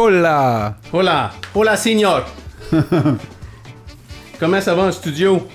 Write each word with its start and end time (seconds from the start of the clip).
Hola! 0.00 0.76
Hola, 0.92 1.32
hola, 1.54 1.74
signor. 1.74 2.26
Comment 4.38 4.60
ça 4.60 4.74
va 4.74 4.82
en 4.82 4.92
studio? 4.92 5.48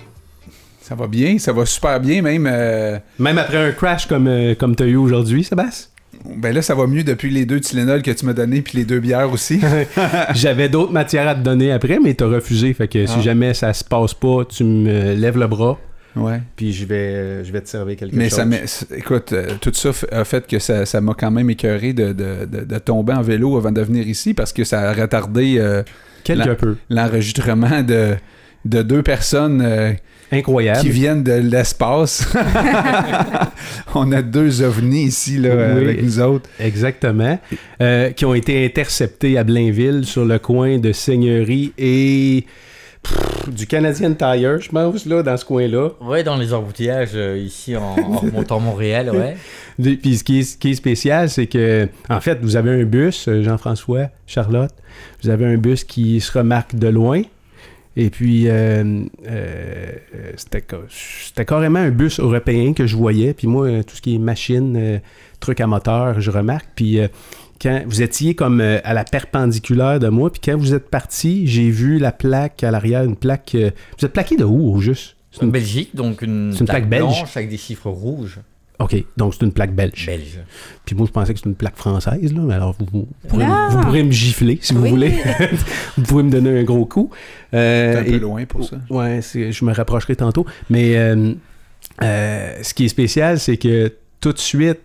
Ça 0.81 0.95
va 0.95 1.05
bien, 1.05 1.37
ça 1.37 1.53
va 1.53 1.63
super 1.67 1.99
bien, 1.99 2.23
même. 2.23 2.47
euh, 2.51 2.97
Même 3.19 3.37
après 3.37 3.57
un 3.57 3.71
crash 3.71 4.07
comme, 4.07 4.25
euh, 4.27 4.55
comme 4.55 4.75
tu 4.75 4.81
as 4.81 4.87
eu 4.87 4.95
aujourd'hui, 4.95 5.43
Sébastien? 5.43 5.89
ben 6.25 6.55
là, 6.55 6.63
ça 6.63 6.73
va 6.73 6.87
mieux 6.87 7.03
depuis 7.03 7.29
les 7.29 7.45
deux 7.45 7.59
Tylenol 7.59 8.01
que 8.01 8.09
tu 8.09 8.25
m'as 8.25 8.33
donné, 8.33 8.63
puis 8.63 8.79
les 8.79 8.83
deux 8.85 8.99
bières 8.99 9.31
aussi. 9.31 9.61
J'avais 10.33 10.69
d'autres 10.69 10.91
matières 10.91 11.27
à 11.27 11.35
te 11.35 11.41
donner 11.41 11.71
après, 11.71 11.99
mais 12.03 12.15
t'as 12.15 12.25
refusé. 12.25 12.73
Fait 12.73 12.87
que 12.87 13.05
si 13.05 13.13
Ah. 13.19 13.21
jamais 13.21 13.53
ça 13.53 13.71
se 13.73 13.83
passe 13.83 14.15
pas, 14.15 14.43
tu 14.49 14.63
me 14.63 15.13
lèves 15.13 15.37
le 15.37 15.45
bras, 15.45 15.77
ouais. 16.15 16.41
puis 16.55 16.73
je 16.73 16.85
vais, 16.85 16.95
euh, 16.95 17.43
je 17.43 17.51
vais 17.51 17.61
te 17.61 17.69
servir 17.69 17.95
quelque 17.97 18.15
Mais 18.15 18.29
chose. 18.29 18.39
ça 18.65 18.85
écoute, 18.95 19.33
euh, 19.33 19.53
tout 19.61 19.71
ça 19.73 19.91
a 20.11 20.23
fait 20.23 20.45
que 20.47 20.59
ça 20.59 20.85
ça 20.85 21.01
m'a 21.01 21.13
quand 21.13 21.31
même 21.31 21.49
écœuré 21.49 21.93
de, 21.93 22.13
de- 22.13 22.45
de- 22.45 22.65
de 22.65 22.77
tomber 22.79 23.13
en 23.13 23.21
vélo 23.21 23.57
avant 23.57 23.71
de 23.71 23.81
venir 23.81 24.07
ici 24.07 24.33
parce 24.33 24.53
que 24.53 24.63
ça 24.63 24.81
a 24.89 24.93
retardé 24.93 25.55
euh, 25.59 25.83
Quelque 26.23 26.47
la- 26.49 26.55
peu. 26.55 26.75
l'enregistrement 26.89 27.81
de, 27.81 28.15
de 28.65 28.81
deux 28.81 29.01
personnes 29.03 29.61
euh, 29.61 29.91
Incroyable. 30.33 30.79
qui 30.79 30.89
viennent 30.89 31.23
de 31.23 31.33
l'espace. 31.33 32.25
On 33.95 34.11
a 34.11 34.21
deux 34.21 34.61
ovnis 34.61 35.03
ici 35.05 35.37
là, 35.37 35.49
Oui. 35.55 35.81
avec 35.83 36.03
nous 36.03 36.19
autres. 36.19 36.49
Exactement. 36.59 37.39
Euh, 37.81 38.11
qui 38.11 38.25
ont 38.25 38.33
été 38.33 38.65
interceptés 38.65 39.37
à 39.37 39.43
Blainville 39.43 40.05
sur 40.05 40.25
le 40.25 40.39
coin 40.39 40.77
de 40.77 40.91
Seigneurie 40.91 41.73
et 41.77 42.45
pff, 43.03 43.49
du 43.49 43.67
Canadian 43.67 44.13
Tire, 44.13 44.61
je 44.61 44.69
pense, 44.69 45.05
là, 45.05 45.23
dans 45.23 45.37
ce 45.37 45.45
coin-là. 45.45 45.89
Ouais, 46.01 46.23
dans 46.23 46.35
les 46.37 46.53
embouteillages 46.53 47.09
euh, 47.15 47.37
ici 47.37 47.75
en, 47.75 47.81
en 47.97 48.17
remontant 48.17 48.59
Montréal, 48.59 49.09
ouais. 49.13 49.37
Puis 49.97 50.17
ce 50.17 50.23
qui 50.23 50.39
est, 50.39 50.43
ce 50.43 50.57
qui 50.57 50.71
est 50.71 50.75
spécial, 50.75 51.29
c'est 51.29 51.47
que, 51.47 51.87
en 52.09 52.21
fait, 52.21 52.39
vous 52.41 52.55
avez 52.55 52.71
un 52.81 52.83
bus, 52.83 53.27
euh, 53.27 53.41
Jean-François, 53.43 54.09
Charlotte, 54.27 54.73
vous 55.23 55.29
avez 55.29 55.45
un 55.45 55.57
bus 55.57 55.83
qui 55.83 56.19
se 56.21 56.37
remarque 56.37 56.75
de 56.75 56.87
loin. 56.87 57.21
Et 57.97 58.09
puis, 58.09 58.47
euh, 58.47 59.03
euh, 59.27 59.91
c'était 60.37 60.63
ca- 60.69 60.77
c'était 60.89 61.43
carrément 61.43 61.79
un 61.79 61.89
bus 61.89 62.21
européen 62.21 62.71
que 62.73 62.87
je 62.87 62.95
voyais. 62.95 63.33
Puis 63.33 63.47
moi, 63.47 63.83
tout 63.83 63.95
ce 63.97 64.01
qui 64.01 64.15
est 64.15 64.17
machine, 64.17 64.77
euh, 64.77 64.97
truc 65.41 65.59
à 65.59 65.67
moteur, 65.67 66.21
je 66.21 66.31
remarque. 66.31 66.67
Puis 66.75 66.99
quand 67.61 67.83
vous 67.85 68.01
étiez 68.01 68.33
comme 68.35 68.59
euh, 68.61 68.79
à 68.83 68.93
la 68.93 69.03
perpendiculaire 69.03 69.99
de 69.99 70.07
moi, 70.09 70.31
puis 70.31 70.41
quand 70.43 70.57
vous 70.57 70.73
êtes 70.73 70.89
parti, 70.89 71.45
j'ai 71.47 71.69
vu 71.69 71.99
la 71.99 72.11
plaque 72.11 72.63
à 72.63 72.71
l'arrière, 72.71 73.03
une 73.03 73.15
plaque. 73.15 73.55
euh, 73.55 73.71
vous 73.99 74.05
êtes 74.05 74.13
plaqué 74.13 74.35
de 74.37 74.43
où, 74.45 74.73
au 74.73 74.79
juste? 74.79 75.15
C'est 75.31 75.43
une- 75.43 75.51
Belgique, 75.51 75.95
donc 75.95 76.21
une, 76.23 76.51
C'est 76.53 76.59
une 76.61 76.65
plaque 76.65 76.89
belge. 76.89 77.03
blanche 77.03 77.37
avec 77.37 77.49
des 77.49 77.57
chiffres 77.57 77.89
rouges. 77.89 78.39
OK, 78.79 78.95
donc 79.15 79.35
c'est 79.35 79.45
une 79.45 79.51
plaque 79.53 79.75
belge. 79.75 80.07
Belge. 80.07 80.39
Puis 80.85 80.95
moi, 80.95 81.05
je 81.05 81.11
pensais 81.11 81.33
que 81.33 81.37
c'était 81.39 81.49
une 81.51 81.55
plaque 81.55 81.77
française, 81.77 82.33
là. 82.33 82.41
mais 82.41 82.55
Alors, 82.55 82.75
vous, 82.79 82.87
vous 82.91 83.07
pourrez, 83.27 83.45
Ah! 83.47 83.67
vous 83.71 83.79
pourrez 83.81 84.01
me 84.01 84.11
gifler 84.11 84.57
si 84.59 84.73
vous 84.73 84.81
Oui. 84.81 84.89
voulez. 84.89 85.13
vous 85.97 86.03
pouvez 86.03 86.23
me 86.23 86.31
donner 86.31 86.59
un 86.59 86.63
gros 86.63 86.85
coup. 86.87 87.11
Euh, 87.53 87.93
T'es 87.93 87.99
un 87.99 88.03
et- 88.05 88.11
peu 88.13 88.17
loin 88.17 88.43
pour 88.45 88.63
ça. 88.67 88.77
Ouais, 88.89 89.19
je 89.21 89.65
me 89.65 89.71
rapprocherai 89.71 90.15
tantôt. 90.15 90.47
Mais 90.71 90.97
euh, 90.97 91.33
euh, 92.01 92.57
ce 92.63 92.73
qui 92.73 92.85
est 92.85 92.89
spécial, 92.89 93.39
c'est 93.39 93.57
que 93.57 93.93
tout 94.19 94.33
de 94.33 94.39
suite, 94.39 94.79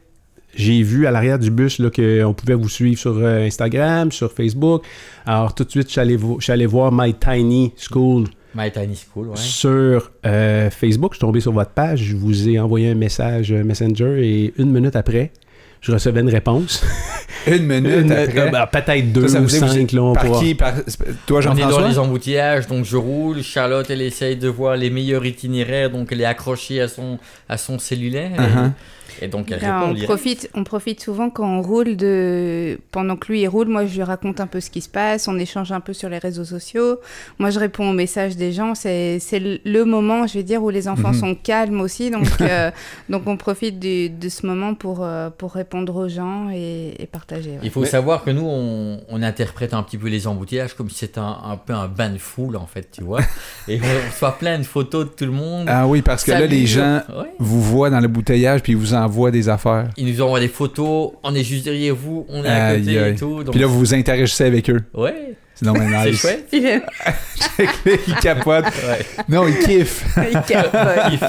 j'ai 0.56 0.82
vu 0.82 1.06
à 1.06 1.10
l'arrière 1.12 1.38
du 1.38 1.50
bus 1.52 1.80
qu'on 1.94 2.34
pouvait 2.34 2.54
vous 2.54 2.68
suivre 2.68 2.98
sur 2.98 3.16
euh, 3.16 3.46
Instagram, 3.46 4.10
sur 4.10 4.32
Facebook. 4.32 4.82
Alors, 5.24 5.54
tout 5.54 5.62
de 5.64 5.70
suite, 5.70 5.86
je 5.86 5.92
suis 5.92 6.00
allé, 6.00 6.16
vo- 6.16 6.38
voir 6.68 6.90
My 6.92 7.14
Tiny 7.14 7.72
School 7.76 8.24
My 8.54 8.70
Tiny 8.72 8.96
School, 8.96 9.28
ouais. 9.28 9.36
sur 9.36 10.10
euh, 10.24 10.70
Facebook. 10.70 11.12
Je 11.12 11.16
suis 11.18 11.20
tombé 11.20 11.40
sur 11.40 11.52
votre 11.52 11.72
page. 11.72 12.00
Je 12.00 12.16
vous 12.16 12.48
ai 12.48 12.58
envoyé 12.58 12.90
un 12.90 12.94
message 12.94 13.52
Messenger 13.52 14.18
et 14.26 14.54
une 14.56 14.70
minute 14.72 14.96
après, 14.96 15.30
je 15.82 15.92
recevais 15.92 16.20
une 16.20 16.30
réponse. 16.30 16.82
Une 17.46 17.62
minute 17.64 17.92
Une- 18.00 18.10
après? 18.12 18.38
euh, 18.40 18.50
ben, 18.50 18.66
Peut-être 18.66 19.12
deux 19.12 19.28
Ça, 19.28 19.34
ça 19.34 19.40
ou 19.42 19.48
cinq. 19.48 19.92
Là, 19.92 20.02
on 20.02 20.14
par 20.14 20.24
pourra- 20.24 20.40
qui? 20.40 20.54
Par- 20.56 20.72
Toi, 21.26 21.40
On 21.46 21.56
est 21.56 21.60
dans 21.60 21.86
les 21.86 21.96
embouteillages, 21.98 22.66
donc 22.66 22.84
je 22.84 22.96
roule. 22.96 23.40
Charlotte, 23.42 23.88
elle 23.88 24.02
essaye 24.02 24.34
de 24.36 24.48
voir 24.48 24.76
les 24.76 24.90
meilleurs 24.90 25.24
itinéraires, 25.24 25.90
donc 25.90 26.08
elle 26.10 26.22
est 26.22 26.24
accrochée 26.24 26.80
à 26.80 26.88
son, 26.88 27.18
à 27.48 27.56
son 27.56 27.78
cellulaire. 27.78 28.32
Uh-huh. 28.36 28.66
Et, 28.66 28.70
donc 29.30 29.50
elle 29.50 29.60
Là, 29.60 29.78
répond 29.80 29.90
on, 29.90 29.94
direct. 29.94 30.08
profite, 30.10 30.50
on 30.54 30.64
profite 30.64 31.00
souvent 31.00 31.30
quand 31.30 31.46
on 31.48 31.62
roule 31.62 31.96
de. 31.96 32.78
Pendant 32.90 33.16
que 33.16 33.28
lui 33.32 33.40
il 33.42 33.48
roule, 33.48 33.68
moi 33.68 33.86
je 33.86 33.94
lui 33.96 34.02
raconte 34.02 34.40
un 34.40 34.46
peu 34.46 34.60
ce 34.60 34.70
qui 34.70 34.80
se 34.80 34.88
passe, 34.88 35.28
on 35.28 35.38
échange 35.38 35.72
un 35.72 35.80
peu 35.80 35.92
sur 35.92 36.08
les 36.08 36.18
réseaux 36.18 36.44
sociaux. 36.44 36.98
Moi 37.38 37.50
je 37.50 37.58
réponds 37.58 37.90
aux 37.90 37.94
messages 37.94 38.36
des 38.36 38.52
gens. 38.52 38.74
C'est 38.74 39.18
c'est 39.20 39.40
le- 39.64 39.84
moment, 39.86 40.26
je 40.26 40.34
vais 40.34 40.42
dire, 40.42 40.62
où 40.62 40.70
les 40.70 40.88
enfants 40.88 41.12
Mhm. 41.12 41.20
sont 41.20 41.34
calmes 41.36 41.80
aussi. 41.80 42.10
Donc, 42.10 42.24
euh, 42.40 42.70
donc 43.08 43.22
on 43.26 43.36
profite 43.36 43.78
du- 43.78 44.10
de 44.10 44.28
ce 44.28 44.44
moment 44.46 44.74
pour, 44.74 45.04
euh, 45.04 45.30
pour 45.30 45.52
répondre 45.52 45.94
aux 45.94 46.08
gens 46.08 46.50
et, 46.52 46.94
et 46.98 47.06
partager. 47.06 47.50
ouais. 47.50 47.58
Il 47.62 47.70
faut 47.70 47.82
Mais- 47.82 47.86
savoir 47.86 48.24
que 48.24 48.30
nous, 48.30 48.44
on, 48.44 49.00
on 49.08 49.22
interprète 49.22 49.74
un 49.74 49.82
petit 49.84 49.96
peu 49.96 50.08
les 50.08 50.26
embouteillages 50.26 50.74
comme 50.74 50.90
si 50.90 50.96
c'était 50.98 51.20
un, 51.20 51.36
un 51.44 51.56
peu 51.56 51.72
un 51.72 51.86
bain 51.88 52.10
de 52.10 52.18
foule, 52.18 52.56
en 52.56 52.66
fait, 52.66 52.88
tu 52.90 53.02
vois. 53.04 53.20
Et 53.68 53.78
on 53.80 54.10
reçoit 54.10 54.36
plein 54.38 54.58
de 54.58 54.64
photos 54.64 55.04
de 55.06 55.10
tout 55.10 55.24
le 55.24 55.30
monde. 55.30 55.66
Ah 55.68 55.86
oui, 55.86 56.02
parce 56.02 56.24
que 56.24 56.32
là, 56.32 56.46
les 56.46 56.66
gens 56.66 57.00
Ouais. 57.08 57.32
vous 57.38 57.62
voient 57.62 57.90
dans 57.90 58.00
le 58.00 58.08
bouteillage 58.08 58.62
puis 58.62 58.72
ils 58.72 58.78
vous 58.78 58.92
envoient 59.06 59.30
des 59.30 59.48
affaires. 59.48 59.88
Ils 59.96 60.06
nous 60.12 60.20
envoient 60.20 60.40
des 60.40 60.48
photos, 60.48 61.12
on 61.22 61.34
est 61.34 61.44
juste 61.44 61.64
derrière 61.64 61.94
vous, 61.94 62.26
on 62.28 62.44
est 62.44 62.48
à 62.48 62.66
Aïe, 62.66 62.80
côté 62.84 62.98
aïe. 62.98 63.12
et 63.12 63.14
tout. 63.14 63.42
Donc... 63.44 63.52
Puis 63.52 63.60
là, 63.60 63.66
vous 63.66 63.78
vous 63.78 63.94
interagissez 63.94 64.44
avec 64.44 64.68
eux. 64.70 64.82
Ouais, 64.94 65.34
C'est 65.54 65.64
donc 65.64 65.78
bien 65.78 66.02
c'est 66.04 66.12
chouette. 66.12 66.48
ils 66.52 68.14
capotent. 68.20 68.64
Ouais. 68.66 69.06
Non, 69.28 69.48
ils 69.48 69.58
kiffent. 69.58 70.04
Il 70.30 70.40
capote. 70.42 71.22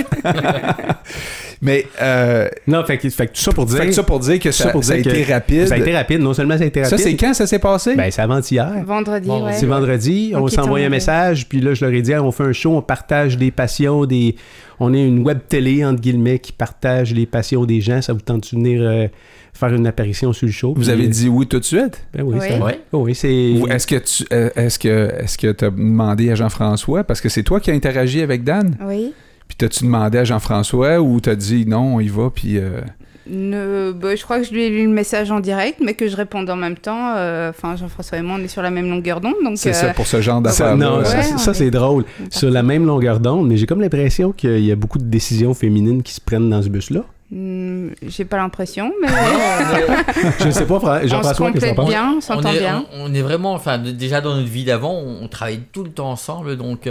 Mais 1.62 1.86
euh, 2.02 2.48
Non, 2.68 2.84
fait, 2.84 2.98
que- 2.98 3.10
fait 3.10 3.28
que 3.28 3.32
tout 3.34 3.42
ça 3.42 3.52
pour 3.52 3.66
dire. 3.66 3.78
fait 3.78 3.88
que 3.88 3.92
ça 3.94 4.04
pour 4.04 4.20
dire 4.20 4.40
que 4.40 4.52
ça, 4.52 4.66
Ça 4.66 4.70
pour 4.72 4.84
ça 4.84 4.94
a 4.94 4.98
été 4.98 5.24
que- 5.24 5.32
rapide. 5.32 5.68
Ça 5.68 5.76
a 5.76 5.78
été 5.78 5.96
rapide. 5.96 6.20
Non 6.22 6.34
seulement 6.34 6.58
ça 6.58 6.64
a 6.64 6.68
été 6.68 6.84
Ça, 6.84 6.92
rapide. 6.98 7.06
c'est 7.06 7.16
quand 7.16 7.34
ça 7.34 7.48
s'est 7.48 7.58
passé? 7.60 7.96
Ben, 7.96 8.12
c'est 8.12 8.22
avant-hier. 8.22 8.70
Vendredi, 8.86 9.28
Vendredi. 9.28 9.54
ouais. 9.54 9.60
C'est 9.60 9.66
vendredi, 9.66 10.34
on 10.36 10.46
envoyé 10.62 10.86
un 10.86 10.90
message, 10.90 11.48
puis 11.48 11.60
là, 11.62 11.74
je 11.74 11.84
leur 11.86 11.94
ai 11.94 12.02
dit, 12.02 12.14
on 12.16 12.32
fait 12.32 12.44
un 12.44 12.54
show, 12.54 12.76
on 12.76 12.82
partage 12.82 13.38
des 13.38 13.52
passions, 13.52 14.06
des... 14.06 14.36
on 14.80 14.94
est 14.94 15.06
une 15.08 15.20
web 15.24 15.40
télé, 15.50 15.84
entre 15.86 16.02
guillemets, 16.02 16.40
qui 16.40 16.52
partage 16.52 17.14
les 17.14 17.26
passions 17.26 17.66
des 17.66 17.82
gens. 17.82 18.02
Ça 18.02 18.14
vous 18.14 18.22
tente 18.22 18.44
de 18.54 18.58
venir 18.58 18.82
euh, 18.84 19.08
faire 19.54 19.74
une 19.74 19.88
apparition 19.88 20.34
sur 20.34 20.46
le 20.46 20.52
show? 20.52 20.74
vous 20.76 20.82
Puis, 20.82 20.90
avez 20.92 21.06
euh, 21.06 21.10
dit 21.10 21.30
oui 21.30 21.48
tout 21.48 21.60
de 21.60 21.64
suite? 21.66 22.06
Ben 22.14 22.24
oui, 22.24 22.38
Oui. 22.40 22.48
ça- 22.48 22.64
Ouais. 22.64 22.80
oh 22.92 23.04
oui, 23.06 23.16
c'est... 23.16 23.54
Ou 23.60 23.68
est-ce 23.68 23.88
que 23.88 23.96
tu 23.96 24.24
euh, 24.32 24.50
est-ce 24.56 24.78
que 24.80 25.12
est-ce 25.20 25.38
que 25.38 25.52
tu 25.52 25.66
as 25.66 25.70
demandé 25.72 26.30
à 26.32 26.36
Jean-François? 26.36 27.04
Parce 27.04 27.22
que 27.22 27.30
c'est 27.30 27.44
toi 27.44 27.60
qui 27.60 27.72
as 27.72 27.74
interagi 27.74 28.22
avec 28.22 28.44
Dan 28.44 28.76
Oui. 28.86 29.14
puis 29.48 29.58
t'as-tu 29.58 29.84
demandé 29.86 30.18
à 30.20 30.24
Jean-François 30.24 31.02
ou 31.02 31.20
t'as 31.20 31.36
dit 31.36 31.66
non 31.66 31.96
on 31.96 32.00
y 32.00 32.08
va 32.10 32.30
puis 32.30 32.58
euh, 32.58 32.82
Ne- 33.30 33.92
bah, 33.92 34.16
je 34.16 34.24
crois 34.24 34.40
que 34.40 34.46
je 34.46 34.52
lui 34.52 34.64
ai 34.64 34.70
lu 34.70 34.84
le 34.86 34.92
message 34.92 35.32
en 35.32 35.40
direct, 35.40 35.80
mais 35.84 35.94
que 35.94 36.08
je 36.08 36.16
réponde 36.16 36.50
en 36.50 36.56
même 36.56 36.78
temps. 36.78 37.14
euh, 37.16 37.50
Enfin, 37.50 37.76
Jean-François 37.76 38.18
et 38.18 38.22
moi, 38.22 38.38
on 38.40 38.44
est 38.44 38.48
sur 38.48 38.62
la 38.62 38.70
même 38.72 38.90
longueur 38.90 39.20
d'onde, 39.22 39.36
donc. 39.44 39.58
c'est 39.58 39.70
euh, 39.70 39.74
ça 39.74 39.94
pour 39.94 40.08
ce 40.08 40.22
genre 40.22 40.38
Ça, 40.38 40.42
d'affaires 40.42 40.78
non, 40.78 41.00
Ouais, 41.00 41.06
ça, 41.06 41.52
est- 41.52 41.54
c'est 41.54 41.72
drôle. 41.72 42.06
Sur 42.30 42.50
la 42.52 42.64
même 42.64 42.86
longueur 42.86 43.20
d'onde, 43.20 43.48
mais 43.48 43.58
j'ai 43.58 43.66
comme 43.66 43.82
l'impression 43.82 44.32
qu'il 44.32 44.64
y 44.64 44.72
a 44.72 44.76
beaucoup 44.76 44.98
de 44.98 45.04
décisions 45.06 45.54
féminines 45.54 46.04
qui 46.04 46.14
se 46.14 46.22
prennent 46.22 46.50
dans 46.50 46.62
ce 46.62 46.70
bus-là. 46.70 47.02
Hmm, 47.30 47.90
J'ai 48.04 48.24
pas 48.24 48.38
l'impression, 48.38 48.94
mais 49.02 49.08
Je 50.40 50.46
ne 50.46 50.52
sais 50.52 50.66
pas, 50.66 50.80
Fra- 50.80 51.00
on 51.00 51.02
se 51.04 51.08
Jean-François, 51.08 51.52
qu'est-ce 51.52 51.74
que 51.74 51.86
bien, 51.88 52.12
on 52.14 52.18
On 52.18 52.22
s'entend 52.22 52.52
est, 52.54 52.60
bien. 52.60 52.86
on, 52.94 53.12
on 53.12 53.14
est 53.14 53.22
vraiment, 53.22 53.54
enfin, 53.54 53.78
déjà 53.78 54.22
dans 54.22 54.36
notre 54.36 54.48
vie 54.48 54.64
d'avant, 54.64 54.94
on, 54.94 55.26
on 55.26 55.28
travaille 55.28 55.60
tout 55.74 55.84
le 55.84 55.90
temps 55.90 56.10
ensemble, 56.12 56.56
donc 56.56 56.90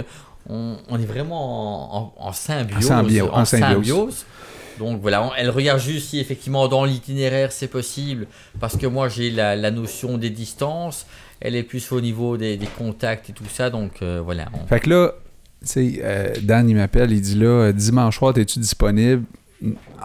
on, 0.49 0.75
on 0.89 0.99
est 0.99 1.05
vraiment 1.05 1.95
en, 1.95 2.13
en- 2.21 2.27
en 2.27 2.31
symbiose. 2.33 2.85
En 2.91 3.03
symbio- 3.03 3.29
en 3.33 3.45
symbiose. 3.45 4.25
Donc 4.79 5.01
voilà, 5.01 5.31
elle 5.37 5.49
regarde 5.49 5.79
juste 5.79 6.09
si 6.09 6.19
effectivement 6.19 6.67
dans 6.67 6.85
l'itinéraire 6.85 7.51
c'est 7.51 7.67
possible, 7.67 8.27
parce 8.59 8.77
que 8.77 8.87
moi 8.87 9.09
j'ai 9.09 9.31
la, 9.31 9.71
notion 9.71 10.17
des 10.17 10.29
distances, 10.29 11.05
elle 11.39 11.55
est 11.55 11.63
plus 11.63 11.91
au 11.91 12.01
niveau 12.01 12.37
des, 12.37 12.59
contacts 12.77 13.29
et 13.29 13.33
tout 13.33 13.45
ça, 13.45 13.69
donc 13.69 14.01
euh, 14.01 14.21
voilà. 14.23 14.45
Fait 14.69 14.79
que 14.79 14.89
là, 14.89 15.13
tu 15.65 15.99
euh, 16.03 16.33
Dan, 16.41 16.69
il 16.69 16.75
m'appelle, 16.75 17.11
il 17.11 17.21
dit 17.21 17.35
là, 17.35 17.47
euh, 17.47 17.71
dimanche 17.71 18.17
soir, 18.17 18.37
es-tu 18.37 18.59
disponible? 18.59 19.23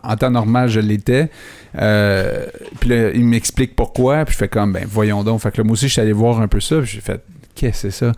En 0.03 0.17
temps 0.17 0.31
normal, 0.31 0.69
je 0.69 0.81
l'étais. 0.81 1.31
Euh, 1.79 2.47
puis 2.81 2.89
là, 2.89 3.11
il 3.11 3.25
m'explique 3.25 3.77
pourquoi. 3.77 4.25
Puis 4.25 4.33
je 4.33 4.39
fais 4.39 4.49
comme, 4.49 4.73
ben, 4.73 4.85
voyons 4.89 5.23
donc. 5.23 5.41
Fait 5.41 5.53
que 5.53 5.59
là, 5.59 5.65
moi 5.65 5.75
aussi, 5.75 5.89
je 5.89 5.93
suis 5.93 6.01
allé 6.01 6.13
voir 6.13 6.41
un 6.41 6.49
peu 6.49 6.59
ça. 6.59 6.79
Puis 6.81 6.93
j'ai 6.95 7.01
fait, 7.01 7.23
c'est 7.73 7.91
ça? 7.91 8.13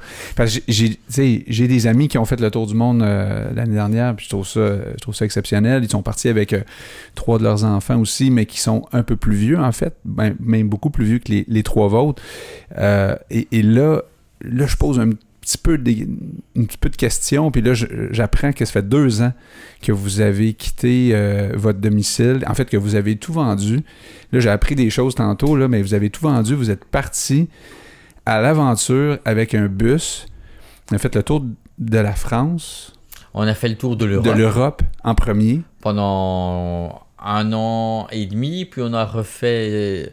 J'ai- 0.68 1.68
des 1.68 1.86
amis 1.86 2.08
qui 2.08 2.18
ont 2.18 2.24
fait 2.24 2.40
le 2.40 2.50
tour 2.50 2.66
du 2.66 2.74
monde 2.74 3.02
euh, 3.02 3.50
l'année 3.54 3.74
dernière. 3.74 4.14
Puis 4.16 4.26
je 4.26 4.30
trouve, 4.30 4.46
ça, 4.46 5.24
exceptionnel. 5.24 5.84
Ils 5.84 5.90
sont 5.90 6.02
partis 6.02 6.28
avec 6.28 6.52
euh, 6.52 6.60
trois 7.14 7.38
de 7.38 7.44
leurs 7.44 7.64
enfants 7.64 7.98
aussi, 7.98 8.30
mais 8.30 8.46
qui 8.46 8.60
sont 8.60 8.86
un 8.92 9.02
peu 9.02 9.16
plus 9.16 9.36
vieux, 9.36 9.58
en 9.58 9.72
fait. 9.72 9.94
Ben, 10.04 10.34
même 10.40 10.68
beaucoup 10.68 10.90
plus 10.90 11.04
vieux 11.04 11.18
que 11.18 11.32
les, 11.46 11.62
trois 11.62 11.88
vôtres. 11.88 12.22
Euh, 12.78 13.16
et, 13.30 13.62
là, 13.62 14.02
je 14.42 14.76
pose 14.76 14.98
un 14.98 15.10
petit 15.40 15.58
peu 15.58 15.76
de 15.76 16.96
questions, 16.96 17.50
puis 17.50 17.60
là, 17.60 17.74
j'apprends 18.10 18.52
que 18.52 18.64
ça 18.64 18.72
fait 18.72 18.88
deux 18.88 19.20
ans 19.20 19.32
que 19.82 19.92
vous 19.92 20.20
avez 20.20 20.54
quitté 20.54 21.14
votre 21.54 21.80
domicile, 21.80 22.44
en 22.46 22.54
fait, 22.54 22.64
que 22.64 22.78
vous 22.78 22.94
avez 22.94 23.16
tout 23.16 23.32
vendu. 23.32 23.80
Là, 24.32 24.40
j'ai 24.40 24.48
appris 24.48 24.74
des 24.74 24.88
choses 24.88 25.14
tantôt, 25.14 25.54
là, 25.56 25.68
mais 25.68 25.82
vous 25.82 25.92
avez 25.92 26.08
tout 26.08 26.22
vendu, 26.22 26.54
vous 26.54 26.70
êtes 26.70 26.84
parti 26.86 27.48
à 28.26 28.40
l'aventure 28.40 29.18
avec 29.24 29.54
un 29.54 29.66
bus. 29.66 30.26
On 30.90 30.96
a 30.96 30.98
fait 30.98 31.14
le 31.14 31.22
tour 31.22 31.44
de 31.78 31.98
la 31.98 32.12
France, 32.12 32.92
On 33.32 33.42
a 33.42 33.54
fait 33.54 33.68
le 33.68 33.76
tour 33.76 33.96
de 33.96 34.04
de 34.06 34.10
l'Europe 34.10 34.36
l'Europe 34.36 34.82
en 35.02 35.14
premier. 35.14 35.62
pendant 35.80 37.02
un 37.18 37.52
an 37.52 38.06
et 38.12 38.26
demi, 38.26 38.64
puis 38.64 38.82
on 38.84 38.92
a 38.92 39.04
refait 39.04 40.12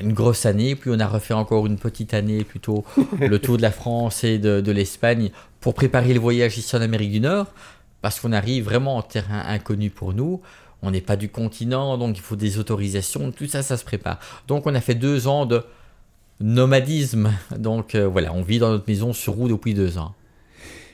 une 0.00 0.12
grosse 0.12 0.44
année, 0.44 0.74
puis 0.74 0.90
on 0.92 1.00
a 1.00 1.06
refait 1.06 1.34
encore 1.34 1.66
une 1.66 1.78
petite 1.78 2.14
année 2.14 2.44
plutôt 2.44 2.84
le 3.20 3.38
tour 3.38 3.56
de 3.56 3.62
la 3.62 3.70
France 3.70 4.24
et 4.24 4.38
de, 4.38 4.60
de 4.60 4.72
l'Espagne 4.72 5.30
pour 5.60 5.74
préparer 5.74 6.12
le 6.12 6.20
voyage 6.20 6.58
ici 6.58 6.74
en 6.76 6.80
Amérique 6.80 7.12
du 7.12 7.20
Nord, 7.20 7.46
parce 8.00 8.20
qu'on 8.20 8.32
arrive 8.32 8.64
vraiment 8.64 8.96
en 8.96 9.02
terrain 9.02 9.42
inconnu 9.46 9.90
pour 9.90 10.12
nous. 10.12 10.40
On 10.82 10.90
n'est 10.90 11.00
pas 11.00 11.14
du 11.16 11.28
continent, 11.28 11.96
donc 11.96 12.18
il 12.18 12.20
faut 12.20 12.34
des 12.34 12.58
autorisations, 12.58 13.30
tout 13.30 13.46
ça, 13.46 13.62
ça 13.62 13.76
se 13.76 13.84
prépare. 13.84 14.18
Donc 14.48 14.66
on 14.66 14.74
a 14.74 14.80
fait 14.80 14.96
deux 14.96 15.28
ans 15.28 15.46
de 15.46 15.62
nomadisme. 16.42 17.32
Donc 17.56 17.94
euh, 17.94 18.06
voilà, 18.06 18.32
on 18.34 18.42
vit 18.42 18.58
dans 18.58 18.70
notre 18.70 18.84
maison 18.88 19.12
sur 19.12 19.34
roue 19.34 19.48
depuis 19.48 19.74
deux 19.74 19.98
ans. 19.98 20.14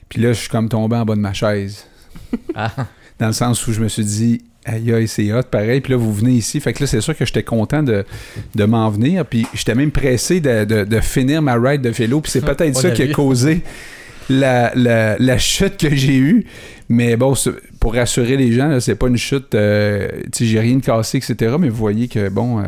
Puis 0.08 0.20
là, 0.22 0.32
je 0.32 0.40
suis 0.40 0.48
comme 0.48 0.68
tombé 0.68 0.96
en 0.96 1.04
bas 1.04 1.14
de 1.16 1.20
ma 1.20 1.32
chaise. 1.32 1.84
Ah, 2.54 2.72
Dans 3.18 3.26
le 3.26 3.32
sens 3.32 3.66
où 3.66 3.72
je 3.72 3.80
me 3.80 3.88
suis 3.88 4.04
dit, 4.04 4.42
aïe, 4.64 4.92
aïe, 4.92 5.08
c'est 5.08 5.32
hot, 5.32 5.42
pareil. 5.50 5.80
Puis 5.80 5.90
là, 5.92 5.96
vous 5.98 6.12
venez 6.14 6.32
ici. 6.34 6.60
Fait 6.60 6.72
que 6.72 6.82
là, 6.82 6.86
c'est 6.86 7.00
sûr 7.00 7.16
que 7.16 7.26
j'étais 7.26 7.42
content 7.42 7.82
de, 7.82 8.04
de 8.54 8.64
m'en 8.64 8.88
venir. 8.90 9.26
Puis 9.26 9.44
j'étais 9.54 9.74
même 9.74 9.90
pressé 9.90 10.40
de, 10.40 10.64
de- 10.64 10.84
de 10.84 11.00
finir 11.00 11.42
ma 11.42 11.54
ride 11.56 11.82
de 11.82 11.90
vélo. 11.90 12.20
Puis 12.20 12.30
c'est 12.30 12.40
peut-être 12.44 12.76
ça 12.76 12.88
a 12.88 12.90
qui 12.92 13.02
a 13.02 13.08
causé 13.08 13.62
la, 14.30 14.72
la, 14.76 15.18
la 15.18 15.36
chute 15.38 15.76
que 15.78 15.94
j'ai 15.94 16.16
eue. 16.16 16.46
Mais 16.88 17.16
bon, 17.16 17.34
pour 17.80 17.94
rassurer 17.94 18.36
les 18.36 18.52
gens, 18.52 18.78
c'est 18.80 18.94
pas 18.94 19.08
une 19.08 19.16
chute. 19.18 19.54
euh, 19.54 20.08
tu 20.32 20.38
sais, 20.38 20.44
j'ai 20.46 20.60
rien 20.60 20.76
de 20.76 20.82
cassé, 20.84 21.18
etc. 21.18 21.56
Mais 21.58 21.68
vous 21.68 21.76
voyez 21.76 22.06
que, 22.08 22.28
bon, 22.28 22.60
euh, 22.60 22.62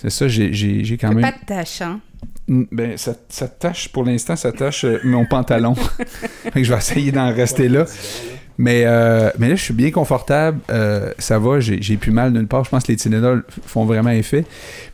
c'est 0.00 0.10
ça, 0.10 0.28
j'ai, 0.28 0.96
quand 0.98 1.12
même. 1.12 1.20
pas 1.20 1.32
de 1.32 1.44
tâche, 1.44 1.82
hein. 1.82 2.00
Ben, 2.48 2.96
ça, 2.96 3.14
ça 3.28 3.48
tâche, 3.48 3.90
pour 3.90 4.04
l'instant, 4.04 4.34
ça 4.34 4.50
tâche 4.50 4.84
euh, 4.84 4.98
mon 5.04 5.26
pantalon. 5.26 5.74
je 6.54 6.72
vais 6.72 6.78
essayer 6.78 7.12
d'en 7.12 7.32
rester 7.32 7.68
là. 7.68 7.84
Mais, 8.60 8.82
euh, 8.84 9.30
mais 9.38 9.48
là, 9.48 9.54
je 9.54 9.62
suis 9.62 9.72
bien 9.72 9.90
confortable. 9.90 10.58
euh, 10.68 11.12
ça 11.18 11.38
va, 11.38 11.60
j'ai 11.60 11.96
plus 11.96 12.10
mal 12.10 12.30
nulle 12.30 12.46
part. 12.46 12.62
Je 12.62 12.68
pense 12.68 12.82
que 12.84 12.92
les 12.92 12.96
Tylenol 12.96 13.42
font 13.48 13.86
vraiment 13.86 14.10
effet. 14.10 14.44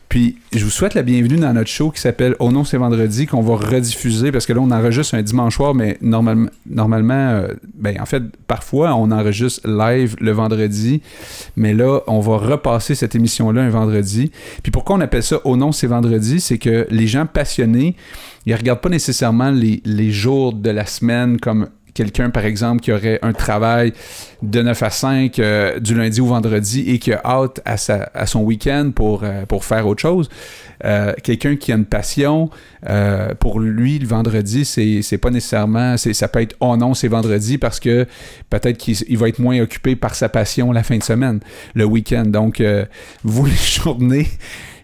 Puis, 0.07 0.37
je 0.55 0.63
vous 0.63 0.71
souhaite 0.71 0.93
la 0.93 1.01
bienvenue 1.01 1.35
dans 1.35 1.51
notre 1.51 1.69
show 1.69 1.91
qui 1.91 1.99
s'appelle 1.99 2.33
Oh 2.39 2.49
non, 2.49 2.63
c'est 2.63 2.77
vendredi, 2.77 3.25
qu'on 3.25 3.41
va 3.41 3.57
rediffuser 3.57 4.31
parce 4.31 4.45
que 4.45 4.53
là, 4.53 4.61
on 4.61 4.71
enregistre 4.71 5.15
un 5.15 5.21
dimanche 5.21 5.57
soir, 5.57 5.75
mais 5.75 5.97
normalement, 5.99 6.47
normalement 6.65 7.13
euh, 7.31 7.47
ben, 7.75 7.99
en 7.99 8.05
fait, 8.05 8.23
parfois, 8.47 8.95
on 8.95 9.11
enregistre 9.11 9.67
live 9.67 10.15
le 10.21 10.31
vendredi. 10.31 11.01
Mais 11.57 11.73
là, 11.73 11.99
on 12.07 12.21
va 12.21 12.37
repasser 12.37 12.95
cette 12.95 13.15
émission-là 13.15 13.63
un 13.63 13.69
vendredi. 13.69 14.31
Puis 14.63 14.71
pourquoi 14.71 14.95
on 14.95 15.01
appelle 15.01 15.23
ça 15.23 15.41
Oh 15.43 15.57
non, 15.57 15.73
c'est 15.73 15.87
vendredi? 15.87 16.39
C'est 16.39 16.57
que 16.57 16.87
les 16.89 17.07
gens 17.07 17.25
passionnés, 17.25 17.97
ils 18.45 18.55
regardent 18.55 18.79
pas 18.79 18.87
nécessairement 18.87 19.51
les, 19.51 19.81
les 19.83 20.11
jours 20.11 20.53
de 20.53 20.69
la 20.69 20.85
semaine 20.85 21.37
comme 21.37 21.67
quelqu'un, 21.97 22.29
par 22.29 22.45
exemple, 22.45 22.81
qui 22.81 22.91
aurait 22.91 23.17
un 23.23 23.33
travail 23.33 23.91
de 24.43 24.61
9 24.61 24.83
à 24.83 24.89
5 24.91 25.39
euh, 25.39 25.79
du 25.79 25.95
lundi 25.95 26.21
au 26.21 26.27
vendredi 26.27 26.81
et 26.87 26.99
qui 26.99 27.11
a 27.11 27.19
hâte 27.25 27.59
à, 27.65 27.75
sa, 27.77 28.11
à 28.13 28.27
son 28.27 28.41
week-end 28.41 28.91
pour, 28.93 29.23
euh, 29.23 29.45
faire 29.61 29.87
autre 29.87 30.01
chose. 30.01 30.29
Euh, 30.85 31.13
quelqu'un 31.23 31.55
qui 31.55 31.71
a 31.71 31.75
une 31.75 31.85
passion, 31.85 32.51
pour 33.39 33.59
lui, 33.59 33.97
le 33.97 34.07
vendredi, 34.07 34.63
c'est 34.63 35.17
pas 35.17 35.31
nécessairement, 35.31 35.97
ça 35.97 36.27
peut 36.27 36.41
être 36.41 36.55
oh 36.59 36.77
non, 36.77 36.93
c'est 36.93 37.07
vendredi 37.07 37.57
parce 37.57 37.79
que 37.79 38.05
peut-être 38.51 38.77
qu'il 38.77 38.95
il 39.09 39.17
va 39.17 39.27
être 39.27 39.39
moins 39.39 39.59
occupé 39.59 39.95
par 39.95 40.13
sa 40.13 40.29
passion 40.29 40.71
la 40.71 40.83
fin 40.83 40.97
de 40.97 41.03
semaine, 41.03 41.39
le 41.73 41.85
week-end. 41.85 42.25
Donc, 42.27 42.63
vous, 43.23 43.45
les 43.47 43.55
journées, 43.55 44.27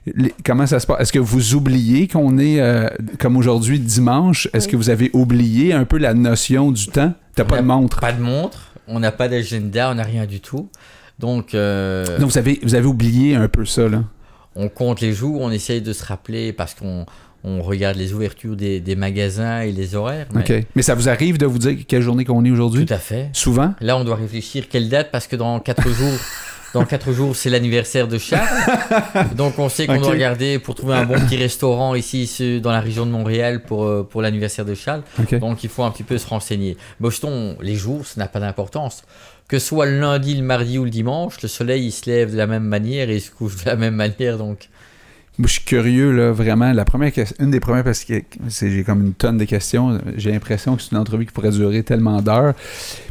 les- 0.05 0.33
comment 0.45 0.67
ça 0.67 0.79
se 0.79 0.87
passe? 0.87 1.01
Est-ce 1.01 1.13
que 1.13 1.19
vous 1.19 1.53
oubliez 1.55 2.07
qu'on 2.07 2.37
est, 2.37 2.59
euh, 2.59 2.87
comme 3.19 3.37
aujourd'hui, 3.37 3.79
dimanche? 3.79 4.47
Est-ce 4.53 4.65
Oui. 4.65 4.71
que 4.71 4.77
vous 4.77 4.89
avez 4.89 5.09
oublié 5.13 5.73
un 5.73 5.85
peu 5.85 5.97
la 5.97 6.13
notion 6.13 6.71
du 6.71 6.87
temps? 6.87 7.13
T'as 7.35 7.45
pas 7.45 7.57
On 7.57 7.61
de 7.61 7.67
montre? 7.67 7.99
Pas 7.99 8.11
de 8.11 8.21
montre, 8.21 8.69
on 8.87 8.99
n'a 8.99 9.11
pas 9.11 9.27
d'agenda, 9.29 9.91
on 9.91 9.95
n'a 9.95 10.03
rien 10.03 10.25
du 10.25 10.39
tout. 10.39 10.69
Donc, 11.19 11.53
euh, 11.55 12.17
Donc, 12.19 12.31
vous 12.31 12.37
avez, 12.37 12.59
vous 12.63 12.75
avez 12.75 12.85
oublié 12.87 13.35
un 13.35 13.47
peu 13.47 13.65
ça, 13.65 13.87
là. 13.87 14.03
on 14.55 14.67
compte 14.69 14.99
les 15.01 15.13
jours, 15.13 15.41
on 15.41 15.51
essaye 15.51 15.81
de 15.81 15.93
se 15.93 16.03
rappeler 16.05 16.53
parce 16.53 16.73
qu'on 16.73 17.05
on 17.45 17.61
regarde 17.61 17.97
les 17.97 18.13
ouvertures 18.13 18.55
des, 18.55 18.79
des 18.79 18.95
magasins 18.95 19.61
et 19.61 19.71
les 19.71 19.95
horaires. 19.95 20.27
Mais 20.33 20.41
OK. 20.41 20.65
Mais 20.75 20.81
ça 20.81 20.95
vous 20.95 21.09
arrive 21.09 21.37
de 21.37 21.45
vous 21.45 21.57
dire 21.59 21.77
quelle 21.87 22.01
journée 22.01 22.23
qu'on 22.23 22.43
est 22.45 22.51
aujourd'hui? 22.51 22.85
Tout 22.85 22.93
à 22.93 22.97
fait. 22.99 23.29
Souvent? 23.33 23.73
Là, 23.81 23.97
on 23.97 24.03
doit 24.05 24.15
réfléchir 24.15 24.65
quelle 24.69 24.87
date 24.89 25.09
parce 25.11 25.27
que 25.27 25.35
dans 25.35 25.59
quatre 25.59 25.87
jours, 25.93 26.17
dans 26.73 26.85
quatre 26.85 27.11
jours, 27.11 27.35
c'est 27.35 27.49
l'anniversaire 27.49 28.07
de 28.07 28.17
Charles. 28.17 28.47
Donc, 29.35 29.59
on 29.59 29.69
sait 29.69 29.85
qu'on 29.87 29.95
Ok. 29.95 30.01
doit 30.01 30.11
regarder 30.11 30.59
pour 30.59 30.75
trouver 30.75 30.95
un 30.95 31.05
bon 31.05 31.15
petit 31.19 31.37
restaurant 31.37 31.95
ici 31.95 32.59
dans 32.61 32.71
la 32.71 32.79
région 32.81 33.05
de 33.05 33.11
Montréal 33.11 33.61
pour, 33.63 33.85
euh, 33.85 34.03
pour 34.09 34.21
l'anniversaire 34.21 34.65
de 34.65 34.73
Charles. 34.73 35.03
Donc, 35.39 35.63
il 35.63 35.69
faut 35.69 35.83
un 35.83 35.91
petit 35.91 36.03
peu 36.03 36.17
se 36.17 36.27
renseigner. 36.27 36.77
Boston, 36.99 37.55
les 37.61 37.75
jours, 37.75 38.05
ça 38.05 38.19
n'a 38.19 38.27
pas 38.27 38.39
d'importance. 38.39 39.03
Que 39.47 39.59
ce 39.59 39.67
soit 39.67 39.85
le 39.85 39.99
lundi, 39.99 40.33
le 40.35 40.41
mardi 40.43 40.77
ou 40.79 40.85
le 40.85 40.89
dimanche, 40.89 41.41
le 41.41 41.49
soleil, 41.49 41.85
il 41.85 41.91
se 41.91 42.09
lève 42.09 42.31
de 42.31 42.37
la 42.37 42.47
même 42.47 42.63
manière 42.63 43.09
et 43.09 43.15
il 43.17 43.21
se 43.21 43.29
couche 43.29 43.63
de 43.63 43.69
la 43.69 43.75
même 43.75 43.95
manière. 43.95 44.37
Donc, 44.37 44.69
je 45.39 45.47
suis 45.47 45.63
curieux, 45.63 46.11
là, 46.11 46.31
vraiment. 46.31 46.71
La 46.73 46.85
première 46.85 47.11
une 47.39 47.49
des 47.49 47.59
premières, 47.59 47.83
parce 47.83 48.03
que 48.03 48.21
j'ai 48.49 48.83
comme 48.83 49.01
une 49.01 49.13
tonne 49.13 49.37
de 49.37 49.45
questions. 49.45 49.99
J'ai 50.15 50.31
l'impression 50.31 50.75
que 50.75 50.83
c'est 50.83 50.91
une 50.91 50.97
entrevue 50.97 51.25
qui 51.25 51.31
pourrait 51.31 51.49
durer 51.49 51.81
tellement 51.81 52.21
d'heures. 52.21 52.53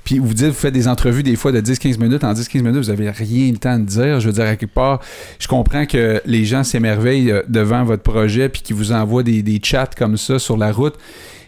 Puis 0.04 0.18
vous 0.18 0.32
dites, 0.32 0.48
vous 0.48 0.52
faites 0.52 0.72
des 0.72 0.86
entrevues 0.86 1.24
des 1.24 1.34
fois 1.34 1.50
de 1.50 1.60
10-15 1.60 1.98
minutes. 1.98 2.22
En 2.22 2.32
10-15 2.32 2.62
minutes, 2.62 2.76
vous 2.76 2.90
avez 2.90 3.10
rien 3.10 3.50
le 3.50 3.58
temps 3.58 3.78
de 3.78 3.84
dire. 3.84 4.20
Je 4.20 4.28
veux 4.28 4.32
dire, 4.32 4.44
à 4.44 4.56
quelque 4.56 4.72
part, 4.72 5.00
je 5.40 5.48
comprends 5.48 5.84
que 5.84 6.22
les 6.24 6.44
gens 6.44 6.62
s'émerveillent 6.62 7.32
euh, 7.32 7.42
devant 7.48 7.82
votre 7.82 8.04
projet 8.04 8.48
puis 8.48 8.62
qu'ils 8.62 8.76
vous 8.76 8.92
envoient 8.92 9.24
des, 9.24 9.42
des 9.42 9.60
chats 9.62 9.90
comme 9.96 10.16
ça 10.16 10.38
sur 10.38 10.56
la 10.56 10.70
route. 10.70 10.94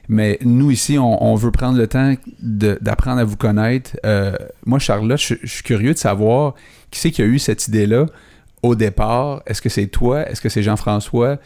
Mais 0.08 0.38
nous, 0.44 0.70
ici, 0.70 0.98
on, 0.98 1.34
veut 1.34 1.50
prendre 1.50 1.78
le 1.78 1.86
temps 1.86 2.14
d'apprendre 2.42 3.20
à 3.20 3.24
vous 3.24 3.36
connaître. 3.36 3.92
Euh, 4.04 4.34
moi, 4.66 4.78
Charlotte, 4.78 5.18
je, 5.18 5.34
je 5.42 5.50
suis 5.50 5.62
curieux 5.62 5.94
de 5.94 5.98
savoir 5.98 6.54
qui 6.90 7.00
c'est 7.00 7.10
qui 7.10 7.22
a 7.22 7.24
eu 7.24 7.38
cette 7.38 7.68
idée-là 7.68 8.06
au 8.64 8.74
départ. 8.74 9.42
Est-ce 9.46 9.60
que 9.60 9.68
c'est 9.68 9.86
toi? 9.86 10.28
Est-ce 10.28 10.40
que 10.40 10.48
c'est 10.48 10.62
Jean-François? 10.62 11.38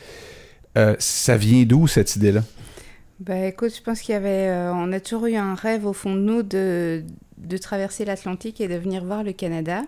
Euh, 0.77 0.95
ça 0.99 1.37
vient 1.37 1.65
d'où, 1.65 1.89
cette 1.89 2.15
idée-là? 2.17 2.43
Bah 3.21 3.47
écoute, 3.47 3.75
je 3.75 3.83
pense 3.83 4.01
qu'il 4.01 4.13
y 4.13 4.17
avait, 4.17 4.49
euh, 4.49 4.73
on 4.73 4.93
a 4.93 5.01
toujours 5.01 5.27
eu 5.27 5.35
un 5.35 5.57
rêve 5.57 5.87
au 5.87 5.93
fond 5.93 6.15
de 6.15 6.21
nous 6.21 6.45
de, 6.45 7.03
de 7.39 7.57
traverser 7.57 8.05
l'Atlantique 8.05 8.61
et 8.61 8.69
de 8.69 8.77
venir 8.77 9.05
voir 9.05 9.25
le 9.25 9.33
Canada. 9.33 9.83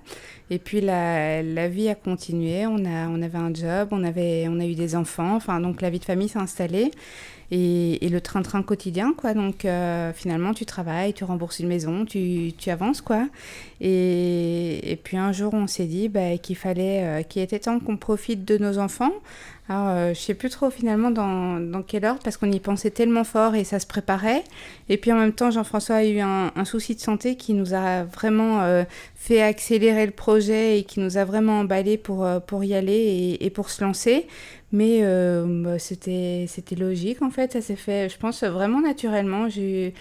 Et 0.51 0.59
puis 0.59 0.81
la, 0.81 1.41
la 1.41 1.69
vie 1.69 1.89
a 1.89 1.95
continué. 1.95 2.67
On 2.67 2.85
a, 2.85 3.07
on 3.09 3.23
avait 3.23 3.39
un 3.39 3.55
job, 3.55 3.91
on 3.93 4.03
avait, 4.03 4.47
on 4.49 4.59
a 4.59 4.67
eu 4.67 4.75
des 4.75 4.97
enfants. 4.97 5.37
Enfin 5.37 5.61
donc 5.61 5.81
la 5.81 5.91
vie 5.91 6.01
de 6.01 6.05
famille 6.05 6.29
s'est 6.29 6.41
installée 6.41 6.91
et, 7.53 8.05
et 8.05 8.09
le 8.09 8.21
train-train 8.21 8.65
quotidien 8.65 9.15
quoi. 9.17 9.33
Donc 9.33 9.65
euh, 9.65 10.13
finalement 10.13 10.53
tu 10.53 10.67
travailles, 10.67 11.13
tu 11.15 11.23
rembourses 11.23 11.61
une 11.61 11.69
maison, 11.69 12.05
tu, 12.05 12.53
tu 12.59 12.69
avances 12.71 13.01
quoi. 13.01 13.29
Et, 13.81 14.91
et 14.91 14.97
puis 14.97 15.19
un 15.19 15.31
jour 15.31 15.55
on 15.55 15.69
s'est 15.69 15.87
dit 15.87 16.09
bah, 16.09 16.37
qu'il 16.39 16.57
fallait, 16.57 17.05
euh, 17.05 17.23
qu'il 17.23 17.43
était 17.43 17.61
temps 17.61 17.79
qu'on 17.79 17.97
profite 17.97 18.45
de 18.45 18.59
nos 18.59 18.79
enfants. 18.79 19.13
Alors, 19.71 19.87
euh, 19.87 20.15
je 20.15 20.19
sais 20.19 20.35
plus 20.35 20.51
trop 20.51 20.69
finalement 20.69 21.13
dans, 21.13 21.61
dans 21.61 21.85
quelle 21.85 22.05
ordre, 22.05 22.19
parce 22.25 22.37
qu'on 22.37 22.51
y 22.51 22.59
pensait 22.59 22.91
tellement 22.91 23.23
fort 23.23 23.55
et 23.55 23.63
ça 23.63 23.79
se 23.79 23.87
préparait. 23.87 24.43
Et 24.89 24.97
puis 24.97 25.13
en 25.13 25.17
même 25.17 25.33
temps, 25.33 25.53
Jean-François 25.53 25.95
a 25.97 26.05
eu 26.05 26.19
un, 26.19 26.51
un 26.57 26.65
souci 26.65 26.97
de 26.97 27.01
santé 27.01 27.37
qui 27.37 27.55
nous 27.55 27.73
a 27.73 28.03
vraiment 28.03 28.63
euh, 28.63 28.83
fait 29.15 29.41
accélérer 29.41 30.07
le 30.07 30.13
projet 30.13 30.81
et 30.81 30.83
qui 30.83 30.99
nous 30.99 31.19
a 31.19 31.25
vraiment 31.25 31.61
emballé 31.61 31.99
pour, 31.99 32.25
euh, 32.25 32.41
pour 32.41 32.65
y 32.65 32.75
aller 32.75 32.93
et, 32.93 33.47
et 33.47 33.51
pour 33.51 33.71
se 33.71 33.85
lancer. 33.85 34.27
Mais 34.73 35.03
euh, 35.03 35.45
bah, 35.47 35.79
c'était 35.79 36.47
c'était 36.49 36.75
logique 36.75 37.23
en 37.23 37.31
fait, 37.31 37.53
ça 37.53 37.61
s'est 37.61 37.77
fait, 37.77 38.09
je 38.09 38.19
pense, 38.19 38.43
vraiment 38.43 38.81
naturellement. 38.81 39.49
J'ai 39.49 39.95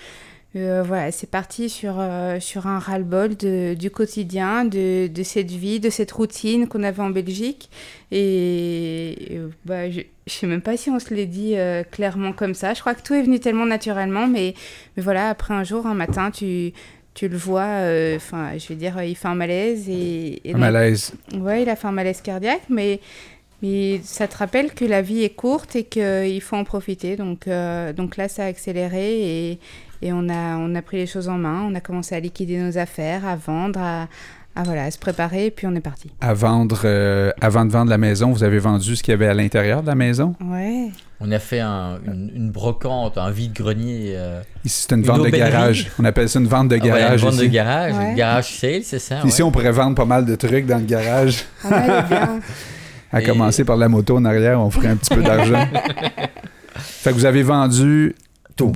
euh, 0.55 0.81
voilà, 0.83 1.11
c'est 1.11 1.29
parti 1.29 1.69
sur, 1.69 1.95
euh, 1.99 2.39
sur 2.39 2.65
un 2.65 2.79
ras-le-bol 2.79 3.35
du 3.75 3.91
quotidien, 3.91 4.65
de, 4.65 5.07
de 5.07 5.23
cette 5.23 5.51
vie, 5.51 5.79
de 5.79 5.89
cette 5.89 6.11
routine 6.11 6.67
qu'on 6.67 6.81
avait 6.83 7.01
en 7.03 7.11
Belgique. 7.11 7.69
Et 8.11 9.39
bah, 9.65 9.89
je, 9.89 10.01
je 10.27 10.33
sais 10.33 10.47
même 10.47 10.61
pas 10.61 10.75
si 10.77 10.89
on 10.89 10.99
se 10.99 11.13
l'est 11.13 11.25
dit 11.27 11.53
euh, 11.55 11.83
clairement 11.83 12.33
comme 12.33 12.53
ça. 12.53 12.73
Je 12.73 12.79
crois 12.81 12.95
que 12.95 13.03
tout 13.03 13.13
est 13.13 13.21
venu 13.21 13.39
tellement 13.39 13.65
naturellement, 13.65 14.27
mais, 14.27 14.53
mais 14.97 15.03
voilà, 15.03 15.29
après 15.29 15.53
un 15.53 15.63
jour, 15.63 15.85
un 15.85 15.93
matin, 15.93 16.31
tu, 16.31 16.73
tu 17.13 17.27
le 17.27 17.37
vois, 17.37 17.83
enfin, 18.15 18.57
je 18.57 18.67
vais 18.69 18.75
dire, 18.75 19.01
il 19.03 19.15
fait 19.15 19.27
un 19.27 19.35
malaise. 19.35 19.87
Et, 19.87 20.41
et 20.43 20.49
Un 20.49 20.53
donc- 20.53 20.61
malaise. 20.61 21.13
Ouais, 21.35 21.61
il 21.61 21.69
a 21.69 21.75
fait 21.75 21.87
un 21.87 21.91
malaise 21.91 22.21
cardiaque, 22.21 22.63
mais, 22.69 22.99
mais 23.61 23.99
ça 24.03 24.27
te 24.27 24.35
rappelle 24.37 24.73
que 24.73 24.85
la 24.85 25.01
vie 25.03 25.23
est 25.23 25.35
courte 25.35 25.75
et 25.75 25.83
qu'il 25.83 26.41
faut 26.41 26.55
en 26.55 26.63
profiter. 26.63 27.15
Donc, 27.17 27.47
euh, 27.47 27.93
donc 27.93 28.17
là, 28.17 28.27
ça 28.27 28.45
a 28.45 28.47
accéléré 28.47 29.51
et, 29.51 29.59
et 30.01 30.13
on, 30.13 30.29
a, 30.29 30.55
on 30.57 30.73
a 30.75 30.81
pris 30.81 30.97
les 30.97 31.07
choses 31.07 31.29
en 31.29 31.37
main. 31.37 31.61
On 31.69 31.75
a 31.75 31.81
commencé 31.81 32.15
à 32.15 32.19
liquider 32.19 32.57
nos 32.59 32.77
affaires, 32.77 33.25
à 33.27 33.35
vendre, 33.35 33.79
à, 33.81 34.07
à, 34.55 34.63
voilà, 34.63 34.85
à 34.85 34.91
se 34.91 34.97
préparer 34.97 35.47
et 35.47 35.51
puis 35.51 35.67
on 35.67 35.75
est 35.75 35.79
parti. 35.81 36.09
À 36.21 36.33
vendre, 36.33 36.81
euh, 36.85 37.31
avant 37.41 37.65
de 37.65 37.71
vendre 37.71 37.89
la 37.89 37.97
maison, 37.97 38.31
vous 38.31 38.43
avez 38.43 38.59
vendu 38.59 38.95
ce 38.95 39.03
qu'il 39.03 39.11
y 39.11 39.15
avait 39.15 39.27
à 39.27 39.33
l'intérieur 39.33 39.81
de 39.81 39.87
la 39.87 39.95
maison? 39.95 40.35
Ouais. 40.43 40.89
on 41.21 41.31
a 41.31 41.39
fait 41.39 41.59
un- 41.59 41.99
une, 42.07 42.31
une 42.35 42.49
brocante, 42.51 43.17
un 43.17 43.29
vide-grenier. 43.29 44.13
euh, 44.15 44.41
Ici, 44.65 44.85
c'est 44.87 44.95
une 44.95 45.01
Une 45.01 45.05
vente 45.07 45.23
de 45.23 45.29
garage. 45.29 45.91
On 45.99 46.05
appelle 46.05 46.29
ça 46.29 46.39
une 46.39 46.47
vente 46.47 46.69
de 46.69 46.75
ah, 46.75 46.79
garage. 46.85 47.21
une 47.23 47.29
vente 47.29 47.39
de 47.39 47.45
garage, 47.45 47.93
Ouais. 47.93 48.09
une 48.11 48.15
garage 48.15 48.55
sale, 48.57 48.81
c'est 48.83 48.99
ça 48.99 49.19
Ici, 49.25 49.41
ouais. 49.41 49.47
on 49.47 49.51
pourrait 49.51 49.71
vendre 49.71 49.95
pas 49.95 50.05
mal 50.05 50.25
de 50.25 50.35
trucs 50.35 50.65
dans 50.65 50.77
le 50.77 50.85
garage. 50.85 51.43
Allait 51.69 52.03
bien. 52.07 52.39
À 53.11 53.21
Et- 53.21 53.25
commencer 53.25 53.63
par 53.65 53.75
la 53.75 53.89
moto 53.89 54.17
en 54.17 54.23
arrière, 54.25 54.61
on 54.61 54.69
ferait 54.69 54.89
un 54.89 54.95
petit 54.95 55.15
peu 55.15 55.23
d'argent. 55.23 55.65
fait 56.75 57.09
que 57.09 57.15
vous 57.15 57.25
avez 57.25 57.41
vendu 57.41 58.15
Tout. 58.55 58.71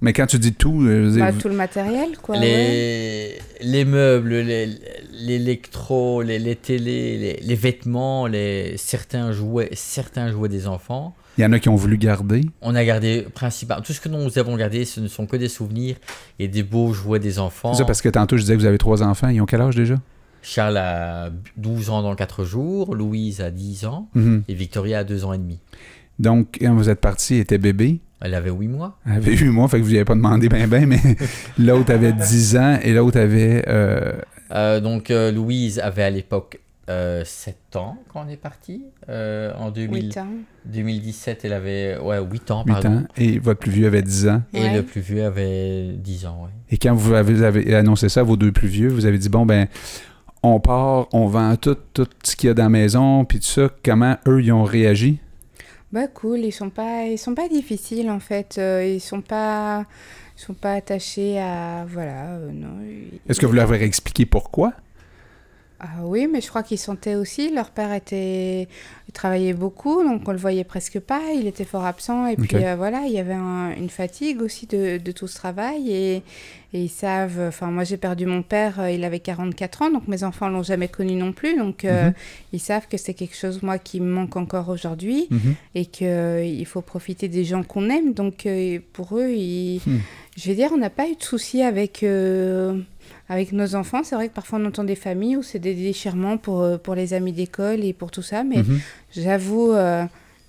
Mais 0.00 0.12
quand 0.12 0.26
tu 0.26 0.38
dis 0.38 0.52
tout, 0.54 0.82
euh, 0.82 0.86
je 1.04 1.06
veux 1.08 1.10
dire, 1.16 1.24
Bah, 1.26 1.32
tout 1.32 1.48
le 1.48 1.54
matériel, 1.56 2.16
quoi. 2.22 2.36
ouais. 2.38 2.40
les, 2.40 3.38
les 3.60 3.84
meubles, 3.84 4.34
les, 4.34 4.68
l'électro, 5.12 6.22
les, 6.22 6.38
les 6.38 6.56
télés, 6.56 7.18
les, 7.18 7.40
les 7.42 7.54
vêtements, 7.54 8.26
les, 8.26 8.76
certains, 8.76 9.32
jouets, 9.32 9.70
certains 9.74 10.30
jouets 10.30 10.48
des 10.48 10.66
enfants. 10.66 11.14
Il 11.36 11.42
y 11.42 11.44
en 11.44 11.52
a 11.52 11.58
qui 11.60 11.68
ont 11.68 11.76
voulu 11.76 11.96
garder. 11.98 12.42
On 12.62 12.74
a 12.74 12.84
gardé 12.84 13.26
principalement. 13.32 13.82
Tout 13.82 13.92
ce 13.92 14.00
que 14.00 14.08
nous 14.08 14.38
avons 14.38 14.56
gardé, 14.56 14.84
ce 14.84 15.00
ne 15.00 15.06
sont 15.08 15.26
que 15.26 15.36
des 15.36 15.48
souvenirs 15.48 15.96
et 16.38 16.48
des 16.48 16.62
beaux 16.64 16.92
jouets 16.92 17.20
des 17.20 17.38
enfants. 17.38 17.72
C'est 17.74 17.78
ça 17.78 17.84
parce 17.84 18.02
que 18.02 18.08
tantôt, 18.08 18.36
je 18.36 18.42
disais 18.42 18.54
que 18.54 18.60
vous 18.60 18.66
avez 18.66 18.78
trois 18.78 19.02
enfants. 19.02 19.28
Ils 19.28 19.40
ont 19.40 19.46
quel 19.46 19.60
âge 19.60 19.76
déjà? 19.76 19.94
Charles 20.42 20.76
a 20.76 21.30
12 21.56 21.90
ans 21.90 22.02
dans 22.02 22.14
4 22.14 22.44
jours, 22.44 22.94
Louise 22.94 23.40
a 23.40 23.50
10 23.50 23.84
ans 23.84 24.08
Mhm. 24.14 24.44
et 24.48 24.54
Victoria 24.54 25.00
a 25.00 25.04
2 25.04 25.24
ans 25.24 25.32
et 25.32 25.38
demi. 25.38 25.58
Donc, 26.18 26.58
quand 26.60 26.74
vous 26.74 26.88
êtes 26.88 27.00
parti, 27.00 27.34
elle 27.34 27.40
était 27.40 27.58
bébé. 27.58 28.00
Elle 28.20 28.34
avait 28.34 28.50
8 28.50 28.68
mois. 28.68 28.98
Elle 29.06 29.12
avait 29.18 29.36
8 29.36 29.48
mois, 29.50 29.68
fait 29.68 29.78
que 29.78 29.84
vous 29.84 29.90
n'y 29.90 29.96
avez 29.96 30.04
pas 30.04 30.14
demandé 30.14 30.48
ben 30.48 30.66
ben, 30.68 30.86
mais 30.86 30.98
l'autre 31.58 31.92
avait 31.92 32.12
10 32.12 32.56
ans 32.56 32.78
et 32.82 32.92
l'autre 32.92 33.18
avait... 33.20 33.64
euh, 33.68 34.12
Euh, 34.52 34.80
donc 34.80 35.10
euh, 35.10 35.30
Louise 35.30 35.78
avait 35.78 36.02
à 36.04 36.10
l'époque 36.10 36.58
euh, 36.90 37.22
7 37.24 37.76
ans 37.76 37.98
quand 38.12 38.24
on 38.26 38.30
est 38.30 38.36
parti. 38.38 38.82
Euh, 39.10 39.52
en 39.58 39.70
2000 39.70 40.04
8 40.06 40.16
ans. 40.18 40.26
2017, 40.64 41.44
elle 41.44 41.52
avait 41.52 41.98
ouais, 41.98 42.18
8 42.18 42.50
ans. 42.50 42.64
8 42.66 42.72
pardon. 42.72 42.88
ans 42.96 43.04
et 43.18 43.38
votre 43.38 43.60
plus 43.60 43.70
vieux 43.70 43.86
avait 43.86 44.02
10 44.02 44.28
ans. 44.28 44.42
Et 44.54 44.62
Ouais. 44.62 44.74
le 44.76 44.82
plus 44.82 45.00
vieux 45.02 45.24
avait 45.24 45.92
10 45.92 46.26
ans. 46.26 46.40
ouais. 46.44 46.50
Et 46.70 46.78
quand 46.78 46.94
vous 46.94 47.12
avez, 47.12 47.34
vous 47.34 47.42
avez 47.42 47.74
annoncé 47.74 48.08
ça 48.08 48.20
à 48.20 48.22
vos 48.22 48.36
deux 48.36 48.52
plus 48.52 48.68
vieux, 48.68 48.88
vous 48.88 49.04
avez 49.06 49.18
dit, 49.18 49.28
bon, 49.28 49.44
ben, 49.46 49.68
on 50.42 50.60
part, 50.60 51.08
on 51.12 51.26
vend 51.26 51.56
tout, 51.56 51.76
tout 51.92 52.06
ce 52.22 52.34
qu'il 52.36 52.46
y 52.48 52.50
a 52.50 52.54
dans 52.54 52.64
la 52.64 52.68
maison, 52.70 53.24
puis 53.24 53.38
tout 53.40 53.46
ça. 53.46 53.68
Comment 53.84 54.16
eux, 54.26 54.42
ils 54.42 54.52
ont 54.52 54.64
réagi? 54.64 55.18
Bah 55.90 56.06
cool, 56.06 56.40
ils 56.40 56.52
sont 56.52 56.68
pas, 56.70 57.04
ils 57.06 57.18
sont 57.18 57.34
pas 57.34 57.48
difficiles 57.48 58.10
en 58.10 58.20
fait. 58.20 58.56
euh, 58.58 58.84
ils 58.84 59.00
sont 59.00 59.22
pas, 59.22 59.86
ils 60.36 60.40
sont 60.40 60.54
pas 60.54 60.74
attachés 60.74 61.38
à, 61.40 61.86
voilà, 61.88 62.34
euh, 62.36 62.50
non. 62.52 62.76
Est-ce 63.28 63.40
que 63.40 63.46
vous 63.46 63.54
leur 63.54 63.72
avez 63.72 63.84
expliqué 63.86 64.26
pourquoi? 64.26 64.74
Ah 65.80 66.02
oui, 66.02 66.26
mais 66.26 66.40
je 66.40 66.48
crois 66.48 66.64
qu'ils 66.64 66.78
sentaient 66.78 67.14
aussi. 67.14 67.54
Leur 67.54 67.70
père 67.70 67.92
était, 67.92 68.66
il 69.06 69.12
travaillait 69.12 69.52
beaucoup, 69.52 70.02
donc 70.02 70.22
on 70.26 70.32
le 70.32 70.36
voyait 70.38 70.64
presque 70.64 70.98
pas. 70.98 71.20
Il 71.36 71.46
était 71.46 71.64
fort 71.64 71.84
absent 71.84 72.26
et 72.26 72.34
puis 72.34 72.64
euh, 72.64 72.74
voilà, 72.74 73.02
il 73.06 73.12
y 73.12 73.20
avait 73.20 73.34
un- 73.34 73.72
une 73.76 73.88
fatigue 73.88 74.42
aussi 74.42 74.66
de, 74.66 74.98
de 74.98 75.12
tout 75.12 75.28
ce 75.28 75.36
travail 75.36 75.88
et, 75.92 76.14
et 76.72 76.82
ils 76.82 76.88
savent. 76.88 77.40
Enfin, 77.46 77.70
moi 77.70 77.84
j'ai 77.84 77.96
perdu 77.96 78.26
mon 78.26 78.42
père, 78.42 78.80
euh, 78.80 78.90
il 78.90 79.04
avait 79.04 79.20
44 79.20 79.82
ans, 79.82 79.90
donc 79.92 80.08
mes 80.08 80.24
enfants 80.24 80.48
l'ont 80.48 80.64
jamais 80.64 80.88
connu 80.88 81.14
non 81.14 81.32
plus, 81.32 81.56
donc 81.56 81.84
euh, 81.84 82.06
Mhm. 82.06 82.14
ils 82.54 82.60
savent 82.60 82.88
que 82.88 82.96
c'est 82.96 83.14
quelque 83.14 83.36
chose 83.36 83.62
moi 83.62 83.78
qui 83.78 84.00
me 84.00 84.10
manque 84.10 84.36
encore 84.36 84.70
aujourd'hui 84.70 85.28
Mhm. 85.30 85.54
et 85.76 85.86
qu'il 85.86 86.66
faut 86.66 86.82
profiter 86.82 87.28
des 87.28 87.44
gens 87.44 87.62
qu'on 87.62 87.88
aime. 87.88 88.14
Donc 88.14 88.48
pour 88.92 89.16
eux, 89.16 89.30
ils- 89.30 89.80
Hmm. 89.86 89.98
je 90.36 90.48
vais 90.48 90.56
dire, 90.56 90.70
on 90.72 90.76
n'a 90.78 90.90
pas 90.90 91.06
eu 91.08 91.14
de 91.14 91.22
soucis 91.22 91.62
avec, 91.62 92.02
euh, 92.02 92.80
avec 93.28 93.52
nos 93.52 93.74
enfants. 93.74 94.02
C'est 94.04 94.14
vrai 94.14 94.28
que 94.28 94.34
parfois 94.34 94.58
on 94.60 94.64
entend 94.66 94.84
des 94.84 94.94
familles 94.96 95.36
où 95.36 95.42
c'est 95.42 95.58
des 95.58 95.74
déchirements 95.74 96.36
pour, 96.38 96.62
euh, 96.62 96.78
pour 96.78 96.94
les 96.94 97.14
amis 97.14 97.32
d'école 97.32 97.84
et 97.84 97.92
pour 97.92 98.10
tout 98.10 98.22
ça, 98.22 98.44
mais 98.44 98.58
Mhm. 98.58 98.80
j'avoue, 99.16 99.72
euh, 99.72 100.04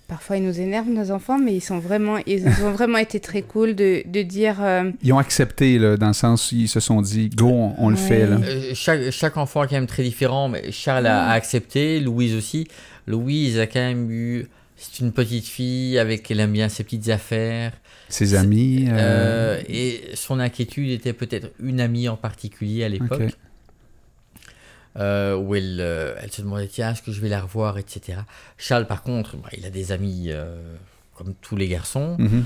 parfois 0.08 0.38
ils 0.38 0.44
nous 0.44 0.60
énervent 0.60 0.90
nos 0.90 1.12
enfants, 1.12 1.38
mais 1.38 1.54
ils, 1.56 1.62
sont 1.62 1.80
vraiment, 1.80 2.18
ils 2.26 2.46
ont 2.48 2.72
vraiment 2.72 2.98
été 2.98 3.20
très 3.20 3.42
cool 3.42 3.76
de, 3.76 4.02
de 4.08 4.22
dire... 4.22 4.58
euh, 4.62 4.92
Ils 5.04 5.14
ont 5.14 5.18
accepté, 5.20 5.78
là, 5.78 5.98
dans 5.98 6.08
le 6.08 6.14
sens 6.14 6.52
où 6.52 6.56
ils 6.56 6.68
se 6.70 6.80
sont 6.80 7.02
dit, 7.02 7.30
go, 7.30 7.48
on, 7.50 7.76
on 7.78 7.90
le 7.90 7.96
Ouais. 7.96 8.02
fait, 8.02 8.26
là. 8.28 8.38
Euh, 8.44 8.72
chaque, 8.74 9.12
chaque 9.12 9.38
enfant 9.38 9.64
est 9.64 9.68
quand 9.68 9.76
même 9.76 9.86
très 9.88 10.04
différent, 10.04 10.48
mais 10.50 10.72
Charles 10.72 11.06
a, 11.08 11.26
a 11.30 11.34
accepté, 11.34 12.00
Louise 12.00 12.36
aussi. 12.36 12.68
Louise 13.08 13.60
a 13.60 13.68
quand 13.68 13.80
même 13.80 14.10
eu. 14.12 14.48
C'est 14.78 15.00
une 15.04 15.12
petite 15.12 15.46
fille 15.48 16.00
avec 16.00 16.32
elle 16.32 16.40
aime 16.40 16.54
bien 16.54 16.70
ses 16.70 16.84
petites 16.86 17.10
affaires. 17.10 17.74
Ses 18.10 18.34
amis. 18.36 18.88
euh, 18.90 19.58
Euh, 19.60 19.62
et 19.70 20.12
son 20.16 20.40
inquiétude 20.40 20.90
était 20.90 21.14
peut-être 21.14 21.52
une 21.62 21.80
amie 21.80 22.10
en 22.10 22.18
particulier 22.18 22.84
à 22.84 22.90
l'époque. 22.90 23.22
Euh, 24.98 25.38
où 25.38 25.54
elle, 25.56 25.78
euh, 25.80 26.16
elle 26.20 26.32
se 26.32 26.42
demandait 26.42 26.68
tiens 26.68 26.92
est-ce 26.92 27.04
que 27.04 27.12
je 27.12 27.22
vais 27.22 27.30
la 27.30 27.42
revoir 27.42 27.78
etc 27.78 28.18
Charles 28.58 28.88
par 28.88 29.04
contre 29.04 29.38
bah, 29.38 29.50
il 29.56 29.64
a 29.66 29.70
des 29.70 29.92
amis 29.92 30.26
euh, 30.30 30.76
comme 31.14 31.36
tous 31.42 31.56
les 31.56 31.68
garçons 31.68 32.16
Mhm. 32.18 32.44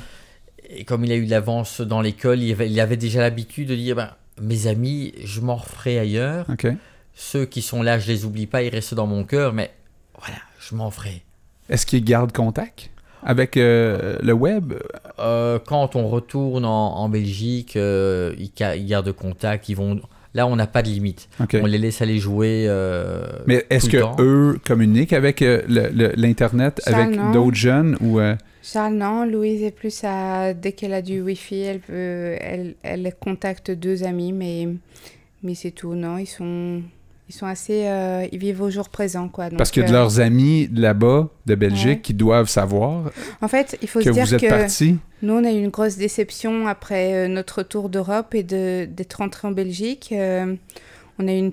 et 0.70 0.84
comme 0.84 1.06
il 1.06 1.12
a 1.14 1.16
eu 1.16 1.26
de 1.26 1.32
l'avance 1.32 1.80
dans 1.80 2.02
l'école 2.02 2.42
il 2.42 2.52
avait, 2.52 2.70
il 2.70 2.78
avait 2.82 2.98
déjà 2.98 3.22
l'habitude 3.22 3.70
de 3.70 3.76
dire 3.76 3.96
ben, 3.96 4.12
mes 4.42 4.68
amis 4.68 5.14
je 5.24 5.40
m'en 5.40 5.56
referai 5.56 5.98
ailleurs 5.98 6.46
ceux 7.16 7.46
qui 7.46 7.62
sont 7.62 7.82
là 7.82 7.98
je 7.98 8.08
les 8.12 8.26
oublie 8.26 8.46
pas 8.46 8.62
ils 8.62 8.70
restent 8.70 8.94
dans 8.94 9.08
mon 9.08 9.24
cœur 9.24 9.54
mais 9.54 9.72
voilà 10.20 10.38
je 10.60 10.76
m'en 10.76 10.92
ferai 10.92 11.24
Est-ce 11.70 11.86
qu'ils 11.86 12.04
gardent 12.04 12.34
contact? 12.34 12.90
Avec 13.26 13.58
euh, 13.58 14.18
le 14.22 14.34
web? 14.34 14.74
Euh, 15.20 15.60
quand 15.66 15.96
on 15.96 16.08
retourne 16.08 16.66
en, 16.66 16.96
en 16.98 17.10
Belgique 17.10 17.76
euh, 17.76 18.34
ils, 18.38 18.52
ils 18.78 18.86
gardent 18.88 19.12
contact 19.12 19.70
ils 19.70 19.76
vont 19.76 20.00
là 20.34 20.48
on 20.48 20.56
n'a 20.56 20.66
pas 20.68 20.82
de 20.82 20.88
limite 20.90 21.30
on 21.54 21.66
les 21.66 21.78
laisse 21.78 22.02
aller 22.02 22.18
jouer 22.18 22.66
euh, 22.68 23.26
Mais 23.46 23.66
est-ce 23.70 23.90
que 23.90 23.98
temps. 23.98 24.16
eux 24.20 24.60
communiquent 24.66 25.14
avec 25.14 25.42
euh, 25.42 25.62
l'Internet, 26.16 26.82
avec 26.86 27.18
d'autres 27.32 27.56
jeunes 27.56 27.98
ou... 28.02 28.20
euh, 28.20 28.36
Charles, 28.66 28.94
non, 28.96 29.26
Louise 29.26 29.62
est 29.62 29.72
plus 29.72 30.06
à... 30.06 30.54
Dès 30.54 30.72
qu'elle 30.72 30.94
a 30.94 31.02
du 31.02 31.22
Wi-Fi, 31.22 31.60
elle, 31.60 31.80
peut... 31.80 32.38
elle, 32.40 32.76
elle 32.82 33.14
contacte 33.20 33.72
deux 33.72 34.06
amis, 34.06 34.32
mais, 34.32 34.70
mais 35.44 35.54
c'est 35.54 35.72
tout. 35.72 35.96
Non, 35.96 36.18
ils 36.18 36.26
sont, 36.28 36.82
ils 37.30 37.34
sont 37.36 37.46
assez... 37.46 37.86
euh, 37.88 38.26
Ils 38.32 38.40
vivent 38.40 38.62
au 38.62 38.70
jour 38.70 38.90
présent, 38.90 39.30
quoi. 39.30 39.50
Donc, 39.50 39.58
Parce 39.58 39.72
que 39.72 39.82
de 39.82 39.86
euh, 39.88 39.92
leurs 39.92 40.20
amis 40.20 40.70
là-bas, 40.74 41.30
de 41.46 41.56
Belgique, 41.56 41.88
Ouais. 41.88 42.02
qui 42.02 42.14
doivent 42.14 42.50
savoir 42.50 43.12
En 43.42 43.48
fait, 43.48 43.78
il 43.82 43.88
faut 43.88 44.00
que 44.00 44.06
se 44.06 44.10
dire 44.12 44.26
vous 44.26 44.34
êtes 44.36 44.42
que 44.42 44.48
partis. 44.50 44.98
nous, 45.22 45.34
on 45.34 45.44
a 45.44 45.52
eu 45.52 45.58
une 45.58 45.70
grosse 45.70 45.98
déception 45.98 46.68
après 46.68 47.14
euh, 47.14 47.28
notre 47.28 47.64
tour 47.64 47.90
d'Europe 47.90 48.36
et 48.36 48.44
de- 48.44 48.86
d'être 48.86 49.14
rentré 49.16 49.48
en 49.48 49.52
Belgique. 49.52 50.10
Euh, 50.12 50.56
on 51.20 51.28
a 51.28 51.34
eu 51.34 51.38
une, 51.38 51.52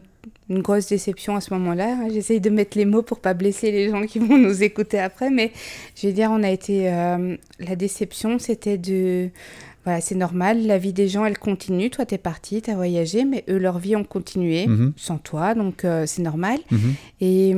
une 0.49 0.61
grosse 0.63 0.89
déception 0.89 1.37
à 1.37 1.41
ce 1.41 1.55
moment-là. 1.55 1.97
hein. 2.01 2.09
J'essaye 2.13 2.41
de 2.41 2.51
mettre 2.51 2.77
les 2.77 2.85
mots 2.85 3.03
pour 3.03 3.21
pas 3.21 3.35
blesser 3.35 3.71
les 3.71 3.91
gens 3.91 4.03
qui 4.03 4.19
vont 4.19 4.37
nous 4.39 4.63
écouter 4.63 4.99
après, 4.99 5.31
mais 5.31 5.53
je 5.97 6.09
vais 6.09 6.13
dire, 6.13 6.31
on 6.33 6.43
a 6.43 6.51
été... 6.51 6.91
euh, 6.93 7.37
la 7.61 7.77
déception, 7.77 8.39
c'était 8.39 8.77
de... 8.79 9.29
Voilà, 9.85 10.01
c'est 10.01 10.15
normal, 10.15 10.67
la 10.67 10.77
vie 10.79 10.93
des 10.93 11.09
gens, 11.09 11.25
elle 11.25 11.39
continue. 11.39 11.89
Toi, 11.89 12.05
t'es 12.05 12.19
parti, 12.19 12.61
t'as 12.61 12.75
voyagé, 12.75 13.25
mais 13.25 13.45
eux, 13.49 13.59
leur 13.59 13.79
vie 13.79 13.97
ont 13.97 14.05
continué 14.05 14.67
Mhm, 14.67 14.93
sans 14.97 15.17
toi, 15.19 15.55
donc 15.55 15.85
euh, 15.85 16.05
c'est 16.07 16.23
normal. 16.23 16.59
mhm. 16.71 16.95
Et 17.21 17.55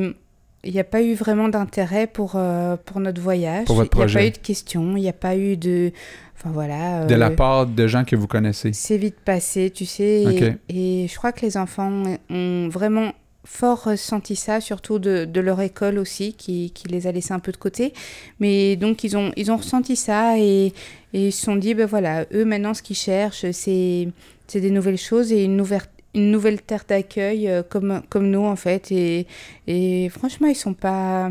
il 0.64 0.72
n'y 0.72 0.78
a 0.78 0.84
pas 0.84 1.02
eu 1.02 1.14
vraiment 1.14 1.48
d'intérêt 1.48 2.06
pour, 2.06 2.34
euh, 2.36 2.76
pour 2.84 3.00
notre 3.00 3.20
voyage. 3.20 3.64
Pour 3.66 3.74
votre 3.76 3.90
Il 3.96 4.06
n'y 4.06 4.12
a 4.12 4.14
pas 4.14 4.26
eu 4.26 4.30
de 4.30 4.38
questions, 4.38 4.96
il 4.96 5.00
n'y 5.02 5.08
a 5.08 5.12
pas 5.12 5.36
eu 5.36 5.56
de... 5.56 5.90
Enfin 6.36 6.50
voilà. 6.52 7.04
De 7.06 7.14
la 7.14 7.30
euh, 7.30 7.36
part 7.36 7.66
de 7.66 7.86
gens 7.88 8.04
que 8.04 8.14
vous 8.16 8.26
connaissez. 8.28 8.72
C'est 8.72 8.96
vite 8.96 9.18
passé, 9.24 9.70
tu 9.70 9.86
sais. 9.86 10.58
Et 10.68 11.06
je 11.08 11.16
crois 11.16 11.32
que 11.32 11.44
les 11.44 11.56
enfants 11.56 12.02
ont 12.30 12.68
vraiment 12.68 13.12
fort 13.44 13.84
ressenti 13.84 14.36
ça, 14.36 14.60
surtout 14.60 14.98
de, 14.98 15.24
de 15.24 15.40
leur 15.40 15.60
école 15.60 15.98
aussi, 15.98 16.34
qui, 16.34 16.70
qui 16.70 16.88
les 16.88 17.06
a 17.06 17.12
laissés 17.12 17.32
un 17.34 17.40
peu 17.40 17.52
de 17.52 17.56
côté. 17.56 17.92
Mais 18.40 18.76
donc, 18.76 19.04
ils 19.04 19.16
ont, 19.16 19.32
ils 19.36 19.50
ont 19.50 19.56
ressenti 19.56 19.96
ça 19.96 20.38
et, 20.38 20.72
et 21.12 21.26
ils 21.28 21.32
se 21.32 21.42
sont 21.42 21.56
dit, 21.56 21.74
ben 21.74 21.86
voilà, 21.86 22.24
eux, 22.32 22.44
maintenant, 22.44 22.74
ce 22.74 22.82
qu'ils 22.82 22.96
cherchent, 22.96 23.50
c'est 23.52 24.08
c'est 24.46 24.60
des 24.60 24.70
nouvelles 24.70 24.98
choses 24.98 25.32
et 25.32 25.44
une 25.44 25.56
nouvelle, 25.56 25.80
une 26.14 26.30
nouvelle 26.30 26.60
terre 26.60 26.84
d'accueil 26.86 27.48
euh, 27.48 27.62
comme, 27.62 28.02
comme 28.10 28.30
nous, 28.30 28.44
en 28.44 28.56
fait. 28.56 28.92
Et, 28.92 29.26
et 29.66 30.08
franchement, 30.10 30.48
ils 30.48 30.54
sont 30.56 30.74
pas... 30.74 31.30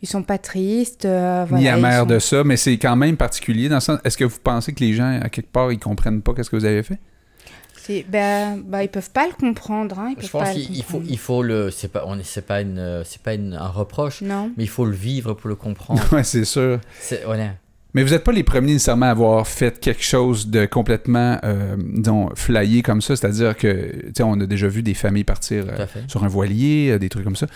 Ils 0.00 0.08
sont 0.08 0.22
pas 0.22 0.38
tristes. 0.38 1.04
euh, 1.04 1.42
Ni 1.44 1.48
voilà, 1.50 1.62
ils 1.64 1.68
amers 1.68 2.00
sont- 2.00 2.06
de 2.06 2.18
ça, 2.18 2.44
mais 2.44 2.56
c'est 2.56 2.78
quand 2.78 2.96
même 2.96 3.16
particulier 3.18 3.68
dans 3.68 3.74
le 3.76 3.80
sens. 3.82 3.98
Est-ce 4.04 4.16
que 4.16 4.24
vous 4.24 4.38
pensez 4.42 4.72
que 4.72 4.80
les 4.80 4.94
gens, 4.94 5.20
à 5.20 5.28
quelque 5.28 5.50
part, 5.52 5.70
ils 5.70 5.78
comprennent 5.78 6.22
pas 6.22 6.32
qu'est-ce 6.32 6.48
que 6.48 6.56
vous 6.56 6.64
avez 6.64 6.82
fait? 6.82 6.98
C'est- 7.86 8.04
Ben, 8.08 8.60
ben, 8.64 8.82
ils 8.82 8.88
peuvent 8.88 9.10
pas 9.10 9.26
le 9.26 9.32
comprendre. 9.32 9.98
Hein, 9.98 10.14
ils 10.18 10.24
Je 10.26 10.30
pense 10.30 10.50
qu'il 10.50 10.74
il 10.76 10.82
faut, 10.82 11.02
il 11.08 11.18
faut 11.18 11.42
le. 11.42 11.70
C'est 11.70 11.88
pas, 11.88 12.04
on 12.06 12.18
est, 12.18 12.24
c'est 12.24 12.44
pas 12.46 12.60
une, 12.60 13.02
c'est 13.04 13.22
pas 13.22 13.34
une, 13.34 13.54
un 13.54 13.68
reproche, 13.68 14.22
Non. 14.22 14.50
mais 14.56 14.64
il 14.64 14.68
faut 14.70 14.84
le 14.84 14.94
vivre 14.96 15.34
pour 15.34 15.48
le 15.48 15.54
comprendre. 15.56 16.02
ouais, 16.12 16.24
c'est 16.24 16.44
sûr. 16.44 16.80
C'est- 17.00 17.22
voilà. 17.24 17.50
Mais 17.94 18.02
vous 18.02 18.10
n'êtes 18.10 18.24
pas 18.24 18.32
les 18.32 18.42
premiers 18.42 18.72
nécessairement 18.74 19.06
à 19.06 19.10
avoir 19.10 19.46
fait 19.48 19.80
quelque 19.80 20.02
chose 20.02 20.48
de 20.48 20.66
complètement, 20.66 21.38
euh, 21.44 21.76
disons, 21.78 22.28
flyé 22.34 22.82
comme 22.82 23.00
ça. 23.00 23.16
C'est-à-dire 23.16 23.56
que, 23.56 23.90
tu 24.06 24.12
sais, 24.18 24.22
on 24.22 24.38
a 24.38 24.44
déjà 24.44 24.68
vu 24.68 24.82
des 24.82 24.92
familles 24.92 25.24
partir 25.24 25.64
euh, 25.66 25.86
sur 26.06 26.22
un 26.22 26.28
voilier, 26.28 26.90
euh, 26.90 26.98
des 26.98 27.08
trucs 27.08 27.24
comme 27.24 27.36
ça. 27.36 27.46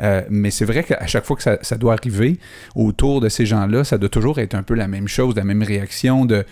Euh, 0.00 0.20
mais 0.28 0.50
c'est 0.50 0.66
vrai 0.66 0.84
qu'à 0.84 1.06
chaque 1.06 1.24
fois 1.24 1.36
que 1.36 1.42
ça, 1.42 1.58
ça 1.62 1.76
doit 1.76 1.94
arriver 1.94 2.38
autour 2.74 3.22
de 3.22 3.30
ces 3.30 3.46
gens-là, 3.46 3.82
ça 3.82 3.96
doit 3.96 4.10
toujours 4.10 4.38
être 4.40 4.54
un 4.54 4.62
peu 4.62 4.74
la 4.74 4.88
même 4.88 5.08
chose, 5.08 5.34
la 5.34 5.44
même 5.44 5.62
réaction 5.62 6.26
de 6.26 6.44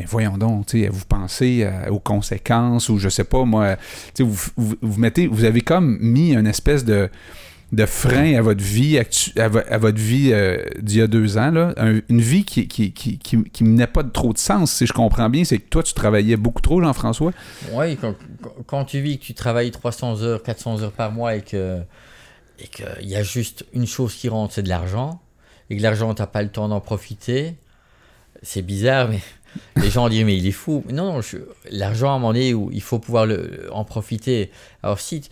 ben 0.00 0.06
voyons 0.08 0.38
donc, 0.38 0.74
vous 0.74 1.04
pensez 1.08 1.62
euh, 1.64 1.90
aux 1.90 2.00
conséquences 2.00 2.88
ou 2.88 2.98
je 2.98 3.08
sais 3.08 3.24
pas, 3.24 3.44
moi, 3.44 3.76
vous, 4.18 4.36
vous, 4.56 4.76
vous 4.80 5.00
mettez, 5.00 5.26
vous 5.26 5.44
avez 5.44 5.60
comme 5.60 5.98
mis 6.00 6.34
une 6.34 6.46
espèce 6.46 6.84
de, 6.84 7.08
de 7.72 7.86
frein 7.86 8.34
à 8.34 8.42
votre 8.42 8.62
vie, 8.62 8.98
actu- 8.98 9.38
à, 9.38 9.48
vo- 9.48 9.60
à 9.68 9.78
votre 9.78 9.98
vie 9.98 10.30
euh, 10.32 10.58
d'il 10.80 10.98
y 10.98 11.02
a 11.02 11.06
deux 11.06 11.38
ans, 11.38 11.50
là. 11.50 11.72
Un- 11.76 12.00
une 12.08 12.20
vie 12.20 12.44
qui, 12.44 12.66
qui, 12.66 12.92
qui, 12.92 13.18
qui, 13.18 13.42
qui 13.44 13.64
pas 13.92 14.02
de 14.02 14.10
trop 14.10 14.32
de 14.32 14.38
sens, 14.38 14.72
si 14.72 14.86
je 14.86 14.92
comprends 14.92 15.30
bien, 15.30 15.44
c'est 15.44 15.58
que 15.58 15.68
toi, 15.68 15.82
tu 15.82 15.94
travaillais 15.94 16.36
beaucoup 16.36 16.62
trop, 16.62 16.80
Jean-François. 16.82 17.32
Oui, 17.72 17.96
quand, 18.66 18.84
tu 18.84 19.00
vis 19.00 19.18
que 19.18 19.24
tu 19.24 19.34
travailles 19.34 19.70
300 19.70 20.22
heures, 20.22 20.42
400 20.42 20.82
heures 20.82 20.92
par 20.92 21.12
mois 21.12 21.36
et 21.36 21.42
que 21.42 21.78
et 22.62 22.66
qu'il 22.68 23.08
y 23.08 23.16
a 23.16 23.22
juste 23.22 23.64
une 23.72 23.86
chose 23.86 24.14
qui 24.14 24.28
rentre, 24.28 24.52
c'est 24.52 24.62
de 24.62 24.68
l'argent, 24.68 25.20
et 25.70 25.76
que 25.78 25.82
l'argent, 25.82 26.12
tu 26.14 26.20
n'as 26.20 26.26
pas 26.26 26.42
le 26.42 26.50
temps 26.50 26.68
d'en 26.68 26.80
profiter, 26.80 27.54
c'est 28.42 28.60
bizarre, 28.62 29.08
mais 29.08 29.20
les 29.76 29.90
gens 29.90 30.08
disent, 30.08 30.24
mais 30.24 30.36
il 30.36 30.46
est 30.46 30.52
fou. 30.52 30.84
Non, 30.92 31.20
l'argent, 31.70 32.08
à 32.08 32.16
un 32.16 32.18
moment 32.18 32.32
donné, 32.32 32.54
où 32.54 32.70
il 32.72 32.82
faut 32.82 32.98
pouvoir 32.98 33.26
le, 33.26 33.68
en 33.72 33.84
profiter. 33.84 34.50
Alors, 34.82 35.00
si, 35.00 35.22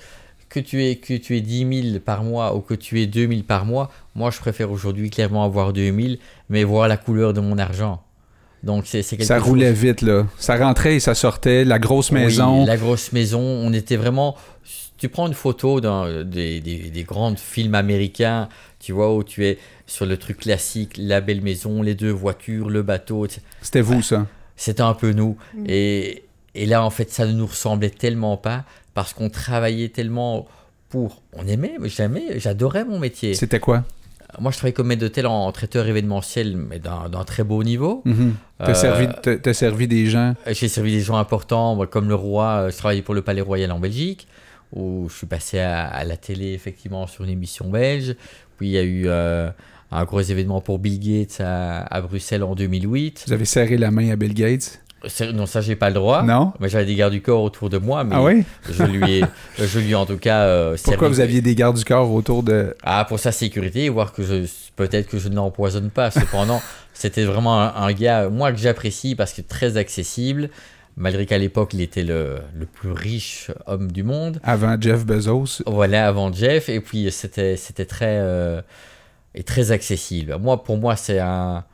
que 0.49 0.61
tu 0.61 0.83
aies 0.85 0.97
que 0.97 1.15
tu 1.15 1.37
aies 1.37 1.41
10 1.43 1.91
000 1.91 1.99
par 2.01 2.25
mois 2.25 2.55
ou 2.57 2.61
que 2.61 2.75
tu 2.75 3.01
aies 3.03 3.07
2 3.07 3.29
000 3.29 3.43
par 3.43 3.67
mois, 3.67 3.91
moi 4.15 4.31
je 4.31 4.39
préfère 4.39 4.71
aujourd'hui 4.73 5.11
clairement 5.11 5.45
avoir 5.45 5.73
2 5.75 5.93
000, 5.93 6.15
mais 6.49 6.65
voir 6.65 6.89
la 6.89 6.97
couleur 6.97 7.35
de 7.35 7.41
mon 7.41 7.59
argent. 7.59 8.03
Donc 8.63 8.85
c'est 8.87 9.03
Ça 9.03 9.39
chose- 9.39 9.47
roulait 9.47 9.73
vite, 9.73 10.01
là. 10.03 10.27
Ça 10.39 10.57
rentrait 10.57 10.97
et 10.97 11.01
ça 11.01 11.15
sortait. 11.15 11.65
La 11.65 11.79
grosse 11.79 12.11
Oui, 12.11 12.21
maison. 12.21 12.65
la 12.65 12.77
grosse 12.79 13.13
maison, 13.13 13.41
on 13.41 13.73
était 13.75 13.97
vraiment. 13.97 14.37
Tu 14.97 15.09
prends 15.09 15.29
une 15.29 15.35
photo 15.35 15.81
d'un 15.81 16.25
des, 16.25 16.61
des, 16.61 16.91
des 16.91 17.05
grands 17.05 17.37
films 17.37 17.75
américains, 17.77 18.49
tu 18.81 18.93
vois, 18.93 19.15
où 19.15 19.25
tu 19.25 19.45
es 19.47 19.59
sur 19.87 20.07
le 20.07 20.17
truc 20.17 20.39
classique, 20.39 20.95
la 20.99 21.21
belle 21.21 21.41
maison, 21.43 21.83
les 21.83 21.95
deux 21.95 22.11
voitures, 22.11 22.69
le 22.71 22.83
bateau. 22.83 23.27
C'était 23.63 23.81
vous, 23.81 24.03
ça. 24.03 24.27
c'était 24.57 24.83
un 24.83 24.95
peu 24.95 25.13
nous. 25.13 25.37
Mm. 25.55 25.65
Et, 25.69 26.23
et 26.55 26.67
là, 26.67 26.83
en 26.85 26.91
fait, 26.91 27.11
ça 27.11 27.27
ne 27.27 27.33
nous 27.33 27.47
ressemblait 27.47 27.91
tellement 27.91 28.37
pas 28.37 28.65
parce 28.95 29.13
qu'on 29.15 29.31
travaillait 29.31 29.89
tellement 29.89 30.47
pour. 30.89 31.23
On 31.33 31.47
aimait, 31.47 31.75
j'aimais, 31.85 32.39
j'adorais 32.39 32.85
mon 32.85 32.99
métier. 32.99 33.35
C'était 33.35 33.61
quoi? 33.61 33.85
Moi, 34.41 34.51
je 34.53 34.59
travaillais 34.59 34.75
comme 34.75 34.89
maître 34.89 35.01
d'hôtel 35.01 35.27
en, 35.27 35.47
en 35.47 35.53
traiteur 35.53 35.87
événementiel, 35.87 36.55
mais 36.57 36.79
d'un 36.79 37.25
très 37.25 37.45
beau 37.45 37.65
niveau. 37.65 38.03
Mhm. 38.05 38.35
T'as 38.59 38.71
Euh, 38.71 38.75
servi, 38.75 39.09
t'as- 39.23 39.37
t'as 39.39 39.55
servi 39.55 39.89
des 39.89 40.07
gens. 40.07 40.35
J'ai 40.47 40.69
servi 40.69 40.93
des 40.93 41.01
gens 41.01 41.17
importants, 41.17 41.85
comme 41.87 42.09
le 42.09 42.15
roi. 42.15 42.45
euh, 42.67 42.71
Je 42.71 42.77
travaillais 42.77 43.01
pour 43.03 43.15
le 43.15 43.23
Palais 43.23 43.41
Royal 43.41 43.73
en 43.73 43.81
Belgique, 43.81 44.29
où 44.73 45.07
je 45.11 45.17
suis 45.17 45.27
passé 45.27 45.61
à, 45.61 45.87
à 45.87 46.05
la 46.05 46.19
télé, 46.19 46.53
effectivement, 46.53 47.07
sur 47.07 47.25
une 47.25 47.31
émission 47.31 47.71
belge. 47.71 48.17
Puis 48.59 48.69
il 48.69 48.73
y 48.73 48.79
a 48.79 48.83
eu 48.83 49.05
euh, 49.07 49.49
un 49.91 50.05
gros 50.05 50.21
événement 50.21 50.61
pour 50.61 50.79
Bill 50.79 50.99
Gates 51.00 51.41
à, 51.41 51.81
à 51.83 52.00
Bruxelles 52.03 52.43
en 52.43 52.55
2008. 52.55 53.25
Vous 53.27 53.33
avez 53.33 53.45
serré 53.47 53.79
la 53.79 53.91
main 53.91 54.11
à 54.11 54.17
Bill 54.17 54.35
Gates? 54.35 54.81
Non, 55.33 55.47
ça, 55.47 55.61
j'ai 55.61 55.77
pas 55.77 55.88
le 55.91 55.95
droit. 55.95 56.25
Non? 56.25 56.53
Mais 56.59 56.69
j'avais 56.69 56.85
des 56.85 56.97
gardes 56.97 57.12
du 57.12 57.23
corps 57.23 57.43
autour 57.45 57.71
de 57.71 57.79
moi, 57.79 58.03
mais 58.03 58.17
Ah 58.17 58.23
oui? 58.25 58.43
je 58.69 58.83
lui 58.83 59.19
ai, 59.19 59.25
je 59.59 59.79
lui 59.79 59.93
ai 59.93 59.95
en 59.95 60.05
tout 60.07 60.17
cas 60.17 60.41
euh, 60.43 60.77
Pourquoi 60.83 61.07
servi- 61.09 61.15
vous 61.15 61.21
aviez 61.21 61.41
des 61.41 61.55
gardes 61.55 61.77
du 61.77 61.85
corps 61.85 62.11
autour 62.12 62.43
de. 62.43 62.75
Ah, 62.83 63.05
pour 63.09 63.21
sa 63.21 63.31
sécurité, 63.31 63.88
voir 63.91 64.12
que 64.12 64.25
je 64.25 64.45
peut-être 64.75 65.09
que 65.09 65.19
je 65.19 65.29
ne 65.29 65.37
l'empoisonne 65.37 65.91
pas. 65.91 66.11
Cependant, 66.11 66.61
c'était 66.95 67.23
vraiment 67.25 67.61
un, 67.62 67.75
un 67.77 67.93
gars, 67.93 68.29
moi, 68.29 68.50
que 68.50 68.59
j'apprécie 68.59 69.15
parce 69.15 69.33
que 69.33 69.41
très 69.41 69.77
accessible, 69.77 70.50
malgré 70.99 71.25
qu'à 71.25 71.38
l'époque, 71.38 71.73
il 71.73 71.81
était 71.81 72.05
le, 72.05 72.38
le 72.55 72.67
plus 72.67 72.90
riche 72.90 73.50
homme 73.67 73.90
du 73.90 74.02
monde. 74.02 74.40
avant 74.43 74.76
Jeff 74.78 75.07
Bezos? 75.07 75.62
Voilà, 75.67 76.07
avant 76.09 76.33
Jeff, 76.33 76.69
et 76.69 76.81
puis 76.81 77.11
c'était 77.11 77.57
c'était 77.57 77.87
très 77.87 78.19
euh, 78.21 78.61
et 79.35 79.43
très 79.45 79.71
accessible. 79.73 80.37
Moi, 80.38 80.62
pour 80.64 80.76
moi, 80.76 80.97
c'est 80.97 81.21
un, 81.21 81.64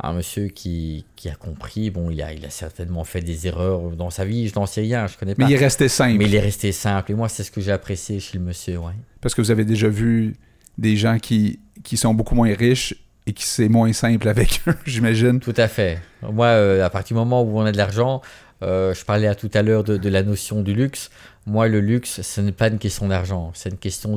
un 0.00 0.12
monsieur 0.12 0.48
qui, 0.48 1.04
qui 1.16 1.28
a 1.28 1.34
compris. 1.34 1.90
Bon, 1.90 2.10
il 2.10 2.22
a, 2.22 2.32
il 2.32 2.44
a 2.46 2.50
certainement 2.50 3.04
fait 3.04 3.20
des 3.20 3.46
erreurs 3.46 3.90
dans 3.96 4.10
sa 4.10 4.24
vie, 4.24 4.48
je 4.48 4.54
n'en 4.54 4.66
sais 4.66 4.82
rien, 4.82 5.06
je 5.06 5.16
connais 5.18 5.34
pas. 5.34 5.44
Mais 5.44 5.50
il 5.50 5.54
est 5.54 5.58
resté 5.58 5.88
simple. 5.88 6.18
Mais 6.18 6.26
il 6.26 6.34
est 6.34 6.40
resté 6.40 6.72
simple. 6.72 7.12
Et 7.12 7.14
moi, 7.14 7.28
c'est 7.28 7.42
ce 7.42 7.50
que 7.50 7.60
j'ai 7.60 7.72
apprécié 7.72 8.20
chez 8.20 8.38
le 8.38 8.44
monsieur, 8.44 8.78
ouais. 8.78 8.92
Parce 9.20 9.34
que 9.34 9.40
vous 9.42 9.50
avez 9.50 9.64
déjà 9.64 9.88
vu 9.88 10.36
des 10.78 10.96
gens 10.96 11.18
qui, 11.18 11.58
qui 11.82 11.96
sont 11.96 12.14
beaucoup 12.14 12.34
moins 12.34 12.54
riches 12.54 12.94
et 13.26 13.32
qui 13.32 13.44
c'est 13.44 13.68
moins 13.68 13.92
simple 13.92 14.28
avec 14.28 14.62
eux, 14.66 14.74
j'imagine. 14.86 15.40
Tout 15.40 15.54
à 15.56 15.68
fait. 15.68 15.98
Moi, 16.22 16.46
euh, 16.46 16.84
à 16.84 16.90
partir 16.90 17.16
du 17.16 17.20
moment 17.20 17.42
où 17.42 17.58
on 17.58 17.64
a 17.64 17.72
de 17.72 17.76
l'argent, 17.76 18.22
euh, 18.62 18.92
je 18.94 19.04
parlais 19.04 19.26
à 19.26 19.34
tout 19.34 19.50
à 19.54 19.62
l'heure 19.62 19.84
de, 19.84 19.96
de 19.96 20.08
la 20.08 20.22
notion 20.22 20.62
du 20.62 20.74
luxe. 20.74 21.10
Moi, 21.46 21.68
le 21.68 21.80
luxe, 21.80 22.20
ce 22.22 22.40
n'est 22.40 22.52
pas 22.52 22.68
une 22.68 22.78
question 22.78 23.08
d'argent, 23.08 23.50
c'est 23.54 23.70
une 23.70 23.78
question 23.78 24.16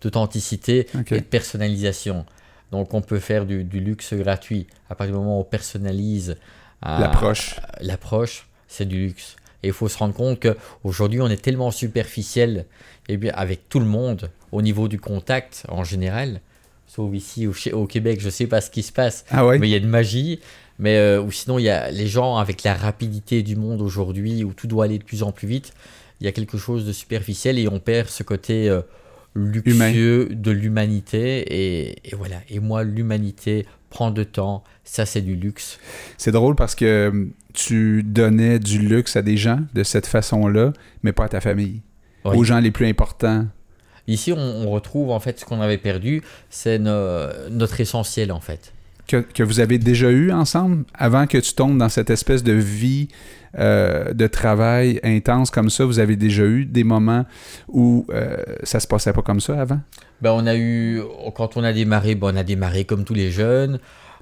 d'authenticité 0.00 0.86
et 1.10 1.14
de 1.20 1.24
personnalisation. 1.24 2.24
Donc, 2.70 2.94
on 2.94 3.00
peut 3.00 3.18
faire 3.18 3.46
du, 3.46 3.64
du 3.64 3.80
luxe 3.80 4.12
gratuit. 4.14 4.66
À 4.90 4.94
partir 4.94 5.14
du 5.14 5.18
moment 5.20 5.38
où 5.38 5.40
on 5.40 5.44
personnalise 5.44 6.36
euh, 6.86 6.98
L'approche. 7.00 7.56
l'approche, 7.80 8.46
c'est 8.68 8.86
du 8.86 8.98
luxe. 9.06 9.36
Et 9.62 9.68
il 9.68 9.72
faut 9.72 9.88
se 9.88 9.98
rendre 9.98 10.14
compte 10.14 10.38
qu'aujourd'hui, 10.40 11.20
on 11.20 11.28
est 11.28 11.42
tellement 11.42 11.70
superficiel 11.70 12.66
et 13.08 13.16
bien, 13.16 13.32
avec 13.34 13.68
tout 13.68 13.80
le 13.80 13.86
monde 13.86 14.30
au 14.52 14.62
niveau 14.62 14.86
du 14.86 15.00
contact 15.00 15.64
en 15.68 15.82
général. 15.82 16.40
Sauf 16.86 17.12
ici 17.14 17.46
au, 17.46 17.52
au 17.72 17.86
Québec, 17.86 18.20
je 18.20 18.26
ne 18.26 18.30
sais 18.30 18.46
pas 18.46 18.60
ce 18.60 18.70
qui 18.70 18.82
se 18.82 18.92
passe, 18.92 19.24
Ah 19.30 19.44
ouais? 19.46 19.58
mais 19.58 19.68
il 19.68 19.72
y 19.72 19.74
a 19.74 19.78
une 19.78 19.88
magie. 19.88 20.40
Mais 20.78 20.96
euh, 20.96 21.20
ou 21.20 21.30
sinon, 21.32 21.58
il 21.58 21.64
y 21.64 21.68
a 21.70 21.90
les 21.90 22.06
gens 22.06 22.36
avec 22.36 22.62
la 22.62 22.74
rapidité 22.74 23.42
du 23.42 23.56
monde 23.56 23.82
aujourd'hui 23.82 24.44
où 24.44 24.52
tout 24.52 24.66
doit 24.68 24.84
aller 24.84 24.98
de 24.98 25.04
plus 25.04 25.22
en 25.22 25.32
plus 25.32 25.48
vite. 25.48 25.72
Il 26.20 26.24
y 26.24 26.28
a 26.28 26.32
quelque 26.32 26.58
chose 26.58 26.86
de 26.86 26.92
superficiel 26.92 27.58
et 27.58 27.68
on 27.68 27.78
perd 27.80 28.08
ce 28.08 28.22
côté 28.22 28.68
euh, 28.68 28.80
luxueux 29.34 30.28
de 30.30 30.50
l'humanité. 30.50 31.44
Et, 31.48 31.96
et 32.04 32.14
voilà. 32.14 32.36
Et 32.48 32.60
moi, 32.60 32.84
l'humanité 32.84 33.66
prend 33.90 34.10
de 34.10 34.24
temps. 34.24 34.62
Ça, 34.84 35.06
c'est 35.06 35.22
du 35.22 35.36
luxe. 35.36 35.78
C'est 36.16 36.32
drôle 36.32 36.54
parce 36.54 36.74
que 36.74 37.08
hum, 37.08 37.32
tu 37.54 38.02
donnais 38.04 38.58
du 38.58 38.78
luxe 38.78 39.16
à 39.16 39.22
des 39.22 39.36
gens 39.36 39.60
de 39.74 39.82
cette 39.82 40.06
façon-là, 40.06 40.72
mais 41.02 41.12
pas 41.12 41.24
à 41.24 41.28
ta 41.28 41.40
famille. 41.40 41.80
Oui. 42.24 42.36
Aux 42.36 42.44
gens 42.44 42.60
les 42.60 42.70
plus 42.70 42.86
importants. 42.86 43.46
Ici, 44.06 44.32
on, 44.32 44.38
on 44.38 44.70
retrouve 44.70 45.10
en 45.10 45.20
fait 45.20 45.38
ce 45.40 45.44
qu'on 45.44 45.60
avait 45.60 45.78
perdu. 45.78 46.22
C'est 46.50 46.78
no- 46.78 47.28
notre 47.50 47.80
essentiel 47.80 48.32
en 48.32 48.40
fait. 48.40 48.72
Que, 49.08 49.16
que 49.16 49.42
vous 49.42 49.58
avez 49.58 49.78
déjà 49.78 50.10
eu 50.10 50.30
ensemble 50.30 50.84
avant 50.92 51.26
que 51.26 51.38
tu 51.38 51.54
tombes 51.54 51.78
dans 51.78 51.88
cette 51.88 52.10
espèce 52.10 52.44
de 52.44 52.52
vie 52.52 53.08
euh, 53.58 54.12
de 54.12 54.26
travail 54.26 55.00
intense 55.02 55.50
comme 55.50 55.70
ça. 55.70 55.86
Vous 55.86 55.98
avez 55.98 56.14
déjà 56.16 56.44
eu 56.44 56.66
des 56.66 56.84
moments 56.84 57.24
où 57.68 58.04
euh, 58.10 58.36
ça 58.64 58.80
se 58.80 58.86
passait 58.86 59.14
pas 59.14 59.22
comme 59.22 59.40
ça 59.40 59.58
avant? 59.58 59.80
Ben, 60.20 60.32
on 60.32 60.46
a 60.46 60.54
eu, 60.56 61.00
quand 61.34 61.56
on 61.56 61.64
a 61.64 61.72
démarré, 61.72 62.16
ben, 62.16 62.32
on 62.34 62.36
a 62.36 62.42
démarré 62.44 62.84
comme 62.84 63.04
tous 63.04 63.14
les 63.14 63.30
jeunes, 63.30 63.78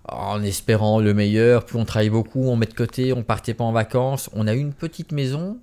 en 0.08 0.40
espérant 0.44 1.00
le 1.00 1.14
meilleur. 1.14 1.64
Puis 1.64 1.76
on 1.76 1.84
travaillait 1.84 2.10
beaucoup, 2.10 2.44
on 2.48 2.54
met 2.54 2.66
de 2.66 2.74
côté, 2.74 3.12
on 3.12 3.24
partait 3.24 3.54
pas 3.54 3.64
en 3.64 3.72
vacances. 3.72 4.30
On 4.34 4.46
a 4.46 4.54
eu 4.54 4.60
une 4.60 4.72
petite 4.72 5.10
maison. 5.10 5.58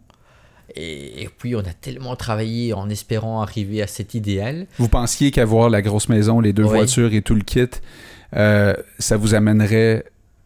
Et, 0.75 1.23
et 1.23 1.29
puis 1.37 1.55
on 1.55 1.59
a 1.59 1.73
tellement 1.79 2.15
travaillé 2.15 2.73
en 2.73 2.89
espérant 2.89 3.41
arriver 3.41 3.81
à 3.81 3.87
cet 3.87 4.15
idéal. 4.15 4.65
Vous 4.79 4.87
pensiez 4.89 5.29
qu'avoir 5.31 5.69
la 5.69 5.81
grosse 5.81 6.09
maison, 6.09 6.39
les 6.39 6.51
deux 6.51 6.63
Oui. 6.63 6.69
voitures 6.69 7.13
et 7.13 7.21
tout 7.21 7.35
le 7.35 7.41
kit, 7.41 7.67
euh, 8.35 8.73
ça 8.99 9.17
vous 9.17 9.35
amènerait 9.35 10.05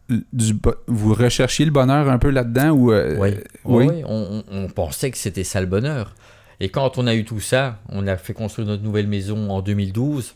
du 0.10 0.54
vous 0.88 1.13
recherchiez 1.13 1.65
le 1.65 1.71
bonheur 1.71 2.10
un 2.10 2.17
peu 2.17 2.30
là-dedans 2.30 2.69
ou 2.71 2.91
euh, 2.91 3.15
Oui. 3.19 3.36
oui? 3.65 3.88
Oui, 3.88 4.04
on, 4.06 4.67
pensait 4.67 5.12
que 5.12 5.17
c'était 5.17 5.43
ça 5.43 5.60
le 5.62 5.67
bonheur. 5.67 6.15
Et 6.60 6.69
quand 6.69 6.97
on 6.97 7.08
a 7.08 7.13
eu 7.13 7.23
tout 7.23 7.39
ça, 7.39 7.80
on 7.89 8.08
a 8.08 8.17
fait 8.17 8.34
construire 8.34 8.67
notre 8.67 8.84
nouvelle 8.84 9.08
maison 9.08 9.50
en 9.50 9.62
2012. 9.62 10.36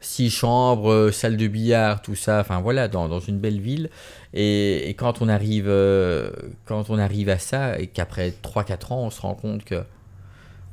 Six 0.00 0.28
chambres, 0.28 0.92
euh, 0.92 1.12
salle 1.12 1.38
de 1.38 1.48
billard, 1.48 2.02
tout 2.02 2.14
ça, 2.14 2.40
enfin 2.40 2.60
voilà, 2.60 2.88
dans, 2.88 3.08
dans 3.08 3.20
une 3.20 3.38
belle 3.38 3.58
ville. 3.58 3.88
Et, 4.34 4.90
et 4.90 4.94
quand, 4.94 5.22
on 5.22 5.28
arrive, 5.30 5.64
euh, 5.66 6.30
quand 6.66 6.90
on 6.90 6.98
arrive 6.98 7.30
à 7.30 7.38
ça, 7.38 7.78
et 7.78 7.86
qu'après 7.86 8.34
3-4 8.42 8.92
ans, 8.92 8.98
on 9.04 9.10
se 9.10 9.22
rend 9.22 9.34
compte 9.34 9.64
que 9.64 9.82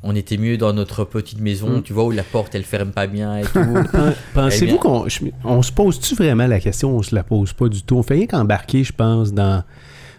on 0.04 0.16
était 0.16 0.38
mieux 0.38 0.58
dans 0.58 0.74
notre 0.74 1.04
petite 1.06 1.40
maison, 1.40 1.78
Mm. 1.78 1.82
tu 1.84 1.94
vois, 1.94 2.06
où 2.06 2.12
la 2.12 2.24
porte, 2.24 2.56
elle 2.56 2.64
ferme 2.64 2.92
pas 2.92 3.08
bien 3.08 3.38
et 3.38 3.44
tout. 3.44 3.52
Pen- 3.92 4.14
Pensez-vous 4.34 4.78
qu'on 4.78 5.06
on 5.44 5.62
se 5.62 5.72
pose-tu 5.72 6.16
vraiment 6.16 6.48
la 6.48 6.60
question? 6.60 6.96
On 6.98 7.04
se 7.04 7.14
la 7.14 7.24
pose 7.24 7.54
pas 7.54 7.68
du 7.70 7.82
tout? 7.84 7.98
On 7.98 8.04
fait 8.04 8.16
rien 8.16 8.26
qu'embarquer, 8.28 8.84
je 8.84 8.94
pense, 8.94 9.32
dans, 9.32 9.64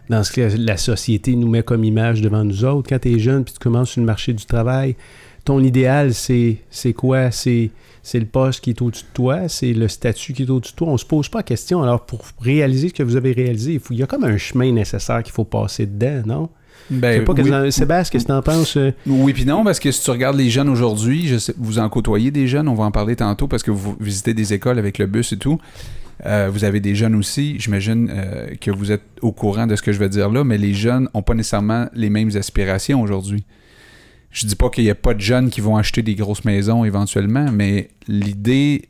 dans 0.08 0.22
ce 0.22 0.30
que 0.32 0.56
la 0.56 0.76
société 0.76 1.34
nous 1.34 1.48
met 1.48 1.62
comme 1.62 1.82
image 1.84 2.20
devant 2.20 2.44
nous 2.44 2.64
autres. 2.64 2.88
Quand 2.88 3.00
tu 3.00 3.12
es 3.14 3.18
jeune 3.18 3.44
puis 3.44 3.54
tu 3.54 3.58
commences 3.58 3.90
sur 3.90 4.00
le 4.00 4.06
marché 4.06 4.32
du 4.32 4.44
travail, 4.44 4.94
ton 5.44 5.58
idéal, 5.62 6.14
c'est 6.14 6.58
c'est 6.70 6.92
quoi? 6.92 7.32
C'est 7.32 7.70
c'est 8.04 8.20
le 8.20 8.26
poste 8.26 8.60
qui 8.62 8.70
est 8.70 8.82
au-dessus 8.82 9.04
de 9.04 9.14
toi, 9.14 9.48
c'est 9.48 9.72
le 9.72 9.86
statut 9.88 10.32
qui 10.32 10.42
est 10.42 10.50
au-dessus 10.50 10.72
de 10.72 10.76
toi? 10.76 10.88
On 10.88 10.96
se 10.98 11.04
pose 11.04 11.28
pas 11.28 11.38
la 11.40 11.42
question. 11.44 11.82
Alors, 11.84 12.04
pour 12.06 12.20
réaliser 12.40 12.88
ce 12.88 12.94
que 12.94 13.02
vous 13.04 13.14
avez 13.16 13.32
réalisé, 13.32 13.74
il, 13.74 13.80
faut, 13.80 13.94
il 13.94 13.98
y 14.00 14.02
a 14.02 14.06
comme 14.06 14.24
un 14.24 14.36
chemin 14.38 14.70
nécessaire 14.72 15.22
qu'il 15.22 15.32
faut 15.32 15.44
passer 15.44 15.86
dedans, 15.86 16.22
non? 16.26 16.48
Ben, 16.92 17.12
Je 17.14 17.18
sais 17.18 17.24
pas, 17.24 17.33
oui. 17.33 17.37
qu'est-ce 17.42 17.48
que- 17.50 17.70
Sébastien, 17.70 18.12
qu'est-ce 18.12 18.24
que 18.24 18.28
t'en 18.33 18.42
penses? 18.42 18.76
euh? 18.76 18.92
Oui 19.07 19.33
puis 19.33 19.44
non, 19.44 19.64
parce 19.64 19.81
que 19.81 19.90
si 19.90 20.02
tu 20.05 20.11
regardes 20.11 20.37
les 20.37 20.50
jeunes 20.50 20.68
aujourd'hui, 20.68 21.26
je 21.26 21.38
sais, 21.38 21.55
vous 21.59 21.78
en 21.78 21.88
côtoyez 21.88 22.31
des 22.31 22.46
jeunes, 22.46 22.68
on 22.68 22.74
va 22.74 22.85
en 22.85 22.90
parler 22.90 23.16
tantôt 23.16 23.48
parce 23.48 23.62
que 23.62 23.70
vous 23.70 23.96
visitez 24.00 24.35
des 24.35 24.52
écoles 24.52 24.78
avec 24.78 24.98
le 24.98 25.07
bus 25.07 25.33
et 25.33 25.38
tout. 25.38 25.59
Euh, 26.26 26.48
vous 26.52 26.62
avez 26.64 26.78
des 26.78 26.94
jeunes 26.94 27.14
aussi, 27.16 27.57
j'imagine 27.59 28.09
euh, 28.12 28.55
que 28.61 28.70
vous 28.70 28.92
êtes 28.92 29.02
au 29.22 29.33
courant 29.33 29.66
de 29.66 29.74
ce 29.74 29.83
que 29.83 29.92
je 29.92 29.98
vais 29.98 30.09
dire 30.09 30.31
là, 30.31 30.44
mais 30.44 30.57
les 30.59 30.72
jeunes 30.74 31.09
n'ont 31.14 31.22
pas 31.22 31.35
nécessairement 31.35 31.87
les 31.94 32.11
mêmes 32.11 32.31
aspirations 32.37 33.00
aujourd'hui. 33.02 33.44
Je 34.31 34.46
dis 34.46 34.55
pas 34.55 34.70
qu'il 34.70 34.85
n'y 34.85 34.90
a 34.90 34.94
pas 34.94 35.14
de 35.14 35.20
jeunes 35.20 35.50
qui 35.50 35.61
vont 35.61 35.76
acheter 35.76 36.02
des 36.02 36.14
grosses 36.14 36.44
maisons 36.44 36.85
éventuellement, 36.85 37.46
mais 37.52 37.90
l'idée 38.09 38.88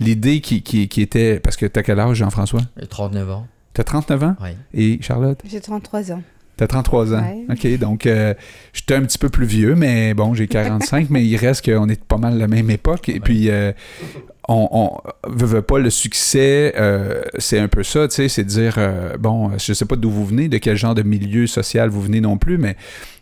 l'idée 0.00 0.40
qui, 0.40 0.62
qui, 0.62 0.88
qui 0.88 1.00
était... 1.02 1.40
Parce 1.40 1.56
que 1.56 1.66
t'as 1.66 1.82
quel 1.82 1.98
âge, 1.98 2.16
Jean-François? 2.18 2.60
39 2.88 3.30
ans. 3.30 3.46
T'as 3.74 3.82
39 3.84 4.22
ans? 4.22 4.36
Oui. 4.42 4.50
Et 4.74 4.98
Charlotte? 5.02 5.40
J'ai 5.48 5.60
33 5.60 6.12
ans. 6.12 6.22
T'as 6.62 6.68
33 6.68 7.14
ans. 7.14 7.16
Ouais. 7.18 7.44
OK, 7.50 7.78
donc 7.80 8.06
euh, 8.06 8.34
j'étais 8.72 8.94
un 8.94 9.02
petit 9.02 9.18
peu 9.18 9.28
plus 9.28 9.46
vieux, 9.46 9.74
mais 9.74 10.14
bon, 10.14 10.32
j'ai 10.32 10.46
45, 10.46 11.10
mais 11.10 11.24
il 11.24 11.36
reste 11.36 11.64
qu'on 11.64 11.88
est 11.88 12.00
pas 12.04 12.18
mal 12.18 12.38
la 12.38 12.46
même 12.46 12.70
époque. 12.70 13.08
Et 13.08 13.18
puis, 13.18 13.50
euh, 13.50 13.72
on, 14.48 14.68
on 14.72 14.98
veut, 15.28 15.62
pas 15.62 15.78
le 15.78 15.90
succès, 15.90 16.74
euh, 16.76 17.22
c'est 17.38 17.58
un 17.58 17.68
peu 17.68 17.82
ça, 17.82 18.08
tu 18.08 18.16
sais, 18.16 18.28
c'est 18.28 18.44
dire, 18.44 18.74
euh, 18.78 19.16
bon, 19.16 19.52
je 19.56 19.72
sais 19.72 19.84
pas 19.84 19.96
d'où 19.96 20.10
vous 20.10 20.26
venez, 20.26 20.48
de 20.48 20.58
quel 20.58 20.76
genre 20.76 20.94
de 20.94 21.02
milieu 21.02 21.46
social 21.46 21.88
vous 21.88 22.02
venez 22.02 22.20
non 22.20 22.38
plus, 22.38 22.58
mais 22.58 22.76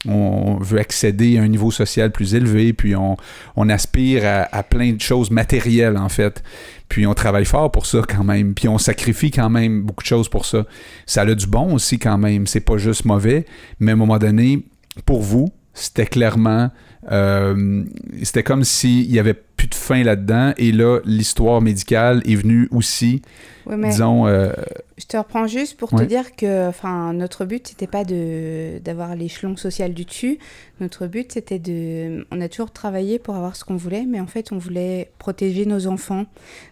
on 0.09 0.57
veut 0.61 0.79
accéder 0.79 1.39
à 1.39 1.43
un 1.43 1.49
niveau 1.49 1.71
social 1.71 2.11
plus 2.11 2.35
élevé, 2.35 2.73
puis 2.73 2.97
on, 2.97 3.17
on 3.57 3.69
aspire 3.69 4.25
à, 4.25 4.57
à 4.57 4.63
plein 4.63 4.93
de 4.93 5.01
choses 5.01 5.31
matérielles, 5.31 5.99
en 5.99 6.09
fait. 6.09 6.43
Puis 6.91 7.07
on 7.07 7.15
travaille 7.15 7.45
fort 7.45 7.71
pour 7.71 7.87
ça 7.87 8.03
quand 8.07 8.25
même. 8.25 8.53
Puis 8.53 8.67
on 8.67 8.77
sacrifie 8.77 9.31
quand 9.31 9.49
même 9.49 9.83
beaucoup 9.83 10.03
de 10.03 10.09
choses 10.09 10.29
pour 10.29 10.45
ça. 10.45 10.67
Ça 11.07 11.23
a 11.23 11.35
du 11.35 11.47
bon 11.47 11.75
aussi 11.75 12.01
quand 12.01 12.19
même. 12.19 12.49
C'est 12.49 12.61
pas 12.61 12.79
juste 12.79 13.05
mauvais. 13.05 13.47
Mais 13.79 13.93
à 13.93 13.95
un 13.95 13.97
moment 13.97 14.19
donné, 14.19 14.67
pour 15.07 15.23
vous, 15.23 15.51
c'était 15.73 16.07
clairement. 16.07 16.71
Euh, 17.11 17.85
c'était 18.23 18.43
comme 18.43 18.65
s'il 18.65 19.11
y 19.11 19.19
avait 19.19 19.35
plus 19.35 19.69
de 19.69 19.75
fin 19.75 20.03
là-dedans. 20.03 20.53
Et 20.57 20.73
là, 20.73 21.01
l'histoire 21.05 21.61
médicale 21.61 22.23
est 22.27 22.35
venue 22.37 22.69
aussi, 22.71 23.23
mais 23.69 23.91
disons. 23.91 24.27
euh, 24.27 24.53
je 24.99 25.07
te 25.07 25.17
reprends 25.17 25.47
juste 25.47 25.79
pour 25.79 25.93
Ouais. 25.95 26.01
te 26.05 26.09
dire 26.09 26.35
que 26.37 26.71
notre 27.13 27.45
but, 27.47 27.69
c'était 27.69 27.87
pas 27.87 28.05
d'avoir 28.05 29.15
l'échelon 29.17 29.57
social 29.57 29.95
du 29.95 30.05
dessus. 30.05 30.39
Notre 30.81 31.07
but, 31.07 31.33
c'était 31.33 31.59
de. 31.59 32.27
On 32.31 32.41
a 32.41 32.49
toujours 32.49 32.71
travaillé 32.71 33.19
pour 33.19 33.35
avoir 33.37 33.55
ce 33.57 33.65
qu'on 33.65 33.77
voulait, 33.77 34.05
mais 34.07 34.21
en 34.21 34.27
fait, 34.27 34.51
on 34.53 34.59
voulait 34.59 35.11
protéger 35.19 35.65
nos 35.67 35.87
enfants. 35.87 36.25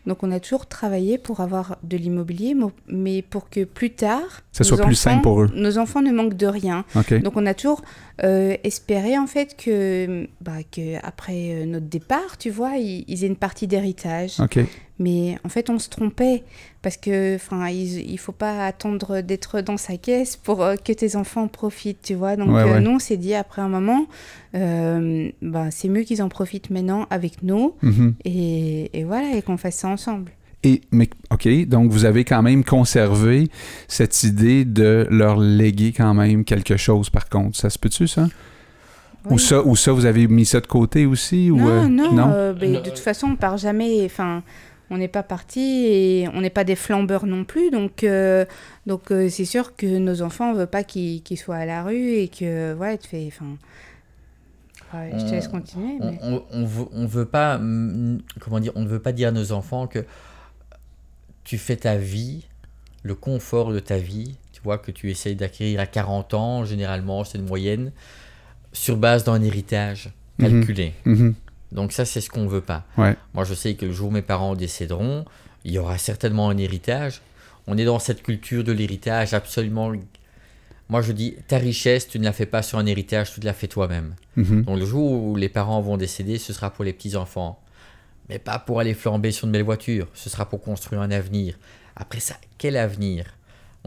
Donc, 0.06 0.22
on 0.22 0.30
a 0.32 0.40
toujours 0.40 0.66
travaillé 0.66 1.18
pour 1.18 1.40
avoir 1.40 1.76
de 1.82 1.96
l'immobilier, 1.98 2.54
mo- 2.54 2.72
mais 2.86 3.20
pour 3.22 3.48
que 3.50 3.64
plus 3.64 3.90
tard. 3.90 4.42
Ça 4.52 4.64
soit 4.64 4.78
plus 4.78 4.94
simple 4.94 5.22
pour 5.22 5.42
eux. 5.42 5.50
Nos 5.54 5.78
enfants 5.78 6.00
ne 6.02 6.10
manquent 6.12 6.36
de 6.36 6.46
rien. 6.46 6.84
Donc 7.22 7.36
on 7.36 7.46
a 7.46 7.54
toujours 7.54 7.82
euh, 8.24 8.56
espéré 8.64 9.16
en 9.16 9.26
fait 9.28 9.56
que, 9.56 10.17
bah, 10.40 10.62
que 10.70 10.96
après 11.04 11.50
euh, 11.52 11.64
notre 11.66 11.86
départ, 11.86 12.38
tu 12.38 12.50
vois, 12.50 12.76
ils, 12.76 13.04
ils 13.08 13.24
aient 13.24 13.28
une 13.28 13.36
partie 13.36 13.66
d'héritage. 13.66 14.36
Mais 15.00 15.38
en 15.44 15.48
fait, 15.48 15.70
on 15.70 15.78
se 15.78 15.88
trompait 15.88 16.42
parce 16.82 16.96
que, 16.96 17.36
enfin, 17.36 17.68
il, 17.68 18.10
il 18.10 18.18
faut 18.18 18.32
pas 18.32 18.66
attendre 18.66 19.20
d'être 19.20 19.60
dans 19.60 19.76
sa 19.76 19.96
caisse 19.96 20.36
pour 20.36 20.62
euh, 20.62 20.74
que 20.74 20.92
tes 20.92 21.14
enfants 21.14 21.46
profitent, 21.46 22.02
tu 22.02 22.14
vois. 22.14 22.34
Donc 22.34 22.48
Ouais, 22.48 22.62
euh, 22.62 22.72
ouais. 22.74 22.80
nous, 22.80 22.90
on 22.92 22.98
s'est 22.98 23.16
dit 23.16 23.34
après 23.34 23.62
un 23.62 23.68
moment, 23.68 24.06
euh, 24.54 25.30
bah, 25.42 25.70
c'est 25.70 25.88
mieux 25.88 26.02
qu'ils 26.02 26.22
en 26.22 26.28
profitent 26.28 26.70
maintenant 26.70 27.06
avec 27.10 27.42
nous 27.42 27.74
Mhm. 27.82 28.14
et, 28.24 28.98
et 28.98 29.04
voilà 29.04 29.36
et 29.36 29.42
qu'on 29.42 29.56
fasse 29.56 29.76
ça 29.76 29.88
ensemble. 29.88 30.32
Et, 30.64 30.80
mais, 30.90 31.08
OK, 31.30 31.46
donc 31.68 31.92
vous 31.92 32.04
avez 32.04 32.24
quand 32.24 32.42
même 32.42 32.64
conservé 32.64 33.48
cette 33.86 34.24
idée 34.24 34.64
de 34.64 35.06
leur 35.08 35.38
léguer 35.38 35.92
quand 35.96 36.14
même 36.14 36.44
quelque 36.44 36.76
chose, 36.76 37.10
par 37.10 37.28
contre. 37.28 37.56
Ça 37.56 37.70
se 37.70 37.78
peut-tu, 37.78 38.08
ça? 38.08 38.26
Ou, 39.30 39.38
ça? 39.38 39.62
ou 39.62 39.76
ça, 39.76 39.92
vous 39.92 40.06
avez 40.06 40.26
mis 40.26 40.46
ça 40.46 40.60
de 40.60 40.66
côté 40.66 41.06
aussi? 41.06 41.50
ou, 41.50 41.58
Non, 41.58 41.68
euh, 41.68 41.88
non, 41.88 42.30
euh, 42.32 42.52
ben, 42.52 42.74
de 42.74 42.78
toute 42.78 42.98
façon, 42.98 43.28
on 43.28 43.36
part 43.36 43.56
jamais. 43.58 44.04
Enfin, 44.04 44.42
on 44.90 44.96
n'est 44.98 45.08
pas 45.08 45.22
parti 45.22 45.60
et 45.86 46.28
on 46.32 46.40
n'est 46.40 46.50
pas 46.50 46.64
des 46.64 46.76
flambeurs 46.76 47.26
non 47.26 47.44
plus. 47.44 47.70
Donc, 47.70 48.04
euh, 48.04 48.44
donc 48.86 49.10
euh, 49.10 49.28
c'est 49.28 49.44
sûr 49.44 49.76
que 49.76 49.86
nos 49.86 50.22
enfants, 50.22 50.50
on 50.50 50.54
veut 50.54 50.66
pas 50.66 50.82
qu'ils 50.84 51.22
soient 51.36 51.56
à 51.56 51.66
la 51.66 51.82
rue 51.82 52.14
et 52.14 52.28
que, 52.28 52.74
ouais, 52.74 52.96
tu 52.96 53.08
fais. 53.08 53.28
Enfin, 53.28 53.56
ouais, 54.94 55.10
je 55.18 55.24
te 55.24 55.30
laisse 55.32 55.48
continuer. 55.48 55.98
On, 56.00 56.10
mais- 56.10 56.18
on, 56.22 56.42
on 56.52 56.64
veut, 56.64 56.86
on 56.92 57.06
veut 57.06 57.26
pas, 57.26 57.58
mm, 57.58 58.22
comment 58.40 58.60
dire, 58.60 58.72
on 58.76 58.82
ne 58.82 58.88
veut 58.88 59.00
pas 59.00 59.12
dire 59.12 59.28
à 59.28 59.32
nos 59.32 59.52
enfants 59.52 59.86
que 59.86 60.04
tu 61.44 61.58
fais 61.58 61.76
ta 61.76 61.96
vie, 61.96 62.46
le 63.02 63.14
confort 63.14 63.72
de 63.72 63.80
ta 63.80 63.98
vie, 63.98 64.36
tu 64.52 64.60
vois, 64.62 64.78
que 64.78 64.90
tu 64.90 65.10
essayes 65.10 65.36
d'acquérir 65.36 65.80
à 65.80 65.86
40 65.86 66.34
ans, 66.34 66.64
généralement, 66.64 67.24
c'est 67.24 67.38
une 67.38 67.46
moyenne, 67.46 67.92
sur 68.72 68.96
base 68.96 69.24
d'un 69.24 69.42
héritage 69.42 70.10
Mhm. 70.38 70.48
calculé. 70.60 70.92
Mhm. 71.04 71.34
Donc 71.72 71.92
ça, 71.92 72.04
c'est 72.04 72.20
ce 72.20 72.30
qu'on 72.30 72.46
veut 72.46 72.60
pas. 72.60 72.84
Ouais. 72.96 73.16
Moi, 73.34 73.44
je 73.44 73.54
sais 73.54 73.74
que 73.74 73.86
le 73.86 73.92
jour 73.92 74.08
où 74.08 74.12
mes 74.12 74.22
parents 74.22 74.54
décéderont, 74.54 75.24
il 75.64 75.72
y 75.72 75.78
aura 75.78 75.98
certainement 75.98 76.48
un 76.48 76.56
héritage. 76.56 77.20
On 77.66 77.76
est 77.76 77.84
dans 77.84 77.98
cette 77.98 78.22
culture 78.22 78.64
de 78.64 78.72
l'héritage 78.72 79.34
absolument... 79.34 79.92
Moi, 80.88 81.02
je 81.02 81.12
dis, 81.12 81.34
ta 81.48 81.58
richesse, 81.58 82.08
tu 82.08 82.18
ne 82.18 82.24
la 82.24 82.32
fais 82.32 82.46
pas 82.46 82.62
sur 82.62 82.78
un 82.78 82.86
héritage, 82.86 83.34
tu 83.34 83.40
te 83.40 83.44
la 83.44 83.52
fais 83.52 83.66
toi-même. 83.68 84.14
Mhm. 84.36 84.62
Donc 84.64 84.78
le 84.78 84.86
jour 84.86 85.22
où 85.22 85.36
les 85.36 85.50
parents 85.50 85.80
vont 85.82 85.98
décéder, 85.98 86.38
ce 86.38 86.52
sera 86.54 86.70
pour 86.70 86.84
les 86.84 86.94
petits-enfants. 86.94 87.60
Mais 88.30 88.38
pas 88.38 88.58
pour 88.58 88.80
aller 88.80 88.94
flamber 88.94 89.30
sur 89.32 89.46
une 89.46 89.52
belle 89.52 89.64
voiture. 89.64 90.06
Ce 90.14 90.30
sera 90.30 90.48
pour 90.48 90.62
construire 90.62 91.02
un 91.02 91.10
avenir. 91.10 91.58
Après 91.96 92.20
ça, 92.20 92.36
quel 92.58 92.76
avenir? 92.76 93.24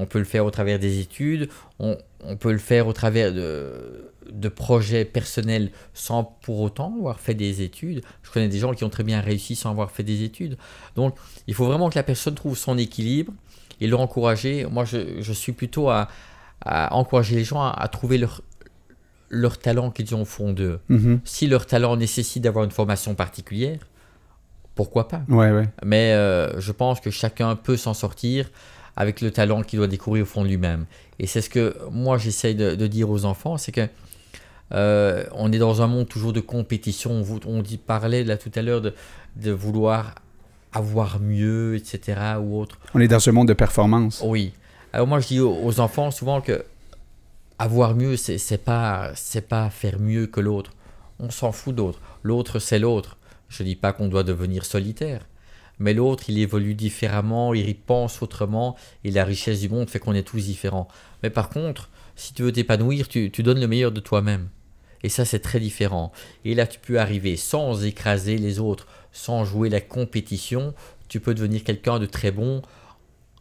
On 0.01 0.07
peut 0.07 0.19
le 0.19 0.25
faire 0.25 0.45
au 0.45 0.51
travers 0.51 0.79
des 0.79 0.99
études, 0.99 1.49
on, 1.77 1.95
on 2.23 2.35
peut 2.35 2.51
le 2.51 2.57
faire 2.71 2.87
au 2.87 2.93
travers 2.93 3.31
de, 3.31 4.11
de 4.31 4.49
projets 4.49 5.05
personnels 5.05 5.69
sans 5.93 6.23
pour 6.23 6.59
autant 6.59 6.89
avoir 6.97 7.19
fait 7.19 7.35
des 7.35 7.61
études. 7.61 8.01
Je 8.23 8.31
connais 8.31 8.49
des 8.49 8.59
gens 8.63 8.73
qui 8.73 8.83
ont 8.83 8.89
très 8.89 9.03
bien 9.03 9.21
réussi 9.21 9.55
sans 9.55 9.69
avoir 9.69 9.91
fait 9.91 10.03
des 10.03 10.23
études. 10.23 10.57
Donc 10.95 11.15
il 11.47 11.53
faut 11.53 11.67
vraiment 11.67 11.89
que 11.91 11.99
la 11.99 12.03
personne 12.03 12.35
trouve 12.35 12.57
son 12.57 12.77
équilibre 12.77 13.31
et 13.79 13.87
l'encourager. 13.87 14.65
Moi, 14.65 14.85
je, 14.85 15.21
je 15.21 15.33
suis 15.33 15.51
plutôt 15.51 15.89
à, 15.89 16.07
à 16.65 16.95
encourager 16.95 17.35
les 17.35 17.43
gens 17.43 17.61
à, 17.61 17.69
à 17.69 17.87
trouver 17.87 18.17
leur, 18.17 18.41
leur 19.29 19.59
talent 19.59 19.91
qu'ils 19.91 20.15
ont 20.15 20.23
au 20.23 20.25
fond 20.37 20.51
d'eux. 20.53 20.79
Mhm. 20.89 21.21
Si 21.25 21.45
leur 21.47 21.65
talent 21.67 21.95
nécessite 21.95 22.43
d'avoir 22.43 22.65
une 22.65 22.71
formation 22.71 23.13
particulière, 23.13 23.79
pourquoi 24.73 25.07
pas? 25.07 25.21
Ouais, 25.27 25.51
ouais. 25.51 25.67
Mais 25.83 26.13
euh, 26.13 26.59
je 26.59 26.71
pense 26.71 26.99
que 27.01 27.11
chacun 27.11 27.55
peut 27.55 27.77
s'en 27.77 27.93
sortir 27.93 28.49
avec 28.95 29.21
le 29.21 29.31
talent 29.31 29.63
qu'il 29.63 29.77
doit 29.77 29.87
découvrir 29.87 30.23
au 30.23 30.25
fond 30.27 30.43
de 30.43 30.49
lui-même. 30.49 30.85
Et 31.19 31.27
c'est 31.27 31.41
ce 31.41 31.49
que 31.49 31.75
moi 31.91 32.17
j'essaye 32.17 32.55
de, 32.55 32.75
de 32.75 32.87
dire 32.87 33.09
aux 33.09 33.25
enfants, 33.25 33.57
c'est 33.57 33.71
que 33.71 33.87
euh, 34.73 35.23
on 35.33 35.51
est 35.51 35.57
dans 35.57 35.81
un 35.81 35.87
monde 35.87 36.07
toujours 36.07 36.33
de 36.33 36.39
compétition. 36.39 37.23
On, 37.45 37.61
dit, 37.61 37.77
parlait 37.77 38.23
là 38.23 38.37
tout 38.37 38.51
à 38.55 38.61
l'heure 38.61 38.81
de, 38.81 38.93
de 39.35 39.51
vouloir 39.51 40.15
avoir 40.73 41.19
mieux, 41.19 41.75
etc. 41.75 42.19
ou 42.41 42.59
autre. 42.59 42.79
On 42.93 42.99
est 42.99 43.07
dans 43.07 43.27
un 43.27 43.31
monde 43.31 43.49
de 43.49 43.53
performance. 43.53 44.21
Oui. 44.25 44.53
Alors 44.93 45.07
moi 45.07 45.19
je 45.19 45.27
dis 45.27 45.39
aux, 45.39 45.79
enfants 45.79 46.11
souvent 46.11 46.41
que 46.41 46.65
avoir 47.59 47.95
mieux, 47.95 48.17
c'est 48.17 48.57
pas 48.57 49.11
c'est 49.15 49.47
pas 49.47 49.69
faire 49.69 49.99
mieux 49.99 50.27
que 50.27 50.39
l'autre. 50.39 50.71
On 51.19 51.29
s'en 51.29 51.51
fout 51.51 51.75
d'autre. 51.75 51.99
L'autre 52.23 52.59
c'est 52.59 52.79
l'autre. 52.79 53.17
Je 53.47 53.63
dis 53.63 53.75
pas 53.75 53.93
qu'on 53.93 54.07
doit 54.07 54.23
devenir 54.23 54.65
solitaire, 54.65 55.21
mais 55.81 55.95
l'autre 55.95 56.25
il 56.29 56.37
évolue 56.37 56.75
différemment, 56.75 57.53
il 57.53 57.75
pense 57.75 58.21
autrement, 58.21 58.75
et 59.03 59.11
la 59.11 59.25
richesse 59.25 59.61
du 59.61 59.69
monde 59.69 59.89
fait 59.89 59.99
qu'on 59.99 60.13
est 60.13 60.23
tous 60.23 60.45
différents. 60.45 60.87
Mais 61.23 61.31
par 61.31 61.49
contre, 61.49 61.89
si 62.15 62.33
tu 62.33 62.43
veux 62.43 62.51
t'épanouir, 62.51 63.07
tu, 63.07 63.29
donnes 63.29 63.59
le 63.59 63.67
meilleur 63.67 63.91
de 63.91 63.99
toi-même. 63.99 64.49
Et 65.03 65.09
ça, 65.09 65.25
c'est 65.25 65.39
très 65.39 65.59
différent. 65.59 66.11
Et 66.45 66.53
là, 66.53 66.67
tu 66.67 66.79
peux 66.79 66.99
arriver 66.99 67.35
sans 67.35 67.83
écraser 67.83 68.37
les 68.37 68.59
autres, 68.59 68.85
sans 69.11 69.43
jouer 69.43 69.69
la 69.69 69.81
compétition. 69.81 70.75
Tu 71.07 71.19
peux 71.19 71.33
devenir 71.33 71.63
quelqu'un 71.63 71.97
de 71.97 72.05
très 72.05 72.29
bon 72.29 72.61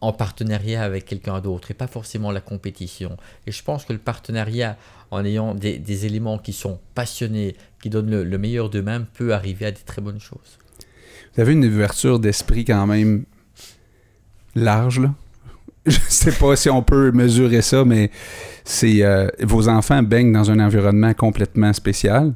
en 0.01 0.15
partenariat 0.15 0.83
avec 0.83 1.05
quelqu'un 1.05 1.41
d'autre 1.41 1.71
et 1.71 1.75
pas 1.75 1.89
forcément 1.89 2.33
la 2.33 2.41
compétition. 2.41 3.19
Et 3.47 3.53
je 3.53 3.63
pense 3.63 3.85
que 3.85 3.93
le 3.93 3.99
partenariat, 3.99 4.79
en 5.11 5.23
ayant 5.27 5.55
des, 5.55 5.79
des 5.79 6.07
éléments 6.07 6.39
qui 6.39 6.55
sont 6.55 6.81
passionnés, 6.95 7.55
qui 7.83 7.91
donnent 7.91 8.11
le, 8.11 8.25
le 8.25 8.39
meilleur 8.39 8.71
d'eux-mêmes, 8.71 9.05
peut 9.13 9.35
arriver 9.35 9.67
à 9.67 9.73
des 9.73 9.83
très 9.83 10.01
bonnes 10.01 10.21
choses. 10.21 10.59
Vous 11.35 11.41
avez 11.43 11.53
une 11.53 11.65
ouverture 11.65 12.19
d'esprit 12.19 12.65
quand 12.65 12.87
même 12.87 13.25
large, 14.55 15.01
là? 15.01 15.15
Je 15.87 15.99
sais 16.09 16.33
pas 16.33 16.57
si 16.57 16.69
on 16.69 16.83
peut 16.83 17.11
mesurer 17.11 17.63
ça, 17.63 17.85
mais 17.85 18.11
c'est 18.65 19.03
euh, 19.03 19.29
vos 19.43 19.69
enfants 19.69 20.03
baignent 20.03 20.33
dans 20.33 20.51
un 20.51 20.61
environnement 20.61 21.15
complètement 21.15 21.73
spécial. 21.73 22.35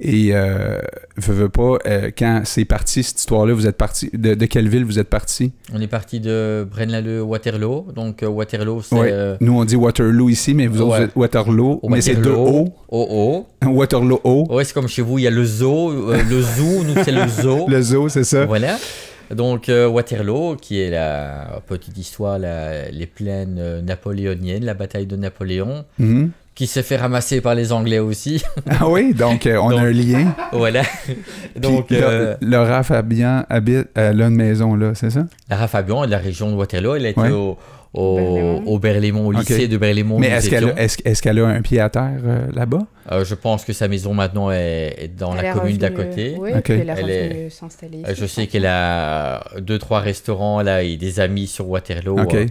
Et 0.00 0.30
euh, 0.32 0.78
veux, 1.16 1.34
veux 1.34 1.48
pas, 1.48 1.78
euh, 1.86 2.10
quand 2.16 2.42
c'est 2.44 2.64
parti 2.64 3.02
cette 3.04 3.18
histoire-là, 3.20 3.54
vous 3.54 3.66
êtes 3.66 3.76
parti 3.76 4.10
de, 4.12 4.34
de 4.34 4.46
quelle 4.46 4.68
ville 4.68 4.84
vous 4.84 4.98
êtes 4.98 5.08
parti? 5.08 5.52
On 5.72 5.80
est 5.80 5.86
parti 5.86 6.18
de 6.20 6.66
Braine-l'Alleud, 6.70 7.22
Waterloo. 7.22 7.86
Donc 7.94 8.22
euh, 8.22 8.26
Waterloo, 8.28 8.82
c'est 8.82 8.94
Ouais. 8.96 9.08
euh, 9.12 9.36
Nous 9.40 9.56
on 9.56 9.64
dit 9.64 9.76
Waterloo 9.76 10.28
ici, 10.28 10.52
mais 10.54 10.66
vous 10.66 10.80
autres 10.80 10.90
Ouais. 10.92 10.98
vous 10.98 11.04
êtes 11.04 11.16
Waterloo, 11.16 11.80
mais 11.88 12.00
c'est 12.00 12.14
deux 12.16 12.30
Waterloo, 12.30 12.72
O. 12.88 13.46
O. 13.62 13.68
Waterloo 13.70 14.20
O. 14.24 14.46
O. 14.48 14.54
Ouais, 14.56 14.64
c'est 14.64 14.74
comme 14.74 14.88
chez 14.88 15.02
vous, 15.02 15.18
il 15.18 15.22
y 15.22 15.26
a 15.26 15.30
le 15.30 15.44
zoo, 15.44 15.92
le 16.12 16.42
zoo, 16.42 16.84
nous 16.84 17.02
c'est 17.04 17.12
le 17.12 17.28
zoo. 17.28 17.66
Le 17.68 17.80
zoo, 17.82 18.08
c'est 18.08 18.24
ça. 18.24 18.44
Voilà. 18.46 18.76
Donc 19.34 19.68
euh, 19.68 19.88
Waterloo, 19.88 20.56
qui 20.56 20.80
est 20.80 20.90
la 20.90 21.62
petite 21.66 21.96
histoire, 21.96 22.38
la- 22.38 22.90
les 22.90 23.06
plaines 23.06 23.80
napoléoniennes, 23.82 24.64
la 24.64 24.74
bataille 24.74 25.06
de 25.06 25.16
Napoléon, 25.16 25.84
Mhm. 25.98 26.30
Qui 26.54 26.66
s'est 26.68 26.82
fait 26.84 26.96
ramasser 26.96 27.40
par 27.40 27.54
les 27.54 27.72
Anglais 27.72 27.98
aussi. 27.98 28.42
Ah 28.70 28.88
oui, 28.88 29.12
donc 29.14 29.46
euh, 29.46 29.56
on 29.56 29.70
a 29.76 29.80
un 29.80 29.90
lien. 29.90 30.34
voilà. 30.52 30.82
Donc 31.56 31.86
Puis, 31.88 31.96
euh, 32.00 32.36
Le- 32.40 32.48
Laura 32.48 32.82
Fabian 32.82 33.44
habite 33.48 33.88
à 33.96 34.12
là, 34.12 34.26
une 34.28 34.36
maison 34.36 34.74
là, 34.76 34.92
c'est 34.94 35.10
ça? 35.10 35.26
Lara 35.50 35.66
Fabian 35.68 36.04
est 36.04 36.06
de 36.06 36.12
la 36.12 36.18
région 36.18 36.50
de 36.50 36.56
Waterloo. 36.56 36.94
Elle 36.94 37.06
a 37.06 37.08
été 37.10 37.20
Ouais. 37.20 37.30
au, 37.30 37.58
au, 37.92 38.62
au 38.66 38.78
Berlaymont, 38.78 39.26
au 39.28 39.32
Ok. 39.34 39.40
lycée 39.40 39.68
de 39.68 39.76
Berlaymont. 39.76 40.18
Mais 40.18 40.28
est-ce 40.28 40.50
qu'elle 40.50 40.64
a, 40.70 40.80
est-ce, 40.80 40.98
est-ce 41.04 41.22
qu'elle 41.22 41.38
a 41.38 41.46
un 41.46 41.60
pied 41.62 41.80
à 41.80 41.88
terre 41.90 42.20
euh, 42.24 42.46
là-bas? 42.54 42.86
Euh, 43.12 43.24
je 43.24 43.34
pense 43.34 43.64
que 43.64 43.72
sa 43.72 43.86
maison 43.88 44.14
maintenant 44.14 44.50
est, 44.50 44.94
est 44.98 45.08
dans 45.16 45.36
Elle 45.36 45.44
la 45.44 45.52
commune 45.52 45.76
d'à 45.76 45.90
côté. 45.90 46.34
Oui, 46.38 46.50
Ok. 46.54 46.62
puis 46.62 46.74
elle 46.74 46.94
Elle 46.96 47.10
est- 47.10 47.50
s'installer 47.50 47.98
ici. 47.98 48.14
Je 48.16 48.26
sais 48.26 48.46
qu'elle 48.46 48.66
a 48.66 49.44
deux, 49.60 49.78
trois 49.78 50.00
restaurants 50.00 50.62
là 50.62 50.82
et 50.82 50.96
des 50.96 51.18
amis 51.20 51.46
sur 51.46 51.68
Waterloo 51.68 52.18
Ok. 52.20 52.34
euh, 52.34 52.46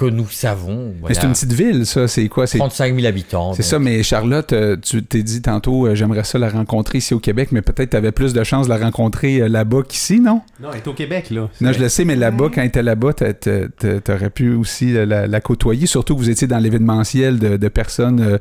que 0.00 0.06
nous 0.06 0.28
savons. 0.28 0.94
Mais 1.02 1.08
c'est 1.08 1.20
Voilà. 1.20 1.24
une 1.28 1.32
petite 1.32 1.52
ville, 1.52 1.86
ça. 1.86 2.08
C'est 2.08 2.28
quoi? 2.28 2.46
C'est, 2.46 2.58
35 2.58 2.94
000 2.94 3.06
habitants. 3.06 3.52
c'est 3.54 3.62
donc. 3.62 3.68
ça, 3.68 3.78
mais 3.78 4.02
Charlotte, 4.02 4.52
euh, 4.52 4.76
tu 4.80 5.02
t'es 5.04 5.22
dit 5.22 5.42
tantôt, 5.42 5.86
euh, 5.86 5.94
j'aimerais 5.94 6.24
ça 6.24 6.38
la 6.38 6.48
rencontrer 6.48 6.98
ici 6.98 7.12
au 7.14 7.20
Québec, 7.20 7.50
mais 7.52 7.62
peut-être 7.62 7.90
tu 7.90 7.96
avais 7.96 8.12
plus 8.12 8.32
de 8.32 8.42
chances 8.44 8.66
de 8.66 8.70
la 8.72 8.78
rencontrer 8.78 9.40
euh, 9.42 9.48
là-bas 9.48 9.82
qu'ici, 9.88 10.20
non? 10.20 10.40
Non, 10.60 10.70
elle 10.72 10.78
est 10.78 10.88
au 10.88 10.94
Québec, 10.94 11.30
là. 11.30 11.48
Non, 11.60 11.72
je 11.72 11.78
le 11.80 11.88
sais, 11.88 12.04
mais 12.04 12.16
là-bas, 12.16 12.46
quand 12.54 12.60
elle 12.62 12.68
était 12.68 12.82
là-bas, 12.82 13.12
t'a- 13.12 13.34
t'a- 13.34 13.68
t'a- 13.68 14.00
t'aurais 14.00 14.30
pu 14.30 14.54
aussi 14.54 14.92
la, 14.92 15.26
la 15.26 15.40
côtoyer, 15.40 15.86
surtout 15.86 16.14
que 16.14 16.20
vous 16.20 16.30
étiez 16.30 16.46
dans 16.48 16.58
l'événementiel 16.58 17.38
de, 17.38 17.56
de 17.56 17.68
personnes, 17.68 18.20
euh, 18.20 18.38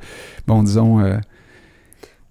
bon, 0.48 0.64
disons. 0.64 1.00
euh, 1.02 1.18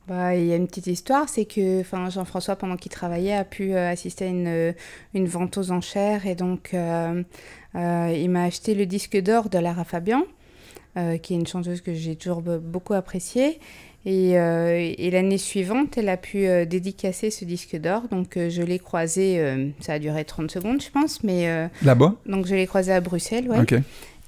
Bah, 0.09 0.35
il 0.35 0.47
y 0.47 0.53
a 0.55 0.57
une 0.57 0.67
petite 0.67 0.87
histoire, 0.87 1.29
c'est 1.29 1.45
que 1.45 1.81
enfin, 1.81 2.09
Jean-François, 2.09 2.57
pendant 2.57 2.77
qu'il 2.77 2.91
travaillait, 2.91 3.35
a 3.37 3.45
pu 3.45 3.75
euh, 3.75 3.91
assister 3.93 4.25
à 4.25 4.29
une, 4.29 4.75
une 5.13 5.27
vente 5.27 5.59
aux 5.59 5.71
enchères 5.71 6.27
et 6.27 6.35
donc 6.35 6.71
euh, 6.73 7.23
il 7.79 8.29
m'a 8.31 8.45
acheté 8.45 8.75
le 8.75 8.87
disque 8.87 9.17
d'or 9.21 9.49
de 9.49 9.59
Lara 9.59 9.85
Fabian, 9.85 10.23
euh, 10.97 11.17
qui 11.19 11.35
est 11.35 11.37
une 11.37 11.47
chanteuse 11.47 11.81
que 11.81 11.95
j'ai 11.95 12.17
toujours 12.17 12.43
be- 12.43 12.59
beaucoup 12.59 12.95
appréciée. 12.95 13.59
Et, 14.07 14.39
euh, 14.39 14.93
et 14.97 15.11
l'année 15.11 15.39
suivante, 15.39 15.99
elle 15.99 16.09
a 16.09 16.17
pu 16.17 16.47
euh, 16.47 16.65
dédicacer 16.65 17.31
ce 17.31 17.45
disque 17.45 17.77
d'or. 17.77 18.03
Donc, 18.11 18.37
euh, 18.37 18.49
je 18.49 18.63
l'ai 18.63 18.79
croisé, 18.79 19.39
euh, 19.39 19.69
ça 19.81 19.95
a 19.95 19.99
duré 19.99 20.25
30 20.25 20.51
secondes, 20.51 20.81
je 20.81 20.91
pense, 20.91 21.23
mais 21.25 21.49
euh, 21.49 21.67
Là-bas? 21.83 22.15
donc 22.25 22.47
je 22.47 22.55
l'ai 22.55 22.67
croisé 22.67 22.93
à 22.93 23.01
Bruxelles, 23.01 23.49
ouais. 23.51 23.61
OK. 23.61 23.75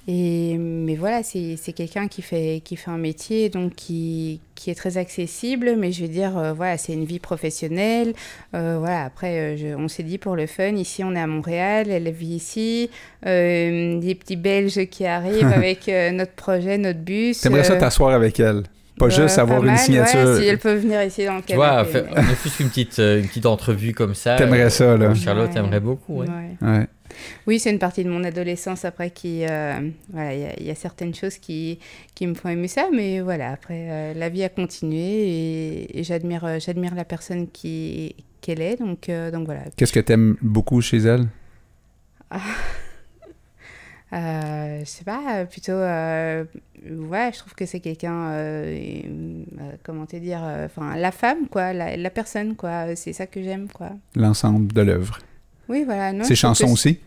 Et, 0.07 0.57
mais 0.57 0.95
voilà, 0.95 1.21
c'est 1.21 1.55
c'est 1.61 1.73
quelqu'un 1.73 2.07
qui 2.07 2.21
fait, 2.23 2.61
qui 2.65 2.75
fait 2.75 2.89
un 2.89 2.97
métier 2.97 3.49
donc 3.49 3.75
qui, 3.75 4.39
qui 4.55 4.71
est 4.71 4.75
très 4.75 4.97
accessible, 4.97 5.75
mais 5.77 5.91
je 5.91 6.01
veux 6.01 6.07
dire, 6.07 6.35
euh, 6.37 6.53
voilà, 6.53 6.77
c'est 6.77 6.93
une 6.93 7.05
vie 7.05 7.19
professionnelle. 7.19 8.13
Euh, 8.55 8.77
voilà, 8.79 9.03
après, 9.05 9.39
euh, 9.39 9.57
je- 9.57 9.75
on 9.75 9.87
s'est 9.87 10.01
dit 10.03 10.17
pour 10.17 10.35
le 10.35 10.47
fun, 10.47 10.69
ici 10.75 11.03
on 11.03 11.13
est 11.15 11.19
à 11.19 11.27
Montréal, 11.27 11.87
elle 11.89 12.09
vit 12.11 12.33
ici, 12.35 12.89
euh, 13.27 13.99
des 13.99 14.15
petits 14.15 14.37
Belges 14.37 14.87
qui 14.87 15.05
arrivent 15.05 15.45
avec 15.53 15.87
euh, 15.87 16.09
notre 16.11 16.33
projet, 16.33 16.79
notre 16.79 16.99
bus. 16.99 17.39
T'aimerais 17.41 17.63
ça 17.63 17.75
t'asseoir 17.75 18.11
avec 18.15 18.39
elle? 18.39 18.63
Pas 18.97 19.05
euh, 19.05 19.09
juste 19.09 19.37
avoir 19.37 19.61
pas 19.61 19.67
une 19.67 19.77
signature. 19.77 20.19
Ouais, 20.29 20.41
si 20.41 20.47
elle 20.47 20.57
peut 20.59 20.73
venir 20.75 21.01
ici 21.03 21.25
dans 21.25 21.35
le 21.37 21.41
Tu 21.43 21.53
vois, 21.55 21.69
canapé. 21.85 21.91
fait- 21.91 22.15
ne 22.21 22.35
fût-ce 22.35 22.57
qu'une 22.57 22.69
petite, 22.69 22.99
euh, 22.99 23.19
une 23.19 23.27
petite 23.27 23.45
entrevue 23.45 23.93
comme 23.93 24.15
ça. 24.15 24.35
T'aimerais 24.35 24.61
euh, 24.63 24.69
ça, 24.69 24.97
là. 24.97 25.13
Charlotte 25.15 25.51
Ouais. 25.53 25.59
aimerait 25.59 25.79
beaucoup. 25.79 26.21
ouais. 26.21 26.27
Ouais. 26.61 26.87
Oui, 27.47 27.59
c'est 27.59 27.71
une 27.71 27.79
partie 27.79 28.03
de 28.03 28.09
mon 28.09 28.23
adolescence 28.23 28.85
après 28.85 29.09
qui... 29.11 29.45
euh, 29.45 29.89
voilà, 30.11 30.33
il 30.33 30.39
y 30.41 30.45
a- 30.45 30.59
il 30.59 30.65
y, 30.67 30.71
a 30.71 30.75
certaines 30.75 31.13
choses 31.15 31.37
qui, 31.37 31.79
qui 32.15 32.27
me 32.27 32.33
font 32.33 32.49
aimer 32.49 32.67
ça, 32.67 32.87
mais 32.93 33.21
voilà, 33.21 33.51
après, 33.51 33.87
euh, 33.89 34.13
la 34.13 34.29
vie 34.29 34.43
a 34.43 34.49
continué 34.49 34.99
et, 34.99 35.99
et 35.99 36.03
j'admire 36.03 36.45
euh, 36.45 36.59
j'admire 36.59 36.95
la 36.95 37.05
personne 37.05 37.47
qui 37.49 38.15
qu'elle 38.41 38.61
est, 38.61 38.77
donc, 38.77 39.07
euh, 39.09 39.29
donc 39.31 39.45
voilà. 39.45 39.61
Qu'est-ce 39.75 39.93
que 39.93 39.99
t'aimes 39.99 40.35
beaucoup 40.41 40.81
chez 40.81 40.97
elle? 40.97 41.27
Euh, 44.13 44.79
je 44.81 44.85
sais 44.85 45.05
pas, 45.05 45.45
plutôt... 45.45 45.71
euh, 45.71 46.43
ouais, 46.85 47.29
je 47.33 47.39
trouve 47.39 47.53
que 47.53 47.65
c'est 47.65 47.79
quelqu'un... 47.79 48.31
euh, 48.31 49.03
comment 49.83 50.05
te 50.05 50.17
dire 50.17 50.41
Enfin, 50.65 50.97
la 50.97 51.11
femme, 51.11 51.47
quoi, 51.49 51.71
la, 51.71 51.95
la 51.95 52.09
personne, 52.09 52.57
quoi, 52.57 52.93
c'est 52.97 53.13
ça 53.13 53.25
que 53.25 53.41
j'aime, 53.41 53.69
quoi. 53.69 53.91
L'ensemble 54.17 54.73
de 54.73 54.81
l'œuvre. 54.81 55.19
Oui, 55.71 55.83
voilà. 55.85 56.11
non, 56.11 56.23
Ses 56.25 56.31
que 56.31 56.35
chansons 56.35 56.73
aussi? 56.73 56.99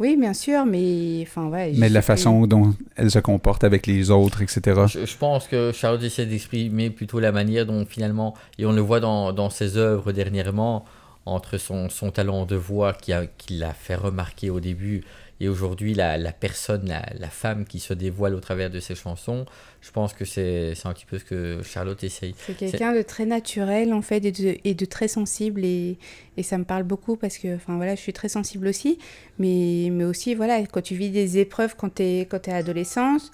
Oui, 0.00 0.16
bien 0.16 0.34
sûr, 0.34 0.66
mais... 0.66 1.20
Enfin, 1.22 1.46
ouais, 1.46 1.72
je 1.74 1.80
Mais 1.80 1.88
la 1.88 2.02
façon 2.02 2.46
dont 2.46 2.74
elle 2.96 3.10
se 3.10 3.18
comporte 3.20 3.64
avec 3.64 3.86
les 3.86 4.10
autres, 4.10 4.42
etc. 4.42 4.82
Je, 4.86 5.06
je 5.06 5.16
pense 5.16 5.46
que 5.46 5.72
Charlotte 5.72 6.02
essaie 6.02 6.26
d'exprimer 6.26 6.90
plutôt 6.90 7.20
la 7.20 7.32
manière 7.32 7.64
dont 7.64 7.86
finalement, 7.86 8.34
et 8.58 8.66
on 8.66 8.72
le 8.72 8.80
voit 8.80 9.00
dans, 9.00 9.32
dans 9.32 9.50
ses 9.50 9.76
œuvres 9.76 10.12
dernièrement, 10.12 10.84
entre 11.26 11.58
son, 11.58 11.88
son 11.88 12.10
talent 12.10 12.44
de 12.44 12.56
voix 12.56 12.92
qui, 12.92 13.12
a, 13.12 13.26
qui 13.26 13.54
l'a 13.54 13.72
fait 13.72 13.94
remarquer 13.96 14.50
au 14.50 14.60
début 14.60 15.04
et 15.40 15.48
aujourd'hui 15.48 15.94
la, 15.94 16.18
la 16.18 16.32
personne, 16.32 16.88
la, 16.88 17.04
la 17.18 17.28
femme 17.28 17.64
qui 17.64 17.78
se 17.80 17.94
dévoile 17.94 18.34
au 18.34 18.40
travers 18.40 18.70
de 18.70 18.80
ses 18.80 18.94
chansons, 18.94 19.46
je 19.80 19.90
pense 19.90 20.12
que 20.12 20.24
c'est, 20.24 20.74
un 20.84 20.92
petit 20.92 21.06
peu 21.06 21.18
ce 21.18 21.24
que 21.24 21.62
Charlotte 21.62 22.02
essaye. 22.02 22.34
C'est 22.38 22.56
quelqu'un 22.56 22.92
de 22.92 23.02
très 23.02 23.24
naturel 23.26 23.92
en 23.92 24.02
fait 24.02 24.24
et 24.24 24.32
de, 24.32 24.56
et 24.64 24.74
de 24.74 24.84
très 24.84 25.08
sensible 25.08 25.64
et, 25.64 25.98
et 26.36 26.42
ça 26.42 26.58
me 26.58 26.64
parle 26.64 26.82
beaucoup 26.82 27.16
parce 27.16 27.38
que 27.38 27.54
enfin 27.54 27.76
voilà 27.76 27.94
je 27.94 28.00
suis 28.00 28.12
très 28.12 28.28
sensible 28.28 28.66
aussi 28.66 28.98
mais, 29.38 29.88
mais 29.92 30.04
aussi 30.04 30.34
voilà 30.34 30.60
quand 30.66 30.82
tu 30.82 30.94
vis 30.94 31.10
des 31.10 31.38
épreuves 31.38 31.76
quand 31.76 31.94
tu 31.94 32.02
es 32.02 32.26
quand 32.28 32.48
es 32.48 32.52
adolescente 32.52 33.30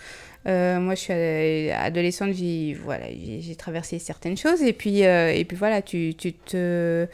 euh, 0.46 0.78
moi 0.78 0.94
je 0.94 1.00
suis 1.00 1.12
euh, 1.14 1.74
adolescente 1.74 2.32
j'ai 2.34 2.76
voilà 2.84 3.06
j'ai 3.08 3.40
j'ai 3.40 3.56
traversé 3.56 3.98
certaines 3.98 4.36
choses 4.36 4.62
et 4.62 4.74
puis 4.74 5.06
euh, 5.06 5.32
et 5.32 5.44
puis 5.46 5.56
voilà 5.56 5.80
tu, 5.80 6.14
tu 6.14 6.34
te 6.34 7.06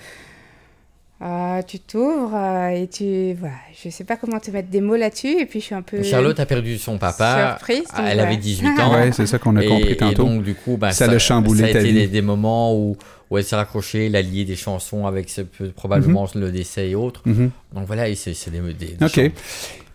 ah, 1.23 1.61
tu 1.67 1.79
t'ouvres 1.81 2.35
euh, 2.35 2.69
et 2.71 2.89
tu 2.89 3.35
voilà 3.39 3.57
je 3.83 3.91
sais 3.91 4.05
pas 4.05 4.17
comment 4.17 4.41
te 4.41 4.51
mettre 4.51 4.71
des 4.71 4.81
mots 4.81 4.97
là-dessus 4.97 5.39
et 5.41 5.45
puis 5.45 5.61
je 5.61 5.67
suis 5.67 5.75
un 5.75 5.83
peu 5.83 6.03
Charlotte 6.03 6.41
a 6.41 6.47
perdu 6.47 6.79
son 6.79 6.97
papa, 6.97 7.57
surprise, 7.59 7.85
donc 7.89 7.99
elle 7.99 8.05
voilà. 8.05 8.23
avait 8.23 8.37
18 8.39 8.81
ans. 8.81 8.95
Ouais, 8.95 9.13
c'est 9.13 9.27
ça 9.27 9.39
qu'on 9.39 9.57
a 9.57 9.63
et, 9.63 9.69
compris 9.69 9.93
et 9.93 9.97
tantôt. 9.97 10.25
donc, 10.25 10.43
du 10.43 10.55
coup, 10.55 10.77
bah, 10.79 10.93
Ça 10.93 11.07
l'a 11.07 11.19
chamboulé 11.19 11.73
ça 11.73 11.79
a 11.79 11.83
été 11.83 12.07
des 12.07 12.23
moments 12.23 12.75
où, 12.75 12.97
où 13.31 13.39
elle 13.39 13.45
s'est 13.45 13.57
raccrochée, 13.57 14.07
elle 14.07 14.17
a 14.17 14.23
lié 14.23 14.45
des 14.45 14.57
chansons 14.57 15.07
avec 15.07 15.31
ce, 15.31 15.43
probablement 15.75 16.27
le 16.35 16.51
décès 16.51 16.91
et 16.91 16.95
autres. 16.95 17.23
Mhm. 17.27 17.51
Donc 17.75 17.87
voilà, 17.87 18.13
c'est 18.15 18.51
des, 18.51 18.61
des, 18.61 18.97
des 18.97 19.05
OK. 19.05 19.33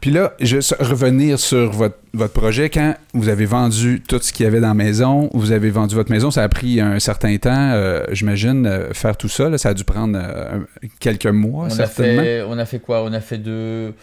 Puis 0.06 0.12
là, 0.12 0.34
je 0.40 0.58
vais 0.58 0.86
revenir 0.86 1.40
sur 1.40 1.72
votre, 1.72 1.98
votre 2.14 2.34
projet. 2.34 2.70
Quand 2.70 2.96
vous 3.14 3.28
avez 3.28 3.46
vendu 3.46 4.04
tout 4.08 4.20
ce 4.22 4.32
qu'il 4.32 4.44
y 4.44 4.48
avait 4.48 4.60
dans 4.60 4.68
la 4.68 4.74
maison, 4.76 5.32
vous 5.34 5.52
avez 5.52 5.72
vendu 5.72 5.96
votre 5.96 6.12
maison, 6.12 6.30
ça 6.30 6.44
a 6.44 6.48
pris 6.48 6.80
un 6.80 7.00
certain 7.00 7.36
temps, 7.38 7.72
euh, 7.74 8.04
j'imagine, 8.12 8.68
euh, 8.68 8.94
faire 8.94 9.18
tout 9.18 9.30
ça. 9.30 9.50
là, 9.50 9.58
ça 9.58 9.70
a 9.70 9.74
dû 9.74 9.84
prendre 9.84 10.16
euh, 10.22 10.60
quelques 11.00 11.26
mois, 11.26 11.64
on, 11.64 11.68
a 11.68 11.70
certainement. 11.72 12.22
fait, 12.22 12.44
on 12.48 12.58
a 12.58 12.66
fait 12.66 12.80
quoi? 12.80 13.04
On 13.04 13.14
a 13.14 13.20
fait 13.20 13.40
deux, 13.40 13.94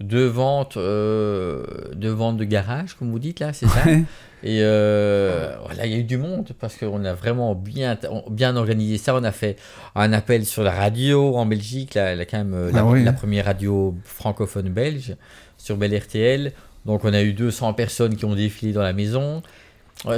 deux 0.00 0.26
ventes, 0.26 0.76
euh, 0.76 1.62
deux 1.94 2.10
ventes 2.10 2.36
de 2.38 2.44
garage, 2.44 2.94
comme 2.94 3.10
vous 3.10 3.18
dites 3.18 3.40
là, 3.40 3.52
c'est 3.52 3.66
ça 3.66 3.84
Ouais. 3.86 4.02
Et 4.42 4.60
euh, 4.62 5.54
voilà, 5.66 5.84
il 5.84 5.92
y 5.92 5.94
a 5.94 5.98
eu 5.98 6.02
du 6.04 6.16
monde 6.16 6.48
parce 6.58 6.76
qu'on 6.76 7.04
a 7.04 7.12
vraiment 7.12 7.54
bien, 7.54 7.98
bien 8.30 8.56
organisé 8.56 8.96
ça. 8.96 9.14
On 9.14 9.22
a 9.22 9.32
fait 9.32 9.56
un 9.94 10.14
appel 10.14 10.46
sur 10.46 10.62
la 10.62 10.70
radio 10.70 11.36
en 11.36 11.44
Belgique, 11.44 11.92
la, 11.94 12.14
la- 12.16 12.24
quand 12.24 12.38
même, 12.38 12.54
euh, 12.54 12.72
la, 12.72 12.80
Ah 12.80 12.84
oui, 12.86 13.04
la 13.04 13.12
première 13.12 13.44
radio 13.44 13.94
francophone 14.04 14.70
belge 14.70 15.14
sur 15.58 15.76
Bel 15.76 15.94
RTL. 15.94 16.52
Donc 16.86 17.04
on 17.04 17.12
a 17.12 17.20
eu 17.20 17.34
200 17.34 17.74
personnes 17.74 18.16
qui 18.16 18.24
ont 18.24 18.34
défilé 18.34 18.72
dans 18.72 18.80
la 18.82 18.94
maison. 18.94 19.42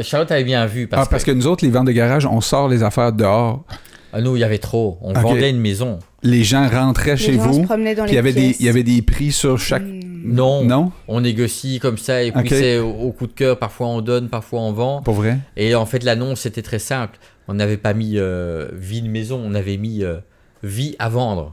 Charlotte 0.02 0.30
avait 0.30 0.44
bien 0.44 0.64
vu 0.66 0.86
parce, 0.86 1.08
Ah, 1.08 1.10
parce 1.10 1.24
que 1.24 1.32
nous 1.32 1.48
autres, 1.48 1.64
les 1.64 1.72
ventes 1.72 1.88
de 1.88 1.92
garage, 1.92 2.24
on 2.24 2.40
sort 2.40 2.68
les 2.68 2.84
affaires 2.84 3.12
dehors. 3.12 3.64
Ah, 4.12 4.20
nous, 4.20 4.36
il 4.36 4.40
y 4.40 4.44
avait 4.44 4.58
trop. 4.58 4.98
On 5.00 5.12
vendait 5.12 5.50
une 5.50 5.60
maison. 5.60 5.98
Les 6.22 6.44
gens 6.44 6.68
rentraient 6.68 7.12
les 7.12 7.16
chez 7.16 7.34
gens 7.34 7.44
se 7.52 7.58
vous. 7.58 7.62
promenaient 7.64 7.94
dans 7.94 8.04
Puis 8.04 8.12
il 8.12 8.18
y 8.18 8.22
les 8.22 8.28
avait 8.28 8.32
des, 8.32 8.56
il 8.60 8.66
y 8.66 8.68
avait 8.68 8.82
des 8.82 9.02
prix 9.02 9.32
sur 9.32 9.58
chaque. 9.58 9.82
Hmm. 9.82 10.00
Non, 10.24 10.64
Non? 10.64 10.92
on 11.08 11.20
négocie 11.20 11.80
comme 11.80 11.98
ça 11.98 12.22
et 12.22 12.30
puis 12.30 12.48
c'est 12.48 12.78
au, 12.78 12.90
au 12.90 13.10
coup 13.12 13.26
de 13.26 13.32
cœur. 13.32 13.58
Parfois 13.58 13.88
on 13.88 14.00
donne, 14.00 14.28
parfois 14.28 14.60
on 14.60 14.72
vend. 14.72 15.02
Pour 15.02 15.14
vrai? 15.14 15.38
Et 15.56 15.74
en 15.74 15.84
fait, 15.86 16.04
l'annonce 16.04 16.40
c'était 16.42 16.62
très 16.62 16.78
simple. 16.78 17.18
On 17.48 17.54
n'avait 17.54 17.76
pas 17.76 17.92
mis 17.92 18.12
euh, 18.18 18.68
vie 18.72 19.02
de 19.02 19.08
maison, 19.08 19.42
on 19.44 19.52
avait 19.54 19.78
mis 19.78 20.04
euh, 20.04 20.18
vie 20.62 20.94
à 21.00 21.08
vendre. 21.08 21.52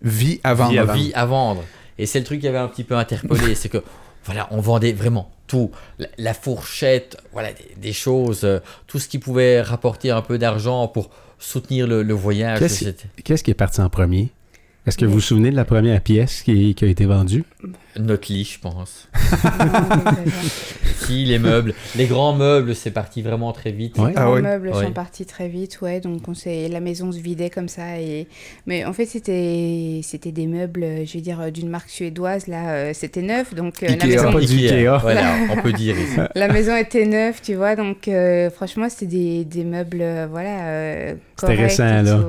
Vie 0.00 0.40
à 0.44 0.50
avant. 0.50 0.68
Vie 0.94 1.12
à 1.14 1.26
vendre. 1.26 1.62
Et 1.98 2.06
c'est 2.06 2.18
le 2.20 2.24
truc 2.24 2.40
qui 2.40 2.48
avait 2.48 2.56
un 2.56 2.68
petit 2.68 2.84
peu 2.84 2.96
interpellé, 2.96 3.54
c'est 3.54 3.68
que 3.68 3.82
voilà, 4.24 4.48
on 4.50 4.60
vendait 4.62 4.92
vraiment 4.94 5.30
tout, 5.46 5.70
la, 5.98 6.06
la 6.16 6.32
fourchette, 6.34 7.18
voilà, 7.34 7.52
des, 7.52 7.74
des 7.76 7.92
choses, 7.92 8.44
euh, 8.44 8.60
tout 8.86 8.98
ce 8.98 9.08
qui 9.08 9.18
pouvait 9.18 9.60
rapporter 9.60 10.10
un 10.10 10.22
peu 10.22 10.38
d'argent 10.38 10.88
pour 10.88 11.10
soutenir 11.40 11.86
le, 11.86 12.02
le 12.02 12.14
voyage. 12.14 12.58
Qu'est-ce- 13.24 13.42
qui 13.42 13.50
est 13.50 13.54
parti 13.54 13.80
en 13.80 13.88
premier? 13.90 14.30
Est-ce 14.90 14.98
que 14.98 15.04
vous 15.04 15.12
vous 15.12 15.20
souvenez 15.20 15.52
de 15.52 15.56
la 15.56 15.64
première 15.64 16.00
pièce 16.00 16.42
qui, 16.42 16.74
qui 16.74 16.84
a 16.84 16.88
été 16.88 17.06
vendue? 17.06 17.44
notre 17.96 18.32
lit, 18.32 18.42
je 18.44 18.58
pense. 18.58 19.08
Si 20.96 21.24
les 21.24 21.38
meubles, 21.38 21.74
les 21.96 22.06
grands 22.06 22.34
meubles, 22.34 22.74
c'est 22.74 22.90
parti 22.92 23.20
vraiment 23.22 23.52
très 23.52 23.70
vite. 23.72 23.98
Ouais. 23.98 24.10
Les 24.10 24.14
Ah 24.16 24.24
grands 24.24 24.34
ouais. 24.34 24.42
meubles 24.42 24.68
Ouais. 24.68 24.84
sont 24.84 24.92
partis 24.92 25.26
très 25.26 25.48
vite, 25.48 25.80
ouais. 25.80 26.00
Donc 26.00 26.22
on 26.28 26.32
la 26.68 26.80
maison 26.80 27.10
se 27.12 27.18
vidait 27.18 27.50
comme 27.50 27.68
ça. 27.68 27.98
Et 28.00 28.26
mais 28.66 28.84
en 28.84 28.92
fait 28.92 29.06
c'était, 29.06 30.00
des 30.32 30.46
meubles, 30.46 30.82
euh, 30.84 31.04
je 31.06 31.12
vais 31.14 31.20
dire 31.20 31.40
euh, 31.40 31.50
d'une 31.50 31.68
marque 31.68 31.88
suédoise. 31.90 32.46
Là, 32.48 32.70
euh, 32.74 32.90
c'était 32.94 33.22
neuf, 33.22 33.54
donc 33.54 33.82
euh, 33.82 33.86
la 33.88 33.92
Ikea. 33.94 34.06
maison, 34.06 34.32
Pas 34.32 34.40
du 34.40 34.54
Ikea. 34.58 34.98
Voilà, 35.00 35.34
on 35.50 35.56
peut 35.62 35.72
dire 35.72 35.96
ici. 35.98 36.16
la 36.34 36.48
maison 36.48 36.76
était 36.76 37.06
neuve, 37.06 37.40
tu 37.42 37.54
vois. 37.54 37.74
Donc 37.76 38.06
euh, 38.08 38.50
franchement 38.50 38.88
c'était 38.88 39.06
des, 39.06 39.44
des 39.44 39.64
meubles, 39.64 40.04
voilà. 40.30 40.64
euh, 40.68 41.14
C'était 41.38 41.54
récent, 41.54 42.02
là. 42.02 42.20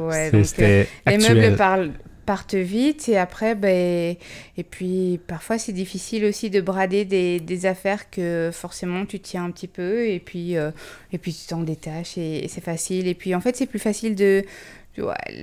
C'était- 0.43 0.63
euh, 0.63 0.83
les 1.07 1.13
actuel. 1.15 1.37
meubles 1.37 1.55
parlent- 1.57 1.91
partent 2.31 2.55
vite 2.55 3.09
et 3.09 3.17
après, 3.17 3.55
ben, 3.55 4.15
et 4.57 4.63
puis 4.63 5.19
parfois 5.27 5.57
c'est 5.57 5.73
difficile 5.73 6.23
aussi 6.23 6.49
de 6.49 6.61
brader 6.61 7.03
des, 7.03 7.39
des 7.41 7.65
affaires 7.65 8.09
que 8.09 8.51
forcément 8.53 9.05
tu 9.05 9.19
tiens 9.19 9.43
un 9.45 9.51
petit 9.51 9.67
peu 9.67 10.07
et 10.07 10.19
puis, 10.19 10.55
euh, 10.55 10.71
et 11.11 11.17
puis 11.17 11.33
tu 11.33 11.45
t'en 11.47 11.61
détaches 11.61 12.17
et, 12.17 12.43
et 12.43 12.47
c'est 12.47 12.63
facile. 12.63 13.07
Et 13.07 13.15
puis 13.15 13.35
en 13.35 13.41
fait, 13.41 13.55
c'est 13.57 13.65
plus 13.65 13.79
facile 13.89 14.15
de. 14.15 14.43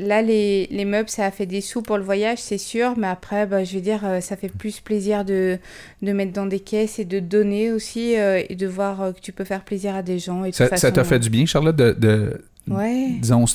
Là, 0.01 0.21
les, 0.23 0.67
les 0.71 0.85
meubles, 0.85 1.09
ça 1.09 1.25
a 1.25 1.31
fait 1.31 1.47
des 1.47 1.63
sous 1.63 1.81
pour 1.83 1.97
le 1.97 2.05
voyage, 2.05 2.39
c'est 2.39 2.59
sûr, 2.59 2.95
mais 2.99 3.07
après, 3.07 3.47
bah, 3.47 3.65
je 3.65 3.75
veux 3.77 3.81
dire, 3.81 4.03
euh, 4.05 4.21
ça 4.21 4.37
fait 4.37 4.51
plus 4.51 4.81
plaisir 4.81 5.25
de, 5.25 5.59
de 6.03 6.13
mettre 6.13 6.33
dans 6.33 6.45
des 6.45 6.61
caisses 6.61 6.99
et 6.99 7.07
de 7.07 7.19
donner 7.19 7.73
aussi 7.73 8.17
euh, 8.19 8.43
et 8.49 8.55
de 8.57 8.67
voir 8.67 9.15
que 9.15 9.21
tu 9.21 9.33
peux 9.33 9.45
faire 9.45 9.65
plaisir 9.65 9.95
à 9.97 10.03
des 10.03 10.19
gens. 10.19 10.45
Et 10.45 10.51
de 10.51 10.55
Ça, 10.55 10.69
t'a 10.69 10.77
façon- 10.77 11.05
fait 11.05 11.19
du 11.19 11.31
bien, 11.31 11.47
Charlotte, 11.47 11.77
de, 11.77 11.93
de- 11.99 12.41
Ouais. 12.69 13.07
disons, 13.23 13.47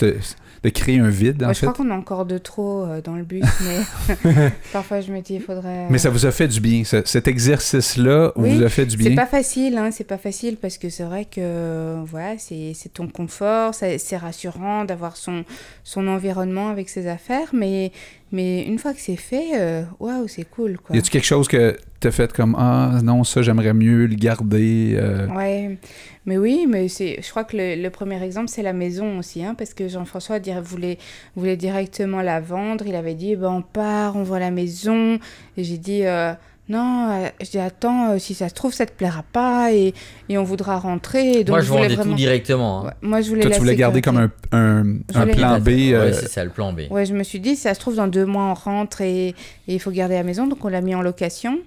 de 0.63 0.69
créer 0.69 0.99
un 0.99 1.09
vide, 1.09 1.41
en 1.43 1.47
Moi, 1.47 1.53
je 1.53 1.59
fait. 1.59 1.65
crois 1.67 1.75
qu'on 1.85 1.91
a 1.91 1.95
encore 1.95 2.25
de 2.25 2.37
trop 2.37 2.83
euh, 2.85 3.01
dans 3.01 3.15
le 3.15 3.23
bus, 3.23 3.43
mais 3.65 4.51
parfois 4.71 5.01
je 5.01 5.11
me 5.11 5.19
dis, 5.21 5.35
il 5.35 5.41
faudrait. 5.41 5.87
Mais 5.89 5.97
ça 5.97 6.09
vous 6.09 6.25
a 6.25 6.31
fait 6.31 6.47
du 6.47 6.59
bien. 6.61 6.83
Ce- 6.85 7.03
cet 7.05 7.27
exercice-là 7.27 8.31
Oui, 8.35 8.55
vous 8.57 8.63
a 8.63 8.69
fait 8.69 8.85
du 8.85 8.97
C'est 9.01 9.09
bien? 9.09 9.15
pas 9.15 9.25
facile, 9.25 9.77
hein, 9.77 9.89
c'est 9.91 10.03
pas 10.05 10.17
facile 10.17 10.57
parce 10.57 10.77
que 10.77 10.89
c'est 10.89 11.03
vrai 11.03 11.25
que 11.25 11.97
voilà, 12.05 12.37
c'est 12.37 12.71
c'est 12.75 12.93
ton 12.93 13.07
confort, 13.07 13.75
ça- 13.75 13.97
c'est 13.97 14.17
rassurant 14.17 14.85
d'avoir 14.85 15.17
son, 15.17 15.43
son 15.83 16.07
environnement 16.07 16.69
avec 16.69 16.89
ses 16.89 17.07
affaires, 17.07 17.49
mais, 17.53 17.91
mais 18.31 18.63
une 18.63 18.79
fois 18.79 18.93
que 18.93 18.99
c'est 19.01 19.15
fait, 19.17 19.51
euh, 19.55 19.83
waouh, 19.99 20.27
c'est 20.27 20.45
cool 20.49 20.77
quoi. 20.77 20.95
Y 20.95 20.99
a-tu 20.99 21.11
quelque 21.11 21.25
chose 21.25 21.47
que 21.47 21.75
t'as 22.03 22.11
fait 22.11 22.33
comme 22.33 22.55
Ah 22.57 22.99
non, 23.03 23.23
ça 23.23 23.41
j'aimerais 23.41 23.73
mieux 23.73 24.05
le 24.05 24.15
garder 24.15 24.95
euh, 24.97 25.27
Ouais, 25.27 25.77
mais 26.25 26.37
oui, 26.37 26.65
mais 26.69 26.87
c'est, 26.89 27.19
je 27.21 27.29
crois 27.29 27.43
que 27.45 27.55
le, 27.57 27.81
le 27.81 27.89
premier 27.89 28.21
exemple 28.23 28.49
c'est 28.49 28.61
la 28.63 28.73
maison 28.73 29.19
aussi, 29.19 29.43
hein, 29.43 29.55
parce 29.57 29.73
que 29.73 29.87
Jean-François 29.87 30.39
dir- 30.39 30.61
voulait, 30.61 30.97
voulait 31.35 31.57
directement 31.57 32.21
la 32.21 32.39
vendre. 32.39 32.85
Il 32.85 32.95
avait 32.95 33.13
dit, 33.15 33.31
eh 33.31 33.35
ben 33.35 33.49
on 33.49 33.61
part, 33.61 34.15
on 34.15 34.23
voit 34.23 34.39
la 34.39 34.51
maison. 34.51 35.17
Et 35.57 35.63
j'ai 35.63 35.77
dit, 35.77 36.01
euh, 36.05 36.33
Non, 36.69 37.09
euh, 37.11 37.27
je 37.41 37.49
dis 37.51 37.59
attends, 37.59 38.11
euh, 38.11 38.19
si 38.19 38.33
ça 38.33 38.47
se 38.47 38.53
trouve, 38.53 38.73
ça 38.73 38.85
te 38.85 38.93
plaira 38.93 39.23
pas 39.33 39.73
et, 39.73 39.93
et 40.29 40.37
on 40.37 40.43
voudra 40.45 40.77
rentrer. 40.79 41.39
Et 41.39 41.43
donc 41.43 41.55
Moi, 41.55 41.59
je 41.61 41.67
voulais 41.69 41.81
vendais 41.83 41.95
vraiment... 41.95 42.11
tout 42.11 42.17
directement. 42.17 42.79
hein. 42.79 42.85
Ouais, 42.85 42.93
Moi, 43.09 43.21
je 43.21 43.29
voulais 43.29 43.41
Toi, 43.41 43.49
la 43.49 43.55
tu 43.57 43.61
voulais 43.61 43.75
garder 43.75 44.01
comme 44.01 44.17
un, 44.17 44.31
un, 44.53 45.27
plan 45.27 45.59
B. 45.59 45.67
Ouais, 45.67 46.13
c'est 46.13 46.29
ça, 46.29 46.43
le 46.45 46.49
plan 46.51 46.71
B. 46.71 46.81
Ouais, 46.89 47.05
je 47.05 47.13
me 47.13 47.23
suis 47.23 47.41
dit, 47.41 47.55
si 47.57 47.63
ça 47.63 47.73
se 47.73 47.79
trouve, 47.81 47.95
dans 47.95 48.07
deux 48.07 48.25
mois, 48.25 48.45
on 48.45 48.53
rentre 48.53 49.01
et 49.01 49.29
et 49.67 49.73
il 49.75 49.79
faut 49.79 49.91
garder 49.91 50.15
la 50.15 50.23
maison. 50.23 50.47
Donc, 50.47 50.63
on 50.63 50.69
l'a 50.69 50.79
mis 50.81 50.95
en 50.95 51.01
location. 51.01 51.59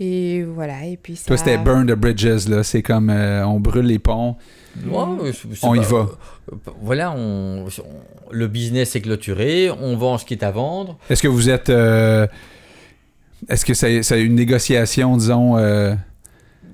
Et 0.00 0.42
voilà. 0.42 0.84
Et 0.86 0.96
puis 0.96 1.16
ça... 1.16 1.26
Toi, 1.28 1.36
c'était 1.36 1.58
burn 1.58 1.86
the 1.86 1.92
bridges, 1.94 2.48
là. 2.48 2.62
C'est 2.62 2.82
comme 2.82 3.10
euh, 3.10 3.44
on 3.46 3.60
brûle 3.60 3.86
les 3.86 3.98
ponts. 3.98 4.36
Ouais, 4.86 5.32
c'est- 5.32 5.48
c'est 5.54 5.66
On 5.66 5.74
y 5.74 5.80
va. 5.84 5.96
euh, 6.52 6.56
Voilà, 6.80 7.12
on, 7.12 7.66
on- 7.66 8.32
le 8.32 8.48
business 8.48 8.96
est 8.96 9.00
clôturé, 9.02 9.70
on 9.70 9.96
vend 9.96 10.16
ce 10.18 10.24
qui 10.24 10.34
est 10.34 10.42
à 10.42 10.50
vendre. 10.50 10.98
Est-ce 11.10 11.22
que 11.22 11.28
vous 11.28 11.50
êtes. 11.50 11.68
euh, 11.70 12.26
Est-ce 13.48 13.64
que 13.64 13.74
c'est 13.74 14.02
c'est 14.02 14.22
une 14.22 14.34
négociation, 14.34 15.16
disons, 15.16 15.58
euh, 15.58 15.94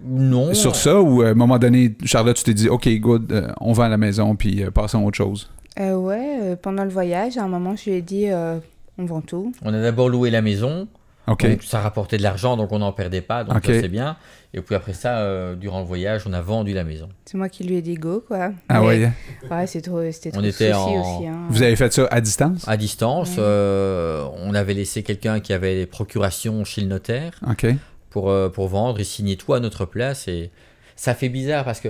Non. 0.06 0.54
sur 0.54 0.76
ça? 0.76 1.00
Ou 1.00 1.22
à 1.22 1.28
un 1.30 1.34
moment 1.34 1.58
donné, 1.58 1.96
Charlotte, 2.04 2.36
tu 2.36 2.44
t'es 2.44 2.54
dit, 2.54 2.68
OK, 2.68 2.88
good, 3.00 3.32
euh, 3.32 3.48
on 3.60 3.72
vend 3.72 3.88
la 3.88 3.96
maison 3.98 4.36
puis 4.36 4.62
euh, 4.62 4.70
passons 4.70 5.02
à 5.02 5.06
autre 5.06 5.16
chose? 5.16 5.50
Euh, 5.80 5.94
ouais, 5.96 6.38
euh, 6.42 6.56
pendant 6.60 6.84
le 6.84 6.90
voyage, 6.90 7.36
à 7.36 7.42
un 7.44 7.48
moment, 7.48 7.74
je 7.76 7.90
lui 7.90 7.96
ai 7.96 8.02
dit, 8.02 8.26
euh, 8.28 8.58
on 8.98 9.04
vend 9.06 9.20
tout. 9.20 9.52
On 9.64 9.72
a 9.74 9.80
d'abord 9.82 10.08
loué 10.08 10.30
la 10.30 10.42
maison, 10.42 10.86
Donc 11.28 11.62
ça 11.62 11.80
rapportait 11.80 12.16
de 12.16 12.22
l'argent, 12.22 12.56
donc 12.56 12.72
on 12.72 12.78
n'en 12.78 12.92
perdait 12.92 13.20
pas, 13.20 13.44
donc 13.44 13.64
ça, 13.64 13.72
c'est 13.80 13.88
bien. 13.88 14.16
Et 14.54 14.60
puis 14.62 14.74
après 14.74 14.94
ça, 14.94 15.18
euh, 15.18 15.54
durant 15.56 15.80
le 15.80 15.84
voyage, 15.86 16.22
on 16.26 16.32
a 16.32 16.40
vendu 16.40 16.72
la 16.72 16.84
maison. 16.84 17.08
C'est 17.26 17.36
moi 17.36 17.48
qui 17.50 17.64
lui 17.64 17.74
ai 17.76 17.82
dit 17.82 17.94
go, 17.96 18.24
quoi. 18.26 18.50
Ah 18.70 18.80
Mais- 18.80 18.86
ouais. 18.86 19.12
Ouais, 19.50 19.66
c'est 19.66 19.82
trop, 19.82 20.00
c'était 20.10 20.30
trop 20.30 20.40
On 20.40 20.44
était 20.44 20.72
en- 20.72 21.00
aussi. 21.18 21.26
hein. 21.26 21.46
Vous 21.50 21.62
avez 21.62 21.76
fait 21.76 21.92
ça 21.92 22.06
à 22.10 22.20
distance? 22.22 22.66
À 22.66 22.76
distance, 22.78 23.30
Ouais. 23.30 23.36
euh, 23.40 24.24
on 24.38 24.54
avait 24.54 24.72
laissé 24.74 25.02
quelqu'un 25.02 25.40
qui 25.40 25.52
avait 25.52 25.74
les 25.74 25.86
procurations 25.86 26.64
chez 26.64 26.80
le 26.80 26.86
notaire 26.86 27.32
pour, 28.10 28.30
euh, 28.30 28.48
pour 28.48 28.68
vendre 28.68 28.98
et 29.00 29.04
signer 29.04 29.36
tout 29.36 29.52
à 29.52 29.60
notre 29.60 29.84
place. 29.84 30.28
Et 30.28 30.50
ça 30.96 31.14
fait 31.14 31.28
bizarre 31.28 31.64
parce 31.64 31.80
que 31.80 31.88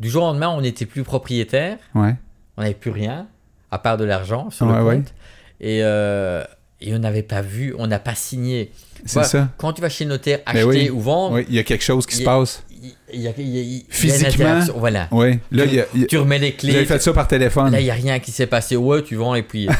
du 0.00 0.10
jour 0.10 0.24
au 0.24 0.26
lendemain, 0.26 0.48
on 0.48 0.60
n'était 0.62 0.86
plus 0.86 1.04
propriétaire, 1.04 1.78
Ouais. 1.94 2.16
on 2.56 2.62
n'avait 2.62 2.74
plus 2.74 2.90
rien, 2.90 3.28
à 3.70 3.78
part 3.78 3.96
de 3.96 4.04
l'argent 4.04 4.50
sur 4.50 4.66
Ouais, 4.66 4.76
le 4.78 4.84
ouais. 4.84 4.96
compte. 4.96 5.14
Et, 5.60 5.80
euh, 5.84 6.42
et 6.82 6.94
on 6.94 6.98
n'avait 6.98 7.22
pas 7.22 7.40
vu, 7.42 7.74
on 7.78 7.86
n'a 7.86 7.98
pas 7.98 8.14
signé. 8.14 8.70
C'est 9.04 9.14
Voilà. 9.14 9.28
ça. 9.28 9.48
Quand 9.58 9.72
tu 9.72 9.80
vas 9.82 9.88
chez 9.88 10.04
le 10.04 10.10
notaire 10.10 10.38
Ben 10.46 10.52
acheter 10.56 10.66
oui. 10.66 10.90
ou 10.90 11.00
vendre, 11.00 11.36
Oui, 11.36 11.46
il 11.48 11.54
y 11.54 11.58
a 11.58 11.62
quelque 11.64 11.82
chose 11.84 12.06
qui 12.06 12.16
se 12.16 12.22
passe. 12.22 12.62
y 12.72 12.86
a, 12.86 13.18
y 13.18 13.26
a- 13.28 13.32
y 13.36 13.58
a- 13.58 13.62
y 13.62 13.78
a 13.78 13.80
Physiquement. 13.88 14.28
interaction. 14.46 14.74
Voilà. 14.78 15.08
Oui. 15.10 15.38
Là, 15.50 15.64
y 15.64 15.80
a, 15.80 15.86
y 15.94 16.04
a- 16.04 16.06
Tu 16.06 16.18
remets 16.18 16.38
les 16.38 16.50
vous 16.52 16.56
clés. 16.58 16.76
avez 16.76 16.86
fait 16.86 17.00
ça 17.02 17.12
par 17.12 17.26
téléphone. 17.28 17.72
Là, 17.72 17.80
il 17.80 17.84
n'y 17.84 17.90
a 17.90 17.94
rien 17.94 18.18
qui 18.20 18.30
s'est 18.30 18.46
passé. 18.46 18.76
Ouais, 18.76 19.02
tu 19.02 19.16
vends 19.16 19.34
et 19.34 19.42
puis. 19.42 19.68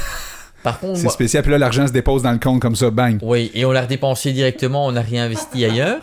Par 0.62 0.78
contre, 0.78 0.96
C'est 1.00 1.08
spécial. 1.08 1.42
Puis 1.42 1.50
là, 1.50 1.58
l'argent 1.58 1.88
se 1.88 1.92
dépose 1.92 2.22
dans 2.22 2.30
le 2.30 2.38
compte 2.38 2.62
comme 2.62 2.76
ça, 2.76 2.88
bang. 2.88 3.18
Oui, 3.20 3.50
et 3.52 3.64
on 3.64 3.72
l'a 3.72 3.80
redépensé 3.82 4.30
directement, 4.32 4.86
on 4.86 4.92
n'a 4.92 5.00
rien 5.00 5.24
investi 5.24 5.64
ailleurs. 5.64 6.00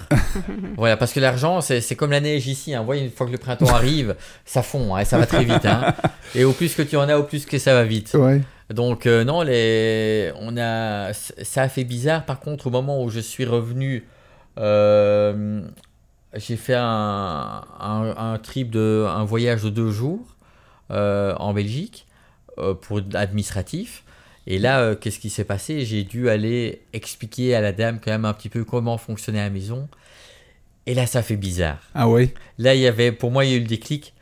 voilà, 0.75 0.97
parce 0.97 1.13
que 1.13 1.21
l'argent, 1.21 1.61
c'est 1.61 1.79
c'est 1.79 1.95
comme 1.95 2.11
la 2.11 2.19
neige 2.19 2.45
ici. 2.47 2.73
Hein. 2.75 2.79
Vous 2.81 2.85
voyez, 2.87 3.03
une 3.05 3.09
fois 3.11 3.25
que 3.25 3.31
le 3.31 3.37
printemps 3.37 3.67
arrive, 3.73 4.15
ça 4.45 4.61
fond, 4.61 4.93
hein, 4.97 5.05
ça 5.05 5.17
va 5.17 5.25
très 5.25 5.45
vite. 5.45 5.65
Hein. 5.65 5.93
Et 6.35 6.43
au 6.43 6.51
plus 6.51 6.73
que 6.75 6.81
tu 6.81 6.97
en 6.97 7.07
as, 7.07 7.17
au 7.17 7.23
plus 7.23 7.45
que 7.45 7.57
ça 7.57 7.73
va 7.73 7.85
vite. 7.85 8.11
Ouais. 8.15 8.41
Donc, 8.69 9.05
euh, 9.05 9.23
non, 9.23 9.41
les... 9.41 10.31
on 10.39 10.55
a... 10.57 11.13
ça 11.13 11.63
a 11.63 11.69
fait 11.69 11.83
bizarre. 11.83 12.25
Par 12.25 12.39
contre, 12.39 12.67
au 12.67 12.69
moment 12.69 13.03
où 13.03 13.09
je 13.09 13.19
suis 13.19 13.45
revenu, 13.45 14.07
euh, 14.57 15.61
j'ai 16.35 16.57
fait 16.57 16.75
un, 16.75 17.65
un, 17.79 18.15
un 18.17 18.37
trip, 18.37 18.69
de, 18.69 19.05
un 19.07 19.23
voyage 19.23 19.63
de 19.63 19.69
deux 19.69 19.91
jours 19.91 20.35
euh, 20.91 21.33
en 21.37 21.53
Belgique 21.53 22.05
pour 22.81 23.01
administratif. 23.13 24.03
Et 24.45 24.57
là, 24.59 24.95
qu'est-ce 24.95 25.19
qui 25.19 25.29
s'est 25.29 25.45
passé? 25.45 25.85
J'ai 25.85 26.03
dû 26.03 26.29
aller 26.29 26.81
expliquer 26.93 27.55
à 27.55 27.61
la 27.61 27.71
dame 27.71 27.99
quand 28.03 28.11
même 28.11 28.25
un 28.25 28.33
petit 28.33 28.49
peu 28.49 28.63
comment 28.63 28.97
fonctionnait 28.97 29.39
la 29.39 29.49
maison. 29.49 29.87
Et 30.85 30.93
là, 30.93 31.05
ça 31.05 31.21
fait 31.21 31.37
bizarre. 31.37 31.79
Ah 31.93 32.09
oui. 32.09 32.33
Là, 32.57 32.73
il 32.73 32.81
y 32.81 32.87
avait, 32.87 33.11
pour 33.11 33.31
moi, 33.31 33.45
il 33.45 33.51
y 33.51 33.53
a 33.53 33.57
eu 33.57 33.61
le 33.61 33.67
déclic. 33.67 34.13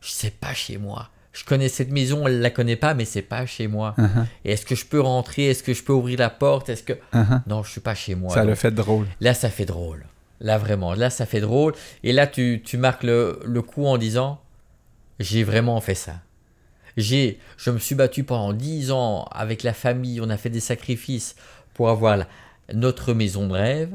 Je 0.00 0.10
sais 0.10 0.30
pas 0.30 0.54
chez 0.54 0.78
moi. 0.78 1.10
Je 1.36 1.44
connais 1.44 1.68
cette 1.68 1.90
maison, 1.90 2.26
elle 2.26 2.40
la 2.40 2.48
connaît 2.48 2.76
pas, 2.76 2.94
mais 2.94 3.04
c'est 3.04 3.20
pas 3.20 3.44
chez 3.44 3.68
moi. 3.68 3.94
Et 4.46 4.52
est-ce 4.52 4.64
que 4.64 4.74
je 4.74 4.86
peux 4.86 5.00
rentrer? 5.00 5.50
Est-ce 5.50 5.62
que 5.62 5.74
je 5.74 5.82
peux 5.82 5.92
ouvrir 5.92 6.18
la 6.18 6.30
porte? 6.30 6.70
Est-ce 6.70 6.82
que 6.82 6.94
uh-huh. 7.12 7.42
non, 7.46 7.62
je 7.62 7.70
suis 7.72 7.80
pas 7.82 7.94
chez 7.94 8.14
moi. 8.14 8.30
Ça 8.32 8.40
Donc, 8.40 8.48
l'a 8.48 8.56
fait 8.56 8.70
drôle. 8.70 9.06
Là, 9.20 9.34
ça 9.34 9.50
fait 9.50 9.66
drôle. 9.66 10.06
Là, 10.40 10.56
vraiment, 10.56 10.94
là, 10.94 11.10
ça 11.10 11.26
fait 11.26 11.40
drôle. 11.40 11.74
Et 12.02 12.12
là, 12.14 12.26
tu, 12.26 12.62
tu 12.64 12.78
marques 12.78 13.02
le, 13.02 13.38
le 13.44 13.60
coup 13.60 13.84
en 13.84 13.98
disant, 13.98 14.40
j'ai 15.20 15.44
vraiment 15.44 15.78
fait 15.82 15.94
ça. 15.94 16.14
J'ai, 16.96 17.38
je 17.58 17.70
me 17.70 17.78
suis 17.78 17.94
battu 17.94 18.24
pendant 18.24 18.54
10 18.54 18.90
ans 18.90 19.24
avec 19.30 19.62
la 19.62 19.74
famille, 19.74 20.22
on 20.22 20.30
a 20.30 20.38
fait 20.38 20.48
des 20.48 20.60
sacrifices 20.60 21.36
pour 21.74 21.90
avoir 21.90 22.16
la- 22.16 22.28
notre 22.72 23.12
maison 23.12 23.46
de 23.46 23.52
rêve. 23.52 23.92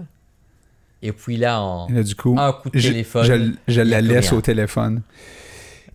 Et 1.01 1.11
puis 1.11 1.37
là, 1.37 1.59
en 1.59 1.87
Et 1.87 1.93
là, 1.93 2.03
du 2.03 2.13
coup, 2.15 2.35
un 2.37 2.53
coup 2.53 2.69
de 2.69 2.79
téléphone, 2.79 3.55
je- 3.67 3.81
la 3.81 4.01
laisse 4.01 4.29
rien. 4.29 4.37
au 4.37 4.41
téléphone. 4.41 5.01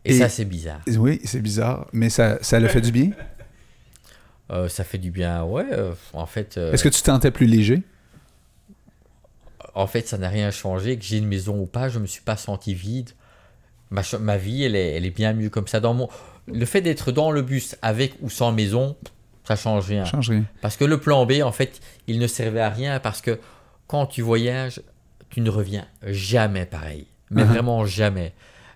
Et, 0.07 0.17
et- 0.17 0.19
ça, 0.19 0.29
c'est 0.29 0.45
bizarre. 0.45 0.81
Oui, 0.99 1.21
c'est 1.25 1.41
bizarre, 1.41 1.87
mais 1.93 2.09
ça, 2.11 2.39
ça 2.43 2.59
l'a 2.61 2.69
fait 2.69 2.81
du 2.81 2.93
bien? 2.93 3.11
Euh, 4.51 4.69
ça 4.69 4.85
fait 4.85 4.99
du 4.99 5.11
bien, 5.11 5.43
ouais. 5.45 5.67
euh, 5.73 5.93
en 6.13 6.27
fait, 6.27 6.57
euh, 6.57 6.73
Est-ce 6.73 6.85
que 6.85 6.89
tu 6.89 7.01
te 7.01 7.07
sentais 7.07 7.31
plus 7.33 7.47
léger? 7.47 7.83
en 9.75 9.87
fait, 9.87 10.07
ça 10.09 10.17
n'a 10.19 10.29
rien 10.29 10.51
changé. 10.51 10.97
Que 10.97 11.05
j'ai 11.05 11.19
une 11.19 11.27
maison 11.27 11.59
ou 11.61 11.67
pas, 11.67 11.89
je 11.89 11.99
me 11.99 12.07
suis 12.07 12.23
pas 12.23 12.37
senti 12.37 12.75
vide. 12.75 13.11
Ma, 13.91 14.03
ma 14.21 14.37
vie, 14.37 14.63
elle 14.65 14.75
est, 14.75 14.95
elle 14.95 15.05
est 15.05 15.11
bien 15.11 15.33
mieux 15.35 15.51
comme 15.51 15.67
ça. 15.67 15.81
Dans 15.81 15.95
mon... 15.95 16.09
Le 16.47 16.65
fait 16.65 16.81
d'être 16.81 17.13
dans 17.13 17.31
le 17.31 17.43
bus 17.43 17.77
avec 17.83 18.15
ou 18.23 18.31
sans 18.31 18.53
maison, 18.53 18.97
ça 19.45 19.55
change 19.57 19.87
rien. 19.89 20.05
Change 20.05 20.31
rien. 20.31 20.45
Parce 20.61 20.77
que 20.77 20.85
le 20.85 20.99
plan 20.99 21.27
B, 21.27 21.43
en 21.43 21.53
fait, 21.53 21.81
il 22.07 22.19
ne 22.19 22.27
servait 22.27 22.61
à 22.61 22.71
rien 22.71 23.01
parce 23.01 23.21
que 23.21 23.39
quand 23.87 24.07
tu 24.07 24.23
voyages, 24.23 24.81
tu 25.31 25.41
ne 25.41 25.51
reviens 25.51 25.87
jamais 26.05 26.65
pareil. 26.67 27.07
Mais 27.31 27.43
Mhm. 27.45 27.49
vraiment 27.51 27.85
jamais. 27.85 28.33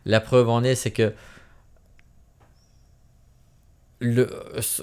La 0.06 0.20
preuve 0.20 0.48
en 0.48 0.62
est, 0.64 0.74
c'est 0.74 0.90
que 0.90 1.12
le- 4.00 4.30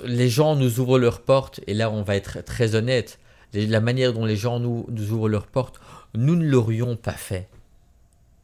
les 0.06 0.30
gens 0.30 0.56
nous 0.56 0.80
ouvrent 0.80 0.99
leurs 0.99 1.21
portes, 1.21 1.60
et 1.67 1.73
là 1.73 1.89
on 1.89 2.03
va 2.03 2.15
être 2.15 2.43
très 2.43 2.75
honnête, 2.75 3.19
la 3.53 3.82
manière 3.82 4.13
dont 4.13 4.25
les 4.25 4.36
gens 4.36 4.60
nous, 4.60 4.86
nous 4.89 5.12
ouvrent 5.12 5.30
leurs 5.30 5.47
portes, 5.47 5.80
nous 6.13 6.36
ne 6.36 6.45
l'aurions 6.45 6.95
pas 6.95 7.13
fait. 7.13 7.47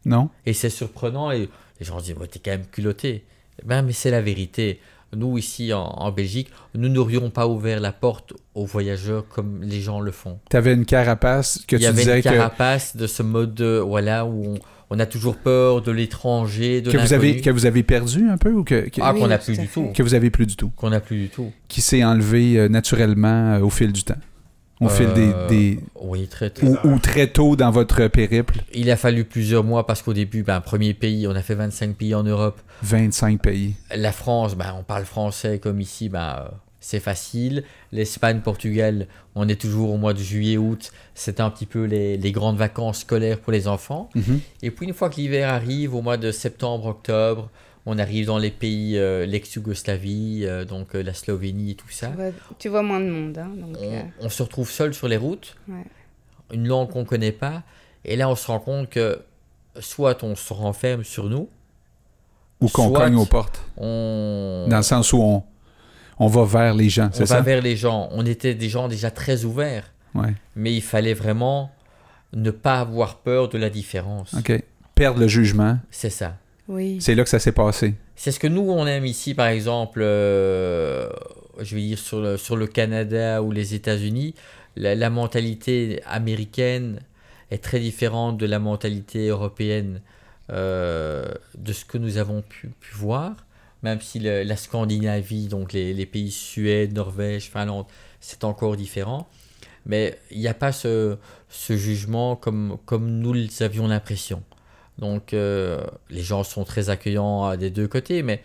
Non? 0.05 0.29
Et 0.45 0.53
c'est 0.53 0.69
surprenant, 0.69 1.31
et 1.31 1.49
les 1.79 1.85
gens 1.85 1.99
se 1.99 2.05
disent, 2.05 2.15
ouais, 2.17 2.27
t'es 2.27 2.39
quand 2.39 2.51
même 2.51 2.65
culotté. 2.67 3.23
Ben, 3.63 3.83
mais 3.83 3.93
c'est 3.93 4.11
la 4.11 4.21
vérité. 4.21 4.79
Nous, 5.15 5.37
ici 5.37 5.71
en, 5.73 5.83
en 5.83 6.11
Belgique, 6.11 6.49
nous 6.73 6.89
n'aurions 6.89 7.29
pas 7.29 7.47
ouvert 7.47 7.79
la 7.79 7.91
porte 7.91 8.33
aux 8.55 8.65
voyageurs 8.65 9.27
comme 9.29 9.61
les 9.61 9.79
gens 9.79 9.99
le 9.99 10.11
font. 10.11 10.39
Tu 10.49 10.57
avais 10.57 10.73
une 10.73 10.85
carapace 10.85 11.59
que 11.67 11.75
Il 11.75 11.79
y 11.79 11.83
tu 11.83 11.87
avait 11.87 11.97
disais 12.01 12.17
une 12.17 12.23
que, 12.23 12.29
carapace 12.29 12.95
de 12.97 13.05
ce 13.05 13.21
mode, 13.21 13.53
de- 13.53 13.77
voilà, 13.77 14.25
où 14.25 14.55
on, 14.55 14.59
on 14.93 14.99
a 14.99 15.07
toujours 15.07 15.35
peur 15.37 15.81
de 15.81 15.91
l'étranger, 15.91 16.81
de 16.81 16.91
que, 16.91 16.97
vous 16.97 17.13
avez, 17.13 17.41
que 17.41 17.49
vous 17.49 17.65
avez 17.65 17.81
perdu 17.81 18.29
un 18.29 18.37
peu 18.37 18.51
ou 18.51 18.63
que, 18.63 18.89
que, 18.89 19.01
Ah, 19.01 19.11
Oui, 19.13 19.21
qu'on 19.21 19.27
n'a 19.27 19.39
plus 19.39 19.57
du 19.57 19.67
tout. 19.67 19.87
que 19.93 20.03
vous 20.03 20.13
avez 20.13 20.29
plus 20.29 20.45
du 20.45 20.55
tout? 20.55 20.71
Qu'on 20.75 20.91
n'a 20.91 20.99
plus 20.99 21.17
du 21.17 21.29
tout. 21.29 21.51
Qui 21.67 21.81
s'est 21.81 22.03
enlevé 22.03 22.59
euh, 22.59 22.69
naturellement 22.69 23.55
euh, 23.55 23.61
au 23.61 23.71
fil 23.71 23.91
du 23.91 24.03
temps? 24.03 24.19
Au 24.79 24.89
fil 24.89 25.11
des... 25.13 25.31
Euh, 25.33 25.47
des... 25.47 25.79
Oui, 25.99 26.27
très, 26.27 26.49
très. 26.51 26.67
Ou, 26.67 26.77
ou 26.83 26.99
très 26.99 27.27
tôt 27.27 27.55
dans 27.55 27.71
votre 27.71 28.07
périple, 28.07 28.59
Il 28.73 28.91
a 28.91 28.97
fallu 28.97 29.23
plusieurs 29.23 29.63
mois 29.63 29.87
parce 29.87 30.01
qu'au 30.03 30.13
début, 30.13 30.43
ben, 30.43 30.59
premier 30.61 30.93
pays, 30.93 31.25
on 31.27 31.31
a 31.35 31.41
fait 31.41 31.55
25 31.55 31.95
pays 31.95 32.13
en 32.13 32.23
Europe. 32.23 32.59
25 32.83 33.41
pays. 33.41 33.73
La 33.95 34.11
France, 34.11 34.55
ben, 34.55 34.75
on 34.77 34.83
parle 34.83 35.05
français 35.05 35.57
comme 35.57 35.79
ici, 35.81 36.09
ben, 36.09 36.35
euh, 36.37 36.47
c'est 36.85 36.99
facile. 36.99 37.63
L'Espagne, 37.93 38.41
Portugal, 38.41 39.07
on 39.35 39.47
est 39.47 39.59
toujours 39.59 39.91
au 39.93 39.97
mois 39.97 40.13
de 40.13 40.19
juillet, 40.19 40.57
août. 40.57 40.91
C'est 41.15 41.39
un 41.39 41.49
petit 41.49 41.65
peu 41.65 41.85
les, 41.85 42.17
les 42.17 42.31
grandes 42.33 42.57
vacances 42.57 42.99
scolaires 42.99 43.39
pour 43.39 43.53
les 43.53 43.69
enfants. 43.69 44.09
Mhm. 44.15 44.41
Et 44.61 44.69
puis 44.69 44.85
une 44.87 44.93
fois 44.93 45.09
que 45.09 45.15
l'hiver 45.15 45.49
arrive, 45.49 45.95
au 45.95 46.01
mois 46.01 46.17
de 46.17 46.31
septembre, 46.31 46.87
octobre, 46.87 47.49
on 47.85 47.97
arrive 47.97 48.25
dans 48.25 48.37
les 48.37 48.51
pays 48.51 48.97
euh, 48.97 49.25
l'ex-Yougoslavie, 49.25 50.41
euh, 50.45 50.65
donc 50.65 50.93
euh, 50.95 51.01
la 51.01 51.13
Slovénie 51.13 51.71
et 51.71 51.75
tout 51.75 51.89
ça. 51.89 52.07
Tu 52.07 52.15
vois, 52.15 52.31
tu 52.59 52.69
vois 52.69 52.81
moins 52.83 52.99
de 52.99 53.09
monde. 53.09 53.37
Hein, 53.37 53.51
donc, 53.55 53.77
On, 53.79 53.93
euh, 53.93 54.01
on 54.19 54.29
se 54.29 54.43
retrouve 54.43 54.69
seul 54.69 54.93
sur 54.93 55.07
les 55.07 55.17
routes, 55.17 55.55
Ouais. 55.69 55.85
une 56.51 56.67
langue 56.67 56.89
qu'on 56.89 56.99
ne 57.01 57.05
connaît 57.05 57.31
pas, 57.31 57.63
et 58.03 58.15
là 58.17 58.29
on 58.29 58.35
se 58.35 58.47
rend 58.47 58.59
compte 58.59 58.89
que 58.89 59.21
soit 59.79 60.21
on 60.23 60.35
se 60.35 60.53
renferme 60.53 61.03
sur 61.05 61.29
nous, 61.29 61.47
Ou 62.61 62.67
qu'on 62.67 62.91
cogne 62.91 63.15
aux 63.15 63.25
portes. 63.25 63.61
on, 63.77 64.65
Dans 64.69 64.77
le 64.77 64.83
sens 64.83 65.11
où 65.13 65.21
on, 65.21 65.43
on 66.19 66.27
va 66.27 66.43
vers 66.45 66.73
les 66.73 66.89
gens, 66.89 67.07
on 67.09 67.13
c'est 67.13 67.19
va 67.21 67.25
ça? 67.37 67.41
vers 67.41 67.61
les 67.61 67.75
gens. 67.75 68.09
On 68.11 68.25
était 68.25 68.53
des 68.55 68.69
gens 68.69 68.87
déjà 68.87 69.11
très 69.11 69.45
ouverts, 69.45 69.91
Ouais. 70.15 70.33
mais 70.55 70.73
il 70.73 70.81
fallait 70.81 71.13
vraiment 71.15 71.71
ne 72.33 72.51
pas 72.51 72.79
avoir 72.79 73.17
peur 73.19 73.49
de 73.49 73.57
la 73.57 73.69
différence. 73.69 74.33
OK. 74.33 74.51
Perdre 74.95 75.19
le 75.19 75.27
jugement, 75.27 75.79
C'est 75.91 76.09
ça. 76.11 76.37
oui. 76.67 76.97
c'est 77.01 77.15
là 77.15 77.23
que 77.23 77.29
ça 77.29 77.39
s'est 77.39 77.51
passé. 77.51 77.95
C'est 78.15 78.31
ce 78.31 78.39
que 78.39 78.47
nous, 78.47 78.69
on 78.69 78.85
aime 78.85 79.05
ici, 79.07 79.33
par 79.33 79.47
exemple, 79.47 80.01
euh, 80.03 81.09
je 81.59 81.75
vais 81.75 81.81
dire 81.81 81.97
sur 81.99 82.21
le, 82.21 82.37
sur 82.37 82.55
le 82.55 82.67
Canada 82.67 83.41
ou 83.41 83.51
les 83.51 83.73
États-Unis, 83.73 84.35
la, 84.75 84.93
la 84.95 85.09
mentalité 85.09 86.01
américaine 86.05 86.99
est 87.51 87.63
très 87.63 87.79
différente 87.79 88.37
de 88.37 88.45
la 88.45 88.59
mentalité 88.59 89.27
européenne 89.29 90.01
euh, 90.51 91.25
de 91.57 91.73
ce 91.73 91.85
que 91.85 91.97
nous 91.97 92.17
avons 92.17 92.41
pu, 92.41 92.69
pu 92.79 92.93
voir, 92.95 93.31
même 93.83 94.01
si 94.01 94.19
le- 94.19 94.43
la 94.43 94.55
Scandinavie, 94.55 95.47
donc 95.47 95.73
les, 95.73 95.93
les 95.93 96.05
pays 96.05 96.31
Suède, 96.31 96.93
Norvège, 96.93 97.49
Finlande, 97.49 97.85
c'est 98.19 98.43
encore 98.43 98.75
différent. 98.77 99.27
Mais 99.85 100.17
il 100.31 100.39
n'y 100.39 100.47
a 100.47 100.53
pas 100.53 100.71
ce, 100.71 101.17
ce 101.49 101.75
jugement 101.75 102.35
comme, 102.37 102.77
comme 102.85 103.09
nous 103.19 103.33
avions 103.59 103.87
l'impression. 103.87 104.41
Donc 104.97 105.33
euh, 105.33 105.81
les 106.09 106.21
gens 106.21 106.43
sont 106.43 106.63
très 106.63 106.89
accueillants 106.89 107.55
des 107.57 107.69
deux 107.69 107.87
côtés, 107.87 108.23
mais 108.23 108.41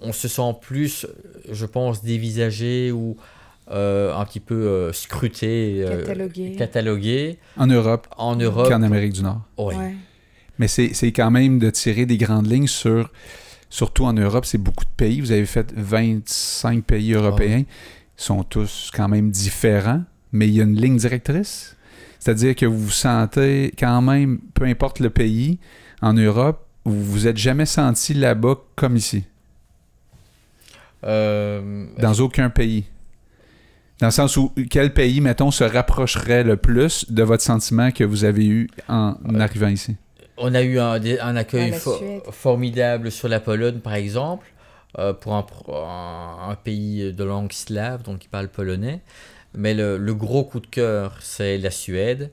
on 0.00 0.12
se 0.12 0.28
sent 0.28 0.54
plus, 0.60 1.06
je 1.50 1.66
pense, 1.66 2.02
dévisagé 2.02 2.92
ou 2.92 3.16
euh, 3.70 4.14
un 4.14 4.24
petit 4.24 4.40
peu 4.40 4.54
euh, 4.54 4.92
scruté, 4.92 5.82
euh, 5.84 6.02
Catalogué. 6.02 6.52
catalogué 6.56 7.38
En 7.56 7.66
Europe 7.66 8.06
en 8.16 8.36
Europe. 8.36 8.68
qu'en 8.68 8.82
Amérique 8.82 9.12
du 9.12 9.22
Nord. 9.22 9.40
Ouais. 9.58 9.94
Mais 10.58 10.68
c'est 10.68 10.94
c'est 10.94 11.12
quand 11.12 11.30
même 11.30 11.58
de 11.58 11.68
tirer 11.70 12.06
des 12.06 12.16
grandes 12.16 12.50
lignes 12.50 12.68
sur, 12.68 13.10
surtout 13.70 14.04
en 14.04 14.12
Europe, 14.12 14.44
c'est 14.44 14.58
beaucoup 14.58 14.84
de 14.84 14.90
pays. 14.96 15.20
Vous 15.20 15.32
avez 15.32 15.46
fait 15.46 15.72
25 15.76 16.84
pays 16.84 17.12
européens. 17.12 17.64
Ils 18.18 18.22
sont 18.22 18.42
tous 18.44 18.90
quand 18.94 19.08
même 19.08 19.30
différents, 19.30 20.02
mais 20.32 20.48
il 20.48 20.54
y 20.54 20.60
a 20.60 20.64
une 20.64 20.80
ligne 20.80 20.96
directrice. 20.96 21.76
C'est-à-dire 22.18 22.54
que 22.54 22.66
vous 22.66 22.78
vous 22.78 22.90
sentez 22.90 23.72
quand 23.78 24.02
même, 24.02 24.40
peu 24.54 24.64
importe 24.64 25.00
le 25.00 25.10
pays, 25.10 25.58
en 26.02 26.12
Europe, 26.12 26.66
vous 26.84 27.04
vous 27.04 27.26
êtes 27.26 27.36
jamais 27.36 27.66
senti 27.66 28.14
là-bas 28.14 28.56
comme 28.74 28.96
ici, 28.96 29.24
Euh, 31.04 31.86
dans 31.98 32.14
aucun 32.14 32.50
pays. 32.50 32.84
Dans 34.00 34.08
le 34.08 34.12
sens 34.12 34.36
où 34.36 34.52
quel 34.70 34.92
pays, 34.92 35.20
mettons, 35.20 35.50
se 35.50 35.62
rapprocherait 35.62 36.42
le 36.42 36.56
plus 36.56 37.10
de 37.10 37.22
votre 37.22 37.42
sentiment 37.42 37.90
que 37.90 38.02
vous 38.02 38.24
avez 38.24 38.46
eu 38.46 38.68
en 38.88 39.14
arrivant 39.38 39.68
ici? 39.68 39.96
On 40.38 40.54
a 40.54 40.62
eu 40.62 40.78
un, 40.78 40.92
un 41.20 41.36
accueil 41.36 41.70
fo- 41.72 41.98
Suède. 41.98 42.22
formidable 42.30 43.10
sur 43.10 43.28
la 43.28 43.40
Pologne, 43.40 43.78
par 43.78 43.94
exemple, 43.94 44.46
euh, 44.98 45.12
pour 45.12 45.34
un, 45.34 45.46
un- 45.68 46.50
un 46.50 46.54
pays 46.56 47.12
de 47.12 47.24
langue 47.24 47.52
slave, 47.52 48.02
donc 48.02 48.18
qui 48.20 48.28
parle 48.28 48.48
polonais. 48.48 49.00
Mais 49.54 49.72
le, 49.74 49.96
le 49.96 50.14
gros 50.14 50.44
coup 50.44 50.60
de 50.60 50.66
cœur, 50.66 51.16
c'est 51.20 51.56
la 51.58 51.70
Suède, 51.70 52.30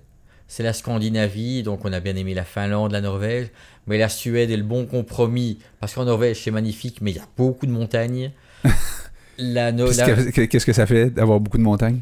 c'est 0.47 0.63
la 0.63 0.73
Scandinavie, 0.73 1.63
donc 1.63 1.85
on 1.85 1.93
a 1.93 1.99
bien 2.01 2.15
aimé 2.17 2.33
la 2.33 2.43
Finlande, 2.43 2.91
la 2.91 2.99
Norvège, 3.01 3.47
mais 3.87 3.97
la 3.97 4.09
Suède 4.09 4.51
est 4.51 4.57
le 4.57 4.63
bon 4.63 4.85
compromis, 4.85 5.59
parce 5.79 5.93
qu'en 5.93 6.03
Norvège, 6.05 6.41
c'est 6.43 6.51
magnifique, 6.51 6.97
mais 7.01 7.11
il 7.11 7.17
y 7.17 7.19
a 7.21 7.27
beaucoup 7.37 7.65
de 7.65 7.71
montagnes. 7.71 8.31
la, 9.37 9.71
no- 9.71 9.87
Qu'est-ce 9.87 9.99
la- 10.25 10.31
que- 10.31 10.41
Qu'est-ce 10.45 10.65
que 10.65 10.73
ça 10.73 10.85
fait 10.85 11.09
d'avoir 11.09 11.39
beaucoup 11.39 11.57
de 11.57 11.63
montagnes? 11.63 11.99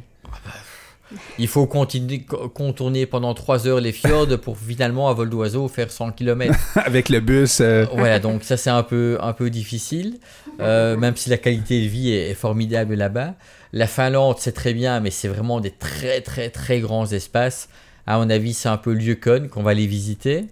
Il 1.40 1.48
faut 1.48 1.66
continuer, 1.66 2.22
co- 2.22 2.50
contourner 2.50 3.06
pendant 3.06 3.34
3 3.34 3.68
heures 3.68 3.80
les 3.82 3.92
fjords 3.92 4.40
pour 4.40 4.58
finalement, 4.58 5.10
à 5.10 5.14
vol 5.14 5.30
d'oiseau, 5.30 5.68
faire 5.68 5.92
100 5.92 6.12
km. 6.12 6.54
Avec 6.86 7.10
le 7.10 7.20
bus, 7.20 7.60
euh, 7.62 7.86
voilà, 7.94 8.20
donc 8.20 8.44
ça 8.44 8.58
c'est 8.58 8.70
un 8.70 8.84
peu, 8.84 9.18
un 9.22 9.34
peu 9.34 9.50
difficile, 9.50 10.20
euh, 10.60 10.98
même 10.98 11.16
si 11.16 11.30
la 11.30 11.38
qualité 11.38 11.82
de 11.82 11.88
vie 11.88 12.12
est, 12.12 12.30
est 12.32 12.34
formidable 12.36 12.96
là-bas. 12.96 13.34
La 13.74 13.88
Finlande, 13.88 14.36
c'est 14.40 14.52
très 14.52 14.74
bien, 14.74 15.00
mais 15.00 15.12
c'est 15.12 15.28
vraiment 15.30 15.60
des 15.62 15.72
très 15.72 16.22
très 16.22 16.50
très 16.50 16.80
grands 16.80 17.06
espaces. 17.12 17.70
À 18.08 18.18
mon 18.18 18.30
avis, 18.30 18.54
c'est 18.54 18.68
un 18.70 18.78
peu 18.78 18.94
Lieucon 18.94 19.48
qu'on 19.50 19.64
va 19.64 19.74
les 19.74 19.88
visiter. 19.88 20.46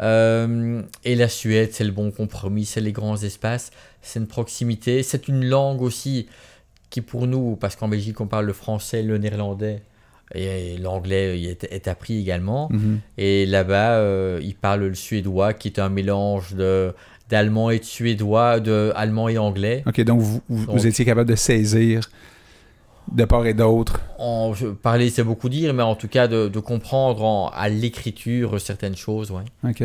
Euh, 0.00 0.82
et 1.04 1.14
la 1.16 1.28
Suède, 1.28 1.70
c'est 1.72 1.84
le 1.84 1.90
bon 1.90 2.10
compromis, 2.10 2.64
c'est 2.64 2.80
les 2.80 2.92
grands 2.92 3.16
espaces, 3.16 3.70
c'est 4.00 4.20
une 4.20 4.28
proximité, 4.28 5.02
c'est 5.02 5.26
une 5.28 5.44
langue 5.44 5.82
aussi 5.82 6.28
qui 6.90 7.00
pour 7.00 7.26
nous, 7.26 7.56
parce 7.56 7.76
qu'en 7.76 7.88
Belgique 7.88 8.20
on 8.20 8.26
parle 8.26 8.46
le 8.46 8.52
français, 8.52 9.02
le 9.02 9.18
néerlandais, 9.18 9.82
et 10.34 10.76
l'anglais 10.78 11.40
est, 11.42 11.64
est 11.70 11.88
appris 11.88 12.18
également. 12.20 12.68
mhm. 12.70 13.00
Et 13.16 13.46
là-bas, 13.46 13.92
euh, 13.98 14.40
ils 14.42 14.54
parlent 14.54 14.86
le 14.86 14.94
suédois, 14.94 15.54
qui 15.54 15.68
est 15.68 15.78
un 15.78 15.88
mélange 15.88 16.54
de 16.54 16.94
d'allemand 17.30 17.68
et 17.70 17.78
de 17.78 17.84
suédois, 17.84 18.58
de 18.58 18.90
allemand 18.96 19.28
et 19.28 19.36
anglais. 19.36 19.82
OK, 19.86 20.00
donc 20.02 20.20
vous, 20.20 20.40
vous, 20.48 20.64
Donc- 20.66 20.76
vous 20.78 20.86
étiez 20.86 21.04
capable 21.04 21.28
de 21.28 21.34
saisir 21.36 22.00
de 23.12 23.24
part 23.24 23.46
et 23.46 23.54
d'autre. 23.54 24.00
Parler, 24.82 25.08
c'est 25.10 25.24
beaucoup 25.24 25.48
dire, 25.48 25.72
mais 25.74 25.82
en 25.82 25.94
tout 25.94 26.08
cas 26.08 26.26
de, 26.28 26.48
de 26.48 26.58
comprendre 26.60 27.22
en- 27.24 27.48
à 27.48 27.68
l'écriture 27.68 28.60
certaines 28.60 28.96
choses, 28.96 29.30
ouais. 29.30 29.44
OK. 29.70 29.82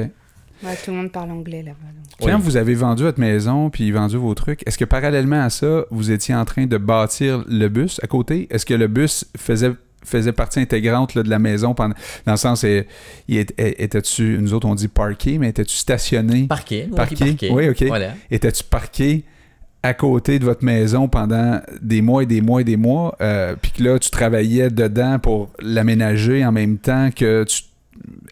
Ouais, 0.64 0.76
tout 0.84 0.92
le 0.92 0.98
monde 0.98 1.12
parle 1.12 1.32
anglais 1.32 1.62
là-bas. 1.64 1.78
donc. 1.94 2.04
Quand 2.20 2.36
Oui. 2.38 2.42
vous 2.44 2.58
avez 2.58 2.74
vendu 2.76 3.04
votre 3.04 3.20
maison 3.20 3.70
puis 3.70 3.92
vendu 3.92 4.18
vos 4.18 4.34
trucs, 4.34 4.66
est-ce 4.68 4.78
que 4.78 4.86
parallèlement 4.86 5.42
à 5.44 5.50
ça, 5.50 5.86
vous 5.92 6.12
étiez 6.12 6.34
en 6.36 6.46
train 6.46 6.66
de 6.66 6.78
bâtir 6.78 7.44
le 7.48 7.68
bus 7.70 8.00
à 8.04 8.08
côté? 8.08 8.48
Est-ce 8.52 8.66
que 8.66 8.74
le 8.74 8.88
bus 8.88 9.26
faisait 9.38 9.72
faisait 10.06 10.34
partie 10.34 10.60
intégrante 10.60 11.16
là, 11.16 11.24
de 11.24 11.30
la 11.30 11.40
maison 11.40 11.74
pendant 11.74 11.96
dans 12.26 12.34
le 12.34 12.38
sens 12.38 12.66
est- 12.66 12.88
était-tu 13.30 14.38
nous 14.42 14.54
autres 14.54 14.68
on 14.68 14.76
dit 14.76 14.90
parké 14.90 15.38
mais 15.38 15.48
étais-tu 15.50 15.76
stationné? 15.78 16.44
Parquet, 16.48 16.90
parquet. 16.94 17.38
oui, 17.52 17.70
ok. 17.70 17.84
Voilà. 17.88 18.14
étais-tu 18.30 18.66
parqué 18.66 19.24
à 19.82 19.94
côté 19.94 20.40
de 20.40 20.44
votre 20.46 20.64
maison 20.66 21.08
pendant 21.08 21.62
des 21.82 22.02
mois 22.02 22.24
et 22.24 22.26
des 22.26 22.42
mois 22.42 22.60
et 22.62 22.64
des 22.66 22.76
mois? 22.78 23.16
Euh, 23.22 23.56
puis 23.62 23.72
que 23.72 23.84
là 23.84 23.98
tu 23.98 24.10
travaillais 24.10 24.70
dedans 24.70 25.20
pour 25.20 25.52
l'aménager 25.62 26.46
en 26.46 26.52
même 26.52 26.78
temps 26.80 27.10
que 27.16 27.46
tu 27.46 27.64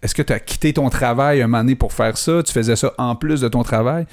est-ce 0.02 0.16
que 0.16 0.22
tu 0.22 0.34
as 0.34 0.40
quitté 0.40 0.74
ton 0.74 0.90
travail 0.90 1.42
un 1.42 1.48
moment 1.48 1.64
donné 1.64 1.76
pour 1.76 1.94
faire 1.94 2.18
ça? 2.18 2.42
Tu 2.44 2.52
faisais 2.52 2.76
ça 2.76 2.94
en 2.98 3.16
plus 3.16 3.42
de 3.42 3.48
ton 3.48 3.64
travail? 3.64 4.06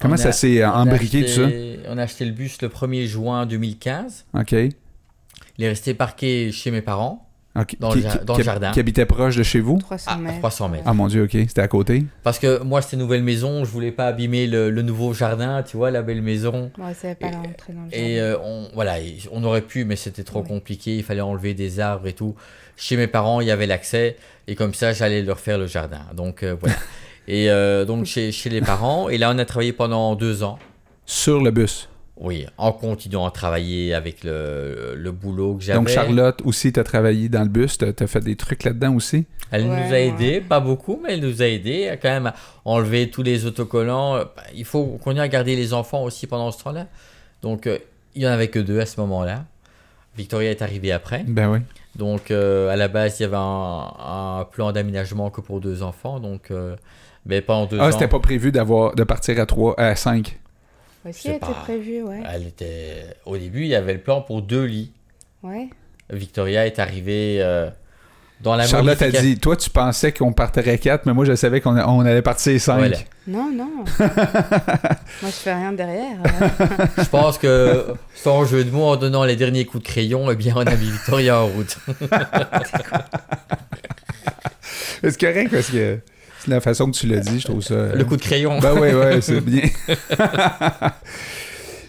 Comment 0.00 0.14
On 0.14 0.16
ça 0.18 0.32
s'est 0.32 0.62
euh, 0.62 0.70
embriqué 0.70 1.24
tout 1.24 1.30
ça? 1.32 1.48
On 1.88 1.98
a 1.98 2.02
acheté 2.02 2.24
le 2.24 2.30
bus 2.32 2.62
le 2.62 2.68
1er 2.68 3.06
juin 3.06 3.46
2015. 3.46 4.26
ok 4.34 4.52
Il 4.52 5.64
est 5.64 5.68
resté 5.68 5.94
parqué 5.94 6.52
chez 6.52 6.70
mes 6.70 6.82
parents. 6.82 7.24
Dans 7.80 7.90
qui, 7.90 8.02
le 8.02 8.08
qui- 8.08 8.24
dans 8.24 8.34
le 8.34 8.38
qui- 8.38 8.44
jardin. 8.44 8.70
qui 8.70 8.78
habitait 8.78 9.04
proche 9.06 9.34
de 9.34 9.42
chez 9.42 9.58
vous? 9.58 9.78
300 9.78 10.10
à, 10.12 10.14
à 10.14 10.18
mètres. 10.18 10.38
300 10.38 10.68
mètres. 10.68 10.84
ah 10.86 10.92
mon 10.94 11.08
dieu 11.08 11.24
ok 11.24 11.30
c'était 11.32 11.60
à 11.60 11.66
côté? 11.66 12.04
Parce 12.22 12.38
que 12.38 12.62
moi, 12.62 12.80
c'était 12.82 12.94
une 12.94 13.02
nouvelle 13.02 13.24
maison, 13.24 13.64
je 13.64 13.70
voulais 13.72 13.90
pas 13.90 14.06
abîmer 14.06 14.46
le, 14.46 14.70
le 14.70 14.82
nouveau 14.82 15.12
jardin, 15.12 15.64
tu 15.64 15.76
vois, 15.76 15.90
la 15.90 16.02
belle 16.02 16.22
maison. 16.22 16.70
Ouais, 16.78 16.94
ça 16.94 17.12
pas 17.16 17.26
Et- 17.26 17.30
rentrer 17.34 17.72
dans 17.72 17.82
le 17.82 17.88
Et 17.92 18.16
jardin. 18.18 18.32
euh, 18.34 18.38
on, 18.44 18.68
voilà, 18.74 19.00
et 19.00 19.18
on 19.32 19.42
aurait 19.42 19.62
pu, 19.62 19.84
mais 19.84 19.96
c'était 19.96 20.22
trop 20.22 20.42
Ouais. 20.42 20.46
compliqué. 20.48 20.98
Il 20.98 21.02
fallait 21.02 21.20
enlever 21.20 21.54
des 21.54 21.80
arbres 21.80 22.06
et 22.06 22.12
tout. 22.12 22.36
Chez 22.78 22.96
mes 22.96 23.06
parents, 23.08 23.40
il 23.42 23.48
y 23.48 23.50
avait 23.50 23.66
l'accès. 23.66 24.16
Et 24.46 24.54
comme 24.54 24.72
ça, 24.72 24.92
j'allais 24.94 25.20
leur 25.22 25.38
faire 25.40 25.58
le 25.58 25.66
jardin. 25.66 26.00
Donc 26.14 26.42
euh, 26.42 26.56
voilà. 26.58 26.76
et 27.28 27.50
euh, 27.50 27.84
donc 27.84 28.06
chez, 28.06 28.32
chez 28.32 28.48
les 28.48 28.60
parents. 28.62 29.08
Et 29.10 29.18
là, 29.18 29.30
on 29.34 29.38
a 29.38 29.44
travaillé 29.44 29.72
pendant 29.74 30.14
deux 30.14 30.42
ans. 30.42 30.58
sur 31.04 31.42
le 31.42 31.50
bus? 31.50 31.88
Oui, 32.20 32.46
en 32.56 32.72
continuant 32.72 33.26
à 33.26 33.30
travailler 33.30 33.94
avec 33.94 34.24
le, 34.24 34.94
le 34.96 35.12
boulot 35.12 35.54
que 35.54 35.62
j'avais. 35.62 35.78
donc 35.78 35.88
Charlotte 35.88 36.40
aussi 36.44 36.72
t'as 36.72 36.82
travaillé 36.82 37.28
dans 37.28 37.42
le 37.42 37.48
bus 37.48 37.78
t'as 37.78 37.92
as 37.96 38.06
fait 38.08 38.18
des 38.20 38.34
trucs 38.34 38.64
là-dedans 38.64 38.94
aussi? 38.96 39.24
Elle 39.52 39.68
Ouais, 39.68 39.86
nous 39.86 39.94
a 39.94 39.98
aidés, 40.00 40.30
ouais. 40.32 40.40
pas 40.40 40.58
beaucoup, 40.58 40.98
mais 41.00 41.12
elle 41.14 41.20
nous 41.20 41.42
a 41.42 41.46
aidés 41.46 41.86
à 41.88 41.96
quand 41.96 42.08
même 42.10 42.26
à 42.26 42.34
enlever 42.64 43.08
tous 43.10 43.22
les 43.22 43.46
autocollants. 43.46 44.18
Il 44.52 44.64
faut 44.64 44.84
qu'on 45.02 45.14
ait 45.14 45.20
à 45.20 45.28
garder 45.28 45.54
les 45.54 45.72
enfants 45.72 46.02
aussi 46.02 46.26
pendant 46.26 46.50
ce 46.50 46.60
temps-là. 46.64 46.88
Donc, 47.40 47.68
euh, 47.68 47.78
il 48.16 48.22
n'y 48.22 48.26
en 48.28 48.32
avait 48.32 48.48
que 48.48 48.58
deux 48.58 48.80
à 48.80 48.86
ce 48.86 48.98
moment-là. 49.00 49.44
Victoria 50.16 50.50
est 50.50 50.60
arrivée 50.60 50.90
après. 50.90 51.24
ben 51.26 51.48
oui 51.52 51.60
Donc, 51.98 52.30
euh, 52.30 52.70
à 52.70 52.76
la 52.76 52.88
base, 52.88 53.18
il 53.18 53.24
y 53.24 53.26
avait 53.26 53.36
un, 53.36 53.92
un 53.98 54.46
plan 54.50 54.72
d'aménagement 54.72 55.30
que 55.30 55.40
pour 55.40 55.60
deux 55.60 55.82
enfants. 55.82 56.20
Donc, 56.20 56.50
euh, 56.50 56.76
mais 57.26 57.40
pendant 57.42 57.66
deux 57.66 57.78
ah 57.80 57.88
ans, 57.88 57.92
c'était 57.92 58.08
pas 58.08 58.20
prévu 58.20 58.52
d'avoir 58.52 58.94
de 58.94 59.04
partir 59.04 59.38
à 59.40 59.46
trois 59.46 59.78
à 59.78 59.96
cinq? 59.96 60.38
Aussi 61.08 61.22
c'est 61.22 61.28
était 61.36 61.40
pas- 61.40 61.52
prévu, 61.54 62.02
ouais. 62.02 62.22
elle 62.32 62.46
était... 62.46 63.16
au 63.26 63.36
début, 63.36 63.62
il 63.62 63.68
y 63.68 63.74
avait 63.74 63.94
le 63.94 64.00
plan 64.00 64.20
pour 64.20 64.42
deux 64.42 64.64
lits. 64.64 64.92
Ouais. 65.42 65.68
Victoria 66.10 66.66
est 66.66 66.78
arrivée 66.78 67.38
euh, 67.40 67.68
dans 68.40 68.54
la 68.56 68.66
Charlotte 68.66 69.00
a 69.02 69.10
dit 69.10 69.38
toi 69.38 69.56
tu 69.56 69.68
pensais 69.70 70.12
qu'on 70.12 70.32
partirait 70.32 70.78
quatre 70.78 71.06
mais 71.06 71.12
moi 71.12 71.24
je 71.24 71.34
savais 71.34 71.60
qu'on 71.60 71.76
on 71.76 72.00
allait 72.00 72.22
partir 72.22 72.60
cinq 72.60 72.78
Voilà. 72.78 72.96
Non, 73.26 73.50
non. 73.52 73.84
Moi, 74.00 74.10
je 75.24 75.28
fais 75.28 75.52
rien 75.52 75.72
derrière. 75.72 76.16
hein. 76.24 76.48
Je 76.96 77.04
pense 77.10 77.36
que, 77.36 77.88
sans 78.14 78.46
jeu 78.46 78.64
de 78.64 78.70
mots, 78.70 78.84
en 78.86 78.96
donnant 78.96 79.24
les 79.24 79.36
derniers 79.36 79.66
coups 79.66 79.84
de 79.84 79.88
crayon, 79.90 80.30
eh 80.30 80.34
bien, 80.34 80.54
on 80.56 80.60
a 80.60 80.74
mis 80.76 80.90
Victoria 80.90 81.38
en 81.42 81.46
route. 81.48 81.76
c'est 85.02 85.20
correct 85.20 85.50
parce 85.50 85.70
que 85.70 85.98
c'est 86.38 86.50
la 86.50 86.60
façon 86.60 86.90
que 86.90 86.96
tu 86.96 87.06
l'as 87.06 87.20
dit 87.20 87.40
je 87.40 87.44
trouve 87.44 87.62
ça 87.62 87.74
Le 87.94 88.04
coup 88.04 88.16
de 88.16 88.22
crayon. 88.22 88.58
Ben 88.60 88.72
oui, 88.80 88.88
oui, 88.94 89.20
c'est 89.20 89.40
bien. 89.42 89.68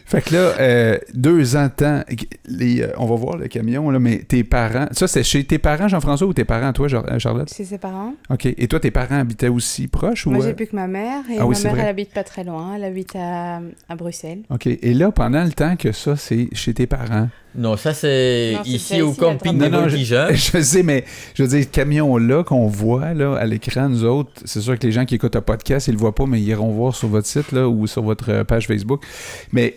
Fait 0.09 0.21
que 0.21 0.33
là, 0.33 0.39
euh, 0.59 0.97
deux 1.13 1.55
ans 1.55 1.65
de 1.65 1.71
temps, 1.71 2.03
les, 2.45 2.81
euh, 2.81 2.91
on 2.97 3.05
va 3.05 3.15
voir 3.15 3.37
le 3.37 3.47
camion, 3.47 3.89
là, 3.91 3.99
mais 3.99 4.19
tes 4.19 4.43
parents, 4.43 4.87
ça 4.91 5.07
c'est 5.07 5.23
chez 5.23 5.43
tes 5.43 5.59
parents, 5.59 5.87
Jean-François, 5.87 6.27
ou 6.27 6.33
tes 6.33 6.45
parents, 6.45 6.73
toi, 6.73 6.87
euh, 6.91 7.19
Charlotte? 7.19 7.47
C'est 7.49 7.63
ses 7.63 7.77
parents. 7.77 8.13
OK. 8.29 8.47
Et 8.47 8.67
toi, 8.67 8.79
tes 8.79 8.89
parents 8.91 9.19
habitaient 9.19 9.47
aussi 9.49 9.87
proches 9.87 10.25
ou... 10.25 10.31
Moi, 10.31 10.43
euh, 10.43 10.47
j'ai 10.47 10.53
plus 10.55 10.65
que 10.67 10.75
ma 10.75 10.87
mère. 10.87 11.21
Et 11.31 11.37
Ah 11.39 11.45
oui, 11.45 11.55
ma 11.57 11.63
mère, 11.63 11.71
vrai. 11.73 11.81
elle 11.83 11.89
habite 11.89 12.11
pas 12.13 12.23
très 12.23 12.43
loin. 12.43 12.73
Elle 12.75 12.83
habite 12.83 13.15
à, 13.15 13.61
à 13.87 13.95
Bruxelles. 13.95 14.41
OK. 14.49 14.65
Et 14.67 14.93
là, 14.93 15.11
pendant 15.11 15.43
le 15.43 15.51
temps 15.51 15.75
que 15.75 15.91
ça, 15.91 16.15
c'est 16.15 16.49
chez 16.53 16.73
tes 16.73 16.87
parents? 16.87 17.29
Non, 17.55 17.77
ça 17.77 17.93
c'est 17.93 18.53
Non, 18.55 18.63
ici 18.63 19.01
au 19.01 19.11
camping 19.13 19.53
Non, 19.53 19.65
des 19.65 19.69
non, 19.69 19.79
voltigeurs. 19.81 20.29
Je 20.33 20.61
sais, 20.61 20.83
mais 20.83 21.03
je 21.35 21.43
veux 21.43 21.49
dire, 21.49 21.63
ce 21.63 21.67
camion-là 21.67 22.43
qu'on 22.43 22.67
voit 22.67 23.13
là, 23.13 23.35
à 23.35 23.45
l'écran, 23.45 23.89
nous 23.89 24.05
autres, 24.05 24.31
c'est 24.45 24.61
sûr 24.61 24.77
que 24.77 24.85
les 24.85 24.91
gens 24.91 25.05
qui 25.05 25.15
écoutent 25.15 25.35
le 25.35 25.41
podcast, 25.41 25.87
ils 25.87 25.93
le 25.93 25.97
voient 25.97 26.13
pas, 26.15 26.25
mais 26.27 26.39
ils 26.39 26.47
iront 26.47 26.71
voir 26.71 26.95
sur 26.95 27.07
votre 27.07 27.27
site 27.27 27.51
là, 27.51 27.67
ou 27.67 27.87
sur 27.87 28.03
votre 28.03 28.43
page 28.43 28.67
Facebook. 28.67 29.03
Mais 29.51 29.75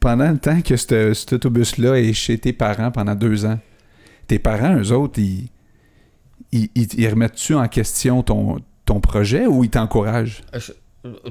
pendant 0.00 0.30
le 0.30 0.38
temps 0.38 0.60
que 0.60 0.76
ce- 0.76 1.14
cet 1.14 1.32
autobus-là 1.32 1.94
est 1.96 2.12
chez 2.12 2.38
tes 2.38 2.52
parents 2.52 2.90
pendant 2.90 3.14
deux 3.14 3.44
ans, 3.44 3.58
tes 4.26 4.38
parents, 4.38 4.76
eux 4.76 4.92
autres, 4.92 5.18
ils, 5.20 5.48
ils, 6.52 6.68
ils- 6.74 7.08
remettent-tu 7.08 7.54
en 7.54 7.66
question 7.68 8.22
ton, 8.22 8.58
ton 8.84 9.00
projet 9.00 9.46
ou 9.46 9.64
ils 9.64 9.70
t'encouragent? 9.70 10.42
Je- 10.54 10.72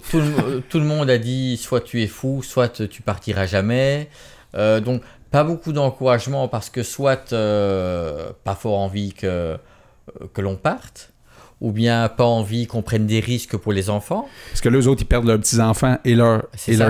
Tout 0.10 0.18
le, 0.20 0.62
tout 0.62 0.80
le 0.80 0.86
monde 0.86 1.10
a 1.10 1.18
dit 1.18 1.58
soit 1.58 1.82
tu 1.82 2.01
es 2.01 2.08
fou, 2.08 2.41
soit 2.41 2.88
tu 2.88 3.01
partiras 3.01 3.45
jamais. 3.45 4.10
Euh, 4.55 4.80
donc 4.80 5.01
Pas 5.30 5.43
beaucoup 5.43 5.74
d'encouragement 5.74 6.47
parce 6.47 6.70
que 6.70 6.84
soit 6.84 7.34
euh, 7.34 8.32
pas 8.45 8.55
fort 8.55 8.80
envie 8.80 9.14
que, 9.14 9.28
euh, 9.28 9.58
que 10.34 10.41
l'on 10.41 10.55
parte, 10.55 11.12
ou 11.60 11.72
bien 11.72 12.08
pas 12.10 12.26
envie 12.26 12.68
qu'on 12.68 12.82
prenne 12.82 13.08
des 13.08 13.20
risques 13.20 13.58
pour 13.58 13.74
les 13.74 13.89
enfants. 13.89 14.28
Parce 14.51 14.62
que 14.62 14.70
les 14.70 14.88
autres, 14.88 15.01
ils 15.01 15.08
perdent 15.08 15.26
leurs 15.26 15.39
petits-enfants 15.39 15.97
et, 16.05 16.14
leurs 16.16 16.43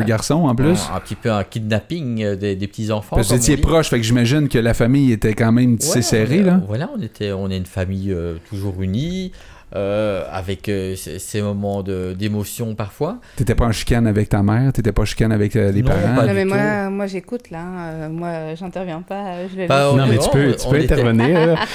garçons 0.06 0.48
en 0.48 0.56
plus. 0.56 0.80
Un, 0.92 0.96
un 0.96 1.00
petit 1.00 1.16
peu 1.16 1.32
un 1.32 1.44
kidnapping 1.44 2.24
euh, 2.24 2.36
des, 2.36 2.56
des 2.56 2.68
petits-enfants. 2.68 3.16
Parce 3.16 3.30
que 3.30 3.34
vous 3.34 3.40
étiez 3.40 3.58
proche, 3.58 3.90
fait 3.90 3.98
que 3.98 4.04
j'imagine 4.04 4.50
que 4.50 4.60
la 4.60 4.74
famille 4.74 5.12
était 5.12 5.34
quand 5.34 5.52
même 5.52 5.78
tissée 5.78 5.98
Ouais, 5.98 6.02
serrée, 6.02 6.44
là. 6.44 6.62
Voilà, 6.68 6.90
on, 6.96 7.02
était, 7.02 7.32
on 7.32 7.50
est 7.50 7.58
une 7.58 7.66
famille 7.66 8.12
euh, 8.12 8.38
toujours 8.50 8.82
unie, 8.82 9.32
euh, 9.76 10.24
avec 10.32 10.70
euh, 10.70 10.96
ces 10.96 11.42
moments 11.42 11.84
de- 11.84 12.16
d'émotion 12.18 12.74
parfois. 12.76 13.18
T'étais 13.36 13.56
pas 13.56 13.66
en 13.66 13.72
chicane 13.72 14.08
avec 14.08 14.30
ta 14.30 14.42
mère, 14.42 14.72
t'étais 14.72 14.92
pas 14.94 15.02
en 15.02 15.06
chicane 15.06 15.32
avec 15.32 15.56
euh, 15.56 15.72
les 15.72 15.82
Non, 15.82 15.90
parents? 15.92 16.16
pas 16.16 16.26
non, 16.28 16.34
mais 16.34 16.46
moi, 16.46 16.90
moi 16.90 17.08
j'écoute 17.08 17.50
là. 17.52 18.08
moi, 18.10 18.56
j'interviens 18.56 19.02
pas. 19.02 19.48
Je 19.52 19.58
laisse- 19.58 19.70
on- 19.72 19.96
Non, 19.98 20.08
mais 20.08 20.18
tu 20.20 20.30
peux, 20.30 20.56
tu 20.56 20.68
peux 20.70 20.78
intervenir. 20.80 21.60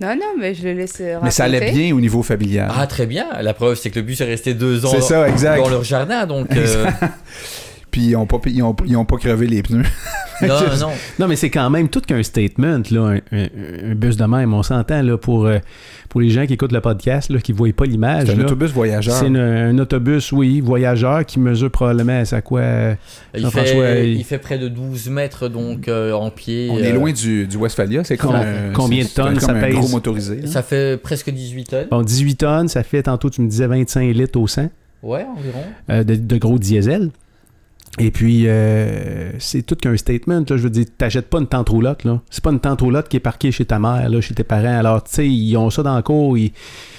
Non, 0.00 0.14
non, 0.14 0.34
mais 0.38 0.54
je 0.54 0.64
le 0.68 0.74
laisse. 0.74 1.02
Mais 1.22 1.30
ça 1.30 1.44
allait 1.44 1.72
bien 1.72 1.94
au 1.94 2.00
niveau 2.00 2.22
familial. 2.22 2.70
Ah, 2.76 2.86
très 2.86 3.06
bien. 3.06 3.26
La 3.40 3.54
preuve, 3.54 3.76
c'est 3.76 3.90
que 3.90 3.98
le 3.98 4.04
bus 4.04 4.20
est 4.20 4.24
resté 4.24 4.54
deux 4.54 4.84
ans 4.84 4.90
C'est 4.90 5.00
ça, 5.00 5.28
exact. 5.28 5.58
dans 5.62 5.68
leur 5.68 5.82
jardin. 5.84 6.26
Donc, 6.26 6.54
euh, 6.54 6.86
Puis 7.94 8.06
ils 8.06 8.16
ont, 8.16 8.26
pas, 8.26 8.38
ils, 8.46 8.60
ont, 8.60 8.74
ils 8.86 8.96
ont 8.96 9.04
pas 9.04 9.18
crevé 9.18 9.46
les 9.46 9.62
pneus. 9.62 9.84
non, 10.42 10.48
non. 10.80 10.88
Non, 11.20 11.28
mais 11.28 11.36
c'est 11.36 11.48
quand 11.48 11.70
même 11.70 11.88
tout 11.88 12.00
qu'un 12.00 12.24
statement, 12.24 12.80
là, 12.90 13.00
un, 13.30 13.36
un- 13.38 13.90
un 13.92 13.94
bus 13.94 14.16
de 14.16 14.24
même. 14.24 14.52
On 14.52 14.64
s'entend, 14.64 15.00
là, 15.00 15.16
pour, 15.16 15.46
euh, 15.46 15.58
pour 16.08 16.20
les 16.20 16.30
gens 16.30 16.44
qui 16.44 16.54
écoutent 16.54 16.72
le 16.72 16.80
podcast, 16.80 17.30
là, 17.30 17.38
qui 17.38 17.52
ne 17.52 17.56
voient 17.56 17.72
pas 17.72 17.84
l'image. 17.84 18.26
C'est 18.26 18.32
un 18.32 18.38
là. 18.38 18.44
autobus 18.46 18.72
voyageur. 18.72 19.14
C'est 19.14 19.26
un 19.26 19.78
autobus, 19.78 20.32
oui, 20.32 20.60
voyageur, 20.60 21.24
qui 21.24 21.38
mesure 21.38 21.70
probablement, 21.70 22.20
à 22.28 22.40
quoi 22.40 22.60
euh, 22.62 22.94
Il 23.36 23.46
fait, 23.46 24.08
il- 24.10 24.16
il 24.18 24.24
fait 24.24 24.38
près 24.38 24.58
de 24.58 24.66
12 24.66 25.08
mètres 25.10 25.46
donc 25.46 25.86
euh, 25.86 26.10
en 26.14 26.30
pied. 26.30 26.70
On 26.72 26.78
euh, 26.78 26.82
est 26.82 26.92
loin 26.92 27.12
du, 27.12 27.46
du 27.46 27.56
Westphalia. 27.56 28.02
C'est 28.02 28.16
comme 28.16 28.32
Com- 28.32 28.40
un- 28.40 28.72
combien 28.72 29.04
de 29.04 29.08
tonnes 29.08 29.34
comme 29.34 29.40
ça 29.40 29.52
un 29.52 29.60
pèse? 29.60 29.72
gros 29.76 29.86
motorisé. 29.88 30.40
hein. 30.42 30.46
Ça 30.48 30.64
fait 30.64 31.00
presque 31.00 31.30
18 31.30 31.64
tonnes. 31.70 31.86
Bon, 31.92 32.02
18 32.02 32.34
tonnes, 32.34 32.66
ça 32.66 32.82
fait, 32.82 33.04
tantôt, 33.04 33.30
tu 33.30 33.40
me 33.40 33.48
disais 33.48 33.68
25 33.68 34.12
litres 34.12 34.40
au 34.40 34.48
100 34.48 34.68
Ouais, 35.04 35.24
environ. 35.38 35.62
euh, 35.90 36.02
de, 36.02 36.16
de 36.16 36.36
gros 36.38 36.58
diesel. 36.58 37.10
Et 38.00 38.10
puis, 38.10 38.48
euh, 38.48 39.30
c'est 39.38 39.62
tout 39.62 39.76
qu'un 39.76 39.96
statement. 39.96 40.40
Là, 40.40 40.56
je 40.56 40.62
veux 40.62 40.70
dire, 40.70 40.84
t'achètes 40.98 41.28
pas 41.30 41.38
une 41.38 41.46
tente 41.46 41.68
roulotte. 41.68 42.02
Là. 42.04 42.20
C'est 42.28 42.42
pas 42.42 42.50
une 42.50 42.58
tente 42.58 42.80
roulotte 42.80 43.08
qui 43.08 43.18
est 43.18 43.20
parquée 43.20 43.52
chez 43.52 43.64
ta 43.64 43.78
mère, 43.78 44.08
là, 44.08 44.20
chez 44.20 44.34
tes 44.34 44.42
parents. 44.42 44.78
Alors, 44.78 45.04
tu 45.04 45.12
sais, 45.12 45.28
ils 45.28 45.56
ont 45.56 45.70
ça 45.70 45.84
dans 45.84 45.94
le 45.96 46.02
cours. 46.02 46.36
ils- 46.36 46.50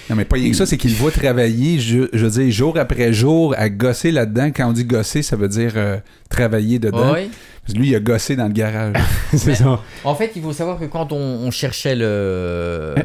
Non, 0.10 0.16
mais 0.16 0.24
pas 0.24 0.38
rien 0.38 0.50
que 0.52 0.56
ça, 0.56 0.66
c'est 0.66 0.78
qu'il 0.78 0.94
voit 0.94 1.12
travailler, 1.12 1.80
je, 1.80 2.08
je 2.14 2.26
veux 2.26 2.32
dire, 2.44 2.50
jour 2.52 2.78
après 2.78 3.12
jour, 3.12 3.54
à 3.58 3.68
gosser 3.70 4.12
là-dedans. 4.12 4.52
Quand 4.56 4.70
on 4.70 4.72
dit 4.72 4.86
gosser, 4.86 5.22
ça 5.22 5.36
veut 5.36 5.50
dire 5.50 5.74
euh, 5.76 5.98
travailler 6.30 6.80
dedans. 6.80 7.12
Ouais. 7.12 7.30
Parce 7.64 7.74
que 7.74 7.80
lui, 7.80 7.90
il 7.90 7.96
a 7.96 8.00
gossé 8.00 8.38
dans 8.38 8.46
le 8.48 8.54
garage. 8.54 8.96
c'est 9.34 9.48
Mais- 9.48 9.56
ça. 9.56 9.82
En 10.06 10.16
fait, 10.16 10.32
il 10.38 10.42
faut 10.42 10.54
savoir 10.54 10.80
que 10.80 10.86
quand 10.86 11.12
on, 11.12 11.18
on 11.18 11.52
cherchait 11.52 11.96
le, 11.96 12.96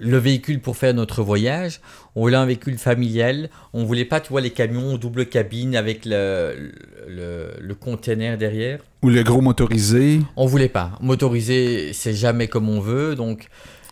le 0.00 0.16
véhicule 0.18 0.60
pour 0.60 0.76
faire 0.76 0.94
notre 0.94 1.22
voyage, 1.22 1.80
on 2.16 2.22
voulait 2.22 2.36
un 2.36 2.46
véhicule 2.46 2.78
familial. 2.78 3.50
On 3.72 3.84
voulait 3.84 4.04
pas, 4.04 4.20
tu 4.20 4.30
vois, 4.30 4.40
les 4.40 4.50
camions 4.50 4.96
double 4.96 5.26
cabine 5.26 5.76
avec 5.76 6.04
le, 6.04 6.72
le, 7.08 7.50
le 7.60 7.74
container 7.74 8.36
derrière. 8.38 8.80
Ou 9.02 9.10
le 9.10 9.22
gros 9.22 9.40
motorisé. 9.40 10.20
On 10.36 10.46
voulait 10.46 10.68
pas. 10.68 10.92
Motoriser, 11.00 11.92
c'est 11.92 12.14
jamais 12.14 12.48
comme 12.48 12.68
on 12.68 12.80
veut, 12.80 13.14
donc. 13.14 13.48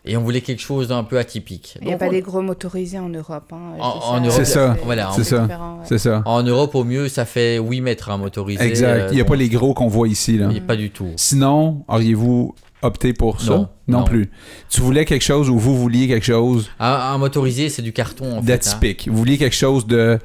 Et 0.09 0.17
on 0.17 0.23
voulait 0.23 0.41
quelque 0.41 0.63
chose 0.63 0.87
d'un 0.87 1.03
peu 1.03 1.19
atypique. 1.19 1.79
Il 1.81 1.89
n'y 1.89 1.93
a 1.93 1.97
pas 1.99 2.07
on- 2.07 2.11
des 2.13 2.21
gros 2.23 2.41
motorisés 2.41 3.01
en 3.01 3.09
Europe. 3.09 3.53
hein. 3.53 3.73
En- 3.81 4.01
C'est 4.01 4.07
en 4.07 4.21
Europe, 4.21 4.33
C'est 4.37 4.45
ça. 4.45 4.77
Voilà, 4.85 5.11
C'est 5.17 5.25
ça. 5.25 5.43
ouais. 5.43 5.49
C'est 5.85 5.99
ça. 5.99 6.23
En 6.27 6.45
Europe, 6.45 6.77
au 6.77 6.85
mieux, 6.85 7.09
ça 7.09 7.25
fait 7.25 7.59
8 7.59 7.81
mètres 7.81 8.11
un 8.11 8.17
motorisé. 8.17 8.63
Exact. 8.63 9.09
Il 9.11 9.15
n'y 9.17 9.21
a 9.21 9.25
euh, 9.25 9.27
pas 9.27 9.31
donc- 9.35 9.39
les 9.41 9.49
gros 9.49 9.75
qu'on 9.75 9.89
voit 9.89 10.07
ici. 10.07 10.39
Là. 10.39 10.47
il 10.53 10.59
y 10.59 10.61
a 10.61 10.63
Pas 10.63 10.77
du 10.77 10.91
tout. 10.91 11.09
Sinon, 11.17 11.83
auriez-vous 11.89 12.55
opté 12.87 13.13
pour 13.13 13.41
ça? 13.41 13.53
Non, 13.57 13.69
non. 13.89 14.05
plus. 14.05 14.31
Tu 14.71 14.81
voulais 14.81 15.05
quelque 15.05 15.23
chose 15.25 15.49
ou 15.51 15.59
vous 15.59 15.77
vouliez 15.77 16.09
quelque 16.09 16.25
chose? 16.27 16.71
Un, 16.81 16.87
un 16.89 17.19
motorisé, 17.19 17.69
c'est 17.69 17.83
du 17.83 17.93
carton, 17.93 18.25
en 18.25 18.31
fait. 18.31 18.39
hein. 18.39 18.43
d'atypique. 18.43 19.09
Vous 19.11 19.17
vouliez 19.17 19.39
quelque 19.39 19.55
chose 19.57 19.87
de 19.87 20.19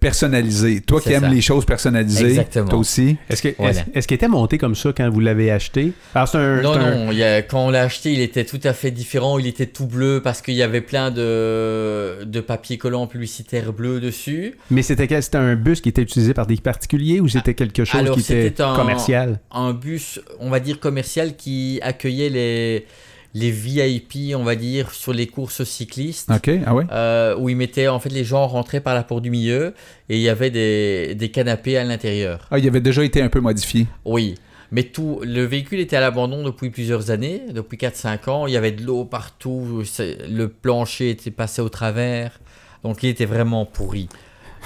personnalisé. 0.00 0.80
Toi 0.80 1.00
qui 1.00 1.12
aimes 1.12 1.22
ça. 1.22 1.28
les 1.28 1.40
choses 1.40 1.64
personnalisées, 1.64 2.26
Exactement. 2.30 2.68
toi 2.68 2.78
aussi. 2.78 3.16
Est-ce 3.28 3.42
que- 3.42 3.54
Voilà. 3.58 3.72
est-ce- 3.72 3.80
est-ce 3.94 4.08
qu'il 4.08 4.14
était 4.14 4.28
monté 4.28 4.58
comme 4.58 4.74
ça 4.74 4.92
quand 4.96 5.08
vous 5.10 5.20
l'avez 5.20 5.50
acheté? 5.50 5.92
Alors, 6.14 6.28
c'est 6.28 6.38
un. 6.38 6.60
Non, 6.62 6.72
un- 6.74 6.94
non, 7.06 7.12
il 7.12 7.18
y 7.18 7.22
a- 7.24 7.42
quand 7.42 7.66
on 7.66 7.70
l'a 7.70 7.82
acheté, 7.82 8.12
il 8.12 8.20
était 8.20 8.44
tout 8.44 8.60
à 8.64 8.72
fait 8.72 8.90
différent. 8.90 9.38
Il 9.38 9.46
était 9.46 9.66
tout 9.66 9.86
bleu 9.86 10.20
parce 10.22 10.42
qu'il 10.42 10.54
y 10.54 10.62
avait 10.62 10.80
plein 10.80 11.10
de, 11.10 12.24
de 12.24 12.40
papier 12.40 12.78
collant 12.78 13.06
publicitaire 13.06 13.72
bleu 13.72 14.00
dessus. 14.00 14.54
Mais 14.70 14.82
c'était 14.82 15.08
c'était 15.20 15.38
un 15.38 15.54
bus 15.56 15.80
qui 15.80 15.88
était 15.88 16.02
utilisé 16.02 16.34
par 16.34 16.46
des 16.46 16.56
particuliers 16.56 17.20
ou 17.20 17.28
c'était 17.28 17.54
quelque 17.54 17.84
chose 17.84 18.00
Alors, 18.00 18.14
qui 18.14 18.20
était 18.20 18.42
c'était 18.44 18.62
un- 18.62 18.74
commercial? 18.76 19.40
Un 19.50 19.72
bus, 19.72 20.20
on 20.40 20.50
va 20.50 20.60
dire 20.60 20.78
commercial, 20.80 21.36
qui 21.36 21.78
accueillait 21.82 22.28
les, 22.30 22.86
les 23.34 23.50
VIP, 23.50 24.34
on 24.34 24.42
va 24.42 24.54
dire, 24.56 24.90
sur 24.92 25.12
les 25.12 25.26
courses 25.26 25.64
cyclistes. 25.64 26.30
Ah 26.66 26.74
ouais? 26.74 26.84
euh, 26.90 27.36
où 27.36 27.48
ils 27.48 27.56
mettaient, 27.56 27.88
en 27.88 28.00
fait, 28.00 28.08
les 28.08 28.24
gens 28.24 28.46
rentraient 28.46 28.80
par 28.80 28.94
la 28.94 29.02
porte 29.02 29.22
du 29.22 29.30
milieu 29.30 29.74
et 30.08 30.16
il 30.16 30.22
y 30.22 30.28
avait 30.28 30.50
des, 30.50 31.14
des 31.14 31.30
canapés 31.30 31.76
à 31.76 31.84
l'intérieur. 31.84 32.46
Ah, 32.50 32.58
il 32.58 32.66
avait 32.66 32.80
déjà 32.80 33.04
été 33.04 33.22
un 33.22 33.28
peu 33.28 33.40
modifié. 33.40 33.86
Oui. 34.04 34.34
Mais 34.70 34.82
tout, 34.82 35.20
le 35.22 35.44
véhicule 35.44 35.80
était 35.80 35.96
à 35.96 36.00
l'abandon 36.00 36.44
depuis 36.44 36.68
plusieurs 36.70 37.10
années, 37.10 37.42
depuis 37.52 37.78
4-5 37.78 38.28
ans. 38.28 38.46
Il 38.46 38.52
y 38.52 38.56
avait 38.56 38.72
de 38.72 38.84
l'eau 38.84 39.04
partout, 39.04 39.82
le 39.98 40.48
plancher 40.48 41.10
était 41.10 41.30
passé 41.30 41.62
au 41.62 41.70
travers. 41.70 42.38
Donc 42.82 43.02
il 43.02 43.08
était 43.08 43.24
vraiment 43.24 43.64
pourri. 43.64 44.08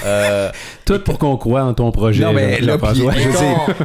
Euh, 0.05 0.51
Tout 0.85 0.99
pour 1.01 1.19
qu'on 1.19 1.37
croie 1.37 1.63
en 1.65 1.75
ton 1.75 1.91
projet. 1.93 2.25
non, 2.25 2.33
mais 2.33 2.61
là, 2.61 2.77
je 2.83 2.93
dire, 2.95 3.13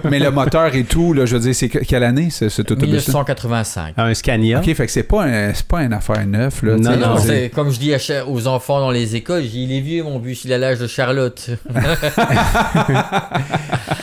mais 0.10 0.20
le 0.20 0.32
moteur 0.32 0.74
et 0.76 0.84
tout, 0.84 1.14
là, 1.14 1.26
je 1.26 1.36
veux 1.36 1.42
dire, 1.42 1.56
c'est 1.56 1.70
que- 1.70 1.80
quelle 1.80 2.04
année, 2.04 2.30
ce, 2.30 2.50
cet 2.50 2.72
autobus 2.72 2.88
1985. 3.08 3.94
Ah, 3.98 4.06
un 4.06 4.14
Scania. 4.14 4.60
OK, 4.60 4.74
fait 4.74 4.86
que 4.86 4.92
c'est 4.92 5.04
pas, 5.04 5.24
un- 5.24 5.52
pas 5.68 5.82
une 5.84 5.94
affaire 5.94 6.26
neuve, 6.26 6.60
là. 6.64 6.76
Non, 6.78 6.92
non, 6.98 7.16
non, 7.16 7.22
comme 7.54 7.72
je 7.72 7.80
dis 7.80 7.94
aux 8.28 8.48
enfants 8.48 8.80
dans 8.80 8.92
les 8.92 9.16
écoles, 9.16 9.44
je 9.44 9.48
dis, 9.50 9.64
il 9.64 9.72
est 9.78 9.82
vieux 9.82 10.04
mon 10.04 10.20
bus, 10.20 10.44
il 10.46 10.54
a 10.54 10.58
l'âge 10.58 10.80
de 10.80 10.88
Charlotte. 10.88 11.50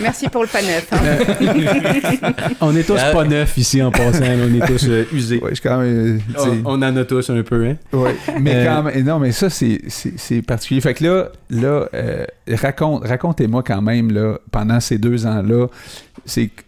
Merci 0.01 0.29
pour 0.29 0.43
le 0.43 0.49
pas 0.49 0.63
neuf. 0.63 0.87
hein. 0.93 2.55
On 2.61 2.75
est 2.77 2.83
tous 2.83 2.95
pas 2.95 3.25
neufs 3.25 3.57
ici 3.57 3.83
en 3.83 3.91
passant. 3.91 4.25
on 4.25 4.55
est 4.63 4.67
tous 4.67 4.87
euh, 4.89 5.05
usés. 5.13 5.39
Ouais, 5.41 5.51
je 5.51 5.55
suis 5.57 5.63
quand 5.69 5.79
même. 5.79 6.21
sais, 6.37 6.49
On, 6.65 6.75
on 6.75 6.83
en 6.83 6.97
a 6.97 7.05
tous 7.05 7.31
un 7.31 7.43
peu, 7.43 7.65
hein? 7.67 7.77
Ouais, 7.93 8.17
mais 8.41 8.55
Euh, 8.57 8.65
quand 8.67 8.83
même, 8.85 9.05
non, 9.05 9.19
mais 9.19 9.33
ça, 9.33 9.51
c'est, 9.51 9.81
c'est, 9.89 10.15
c'est 10.17 10.43
particulier. 10.43 10.81
Fait 10.81 10.95
que 10.95 11.05
là, 11.05 11.29
là 11.51 11.89
euh, 11.95 12.27
raconte, 12.61 13.07
racontez-moi 13.07 13.63
quand 13.63 13.81
même, 13.83 14.11
là, 14.13 14.39
pendant 14.51 14.81
ces 14.81 14.99
deux 14.99 15.27
ans-là, 15.27 15.67
c'est 16.25 16.49
que 16.49 16.63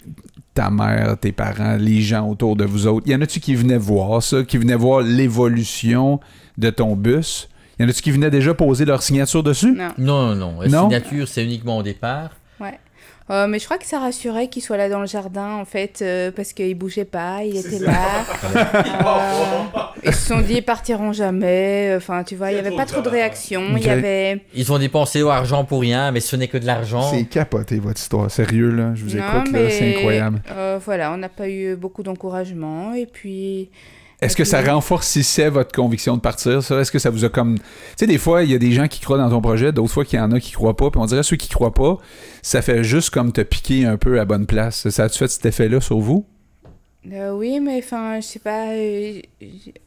ta 0.54 0.70
mère, 0.70 1.16
tes 1.20 1.32
parents, 1.32 1.76
les 1.78 2.00
gens 2.00 2.28
autour 2.28 2.56
de 2.56 2.64
vous 2.64 2.86
autres, 2.86 3.06
y 3.08 3.14
en 3.14 3.20
a-tu 3.20 3.40
qui 3.40 3.54
venaient 3.54 3.76
voir 3.76 4.22
ça, 4.22 4.42
qui 4.42 4.56
venaient 4.56 4.74
voir 4.74 5.02
l'évolution 5.02 6.20
de 6.58 6.70
ton 6.70 6.96
bus? 6.96 7.48
Y 7.78 7.84
en 7.84 7.88
a-tu 7.88 8.00
qui 8.02 8.10
venaient 8.10 8.30
déjà 8.30 8.54
poser 8.54 8.84
leur 8.86 9.02
signature 9.02 9.42
dessus? 9.42 9.72
Non. 9.72 9.90
Non, 9.98 10.34
non, 10.34 10.52
non. 10.52 10.60
La 10.62 10.68
Non? 10.68 10.82
signature, 10.84 11.28
c'est 11.28 11.44
uniquement 11.44 11.76
au 11.78 11.82
départ. 11.82 12.30
Euh, 13.28 13.46
mais 13.48 13.58
je 13.58 13.64
crois 13.64 13.78
que 13.78 13.86
ça 13.86 13.98
rassurait 13.98 14.46
qu'il 14.48 14.62
soit 14.62 14.76
là 14.76 14.88
dans 14.88 15.00
le 15.00 15.06
jardin, 15.06 15.54
en 15.54 15.64
fait, 15.64 15.98
euh, 16.00 16.30
parce 16.30 16.52
qu'il 16.52 16.76
bougeait 16.76 17.04
pas, 17.04 17.42
il 17.44 17.56
était 17.56 17.78
là. 17.80 17.94
Euh, 19.06 19.62
ils 20.04 20.14
se 20.14 20.28
sont 20.28 20.40
dit, 20.40 20.54
ils 20.54 20.62
partiront 20.64 21.12
jamais. 21.12 21.94
Enfin, 21.96 22.22
tu 22.24 22.36
vois, 22.36 22.50
il 22.52 22.56
y 22.56 22.58
avait 22.58 22.74
pas 22.74 22.86
trop 22.86 23.00
de 23.00 23.08
réactions. 23.08 23.76
Il 23.76 23.84
y 23.84 23.88
avait. 23.88 24.40
Ils 24.54 24.72
ont 24.72 24.78
dépensé 24.78 25.20
leur 25.20 25.30
argent 25.30 25.64
pour 25.64 25.80
rien, 25.80 26.10
mais 26.12 26.20
ce 26.20 26.36
n'est 26.36 26.48
que 26.48 26.58
de 26.58 26.66
l'argent. 26.66 27.02
C'est 27.12 27.24
capoté, 27.24 27.78
votre 27.78 28.00
histoire. 28.00 28.30
Sérieux, 28.30 28.70
là. 28.70 28.92
Je 28.94 29.04
vous 29.04 29.16
Non, 29.16 29.24
écoute, 29.24 29.52
là. 29.52 29.58
mais, 29.60 29.70
C'est 29.70 29.96
incroyable. 29.96 30.42
euh, 30.50 30.78
voilà, 30.84 31.12
on 31.12 31.16
n'a 31.16 31.28
pas 31.28 31.48
eu 31.48 31.76
beaucoup 31.76 32.02
d'encouragement. 32.02 32.94
Et 32.94 33.06
puis. 33.06 33.68
Est-ce 34.22 34.34
que 34.34 34.44
ça 34.44 34.62
renforcissait 34.62 35.50
votre 35.50 35.72
conviction 35.72 36.16
de 36.16 36.22
partir, 36.22 36.62
ça? 36.62 36.80
Est-ce 36.80 36.90
que 36.90 36.98
ça 36.98 37.10
vous 37.10 37.24
a 37.24 37.28
comme... 37.28 37.58
Tu 37.58 37.64
sais, 37.98 38.06
des 38.06 38.16
fois, 38.16 38.44
il 38.44 38.50
y 38.50 38.54
a 38.54 38.58
des 38.58 38.72
gens 38.72 38.88
qui 38.88 39.00
croient 39.00 39.18
dans 39.18 39.28
ton 39.28 39.42
projet, 39.42 39.72
d'autres 39.72 39.92
fois 39.92 40.06
qu'il 40.06 40.18
y 40.18 40.22
en 40.22 40.32
a 40.32 40.40
qui 40.40 40.52
croient 40.52 40.76
pas, 40.76 40.90
puis 40.90 41.00
on 41.00 41.04
dirait 41.04 41.22
ceux 41.22 41.36
qui 41.36 41.48
croient 41.48 41.74
pas, 41.74 41.98
ça 42.40 42.62
fait 42.62 42.82
juste 42.82 43.10
comme 43.10 43.32
te 43.32 43.42
piquer 43.42 43.84
un 43.84 43.98
peu 43.98 44.18
à 44.18 44.24
bonne 44.24 44.46
place. 44.46 44.88
Ça 44.88 45.04
a-tu 45.04 45.18
fait 45.18 45.28
cet 45.28 45.44
effet-là 45.44 45.82
sur 45.82 45.98
vous? 45.98 46.26
Euh, 47.12 47.32
oui, 47.32 47.60
mais 47.60 47.78
enfin, 47.78 48.16
je 48.20 48.26
sais 48.26 48.38
pas. 48.38 48.68
euh, 48.70 49.20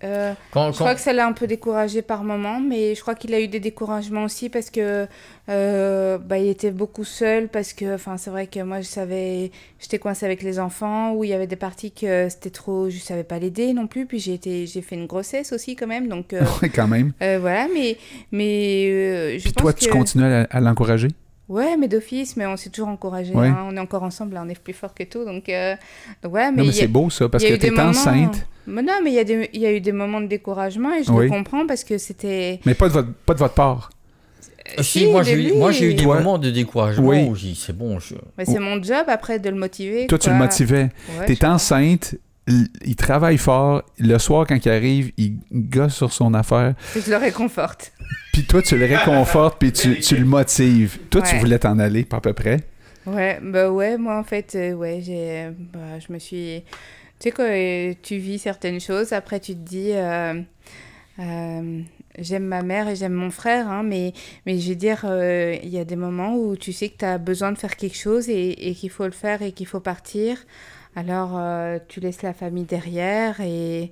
euh, 0.03 0.33
Quand, 0.51 0.71
Je 0.71 0.77
quand- 0.77 0.83
crois 0.85 0.95
que 0.95 1.01
ça 1.01 1.11
l'a 1.11 1.25
un 1.27 1.33
peu 1.33 1.47
découragé 1.47 2.01
par 2.01 2.23
moment, 2.23 2.59
mais 2.59 2.95
je 2.95 3.01
crois 3.01 3.15
qu'il 3.15 3.33
a 3.33 3.41
eu 3.41 3.47
des 3.47 3.59
découragements 3.59 4.23
aussi 4.23 4.49
parce 4.49 4.69
que 4.69 5.05
bah, 5.47 6.37
il 6.37 6.47
était 6.47 6.71
beaucoup 6.71 7.03
seul 7.03 7.47
parce 7.47 7.73
que 7.73 7.95
enfin 7.95 8.17
c'est 8.17 8.29
vrai 8.29 8.45
que 8.47 8.59
moi 8.61 8.81
je 8.81 8.87
savais 8.87 9.51
j'étais 9.79 9.97
coincée 9.97 10.25
avec 10.25 10.43
les 10.43 10.59
enfants 10.59 11.13
où 11.13 11.23
il 11.23 11.31
y 11.31 11.33
avait 11.33 11.47
des 11.47 11.55
parties 11.55 11.91
que 11.91 12.29
c'était 12.29 12.51
trop 12.51 12.89
je 12.89 12.99
savais 12.99 13.23
pas 13.23 13.39
l'aider 13.39 13.73
non 13.73 13.87
plus 13.87 14.05
puis 14.05 14.19
j'ai 14.19 14.35
été 14.35 14.67
j'ai 14.67 14.81
fait 14.83 14.95
une 14.95 15.07
grossesse 15.07 15.51
aussi 15.51 15.75
quand 15.75 15.87
même 15.87 16.07
donc 16.07 16.33
Ouais, 16.61 16.69
quand 16.69 16.87
même. 16.87 17.13
voilà 17.19 17.67
mais 17.73 17.97
mais 18.31 19.39
je 19.39 19.43
Puis 19.43 19.53
pense 19.53 19.63
toi, 19.63 19.73
que 19.73 19.79
tu 19.79 19.89
continues 19.89 20.23
à, 20.25 20.43
à 20.43 20.59
l'encourager? 20.59 21.07
Ouais 21.49 21.75
mais 21.77 21.87
d'office 21.87 22.37
mais 22.37 22.45
on 22.45 22.55
s'est 22.55 22.69
toujours 22.69 22.87
encouragé 22.89 23.33
Ouais. 23.33 23.47
hein, 23.47 23.65
on 23.67 23.75
est 23.75 23.79
encore 23.79 24.03
ensemble 24.03 24.35
là, 24.35 24.43
on 24.45 24.49
est 24.49 24.57
plus 24.59 24.73
fort 24.73 24.93
que 24.93 25.03
tout 25.03 25.25
donc 25.25 25.49
euh, 25.49 25.75
donc 26.23 26.31
voilà 26.31 26.51
mais, 26.51 26.57
non, 26.61 26.65
mais 26.67 26.71
c'est 26.71 26.87
beau, 26.87 27.09
ça, 27.09 27.27
parce 27.27 27.43
que 27.43 27.55
t'es 27.55 27.71
moments- 27.71 27.89
enceinte, 27.89 28.45
mais 28.67 28.81
non 28.83 28.93
mais 29.03 29.11
il 29.11 29.15
y 29.15 29.19
a 29.19 29.23
des 29.23 29.49
il 29.53 29.61
y 29.61 29.65
a 29.65 29.71
eu 29.73 29.81
des 29.81 29.91
moments 29.91 30.21
de 30.21 30.27
découragement 30.27 30.93
et 30.93 31.03
je 31.03 31.11
Oui. 31.11 31.25
le 31.25 31.29
comprends 31.31 31.65
parce 31.67 31.83
que 31.83 31.97
c'était 31.97 32.59
mais 32.65 32.75
pas 32.75 32.87
de 32.87 32.93
votre, 32.93 33.11
pas 33.25 33.33
de 33.33 33.39
votre 33.39 33.53
part. 33.55 33.89
Euh, 34.77 34.83
Si, 34.83 34.99
Si, 34.99 35.07
moi 35.07 35.23
j'ai 35.23 35.33
eu, 35.33 35.43
début, 35.45 35.57
moi, 35.57 35.71
j'ai 35.71 35.85
eu 35.89 35.93
des 35.95 36.05
moments 36.05 36.37
de 36.37 36.51
découragement 36.51 37.07
Oui. 37.07 37.25
où 37.27 37.33
j'ai 37.35 37.47
dit 37.49 37.55
c'est 37.55 37.75
bon. 37.75 37.99
Je... 37.99 38.13
Mais 38.37 38.45
c'est 38.45 38.59
mon 38.59 38.81
job 38.83 39.05
après 39.07 39.39
de 39.39 39.49
le 39.49 39.55
motiver. 39.55 40.05
Toi, 40.05 40.19
tu 40.19 40.29
le 40.29 40.35
motivais. 40.35 40.89
Ouais, 41.19 41.25
T'es 41.25 41.43
enceinte, 41.45 42.15
il, 42.49 42.67
il 42.83 42.95
travaille 42.95 43.37
fort. 43.37 43.83
Le 43.97 44.17
soir, 44.17 44.45
quand 44.45 44.65
il 44.65 44.69
arrive, 44.69 45.11
il 45.17 45.39
gosse 45.53 45.95
sur 45.95 46.11
son 46.11 46.33
affaire. 46.33 46.73
Je 46.93 47.09
le 47.09 47.17
réconforte. 47.17 47.93
Puis 48.33 48.43
toi, 48.43 48.61
tu 48.61 48.77
le 48.77 48.85
réconfortes, 48.85 49.57
puis 49.59 49.71
tu, 49.71 49.99
tu 49.99 50.17
le 50.17 50.25
motives. 50.25 50.97
Toi, 51.09 51.21
tu 51.21 51.37
voulais 51.37 51.59
t'en 51.59 51.79
aller, 51.79 52.03
pas 52.03 52.17
à 52.17 52.21
peu 52.21 52.33
près. 52.33 52.57
Ouais, 53.05 53.39
bah 53.41 53.71
ouais, 53.71 53.97
moi 53.97 54.19
en 54.19 54.23
fait, 54.23 54.53
euh, 54.55 54.73
ouais, 54.73 55.01
j'ai, 55.01 55.49
bah, 55.73 55.99
je 56.05 56.13
me 56.13 56.19
suis, 56.19 56.61
tu 57.19 57.29
sais 57.29 57.31
quand 57.31 57.47
euh, 57.47 57.93
tu 58.03 58.17
vis 58.17 58.37
certaines 58.39 58.79
choses, 58.79 59.13
après 59.13 59.39
tu 59.39 59.53
te 59.53 59.67
dis, 59.67 59.91
euh, 59.93 60.41
j'aime 62.19 62.45
ma 62.45 62.61
mère 62.61 62.87
et 62.87 62.95
j'aime 62.95 63.13
mon 63.13 63.31
frère, 63.31 63.67
hein, 63.67 63.83
mais, 63.83 64.13
mais 64.45 64.59
je 64.59 64.69
veux 64.69 64.75
dire, 64.75 65.05
euh, 65.05 65.55
il 65.63 65.69
y 65.69 65.79
a 65.79 65.85
des 65.85 65.95
moments 65.95 66.35
où 66.35 66.55
tu 66.55 66.71
sais 66.71 66.89
que 66.89 66.97
tu 66.97 67.05
as 67.05 67.17
besoin 67.17 67.51
de 67.51 67.57
faire 67.57 67.77
quelque 67.77 67.97
chose 67.97 68.29
et, 68.29 68.69
et 68.69 68.75
qu'il 68.75 68.91
faut 68.91 69.05
le 69.05 69.11
faire 69.11 69.41
et 69.41 69.53
qu'il 69.53 69.65
faut 69.65 69.79
partir. 69.79 70.37
Alors 70.95 71.37
euh, 71.37 71.79
tu 71.87 71.99
laisses 71.99 72.23
la 72.23 72.33
famille 72.33 72.65
derrière 72.65 73.39
et, 73.41 73.91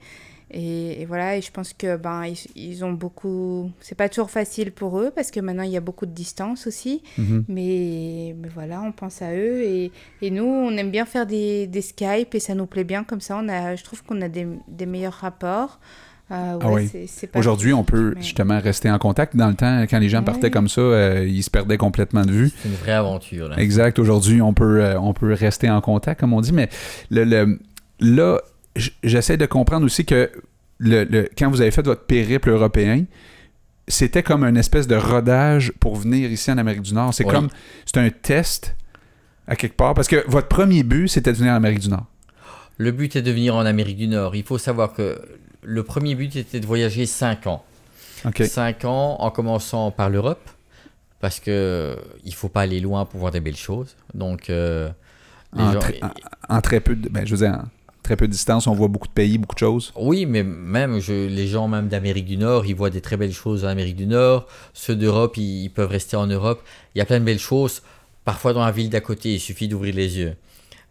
et, 0.51 1.01
et 1.01 1.05
voilà, 1.05 1.37
et 1.37 1.41
je 1.41 1.51
pense 1.51 1.73
que 1.73 1.95
ben 1.95 2.25
ils, 2.25 2.37
ils 2.55 2.83
ont 2.83 2.91
beaucoup, 2.91 3.69
c'est 3.79 3.95
pas 3.95 4.09
toujours 4.09 4.31
facile 4.31 4.71
pour 4.71 4.99
eux 4.99 5.11
parce 5.15 5.29
que 5.29 5.39
maintenant 5.39 5.63
il 5.63 5.71
y 5.71 5.77
a 5.77 5.81
beaucoup 5.81 6.05
de 6.05 6.11
distance 6.11 6.67
aussi. 6.67 7.03
Mhm. 7.17 7.45
Mais, 7.47 8.35
mais 8.37 8.49
voilà, 8.49 8.81
on 8.81 8.91
pense 8.91 9.21
à 9.21 9.33
eux 9.33 9.61
et, 9.61 9.91
et 10.21 10.31
nous, 10.31 10.45
on 10.45 10.71
aime 10.75 10.91
bien 10.91 11.05
faire 11.05 11.25
des, 11.25 11.67
des 11.67 11.81
Skype 11.81 12.33
et 12.33 12.39
ça 12.39 12.55
nous 12.55 12.65
plaît 12.65 12.83
bien 12.83 13.03
comme 13.03 13.21
ça. 13.21 13.39
On 13.41 13.47
a, 13.47 13.75
je 13.75 13.83
trouve 13.83 14.03
qu'on 14.03 14.21
a 14.21 14.29
des, 14.29 14.47
des 14.67 14.85
meilleurs 14.85 15.13
rapports. 15.13 15.79
Euh, 16.29 16.57
Ah 16.61 16.67
ouais, 16.67 16.73
oui. 16.73 16.89
c'est- 16.91 17.07
c'est 17.07 17.27
pas 17.27 17.39
Aujourd'hui, 17.39 17.71
on 17.73 17.83
peut 17.85 18.13
mais- 18.15 18.21
justement 18.21 18.59
rester 18.59 18.91
en 18.91 18.97
contact. 18.99 19.35
Dans 19.37 19.47
le 19.47 19.53
temps, 19.55 19.83
quand 19.89 19.99
les 19.99 20.09
gens 20.09 20.23
partaient 20.23 20.45
Ouais. 20.45 20.51
comme 20.51 20.67
ça, 20.67 20.81
euh, 20.81 21.25
ils 21.25 21.41
se 21.43 21.49
perdaient 21.49 21.77
complètement 21.77 22.25
de 22.25 22.31
vue. 22.31 22.51
C'est 22.61 22.67
une 22.67 22.75
vraie 22.75 22.91
aventure. 22.91 23.47
Là. 23.47 23.57
Exact. 23.59 23.97
Aujourd'hui, 23.97 24.41
on 24.41 24.53
peut, 24.53 24.81
euh, 24.83 24.99
on 24.99 25.13
peut 25.13 25.31
rester 25.33 25.69
en 25.69 25.79
contact, 25.79 26.19
comme 26.19 26.33
on 26.33 26.41
dit. 26.41 26.51
Mais 26.51 26.67
le, 27.09 27.23
le- 27.23 27.59
là, 28.01 28.41
j'essaie 29.03 29.37
de 29.37 29.45
comprendre 29.45 29.85
aussi 29.85 30.03
que 30.05 30.29
le, 30.79 31.05
le- 31.05 31.29
quand 31.37 31.49
vous 31.49 31.61
avez 31.61 31.71
fait 31.71 31.85
votre 31.85 32.03
périple 32.03 32.49
européen, 32.49 33.05
c'était 33.87 34.21
comme 34.21 34.43
une 34.43 34.57
espèce 34.57 34.85
de 34.85 34.95
rodage 34.95 35.71
pour 35.79 35.95
venir 35.95 36.29
ici 36.29 36.51
en 36.51 36.57
Amérique 36.57 36.81
du 36.81 36.93
Nord. 36.93 37.13
C'est 37.13 37.23
comme, 37.23 37.47
c'est 37.85 37.97
un 37.97 38.09
test 38.09 38.75
à 39.47 39.55
quelque 39.55 39.77
part. 39.77 39.93
Parce 39.93 40.09
que 40.09 40.25
votre 40.27 40.49
premier 40.49 40.83
but, 40.83 41.07
c'était 41.07 41.31
de 41.31 41.37
venir 41.37 41.53
en 41.53 41.55
Amérique 41.55 41.79
du 41.79 41.89
Nord. 41.89 42.05
Le 42.77 42.91
but 42.91 43.15
est 43.15 43.21
de 43.21 43.31
venir 43.31 43.55
en 43.55 43.65
Amérique 43.65 43.95
du 43.97 44.07
Nord. 44.09 44.35
Il 44.35 44.43
faut 44.43 44.57
savoir 44.57 44.91
que 44.93 45.17
le 45.63 45.83
premier 45.83 46.15
but 46.15 46.35
était 46.35 46.59
de 46.59 46.65
voyager 46.65 47.05
5 47.05 47.47
ans. 47.47 47.63
OK. 48.25 48.43
5 48.43 48.85
ans 48.85 49.17
en 49.19 49.29
commençant 49.31 49.91
par 49.91 50.09
l'Europe, 50.09 50.49
parce 51.19 51.39
que 51.39 51.97
il 52.23 52.33
faut 52.33 52.49
pas 52.49 52.61
aller 52.61 52.79
loin 52.79 53.05
pour 53.05 53.19
voir 53.19 53.31
des 53.31 53.39
belles 53.39 53.55
choses. 53.55 53.95
Donc, 54.13 54.49
euh, 54.49 54.89
les 55.55 55.61
En, 55.63 55.73
gens- 55.73 55.79
très- 55.79 55.99
en- 56.03 56.55
en 56.57 56.61
très 56.61 56.79
peu 56.79 56.95
de, 56.95 57.09
ben, 57.09 57.25
je 57.25 57.35
veux 57.35 57.45
dire, 57.47 57.55
en 57.57 57.63
très 58.03 58.15
peu 58.15 58.27
de 58.27 58.31
distance, 58.31 58.67
on 58.67 58.73
voit 58.73 58.87
beaucoup 58.87 59.07
de 59.07 59.13
pays, 59.13 59.37
beaucoup 59.37 59.55
de 59.55 59.59
choses. 59.59 59.91
Oui, 59.95 60.25
mais 60.25 60.43
même 60.43 60.99
je, 60.99 61.27
les 61.27 61.47
gens 61.47 61.67
même 61.67 61.87
d'Amérique 61.89 62.25
du 62.25 62.37
Nord, 62.37 62.65
ils 62.65 62.75
voient 62.75 62.89
des 62.89 63.01
très 63.01 63.17
belles 63.17 63.33
choses 63.33 63.65
en 63.65 63.67
Amérique 63.67 63.95
du 63.97 64.07
Nord. 64.07 64.47
Ceux 64.73 64.95
d'Europe, 64.95 65.37
ils, 65.37 65.63
ils 65.65 65.69
peuvent 65.69 65.89
rester 65.89 66.15
en 66.15 66.27
Europe. 66.27 66.61
Il 66.95 66.99
y 66.99 67.01
a 67.01 67.05
plein 67.05 67.19
de 67.19 67.25
belles 67.25 67.39
choses. 67.39 67.81
Parfois 68.25 68.53
dans 68.53 68.65
la 68.65 68.71
ville 68.71 68.89
d'à 68.89 68.99
côté, 69.01 69.33
il 69.35 69.39
suffit 69.39 69.67
d'ouvrir 69.67 69.93
les 69.95 70.17
yeux. 70.17 70.35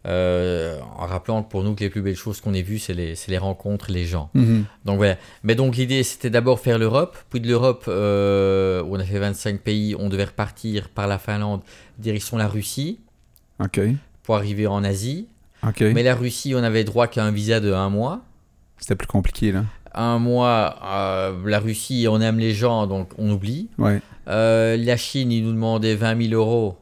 Euh, 0.07 0.79
en 0.97 1.05
rappelant 1.05 1.43
que 1.43 1.49
pour 1.49 1.63
nous 1.63 1.75
que 1.75 1.83
les 1.83 1.89
plus 1.89 2.01
belles 2.01 2.15
choses 2.15 2.39
qu'on 2.39 2.53
ait 2.53 2.61
vues, 2.61 2.79
c'est 2.79 2.93
les, 2.93 3.37
rencontres, 3.37 3.91
les 3.91 4.05
gens. 4.05 4.29
Mhm. 4.33 4.65
Donc 4.85 4.97
voilà. 4.97 5.17
Mais 5.43 5.55
donc 5.55 5.75
l'idée, 5.75 6.03
c'était 6.03 6.29
d'abord 6.29 6.59
faire 6.59 6.79
l'Europe. 6.79 7.17
Puis 7.29 7.41
de 7.41 7.47
l'Europe, 7.47 7.85
euh, 7.87 8.83
on 8.89 8.99
a 8.99 9.03
fait 9.03 9.19
25 9.19 9.59
pays, 9.59 9.95
on 9.99 10.07
devait 10.07 10.25
repartir 10.25 10.89
par 10.89 11.07
la 11.07 11.17
Finlande, 11.17 11.61
direction 11.99 12.37
la 12.37 12.47
Russie, 12.47 12.99
OK. 13.59 13.81
pour 14.23 14.35
arriver 14.37 14.65
en 14.67 14.83
Asie. 14.83 15.27
OK. 15.67 15.81
Mais 15.81 16.03
la 16.03 16.15
Russie, 16.15 16.53
on 16.55 16.63
avait 16.63 16.83
droit 16.85 17.07
qu'à 17.07 17.25
un 17.25 17.31
visa 17.31 17.59
de 17.59 17.73
un 17.73 17.89
mois. 17.89 18.21
C'était 18.77 18.95
plus 18.95 19.07
compliqué, 19.07 19.51
là. 19.51 19.65
Un 19.93 20.19
mois, 20.19 20.75
euh, 20.85 21.33
la 21.45 21.59
Russie, 21.59 22.07
on 22.09 22.21
aime 22.21 22.37
les 22.37 22.53
gens, 22.53 22.85
donc 22.85 23.09
on 23.17 23.31
oublie. 23.31 23.67
Ouais. 23.79 23.99
Euh, 24.27 24.77
la 24.77 24.95
Chine, 24.95 25.31
ils 25.31 25.43
nous 25.43 25.53
demandaient 25.53 25.95
20 25.95 26.29
000 26.29 26.33
euros 26.39 26.77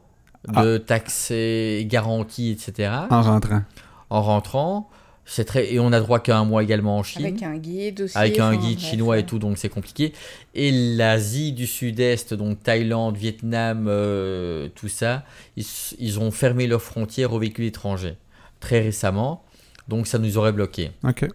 de 0.48 0.78
taxes 0.78 1.30
et 1.30 1.86
garanties, 1.88 2.50
etc. 2.50 2.92
En 3.10 3.22
rentrant. 3.22 3.62
En 4.10 4.22
rentrant. 4.22 4.90
C'est 5.28 5.44
très... 5.44 5.72
Et 5.72 5.80
on 5.80 5.92
a 5.92 5.98
droit 5.98 6.20
qu'à 6.20 6.38
un 6.38 6.44
mois 6.44 6.62
également 6.62 6.98
en 6.98 7.02
Chine. 7.02 7.24
Avec 7.24 7.42
un 7.42 7.56
guide 7.56 8.02
aussi. 8.02 8.16
avec 8.16 8.38
un 8.38 8.54
guide 8.54 8.78
chinois 8.78 9.18
et 9.18 9.26
tout, 9.26 9.40
donc 9.40 9.58
c'est 9.58 9.68
compliqué. 9.68 10.12
Et 10.54 10.70
l'Asie 10.70 11.52
du 11.52 11.66
Sud-Est, 11.66 12.32
donc 12.32 12.62
Thaïlande, 12.62 13.16
Vietnam, 13.16 13.86
euh, 13.88 14.68
tout 14.76 14.88
ça, 14.88 15.24
ils, 15.56 16.20
ont 16.20 16.30
fermé 16.30 16.68
leurs 16.68 16.82
frontières 16.82 17.32
aux 17.32 17.40
véhicules 17.40 17.64
étrangers 17.64 18.16
très 18.60 18.80
récemment, 18.80 19.44
donc 19.88 20.06
ça 20.06 20.18
nous 20.18 20.38
aurait 20.38 20.52
bloqué. 20.52 20.92
OK. 21.04 21.28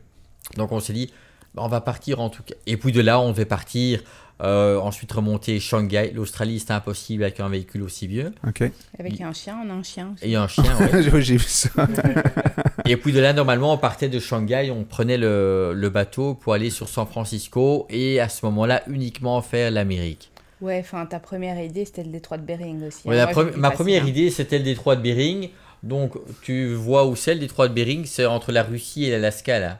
Donc 0.57 0.71
on 0.71 0.79
s'est 0.79 0.93
dit, 0.93 1.11
bah, 1.53 1.61
on 1.65 1.67
va 1.67 1.81
partir 1.81 2.19
en 2.19 2.29
tout 2.29 2.43
cas. 2.43 2.55
Et 2.65 2.77
puis 2.77 2.91
de 2.91 3.01
là, 3.01 3.19
on 3.19 3.31
devait 3.31 3.45
partir, 3.45 4.01
euh, 4.41 4.77
ensuite 4.79 5.11
remonter 5.11 5.59
Shanghai. 5.59 6.11
L'Australie, 6.13 6.59
c'était 6.59 6.73
impossible 6.73 7.23
avec 7.23 7.39
un 7.39 7.49
véhicule 7.49 7.83
aussi 7.83 8.07
vieux. 8.07 8.33
Avec 8.99 9.21
un 9.21 9.33
chien, 9.33 9.57
on 9.65 9.69
a 9.69 9.73
un 9.73 9.83
chien 9.83 10.13
aussi. 10.15 10.31
Et 10.31 10.35
un 10.35 10.47
chien, 10.47 10.63
ouais. 10.79 11.03
J'ai 11.21 11.37
vu 11.37 11.45
ça. 11.47 11.69
Et 12.85 12.97
puis 12.97 13.13
de 13.13 13.19
là, 13.19 13.33
normalement, 13.33 13.73
on 13.73 13.77
partait 13.77 14.09
de 14.09 14.19
Shanghai, 14.19 14.71
on 14.75 14.83
prenait 14.83 15.17
le, 15.17 15.73
le 15.75 15.89
bateau 15.89 16.33
pour 16.33 16.53
aller 16.53 16.69
sur 16.69 16.89
San 16.89 17.05
Francisco 17.05 17.85
et 17.89 18.19
à 18.19 18.27
ce 18.29 18.45
moment-là, 18.47 18.83
uniquement 18.87 19.41
faire 19.41 19.71
l'Amérique. 19.71 20.31
Ouais, 20.61 20.79
enfin, 20.79 21.05
ta 21.05 21.19
première 21.19 21.59
idée, 21.59 21.85
c'était 21.85 22.03
le 22.03 22.09
détroit 22.11 22.37
de 22.37 22.43
Bering 22.43 22.83
aussi. 22.87 23.07
Ouais, 23.07 23.15
la 23.15 23.25
Moi, 23.25 23.33
pre- 23.33 23.45
j'ai 23.47 23.51
vu 23.53 23.59
ma 23.59 23.71
première 23.71 24.07
idée, 24.07 24.29
c'était 24.29 24.57
le 24.57 24.63
détroit 24.63 24.95
de 24.95 25.01
Bering. 25.01 25.49
Donc, 25.83 26.13
tu 26.43 26.73
vois 26.73 27.07
où 27.07 27.15
c'est 27.15 27.33
le 27.33 27.39
détroit 27.39 27.67
de 27.67 27.73
Bering? 27.73 28.05
C'est 28.05 28.25
entre 28.25 28.51
la 28.51 28.61
Russie 28.63 29.05
et 29.05 29.11
l'Alaska, 29.11 29.59
là. 29.59 29.79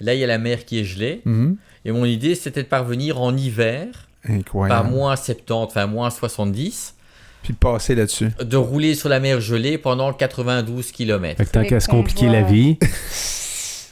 Là, 0.00 0.14
il 0.14 0.20
y 0.20 0.24
a 0.24 0.26
la 0.26 0.38
mer 0.38 0.64
qui 0.64 0.80
est 0.80 0.84
gelée. 0.84 1.22
Mhm. 1.24 1.56
Et 1.84 1.92
mon 1.92 2.04
idée, 2.04 2.34
c'était 2.34 2.62
de 2.62 2.68
parvenir 2.68 3.20
en 3.20 3.36
hiver, 3.36 3.86
par 4.22 4.34
Incroyable. 4.36 4.90
moins 4.90 5.16
70, 5.16 5.52
enfin 5.52 5.86
moins 5.86 6.10
70, 6.10 6.94
Puis 7.42 7.52
de 7.54 7.58
passer 7.58 7.94
là-dessus. 7.94 8.30
de 8.42 8.56
rouler 8.56 8.94
sur 8.94 9.08
la 9.08 9.20
mer 9.20 9.40
gelée 9.40 9.78
pendant 9.78 10.12
92 10.12 10.92
km. 10.92 11.36
Fait 11.38 11.44
que 11.46 11.50
tant 11.50 11.64
qu'à 11.64 11.80
se 11.80 11.88
compliquer 11.88 12.26
la 12.28 12.42
vie, 12.42 12.78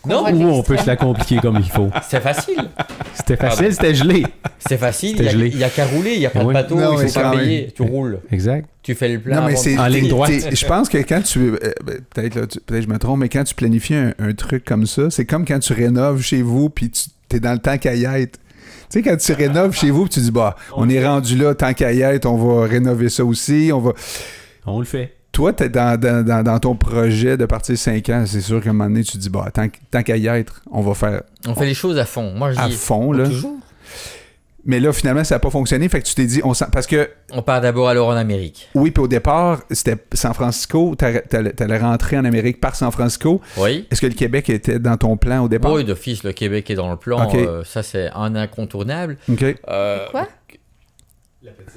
Non, 0.07 0.25
ou 0.33 0.45
on 0.51 0.63
peut 0.63 0.77
se 0.77 0.87
la 0.87 0.97
compliquer 0.97 1.37
comme 1.39 1.57
il 1.57 1.71
faut. 1.71 1.91
c'est 2.09 2.21
facile. 2.21 2.57
C'était 3.15 3.37
facile, 3.37 3.73
c'était 3.73 3.95
gelé. 3.95 4.27
C'est 4.59 4.77
facile, 4.79 5.17
C'était 5.17 5.33
il 5.33 5.57
n'y 5.57 5.65
a, 5.65 5.69
qu'à 5.69 5.85
rouler, 5.87 6.15
il 6.15 6.19
n'y 6.21 6.27
a 6.27 6.31
pas 6.31 6.41
de 6.41 6.47
oui. 6.47 6.55
bateau, 6.55 6.77
Non, 6.77 7.01
il 7.01 7.09
faut 7.09 7.21
pas 7.21 7.31
payer, 7.37 7.73
tu 7.75 7.83
roules. 7.83 8.21
Exact. 8.31 8.69
Tu 8.83 8.95
fais 8.95 9.09
le. 9.09 9.21
Non, 9.27 9.43
mais 9.47 9.57
c'est. 9.57 9.79
En 9.79 9.87
ligne 9.87 10.09
droite. 10.09 10.33
Je 10.53 10.67
pense 10.67 10.89
que 10.89 10.99
quand 10.99 11.23
tu. 11.23 11.39
euh, 11.41 11.59
ben, 11.85 11.99
peut-être, 12.15 12.35
là, 12.37 12.47
tu- 12.47 12.61
peut-être 12.61 12.83
je 12.85 12.89
me 12.89 12.99
trompe, 12.99 13.19
mais 13.21 13.29
quand 13.29 13.45
tu 13.45 13.55
planifies 13.55 13.95
un, 13.95 14.15
un 14.19 14.33
truc 14.33 14.65
comme 14.65 14.87
ça, 14.87 15.11
c'est 15.11 15.25
comme 15.25 15.45
quand 15.45 15.59
tu 15.59 15.73
rénoves 15.73 16.23
chez 16.23 16.43
vous, 16.43 16.69
puis 16.71 16.91
tu 16.91 17.37
es 17.37 17.41
dans 17.41 17.53
le 17.53 17.59
temps 17.59 17.79
qu'à 17.79 17.95
y 17.95 18.05
être. 18.05 18.39
Tu 18.91 19.01
sais, 19.01 19.03
quand 19.03 19.17
tu 19.17 19.33
rénoves 19.33 19.75
chez 19.75 19.91
vous, 19.91 20.03
puis 20.05 20.11
tu 20.15 20.21
dis, 20.21 20.31
bah, 20.31 20.55
on 20.77 20.89
est 20.89 21.05
rendu 21.05 21.37
là, 21.37 21.55
tant 21.57 21.73
qu'à 21.75 21.93
y 21.93 22.03
être, 22.03 22.27
on 22.27 22.37
va 22.37 22.67
rénover 22.67 23.09
ça 23.09 23.25
aussi. 23.25 23.71
On 23.75 23.81
va. 23.81 23.93
On 24.65 24.79
le 24.79 24.85
fait. 24.85 25.16
Toi, 25.37 25.53
t'es 25.53 25.69
dans, 25.69 26.01
dans, 26.01 26.25
dans, 26.25 26.43
dans 26.43 26.59
ton 26.59 26.75
projet 26.77 27.37
de 27.37 27.45
partir 27.45 27.77
5 27.77 28.09
ans, 28.09 28.25
c'est 28.27 28.41
sûr 28.41 28.63
qu'à 28.63 28.71
un 28.71 28.73
moment 28.73 28.89
donné, 28.89 29.05
tu 29.05 29.13
te 29.13 29.19
dis, 29.19 29.29
bah, 29.29 29.51
tant, 29.53 29.67
tant 29.91 30.03
qu'à 30.03 30.17
y 30.17 30.27
être, 30.29 30.63
on 30.71 30.81
va 30.81 30.95
faire 30.95 31.25
On 31.47 31.55
fait 31.55 31.67
les 31.67 31.75
choses 31.75 31.99
à 31.99 32.07
fond. 32.07 32.33
Moi, 32.33 32.53
je 32.53 32.59
à 32.59 32.69
dis 32.69 32.75
fond, 32.75 33.13
là. 33.13 33.27
toujours. 33.29 33.53
Mais 34.65 34.81
là, 34.81 34.95
finalement, 34.95 35.25
ça 35.25 35.35
n'a 35.35 35.39
pas 35.39 35.51
fonctionné. 35.51 35.91
Fait 35.91 36.01
que 36.01 36.07
tu 36.07 36.15
t'es 36.15 36.25
dit, 36.25 36.41
on 36.43 36.55
sent. 36.55 36.65
Parce 36.73 36.87
que, 36.87 37.11
On 37.33 37.43
part 37.43 37.61
d'abord 37.61 37.89
alors 37.91 38.09
en 38.09 38.17
Amérique. 38.17 38.71
oui, 38.75 38.91
puis 38.91 39.03
au 39.05 39.09
départ, 39.09 39.61
c'était 39.71 39.99
San 40.15 40.33
Francisco. 40.33 40.95
T'allais 40.97 41.21
t'allais- 41.21 41.53
t'allais 41.53 41.79
rentrer 41.79 42.17
en 42.17 42.25
Amérique 42.25 42.59
par 42.59 42.75
San 42.75 42.91
Francisco. 42.91 43.43
Oui. 43.59 43.87
Est-ce 43.91 44.01
que 44.01 44.07
le 44.07 44.15
Québec 44.15 44.49
était 44.49 44.79
dans 44.79 44.97
ton 44.97 45.19
plan 45.19 45.45
au 45.45 45.49
départ? 45.49 45.71
Oui, 45.71 45.85
d'office, 45.85 46.25
le 46.25 46.33
Québec 46.33 46.71
est 46.71 46.75
dans 46.77 46.91
le 46.91 46.97
plan. 46.97 47.31
Euh, 47.35 47.63
ça, 47.63 47.83
c'est 47.83 48.09
un 48.15 48.35
incontournable. 48.35 49.19
OK. 49.31 49.45
Euh, 49.69 50.07
Quoi? 50.11 50.27
La 51.43 51.53
petite. 51.53 51.73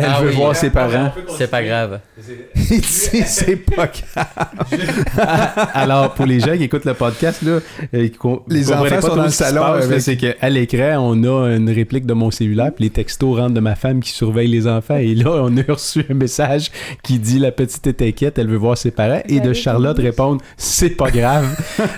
Elle 0.00 0.06
Ah 0.14 0.20
veut 0.22 0.28
oui. 0.30 0.36
voir 0.36 0.54
ses 0.54 0.70
parents. 0.70 1.12
C'est 1.36 1.50
pas 1.50 1.62
grave. 1.62 1.98
Il 2.70 2.80
dit, 2.80 2.86
c'est 3.26 3.56
pas 3.56 3.88
grave. 3.88 4.26
Alors, 5.74 6.14
pour 6.14 6.24
les 6.26 6.38
gens 6.38 6.56
qui 6.56 6.64
écoutent 6.64 6.84
le 6.84 6.94
podcast, 6.94 7.42
là, 7.42 7.58
euh, 7.94 8.08
qui 8.08 8.18
Les 8.48 8.70
enfants 8.72 8.84
pas 8.88 9.00
sont 9.00 9.16
dans 9.16 9.22
le 9.24 9.28
salon 9.30 9.62
avec- 9.64 10.00
C'est 10.00 10.16
qu'à 10.16 10.48
l'écran, 10.50 10.98
on 11.00 11.24
a 11.24 11.48
une 11.56 11.68
réplique 11.70 12.06
de 12.06 12.12
mon 12.12 12.30
cellulaire, 12.30 12.70
puis 12.74 12.84
les 12.84 12.90
textos 12.90 13.36
rentrent 13.38 13.54
de 13.54 13.60
ma 13.60 13.74
femme 13.74 14.00
qui 14.00 14.10
surveille 14.10 14.46
les 14.48 14.66
enfants. 14.68 14.96
Et 14.98 15.14
là, 15.16 15.30
on 15.30 15.56
a 15.56 15.62
reçu 15.68 16.04
un 16.08 16.14
message 16.14 16.70
qui 17.02 17.18
dit 17.18 17.38
La 17.40 17.50
petite 17.50 17.86
est 17.88 18.02
inquiète, 18.02 18.38
elle 18.38 18.48
veut 18.48 18.56
voir 18.56 18.78
ses 18.78 18.90
parents. 18.92 19.22
Et 19.28 19.40
de 19.40 19.52
Charlotte 19.52 19.98
répondre 19.98 20.40
C'est 20.56 20.90
pas 20.90 21.10
grave. 21.10 21.46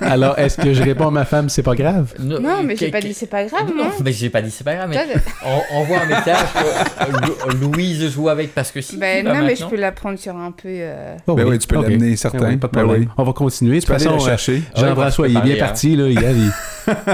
Alors, 0.01 0.39
est-ce 0.39 0.57
que 0.57 0.73
je 0.73 0.83
réponds 0.83 1.09
à 1.09 1.11
ma 1.11 1.25
femme 1.27 1.49
C'est 1.51 1.63
pas 1.63 1.75
grave? 1.75 2.15
Non, 2.19 2.63
mais 2.65 2.77
j'ai 2.77 2.91
pas 2.91 3.01
dit 3.01 3.13
c'est 3.13 3.27
pas 3.27 3.45
grave, 3.45 3.71
non, 3.77 3.91
mais 4.03 4.13
j'ai 4.13 4.31
pas 4.31 4.41
dit 4.41 4.51
c'est 4.51 4.65
pas 4.65 4.75
grave. 4.75 4.89
Mais 4.89 4.99
on, 5.45 5.77
on 5.81 5.85
voit 5.85 5.99
un 6.01 6.07
message 6.07 6.39
que 6.55 7.51
euh, 7.51 7.61
Lou- 7.95 8.01
Louise 8.01 8.13
joue 8.13 8.29
avec 8.29 8.55
parce 8.55 8.71
que 8.73 8.81
si. 8.81 8.97
Ben 8.97 9.25
non, 9.25 9.43
mais 9.43 9.57
je 9.57 9.65
peux 9.67 9.77
la 9.77 9.93
prendre 9.93 10.19
sur 10.19 10.37
un 10.37 10.53
peu. 10.53 10.69
euh, 10.69 11.17
Oh 11.27 11.35
Ben 11.35 11.47
oui, 11.47 11.59
tu 11.59 11.67
peux 11.67 11.77
ok. 11.77 11.83
l'amener, 11.85 12.11
Ben 12.11 12.17
certain. 12.17 12.49
oui, 12.49 12.57
pas 12.57 12.69
de 12.69 12.73
Ben 12.73 12.83
problème. 12.85 13.03
oui. 13.05 13.09
On 13.17 13.25
va 13.25 13.33
continuer. 13.33 13.77
De 13.77 13.81
Tu 13.81 13.87
peux 13.87 13.93
toute 13.95 14.03
aller 14.03 14.11
le 14.15 14.19
façon, 14.21 14.27
euh, 14.27 14.31
chercher. 14.37 14.63
Jean-François, 14.77 15.29
il 15.29 15.37
est 15.37 15.41
peux 15.41 15.47
bien 15.47 15.57
parti, 15.59 15.97
là. 15.97 16.07
Il, 16.09 16.13
il 16.21 16.53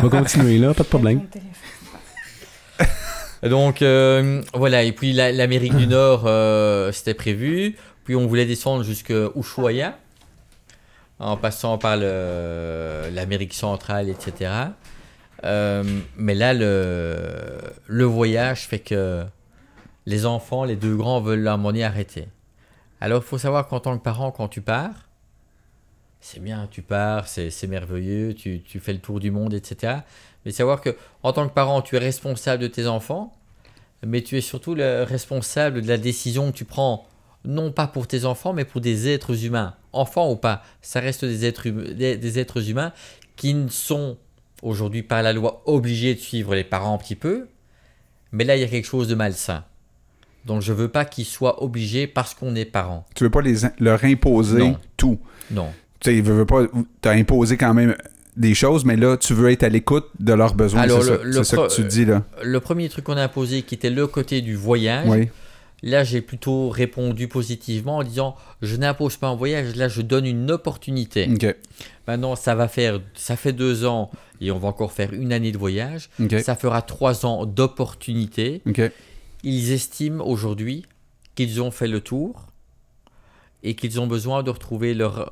va 0.01 0.09
continuer, 0.09 0.59
là. 0.59 0.75
Pas 0.75 0.83
de 0.83 0.89
problème. 0.89 1.19
mon 1.19 1.25
téléphone. 1.31 1.53
Donc 3.43 3.83
euh, 3.83 4.43
voilà, 4.55 4.83
et 4.83 4.93
puis 4.93 5.13
la- 5.13 5.31
l'Amérique 5.33 5.77
du 5.77 5.87
Nord, 5.87 6.25
euh, 6.27 6.91
c'était 6.93 7.15
prévu. 7.15 7.77
Puis 8.05 8.17
on 8.17 8.27
voulait 8.27 8.47
descendre 8.47 8.83
jusqu'à 8.85 9.29
Ushuaia, 9.37 9.97
en 11.19 11.37
passant 11.37 11.77
par 11.79 11.97
le- 11.97 13.11
l'Amérique 13.13 13.53
centrale, 13.55 14.09
etc. 14.09 14.51
Euh, 15.45 15.83
mais 16.17 16.35
là, 16.35 16.55
le, 16.55 17.17
le 17.87 18.05
voyage 18.05 18.67
fait 18.67 18.79
que 18.79 19.23
les 20.07 20.25
enfants, 20.25 20.65
les 20.65 20.77
deux 20.77 20.97
grands, 20.97 21.21
veulent 21.21 21.45
donné 21.45 21.85
arrêter. 21.85 22.29
Alors 23.01 23.23
il 23.23 23.27
faut 23.27 23.39
savoir 23.39 23.69
qu'en 23.69 23.81
tant 23.81 23.99
que 23.99 24.03
parent, 24.03 24.31
quand 24.31 24.49
tu 24.49 24.63
pars, 24.63 25.09
c'est 26.21 26.43
bien, 26.43 26.69
tu 26.71 26.83
pars, 26.83 27.29
c'est 27.29 27.67
merveilleux, 27.67 28.35
tu, 28.35 28.63
fais 28.81 28.93
le 28.93 28.99
tour 28.99 29.21
du 29.21 29.31
monde, 29.31 29.55
etc. 29.55 29.99
Mais 30.45 30.51
savoir 30.51 30.81
que 30.81 30.97
en 31.23 31.33
tant 31.33 31.47
que 31.49 31.53
parent, 31.53 31.83
tu 31.83 31.97
es 31.97 31.99
responsable 31.99 32.63
de 32.63 32.69
tes 32.69 32.87
enfants, 32.87 33.37
mais 34.05 34.23
tu 34.23 34.37
es 34.37 34.41
surtout 34.41 34.75
le 34.75 35.03
responsable 35.03 35.83
de 35.83 35.89
la 35.89 35.99
décision 35.99 36.51
que 36.51 36.57
tu 36.57 36.65
prends, 36.65 37.07
non 37.45 37.71
pas 37.71 37.87
pour 37.87 38.07
tes 38.07 38.25
enfants, 38.25 38.53
mais 38.53 38.65
pour 38.65 38.81
des 38.81 39.09
êtres 39.09 39.45
humains. 39.45 39.75
Enfants 39.93 40.31
ou 40.31 40.37
pas, 40.37 40.63
ça 40.83 41.01
reste 41.01 41.25
des 41.25 41.45
êtres, 41.45 41.69
des, 41.69 42.17
des 42.17 42.39
êtres 42.39 42.71
humains 42.71 42.93
qui 43.37 43.55
ne 43.55 43.69
sont 43.69 44.17
aujourd'hui 44.63 45.03
par 45.03 45.23
la 45.23 45.33
loi 45.33 45.63
obligés 45.67 46.15
de 46.15 46.21
suivre 46.21 46.55
les 46.55 46.65
parents 46.65 46.95
un 46.95 46.99
petit 46.99 47.15
peu, 47.15 47.49
mais 48.33 48.45
là 48.45 48.57
il 48.57 48.61
y 48.61 48.65
a 48.65 48.69
quelque 48.69 48.87
chose 48.87 49.09
de 49.09 49.15
malsain. 49.15 49.65
Donc 50.47 50.63
je 50.63 50.73
veux 50.73 50.89
pas 50.89 51.05
qu'ils 51.05 51.25
soient 51.25 51.63
obligés 51.63 52.07
parce 52.07 52.35
qu'on 52.35 52.55
est 52.55 52.65
parents. 52.65 53.05
Tu 53.15 53.25
veux 53.25 53.31
pas 53.31 53.43
les, 53.43 53.57
leur 53.81 54.05
imposer 54.05 54.59
Non. 54.59 54.77
tout. 54.97 55.19
Non. 55.51 55.69
Tu 56.01 56.21
veux, 56.21 56.47
pas. 56.47 56.63
T'as 57.01 57.13
imposé 57.13 57.57
quand 57.57 57.75
même 57.75 57.97
des 58.37 58.55
choses, 58.55 58.85
mais 58.85 58.97
là, 58.97 59.17
tu 59.17 59.35
veux 59.35 59.51
être 59.51 59.63
à 59.65 59.69
l'écoute 59.69 60.07
de 60.21 60.33
leurs 60.35 60.55
besoins. 60.55 60.83
Alors, 60.83 61.03
c'est 61.03 61.23
le- 61.23 61.43
ça, 61.43 61.57
que 61.57 61.75
tu 61.75 61.83
dis, 61.85 62.05
là. 62.05 62.23
Le 62.43 62.61
premier 62.61 62.89
truc 62.89 63.05
qu'on 63.07 63.17
a 63.17 63.23
imposé 63.25 63.63
qui 63.63 63.75
était 63.75 63.91
le 63.91 64.07
côté 64.07 64.41
du 64.41 64.55
voyage, 64.55 65.07
Oui. 65.09 65.29
Là, 65.83 66.05
j'ai 66.05 66.23
plutôt 66.23 66.71
répondu 66.71 67.29
positivement 67.29 67.99
en 67.99 68.03
disant 68.03 68.35
je 68.63 68.77
n'impose 68.77 69.19
pas 69.19 69.29
un 69.29 69.37
voyage, 69.37 69.77
là, 69.77 69.89
je 69.89 70.01
donne 70.01 70.25
une 70.25 70.51
opportunité. 70.51 71.29
OK. 71.31 71.55
Maintenant, 72.09 72.35
ça 72.35 72.55
va 72.55 72.67
faire, 72.67 72.99
ça 73.15 73.37
fait 73.37 73.53
deux 73.53 73.85
ans 73.85 74.11
et 74.41 74.51
on 74.51 74.59
va 74.59 74.69
encore 74.69 74.93
faire 74.93 75.13
une 75.13 75.35
année 75.35 75.53
de 75.53 75.59
voyage. 75.59 76.09
Ça 76.43 76.57
fera 76.57 76.81
trois 76.81 77.27
ans 77.27 77.45
d'opportunité. 77.45 78.63
Ils 79.49 79.71
estiment 79.71 80.27
aujourd'hui 80.27 80.85
qu'ils 81.37 81.63
ont 81.63 81.71
fait 81.71 81.87
le 81.87 82.01
tour 82.01 82.47
et 83.63 83.75
qu'ils 83.77 84.01
ont 84.01 84.09
besoin 84.09 84.43
de 84.43 84.51
retrouver 84.51 84.93
leur, 84.93 85.21
euh, 85.21 85.27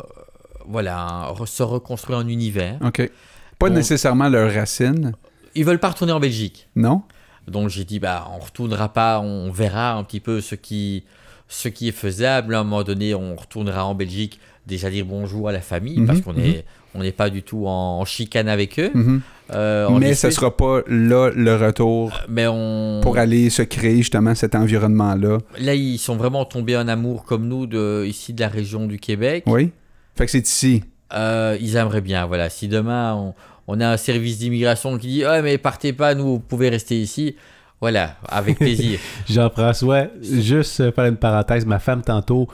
voilà, 0.66 1.34
se 1.46 1.62
reconstruire 1.64 2.20
un 2.20 2.28
univers. 2.28 2.78
OK. 2.84 3.10
Pas 3.58 3.70
nécessairement 3.70 4.28
leurs 4.28 4.52
racines, 4.54 5.12
Ils 5.56 5.64
veulent 5.64 5.80
pas 5.80 5.90
retourner 5.90 6.12
en 6.12 6.20
Belgique. 6.20 6.68
non? 6.76 7.02
Donc 7.48 7.68
j'ai 7.68 7.84
dit 7.84 7.98
bah 7.98 8.26
on 8.34 8.38
retournera 8.38 8.88
pas, 8.92 9.20
on 9.20 9.50
verra 9.50 9.92
un 9.94 10.04
petit 10.04 10.20
peu 10.20 10.40
ce 10.40 10.54
qui 10.54 11.04
ce 11.48 11.68
qui 11.68 11.88
est 11.88 11.92
faisable. 11.92 12.54
À 12.54 12.60
un 12.60 12.64
moment 12.64 12.84
donné, 12.84 13.14
on 13.14 13.36
retournera 13.36 13.84
en 13.84 13.94
Belgique 13.94 14.40
déjà 14.66 14.88
dire 14.90 15.04
bonjour 15.04 15.48
à 15.50 15.52
la 15.52 15.60
famille 15.60 15.98
Mhm, 15.98 16.06
parce 16.06 16.20
qu'on 16.22 16.32
mhm. 16.32 16.40
est 16.40 16.64
on 16.94 17.00
n'est 17.02 17.12
pas 17.12 17.28
du 17.30 17.42
tout 17.42 17.66
en, 17.66 17.98
en 18.00 18.04
chicane 18.06 18.48
avec 18.48 18.78
eux. 18.78 18.90
Mhm. 18.94 19.20
Euh, 19.52 19.86
on 19.90 19.98
Mais 19.98 20.14
ce 20.14 20.28
discute, 20.28 20.32
sera 20.40 20.56
pas 20.56 20.80
là 20.86 21.30
le 21.34 21.54
retour 21.56 22.18
mais 22.30 22.46
on 22.48 23.00
pour 23.02 23.18
aller 23.18 23.50
se 23.50 23.60
créer 23.60 23.98
justement 23.98 24.34
cet 24.34 24.54
environnement-là. 24.54 25.36
là 25.58 25.74
ils 25.74 25.98
sont 25.98 26.16
vraiment 26.16 26.46
tombés 26.46 26.78
en 26.78 26.88
amour 26.88 27.24
comme 27.24 27.46
nous 27.46 27.66
de 27.66 28.04
ici 28.06 28.32
de 28.32 28.40
la 28.40 28.48
région 28.48 28.86
du 28.86 28.98
Québec. 28.98 29.44
Oui? 29.46 29.70
Fait 30.16 30.24
que 30.24 30.30
c'est 30.30 30.46
ici. 30.48 30.82
Euh, 31.12 31.58
ils 31.60 31.76
aimeraient 31.76 32.00
bien. 32.00 32.24
Voilà, 32.26 32.48
si 32.48 32.68
demain 32.68 33.14
on, 33.14 33.34
on 33.68 33.80
a 33.80 33.88
un 33.88 33.96
service 33.98 34.38
d'immigration 34.38 34.96
qui 34.96 35.08
dit 35.08 35.24
ah 35.24 35.42
mais 35.42 35.58
partez 35.58 35.92
pas, 35.92 36.14
nous 36.14 36.24
vous 36.24 36.40
pouvez 36.40 36.70
rester 36.70 36.98
ici. 36.98 37.36
Voilà, 37.82 38.16
avec 38.26 38.56
plaisir. 38.60 38.98
Jean-François, 39.28 40.06
juste 40.22 40.80
euh, 40.80 40.90
faire 40.90 41.04
une 41.04 41.16
parenthèse, 41.18 41.66
ma 41.66 41.78
femme 41.78 42.00
tantôt, 42.00 42.48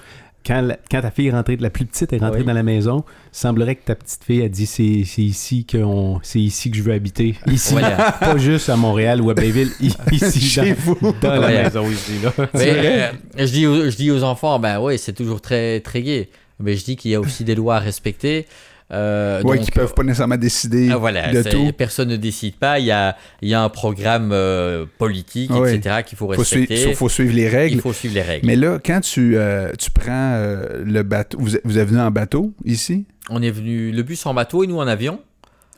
quand, 0.46 0.60
la- 0.62 0.78
quand 0.90 1.00
ta 1.02 1.10
fille 1.10 1.28
est 1.28 1.32
rentrée, 1.32 1.56
la 1.56 1.70
plus 1.70 1.84
petite 1.84 2.12
est 2.12 2.18
rentrée 2.18 2.40
Oui. 2.40 2.46
dans 2.46 2.52
la 2.52 2.62
maison, 2.62 3.04
semblerait 3.32 3.76
que 3.76 3.84
ta 3.84 3.94
petite 3.94 4.24
fille 4.24 4.42
a 4.42 4.48
dit 4.48 4.66
c'est 4.66 4.82
ici 4.82 5.64
que 5.64 5.78
c'est 6.22 6.40
ici 6.40 6.70
que 6.70 6.76
je 6.76 6.82
veux 6.82 6.92
habiter. 6.92 7.36
Ici, 7.46 7.72
Voilà. 7.72 8.12
pas 8.12 8.36
juste 8.38 8.68
à 8.68 8.76
Montréal 8.76 9.20
ou 9.20 9.30
à 9.30 9.34
Blainville, 9.34 9.70
i- 9.80 9.92
ici 10.12 10.40
Chez 10.40 10.70
dans, 10.70 10.76
vous. 10.80 11.14
dans 11.20 11.36
la 11.40 11.62
maison 11.64 11.88
ici 11.90 12.12
là. 12.22 12.32
Mais, 12.54 12.72
euh, 12.76 13.10
je, 13.38 13.44
dis 13.52 13.66
aux, 13.66 13.90
je 13.90 13.96
dis 13.96 14.10
aux 14.10 14.22
enfants, 14.22 14.58
ben 14.58 14.80
oui, 14.80 14.98
c'est 14.98 15.12
toujours 15.12 15.40
très, 15.40 15.80
très 15.80 16.02
gai. 16.02 16.28
Mais 16.62 16.76
je 16.76 16.84
dis 16.84 16.96
qu'il 16.96 17.10
y 17.10 17.14
a 17.14 17.20
aussi 17.20 17.42
des 17.44 17.54
lois 17.54 17.76
à 17.76 17.78
respecter. 17.78 18.46
Euh, 18.92 19.40
Oui, 19.44 19.60
qui 19.60 19.70
peuvent 19.70 19.94
pas 19.94 20.02
nécessairement 20.02 20.36
décider 20.36 20.90
ah, 20.92 20.96
voilà, 20.96 21.32
de 21.32 21.42
tout. 21.48 21.72
personne 21.76 22.08
ne 22.08 22.16
décide 22.16 22.56
pas. 22.56 22.78
Il 22.78 22.86
y 22.86 22.90
a, 22.90 23.16
il 23.40 23.48
y 23.48 23.54
a 23.54 23.62
un 23.62 23.68
programme 23.68 24.30
euh, 24.32 24.84
politique, 24.98 25.50
Oui. 25.54 25.72
etc., 25.74 26.02
qu'il 26.04 26.18
faut 26.18 26.32
Faut 26.32 26.42
suivre, 26.44 26.68
respecter. 26.68 26.94
faut 26.94 27.08
suivre 27.08 27.34
les 27.34 27.48
règles. 27.48 27.76
Il 27.76 27.80
faut 27.80 27.92
suivre 27.92 28.14
les 28.14 28.22
règles. 28.22 28.46
Mais 28.46 28.56
là, 28.56 28.78
quand 28.84 29.00
tu, 29.00 29.36
euh, 29.36 29.70
tu 29.78 29.90
prends 29.90 30.32
euh, 30.34 30.82
le 30.84 31.02
bateau, 31.02 31.38
vous, 31.40 31.50
vous 31.64 31.78
êtes 31.78 31.88
venu 31.88 32.00
en 32.00 32.10
bateau 32.10 32.52
ici? 32.64 33.06
On 33.30 33.40
est 33.42 33.50
venu 33.50 33.92
le 33.92 34.02
bus 34.02 34.26
en 34.26 34.34
bateau 34.34 34.64
et 34.64 34.66
nous 34.66 34.78
en 34.78 34.88
avion. 34.88 35.20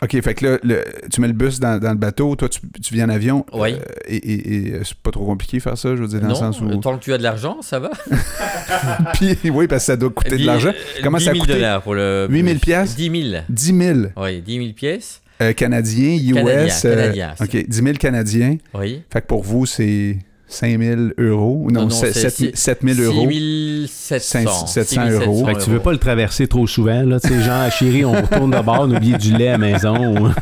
OK, 0.02 0.20
fait 0.20 0.34
que 0.34 0.46
là, 0.46 0.58
le- 0.64 0.82
tu 1.12 1.20
mets 1.20 1.28
le 1.28 1.32
bus 1.32 1.60
dans, 1.60 1.78
dans 1.78 1.90
le 1.90 1.96
bateau, 1.96 2.34
toi, 2.34 2.48
tu, 2.48 2.58
tu 2.82 2.94
viens 2.94 3.06
en 3.06 3.10
avion. 3.10 3.46
Oui. 3.52 3.72
euh, 3.74 3.78
et 4.08 4.16
et- 4.16 4.54
et, 4.68 4.72
euh, 4.72 4.80
c'est 4.84 4.96
pas 4.96 5.10
trop 5.12 5.24
compliqué 5.24 5.60
faire 5.60 5.78
ça, 5.78 5.94
je 5.94 6.02
veux 6.02 6.08
dire, 6.08 6.20
dans 6.20 6.26
non, 6.28 6.32
le 6.34 6.38
sens 6.38 6.60
où. 6.60 6.68
tant 6.76 6.98
que 6.98 7.04
tu 7.04 7.12
as 7.12 7.18
de 7.18 7.22
l'argent, 7.22 7.58
ça 7.62 7.78
va. 7.78 7.90
Puis, 9.14 9.36
oui, 9.50 9.66
parce 9.68 9.82
que 9.82 9.86
ça 9.86 9.96
doit 9.96 10.10
coûter 10.10 10.36
de 10.38 10.44
l'argent. 10.46 10.70
euh, 10.70 11.00
Comment 11.02 11.18
10 11.18 11.24
ça 11.24 11.30
a 11.30 11.34
000 11.34 11.44
coûté? 11.44 11.54
dollars 11.56 11.82
pour 11.82 11.94
le 11.94 12.26
8 12.30 12.40
000 12.42 12.52
bus. 12.54 12.60
piastres? 12.60 12.96
10 12.96 13.30
000. 13.30 13.42
10 13.48 13.78
000 13.78 13.98
Oui, 14.16 14.40
10 14.42 14.56
000 14.58 14.72
pièces. 14.72 15.20
euh, 15.40 15.52
Canadiens, 15.52 16.14
US. 16.16 16.34
Canadiens, 16.34 16.68
euh, 16.84 16.94
Canadiens, 16.96 17.34
c'est- 17.38 17.44
OK, 17.44 17.68
10 17.68 17.76
000 17.82 17.92
Canadiens. 17.96 18.56
Oui. 18.74 19.02
Fait 19.12 19.20
que 19.20 19.26
pour 19.26 19.42
vous, 19.42 19.66
c'est 19.66 20.16
5 20.52 20.80
000 20.80 21.00
euros. 21.18 21.66
Non, 21.70 21.80
Non, 21.82 21.86
non, 21.86 21.90
c'est 21.90 22.12
c'est 22.12 22.30
7, 22.30 22.56
7 22.56 22.78
000 22.82 23.00
euros. 23.12 23.28
6 23.30 23.88
700. 23.90 24.66
700 24.66 25.10
euros. 25.10 25.46
Fait 25.46 25.54
que 25.54 25.64
tu 25.64 25.70
veux 25.70 25.80
pas 25.80 25.92
le 25.92 25.98
traverser 25.98 26.46
trop 26.46 26.66
souvent, 26.66 27.02
là, 27.02 27.18
tu 27.20 27.28
sais, 27.28 27.40
genre, 27.42 27.70
chérie, 27.70 28.04
on 28.04 28.12
retourne 28.12 28.50
d'abord, 28.50 28.80
on 28.82 28.90
a 28.92 28.96
oublié 28.96 29.16
du 29.18 29.32
lait 29.36 29.48
à 29.48 29.52
la 29.52 29.58
maison. 29.58 29.94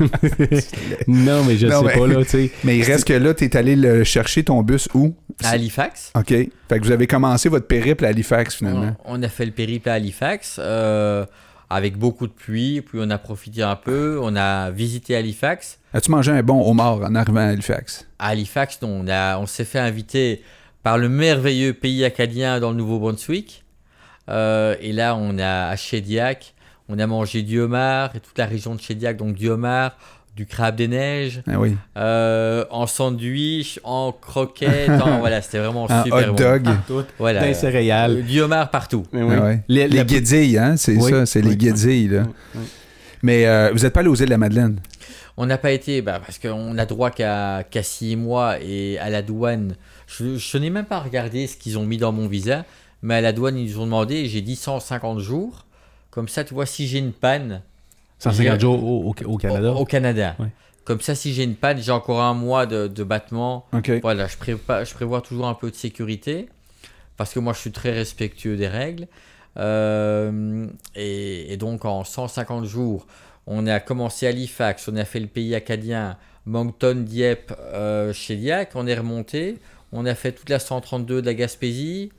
non, 1.07 1.45
mais 1.45 1.57
je 1.57 1.67
Non, 1.67 1.81
sais 1.81 1.87
mais- 1.87 1.99
pas, 1.99 2.07
là, 2.07 2.25
tu 2.25 2.31
sais. 2.31 2.51
Mais 2.65 2.77
il 2.79 2.83
reste 2.85 3.05
que 3.07 3.13
là, 3.13 3.35
tu 3.35 3.45
es 3.45 3.57
allé 3.57 3.77
le 3.77 4.05
chercher 4.05 4.45
ton 4.45 4.63
bus 4.63 4.89
où? 4.95 5.15
À 5.43 5.51
Halifax. 5.51 6.13
OK. 6.17 6.29
Fait 6.29 6.51
que 6.69 6.85
vous 6.85 6.93
avez 6.93 7.07
commencé 7.07 7.49
votre 7.49 7.67
périple 7.67 8.05
à 8.05 8.09
Halifax, 8.09 8.57
finalement. 8.57 8.97
On, 9.05 9.19
on 9.19 9.23
a 9.23 9.29
fait 9.29 9.47
le 9.47 9.53
périple 9.53 9.89
à 9.89 9.95
Halifax 9.95 10.57
euh, 10.59 11.25
avec 11.69 11.97
beaucoup 11.97 12.27
de 12.27 12.33
pluie, 12.33 12.81
puis 12.83 12.99
on 13.01 13.11
a 13.11 13.19
profité 13.19 13.63
un 13.63 13.77
peu, 13.77 14.19
on 14.23 14.37
a 14.37 14.71
visité 14.71 15.17
Halifax. 15.17 15.79
As-tu 15.93 16.11
mangé 16.11 16.31
un 16.31 16.43
bon 16.43 16.69
homard 16.71 16.99
en 17.03 17.15
arrivant 17.15 17.41
à 17.41 17.45
Halifax? 17.49 18.07
À 18.19 18.29
Halifax, 18.29 18.81
non, 18.83 19.03
on, 19.05 19.09
a- 19.09 19.39
on 19.39 19.47
s'est 19.47 19.65
fait 19.65 19.79
inviter 19.81 20.43
par 20.83 20.99
le 20.99 21.09
merveilleux 21.09 21.73
pays 21.73 22.05
acadien 22.05 22.61
dans 22.61 22.71
le 22.71 22.77
Nouveau-Brunswick. 22.77 23.65
Euh, 24.29 24.77
et 24.81 24.93
là, 24.93 25.17
on 25.17 25.39
a 25.39 25.69
à 25.69 25.77
Shediac, 25.77 26.55
on 26.89 26.99
a 26.99 27.07
mangé 27.07 27.43
du 27.43 27.59
homard 27.61 28.11
et 28.15 28.21
toute 28.21 28.39
la 28.39 28.47
région 28.47 28.75
de 28.77 28.81
Shediac, 28.81 29.17
donc 29.17 29.35
du 29.35 29.49
homard, 29.49 29.97
du 30.37 30.47
crabe 30.47 30.77
des 30.77 30.87
neiges, 30.87 31.43
Ah 31.51 31.59
oui. 31.59 31.77
euh, 31.97 32.65
en 32.71 32.87
sandwich, 32.87 33.81
en 33.83 34.13
croquettes, 34.13 34.89
en- 35.03 35.19
voilà, 35.21 35.43
c'était 35.43 35.59
vraiment 35.59 35.91
Un 35.91 36.05
super 36.05 36.31
hot 36.31 36.35
bon. 36.35 36.69
dog. 36.89 37.05
Voilà, 37.19 37.41
Des 37.45 37.55
céréales. 37.55 38.19
Euh, 38.19 38.23
du 38.23 38.41
homard 38.41 38.71
partout. 38.71 39.05
Oui. 39.13 39.21
Ah 39.37 39.43
ouais. 39.45 39.61
Les- 39.67 39.89
Les 39.89 40.05
guédilles, 40.05 40.57
hein? 40.57 40.77
C'est 40.77 40.95
Oui, 40.97 41.11
ça, 41.11 41.27
c'est 41.27 41.43
oui, 41.43 41.51
les 41.51 41.57
guédilles, 41.57 42.09
là. 42.09 42.23
Oui, 42.23 42.33
oui. 42.55 42.61
Mais 43.23 43.47
euh, 43.47 43.71
vous 43.73 43.81
n'êtes 43.81 43.93
pas 43.93 44.01
allé 44.01 44.09
aux 44.09 44.15
îles 44.15 44.27
de 44.27 44.31
la 44.31 44.39
Madeleine? 44.39 44.79
On 45.43 45.47
n'a 45.47 45.57
pas 45.57 45.71
été, 45.73 46.03
bah, 46.03 46.21
parce 46.21 46.39
qu'on 46.39 46.77
a 46.77 46.85
droit 46.85 47.11
qu'à 47.11 47.65
qu'à 47.71 47.83
six 47.83 48.15
mois 48.15 48.61
et 48.61 48.99
à 48.99 49.09
la 49.09 49.23
douane, 49.23 49.75
je, 50.07 50.37
je 50.37 50.59
n'ai 50.59 50.69
même 50.69 50.85
pas 50.85 51.01
regardé 51.01 51.47
ce 51.47 51.57
qu'ils 51.57 51.79
ont 51.79 51.87
mis 51.87 51.97
dans 51.97 52.13
mon 52.13 52.27
visa, 52.29 52.65
mais 53.03 53.15
à 53.15 53.21
la 53.23 53.33
douane, 53.33 53.57
ils 53.57 53.71
nous 53.73 53.79
ont 53.81 53.85
demandé, 53.87 54.27
j'ai 54.27 54.43
dit 54.43 54.55
150 54.57 55.19
jours. 55.19 55.65
Comme 56.11 56.29
ça, 56.29 56.45
tu 56.45 56.53
vois, 56.53 56.67
si 56.67 56.87
j'ai 56.87 56.99
une 56.99 57.13
panne 57.13 57.63
150 58.19 58.53
j'ai- 58.55 58.61
jours 58.61 58.85
au, 58.85 59.09
au- 59.11 59.15
au 59.33 59.37
Canada. 59.39 59.73
Au, 59.73 59.77
au 59.79 59.85
Canada. 59.87 60.37
Comme 60.85 61.01
ça, 61.01 61.15
si 61.15 61.33
j'ai 61.33 61.45
une 61.45 61.55
panne, 61.55 61.81
j'ai 61.81 61.93
encore 61.93 62.21
un 62.21 62.35
mois 62.35 62.67
de, 62.67 62.87
de 62.87 63.03
battement. 63.05 63.65
OK. 63.73 63.91
Voilà, 64.03 64.27
je 64.27 64.37
prévois, 64.37 64.85
je 64.85 64.93
prévois 64.93 65.21
toujours 65.23 65.47
un 65.47 65.55
peu 65.55 65.71
de 65.71 65.77
sécurité, 65.77 66.49
parce 67.17 67.33
que 67.33 67.39
moi, 67.41 67.53
je 67.55 67.61
suis 67.61 67.73
très 67.73 67.93
respectueux 67.93 68.57
des 68.59 68.69
règles. 68.69 69.07
Euh, 69.57 70.67
et, 70.95 71.53
et 71.53 71.57
donc, 71.57 71.85
en 71.85 72.05
150 72.05 72.65
jours, 72.65 73.07
on 73.51 73.67
a 73.67 73.81
commencé 73.81 74.27
à 74.27 74.31
Halifax, 74.31 74.89
on 74.89 74.97
a 74.97 75.05
fait 75.05 75.21
le 75.21 75.27
pays 75.27 75.55
acadien, 75.55 76.17
Moncton, 76.47 77.05
Dieppe, 77.07 77.53
euh, 77.75 78.13
Shediac, 78.15 78.71
on 78.77 78.87
est 78.87 78.95
remonté, 78.95 79.59
on 79.93 80.07
a 80.07 80.15
fait 80.15 80.33
toute 80.33 80.49
la 80.49 80.59
132 80.59 81.21
de 81.21 81.27
la 81.27 81.35
Gaspésie, 81.35 82.11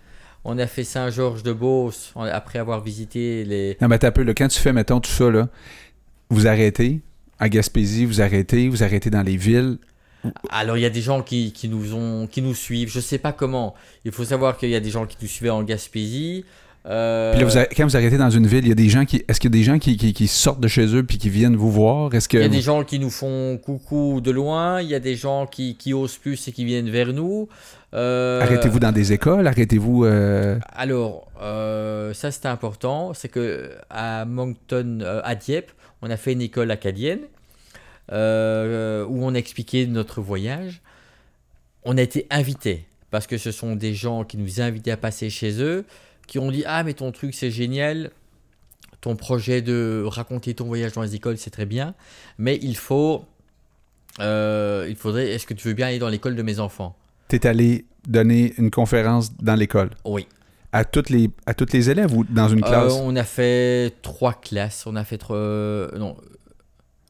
on 0.43 0.59
a 0.59 0.67
fait 0.67 0.83
Saint-Georges-de-Beauce, 0.83 2.11
on- 2.15 2.23
après 2.23 2.59
avoir 2.59 2.81
visité 2.83 3.43
les... 3.45 3.77
Non, 3.81 3.87
mais 3.87 3.97
t'as 3.97 4.11
peu, 4.11 4.23
là, 4.23 4.33
quand 4.33 4.47
tu 4.49 4.59
fais, 4.59 4.73
mettons, 4.73 4.99
tout 4.99 5.09
ça, 5.11 5.29
là, 5.31 5.47
vous 6.29 6.47
arrêtez 6.47 6.99
à 7.39 7.49
Gaspésie, 7.49 8.05
vous 8.05 8.21
arrêtez, 8.21 8.67
vous 8.69 8.83
arrêtez 8.83 9.09
dans 9.09 9.23
les 9.23 9.37
villes? 9.37 9.77
Alors 10.51 10.77
il 10.77 10.81
y 10.81 10.85
a 10.85 10.91
des 10.91 11.01
gens 11.01 11.23
qui, 11.23 11.51
qui 11.51 11.67
nous 11.67 11.95
ont 11.95 12.27
qui 12.27 12.43
nous 12.43 12.53
suivent. 12.53 12.91
Je 12.91 12.99
sais 12.99 13.17
pas 13.17 13.33
comment. 13.33 13.73
Il 14.05 14.11
faut 14.11 14.23
savoir 14.25 14.55
qu'il 14.55 14.69
y 14.69 14.75
a 14.75 14.79
des 14.79 14.91
gens 14.91 15.07
qui 15.07 15.17
nous 15.19 15.27
suivaient 15.27 15.49
en 15.49 15.63
Gaspésie. 15.63 16.45
Euh, 16.87 17.31
Puis 17.33 17.41
là, 17.41 17.45
vous 17.45 17.57
arrêtez- 17.57 17.75
quand 17.75 17.83
vous 17.83 17.95
arrêtez 17.95 18.17
dans 18.17 18.31
une 18.31 18.47
ville, 18.47 18.65
il 18.65 18.69
y 18.69 18.71
a 18.71 18.75
des 18.75 18.89
gens 18.89 19.05
qui. 19.05 19.23
Est-ce 19.27 19.39
qu'il 19.39 19.51
y 19.51 19.53
a 19.55 19.57
des 19.59 19.63
gens 19.63 19.77
qui, 19.77 19.97
qui- 19.97 20.13
qui 20.13 20.27
sortent 20.27 20.59
de 20.59 20.67
chez 20.67 20.95
eux 20.95 21.03
puis 21.03 21.19
qui 21.19 21.29
viennent 21.29 21.55
vous 21.55 21.69
voir? 21.71 22.11
Est-ce 22.15 22.27
que. 22.27 22.37
Il 22.37 22.41
y 22.41 22.45
a 22.45 22.49
des 22.49 22.61
gens 22.61 22.83
qui 22.83 22.97
nous 22.97 23.11
font 23.11 23.59
coucou 23.63 24.19
de 24.19 24.31
loin, 24.31 24.81
il 24.81 24.87
y 24.89 24.95
a 24.95 24.99
des 24.99 25.15
gens 25.15 25.45
qui, 25.45 25.75
qui 25.75 25.93
osent 25.93 26.17
plus 26.17 26.47
et 26.47 26.51
qui 26.51 26.65
viennent 26.65 26.89
vers 26.89 27.13
nous. 27.13 27.47
Euh, 27.93 28.41
Arrêtez-vous 28.41 28.79
dans 28.79 28.91
des 28.91 29.13
écoles? 29.13 29.45
Arrêtez-vous. 29.45 30.05
euh, 30.05 30.57
Alors, 30.73 31.27
ça 32.13 32.31
c'est 32.31 32.47
important, 32.47 33.13
c'est 33.13 33.29
que 33.29 33.71
à 33.91 34.25
Moncton, 34.25 34.99
à 35.23 35.35
Dieppe, 35.35 35.71
on 36.01 36.09
a 36.09 36.17
fait 36.17 36.33
une 36.33 36.41
école 36.41 36.71
acadienne 36.71 37.19
où 38.09 38.13
on 38.15 39.31
a 39.35 39.37
expliqué 39.37 39.85
notre 39.87 40.21
voyage. 40.21 40.81
On 41.83 41.97
a 41.97 42.01
été 42.01 42.27
invités 42.29 42.85
parce 43.09 43.27
que 43.27 43.37
ce 43.37 43.51
sont 43.51 43.75
des 43.75 43.93
gens 43.93 44.23
qui 44.23 44.37
nous 44.37 44.61
invités 44.61 44.91
à 44.91 44.97
passer 44.97 45.29
chez 45.29 45.61
eux, 45.61 45.83
qui 46.31 46.39
ont 46.39 46.49
dit 46.49 46.63
ah 46.65 46.81
mais 46.83 46.93
ton 46.93 47.11
truc 47.11 47.33
c'est 47.35 47.51
génial, 47.51 48.09
ton 49.01 49.17
projet 49.17 49.61
de 49.61 50.03
raconter 50.07 50.53
ton 50.53 50.65
voyage 50.65 50.93
dans 50.93 51.01
les 51.01 51.13
écoles 51.13 51.37
c'est 51.37 51.49
très 51.49 51.65
bien, 51.65 51.93
mais 52.37 52.57
il 52.61 52.77
faut, 52.77 53.25
euh, 54.19 54.85
il 54.89 54.95
faudrait, 54.95 55.29
est-ce 55.31 55.45
que 55.45 55.53
tu 55.53 55.67
veux 55.67 55.73
bien 55.73 55.87
aller 55.87 55.99
dans 55.99 56.07
l'école 56.09 56.35
de 56.37 56.41
mes 56.41 56.59
enfants? 56.59 56.95
T'es 57.27 57.45
allé 57.47 57.85
donner 58.07 58.53
une 58.57 58.71
conférence 58.71 59.35
dans 59.37 59.55
l'école? 59.55 59.89
Oui. 60.05 60.25
À 60.73 60.85
toutes 60.85 61.09
les, 61.09 61.29
à 61.45 61.53
toutes 61.53 61.73
les 61.73 61.89
élèves 61.89 62.13
ou 62.15 62.23
dans 62.23 62.47
une 62.47 62.63
Euh, 62.63 62.67
classe? 62.67 62.93
on 62.93 63.15
a 63.17 63.23
fait 63.25 63.93
trois 64.01 64.33
classes. 64.33 64.85
On 64.87 64.95
a 64.95 65.03
fait 65.03 65.17
trois. 65.17 65.35
euh, 65.35 65.97
non. 65.97 66.15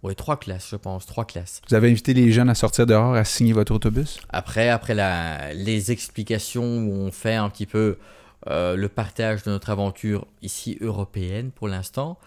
Oui, 0.04 0.16
trois 0.16 0.38
classes, 0.40 0.68
je 0.72 0.76
pense. 0.78 1.06
Trois 1.06 1.26
classes. 1.26 1.62
Vous 1.70 1.76
avez 1.76 1.92
invité 1.92 2.16
les 2.16 2.32
jeunes 2.32 2.50
à 2.50 2.56
sortir 2.56 2.88
dehors 2.88 3.14
à 3.14 3.24
signer 3.24 3.54
votre 3.54 3.72
autobus? 3.72 4.20
Après, 4.30 4.70
après 4.70 4.96
la, 4.96 5.54
les 5.54 5.92
explications 5.92 6.64
où 6.80 6.92
on 6.92 7.12
fait 7.12 7.36
un 7.36 7.50
petit 7.52 7.68
peu 7.68 7.98
euh, 8.50 8.76
le 8.76 8.88
partage 8.90 9.44
de 9.44 9.52
notre 9.52 9.70
aventure 9.70 10.26
ici 10.42 10.78
européenne 10.82 11.52
pour 11.54 11.68
l'instant, 11.68 12.18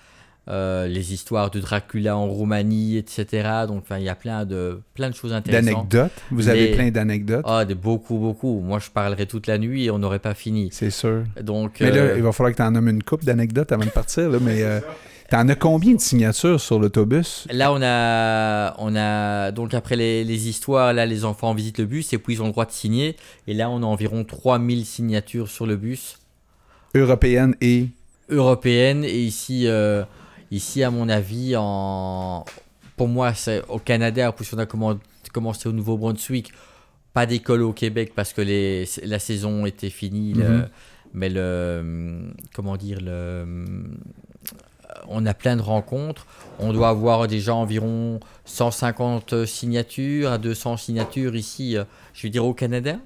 euh, 0.46 0.86
les 0.86 1.14
histoires 1.14 1.50
de 1.50 1.58
Dracula 1.58 2.16
en 2.18 2.26
Roumanie, 2.26 2.98
etc. 2.98 3.48
Donc, 3.66 3.84
il 3.90 4.02
y 4.02 4.10
a 4.10 4.14
plein 4.14 4.44
de, 4.44 4.80
plein 4.92 5.08
de 5.08 5.14
choses 5.14 5.32
intéressantes. 5.32 5.88
D'anecdotes? 5.88 6.22
Vous 6.30 6.48
avez 6.48 6.68
Les- 6.68 6.74
plein 6.76 6.90
d'anecdotes? 6.90 7.44
Ah, 7.48 7.64
de 7.64 7.72
beaucoup, 7.72 8.18
beaucoup. 8.18 8.60
Moi, 8.60 8.78
je 8.78 8.90
parlerai 8.90 9.24
toute 9.26 9.46
la 9.46 9.56
nuit 9.56 9.84
et 9.86 9.90
on 9.90 9.98
n'aurait 9.98 10.18
pas 10.18 10.34
fini. 10.34 10.68
C'est 10.70 10.90
sûr. 10.90 11.24
Donc, 11.42 11.78
Mais 11.80 11.90
là, 11.90 11.96
euh, 12.02 12.14
il 12.18 12.22
va 12.22 12.30
falloir 12.32 12.52
que 12.52 12.56
tu 12.58 12.62
en 12.62 12.70
nommes 12.72 12.88
une 12.90 13.02
coupe 13.02 13.24
d'anecdotes 13.24 13.72
avant 13.72 13.86
de 13.86 13.90
partir. 13.90 14.28
Là, 14.28 14.38
mais 14.38 14.62
euh, 14.62 14.80
t'en 15.34 15.48
as 15.48 15.54
combien 15.56 15.94
de 15.94 16.00
signatures 16.00 16.60
sur 16.60 16.78
l'autobus? 16.78 17.46
Là, 17.50 17.72
on 17.72 17.80
a, 17.82 18.74
on 18.78 18.94
a 18.94 19.50
donc 19.50 19.74
après 19.74 19.96
les, 19.96 20.22
les 20.24 20.48
histoires, 20.48 20.92
là, 20.92 21.06
les 21.06 21.24
enfants 21.24 21.54
visitent 21.54 21.78
le 21.78 21.86
bus 21.86 22.12
et 22.12 22.18
puis 22.18 22.34
ils 22.34 22.42
ont 22.42 22.46
le 22.46 22.52
droit 22.52 22.66
de 22.66 22.70
signer. 22.72 23.16
Et 23.48 23.54
là, 23.54 23.68
on 23.70 23.82
a 23.82 23.86
environ 23.86 24.22
3000 24.24 24.84
signatures 24.86 25.48
sur 25.48 25.66
le 25.66 25.76
bus 25.76 26.18
Européenne 26.94 27.54
et? 27.60 27.88
européennes. 28.30 29.02
Et 29.04 29.22
ici, 29.22 29.66
euh, 29.66 30.04
ici, 30.50 30.82
à 30.84 30.90
mon 30.90 31.08
avis, 31.08 31.54
en, 31.56 32.44
pour 32.96 33.08
moi, 33.08 33.34
c'est 33.34 33.62
au 33.68 33.78
Canada, 33.78 34.30
puisqu'on 34.32 34.58
a 34.58 34.66
commen- 34.66 34.98
commencé 35.32 35.68
au 35.68 35.72
Nouveau-Brunswick, 35.72 36.52
pas 37.12 37.26
d'école 37.26 37.62
au 37.62 37.72
Québec 37.72 38.12
parce 38.14 38.32
que 38.32 38.40
les, 38.40 38.84
la 39.02 39.18
saison 39.18 39.66
était 39.66 39.90
finie. 39.90 40.32
le- 40.34 40.44
Mhm. 40.48 40.68
mais 41.12 41.28
le, 41.28 42.32
comment 42.54 42.76
dire, 42.76 42.98
le, 43.02 43.44
on 45.08 45.26
a 45.26 45.34
plein 45.34 45.56
de 45.56 45.62
rencontres. 45.62 46.26
On 46.58 46.72
doit 46.72 46.88
avoir 46.88 47.26
déjà 47.26 47.54
environ 47.54 48.20
150 48.44 49.44
signatures 49.46 50.30
à 50.30 50.38
200 50.38 50.76
signatures 50.76 51.36
ici, 51.36 51.76
euh, 51.76 51.84
je 52.12 52.26
veux 52.26 52.30
dire 52.30 52.44
au 52.44 52.54
Canada. 52.54 52.96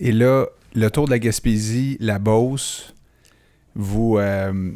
Et 0.00 0.12
là, 0.12 0.46
le 0.74 0.90
tour 0.90 1.06
de 1.06 1.10
la 1.10 1.18
Gaspésie, 1.18 1.96
la 2.00 2.18
Beauce, 2.18 2.94
vous. 3.74 4.18
euh, 4.18 4.72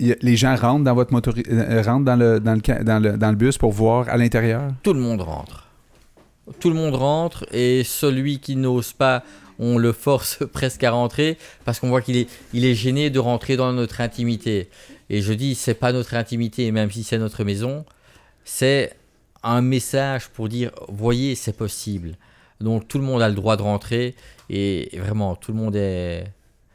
y 0.00 0.14
les 0.20 0.36
gens 0.36 0.56
rentrent 0.56 0.84
dans 0.84 0.94
votre 0.94 1.14
euh, 1.14 1.82
rentrent 1.82 2.04
dans 2.04 2.16
le, 2.16 2.40
dans, 2.40 2.54
le, 2.54 2.84
dans, 2.84 3.02
le, 3.02 3.16
dans 3.16 3.30
le 3.30 3.36
bus 3.36 3.58
pour 3.58 3.72
voir 3.72 4.08
à 4.08 4.16
l'intérieur? 4.16 4.72
Tout 4.82 4.92
le 4.92 5.00
monde 5.00 5.20
rentre. 5.20 5.68
Tout 6.60 6.68
le 6.68 6.74
monde 6.74 6.94
rentre 6.94 7.46
et 7.52 7.84
celui 7.84 8.38
qui 8.38 8.56
n'ose 8.56 8.92
pas, 8.92 9.22
on 9.58 9.78
le 9.78 9.92
force 9.92 10.38
presque 10.52 10.84
à 10.84 10.90
rentrer 10.90 11.38
parce 11.64 11.80
qu'on 11.80 11.88
voit 11.88 12.00
qu'il 12.02 12.16
est, 12.16 12.28
il 12.52 12.64
est 12.64 12.74
gêné 12.74 13.10
de 13.10 13.18
rentrer 13.18 13.56
dans 13.56 13.72
notre 13.72 14.00
intimité. 14.00 14.68
Et 15.10 15.20
je 15.22 15.32
dis, 15.32 15.54
c'est 15.54 15.74
pas 15.74 15.92
notre 15.92 16.14
intimité, 16.14 16.70
même 16.72 16.90
si 16.90 17.04
c'est 17.04 17.18
notre 17.18 17.44
maison, 17.44 17.84
c'est 18.44 18.92
un 19.42 19.60
message 19.60 20.28
pour 20.28 20.48
dire, 20.48 20.70
voyez, 20.88 21.34
c'est 21.34 21.56
possible. 21.56 22.16
Donc 22.60 22.88
tout 22.88 22.98
le 22.98 23.04
monde 23.04 23.20
a 23.22 23.28
le 23.28 23.34
droit 23.34 23.56
de 23.56 23.62
rentrer 23.62 24.14
et 24.50 24.88
vraiment, 24.98 25.36
tout 25.36 25.52
le 25.52 25.58
monde 25.58 25.76
est... 25.76 26.24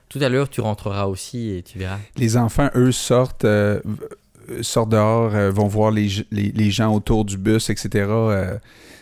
Tout 0.09 0.19
à 0.21 0.30
l'heure, 0.30 0.49
tu 0.49 0.61
rentreras 0.61 1.05
aussi 1.05 1.51
et 1.51 1.61
tu 1.61 1.77
verras. 1.77 1.99
Les 2.17 2.36
enfants, 2.36 2.69
eux, 2.75 2.91
sortent, 2.91 3.45
euh, 3.45 3.80
v- 3.86 4.63
sortent 4.63 4.89
dehors, 4.89 5.36
euh, 5.36 5.51
vont 5.51 5.67
voir 5.67 5.91
les, 5.91 6.09
les, 6.32 6.71
gens 6.71 6.91
autour 6.95 7.25
du 7.25 7.38
bus, 7.38 7.69
etc. 7.69 7.89
euh, 8.09 8.57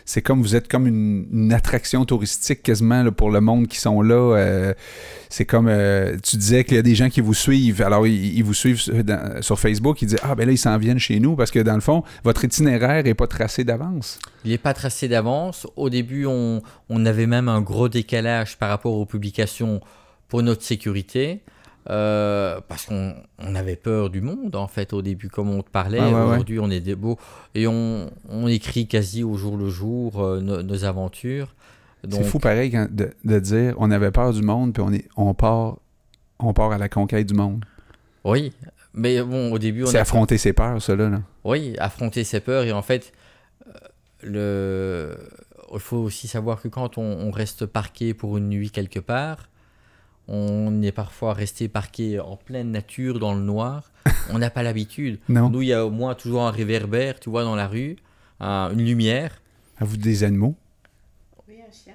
c'est 0.08 0.22
comme 0.22 0.40
vous 0.40 0.56
êtes 0.56 0.68
comme 0.68 0.86
une, 0.86 1.52
attraction 1.52 2.06
touristique 2.06 2.62
quasiment 2.62 3.12
pour 3.12 3.30
le 3.30 3.42
monde 3.42 3.66
qui 3.66 3.78
sont 3.78 4.00
là. 4.00 4.14
euh, 4.14 4.72
c'est 5.28 5.44
comme 5.44 5.68
euh, 5.68 6.16
tu 6.22 6.38
disais 6.38 6.64
qu'il 6.64 6.76
y 6.76 6.78
a 6.78 6.82
des 6.82 6.94
gens 6.94 7.10
qui 7.10 7.20
vous 7.20 7.34
suivent. 7.34 7.82
Alors 7.82 8.06
ils, 8.06 8.42
vous 8.42 8.54
suivent 8.54 8.80
sur 9.42 9.60
Facebook. 9.60 10.00
Ils 10.00 10.06
disent 10.06 10.18
ah 10.22 10.34
ben 10.34 10.46
là 10.46 10.52
ils 10.52 10.58
s'en 10.58 10.78
viennent 10.78 10.98
chez 10.98 11.20
nous 11.20 11.36
parce 11.36 11.50
que 11.50 11.58
dans 11.58 11.74
le 11.74 11.82
fond 11.82 12.04
votre 12.24 12.42
itinéraire 12.42 13.06
est 13.06 13.12
pas 13.12 13.26
tracé 13.26 13.64
d'avance. 13.64 14.18
Il 14.46 14.50
n'est 14.52 14.58
pas 14.58 14.72
tracé 14.72 15.08
d'avance. 15.08 15.66
Au 15.76 15.90
début, 15.90 16.24
on, 16.24 16.62
on 16.88 17.04
avait 17.04 17.26
même 17.26 17.50
un 17.50 17.60
gros 17.60 17.90
décalage 17.90 18.56
par 18.56 18.70
rapport 18.70 18.94
aux 18.94 19.04
publications 19.04 19.82
pour 20.28 20.42
notre 20.42 20.62
sécurité. 20.62 21.42
Euh, 21.90 22.60
parce 22.68 22.86
qu'on 22.86 23.14
on 23.38 23.54
avait 23.54 23.76
peur 23.76 24.10
du 24.10 24.20
monde, 24.20 24.54
en 24.56 24.66
fait, 24.68 24.92
au 24.92 25.02
début, 25.02 25.28
comme 25.28 25.50
on 25.50 25.62
te 25.62 25.70
parlait. 25.70 26.00
Ouais, 26.00 26.06
ouais, 26.06 26.12
ouais. 26.12 26.22
Aujourd'hui, 26.22 26.58
on 26.60 26.70
est 26.70 26.80
des 26.80 26.94
beaux. 26.94 27.16
Et 27.54 27.66
on, 27.66 28.10
on 28.28 28.46
écrit 28.46 28.86
quasi 28.86 29.24
au 29.24 29.34
jour 29.36 29.56
le 29.56 29.68
jour 29.70 30.22
euh, 30.22 30.40
nos, 30.40 30.62
nos 30.62 30.84
aventures. 30.84 31.54
C'est 32.10 32.22
fou 32.24 32.38
pareil 32.38 32.70
quand- 32.70 32.88
de, 32.94 33.10
de 33.24 33.38
dire 33.40 33.74
on 33.78 33.90
avait 33.90 34.12
peur 34.12 34.32
du 34.32 34.40
monde 34.42 34.72
puis 34.72 34.80
on 34.86 34.92
est 34.92 35.08
on 35.16 35.34
part 35.34 35.78
on 36.38 36.52
part 36.52 36.70
à 36.70 36.78
la 36.78 36.88
conquête 36.88 37.26
du 37.26 37.34
monde. 37.34 37.64
Oui, 38.24 38.52
mais 38.94 39.20
bon, 39.22 39.50
au 39.52 39.58
début, 39.58 39.82
on 39.82 39.86
C'est 39.86 39.98
affronter 39.98 40.38
ses 40.38 40.52
peurs, 40.52 40.78
là. 40.88 41.08
là. 41.08 41.22
Oui, 41.44 41.74
affronter 41.78 42.22
ses 42.22 42.38
peurs. 42.40 42.62
Et 42.64 42.72
en 42.72 42.82
fait, 42.82 43.12
euh, 43.66 43.72
le... 44.22 45.16
il 45.74 45.80
faut 45.80 45.96
aussi 45.98 46.28
savoir 46.28 46.60
que 46.62 46.68
quand 46.68 46.98
on, 46.98 47.02
on 47.02 47.30
reste 47.30 47.66
parqué 47.66 48.14
pour 48.14 48.36
une 48.36 48.48
nuit 48.48 48.70
quelque 48.70 49.00
part, 49.00 49.48
on 50.28 50.82
est 50.82 50.92
parfois 50.92 51.32
resté 51.32 51.68
parqué 51.68 52.20
en 52.20 52.36
pleine 52.36 52.70
nature, 52.70 53.18
dans 53.18 53.34
le 53.34 53.40
noir. 53.40 53.90
On 54.30 54.38
n'a 54.38 54.50
pas 54.50 54.62
l'habitude. 54.62 55.18
Nous, 55.28 55.62
il 55.62 55.68
y 55.68 55.72
a 55.72 55.86
au 55.86 55.90
moins 55.90 56.14
toujours 56.14 56.42
un 56.42 56.50
réverbère, 56.50 57.18
tu 57.18 57.30
vois, 57.30 57.44
dans 57.44 57.56
la 57.56 57.66
rue, 57.66 57.96
un- 58.40 58.70
une 58.72 58.84
lumière. 58.84 59.40
Avez-vous 59.78 59.96
des 59.96 60.24
animaux? 60.24 60.54
Oui, 61.48 61.54
un 61.66 61.72
chien. 61.72 61.94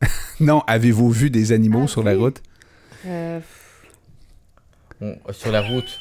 Non, 0.40 0.62
avez-vous 0.66 1.10
vu 1.10 1.28
des 1.30 1.50
animaux 1.52 1.82
Ah, 1.84 1.88
sur 1.88 2.02
la 2.02 2.14
route? 2.16 2.40
Euh, 3.06 3.40
Bon, 5.00 5.16
sur 5.32 5.50
la 5.50 5.62
route. 5.62 6.00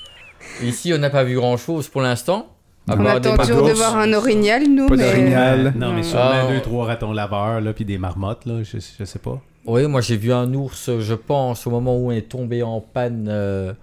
Ici, 0.62 0.94
on 0.94 0.98
n'a 1.00 1.10
pas 1.10 1.24
vu 1.24 1.36
grand-chose 1.36 1.88
pour 1.90 2.02
l'instant. 2.02 2.48
on 2.88 2.98
part 2.98 3.16
attend 3.16 3.38
toujours 3.38 3.68
de 3.68 3.74
voir 3.74 3.98
un 3.98 4.14
orignal, 4.14 4.64
nous, 4.68 4.88
Pas 4.88 4.96
mais... 4.96 5.04
d'orignal. 5.04 5.74
Non, 5.76 5.90
mais 5.94 6.02
Non. 6.02 6.04
sûrement 6.04 6.32
Ah, 6.34 6.48
deux, 6.52 6.58
on- 6.58 6.62
trois 6.62 6.86
ratons 6.86 7.12
laveurs, 7.12 7.62
là, 7.62 7.74
puis 7.74 7.86
des 7.86 7.98
marmottes, 7.98 8.46
là, 8.46 8.62
je, 8.64 8.78
je 9.00 9.04
sais 9.06 9.20
pas. 9.20 9.42
Oui, 9.66 9.88
moi 9.88 10.02
j'ai 10.02 10.18
vu 10.18 10.34
un 10.34 10.52
ours, 10.54 10.90
je 11.00 11.14
pense, 11.14 11.68
au 11.68 11.70
moment 11.70 11.98
où 11.98 12.08
on 12.10 12.12
est 12.12 12.22
tombé 12.30 12.64
en 12.64 12.82
panne 12.82 13.28
euh, 13.30 13.74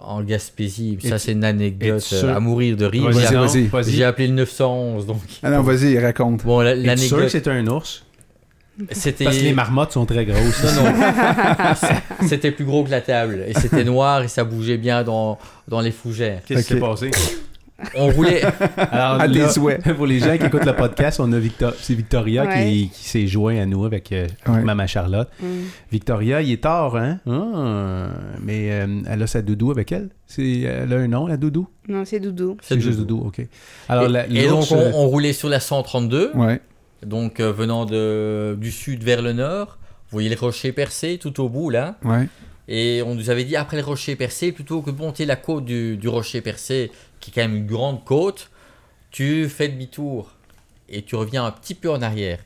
en 0.00 0.22
Gaspésie. 0.22 0.98
Ça, 1.02 1.18
c'est 1.18 1.32
une 1.32 1.44
anecdote 1.44 2.04
euh, 2.12 2.34
à 2.34 2.40
mourir 2.40 2.76
de 2.76 2.84
rire. 2.86 3.10
Vas-y, 3.10 3.26
J'ai- 3.28 3.34
non, 3.34 3.46
vas-y. 3.46 3.66
vas-y. 3.66 3.90
J'ai 3.92 4.04
appelé 4.04 4.28
le 4.28 4.34
911, 4.34 5.06
donc. 5.06 5.20
Ah 5.42 5.50
non, 5.50 5.62
vas-y, 5.62 5.98
raconte. 5.98 6.44
Bon, 6.44 6.60
l'anecdote, 6.60 7.28
c'est 7.28 7.46
un 7.48 7.66
ours? 7.66 8.04
c'était. 8.90 9.24
Parce 9.24 9.36
que 9.36 9.42
les 9.44 9.52
marmottes 9.52 9.92
sont 9.92 10.06
très 10.06 10.24
grosses. 10.24 10.64
Non, 10.76 10.84
non. 10.84 10.92
c'était 12.28 12.50
plus 12.50 12.64
gros 12.64 12.84
que 12.84 12.90
la 12.90 13.02
table. 13.02 13.44
Et 13.46 13.52
c'était 13.54 13.84
noir 13.84 14.22
et 14.22 14.28
ça 14.28 14.44
bougeait 14.44 14.78
bien 14.78 15.04
dans, 15.04 15.38
dans 15.68 15.80
les 15.80 15.92
fougères. 15.92 16.40
Qu'est-ce 16.46 16.66
qui 16.66 16.74
s'est 16.74 16.80
passé? 16.80 17.10
On 17.94 18.08
roulait. 18.08 18.42
Alors, 18.76 19.20
À 19.20 19.26
là, 19.26 19.46
tes 19.46 19.48
souhaits. 19.52 19.82
pour 19.96 20.06
les 20.06 20.18
gens 20.20 20.36
qui 20.38 20.44
écoutent 20.46 20.64
le 20.64 20.74
podcast, 20.76 21.20
on 21.20 21.32
a 21.32 21.38
Victor, 21.38 21.72
c'est 21.80 21.94
Victoria 21.94 22.44
Ouais. 22.44 22.64
qui, 22.64 22.88
qui 22.90 23.08
s'est 23.08 23.26
joint 23.26 23.56
à 23.60 23.66
nous 23.66 23.84
avec 23.84 24.12
euh, 24.12 24.26
Ouais. 24.48 24.62
Maman 24.62 24.86
Charlotte. 24.86 25.28
Mm. 25.40 25.46
Victoria, 25.90 26.42
il 26.42 26.52
est 26.52 26.62
tard, 26.62 26.96
hein? 26.96 27.18
Ah, 27.28 28.08
mais 28.42 28.70
euh, 28.72 28.86
elle 29.08 29.22
a 29.22 29.26
sa 29.26 29.42
doudou 29.42 29.70
avec 29.70 29.92
elle. 29.92 30.08
C'est, 30.26 30.60
elle 30.60 30.92
a 30.92 30.96
un 30.96 31.08
nom, 31.08 31.26
la 31.26 31.36
doudou? 31.36 31.68
Non, 31.88 32.04
c'est 32.04 32.20
Doudou. 32.20 32.56
C'est 32.62 32.80
juste 32.80 32.98
doudou, 32.98 33.24
ok. 33.26 33.46
Alors, 33.88 34.04
et, 34.04 34.08
la, 34.08 34.26
et 34.26 34.46
donc, 34.48 34.50
l'ours, 34.60 34.72
on, 34.72 34.76
euh, 34.78 34.90
on 34.94 35.06
roulait 35.08 35.32
sur 35.32 35.48
la 35.48 35.60
132, 35.60 36.30
Ouais. 36.34 36.60
donc 37.04 37.40
euh, 37.40 37.52
venant 37.52 37.84
de, 37.84 38.56
du 38.60 38.70
sud 38.70 39.02
vers 39.02 39.20
le 39.22 39.32
nord. 39.32 39.78
Vous 40.10 40.16
voyez 40.16 40.28
les 40.28 40.34
rochers 40.36 40.72
percés 40.72 41.18
tout 41.20 41.40
au 41.40 41.48
bout, 41.48 41.70
là. 41.70 41.96
Ouais. 42.04 42.28
Et 42.74 43.02
on 43.02 43.14
nous 43.14 43.28
avait 43.28 43.44
dit, 43.44 43.54
après 43.54 43.76
le 43.76 43.82
rocher 43.82 44.16
percé, 44.16 44.50
plutôt 44.50 44.80
que 44.80 44.90
de 44.90 44.96
monter 44.96 45.26
la 45.26 45.36
côte 45.36 45.66
du, 45.66 45.98
du 45.98 46.08
rocher 46.08 46.40
percé, 46.40 46.90
qui 47.20 47.28
est 47.28 47.34
quand 47.34 47.42
même 47.42 47.54
une 47.54 47.66
grande 47.66 48.02
côte, 48.02 48.50
tu 49.10 49.46
fais 49.50 49.68
demi-tour 49.68 50.30
et 50.88 51.02
tu 51.02 51.14
reviens 51.14 51.44
un 51.44 51.50
petit 51.50 51.74
peu 51.74 51.90
en 51.90 52.00
arrière. 52.00 52.38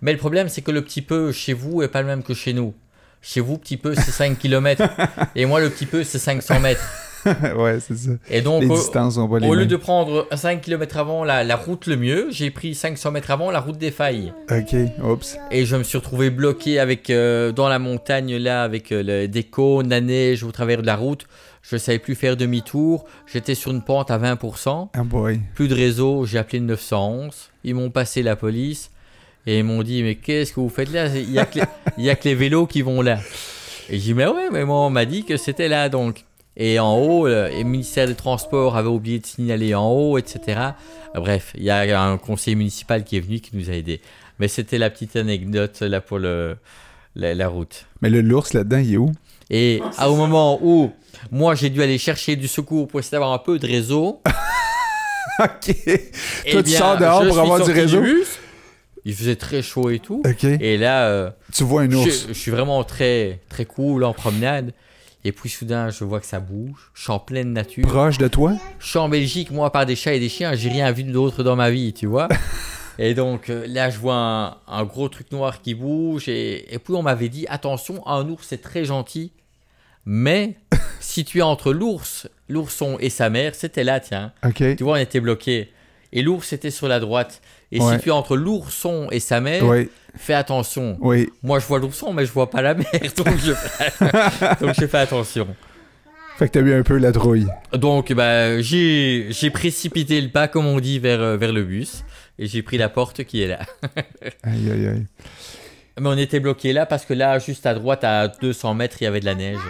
Mais 0.00 0.12
le 0.12 0.18
problème, 0.18 0.48
c'est 0.48 0.62
que 0.62 0.70
le 0.70 0.82
petit 0.82 1.02
peu 1.02 1.32
chez 1.32 1.52
vous 1.52 1.82
est 1.82 1.88
pas 1.88 2.00
le 2.00 2.06
même 2.06 2.22
que 2.22 2.32
chez 2.32 2.54
nous. 2.54 2.72
Chez 3.20 3.40
vous, 3.40 3.58
petit 3.58 3.76
peu, 3.76 3.94
c'est 3.94 4.10
5 4.10 4.38
km. 4.38 4.88
et 5.36 5.44
moi, 5.44 5.60
le 5.60 5.68
petit 5.68 5.84
peu, 5.84 6.02
c'est 6.02 6.18
500 6.18 6.60
mètres. 6.60 6.82
ouais, 7.56 7.78
c'est 7.80 7.96
ça. 7.96 8.10
Et 8.30 8.40
donc, 8.40 8.62
Les 8.62 8.68
au, 8.68 8.74
distances 8.76 9.14
sont 9.14 9.28
pas 9.28 9.38
les 9.38 9.48
au 9.48 9.54
lieu 9.54 9.66
de 9.66 9.76
prendre 9.76 10.26
5 10.34 10.60
km 10.60 10.96
avant 10.96 11.24
la, 11.24 11.44
la 11.44 11.56
route 11.56 11.86
le 11.86 11.96
mieux, 11.96 12.26
j'ai 12.30 12.50
pris 12.50 12.74
500 12.74 13.10
mètres 13.12 13.30
avant 13.30 13.50
la 13.50 13.60
route 13.60 13.78
des 13.78 13.90
failles. 13.90 14.32
Ok, 14.50 14.74
oups. 15.02 15.36
Et 15.50 15.64
je 15.66 15.76
me 15.76 15.82
suis 15.82 15.98
retrouvé 15.98 16.30
bloqué 16.30 16.78
avec, 16.78 17.10
euh, 17.10 17.52
dans 17.52 17.68
la 17.68 17.78
montagne, 17.78 18.36
là, 18.36 18.62
avec 18.62 18.92
euh, 18.92 19.02
le- 19.02 19.28
des 19.28 19.44
cônes, 19.44 19.88
la 19.88 20.00
neige 20.00 20.42
au 20.44 20.52
travers 20.52 20.80
de 20.82 20.86
la 20.86 20.96
route. 20.96 21.26
Je 21.62 21.76
savais 21.78 21.98
plus 21.98 22.14
faire 22.14 22.36
demi-tour. 22.36 23.06
J'étais 23.32 23.54
sur 23.54 23.70
une 23.70 23.80
pente 23.82 24.10
à 24.10 24.18
20%. 24.18 24.90
Ah 24.92 25.02
boy. 25.02 25.40
Plus 25.54 25.68
de 25.68 25.74
réseau, 25.74 26.26
j'ai 26.26 26.36
appelé 26.36 26.58
le 26.58 26.66
911. 26.66 27.50
Ils 27.64 27.74
m'ont 27.74 27.88
passé 27.90 28.22
la 28.22 28.36
police 28.36 28.90
et 29.46 29.60
ils 29.60 29.64
m'ont 29.64 29.82
dit 29.82 30.02
Mais 30.02 30.16
qu'est-ce 30.16 30.52
que 30.52 30.60
vous 30.60 30.68
faites 30.68 30.92
là? 30.92 31.06
Il 31.08 31.30
n'y 31.30 31.38
a, 31.38 31.42
a 32.12 32.14
que 32.16 32.24
les 32.28 32.34
vélos 32.34 32.66
qui 32.66 32.82
vont 32.82 33.00
là. 33.00 33.18
Et 33.88 33.94
j'ai 33.98 34.12
dit 34.12 34.14
Mais 34.14 34.26
ouais, 34.26 34.50
mais 34.52 34.66
moi, 34.66 34.80
on 34.80 34.90
m'a 34.90 35.06
dit 35.06 35.24
que 35.24 35.38
c'était 35.38 35.68
là 35.68 35.88
donc. 35.88 36.24
Et 36.56 36.78
en 36.78 36.96
haut, 36.96 37.26
le, 37.26 37.50
ministère 37.64 38.06
des 38.06 38.14
Transports 38.14 38.76
avait 38.76 38.88
oublié 38.88 39.18
de 39.18 39.26
signaler 39.26 39.74
en 39.74 39.90
haut, 39.90 40.18
etc. 40.18 40.40
Euh, 41.16 41.20
Bref, 41.20 41.52
il 41.56 41.64
y 41.64 41.70
a 41.70 42.02
un 42.02 42.16
conseiller 42.18 42.54
municipal 42.56 43.02
qui 43.04 43.16
est 43.16 43.20
venu 43.20 43.40
qui 43.40 43.56
nous 43.56 43.70
a 43.70 43.72
aidés. 43.74 44.00
Mais 44.38 44.48
c'était 44.48 44.78
la 44.78 44.90
petite 44.90 45.16
anecdote 45.16 45.80
là 45.80 46.00
pour 46.00 46.18
le, 46.18 46.56
la, 47.16 47.34
la 47.34 47.48
route. 47.48 47.86
Mais 48.02 48.10
le 48.10 48.20
l'ours 48.20 48.52
là-dedans, 48.52 48.78
il 48.78 48.94
est 48.94 48.96
où? 48.96 49.12
Et 49.50 49.80
à, 49.98 50.10
au 50.10 50.16
moment 50.16 50.58
où 50.62 50.90
moi 51.30 51.54
j'ai 51.54 51.70
dû 51.70 51.82
aller 51.82 51.98
chercher 51.98 52.34
du 52.36 52.48
secours 52.48 52.88
pour 52.88 52.98
essayer 53.00 53.12
d'avoir 53.12 53.32
un 53.32 53.38
peu 53.38 53.58
de 53.58 53.66
réseau, 53.66 54.22
ok. 55.38 55.74
Eh 56.46 56.50
Toi, 56.52 56.62
tu 56.62 56.70
sors 56.70 56.96
dehors 56.98 57.22
je 57.24 57.28
pour 57.28 57.38
avoir 57.40 57.64
du 57.64 57.72
réseau? 57.72 58.00
bus. 58.00 58.38
Il 59.04 59.14
faisait 59.14 59.36
très 59.36 59.60
chaud 59.60 59.90
et 59.90 59.98
tout. 59.98 60.22
Ok. 60.24 60.44
Et 60.44 60.78
là, 60.78 61.08
euh, 61.08 61.30
Tu 61.52 61.62
vois 61.62 61.82
un 61.82 61.90
je, 61.90 61.96
ours? 61.96 62.26
je 62.28 62.32
suis 62.32 62.50
vraiment 62.50 62.82
très, 62.84 63.40
très 63.50 63.66
cool 63.66 64.02
en 64.04 64.14
promenade. 64.14 64.72
Et 65.26 65.32
puis 65.32 65.48
soudain, 65.48 65.88
je 65.90 66.04
vois 66.04 66.20
que 66.20 66.26
ça 66.26 66.38
bouge. 66.40 66.90
Je 66.92 67.02
suis 67.02 67.10
en 67.12 67.18
pleine 67.18 67.52
nature. 67.52 67.86
Proche 67.86 68.18
de 68.18 68.28
toi? 68.28 68.52
Je 68.78 68.86
suis 68.88 68.98
en 68.98 69.08
Belgique, 69.08 69.50
moi, 69.50 69.72
par 69.72 69.86
des 69.86 69.96
chats 69.96 70.12
et 70.14 70.20
des 70.20 70.28
chiens. 70.28 70.54
J'ai 70.54 70.68
rien 70.68 70.92
vu 70.92 71.02
d'autre 71.04 71.42
dans 71.42 71.56
ma 71.56 71.70
vie, 71.70 71.94
tu 71.94 72.06
vois. 72.06 72.28
et 72.98 73.14
donc 73.14 73.48
euh, 73.48 73.64
là, 73.66 73.88
je 73.90 73.98
vois 73.98 74.14
un, 74.16 74.56
un 74.68 74.84
gros 74.84 75.08
truc 75.08 75.32
noir 75.32 75.62
qui 75.62 75.74
bouge. 75.74 76.28
Et, 76.28 76.74
et 76.74 76.78
puis 76.78 76.92
on 76.94 77.02
m'avait 77.02 77.30
dit 77.30 77.46
attention, 77.48 78.06
un 78.06 78.28
ours, 78.28 78.46
c'est 78.46 78.60
très 78.60 78.84
gentil. 78.84 79.32
Mais 80.04 80.56
situé 81.00 81.40
entre 81.40 81.72
l'ours, 81.72 82.28
l'ourson 82.50 82.98
et 83.00 83.08
sa 83.08 83.30
mère, 83.30 83.54
c'était 83.54 83.84
là, 83.84 84.00
tiens. 84.00 84.32
Tu 84.76 84.84
vois, 84.84 84.94
on 84.94 85.00
était 85.00 85.20
bloqué. 85.20 85.70
Et 86.12 86.22
l'ours 86.22 86.52
était 86.52 86.70
sur 86.70 86.86
la 86.86 87.00
droite. 87.00 87.40
Et 87.72 87.80
Ouais. 87.80 87.96
situé 87.96 88.10
entre 88.12 88.36
l'ourson 88.36 89.08
et 89.10 89.18
sa 89.20 89.40
mère, 89.40 89.64
fais 90.16 90.34
attention. 90.34 90.96
oui. 91.00 91.30
Moi, 91.42 91.58
je 91.58 91.66
vois 91.66 91.78
l'ourson, 91.78 92.12
mais 92.12 92.26
je 92.26 92.32
vois 92.32 92.50
pas 92.50 92.62
la 92.62 92.74
mère. 92.74 92.86
Donc, 93.16 93.36
je 93.38 93.52
fais, 93.52 93.90
donc 94.60 94.74
je 94.78 94.86
fais 94.86 94.98
attention. 94.98 95.46
Fait 96.38 96.48
que 96.48 96.52
t'as 96.52 96.60
eu 96.60 96.74
un 96.74 96.82
peu 96.82 96.98
la 96.98 97.12
trouille. 97.12 97.46
Donc, 97.72 98.12
bah, 98.12 98.60
j'ai 98.60 99.28
j'ai 99.30 99.50
précipité 99.50 100.20
le 100.20 100.30
pas, 100.30 100.48
comme 100.48 100.66
on 100.66 100.80
dit, 100.80 100.98
vers, 100.98 101.20
euh, 101.20 101.36
vers 101.36 101.52
le 101.52 101.62
bus. 101.62 102.04
Et 102.38 102.46
j'ai 102.46 102.62
pris 102.62 102.76
la 102.78 102.88
porte 102.88 103.22
qui 103.24 103.42
est 103.42 103.46
là. 103.46 103.60
Aïe, 104.42 104.70
aïe, 104.72 104.86
aïe. 104.88 105.06
Mais 106.00 106.08
on 106.08 106.18
était 106.18 106.40
bloqué 106.40 106.72
là 106.72 106.86
parce 106.86 107.04
que 107.04 107.14
là, 107.14 107.38
juste 107.38 107.66
à 107.66 107.74
droite, 107.74 108.02
à 108.02 108.26
200 108.26 108.74
mètres, 108.74 108.96
il 109.00 109.04
y 109.04 109.06
avait 109.06 109.20
de 109.20 109.24
la 109.26 109.36
neige. 109.36 109.60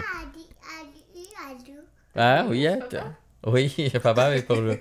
Ah 2.15 2.45
oui, 2.49 2.65
attends. 2.65 3.13
oui, 3.45 3.91
papa, 4.01 4.31
mais 4.31 4.41
pour 4.41 4.55
le, 4.55 4.79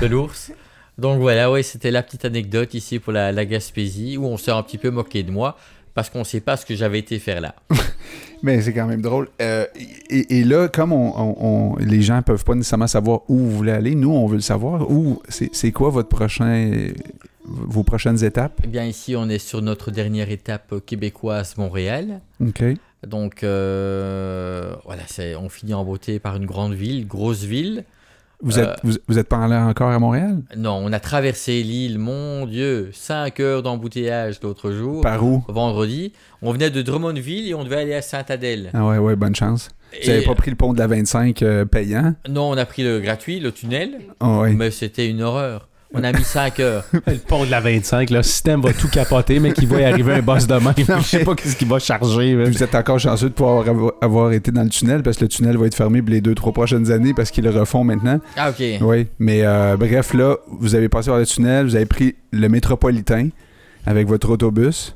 de 0.00 0.06
l'ours. 0.06 0.52
Donc 0.98 1.20
voilà, 1.20 1.50
oui, 1.50 1.64
c'était 1.64 1.90
la 1.90 2.02
petite 2.02 2.24
anecdote 2.24 2.74
ici 2.74 2.98
pour 2.98 3.12
la, 3.12 3.32
la 3.32 3.44
Gaspésie 3.46 4.16
où 4.18 4.24
on 4.26 4.36
s'est 4.36 4.50
un 4.50 4.62
petit 4.62 4.78
peu 4.78 4.90
moqué 4.90 5.22
de 5.22 5.30
moi 5.30 5.56
parce 5.94 6.08
qu'on 6.10 6.20
ne 6.20 6.24
sait 6.24 6.40
pas 6.40 6.56
ce 6.56 6.64
que 6.66 6.74
j'avais 6.74 6.98
été 6.98 7.18
faire 7.18 7.40
là. 7.40 7.54
Mais 8.42 8.60
c'est 8.60 8.72
quand 8.72 8.86
même 8.86 9.02
drôle. 9.02 9.28
Euh, 9.40 9.66
et, 10.10 10.38
et 10.38 10.44
là, 10.44 10.68
comme 10.68 10.92
on, 10.92 11.12
on- 11.16 11.36
on- 11.38 11.76
les 11.76 12.02
gens 12.02 12.20
peuvent 12.22 12.44
pas 12.44 12.54
nécessairement 12.54 12.86
savoir 12.88 13.20
où 13.28 13.36
vous 13.36 13.50
voulez 13.50 13.72
aller, 13.72 13.94
nous, 13.94 14.10
on 14.10 14.26
veut 14.26 14.34
le 14.36 14.40
savoir. 14.42 14.90
Où 14.90 15.22
c'est 15.28 15.70
quoi 15.72 15.90
votre 15.90 16.08
prochain, 16.08 16.70
vos 17.44 17.84
prochaines 17.84 18.24
étapes? 18.24 18.60
Eh 18.64 18.66
bien, 18.66 18.84
ici, 18.84 19.14
on 19.16 19.28
est 19.28 19.38
sur 19.38 19.62
notre 19.62 19.90
dernière 19.92 20.30
étape 20.30 20.74
québécoise, 20.84 21.56
Montréal. 21.56 22.20
OK. 22.40 22.64
Donc 23.06 23.42
euh, 23.44 24.74
voilà, 24.84 25.02
on 25.40 25.48
finit 25.48 25.74
en 25.74 25.84
beauté 25.84 26.18
par 26.18 26.36
une 26.36 26.46
grande 26.46 26.74
ville, 26.74 27.06
grosse 27.06 27.44
ville. 27.44 27.84
Vous 28.42 28.58
Euh, 28.58 28.62
êtes, 28.72 28.78
vous, 28.82 28.92
vous 29.08 29.18
êtes 29.18 29.28
pas 29.28 29.38
allé 29.44 29.54
encore 29.54 29.90
à 29.90 29.98
Montréal? 29.98 30.42
Non, 30.56 30.80
on 30.84 30.92
a 30.92 30.98
traversé 31.00 31.62
l'île, 31.62 31.98
mon 31.98 32.44
Dieu, 32.46 32.90
5 32.92 33.38
heures 33.40 33.62
d'embouteillage 33.62 34.40
l'autre 34.42 34.72
jour. 34.72 35.00
Par 35.00 35.24
où? 35.24 35.44
vendredi. 35.48 36.12
On 36.42 36.52
venait 36.52 36.70
de 36.70 36.82
Drummondville 36.82 37.48
et 37.48 37.54
on 37.54 37.62
devait 37.64 37.76
aller 37.76 37.94
à 37.94 38.02
Sainte-Adèle. 38.02 38.70
Ah 38.74 38.84
ouais, 38.86 38.98
ouais, 38.98 39.14
bonne 39.16 39.34
chance. 39.36 39.68
Vous 40.02 40.08
n'avez 40.10 40.24
pas 40.24 40.34
pris 40.34 40.50
le 40.50 40.56
pont 40.56 40.72
de 40.72 40.78
la 40.78 40.86
25 40.86 41.42
euh, 41.42 41.64
payant? 41.66 42.14
Non, 42.28 42.50
on 42.50 42.56
a 42.56 42.64
pris 42.64 42.82
le 42.82 42.98
gratuit, 43.00 43.38
le 43.40 43.52
tunnel, 43.52 43.92
Ah 44.20 44.40
ouais. 44.40 44.52
mais 44.54 44.70
c'était 44.70 45.08
une 45.08 45.22
horreur. 45.22 45.68
On 45.94 46.02
a 46.04 46.12
mis 46.12 46.24
5 46.24 46.60
heures. 46.60 46.84
Le 47.06 47.16
pont 47.16 47.44
de 47.44 47.50
la 47.50 47.60
25, 47.60 48.08
le 48.10 48.22
système 48.22 48.62
va 48.62 48.72
tout 48.72 48.88
capoter, 48.88 49.38
mais 49.40 49.52
qu'il 49.52 49.68
va 49.68 49.80
y 49.80 49.84
arriver 49.84 50.14
un 50.14 50.22
boss 50.22 50.46
de 50.46 50.54
même. 50.54 50.74
Je 50.76 51.02
sais 51.02 51.24
pas 51.24 51.34
qu'est-ce 51.34 51.56
qu'il 51.56 51.68
va 51.68 51.78
charger. 51.78 52.34
Vous 52.34 52.62
êtes 52.62 52.74
encore 52.74 52.98
chanceux 52.98 53.28
de 53.28 53.34
pouvoir 53.34 53.64
avoir, 54.00 54.32
été 54.32 54.50
dans 54.50 54.62
le 54.62 54.70
tunnel 54.70 55.02
parce 55.02 55.16
que 55.16 55.24
le 55.24 55.28
tunnel 55.28 55.56
va 55.58 55.66
être 55.66 55.74
fermé 55.74 56.02
les 56.06 56.20
deux, 56.20 56.34
trois 56.34 56.52
prochaines 56.52 56.90
années 56.90 57.12
parce 57.14 57.30
qu'ils 57.30 57.44
le 57.44 57.50
refont 57.50 57.84
maintenant. 57.84 58.20
Ah, 58.36 58.50
ok. 58.50 58.62
Oui, 58.80 59.06
mais 59.18 59.42
euh, 59.42 59.76
bref, 59.76 60.14
là, 60.14 60.36
vous 60.48 60.74
avez 60.74 60.88
passé 60.88 61.10
par 61.10 61.18
le 61.18 61.26
tunnel, 61.26 61.66
vous 61.66 61.76
avez 61.76 61.86
pris 61.86 62.16
le 62.32 62.48
métropolitain 62.48 63.28
avec 63.84 64.08
votre 64.08 64.30
autobus, 64.30 64.94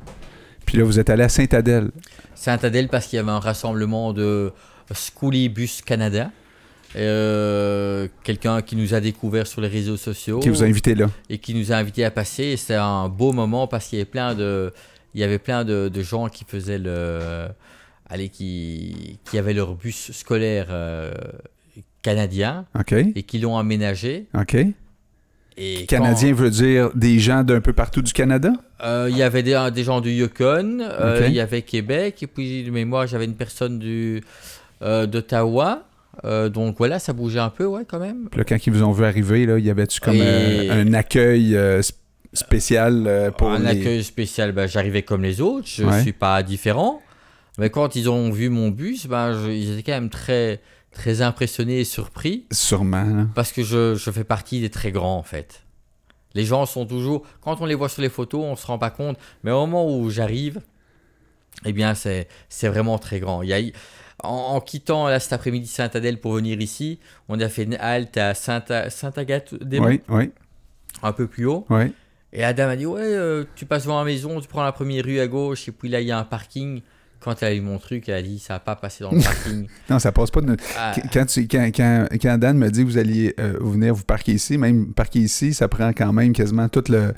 puis 0.65 0.79
là, 0.79 0.85
vous 0.85 0.99
êtes 0.99 1.11
allé 1.11 1.25
à 1.25 1.29
Sainte-Adèle. 1.29 1.91
Sainte-Adèle 2.35 2.89
parce 2.89 3.07
qu'il 3.07 3.19
y 3.19 3.21
avait 3.21 3.31
un 3.31 3.41
rassemblement 3.41 4.13
de 4.13 4.53
Schoolie 4.93 5.49
Bus 5.49 5.83
Canada. 5.83 6.31
Euh, 6.95 8.09
quelqu'un 8.23 8.63
qui 8.63 8.77
nous 8.77 8.95
a 8.95 9.01
découvert 9.01 9.47
sur 9.47 9.61
les 9.61 9.69
réseaux 9.69 9.97
sociaux 9.97 10.39
qui 10.39 10.49
vous 10.49 10.63
a 10.63 10.67
invité 10.67 10.95
là. 10.95 11.11
et 11.29 11.39
qui 11.39 11.55
nous 11.55 11.73
a 11.73 11.77
invités 11.77 12.05
à 12.05 12.11
passer. 12.11 12.57
C'était 12.57 12.75
un 12.75 13.09
beau 13.09 13.33
moment 13.33 13.67
parce 13.67 13.89
qu'il 13.89 13.99
y 13.99 14.01
avait 14.01 14.11
plein 14.11 14.35
de, 14.35 14.73
il 15.15 15.21
y 15.21 15.25
avait 15.25 15.39
plein 15.39 15.65
de, 15.65 15.89
de 15.89 16.03
gens 16.03 16.29
qui 16.29 16.45
faisaient 16.47 16.79
le, 16.79 17.49
allez, 18.09 18.29
qui, 18.29 19.19
qui 19.29 19.39
avaient 19.39 19.55
leur 19.55 19.75
bus 19.75 20.13
scolaire 20.13 20.69
euh, 20.71 21.13
canadien 22.03 22.67
OK? 22.79 22.93
et 22.93 23.23
qui 23.25 23.39
l'ont 23.39 23.59
aménagé. 23.59 24.27
OK. 24.39 24.57
Et 25.59 25.87
Canadien 25.87 26.35
veut 26.35 26.51
dire 26.51 26.91
des 26.95 27.19
gens 27.19 27.43
d'un 27.43 27.61
peu 27.61 27.73
partout 27.73 28.03
du 28.03 28.13
Canada? 28.13 28.53
quand, 28.79 28.87
euh, 28.87 29.09
il 29.11 29.17
y 29.17 29.23
avait 29.23 29.43
des, 29.43 29.71
des 29.75 29.85
gens 29.85 30.03
du 30.03 30.11
Yukon, 30.11 30.81
euh, 30.81 31.25
il 31.27 31.33
y 31.33 31.41
avait 31.41 31.63
Québec, 31.63 32.23
et 32.23 32.27
puis 32.27 32.63
de 32.63 32.71
mémoire, 32.71 33.07
j'avais 33.07 33.25
une 33.25 33.37
personne 33.37 33.79
du, 33.79 34.23
euh, 34.83 35.07
d'Ottawa. 35.07 35.85
Euh, 36.25 36.49
donc 36.49 36.77
voilà, 36.79 36.99
ça 36.99 37.13
bougeait 37.13 37.39
un 37.41 37.51
peu, 37.51 37.67
ouais, 37.67 37.85
quand 37.87 37.99
même. 37.99 38.29
Puis 38.31 38.39
là, 38.39 38.45
quand 38.45 38.67
ils 38.67 38.73
vous 38.73 38.83
ont 38.83 38.93
vu 38.93 39.05
arriver, 39.05 39.47
là, 39.47 39.59
y 39.59 39.71
avait-tu 39.71 40.01
comme 40.01 40.15
Et- 40.17 40.71
un 40.71 40.93
accueil 40.95 41.55
euh, 41.57 41.81
sp- 41.81 41.95
spécial 42.33 43.05
euh, 43.07 43.31
pour 43.31 43.51
un 43.51 43.59
les... 43.59 43.67
accueil 43.81 44.05
spécial, 44.05 44.53
ben, 44.53 44.67
j'arrivais 44.67 45.03
comme 45.03 45.23
les 45.23 45.41
autres, 45.41 45.67
je 45.69 45.85
Ouais. 45.85 46.03
suis 46.03 46.13
pas 46.13 46.43
différent. 46.43 47.01
Mais 47.59 47.71
quand 47.71 47.97
ils 47.97 48.09
ont 48.11 48.31
vu 48.31 48.49
mon 48.51 48.69
bus, 48.69 49.07
ben, 49.07 49.33
je- 49.33 49.51
ils 49.51 49.73
étaient 49.73 49.83
quand 49.93 49.99
même 49.99 50.11
très, 50.11 50.61
très 50.93 51.23
impressionnés 51.23 51.81
et 51.81 51.85
surpris 51.85 52.47
Sûrement, 52.53 53.27
parce 53.35 53.53
que 53.53 53.63
je, 53.63 53.95
je 53.95 54.11
fais 54.11 54.25
partie 54.25 54.61
des 54.61 54.71
très 54.71 54.93
grands 54.93 55.17
en 55.19 55.23
fait. 55.23 55.63
Les 56.35 56.45
gens 56.45 56.67
sont 56.67 56.85
toujours, 56.85 57.23
quand 57.41 57.61
on 57.63 57.67
les 57.67 57.75
voit 57.75 57.89
sur 57.89 58.03
les 58.03 58.11
photos, 58.11 58.43
on 58.45 58.57
se 58.57 58.67
rend 58.67 58.79
pas 58.79 58.91
compte, 58.91 59.17
mais 59.43 59.51
au 59.51 59.61
moment 59.61 59.91
où 59.91 60.11
j'arrive, 60.11 60.61
eh 61.65 61.73
bien 61.73 61.95
c'est 61.95 62.29
vraiment 62.69 62.99
très 62.99 63.21
grand. 63.21 63.43
Il 63.43 63.49
y 63.49 63.53
a, 63.55 63.61
en, 64.23 64.29
en 64.57 64.61
quittant 64.61 65.09
là, 65.09 65.21
cet 65.21 65.33
après-midi 65.33 65.67
Sainte-Adèle 65.67 66.21
pour 66.21 66.33
venir 66.35 66.61
ici, 66.61 66.99
on 67.29 67.39
a 67.41 67.49
fait 67.49 67.65
une 67.65 67.75
halte 67.77 68.17
à 68.17 68.35
Sainte- 68.35 68.91
Sainte-Agathe-des-Monts, 68.91 69.87
Oui, 69.89 70.01
oui, 70.09 70.31
un 71.03 71.13
peu 71.13 71.27
plus 71.27 71.47
haut. 71.47 71.67
oui. 71.71 71.93
Et 72.33 72.41
la 72.41 72.53
dame 72.53 72.69
a 72.71 72.77
dit 72.77 72.85
Ouais, 72.87 73.01
euh, 73.03 73.45
tu 73.55 73.65
passes 73.65 73.85
devant 73.85 73.99
la 74.01 74.05
maison, 74.05 74.41
tu 74.41 74.49
prends 74.49 74.65
la 74.65 74.73
première 74.73 75.05
rue 75.05 75.21
à 75.21 75.27
gauche, 75.27 75.69
et 75.69 75.73
puis 75.73 75.89
là, 75.89 76.01
il 76.01 76.07
y 76.07 76.11
a 76.13 76.19
un 76.19 76.25
parking. 76.25 76.83
Quand 77.19 77.43
elle 77.43 77.49
a 77.49 77.55
eu 77.55 77.61
mon 77.63 77.79
truc, 77.79 78.09
elle 78.11 78.15
a 78.17 78.23
dit 78.23 78.39
Ça 78.39 78.55
n'a 78.55 78.61
pas 78.61 78.77
passé 78.77 79.03
dans 79.05 79.11
le 79.11 79.21
parking. 79.23 79.67
Non, 79.89 79.99
ça 79.99 80.13
passe 80.13 80.31
pas 80.31 80.43
de... 80.43 80.55
Ah, 80.77 80.93
Qu- 80.95 81.09
Quand, 81.13 81.25
tu- 81.25 81.49
quand, 81.49 81.71
quand, 81.75 82.07
quand 82.21 82.37
Dan 82.39 82.59
me 82.59 82.69
dit 82.71 82.85
vous 82.85 82.99
alliez 82.99 83.35
euh, 83.41 83.55
venir 83.61 83.95
vous 83.95 84.05
parquer 84.05 84.33
ici, 84.33 84.59
même 84.59 84.93
parquer 84.93 85.21
ici, 85.21 85.55
ça 85.55 85.67
prend 85.67 85.93
quand 85.95 86.13
même 86.13 86.33
quasiment 86.35 86.69
tout 86.69 86.85
le 86.89 87.15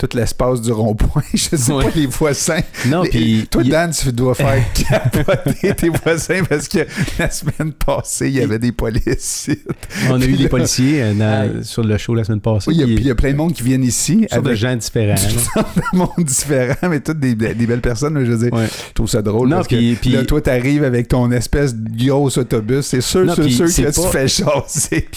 tout 0.00 0.16
l'espace 0.16 0.62
du 0.62 0.72
rond-point. 0.72 1.22
Je 1.34 1.56
sais 1.56 1.72
Ouais. 1.72 1.84
pas, 1.84 1.90
les 1.94 2.06
voisins. 2.06 2.60
Non, 2.86 3.02
puis. 3.02 3.46
toi, 3.50 3.62
Dan, 3.62 3.90
tu 3.92 4.10
dois 4.12 4.34
faire 4.34 4.62
capoter 4.74 5.74
tes 5.74 5.88
voisins 5.90 6.42
parce 6.48 6.66
que 6.68 6.78
la 7.18 7.30
semaine 7.30 7.72
passée, 7.72 8.28
il 8.28 8.34
y 8.36 8.40
avait 8.40 8.58
des 8.58 8.72
policiers. 8.72 9.60
on 10.08 10.20
a 10.20 10.24
eu 10.24 10.32
des 10.36 10.48
policiers 10.48 11.02
euh, 11.02 11.12
dans- 11.14 11.62
sur 11.62 11.84
le 11.84 11.98
show 11.98 12.14
la 12.14 12.24
semaine 12.24 12.40
passée. 12.40 12.70
Oui, 12.70 12.76
il 12.80 13.02
y, 13.04 13.08
a, 13.08 13.12
y 13.12 13.14
plein 13.14 13.32
de 13.32 13.36
monde 13.36 13.52
qui 13.52 13.62
viennent 13.62 13.84
ici 13.84 14.26
sortes 14.30 14.46
de 14.46 14.54
gens 14.54 14.74
différents. 14.74 15.14
un 15.92 15.96
monde 15.96 16.08
différent, 16.18 16.88
mais 16.88 17.00
toutes 17.00 17.20
des, 17.20 17.34
des 17.34 17.66
belles 17.66 17.80
personnes. 17.82 18.14
mais 18.14 18.24
Je 18.24 18.32
veux 18.32 18.38
dire, 18.48 18.52
Ouais. 18.58 18.66
je 18.88 18.94
trouve 18.94 19.08
ça 19.08 19.20
drôle 19.22 19.48
Non, 19.48 19.56
parce 19.56 19.68
puis- 19.68 19.94
que 19.96 20.00
puis- 20.00 20.10
là, 20.12 20.24
toi, 20.24 20.40
t'arrives 20.40 20.82
avec 20.84 21.08
ton 21.08 21.30
espèce 21.30 21.74
de 21.74 22.06
gros 22.06 22.26
autobus. 22.38 22.86
C'est 22.86 23.00
sûr, 23.02 23.24
Non, 23.26 23.34
sûr 23.34 23.68
c'est 23.68 23.84
que 23.84 23.90
tu 23.90 24.08
fais 24.10 24.28
chasser. 24.28 25.08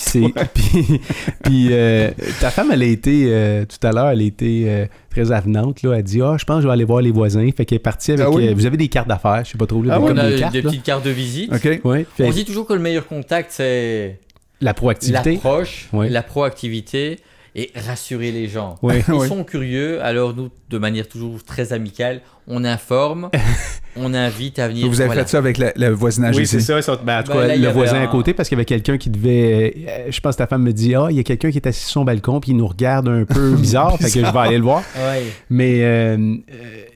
Puis, 0.54 1.02
puis, 1.44 1.68
euh, 1.72 2.12
ta 2.42 2.50
femme, 2.50 2.70
elle 2.74 2.82
a 2.82 2.86
été, 2.86 3.26
euh, 3.30 3.66
tout 3.66 3.86
à 3.88 3.92
l'heure, 3.92 4.10
elle 4.10 4.20
a 4.22 4.24
été 4.24 4.66
euh, 4.74 4.86
très 5.09 5.32
avenante. 5.32 5.82
Là. 5.84 5.93
Elle 5.97 6.03
dit 6.03 6.21
Ah, 6.21 6.36
je 6.39 6.45
pense 6.45 6.57
que 6.57 6.61
je 6.63 6.67
vais 6.67 6.74
aller 6.74 6.84
voir 6.84 7.01
les 7.01 7.11
voisins. 7.11 7.47
Fait 7.55 7.65
qu'elle 7.65 7.78
est 7.78 7.80
partie 7.80 8.11
avec. 8.11 8.26
Ah 8.26 8.30
oui? 8.32 8.47
euh, 8.47 8.53
vous 8.55 8.65
avez 8.65 8.78
des 8.78 8.88
cartes 8.88 9.07
d'affaires, 9.07 9.43
je 9.45 9.51
sais 9.51 9.57
pas 9.57 9.65
trop. 9.67 9.82
Là, 9.84 9.95
Ah 9.95 9.97
des, 9.99 10.03
oui? 10.03 10.09
comme 10.09 10.17
On 10.19 10.21
a 10.21 10.30
des 10.32 10.39
cartes, 10.39 10.61
petites 10.61 10.84
cartes 10.84 11.05
de 11.05 11.09
visite. 11.11 11.51
Ouais, 11.84 12.05
On 12.19 12.30
dit 12.32 12.45
toujours 12.45 12.65
que 12.67 12.74
le 12.74 12.80
meilleur 12.80 13.07
contact, 13.07 13.51
c'est 13.51 14.19
la 14.61 14.74
proactivité. 14.74 15.34
l'approche, 15.34 15.89
Ouais. 15.93 16.09
la 16.09 16.24
proactivité 16.24 17.19
et 17.56 17.72
rassurer 17.88 18.32
les 18.32 18.47
gens. 18.47 18.78
Ouais. 18.82 19.04
Ils 19.08 19.14
Ouais. 19.14 19.28
sont 19.28 19.43
curieux, 19.43 20.01
alors 20.04 20.36
nous, 20.36 20.49
de 20.70 20.78
manière 20.80 21.08
toujours 21.08 21.43
très 21.43 21.72
amicale, 21.72 22.22
on 22.47 22.64
informe, 22.66 23.30
on 23.95 24.14
invite 24.16 24.58
à 24.58 24.68
venir. 24.68 24.88
Vous 24.88 24.99
avez 25.01 25.06
voilà. 25.08 25.24
fait 25.24 25.30
ça 25.30 25.38
avec 25.38 25.60
le 25.60 25.89
voisinage 25.89 26.36
Oui, 26.36 26.43
ici. 26.43 26.56
c'est 26.56 26.62
ça. 26.62 26.78
ils 26.80 26.84
sont- 26.84 26.97
ben, 27.06 27.20
en 27.20 27.24
tout 27.24 27.32
Ben, 27.32 27.41
cas, 27.41 27.47
là, 27.47 27.56
le 27.56 27.70
voisin 27.70 27.97
un- 27.99 28.04
à 28.04 28.08
côté, 28.08 28.34
parce 28.34 28.49
qu'il 28.49 28.56
y 28.56 28.60
avait 28.60 28.66
quelqu'un 28.66 28.97
qui 28.97 29.10
devait. 29.12 29.74
euh, 29.88 30.12
je 30.12 30.20
pense 30.20 30.34
que 30.36 30.39
ta 30.39 30.47
femme 30.47 30.64
me 30.64 30.74
dit 30.74 30.95
Ah, 30.95 31.08
il 31.12 31.16
y 31.18 31.20
a 31.20 31.24
quelqu'un 31.24 31.51
qui 31.51 31.58
est 31.58 31.68
assis 31.68 31.82
sur 31.84 31.91
son 31.91 32.04
balcon, 32.06 32.39
puis 32.39 32.51
il 32.51 32.58
nous 32.58 32.68
regarde 32.68 33.08
un 33.08 33.24
peu 33.26 33.51
bizarre. 33.56 33.97
fait 33.97 34.06
que 34.20 34.26
je 34.26 34.32
vais 34.32 34.39
aller 34.39 34.58
le 34.58 34.64
voir. 34.64 34.82
Ouais. 34.95 35.24
Mais 35.51 35.84
euh, 35.84 36.18
euh, 36.18 36.38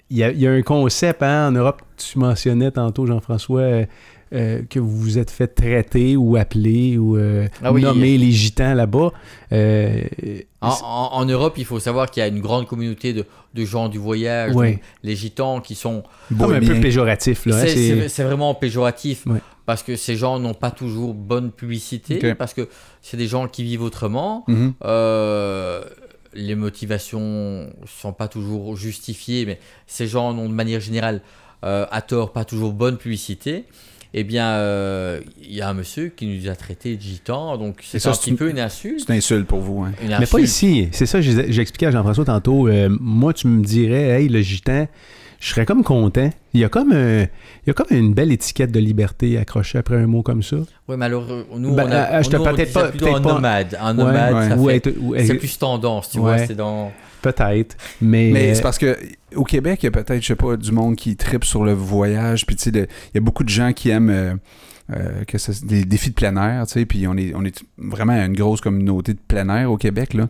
il 0.10 0.18
y, 0.18 0.24
a, 0.24 0.32
il 0.32 0.40
y 0.40 0.48
a 0.48 0.52
un 0.52 0.62
concept 0.64 1.22
hein, 1.22 1.50
en 1.50 1.52
Europe, 1.52 1.82
tu 1.98 2.18
mentionnais 2.18 2.72
tantôt, 2.72 3.06
Jean-François, 3.06 3.60
euh, 3.62 3.86
euh, 4.34 4.62
que 4.70 4.80
vous 4.80 4.90
vous 4.98 5.18
êtes 5.20 5.32
fait 5.32 5.48
traiter 5.48 6.18
ou 6.18 6.36
appeler 6.36 6.98
ou 6.98 7.16
euh, 7.18 7.48
Ah 7.64 7.72
oui. 7.72 7.82
nommer 7.82 8.18
les 8.18 8.32
gitans 8.32 8.74
là-bas. 8.74 9.12
En, 10.62 10.70
en- 10.70 11.10
en 11.14 11.26
Europe, 11.26 11.54
il 11.58 11.66
faut 11.66 11.80
savoir 11.80 12.10
qu'il 12.10 12.22
y 12.22 12.24
a 12.24 12.28
une 12.28 12.40
grande 12.42 12.66
communauté 12.68 13.14
de, 13.14 13.26
de 13.54 13.66
gens 13.66 13.90
du 13.90 14.00
voyage, 14.00 14.56
Ouais. 14.56 14.72
donc 14.74 14.82
les 15.04 15.16
gitans 15.16 15.62
qui 15.62 15.76
sont 15.76 16.02
un 16.32 16.60
peu 16.60 16.80
péjoratif. 16.82 17.46
Là, 17.46 17.56
hein, 17.58 17.60
C'est- 17.62 17.68
c'est- 17.76 17.96
C'est 18.02 18.10
c'est 18.10 18.24
vraiment 18.24 18.56
péjoratif 18.56 19.28
Ouais. 19.28 19.40
parce 19.68 19.84
que 19.84 19.96
ces 19.96 20.16
gens 20.16 20.40
n'ont 20.40 20.56
pas 20.56 20.72
toujours 20.72 21.14
bonne 21.14 21.52
publicité, 21.52 22.34
parce 22.34 22.54
que 22.56 22.68
c'est 23.04 23.18
des 23.18 23.28
gens 23.28 23.48
qui 23.48 23.64
vivent 23.64 23.84
autrement. 23.84 24.46
Mhm. 24.48 24.74
Euh, 24.84 25.84
les 26.34 26.56
motivations 26.56 27.70
sont 27.86 28.14
pas 28.14 28.28
toujours 28.28 28.76
justifiées, 28.76 29.46
mais 29.46 29.60
ces 29.86 30.08
gens 30.08 30.34
n'ont 30.34 30.50
de 30.50 30.54
manière 30.54 30.80
générale, 30.80 31.22
euh, 31.66 31.86
à 31.92 32.02
tort, 32.02 32.32
pas 32.34 32.46
toujours 32.46 32.74
bonne 32.74 32.98
publicité. 32.98 33.66
Eh 34.14 34.24
bien, 34.24 34.48
euh, 34.52 35.20
il 35.44 35.54
y 35.54 35.62
a 35.62 35.70
un 35.70 35.74
monsieur 35.74 36.08
qui 36.16 36.26
nous 36.28 36.50
a 36.50 36.56
traité 36.56 36.96
de 36.96 37.02
gitan, 37.02 37.58
donc 37.58 37.80
c'est 37.84 38.00
ça, 38.00 38.10
un 38.10 38.14
petit 38.14 38.30
une- 38.32 38.38
peu 38.38 38.50
une 38.50 38.60
insulte. 38.60 39.02
C'est 39.06 39.12
une 39.14 39.18
insulte 39.18 39.46
pour 39.48 39.60
vous. 39.60 39.84
Hein. 39.84 39.92
Une 40.02 40.16
Mais 40.20 40.26
pas 40.26 40.40
ici. 40.40 40.88
C'est 40.92 41.06
ça, 41.06 41.20
expliqué 41.20 41.88
à 41.88 41.92
Jean-François 41.92 42.26
tantôt. 42.26 42.68
Euh, 42.68 42.88
moi, 43.02 43.34
tu 43.34 43.48
me 43.48 43.64
dirais, 43.64 44.22
hey, 44.22 44.30
le 44.30 44.42
gitan, 44.42 44.88
je 45.40 45.50
serais 45.50 45.66
comme 45.66 45.84
content. 45.84 46.30
Il 46.54 46.62
y 46.62 46.64
a 46.64 46.70
comme, 46.70 46.92
un- 46.92 47.22
il 47.24 47.68
y 47.68 47.70
a 47.70 47.74
comme 47.74 47.88
une 47.92 48.14
belle 48.14 48.32
étiquette 48.32 48.72
de 48.72 48.80
liberté 48.80 49.38
accrochée 49.38 49.78
après 49.78 49.96
un 49.96 50.08
mot 50.08 50.24
comme 50.24 50.42
ça. 50.44 50.58
Oui, 50.88 50.96
mais 50.98 51.06
alors, 51.06 51.26
euh, 51.30 51.44
nous, 51.58 51.76
Ben, 51.76 51.86
on 51.88 51.92
a, 51.92 51.96
euh, 52.20 52.24
je 52.24 52.30
te- 52.30 52.36
nous, 52.38 52.44
on 52.44 52.54
peut-être 52.54 52.74
pas- 52.74 52.88
un 52.88 53.22
pas- 53.22 53.34
nomade. 53.34 53.78
Un 53.80 53.98
Ouais, 53.98 54.04
nomade, 54.04 54.34
ouais. 54.34 54.50
ça 54.50 54.58
Ou 54.58 54.68
fait- 54.68 54.76
être- 54.78 54.94
ou- 55.00 55.16
c'est 55.18 55.36
plus 55.36 55.58
tendance, 55.60 56.10
tu 56.10 56.18
Ouais. 56.20 56.38
vois, 56.38 56.46
c'est 56.48 56.56
dans... 56.56 56.92
Peut-être. 57.22 57.76
Mais, 58.02 58.30
Mais 58.32 58.52
euh, 58.52 58.54
c'est 58.56 58.62
parce 58.62 58.78
que 58.78 58.98
au 59.36 59.44
Québec, 59.44 59.80
il 59.84 59.88
y 59.88 59.90
a 59.90 59.92
peut-être, 59.92 60.22
je 60.22 60.28
sais 60.28 60.36
pas, 60.36 60.56
du 60.56 60.72
monde 60.72 60.96
qui 60.96 61.16
tripe 61.16 61.44
sur 61.44 61.64
le 61.66 61.74
voyage. 61.74 62.46
Puis 62.46 62.56
tu 62.56 62.64
sais, 62.64 62.70
il 62.72 63.16
y 63.16 63.18
a 63.18 63.22
beaucoup 63.22 63.44
de 63.44 63.50
gens 63.50 63.74
qui 63.74 63.90
aiment 63.90 64.10
euh, 64.12 64.36
euh, 64.96 65.24
que 65.26 65.38
ça- 65.38 65.52
les 65.70 65.84
défis 65.84 66.10
de 66.12 66.16
plein 66.16 66.36
air, 66.38 66.66
tu 66.66 66.74
sais. 66.74 66.86
Puis 66.86 67.08
on 67.08 67.18
est, 67.18 67.34
on 67.36 67.44
est 67.44 67.62
vraiment 67.78 68.14
une 68.14 68.34
grosse 68.34 68.62
communauté 68.62 69.14
de 69.14 69.20
plein 69.28 69.48
air 69.50 69.70
au 69.72 69.76
Québec, 69.78 70.14
là. 70.14 70.28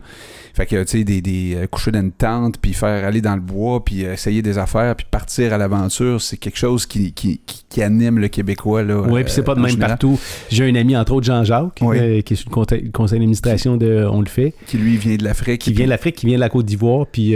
Fait 0.54 0.66
que, 0.66 0.82
tu 0.82 0.98
sais, 0.98 1.04
des, 1.04 1.20
des 1.20 1.54
euh, 1.54 1.66
coucher 1.68 1.92
dans 1.92 2.00
une 2.00 2.10
tente, 2.10 2.58
puis 2.58 2.72
faire 2.74 3.04
aller 3.06 3.20
dans 3.20 3.36
le 3.36 3.40
bois, 3.40 3.84
puis 3.84 4.04
euh, 4.04 4.14
essayer 4.14 4.42
des 4.42 4.58
affaires, 4.58 4.96
puis 4.96 5.06
partir 5.08 5.52
à 5.52 5.58
l'aventure, 5.58 6.20
c'est 6.20 6.36
quelque 6.38 6.58
chose 6.58 6.86
qui, 6.86 7.12
qui, 7.12 7.40
qui, 7.46 7.64
qui 7.68 7.82
anime 7.82 8.18
le 8.18 8.26
Québécois, 8.28 8.82
là. 8.82 9.00
Oui, 9.02 9.20
euh, 9.20 9.24
puis 9.24 9.32
c'est 9.32 9.42
pas 9.44 9.54
de 9.54 9.60
même 9.60 9.70
général, 9.70 9.90
partout. 9.90 10.18
J'ai 10.50 10.68
un 10.68 10.74
ami, 10.74 10.96
entre 10.96 11.12
autres, 11.12 11.26
Jean-Jacques, 11.26 11.78
Oui. 11.82 11.98
euh, 11.98 12.20
qui 12.22 12.32
est 12.32 12.36
sur 12.36 12.50
le 12.50 12.90
conseil, 12.90 13.18
d'administration 13.18 13.76
de 13.76 14.06
On 14.10 14.20
le 14.20 14.26
fait, 14.26 14.54
Qui, 14.66 14.78
lui, 14.78 14.96
vient 14.96 15.16
de 15.16 15.22
l'Afrique. 15.24 15.60
qui 15.60 15.72
vient 15.72 15.84
de 15.84 15.90
l'Afrique, 15.90 16.16
qui 16.16 16.26
vient 16.26 16.36
de 16.36 16.40
la 16.40 16.48
Côte 16.48 16.66
d'Ivoire. 16.66 17.06
Puis 17.06 17.34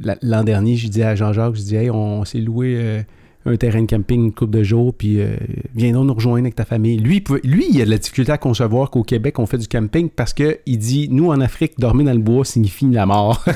la- 0.00 0.16
l'an 0.22 0.42
dernier, 0.44 0.76
je 0.76 0.88
dis 0.88 1.02
à 1.02 1.14
Jean-Jacques, 1.14 1.54
je 1.56 1.60
dis, 1.62 1.76
hey, 1.76 1.90
on 1.90 2.24
s'est 2.24 2.38
loué 2.38 3.02
un 3.46 3.56
terrain 3.56 3.80
de 3.82 3.86
camping 3.86 4.24
une 4.24 4.32
couple 4.32 4.52
de 4.58 4.62
jours, 4.62 4.92
puis 4.92 5.20
euh, 5.20 5.36
viens 5.74 5.92
donc 5.92 6.06
nous 6.06 6.14
rejoindre 6.14 6.40
avec 6.40 6.54
ta 6.56 6.64
famille. 6.64 6.98
Lui, 6.98 7.16
il 7.16 7.20
pouvait- 7.22 7.40
lui, 7.44 7.66
il 7.70 7.80
a 7.80 7.84
de 7.84 7.90
la 7.90 7.98
difficulté 7.98 8.32
à 8.32 8.38
concevoir 8.38 8.90
qu'au 8.90 9.02
Québec, 9.02 9.38
on 9.38 9.46
fait 9.46 9.58
du 9.58 9.68
camping 9.68 10.08
parce 10.10 10.32
que 10.34 10.58
il 10.66 10.78
dit, 10.78 11.08
nous, 11.10 11.30
en 11.30 11.40
Afrique, 11.40 11.72
dormir 11.78 12.06
dans 12.06 12.12
le 12.12 12.18
bois 12.18 12.44
signifie 12.44 12.86
la 12.90 13.06
mort. 13.06 13.44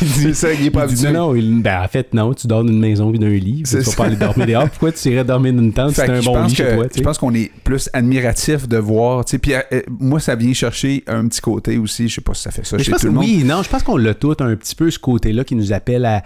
il 0.00 0.06
dit, 0.08 0.12
C'est 0.22 0.34
ça, 0.34 0.52
il 0.52 0.66
est 0.66 0.70
pas 0.70 0.86
il 0.88 0.94
dit, 0.94 1.06
habitué. 1.06 1.12
non, 1.18 1.34
il- 1.34 1.62
ben, 1.62 1.82
en 1.82 1.88
fait, 1.88 2.12
non, 2.14 2.32
tu 2.34 2.46
dors 2.46 2.62
dans 2.64 2.70
une 2.72 2.78
maison 2.78 3.10
puis 3.10 3.18
d'un 3.18 3.28
lit. 3.28 3.62
Tu 3.68 3.76
vas 3.78 3.92
pas 3.96 4.04
aller 4.06 4.16
dormir 4.16 4.46
dehors. 4.46 4.68
Pourquoi 4.70 4.92
tu 4.92 5.08
irais 5.10 5.24
dormir 5.24 5.52
dans 5.52 5.60
une 5.62 5.72
tente 5.72 5.92
c'est 5.92 6.08
un 6.08 6.20
bon 6.20 6.44
lit 6.44 6.54
chez 6.54 6.74
toi? 6.74 6.86
Je 6.94 7.00
pense 7.02 7.18
qu'on 7.18 7.34
est 7.34 7.50
plus 7.64 7.88
admiratif 7.92 8.68
de 8.68 8.76
voir. 8.78 9.24
tu 9.24 9.32
sais, 9.32 9.38
Puis 9.38 9.54
euh, 9.54 9.60
euh, 9.72 9.82
moi, 9.98 10.20
ça 10.20 10.34
vient 10.34 10.52
chercher 10.52 11.02
un 11.06 11.26
petit 11.28 11.40
côté 11.40 11.78
aussi. 11.78 12.08
Je 12.08 12.14
sais 12.16 12.20
pas 12.20 12.34
si 12.34 12.42
ça 12.42 12.50
fait 12.50 12.64
ça 12.64 12.76
Mais 12.76 12.80
je 12.82 12.86
chez 12.86 12.90
pense 12.92 13.00
tout 13.00 13.06
que 13.08 13.12
le 13.12 13.16
monde. 13.18 13.24
oui, 13.24 13.44
non, 13.44 13.62
je 13.62 13.68
pense 13.68 13.82
qu'on 13.82 13.96
l'a 13.96 14.14
tout 14.14 14.34
un 14.40 14.54
petit 14.56 14.74
peu 14.74 14.90
ce 14.90 14.98
côté-là 14.98 15.44
qui 15.44 15.54
nous 15.54 15.72
appelle 15.72 16.04
à 16.04 16.22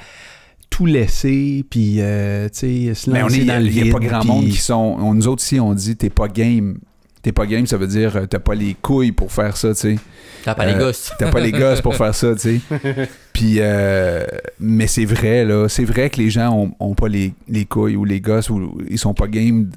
tout 0.71 0.87
laisser, 0.87 1.64
puis 1.71 1.97
euh, 2.01 2.49
tu 2.49 2.87
sais, 2.89 2.95
se 2.95 3.11
Mais 3.11 3.23
on 3.23 3.29
est, 3.29 3.45
dans 3.45 3.59
le 3.62 3.67
il 3.69 3.77
y 3.77 3.81
a 3.81 3.85
vide. 3.85 3.93
pas 3.93 3.99
grand 4.01 4.21
puis- 4.21 4.29
monde 4.29 4.45
qui 4.49 4.59
sont. 4.59 4.75
on- 4.99 5.14
nous 5.14 5.27
autres 5.29 5.43
ici, 5.43 5.59
on 5.61 5.73
dit 5.75 5.97
t'es 5.97 6.11
pas 6.11 6.29
game. 6.29 6.79
T'es 7.23 7.33
pas 7.33 7.47
game, 7.47 7.67
ça 7.67 7.77
veut 7.77 7.89
dire 7.89 8.14
euh, 8.17 8.27
t'as 8.27 8.39
pas 8.39 8.55
les 8.55 8.75
couilles 8.81 9.11
pour 9.11 9.33
faire 9.33 9.57
ça, 9.57 9.71
tu 9.75 9.81
sais. 9.81 9.97
T'as 10.45 10.55
pas 10.55 10.64
Euh, 10.64 10.73
les 10.75 10.79
gosses. 10.79 11.12
T'as 11.19 11.31
pas 11.33 11.41
les 11.41 11.51
gosses 11.61 11.81
pour 11.81 11.97
faire 11.97 12.14
ça, 12.14 12.35
tu 12.37 12.61
sais. 12.61 12.61
Puis, 13.33 13.57
euh, 13.59 14.25
mais 14.61 14.87
c'est 14.87 15.05
vrai, 15.07 15.45
là. 15.45 15.69
C'est 15.69 15.85
vrai 15.85 16.09
que 16.09 16.19
les 16.21 16.31
gens 16.31 16.53
ont, 16.57 16.73
ont 16.79 16.95
pas 16.95 17.09
les, 17.09 17.35
les 17.49 17.64
couilles 17.64 17.97
ou 17.97 18.05
les 18.05 18.21
gosses 18.21 18.49
ou 18.49 18.79
ils 18.89 18.99
sont 18.99 19.12
pas 19.12 19.27
game 19.27 19.71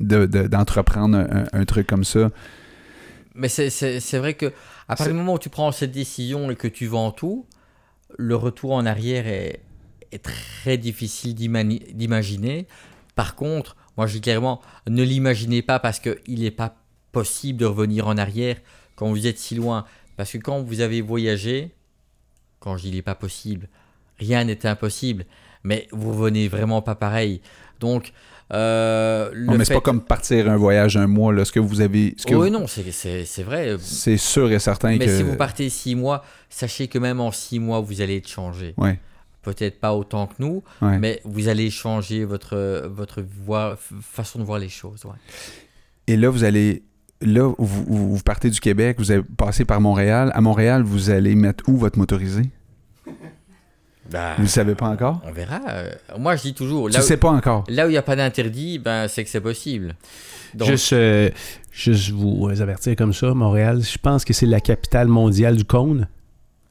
de- 0.00 0.26
de- 0.26 0.48
d'entreprendre 0.48 1.18
un, 1.18 1.44
un 1.52 1.64
truc 1.64 1.86
comme 1.86 2.02
ça. 2.02 2.30
Mais 3.36 3.48
c'est- 3.48 3.70
c'est 3.70 4.00
c'est 4.00 4.18
vrai 4.18 4.34
que 4.34 4.46
à 4.88 4.96
partir 4.96 5.08
du 5.12 5.12
moment 5.18 5.34
où 5.34 5.38
tu 5.38 5.48
prends 5.50 5.70
cette 5.70 5.92
décision 5.92 6.50
et 6.50 6.56
que 6.56 6.66
tu 6.68 6.86
vends 6.86 7.12
tout, 7.12 7.44
le 8.18 8.34
retour 8.34 8.72
en 8.72 8.84
arrière 8.84 9.28
est, 9.28 9.60
est 10.12 10.22
très 10.24 10.76
difficile 10.78 11.34
d'imaginer. 11.34 12.66
Par 13.14 13.34
contre, 13.34 13.76
moi 13.96 14.06
je 14.06 14.14
dis 14.14 14.20
clairement, 14.20 14.60
ne 14.88 15.02
l'imaginez 15.02 15.62
pas 15.62 15.78
parce 15.78 16.00
qu'il 16.00 16.40
n'est 16.40 16.50
pas 16.50 16.76
possible 17.12 17.58
de 17.58 17.66
revenir 17.66 18.06
en 18.08 18.16
arrière 18.18 18.56
quand 18.94 19.08
vous 19.08 19.26
êtes 19.26 19.38
si 19.38 19.54
loin. 19.54 19.84
Parce 20.16 20.32
que 20.32 20.38
quand 20.38 20.62
vous 20.62 20.80
avez 20.80 21.00
voyagé, 21.02 21.72
quand 22.60 22.76
je 22.76 22.82
dis 22.84 22.88
il 22.90 22.94
n'est 22.96 23.02
pas 23.02 23.14
possible, 23.14 23.68
rien 24.18 24.44
n'est 24.44 24.66
impossible, 24.66 25.24
mais 25.64 25.88
vous 25.92 26.12
revenez 26.12 26.48
vraiment 26.48 26.80
pas 26.82 26.94
pareil. 26.94 27.40
Donc, 27.80 28.12
euh, 28.52 29.30
le 29.34 29.44
Non, 29.46 29.58
mais 29.58 29.64
c'est 29.64 29.74
pas 29.74 29.80
comme 29.80 30.00
partir 30.02 30.48
un 30.50 30.56
voyage 30.56 30.96
un 30.96 31.06
mois, 31.06 31.32
là. 31.32 31.44
Ce 31.44 31.52
que 31.52 31.60
vous 31.60 31.80
avez. 31.82 32.14
Ce 32.16 32.24
que 32.26 32.34
Oui, 32.34 32.48
vous- 32.48 32.58
non, 32.58 32.66
c'est- 32.66 33.42
vrai. 33.42 33.76
C'est 33.80 34.16
sûr 34.16 34.50
et 34.50 34.58
certain 34.58 34.90
Mais 34.96 35.04
que. 35.04 35.14
si 35.16 35.22
vous 35.22 35.36
partez 35.36 35.68
six 35.68 35.94
mois, 35.94 36.24
sachez 36.48 36.88
que 36.88 36.98
même 36.98 37.20
en 37.20 37.30
six 37.32 37.58
mois, 37.58 37.80
vous 37.80 38.00
allez 38.00 38.16
être 38.16 38.28
changé. 38.28 38.72
Ouais. 38.78 38.98
Peut-être 39.46 39.78
pas 39.80 39.94
autant 39.94 40.26
que 40.26 40.34
nous, 40.40 40.62
Ouais. 40.82 40.98
mais 40.98 41.20
vous 41.24 41.46
allez 41.48 41.70
changer 41.70 42.24
votre, 42.24 42.86
votre 42.88 43.22
voie- 43.22 43.78
façon 44.02 44.40
de 44.40 44.44
voir 44.44 44.58
les 44.58 44.68
choses. 44.68 45.04
ouais. 45.04 45.12
Et 46.08 46.16
là, 46.16 46.28
vous 46.30 46.42
allez. 46.44 46.82
Là, 47.22 47.50
vous, 47.58 48.18
partez 48.24 48.50
du 48.50 48.60
Québec, 48.60 48.96
vous 48.98 49.10
allez 49.10 49.22
passer 49.22 49.64
par 49.64 49.80
Montréal. 49.80 50.30
À 50.34 50.40
Montréal, 50.42 50.82
vous 50.82 51.08
allez 51.10 51.34
mettre 51.34 51.64
où 51.68 51.76
votre 51.78 51.98
motorisé? 51.98 52.42
Vous 54.08 54.42
ne 54.42 54.46
savez 54.46 54.74
pas 54.76 54.86
encore? 54.88 55.20
On 55.24 55.32
verra. 55.32 55.60
euh, 55.68 55.90
Moi, 56.18 56.36
je 56.36 56.42
dis 56.42 56.54
toujours, 56.54 56.86
Tu 56.88 56.92
là, 56.94 57.00
ne 57.00 57.04
sais 57.04 57.16
pas 57.16 57.30
encore. 57.30 57.64
où- 57.68 57.72
là 57.72 57.86
où 57.86 57.88
il 57.88 57.92
n'y 57.92 57.96
a 57.98 58.02
pas 58.02 58.14
d'interdit, 58.14 58.78
ben, 58.78 59.08
c'est 59.08 59.24
que 59.24 59.30
c'est 59.30 59.40
possible. 59.40 59.96
Donc, 60.54 60.68
Juste, 60.68 60.92
euh, 60.92 61.28
juste 61.72 62.10
vous 62.10 62.48
avertir 62.60 62.94
comme 62.94 63.12
ça, 63.12 63.34
Montréal, 63.34 63.82
je 63.82 63.98
pense 63.98 64.24
que 64.24 64.32
c'est 64.32 64.46
la 64.46 64.60
capitale 64.60 65.08
mondiale 65.08 65.56
du 65.56 65.64
cône. 65.64 66.06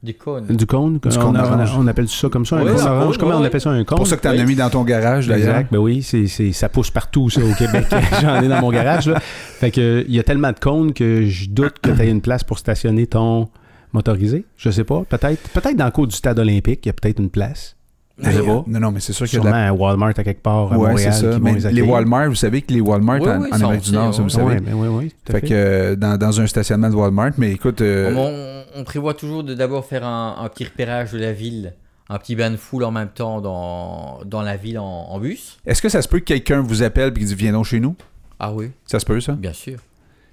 Du 0.06 0.14
cône. 0.14 0.46
Du 0.46 0.64
cône, 0.66 0.98
Du 0.98 1.08
on, 1.18 1.20
cône 1.20 1.36
a- 1.36 1.40
on 1.40 1.52
a- 1.52 1.54
orange. 1.56 1.72
on 1.78 1.86
appelle 1.86 2.08
ça 2.08 2.28
comme 2.28 2.46
ça, 2.46 2.56
un 2.56 2.64
cône 2.64 2.80
orange. 2.80 3.18
Comment 3.18 3.36
on 3.36 3.44
appelle 3.44 3.60
ça, 3.60 3.70
un 3.70 3.84
cône? 3.84 3.86
C'est 3.88 3.94
pour 3.96 4.06
ça 4.06 4.16
que 4.16 4.22
tu 4.22 4.28
en 4.28 4.32
Oui. 4.32 4.40
as 4.40 4.44
mis 4.44 4.54
dans 4.56 4.70
ton 4.70 4.82
garage, 4.84 5.26
d'ailleurs. 5.28 5.48
Exact, 5.56 5.72
ben 5.72 5.78
oui, 5.78 6.02
c'est, 6.02 6.26
c'est- 6.26 6.52
ça 6.52 6.68
pousse 6.68 6.90
partout, 6.90 7.28
ça, 7.28 7.40
au 7.42 7.52
Québec. 7.54 7.86
J'en 8.22 8.40
ai 8.42 8.48
dans 8.48 8.60
mon 8.60 8.70
garage, 8.70 9.08
là. 9.08 9.18
Fait 9.20 9.70
que, 9.70 10.04
il 10.08 10.14
y 10.14 10.18
a 10.18 10.22
tellement 10.22 10.52
de 10.52 10.58
cônes 10.58 10.92
que 10.94 11.26
je 11.26 11.48
doute 11.50 11.74
que 11.82 11.90
tu 11.90 12.00
aies 12.02 12.10
une 12.10 12.20
place 12.22 12.44
pour 12.44 12.58
stationner 12.58 13.06
ton 13.06 13.48
motorisé. 13.92 14.44
Je 14.56 14.70
sais 14.70 14.84
pas. 14.84 15.04
Peut-être, 15.08 15.48
peut-être 15.50 15.76
dans 15.76 15.84
le 15.86 15.90
cours 15.90 16.06
du 16.06 16.16
stade 16.16 16.38
olympique, 16.38 16.80
il 16.84 16.88
y 16.88 16.90
a 16.90 16.92
peut-être 16.92 17.18
une 17.20 17.30
place. 17.30 17.75
Je 18.18 18.30
sais 18.30 18.42
pas. 18.42 18.64
Non, 18.66 18.80
non, 18.80 18.90
mais 18.92 19.00
c'est 19.00 19.12
sûr 19.12 19.26
qu'il 19.26 19.38
y 19.38 19.42
a 19.42 19.44
de 19.44 19.50
la 19.50 19.68
un 19.68 19.72
Walmart 19.72 20.10
à 20.16 20.24
quelque 20.24 20.40
part 20.42 20.72
à 20.72 20.78
Ouais, 20.78 20.88
Montréal 20.90 21.12
c'est 21.12 21.20
ça. 21.20 21.34
qui 21.34 21.38
vont 21.38 21.52
Mais 21.52 21.72
les. 21.72 21.82
Walmart, 21.82 22.28
vous 22.28 22.34
savez 22.34 22.62
que 22.62 22.72
les 22.72 22.80
Walmart 22.80 23.20
Oui, 23.20 23.28
en, 23.28 23.42
oui, 23.42 23.48
Amérique 23.52 23.80
on 23.82 23.84
du 23.90 23.92
Nord, 23.92 24.14
ça, 24.14 24.22
vous 24.22 24.28
savez. 24.30 24.56
Oui, 24.72 24.88
oui, 24.88 25.12
à 25.28 25.32
Fait 25.32 25.40
fait. 25.40 25.46
que 25.48 25.54
euh, 25.54 25.96
dans, 25.96 26.16
dans 26.16 26.40
un 26.40 26.46
stationnement 26.46 26.88
de 26.88 26.94
Walmart, 26.94 27.32
mais 27.36 27.52
écoute, 27.52 27.82
euh, 27.82 28.64
on, 28.74 28.80
on 28.80 28.84
prévoit 28.84 29.12
toujours 29.14 29.44
de 29.44 29.52
d'abord 29.54 29.84
faire 29.84 30.04
un, 30.06 30.36
un 30.42 30.48
petit 30.48 30.64
repérage 30.64 31.12
de 31.12 31.18
la 31.18 31.32
ville, 31.34 31.74
un 32.08 32.18
petit 32.18 32.36
bain 32.36 32.50
de 32.50 32.56
foule 32.56 32.84
en 32.84 32.90
même 32.90 33.08
temps 33.10 33.42
dans, 33.42 34.20
dans 34.24 34.40
la 34.42 34.56
ville 34.56 34.78
en, 34.78 34.84
en 35.10 35.18
bus. 35.20 35.58
est-ce 35.66 35.82
que 35.82 35.88
ça 35.90 36.00
se 36.00 36.08
peut 36.08 36.20
que 36.20 36.24
quelqu'un 36.24 36.62
vous 36.62 36.82
appelle 36.82 37.10
et 37.10 37.12
qu'il 37.12 37.26
dit 37.26 37.34
viens 37.34 37.52
donc 37.52 37.66
chez 37.66 37.80
nous? 37.80 37.96
Ah 38.38 38.52
oui, 38.52 38.70
Ça 38.86 38.98
se 38.98 39.04
peut, 39.04 39.20
ça? 39.20 39.32
Bien 39.32 39.52
sûr. 39.52 39.78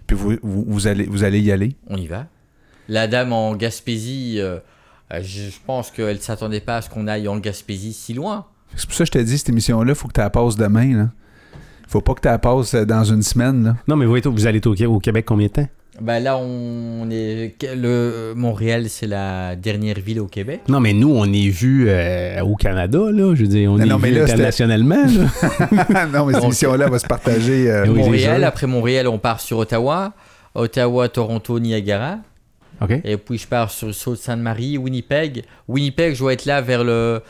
Puis 0.08 0.16
vous, 0.16 0.36
vous, 0.42 0.64
vous 0.68 0.88
allez, 0.88 1.06
vous 1.06 1.24
allez 1.26 1.40
y 1.42 1.52
aller? 1.52 1.76
On 1.90 1.98
y 1.98 2.08
va. 2.08 2.28
La 2.90 3.08
dame 3.08 3.32
en 3.34 3.56
Gaspésie, 3.56 4.36
euh, 4.40 4.60
je, 5.22 5.50
je 5.50 5.58
pense 5.66 5.92
qu'elle 5.92 6.16
ne 6.16 6.22
s'attendait 6.22 6.60
pas 6.62 6.78
à 6.78 6.82
ce 6.82 6.90
qu'on 6.90 7.08
aille 7.08 7.28
en 7.28 7.38
Gaspésie 7.38 7.94
si 7.94 8.14
loin. 8.14 8.46
C'est 8.76 8.86
pour 8.88 8.96
ça 8.96 9.04
que 9.04 9.08
je 9.08 9.12
te 9.12 9.18
dis, 9.20 9.38
cette 9.38 9.50
émission-là, 9.50 9.94
faut 9.96 10.08
que 10.08 10.14
tu 10.14 10.20
la 10.22 10.30
passes 10.30 10.56
demain. 10.56 10.98
Là. 10.98 11.10
Faut 11.88 12.02
pas 12.02 12.14
que 12.16 12.22
tu 12.22 12.28
la 12.28 12.40
passes 12.40 12.74
euh, 12.74 12.86
dans 12.86 13.04
une 13.04 13.22
semaine. 13.22 13.64
Là. 13.64 13.76
Non, 13.88 13.96
mais 13.96 14.06
vous, 14.06 14.18
êtes- 14.18 14.26
vous 14.28 14.48
allez 14.48 14.58
être 14.58 14.68
au, 14.68 14.76
au 14.96 15.00
Québec 15.00 15.26
combien 15.28 15.48
de 15.48 15.52
temps? 15.52 15.68
Bah 16.02 16.20
là, 16.20 16.38
on 16.40 17.08
est. 17.12 17.54
Le... 17.76 18.34
Montréal, 18.36 18.86
c'est 18.90 19.06
la 19.06 19.56
dernière 19.56 20.00
ville 20.00 20.20
au 20.22 20.26
Québec. 20.26 20.62
Non, 20.68 20.80
mais 20.80 20.92
nous, 20.92 21.12
on 21.16 21.26
est 21.32 21.50
vu 21.50 21.86
euh, 21.88 22.42
au 22.42 22.56
Canada, 22.56 22.98
là. 23.12 23.36
Je 23.36 23.42
veux 23.44 23.48
dire, 23.48 23.72
on 23.72 23.78
Non, 23.78 23.84
est 23.84 23.88
non, 23.90 23.98
vu 23.98 24.12
là, 24.12 24.24
internationalement. 24.24 24.96
là. 25.06 26.08
non, 26.12 26.26
mais 26.26 26.34
cette 26.34 26.44
émission-là 26.46 26.90
va 26.90 26.98
se 26.98 27.06
partager. 27.06 27.70
euh, 27.70 27.86
Montréal, 27.86 28.44
après 28.44 28.66
Montréal, 28.66 29.08
on 29.08 29.20
part 29.20 29.40
sur 29.40 29.60
Ottawa. 29.60 30.14
Ottawa, 30.56 31.10
Toronto, 31.10 31.60
Niagara. 31.60 32.18
OK. 32.82 32.92
Et 33.04 33.18
puis 33.18 33.38
je 33.38 33.48
pars 33.48 33.72
sur 33.72 33.94
Sault-Sainte-Marie, 33.94 34.78
Winnipeg. 34.78 35.44
Winnipeg, 35.68 36.14
je 36.14 36.20
dois 36.20 36.34
être 36.34 36.46
là 36.46 36.62
vers 36.62 36.84
le 36.84 37.22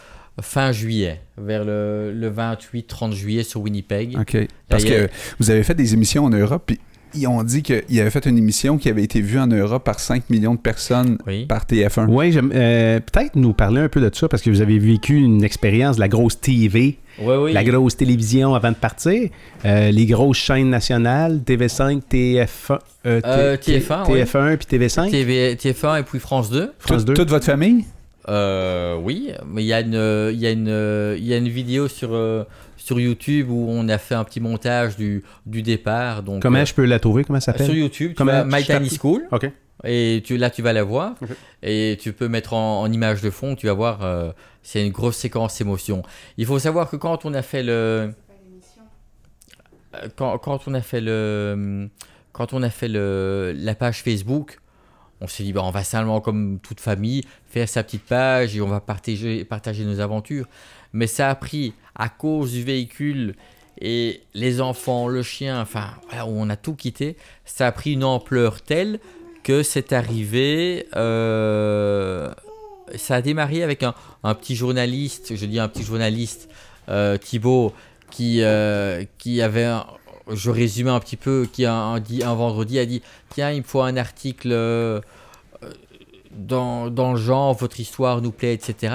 fin 0.41 0.71
juillet, 0.71 1.21
vers 1.37 1.63
le, 1.63 2.11
le 2.11 2.31
28-30 2.31 3.13
juillet 3.13 3.43
sur 3.43 3.61
Winnipeg. 3.61 4.17
OK. 4.19 4.37
Parce 4.67 4.83
que 4.83 5.09
vous 5.39 5.51
avez 5.51 5.63
fait 5.63 5.75
des 5.75 5.93
émissions 5.93 6.25
en 6.25 6.29
Europe, 6.29 6.63
puis 6.65 6.79
ils 7.15 7.27
ont 7.27 7.43
dit 7.43 7.61
qu'ils 7.63 7.99
avaient 7.99 8.09
fait 8.09 8.25
une 8.25 8.37
émission 8.37 8.77
qui 8.77 8.89
avait 8.89 9.03
été 9.03 9.21
vue 9.21 9.39
en 9.39 9.47
Europe 9.47 9.83
par 9.83 9.99
5 9.99 10.29
millions 10.29 10.55
de 10.55 10.59
personnes 10.59 11.17
Oui. 11.27 11.45
par 11.45 11.65
TF1. 11.65 12.07
Oui, 12.09 12.31
j'aime- 12.31 12.51
euh, 12.53 12.99
peut-être 12.99 13.35
nous 13.35 13.53
parler 13.53 13.81
un 13.81 13.89
peu 13.89 14.01
de 14.01 14.13
ça 14.13 14.27
parce 14.27 14.41
que 14.41 14.49
vous 14.49 14.61
avez 14.61 14.79
vécu 14.79 15.15
une 15.15 15.43
expérience 15.43 15.95
de 15.97 16.01
la 16.01 16.07
grosse 16.07 16.39
TV, 16.39 16.97
Oui, 17.19 17.35
oui. 17.35 17.53
la 17.53 17.63
grosse 17.63 17.95
télévision 17.97 18.55
avant 18.55 18.71
de 18.71 18.75
partir, 18.75 19.29
euh, 19.65 19.91
les 19.91 20.05
grosses 20.05 20.37
chaînes 20.37 20.69
nationales, 20.69 21.41
TV5, 21.45 22.01
TF1, 22.09 22.79
euh, 23.05 23.21
T- 23.21 23.27
Euh, 23.27 23.57
T- 23.57 23.79
TF1, 23.79 24.03
oui. 24.09 24.19
TF1 24.19 24.57
puis 24.57 24.65
TV5, 24.67 25.11
TV, 25.11 25.55
TF1 25.55 25.97
et 25.99 26.03
puis 26.03 26.19
France 26.19 26.49
2. 26.49 26.71
France 26.79 26.99
Toute- 26.99 27.07
2. 27.07 27.13
Toute 27.13 27.29
votre 27.29 27.45
famille? 27.45 27.85
Euh, 28.29 28.95
oui, 29.03 29.31
mais 29.45 29.63
il 29.63 29.67
y, 29.67 29.73
a 29.73 29.81
une- 29.81 30.29
il 30.33 30.39
y, 30.39 30.47
a 30.47 30.51
une- 30.51 31.15
il 31.17 31.25
y 31.27 31.33
a 31.33 31.37
une 31.37 31.49
vidéo 31.49 31.87
sur, 31.89 32.09
euh, 32.13 32.43
sur 32.83 32.99
YouTube 32.99 33.49
où 33.49 33.65
on 33.69 33.87
a 33.87 33.97
fait 33.97 34.13
un 34.13 34.25
petit 34.25 34.41
montage 34.41 34.97
du, 34.97 35.23
du 35.45 35.61
départ. 35.61 36.21
Donc, 36.21 36.41
Comment 36.41 36.59
euh, 36.59 36.65
je 36.65 36.73
peux 36.73 36.83
la 36.83 36.99
trouver? 36.99 37.23
Comment 37.23 37.39
ça 37.39 37.53
sur 37.53 37.61
s'appelle 37.61 37.77
YouTube, 37.77 38.11
tu 38.11 38.15
Comment 38.15 38.43
My 38.43 38.61
Tiny 38.61 38.89
School. 38.89 39.25
OK. 39.31 39.49
Et 39.85 40.21
tu, 40.25 40.35
là, 40.35 40.49
tu 40.49 40.61
vas 40.61 40.73
la 40.73 40.83
voir. 40.83 41.15
Et 41.61 41.97
tu 42.01 42.11
peux 42.11 42.27
mettre 42.27 42.53
en, 42.53 42.81
en 42.81 42.91
image 42.91 43.21
de 43.21 43.29
fond. 43.29 43.55
Tu 43.55 43.67
vas 43.67 43.73
voir, 43.73 44.03
euh, 44.03 44.31
c'est 44.63 44.85
une 44.85 44.91
grosse 44.91 45.15
séquence 45.15 45.61
émotion. 45.61 46.03
Il 46.37 46.45
faut 46.45 46.59
savoir 46.59 46.89
que 46.89 46.97
quand 46.97 47.23
on 47.23 47.33
a 47.33 47.41
fait 47.41 47.63
le. 47.63 47.71
Euh, 49.95 50.07
Quand, 50.17 50.37
quand 50.39 50.67
on 50.67 50.73
a 50.73 50.81
fait 50.81 51.01
le. 51.01 51.89
Quand 52.33 52.51
on 52.51 52.63
a 52.63 52.69
fait 52.69 52.89
le, 52.89 53.53
la 53.55 53.75
page 53.75 54.01
Facebook, 54.01 54.59
on 55.21 55.27
s'est 55.27 55.43
dit, 55.43 55.53
bah, 55.53 55.61
on 55.63 55.71
va 55.71 55.83
simplement, 55.83 56.19
comme 56.19 56.59
toute 56.59 56.81
famille, 56.81 57.23
faire 57.45 57.69
sa 57.69 57.83
petite 57.83 58.03
page 58.03 58.57
et 58.57 58.61
on 58.61 58.67
va 58.67 58.81
partager, 58.81 59.45
partager 59.45 59.85
nos 59.85 59.99
aventures. 60.01 60.47
Mais 60.93 61.07
ça 61.07 61.29
a 61.29 61.35
pris, 61.35 61.73
à 61.95 62.09
cause 62.09 62.51
du 62.51 62.63
véhicule 62.63 63.35
et 63.81 64.21
les 64.33 64.61
enfants, 64.61 65.07
le 65.07 65.23
chien, 65.23 65.59
enfin, 65.61 65.89
voilà, 66.07 66.25
on 66.27 66.49
a 66.49 66.55
tout 66.55 66.75
quitté, 66.75 67.17
ça 67.45 67.67
a 67.67 67.71
pris 67.71 67.93
une 67.93 68.03
ampleur 68.03 68.61
telle 68.61 68.99
que 69.43 69.63
c'est 69.63 69.91
arrivé. 69.93 70.87
euh, 70.95 72.31
ça 72.95 73.15
a 73.15 73.21
démarré 73.21 73.63
avec 73.63 73.81
un, 73.83 73.95
petit 74.35 74.55
journaliste, 74.55 75.35
je 75.35 75.45
dis 75.45 75.59
un 75.59 75.67
petit 75.67 75.83
journaliste, 75.83 76.49
euh, 76.89 77.17
Thibaut, 77.17 77.73
qui, 78.11 78.41
euh, 78.43 79.03
qui 79.17 79.41
avait, 79.41 79.63
un- 79.63 79.87
je 80.31 80.51
résume 80.51 80.89
un 80.89 80.99
petit 80.99 81.17
peu, 81.17 81.47
qui 81.51 81.65
un, 81.65 81.73
un, 81.95 81.95
un 81.97 82.33
vendredi 82.35 82.77
a 82.77 82.85
dit 82.85 83.01
Tiens, 83.29 83.51
il 83.51 83.59
me 83.59 83.63
faut 83.63 83.81
un 83.81 83.97
article 83.97 84.51
dans, 86.37 86.89
dans 86.89 87.13
le 87.13 87.19
genre, 87.19 87.53
votre 87.53 87.79
histoire 87.79 88.21
nous 88.21 88.31
plaît, 88.31 88.53
etc. 88.53 88.93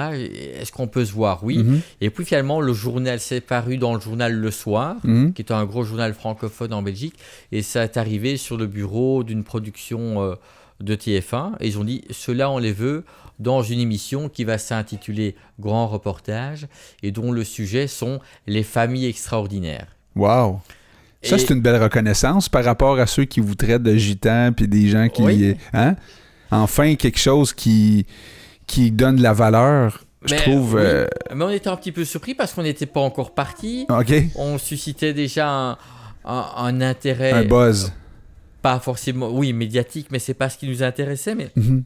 Est-ce 0.59 0.71
qu'on 0.71 0.87
peut 0.87 1.05
se 1.05 1.13
voir? 1.13 1.43
Oui. 1.43 1.59
Mhm. 1.59 1.81
Et 2.01 2.09
puis 2.09 2.25
finalement, 2.25 2.61
le 2.61 2.73
journal 2.73 3.19
s'est 3.19 3.41
paru 3.41 3.77
dans 3.77 3.93
le 3.95 3.99
journal 4.01 4.33
Le 4.33 4.51
Soir 4.51 4.95
Mhm. 5.03 5.33
qui 5.33 5.41
est 5.41 5.51
un 5.51 5.65
gros 5.65 5.83
journal 5.83 6.13
francophone 6.13 6.73
en 6.73 6.81
Belgique, 6.81 7.15
et 7.51 7.61
ça 7.61 7.83
est 7.83 7.97
arrivé 7.97 8.37
sur 8.37 8.57
le 8.57 8.67
bureau 8.67 9.23
d'une 9.23 9.43
production 9.43 10.21
euh, 10.23 10.35
de 10.81 10.95
TF1, 10.95 11.53
et 11.59 11.67
ils 11.67 11.77
ont 11.77 11.83
dit, 11.83 12.03
cela 12.11 12.49
on 12.49 12.57
les 12.57 12.71
veut 12.71 13.03
dans 13.39 13.61
une 13.63 13.79
émission 13.79 14.29
qui 14.29 14.43
va 14.43 14.57
s'intituler 14.57 15.35
Grand 15.59 15.87
reportage, 15.87 16.67
et 17.03 17.11
dont 17.11 17.31
le 17.31 17.43
sujet 17.43 17.87
sont 17.87 18.19
les 18.47 18.63
familles 18.63 19.05
extraordinaires. 19.07 19.87
Wow. 20.15 20.61
Ça, 21.21 21.35
Et- 21.35 21.39
c'est 21.39 21.53
une 21.53 21.61
belle 21.61 21.81
reconnaissance 21.83 22.47
par 22.47 22.63
rapport 22.63 22.97
à 22.97 23.05
ceux 23.07 23.25
qui 23.25 23.41
vous 23.41 23.55
traitent 23.55 23.83
de 23.83 23.95
gitans 23.95 24.51
puis 24.55 24.67
des 24.69 24.87
gens 24.87 25.09
qui. 25.09 25.21
Oui. 25.21 25.55
Hein? 25.73 25.95
Enfin, 26.51 26.95
quelque 26.95 27.19
chose 27.19 27.53
qui, 27.53 28.05
qui 28.67 28.91
donne 28.91 29.17
de 29.17 29.23
la 29.23 29.33
valeur, 29.33 30.03
je 30.25 30.35
trouve. 30.35 30.75
oui. 30.75 30.81
euh, 30.83 31.07
Mais 31.35 31.43
on 31.45 31.49
était 31.49 31.69
un 31.69 31.75
petit 31.77 31.91
peu 31.91 32.05
surpris 32.05 32.33
parce 32.35 32.53
qu'on 32.53 32.63
n'était 32.63 32.85
pas 32.85 33.01
encore 33.01 33.33
parti, 33.33 33.85
on 34.35 34.57
suscitait 34.57 35.13
déjà 35.13 35.49
un, 35.49 35.71
un- 36.25 36.45
un 36.57 36.81
intérêt, 36.81 37.31
Un 37.31 37.43
buzz. 37.45 37.91
pas 38.61 38.79
forcément, 38.79 39.29
oui, 39.29 39.53
médiatique, 39.53 40.07
mais 40.11 40.19
c'est 40.19 40.33
pas 40.33 40.49
ce 40.49 40.57
qui 40.57 40.67
nous 40.67 40.83
intéressait, 40.83 41.35
mais 41.35 41.49
Mhm. 41.55 41.83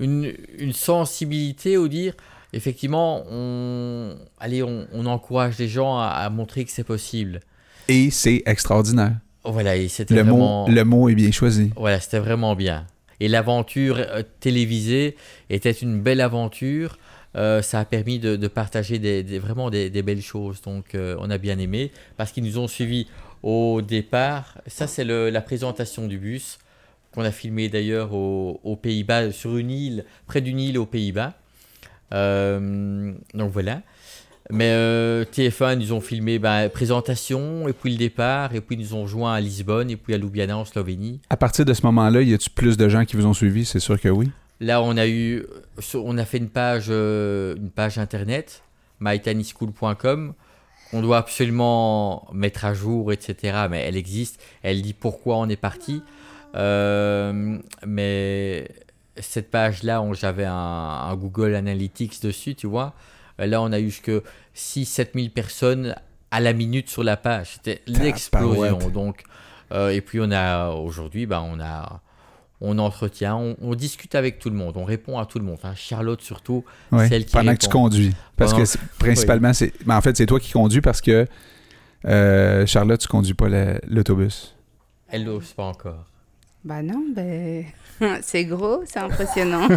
une, 0.00 0.32
une 0.58 0.72
sensibilité 0.72 1.76
au 1.76 1.86
dire 1.88 2.14
effectivement 2.52 3.22
on 3.30 4.14
allez 4.40 4.62
on, 4.62 4.86
on 4.92 5.06
encourage 5.06 5.58
les 5.58 5.68
gens 5.68 5.98
à, 5.98 6.06
à 6.06 6.30
montrer 6.30 6.64
que 6.64 6.70
c'est 6.70 6.84
possible 6.84 7.40
Et 7.88 8.10
c'est 8.10 8.42
extraordinaire. 8.46 9.16
voilà 9.44 9.76
et 9.76 9.88
c'était 9.88 10.14
Le 10.14 10.22
vraiment 10.22 10.66
mot, 10.66 10.72
le 10.72 10.84
mot 10.84 11.08
est 11.08 11.14
bien 11.14 11.30
choisi. 11.32 11.70
voilà 11.76 11.98
c'était 12.00 12.18
vraiment 12.20 12.54
bien 12.56 12.86
et 13.24 13.28
l'aventure 13.28 13.96
euh, 13.98 14.22
télévisée 14.40 15.16
était 15.50 15.72
une 15.72 16.00
belle 16.00 16.20
aventure 16.20 16.98
Euh, 17.36 17.62
ça 17.62 17.80
a 17.80 17.84
permis 17.84 18.20
de, 18.20 18.48
partager 18.48 18.96
vraiment 19.40 19.68
des, 19.68 20.02
belles 20.08 20.22
choses 20.22 20.62
donc 20.62 20.94
euh, 20.94 21.16
on 21.18 21.28
a 21.30 21.38
bien 21.46 21.58
aimé 21.58 21.90
parce 22.16 22.30
qu'ils 22.30 22.44
nous 22.44 22.58
ont 22.62 22.68
suivis 22.68 23.08
au 23.42 23.82
départ 23.82 24.44
ça 24.68 24.86
c'est 24.86 25.04
la 25.38 25.42
présentation 25.50 26.06
du 26.06 26.16
bus 26.16 26.60
qu'on 27.12 27.24
a 27.24 27.32
filmé 27.32 27.68
d'ailleurs 27.68 28.10
aux, 28.12 28.78
Pays-Bas, 28.86 29.32
sur 29.32 29.56
une 29.56 29.72
île, 29.72 30.04
près 30.28 30.42
d'une 30.46 30.60
île 30.60 30.78
aux 30.78 30.86
Pays-Bas. 30.86 31.32
Donc 32.10 33.50
voilà. 33.58 33.82
Mais 34.50 34.70
euh, 34.72 35.24
TF1, 35.24 35.80
ils 35.80 35.94
ont 35.94 36.00
filmé 36.02 36.38
bah, 36.38 36.68
présentation, 36.68 37.66
et 37.66 37.72
puis 37.72 37.90
le 37.92 37.96
départ, 37.96 38.54
et 38.54 38.60
puis 38.60 38.76
ils 38.76 38.82
nous 38.82 38.94
ont 38.94 39.02
rejoint 39.02 39.32
à 39.34 39.40
Lisbonne, 39.40 39.90
et 39.90 39.96
puis 39.96 40.12
à 40.14 40.18
Ljubljana 40.18 40.56
en 40.58 40.64
Slovénie. 40.66 41.20
À 41.30 41.36
partir 41.38 41.64
de 41.64 41.72
ce 41.72 41.80
moment-là, 41.86 42.20
y 42.20 42.34
a-tu 42.34 42.50
plus 42.50 42.76
de 42.76 42.88
gens 42.90 43.04
qui 43.06 43.16
vous 43.16 43.24
ont 43.24 43.32
suivi? 43.32 43.64
C'est 43.64 43.80
sûr 43.80 43.98
que 43.98 44.08
oui. 44.10 44.30
Là, 44.60 44.82
on 44.82 44.96
a 44.98 45.06
eu, 45.08 45.44
on 45.94 46.18
a 46.18 46.24
fait 46.26 46.38
une 46.38 46.50
page, 46.50 46.86
euh, 46.90 47.56
une 47.56 47.70
page 47.70 47.96
internet, 47.98 48.62
mytinyschool.com, 49.00 50.34
qu'on 50.90 51.02
doit 51.02 51.18
absolument 51.18 52.28
mettre 52.32 52.64
à 52.64 52.74
jour, 52.74 53.12
etc. 53.12 53.66
Mais 53.70 53.80
elle 53.80 53.96
existe. 53.96 54.40
Elle 54.62 54.82
dit 54.82 54.92
pourquoi 54.94 55.38
on 55.38 55.48
est 55.48 55.56
parti. 55.56 56.02
Euh, 56.54 57.58
mais 57.86 58.68
cette 59.18 59.50
page-là, 59.50 60.02
on- 60.02 60.12
j'avais 60.14 60.44
un, 60.44 60.52
un 60.54 61.16
Google 61.16 61.54
Analytics 61.54 62.22
dessus, 62.22 62.54
tu 62.54 62.66
vois. 62.66 62.92
Là, 63.38 63.60
on 63.62 63.72
a 63.72 63.80
eu 63.80 63.86
jusque 63.90 64.10
6-7 64.54 65.08
000 65.14 65.28
personnes 65.34 65.94
à 66.30 66.40
la 66.40 66.52
minute 66.52 66.88
sur 66.88 67.02
la 67.04 67.16
page. 67.16 67.54
C'était 67.54 67.82
l'explosion. 67.86 68.78
Donc, 68.90 69.22
euh, 69.72 69.90
et 69.90 70.00
puis 70.00 70.20
on 70.20 70.30
a 70.30 70.70
aujourd'hui, 70.70 71.26
ben, 71.26 71.40
on 71.48 71.60
a 71.60 72.00
on 72.60 72.78
entretient, 72.78 73.36
on, 73.36 73.56
on 73.60 73.74
discute 73.74 74.14
avec 74.14 74.38
tout 74.38 74.48
le 74.48 74.56
monde, 74.56 74.76
on 74.76 74.84
répond 74.84 75.18
à 75.18 75.26
tout 75.26 75.38
le 75.38 75.44
monde. 75.44 75.58
hein. 75.64 75.74
Charlotte 75.74 76.22
surtout, 76.22 76.64
Ouais, 76.92 77.08
Celle 77.08 77.26
qui 77.26 77.32
pendant 77.32 77.52
que 77.54 77.58
tu 77.58 77.68
conduis. 77.68 78.14
Parce 78.36 78.52
Pendant- 78.52 78.64
que 78.64 78.78
principalement, 78.98 79.52
c'est. 79.52 79.72
Mais 79.86 79.92
en 79.94 80.00
fait, 80.00 80.16
c'est 80.16 80.24
toi 80.26 80.40
qui 80.40 80.52
conduis 80.52 80.80
parce 80.80 81.00
que 81.02 81.26
euh, 82.06 82.64
Charlotte, 82.66 83.00
tu 83.00 83.08
conduis 83.08 83.34
pas 83.34 83.48
la- 83.48 83.78
l'autobus. 83.86 84.54
elle 85.08 85.24
n'ose 85.24 85.52
pas 85.52 85.64
encore. 85.64 86.06
Bah 86.64 86.82
non, 86.82 87.04
ben 87.14 87.64
c'est 88.22 88.44
gros, 88.44 88.82
c'est 88.86 88.98
impressionnant. 88.98 89.68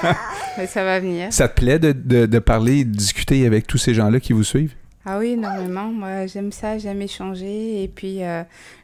Mais 0.58 0.66
ça 0.66 0.84
va 0.84 0.98
venir. 1.00 1.32
Ça 1.32 1.48
te 1.48 1.54
plaît 1.60 1.78
de, 1.78 1.92
de- 1.92 2.26
de 2.26 2.38
parler 2.38 2.80
et 2.80 2.84
de 2.84 2.90
discuter 2.90 3.46
avec 3.46 3.66
tous 3.66 3.78
ces 3.78 3.94
gens-là 3.94 4.18
qui 4.20 4.32
vous 4.32 4.42
suivent? 4.44 4.74
Ah 5.04 5.18
oui, 5.18 5.30
énormément. 5.30 5.86
Moi, 5.86 6.26
j'aime 6.26 6.52
ça, 6.52 6.78
j'aime 6.78 7.02
échanger. 7.02 7.82
Et 7.82 7.88
puis, 7.88 8.22
euh, 8.22 8.42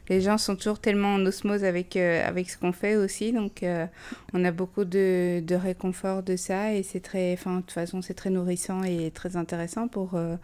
les 0.09 0.19
gens 0.21 0.37
sont 0.37 0.55
toujours 0.55 0.79
tellement 0.79 1.13
en 1.15 1.25
osmose 1.25 1.63
avec, 1.63 1.95
euh, 1.95 2.27
avec 2.27 2.49
ce 2.49 2.57
qu'on 2.57 2.73
fait 2.73 2.95
aussi. 2.97 3.31
Donc, 3.31 3.63
euh, 3.63 3.85
on 4.33 4.43
a 4.43 4.51
beaucoup 4.51 4.83
de, 4.83 5.39
de 5.39 5.55
réconfort 5.55 6.23
de 6.23 6.35
ça. 6.35 6.73
Et 6.73 6.83
c'est 6.83 6.99
très, 6.99 7.33
enfin, 7.33 7.57
de 7.57 7.61
toute 7.61 7.71
façon, 7.71 8.01
c'est 8.01 8.15
très 8.15 8.29
nourrissant 8.29 8.83
et 8.83 9.11
très 9.11 9.37
intéressant 9.37 9.87
pour, 9.87 10.11
euh, 10.15 10.35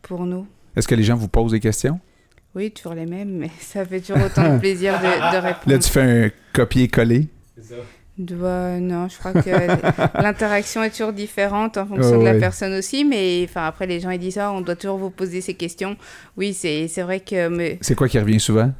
pour 0.00 0.24
nous. 0.24 0.46
Est-ce 0.76 0.88
que 0.88 0.94
les 0.94 1.02
gens 1.02 1.16
vous 1.16 1.28
posent 1.28 1.52
des 1.52 1.60
questions? 1.60 2.00
Oui, 2.54 2.70
toujours 2.70 2.94
les 2.94 3.06
mêmes, 3.06 3.30
mais 3.38 3.50
ça 3.60 3.84
fait 3.84 4.00
toujours 4.00 4.22
autant 4.24 4.54
de 4.54 4.58
plaisir 4.58 4.98
de, 4.98 5.04
de 5.04 5.36
répondre. 5.42 5.62
Là, 5.66 5.78
tu 5.78 5.88
fais 5.90 6.00
un 6.26 6.30
copier-coller. 6.52 7.28
Doit- 8.18 8.78
non, 8.78 9.08
je 9.08 9.16
crois 9.18 9.32
que 9.32 10.20
l'interaction 10.22 10.82
est 10.82 10.90
toujours 10.90 11.14
différente 11.14 11.78
en 11.78 11.86
fonction 11.86 12.16
Oh, 12.16 12.20
de 12.20 12.24
la 12.26 12.32
ouais. 12.32 12.38
personne 12.38 12.74
aussi, 12.74 13.06
mais 13.06 13.42
enfin 13.48 13.66
après 13.66 13.86
les 13.86 14.00
gens 14.00 14.10
ils 14.10 14.18
disent 14.18 14.36
ah 14.36 14.52
on 14.52 14.60
doit 14.60 14.76
toujours 14.76 14.98
vous 14.98 15.08
poser 15.08 15.40
ces 15.40 15.54
questions. 15.54 15.96
Oui, 16.36 16.52
c'est 16.52 16.88
c'est 16.88 17.00
vrai 17.02 17.20
que 17.20 17.48
mais 17.48 17.78
C'est 17.80 17.94
quoi 17.94 18.08
qui 18.08 18.18
revient 18.18 18.38
souvent? 18.38 18.70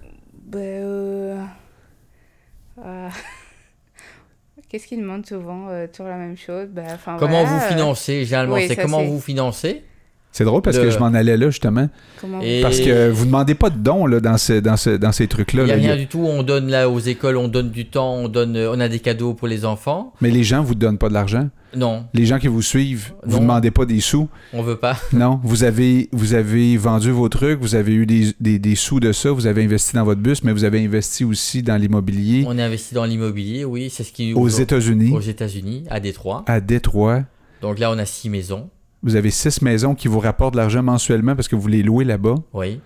euh, 0.55 1.43
euh, 2.85 3.09
qu'est-ce 4.69 4.87
qu'ils 4.87 5.01
demandent 5.01 5.27
souvent 5.27 5.69
Euh, 5.71 5.87
toujours 5.87 6.09
la 6.09 6.19
même 6.19 6.37
chose? 6.37 6.69
Enfin, 6.93 7.17
Comment 7.19 7.45
voilà, 7.45 7.59
vous 7.67 7.73
financez 7.73 8.27
Généralement, 8.27 8.57
oui, 8.57 8.69
c'est 8.69 8.77
comment 8.77 8.99
c'est- 9.01 9.07
vous 9.07 9.21
financez? 9.21 9.83
C'est 10.33 10.45
drôle 10.45 10.63
parce 10.63 10.79
que 10.79 10.89
je 10.91 10.99
m'en 10.99 11.13
allais 11.13 11.37
là, 11.37 11.51
justement. 11.51 11.89
Comment 12.21 12.41
Et- 12.41 12.63
Parce 12.63 12.81
que 12.81 13.11
vous 13.11 13.27
demandez 13.27 13.55
pas 13.55 13.69
de 13.69 13.77
dons 13.79 14.07
là, 14.07 14.19
dans, 14.21 14.39
ce- 14.39 14.61
dans, 14.61 14.79
ce- 14.79 14.97
dans 14.97 15.13
ces 15.13 15.29
trucs-là. 15.29 15.65
Il 15.65 15.67
n'y 15.67 15.73
a 15.73 15.77
là. 15.77 15.81
Il 15.81 15.85
y 15.85 15.87
rien 15.89 15.95
a- 15.95 15.99
du 15.99 16.07
tout. 16.07 16.21
On 16.27 16.43
donne 16.43 16.69
là 16.69 16.89
aux 16.89 16.99
écoles, 17.01 17.37
on 17.37 17.49
donne 17.49 17.71
du 17.71 17.85
temps, 17.87 18.15
on 18.15 18.29
donne, 18.29 18.57
on 18.57 18.81
a 18.81 18.89
des 18.89 18.99
cadeaux 19.01 19.35
pour 19.35 19.47
les 19.47 19.65
enfants. 19.67 20.15
Mais 20.23 20.31
les 20.31 20.43
gens 20.43 20.63
vous 20.63 20.75
donnent 20.75 20.97
pas 20.99 21.09
de 21.11 21.15
l'argent? 21.15 21.49
Non, 21.75 22.05
Les 22.13 22.27
gens 22.27 22.39
qui 22.39 22.49
vous 22.49 22.61
suivent, 22.61 23.13
vous 23.25 23.37
Non. 23.37 23.43
demandez 23.45 23.71
pas 23.71 23.87
des 23.87 24.01
sous? 24.01 24.29
on 24.53 24.63
veut 24.63 24.77
pas. 24.77 24.97
Non, 25.15 25.41
vous 25.43 25.65
avez, 25.65 26.09
vous 26.13 26.35
avez 26.35 26.77
vendu 26.77 27.11
vos 27.11 27.29
trucs, 27.31 27.61
vous 27.61 27.75
avez 27.75 27.93
eu 27.95 28.05
des, 28.05 28.33
des- 28.41 28.59
des 28.59 28.75
sous 28.75 29.01
de 29.01 29.13
ça, 29.13 29.31
vous 29.33 29.47
avez 29.47 29.65
investi 29.65 29.95
dans 29.95 30.05
votre 30.05 30.21
bus, 30.21 30.45
mais 30.45 30.53
vous 30.53 30.65
avez 30.65 30.85
investi 30.85 31.25
aussi 31.25 31.63
dans 31.63 31.77
l'immobilier 31.77 32.45
On 32.47 32.59
a 32.59 32.65
investi 32.65 32.95
dans 32.95 33.05
l'immobilier, 33.07 33.65
oui, 33.65 33.89
c'est 33.91 34.05
ce 34.05 34.13
qui 34.13 34.35
aux 34.35 34.49
États-Unis, 34.49 35.13
aux 35.15 35.21
États-Unis, 35.21 35.85
à 35.91 35.99
Détroit. 36.01 36.45
à 36.47 36.61
Détroit. 36.61 37.21
Donc 37.63 37.79
là, 37.79 37.91
on 37.91 37.99
a 37.99 38.05
six 38.05 38.29
maisons, 38.29 38.69
Vous 39.03 39.17
avez 39.17 39.31
six 39.31 39.61
maisons 39.63 39.95
qui 39.95 40.09
vous 40.09 40.21
rapportent 40.21 40.55
de 40.55 40.59
l'argent 40.59 40.83
mensuellement 40.83 41.35
parce 41.35 41.49
que 41.49 41.57
vous 41.57 41.69
les 41.69 41.83
louez 41.83 42.05
là-bas. 42.05 42.37
oui. 42.53 42.81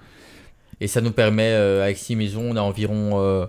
Et 0.79 0.89
ça 0.89 1.01
nous 1.01 1.11
permet, 1.13 1.53
euh, 1.53 1.83
avec 1.85 1.97
six 1.97 2.15
maisons, 2.17 2.51
on 2.51 2.57
a 2.57 2.61
environ 2.61 3.13
euh, 3.15 3.47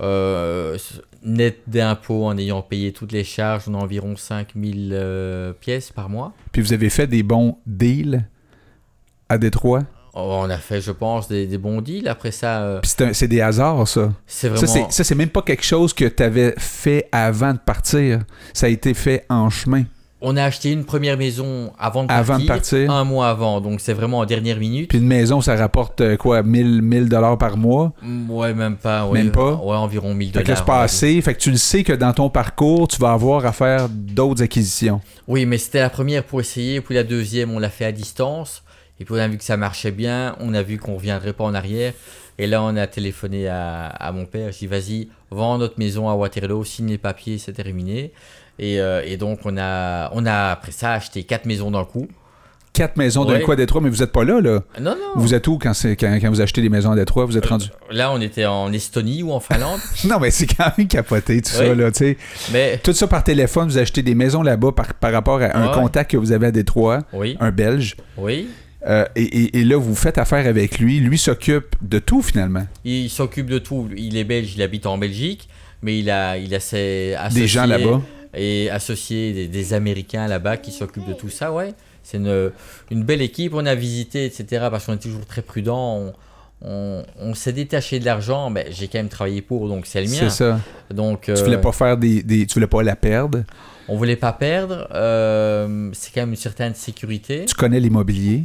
euh, 0.00 0.76
net 1.22 1.60
d'impôts 1.68 2.26
en 2.26 2.36
ayant 2.36 2.62
payé 2.62 2.92
toutes 2.92 3.12
les 3.12 3.22
charges, 3.22 3.64
on 3.68 3.74
a 3.74 3.78
environ 3.78 4.16
5000 4.16 4.90
euh, 4.92 5.52
pièces 5.52 5.92
par 5.92 6.08
mois. 6.08 6.32
Puis 6.50 6.62
vous 6.62 6.72
avez 6.72 6.90
fait 6.90 7.06
des 7.06 7.22
bons 7.22 7.58
deals 7.64 8.24
à 9.28 9.38
Détroit? 9.38 9.82
Oh, 10.14 10.40
On 10.44 10.50
a 10.50 10.58
fait, 10.58 10.80
je 10.80 10.90
pense, 10.90 11.28
des, 11.28 11.46
des 11.46 11.58
bons 11.58 11.80
deals. 11.80 12.08
Après 12.08 12.32
ça, 12.32 12.62
euh, 12.62 12.80
c'est 12.82 13.28
des 13.28 13.40
hasards, 13.40 13.86
ça. 13.86 14.12
c'est 14.26 14.48
vraiment. 14.48 14.90
Ça, 14.90 15.04
c'est 15.04 15.14
même 15.14 15.28
pas 15.28 15.42
quelque 15.42 15.64
chose 15.64 15.92
que 15.94 16.04
tu 16.06 16.22
avais 16.24 16.54
fait 16.58 17.08
avant 17.12 17.52
de 17.52 17.58
partir. 17.58 18.20
Ça 18.52 18.66
a 18.66 18.68
été 18.68 18.94
fait 18.94 19.24
en 19.28 19.48
chemin. 19.48 19.84
On 20.26 20.36
a 20.38 20.42
acheté 20.44 20.72
une 20.72 20.84
première 20.84 21.18
maison 21.18 21.70
avant 21.78 22.02
de 22.04 22.08
partir, 22.08 22.32
Avant 22.34 22.42
de 22.42 22.46
partir. 22.48 22.90
un 22.90 23.04
mois 23.04 23.28
avant, 23.28 23.60
donc 23.60 23.80
c'est 23.80 23.92
vraiment 23.92 24.20
en 24.20 24.24
dernière 24.24 24.58
minute. 24.58 24.88
Puis 24.88 24.98
une 24.98 25.06
maison, 25.06 25.40
ça 25.42 25.54
rapporte 25.54 26.00
euh, 26.00 26.16
quoi, 26.16 26.42
1000 26.42 26.80
1000 26.82 27.08
dollars 27.10 27.36
par 27.36 27.56
mois? 27.58 27.92
Mm, 28.02 28.30
Ouais, 28.30 28.54
même 28.54 28.76
pas. 28.76 29.04
Ouais, 29.06 29.22
Même 29.22 29.32
pas? 29.32 29.52
Ouais, 29.54 29.76
environ 29.76 30.14
1000 30.14 30.28
Fait 30.32 30.40
que 30.40 30.44
dollars. 30.46 30.58
c'est 30.58 30.64
pas 30.64 30.80
assez. 30.82 31.20
Fait 31.20 31.34
que 31.34 31.40
tu 31.40 31.50
le 31.50 31.56
sais 31.58 31.84
que 31.84 31.92
dans 31.92 32.12
ton 32.14 32.30
parcours, 32.30 32.88
tu 32.88 32.96
vas 32.98 33.12
avoir 33.12 33.44
à 33.44 33.52
faire 33.52 33.88
d'autres 33.90 34.42
acquisitions. 34.42 35.00
Oui, 35.28 35.44
mais 35.46 35.58
c'était 35.58 35.80
la 35.80 35.90
première 35.90 36.24
pour 36.24 36.40
essayer, 36.40 36.80
puis 36.80 36.94
la 36.94 37.04
deuxième, 37.04 37.50
on 37.50 37.58
l'a 37.58 37.70
fait 37.70 37.84
à 37.84 37.92
distance. 37.92 38.62
Et 39.00 39.04
puis 39.04 39.14
on 39.14 39.18
a 39.18 39.28
vu 39.28 39.36
que 39.38 39.44
ça 39.44 39.56
marchait 39.56 39.90
bien, 39.90 40.36
on 40.40 40.54
a 40.54 40.62
vu 40.62 40.78
qu'on 40.78 40.94
reviendrait 40.94 41.32
pas 41.34 41.44
en 41.44 41.52
arrière. 41.54 41.92
Et 42.38 42.46
là, 42.46 42.62
on 42.62 42.76
a 42.76 42.86
téléphoné 42.86 43.46
à, 43.48 43.86
à 43.88 44.10
mon 44.10 44.24
père. 44.24 44.50
J'ai 44.52 44.60
dit, 44.60 44.66
vas-y, 44.66 45.08
vends 45.30 45.58
notre 45.58 45.78
maison 45.78 46.08
à 46.08 46.14
Waterloo, 46.14 46.64
signe 46.64 46.88
les 46.88 46.98
papiers, 46.98 47.38
c'est 47.38 47.52
terminé. 47.52 48.12
Et, 48.58 48.80
euh, 48.80 49.02
et 49.04 49.16
donc, 49.16 49.40
on 49.44 49.56
a, 49.58 50.10
on 50.14 50.26
a, 50.26 50.50
après 50.52 50.72
ça, 50.72 50.92
acheté 50.92 51.24
quatre 51.24 51.44
maisons 51.46 51.70
d'un 51.70 51.84
coup. 51.84 52.06
Quatre 52.72 52.96
maisons 52.96 53.24
d'un 53.24 53.34
Ouais. 53.34 53.40
coup 53.42 53.52
à 53.52 53.56
Détroit, 53.56 53.80
mais 53.80 53.88
vous 53.88 54.02
êtes 54.02 54.10
pas 54.10 54.24
là, 54.24 54.40
là. 54.40 54.60
Non, 54.80 54.96
non. 54.96 54.96
Vous 55.14 55.32
êtes 55.32 55.46
où 55.46 55.58
quand, 55.58 55.72
quand, 55.80 56.18
quand 56.20 56.28
vous 56.30 56.40
achetez 56.40 56.60
des 56.60 56.68
maisons 56.68 56.90
à 56.90 56.96
Détroit? 56.96 57.24
Vous 57.24 57.38
êtes 57.38 57.46
rendu? 57.46 57.66
Là, 57.90 58.10
on 58.12 58.20
était 58.20 58.46
en 58.46 58.72
Estonie 58.72 59.22
ou 59.22 59.30
en 59.32 59.38
Finlande. 59.38 59.78
Non, 60.04 60.18
mais 60.18 60.32
c'est 60.32 60.46
quand 60.46 60.76
même 60.76 60.88
capoté, 60.88 61.40
tout 61.40 61.50
ça, 61.52 61.72
là, 61.72 61.92
tu 61.92 61.98
sais. 61.98 62.16
mais 62.52 62.78
Tout 62.82 62.92
ça 62.92 63.06
par 63.06 63.22
téléphone, 63.22 63.68
vous 63.68 63.78
achetez 63.78 64.02
des 64.02 64.16
maisons 64.16 64.42
là-bas 64.42 64.72
par, 64.72 64.92
par 64.94 65.12
rapport 65.12 65.40
à 65.40 65.56
un 65.56 65.68
Ouais. 65.68 65.74
contact 65.74 66.10
que 66.10 66.16
vous 66.16 66.32
avez 66.32 66.48
à 66.48 66.50
Détroit, 66.50 67.02
oui, 67.12 67.36
un 67.38 67.52
Belge. 67.52 67.94
oui. 68.16 68.48
Euh, 68.86 69.06
et, 69.16 69.22
et- 69.22 69.60
et 69.60 69.64
là, 69.64 69.78
vous 69.78 69.94
faites 69.94 70.18
affaire 70.18 70.46
avec 70.46 70.78
lui. 70.78 71.00
Lui 71.00 71.16
s'occupe 71.16 71.74
de 71.80 71.98
tout, 71.98 72.20
finalement. 72.20 72.66
Il 72.84 73.08
s'occupe 73.08 73.46
de 73.48 73.58
tout. 73.58 73.88
Il 73.96 74.14
est 74.18 74.24
belge, 74.24 74.52
il 74.56 74.60
habite 74.62 74.84
en 74.84 74.98
Belgique, 74.98 75.48
mais 75.80 75.98
il 76.00 76.10
a, 76.10 76.36
il 76.36 76.54
a 76.54 76.60
ses 76.60 77.14
associés 77.14 77.40
Des 77.42 77.48
gens 77.48 77.64
là-bas. 77.64 78.02
Et 78.36 78.70
associés 78.70 79.32
des, 79.32 79.48
des 79.48 79.72
Américains 79.74 80.26
là-bas 80.28 80.56
qui 80.56 80.72
s'occupent 80.72 81.08
de 81.08 81.12
tout 81.14 81.28
ça. 81.30 81.52
Ouais, 81.52 81.74
c'est 82.02 82.18
une, 82.18 82.50
une 82.90 83.02
belle 83.04 83.22
équipe. 83.22 83.54
On 83.54 83.66
a 83.66 83.74
visité, 83.74 84.24
etc. 84.26 84.66
Parce 84.70 84.86
qu'on 84.86 84.94
est 84.94 84.98
toujours 85.02 85.26
très 85.26 85.42
prudent. 85.42 85.96
On, 85.98 86.12
on- 86.66 87.04
on 87.20 87.34
s'est 87.34 87.52
détaché 87.52 87.98
de 88.00 88.04
l'argent, 88.06 88.48
mais 88.50 88.66
j'ai 88.70 88.88
quand 88.88 88.98
même 88.98 89.08
travaillé 89.08 89.42
pour, 89.42 89.68
donc 89.68 89.84
c'est 89.86 90.00
le 90.02 90.08
mien. 90.08 90.16
C'est 90.20 90.30
ça. 90.30 90.60
Donc 90.90 91.22
Tu 91.22 91.32
euh, 91.32 91.44
voulais 91.44 91.60
pas 91.60 91.72
faire 91.72 91.96
des, 91.96 92.22
des- 92.22 92.46
Tu 92.46 92.54
voulais 92.54 92.66
pas 92.66 92.82
la 92.82 92.96
perdre? 92.96 93.44
on 93.86 93.96
voulait 93.98 94.16
pas 94.16 94.32
perdre. 94.32 94.88
euh, 94.94 95.90
c'est 95.92 96.10
quand 96.14 96.22
même 96.22 96.30
une 96.30 96.36
certaine 96.36 96.74
sécurité. 96.74 97.44
Tu 97.46 97.54
connais 97.54 97.80
l'immobilier? 97.80 98.44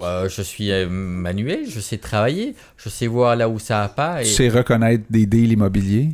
Euh, 0.00 0.28
je 0.28 0.42
suis 0.42 0.72
euh, 0.72 0.88
manuel, 0.88 1.68
je 1.68 1.78
sais 1.78 1.98
travailler, 1.98 2.54
je 2.76 2.88
sais 2.88 3.06
voir 3.06 3.36
là 3.36 3.48
où 3.48 3.58
ça 3.58 3.80
va 3.82 3.88
pas. 3.88 4.22
Et... 4.22 4.24
Tu 4.24 4.30
sais 4.30 4.48
reconnaître 4.48 5.04
des 5.10 5.24
deals 5.26 5.52
immobiliers? 5.52 6.10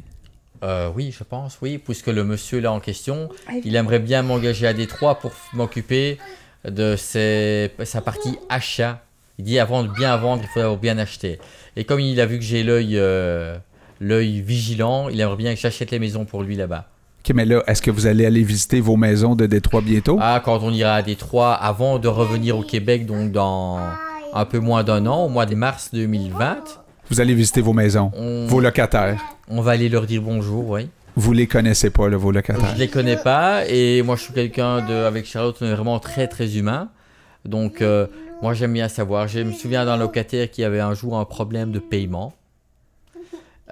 Euh, 0.62 0.90
oui, 0.94 1.14
je 1.16 1.24
pense, 1.24 1.58
oui, 1.62 1.78
puisque 1.78 2.08
le 2.08 2.22
monsieur 2.24 2.60
là 2.60 2.70
en 2.72 2.80
question, 2.80 3.28
il 3.64 3.74
aimerait 3.76 3.98
bien 3.98 4.22
m'engager 4.22 4.66
à 4.66 4.72
Détroit 4.74 5.14
pour 5.18 5.32
m'occuper 5.54 6.18
de 6.68 6.96
ses- 6.96 7.70
sa 7.84 8.00
partie 8.02 8.38
achat. 8.48 9.00
Il 9.38 9.44
dit 9.44 9.58
avant 9.58 9.82
de 9.82 9.88
bien 9.88 10.16
vendre, 10.18 10.42
il 10.44 10.48
faut 10.62 10.76
bien 10.76 10.98
acheté. 10.98 11.38
Et 11.76 11.84
comme 11.84 12.00
il 12.00 12.20
a 12.20 12.26
vu 12.26 12.38
que 12.38 12.44
j'ai 12.44 12.62
l'œil 12.62 12.98
euh, 12.98 13.56
l'œil 14.00 14.40
vigilant, 14.42 15.08
il 15.08 15.20
aimerait 15.20 15.36
bien 15.36 15.54
que 15.54 15.60
j'achète 15.60 15.90
les 15.90 15.98
maisons 15.98 16.24
pour 16.26 16.42
lui 16.42 16.56
là-bas. 16.56 16.86
OK, 17.24 17.34
mais 17.34 17.44
là, 17.44 17.62
est-ce 17.66 17.80
que 17.82 17.90
vous 17.90 18.06
allez 18.06 18.24
aller 18.26 18.42
visiter 18.42 18.80
vos 18.80 18.96
maisons 18.96 19.34
de 19.34 19.46
Détroit 19.46 19.80
bientôt? 19.82 20.18
Ah, 20.20 20.40
quand 20.44 20.60
on 20.62 20.72
ira 20.72 20.94
à 20.94 21.02
Détroit, 21.02 21.52
avant 21.54 21.98
de 21.98 22.08
revenir 22.08 22.58
au 22.58 22.62
Québec, 22.62 23.04
donc 23.06 23.30
dans 23.32 23.78
un 24.32 24.44
peu 24.44 24.58
moins 24.58 24.84
d'un 24.84 25.06
an, 25.06 25.24
au 25.24 25.28
mois 25.28 25.44
de 25.46 25.54
mars 25.54 25.90
2020, 25.92 26.58
Vous 27.10 27.20
allez 27.20 27.34
visiter 27.34 27.60
vos 27.60 27.72
maisons, 27.72 28.12
on, 28.14 28.46
vos 28.46 28.60
locataires. 28.60 29.20
on 29.48 29.60
va 29.60 29.72
aller 29.72 29.88
leur 29.88 30.06
dire 30.06 30.22
bonjour, 30.22 30.70
oui. 30.70 30.88
Vous 31.16 31.32
les 31.32 31.48
connaissez 31.48 31.90
pas, 31.90 32.08
là, 32.08 32.16
vos 32.16 32.30
locataires. 32.30 32.72
Je 32.74 32.78
les 32.78 32.88
connais 32.88 33.16
pas 33.16 33.66
et 33.66 34.00
moi 34.02 34.14
je 34.14 34.22
suis 34.22 34.32
quelqu'un 34.32 34.86
de 34.86 34.94
avec 34.94 35.26
Charlotte 35.26 35.56
on 35.60 35.66
est 35.66 35.74
vraiment 35.74 35.98
très 35.98 36.28
très 36.28 36.56
humain. 36.56 36.90
Donc 37.44 37.82
euh, 37.82 38.06
moi 38.42 38.54
j'aime 38.54 38.72
bien 38.72 38.88
savoir. 38.88 39.26
Je 39.26 39.40
me 39.40 39.52
souviens 39.52 39.84
d'un 39.84 39.96
locataire 39.96 40.50
qui 40.50 40.62
avait 40.62 40.78
un 40.78 40.94
jour 40.94 41.18
un 41.18 41.24
problème 41.24 41.72
de 41.72 41.80
paiement. 41.80 42.32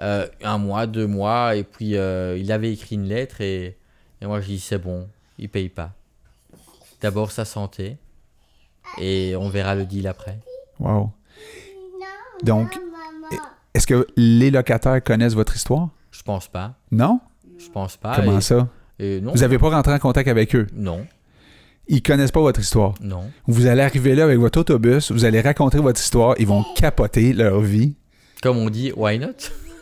Euh, 0.01 0.27
un 0.43 0.57
mois, 0.57 0.85
deux 0.85 1.07
mois 1.07 1.55
et 1.55 1.63
puis 1.63 1.95
euh, 1.95 2.37
il 2.37 2.51
avait 2.51 2.73
écrit 2.73 2.95
une 2.95 3.07
lettre 3.07 3.41
et, 3.41 3.77
et 4.21 4.25
moi 4.25 4.41
je 4.41 4.47
dis 4.47 4.59
c'est 4.59 4.77
bon, 4.77 5.07
il 5.37 5.47
paye 5.47 5.69
pas. 5.69 5.91
D'abord 7.01 7.31
sa 7.31 7.45
santé 7.45 7.95
et 8.97 9.35
on 9.37 9.47
verra 9.47 9.75
le 9.75 9.85
deal 9.85 10.07
après. 10.07 10.39
Wow. 10.79 11.11
Donc, 12.43 12.79
est-ce 13.73 13.87
que 13.87 14.07
les 14.17 14.51
locataires 14.51 15.03
connaissent 15.03 15.33
votre 15.35 15.55
histoire? 15.55 15.89
Je 16.11 16.21
pense 16.23 16.47
pas. 16.47 16.75
Non? 16.91 17.19
Je 17.57 17.69
pense 17.69 17.97
pas. 17.97 18.15
Comment 18.15 18.37
et- 18.37 18.41
ça? 18.41 18.67
et 18.99 19.21
non. 19.21 19.31
Vous 19.33 19.39
n'avez 19.39 19.57
pas 19.57 19.69
rentré 19.69 19.93
en 19.93 19.99
contact 19.99 20.27
avec 20.27 20.55
eux? 20.55 20.67
Non, 20.73 21.05
Ils 21.87 22.01
connaissent 22.03 22.31
pas 22.31 22.41
votre 22.41 22.59
histoire? 22.59 22.93
non. 23.01 23.23
Vous 23.47 23.65
allez 23.67 23.81
arriver 23.81 24.15
là 24.15 24.23
avec 24.25 24.37
votre 24.37 24.59
autobus, 24.59 25.11
vous 25.11 25.25
allez 25.25 25.41
raconter 25.41 25.77
votre 25.79 25.99
histoire, 25.99 26.35
ils 26.39 26.47
vont 26.47 26.63
capoter 26.75 27.33
leur 27.33 27.59
vie. 27.61 27.95
Comme 28.41 28.57
on 28.57 28.69
dit, 28.69 28.91
why 28.95 29.17
not? 29.19 29.27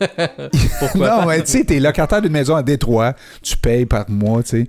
Pourquoi 0.78 1.20
non, 1.20 1.26
mais 1.26 1.42
tu 1.42 1.50
sais, 1.52 1.64
t'es 1.64 1.80
locataire 1.80 2.22
d'une 2.22 2.32
maison 2.32 2.54
à 2.54 2.62
Détroit, 2.62 3.14
tu 3.42 3.56
payes 3.56 3.84
par 3.86 4.08
mois, 4.08 4.42
tu 4.42 4.48
sais. 4.50 4.68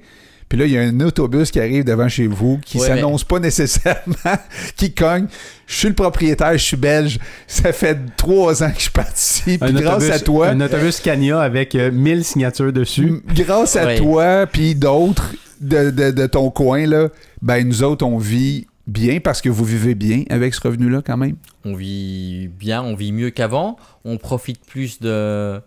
Puis 0.50 0.58
là, 0.58 0.66
il 0.66 0.72
y 0.72 0.78
a 0.78 0.82
un 0.82 1.00
autobus 1.02 1.52
qui 1.52 1.60
arrive 1.60 1.84
devant 1.84 2.10
chez 2.10 2.26
vous, 2.26 2.60
qui 2.66 2.80
Ouais, 2.80 2.88
s'annonce 2.88 3.24
pas 3.24 3.40
nécessairement, 3.40 4.16
qui 4.76 4.92
cogne. 4.94 5.28
Je 5.68 5.76
suis 5.76 5.88
le 5.90 5.94
propriétaire, 5.94 6.54
je 6.54 6.58
suis 6.64 6.76
belge. 6.78 7.20
Ça 7.46 7.72
fait 7.72 7.98
trois 8.18 8.64
ans 8.64 8.70
que 8.72 8.78
je 8.78 8.82
suis 8.82 8.92
parti. 8.92 9.42
Puis 9.44 9.58
Un 9.62 9.72
grâce 9.74 9.98
autobus, 10.04 10.10
à 10.12 10.20
toi, 10.20 10.48
Un 10.50 10.62
autobus 10.62 10.96
Scania 10.96 11.40
avec 11.40 11.76
euh, 11.76 11.92
1000 11.92 12.24
signatures 12.24 12.74
dessus. 12.74 13.22
grâce 13.36 13.76
à 13.76 13.86
Ouais. 13.86 13.98
toi, 13.98 14.48
puis 14.52 14.74
d'autres 14.76 15.34
de, 15.62 15.92
de- 15.92 16.10
de 16.12 16.26
ton 16.26 16.50
coin, 16.50 16.88
là, 16.88 17.10
ben 17.44 17.68
nous 17.68 17.84
autres, 17.84 18.04
on 18.06 18.18
vit 18.18 18.66
bien 18.88 19.20
parce 19.20 19.42
que 19.42 19.50
vous 19.50 19.64
vivez 19.66 19.94
bien 19.94 20.24
avec 20.32 20.56
ce 20.56 20.62
revenu-là 20.62 21.04
quand 21.06 21.18
même. 21.18 21.36
on 21.64 21.76
vit 21.76 22.48
bien, 22.48 22.82
on 22.82 22.96
vit 22.96 23.12
mieux 23.12 23.30
qu'avant, 23.30 23.78
on 24.04 24.18
profite 24.18 24.66
plus 24.66 25.00
de, 25.00 25.62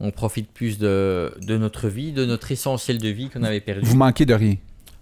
on 0.00 0.10
profite 0.10 0.50
plus 0.50 0.78
de, 0.78 1.32
de 1.46 1.56
notre 1.56 1.88
vie, 1.88 2.12
de 2.12 2.24
notre 2.24 2.50
essentiel 2.52 2.98
de 2.98 3.08
vie 3.08 3.28
qu'on 3.30 3.42
avait 3.42 3.60
perdu. 3.60 3.86
Vous 3.86 3.96
manquez 3.96 4.26
de 4.26 4.34
rien. 4.34 4.56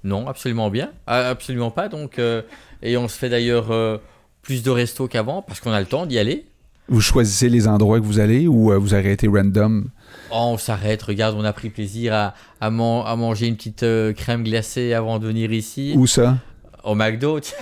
Non, 0.05 0.27
absolument 0.29 0.69
bien, 0.71 0.91
Ah, 1.07 1.29
absolument 1.29 1.71
pas. 1.71 1.89
Donc, 1.89 2.19
euh, 2.19 2.43
et 2.83 2.97
on 2.97 3.07
se 3.09 3.17
fait 3.17 3.29
d'ailleurs 3.29 3.71
euh, 3.71 3.99
plus 4.43 4.63
de 4.63 4.71
restos 4.71 5.07
qu'avant 5.09 5.43
parce 5.43 5.61
qu'on 5.61 5.71
a 5.73 5.81
le 5.81 5.87
temps 5.87 6.07
d'y 6.07 6.19
aller. 6.19 6.47
Vous 6.89 7.01
choisissez 7.01 7.49
les 7.49 7.69
endroits 7.69 8.01
que 8.01 8.05
vous 8.05 8.19
allez 8.19 8.49
ou 8.49 8.73
euh, 8.73 8.79
vous 8.79 8.95
arrêtez 8.95 9.29
random? 9.29 9.89
Oh, 10.31 10.35
on 10.55 10.59
s'arrête, 10.59 11.03
regarde, 11.03 11.37
on 11.39 11.45
a 11.45 11.53
pris 11.53 11.71
plaisir 11.71 12.13
à, 12.15 12.35
à, 12.61 12.71
man- 12.71 13.05
à 13.07 13.15
manger 13.17 13.47
une 13.47 13.57
petite 13.57 13.85
crème 14.17 14.43
glacée 14.43 14.93
avant 14.93 15.19
de 15.19 15.27
venir 15.27 15.53
ici. 15.53 15.95
Où 15.97 16.07
ça? 16.07 16.37
Au 16.85 16.95
McDo, 16.97 17.39
tiens. 17.41 17.57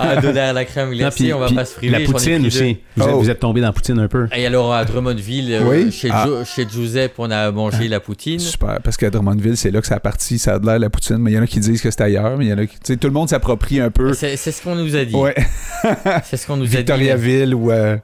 à 0.00 0.20
dollar 0.20 0.52
la 0.52 0.64
crème 0.64 0.90
Non, 0.90 0.96
glacée, 0.96 1.24
puis- 1.24 1.32
on 1.32 1.38
va 1.38 1.46
puis 1.46 1.54
pas 1.54 1.64
se 1.64 1.74
priver. 1.76 1.98
La 1.98 2.04
poutine 2.04 2.46
aussi. 2.46 2.58
deux. 2.58 2.80
Vous, 2.96 3.02
êtes, 3.04 3.14
Oh. 3.14 3.18
vous 3.20 3.30
êtes 3.30 3.38
tombé 3.38 3.60
dans 3.60 3.68
la 3.68 3.72
poutine 3.72 3.98
un 4.00 4.08
peu. 4.08 4.26
Et 4.34 4.44
alors 4.46 4.74
à 4.74 4.84
Drummondville, 4.84 5.52
euh, 5.52 5.90
chez, 5.90 6.08
Ah. 6.12 6.24
Jo- 6.26 6.44
chez 6.44 6.66
Giuseppe, 6.68 7.14
on 7.18 7.30
a 7.30 7.50
mangé 7.52 7.86
la 7.88 8.00
poutine. 8.00 8.40
Super, 8.40 8.80
parce 8.82 8.96
qu'à 8.96 9.10
Drummondville, 9.10 9.56
c'est 9.56 9.70
là 9.70 9.80
que 9.80 9.86
ça 9.86 9.94
a 9.96 10.00
parti, 10.00 10.38
ça 10.38 10.54
a 10.54 10.58
de 10.58 10.66
l'air 10.66 10.78
la 10.78 10.90
poutine, 10.90 11.18
mais 11.18 11.30
il 11.30 11.34
y 11.34 11.38
en 11.38 11.42
a 11.42 11.46
qui 11.46 11.60
disent 11.60 11.80
que 11.80 11.90
c'est 11.90 12.00
ailleurs, 12.02 12.36
mais 12.36 12.46
il 12.46 12.50
y 12.50 12.52
en 12.52 12.58
a 12.58 12.66
qui... 12.66 12.74
Tu 12.74 12.80
sais, 12.92 12.96
tout 12.96 13.06
le 13.06 13.12
monde 13.12 13.28
s'approprie 13.28 13.78
un 13.80 13.90
peu. 13.90 14.12
C'est 14.14 14.36
ce 14.36 14.60
qu'on 14.62 14.74
nous 14.74 14.96
a 14.96 15.04
dit. 15.04 15.14
Ouais, 15.14 15.34
C'est 16.24 16.36
ce 16.36 16.46
qu'on 16.46 16.56
nous 16.56 16.64
a 16.64 16.68
dit. 16.68 16.76
Victoriaville 16.78 17.54
ou 17.54 17.70
euh, 17.70 17.96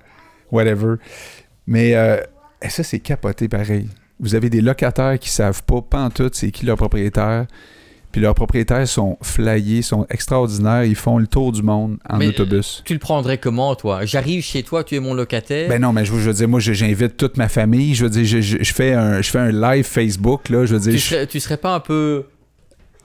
whatever. 0.53 0.95
Mais 1.67 1.95
euh, 1.97 2.19
ça, 2.69 2.83
c'est 2.85 3.01
capoté 3.01 3.49
pareil. 3.49 3.89
Vous 4.21 4.35
avez 4.35 4.51
des 4.51 4.61
locataires 4.61 5.19
qui 5.19 5.29
savent 5.31 5.63
pas, 5.65 5.81
pas 5.83 6.01
en 6.01 6.11
tout, 6.11 6.31
c'est 6.33 6.51
qui 6.51 6.67
leur 6.67 6.77
propriétaire. 6.77 7.47
Puis 8.13 8.21
leurs 8.23 8.35
propriétaires 8.35 8.89
sont 8.89 9.19
flyés, 9.23 9.83
sont 9.83 10.07
extraordinaires. 10.09 10.85
Ils 10.85 10.95
font 10.95 11.19
le 11.19 11.27
tour 11.27 11.53
du 11.53 11.63
monde 11.63 11.99
en 12.09 12.17
Mais, 12.17 12.29
autobus. 12.29 12.83
Tu 12.87 12.95
le 12.95 12.99
prendrais 12.99 13.37
comment, 13.39 13.75
toi? 13.75 14.05
J'arrive 14.07 14.43
chez 14.43 14.63
toi, 14.63 14.83
tu 14.83 14.97
es 14.97 15.01
mon 15.01 15.13
locataire. 15.15 15.69
Ben 15.69 15.81
non, 15.81 15.93
mais 15.93 16.05
je, 16.07 16.13
veux- 16.13 16.21
je 16.21 16.29
veux 16.29 16.35
dire, 16.35 16.49
moi, 16.49 16.59
j'invite 16.61 17.17
toute 17.19 17.37
ma 17.37 17.49
famille. 17.49 17.95
Je 17.95 18.05
veux 18.05 18.11
dire, 18.11 18.25
je, 18.25 18.41
je- 18.41 18.59
je 18.63 18.73
fais, 18.73 18.95
un, 18.95 19.21
je 19.21 19.31
fais 19.31 19.39
un 19.39 19.53
live 19.53 19.85
Facebook, 19.85 20.49
là. 20.49 20.65
Je 20.65 20.75
veux 20.75 20.81
dire, 20.81 20.93
tu, 20.93 20.99
serais, 21.01 21.27
tu 21.27 21.39
serais 21.39 21.59
pas 21.59 21.75
un 21.75 21.81
peu 21.81 22.25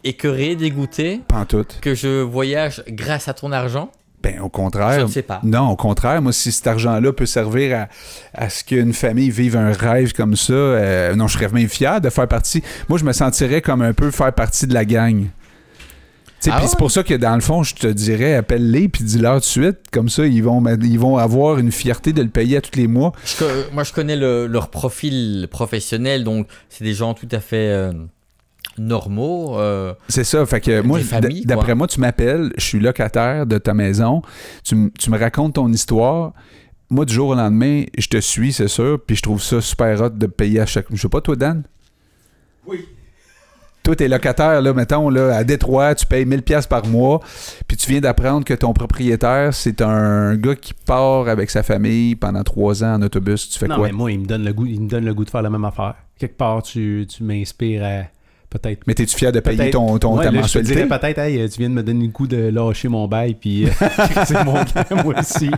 écœuré, 0.06 0.56
dégoûté 0.56 1.22
pas 1.28 1.40
en 1.40 1.46
tout. 1.46 1.66
que 1.82 1.96
je 1.96 2.22
voyage 2.22 2.84
grâce 2.90 3.28
à 3.28 3.34
ton 3.34 3.52
argent? 3.52 3.92
Ben, 4.24 4.40
au 4.40 4.46
Je 4.46 4.50
contraire. 4.50 5.02
ne 5.06 5.12
sais 5.12 5.22
pas. 5.22 5.42
Non, 5.44 5.70
au 5.70 5.76
contraire, 5.76 6.22
moi, 6.22 6.32
si 6.32 6.52
cet 6.52 6.66
argent-là 6.68 7.12
peut 7.12 7.26
servir 7.26 7.78
à, 7.78 7.88
à 8.46 8.50
ce 8.50 8.64
qu'une 8.64 8.94
famille 8.94 9.30
vive 9.30 9.58
un 9.58 9.74
rêve 9.74 10.14
comme 10.14 10.36
ça, 10.38 10.54
euh, 10.54 11.14
non, 11.16 11.28
je 11.28 11.38
serais 11.38 11.50
même 11.50 11.68
fier 11.68 12.00
de 12.00 12.10
faire 12.10 12.28
partie. 12.28 12.64
Moi, 12.88 12.98
je 12.98 13.04
me 13.04 13.12
sentirais 13.14 13.62
comme 13.62 13.82
un 13.82 13.94
peu 13.94 14.10
faire 14.12 14.32
partie 14.34 14.66
de 14.66 14.74
la 14.74 14.86
gang. 14.86 15.26
Ah 16.46 16.60
ouais? 16.62 16.68
c'est 16.68 16.78
pour 16.78 16.92
ça 16.92 17.04
que 17.04 17.14
dans 17.14 17.36
le 17.36 17.42
fond, 17.42 17.64
je 17.64 17.74
te 17.74 17.88
dirais, 17.88 18.36
appelle-les 18.36 18.90
puis 18.90 19.04
dis-leur 19.06 19.36
tout 19.36 19.40
de 19.40 19.44
suite. 19.46 19.78
Comme 19.94 20.10
ça, 20.10 20.26
ils 20.26 20.44
vont, 20.44 20.62
ils 20.82 21.00
vont 21.00 21.18
avoir 21.18 21.58
une 21.58 21.72
fierté 21.72 22.12
de 22.12 22.22
le 22.22 22.28
payer 22.28 22.58
à 22.58 22.62
tous 22.62 22.78
les 22.78 22.88
mois. 22.88 23.14
Je 23.26 23.46
moi, 23.74 23.84
je 23.86 23.94
connais 23.94 24.18
le- 24.18 24.48
leur 24.48 24.70
profil 24.70 25.48
professionnel, 25.50 26.26
donc 26.26 26.48
c'est 26.70 26.84
des 26.84 26.94
gens 26.94 27.14
tout 27.14 27.30
à 27.32 27.40
fait 27.40 27.70
euh, 27.70 27.94
normaux. 28.78 29.58
euh, 29.60 29.94
C'est 30.08 30.24
ça. 30.24 30.46
Fait 30.46 30.62
que 30.62 30.82
moi, 30.82 31.00
d'après 31.46 31.66
quoi. 31.68 31.76
moi, 31.76 31.88
tu 31.88 32.00
m'appelles, 32.00 32.52
je 32.58 32.64
suis 32.64 32.80
locataire 32.80 33.46
de 33.46 33.58
ta 33.58 33.74
maison, 33.74 34.22
tu, 34.64 34.76
m- 34.76 34.92
tu 34.98 35.10
me 35.10 35.18
racontes 35.18 35.54
ton 35.56 35.72
histoire. 35.72 36.34
Moi, 36.90 37.06
du 37.06 37.14
jour 37.14 37.30
au 37.30 37.36
lendemain, 37.36 37.84
je 37.98 38.08
te 38.08 38.18
suis, 38.20 38.54
c'est 38.54 38.68
sûr, 38.68 39.00
puis 39.06 39.16
je 39.16 39.22
trouve 39.24 39.42
ça 39.42 39.62
super 39.62 40.00
hot 40.02 40.10
de 40.10 40.28
payer 40.28 40.60
à 40.60 40.66
chaque. 40.66 40.86
Je 40.92 41.02
sais 41.02 41.10
pas, 41.10 41.22
toi, 41.22 41.36
Dan? 41.36 41.64
Oui. 42.68 42.86
Toi, 43.84 43.98
t'es 43.98 44.08
locataire, 44.08 44.62
là, 44.62 44.74
mettons, 44.74 45.10
là, 45.10 45.36
à 45.36 45.44
Détroit, 45.44 45.94
tu 45.96 46.06
payes 46.06 46.24
1000$ 46.26 46.42
piastres 46.42 46.70
par 46.70 46.86
mois, 46.88 47.20
puis 47.68 47.76
tu 47.76 47.90
viens 47.92 48.00
d'apprendre 48.00 48.46
que 48.46 48.54
ton 48.54 48.72
propriétaire, 48.72 49.54
c'est 49.54 49.82
un 49.82 50.36
gars 50.38 50.56
qui 50.56 50.74
part 50.86 51.28
avec 51.28 51.50
sa 51.50 51.64
famille 51.64 52.16
pendant 52.16 52.44
trois 52.44 52.82
ans 52.84 52.94
en 52.96 53.02
autobus. 53.02 53.50
Tu 53.50 53.60
fais 53.60 53.68
non, 53.68 53.76
quoi? 53.76 53.88
mais 53.88 53.92
moi, 53.94 54.10
il 54.12 54.22
me, 54.22 54.26
donne 54.26 54.46
le 54.46 54.54
goût, 54.54 54.66
il 54.66 54.80
me 54.82 54.88
donne 54.88 55.04
le 55.04 55.14
goût 55.14 55.26
de 55.26 55.30
faire 55.30 55.42
la 55.42 55.50
même 55.50 55.66
affaire. 55.66 55.96
Quelque 56.18 56.38
part, 56.38 56.64
tu, 56.64 57.06
tu 57.10 57.24
m'inspires 57.24 57.84
à 57.84 58.04
peut-être. 58.54 58.82
Mais 58.88 58.94
t'es-tu 58.94 59.16
fier 59.18 59.32
de 59.32 59.40
payer 59.40 59.70
ton, 59.72 59.98
ton, 59.98 60.18
Ouais, 60.18 60.24
ta 60.26 60.32
là, 60.32 60.32
je 60.32 60.36
te 60.38 60.42
mensualité? 60.60 60.76
dirais 60.86 60.88
peut-être, 60.88 61.18
hey, 61.20 61.50
tu 61.50 61.60
viens 61.60 61.70
de 61.70 61.74
me 61.76 61.84
donner 61.84 62.06
le 62.06 62.12
coup 62.12 62.28
de 62.28 62.38
lâcher 62.50 62.88
mon 62.88 63.08
bail, 63.08 63.34
puis 63.34 63.66
euh, 63.66 63.70
c'est 64.26 64.44
mon 64.46 64.54
gars, 64.54 65.04
moi 65.04 65.16
aussi. 65.20 65.50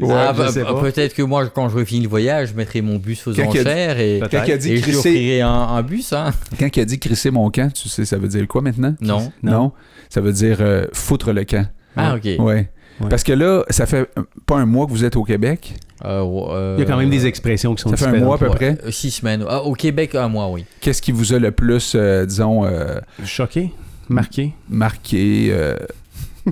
Ouais, 0.00 0.14
ah, 0.14 0.32
bah, 0.32 0.48
bah. 0.54 0.74
Peut-être 0.80 1.14
que 1.14 1.22
moi, 1.22 1.46
quand 1.48 1.68
je 1.68 1.84
finis 1.84 2.02
le 2.02 2.08
voyage, 2.08 2.50
je 2.50 2.54
mettrai 2.54 2.80
mon 2.82 2.96
bus 2.96 3.26
aux 3.26 3.34
Quand 3.34 3.42
a- 3.42 3.46
enchères 3.48 3.98
et. 3.98 4.20
Quand 4.30 4.36
a 4.38 4.56
dit 4.56 4.72
et 4.72 4.76
je 4.76 4.84
lui 4.84 4.92
crisser, 4.92 4.98
offrirai 4.98 5.40
un, 5.40 5.48
un 5.50 5.82
bus. 5.82 6.12
Hein. 6.12 6.30
quand 6.58 6.68
il 6.76 6.80
a 6.80 6.84
dit 6.84 6.98
crisser 6.98 7.30
mon 7.30 7.50
camp, 7.50 7.72
tu 7.72 7.88
sais, 7.88 8.04
ça 8.04 8.16
veut 8.18 8.28
dire 8.28 8.46
quoi 8.46 8.62
maintenant? 8.62 8.94
Non. 9.00 9.32
Non. 9.42 9.72
Ça 10.08 10.20
veut 10.20 10.32
dire 10.32 10.58
euh, 10.60 10.86
foutre 10.92 11.32
le 11.32 11.44
camp. 11.44 11.66
Ah, 11.96 12.14
ok. 12.16 12.28
Ouais. 12.38 12.68
Ouais. 13.00 13.08
Parce 13.08 13.22
que 13.22 13.32
là, 13.32 13.64
ça 13.70 13.86
fait 13.86 14.10
pas 14.46 14.56
un 14.56 14.66
mois 14.66 14.86
que 14.86 14.90
vous 14.90 15.04
êtes 15.04 15.16
au 15.16 15.24
Québec. 15.24 15.74
Euh, 16.04 16.22
euh, 16.50 16.74
Il 16.78 16.82
y 16.82 16.84
a 16.84 16.86
quand 16.86 16.96
même 16.98 17.10
des 17.10 17.26
expressions 17.26 17.74
qui 17.74 17.82
sont 17.82 17.90
Ça 17.90 17.96
fait 17.96 18.16
un 18.16 18.20
mois 18.20 18.36
à 18.36 18.38
peu 18.38 18.48
ouais, 18.48 18.54
près? 18.54 18.78
euh, 18.84 18.90
Six 18.90 19.10
semaines. 19.10 19.44
Ah, 19.48 19.62
au 19.62 19.72
Québec, 19.74 20.14
un 20.14 20.28
mois, 20.28 20.48
oui. 20.48 20.64
Qu'est-ce 20.80 21.00
qui 21.02 21.12
vous 21.12 21.32
a 21.32 21.38
le 21.38 21.50
plus, 21.50 21.92
euh, 21.94 22.24
disons, 22.26 22.64
euh, 22.64 23.00
Choqué, 23.24 23.70
marqué? 24.08 24.52
marqué? 24.68 25.48
euh, 25.50 25.76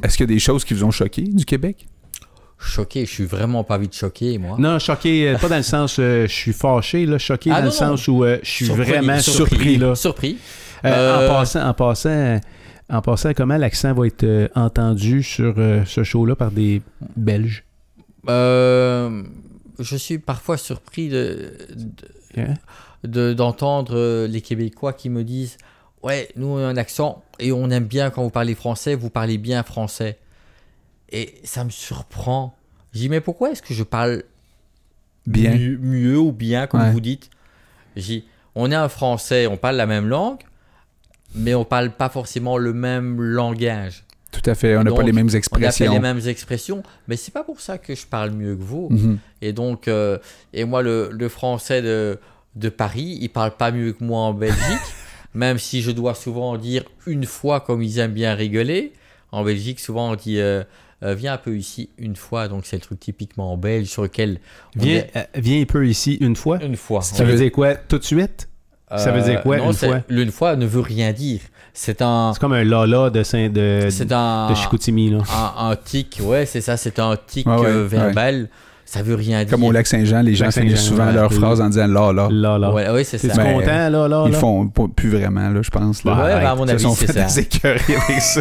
Est-ce 0.02 0.16
qu'il 0.16 0.28
y 0.28 0.32
a 0.32 0.34
des 0.34 0.38
choses 0.40 0.64
qui 0.64 0.74
vous 0.74 0.84
ont 0.84 0.90
choqué 0.90 1.22
du 1.22 1.44
Québec? 1.44 1.86
Choqué, 2.60 3.06
je 3.06 3.10
suis 3.10 3.24
vraiment 3.24 3.62
pas 3.62 3.78
vite 3.78 3.94
choqué, 3.94 4.36
moi. 4.36 4.56
Non, 4.58 4.78
choqué, 4.80 5.36
pas 5.40 5.48
dans 5.48 5.56
le 5.58 5.62
sens 5.62 5.96
euh, 6.00 6.26
je 6.26 6.32
suis 6.32 6.52
fâché, 6.52 7.06
là, 7.06 7.16
choqué 7.18 7.50
Ah, 7.52 7.56
dans 7.56 7.60
non, 7.60 7.64
le 7.66 7.70
sens 7.70 8.08
où 8.08 8.24
euh, 8.24 8.38
je 8.42 8.50
suis 8.50 8.64
Surpris, 8.66 8.84
vraiment 8.84 9.18
surpris. 9.20 9.56
surpris. 9.56 9.76
là. 9.76 9.94
Surpris. 9.94 10.38
Euh, 10.84 10.88
Euh, 10.88 11.26
En 11.26 11.34
passant, 11.34 11.68
en 11.68 11.74
passant, 11.74 12.40
en 12.90 13.02
passant, 13.02 13.32
comment 13.34 13.56
l'accent 13.56 13.92
va 13.94 14.06
être 14.06 14.24
euh, 14.24 14.48
entendu 14.54 15.22
sur 15.22 15.54
euh, 15.58 15.84
ce 15.84 16.04
show-là 16.04 16.36
par 16.36 16.50
des 16.50 16.82
Belges? 17.16 17.64
Euh, 18.28 19.22
je 19.78 19.96
suis 19.96 20.18
parfois 20.18 20.56
surpris 20.56 21.08
de, 21.08 21.52
de- 22.34 22.46
de- 23.08 23.32
d'entendre 23.32 24.26
les 24.26 24.40
Québécois 24.40 24.92
qui 24.92 25.08
me 25.10 25.24
disent 25.24 25.56
Ouais, 26.02 26.28
nous 26.36 26.46
on 26.46 26.58
a 26.58 26.62
un 26.66 26.76
accent 26.76 27.22
et 27.40 27.50
on 27.52 27.70
aime 27.70 27.84
bien 27.86 28.10
quand 28.10 28.22
vous 28.22 28.30
parlez 28.30 28.54
français, 28.54 28.94
vous 28.94 29.10
parlez 29.10 29.38
bien 29.38 29.62
français. 29.62 30.18
Et 31.10 31.34
ça 31.44 31.64
me 31.64 31.70
surprend. 31.70 32.54
Je 32.92 33.00
dis 33.00 33.08
Mais 33.08 33.20
pourquoi 33.20 33.50
est-ce 33.50 33.62
que 33.62 33.74
je 33.74 33.82
parle 33.82 34.22
Bien. 35.26 35.54
mieux, 35.56 35.78
mieux 35.78 36.18
ou 36.18 36.32
bien, 36.32 36.66
comme 36.66 36.80
Ouais. 36.80 36.90
vous 36.92 37.00
dites 37.00 37.30
Je 37.96 38.02
dis 38.02 38.24
On 38.54 38.70
est 38.70 38.74
un 38.76 38.88
français, 38.88 39.46
on 39.46 39.56
parle 39.56 39.76
la 39.76 39.86
même 39.86 40.06
langue, 40.08 40.40
mais 41.34 41.54
on 41.54 41.64
parle 41.64 41.90
pas 41.90 42.08
forcément 42.08 42.58
le 42.58 42.72
même 42.72 43.20
langage. 43.20 44.04
Tout 44.30 44.48
à 44.50 44.54
fait. 44.54 44.76
On 44.76 44.82
n'a 44.84 44.92
pas 44.92 45.02
les 45.02 45.12
mêmes 45.12 45.26
On 45.26 45.28
a 45.28 45.32
fait 45.32 45.38
expressions. 45.38 45.92
les 45.92 45.98
mêmes 46.00 46.20
expressions, 46.26 46.82
mais 47.08 47.16
c'est 47.16 47.32
pas 47.32 47.42
pour 47.44 47.60
ça 47.60 47.78
que 47.78 47.94
je 47.94 48.06
parle 48.06 48.30
mieux 48.32 48.54
que 48.56 48.62
vous. 48.62 48.88
Mhm. 48.90 49.18
Et 49.40 49.52
donc, 49.52 49.88
euh, 49.88 50.18
et 50.52 50.64
moi, 50.64 50.82
le, 50.82 51.08
le 51.12 51.28
français 51.28 51.80
de, 51.82 52.18
de 52.54 52.68
Paris, 52.68 53.18
il 53.20 53.30
parle 53.30 53.56
pas 53.56 53.70
mieux 53.72 53.92
que 53.92 54.04
moi 54.04 54.20
en 54.20 54.34
Belgique, 54.34 54.60
même 55.34 55.58
si 55.58 55.80
je 55.82 55.90
dois 55.90 56.14
souvent 56.14 56.56
dire 56.58 56.84
une 57.06 57.24
fois, 57.24 57.60
comme 57.60 57.82
ils 57.82 57.98
aiment 57.98 58.12
bien 58.12 58.34
rigoler. 58.34 58.92
En 59.32 59.44
Belgique, 59.44 59.80
souvent, 59.80 60.12
on 60.12 60.14
dit 60.14 60.38
euh, 60.40 60.62
euh, 61.02 61.14
Viens 61.14 61.32
un 61.34 61.38
peu 61.38 61.56
ici 61.56 61.88
une 61.98 62.16
fois. 62.16 62.48
Donc, 62.48 62.66
c'est 62.66 62.76
le 62.76 62.82
truc 62.82 63.00
typiquement 63.00 63.56
belge 63.56 63.86
sur 63.88 64.02
lequel. 64.02 64.40
on 64.76 64.82
Viens, 64.82 64.96
est- 64.98 65.16
euh, 65.16 65.22
viens 65.36 65.62
un 65.62 65.64
peu 65.64 65.86
ici 65.88 66.14
une 66.20 66.36
fois. 66.36 66.62
Une 66.62 66.76
fois. 66.76 67.00
Ça 67.02 67.22
On 67.22 67.26
veut 67.26 67.36
dire 67.36 67.50
quoi? 67.52 67.74
Tout 67.76 67.98
de 67.98 68.04
suite? 68.04 68.47
Ça 68.96 69.10
veut 69.12 69.22
dire 69.22 69.42
quoi, 69.42 69.56
non, 69.58 69.66
une 69.66 69.72
c'est- 69.72 69.86
fois? 69.88 70.00
L'une 70.08 70.30
fois 70.30 70.56
ne 70.56 70.66
veut 70.66 70.80
rien 70.80 71.12
dire. 71.12 71.40
C'est 71.74 72.02
un. 72.02 72.32
C'est 72.32 72.40
comme 72.40 72.54
un 72.54 72.64
lala 72.64 73.10
de, 73.10 73.22
Saint, 73.22 73.48
de, 73.48 73.86
C'est 73.90 74.10
un. 74.12 74.48
de 74.50 74.54
Chicoutimi, 74.54 75.10
là. 75.10 75.18
un, 75.58 75.70
un 75.70 75.76
tic, 75.76 76.18
ouais, 76.22 76.44
c'est 76.46 76.60
ça, 76.60 76.76
c'est 76.76 76.98
un 76.98 77.16
tic 77.26 77.46
ouais, 77.46 77.66
euh, 77.66 77.86
verbal. 77.86 78.48
Ça 78.90 79.02
veut 79.02 79.16
rien 79.16 79.44
dire. 79.44 79.50
Comme 79.50 79.64
au 79.64 79.70
lac 79.72 79.86
Saint-Jean, 79.86 80.22
les 80.22 80.34
gens 80.34 80.50
finissent 80.50 80.80
souvent 80.80 81.08
ouais. 81.08 81.12
leur 81.12 81.30
phrase 81.30 81.60
en 81.60 81.68
disant 81.68 81.86
là, 81.86 82.10
là. 82.10 82.28
Lala. 82.30 82.72
Ouais, 82.72 82.88
ouais, 82.88 83.04
c'est 83.04 83.18
ça. 83.18 83.34
Ben, 83.36 83.52
content, 83.52 83.90
là, 83.90 84.08
là, 84.08 84.24
Ils 84.26 84.32
là? 84.32 84.38
font 84.38 84.66
plus 84.68 85.10
vraiment, 85.10 85.50
là, 85.50 85.60
je 85.62 85.68
pense. 85.68 86.04
Là. 86.04 86.24
Ouais, 86.24 86.32
à 86.32 86.54
mon 86.54 86.64
Ils 86.64 86.68
se 86.68 86.72
avis, 86.72 86.82
sont 86.84 86.94
c'est 86.94 87.06
fait 87.06 87.12
ça. 87.12 87.24
des 87.26 87.38
écœurés 87.40 87.80
avec 88.08 88.20
ça. 88.22 88.40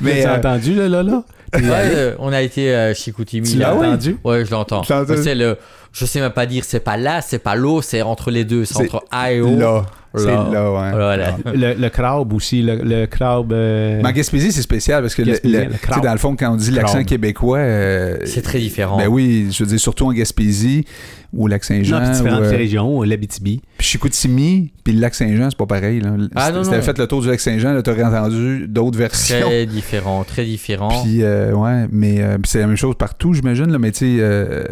Mais 0.00 0.14
Mais 0.14 0.22
tu 0.22 0.26
as 0.26 0.32
euh, 0.32 0.38
entendu, 0.38 0.74
le 0.74 0.88
lala? 0.88 1.22
Ouais, 1.54 1.62
euh, 1.64 2.14
on 2.18 2.32
a 2.32 2.42
été 2.42 2.74
à 2.74 2.94
Chicoutimi. 2.94 3.48
Tu 3.48 3.58
là. 3.58 3.68
l'as 3.68 3.76
oui. 3.76 3.86
entendu? 3.86 4.16
Ouais, 4.24 4.44
je 4.44 4.50
l'entends. 4.50 4.82
C'est 4.82 5.36
le, 5.36 5.56
je 5.92 6.04
sais 6.04 6.20
même 6.20 6.32
pas 6.32 6.46
dire 6.46 6.64
c'est 6.64 6.80
pas 6.80 6.96
là, 6.96 7.20
c'est 7.20 7.38
pas 7.38 7.54
l'eau, 7.54 7.80
c'est 7.80 8.02
entre 8.02 8.32
les 8.32 8.44
deux, 8.44 8.64
c'est 8.64 8.74
C'est 8.74 8.84
entre 8.94 9.04
A 9.12 9.32
et 9.32 9.40
O. 9.40 9.56
là. 9.56 9.82
C'est 10.14 10.26
Là. 10.26 10.48
là, 10.52 10.72
ouais. 10.72 10.90
Voilà. 10.90 11.36
Le, 11.54 11.74
le 11.80 11.88
crabe 11.88 12.32
aussi, 12.32 12.62
le, 12.62 12.76
le 12.82 13.06
crabe... 13.06 13.52
euh, 13.52 14.00
Mais 14.02 14.08
en 14.08 14.12
Gaspésie, 14.12 14.50
c'est 14.50 14.62
spécial 14.62 15.02
parce 15.02 15.14
que, 15.14 15.22
le- 15.22 15.38
le- 15.44 16.02
dans 16.02 16.12
le 16.12 16.18
fond, 16.18 16.34
quand 16.36 16.52
on 16.52 16.56
dit 16.56 16.72
l'accent 16.72 17.04
québécois. 17.04 17.58
euh, 17.58 18.16
C'est 18.24 18.42
très 18.42 18.58
différent. 18.58 18.98
Ben 18.98 19.06
oui, 19.06 19.48
je 19.52 19.62
veux 19.62 19.68
dire, 19.70 19.78
surtout 19.78 20.06
en 20.06 20.12
Gaspésie 20.12 20.84
ou 21.32 21.44
au 21.44 21.46
lac 21.46 21.62
non, 21.62 21.76
Saint-Jean. 21.76 22.00
puis 22.00 22.10
différentes 22.10 22.40
ou, 22.40 22.44
euh, 22.44 22.50
régions, 22.56 23.02
l'Abitibi. 23.02 23.60
Puis 23.78 23.86
Chicoutimi, 23.86 24.72
puis 24.82 24.94
le 24.94 25.00
lac 25.00 25.14
Saint-Jean, 25.14 25.48
c'est 25.50 25.56
pas 25.58 25.66
pareil. 25.66 26.00
Là. 26.00 26.16
Ah, 26.34 26.48
Si 26.48 26.70
non, 26.70 26.82
fait 26.82 26.98
le 26.98 27.06
tour 27.06 27.22
du 27.22 27.28
lac 27.28 27.38
Saint-Jean, 27.38 27.72
là, 27.72 27.82
t'aurais 27.82 28.02
entendu 28.02 28.66
d'autres 28.66 28.98
versions. 28.98 29.46
Très 29.46 29.66
différent, 29.66 30.24
très 30.24 30.44
différent. 30.44 31.02
Puis, 31.04 31.22
euh, 31.22 31.52
ouais, 31.52 31.86
mais 31.92 32.20
euh, 32.20 32.36
c'est 32.44 32.58
la 32.58 32.66
même 32.66 32.76
chose 32.76 32.96
partout, 32.98 33.32
j'imagine, 33.32 33.70
là, 33.70 33.78
mais 33.78 33.92
tu 33.92 33.98
sais, 33.98 34.16
euh, 34.18 34.64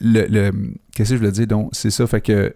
le, 0.00 0.26
le- 0.30 0.52
qu'est-ce 0.94 1.10
que 1.10 1.16
je 1.16 1.20
voulais 1.20 1.32
dire? 1.32 1.48
Donc, 1.48 1.70
c'est 1.72 1.90
ça, 1.90 2.06
fait 2.06 2.20
que 2.20 2.54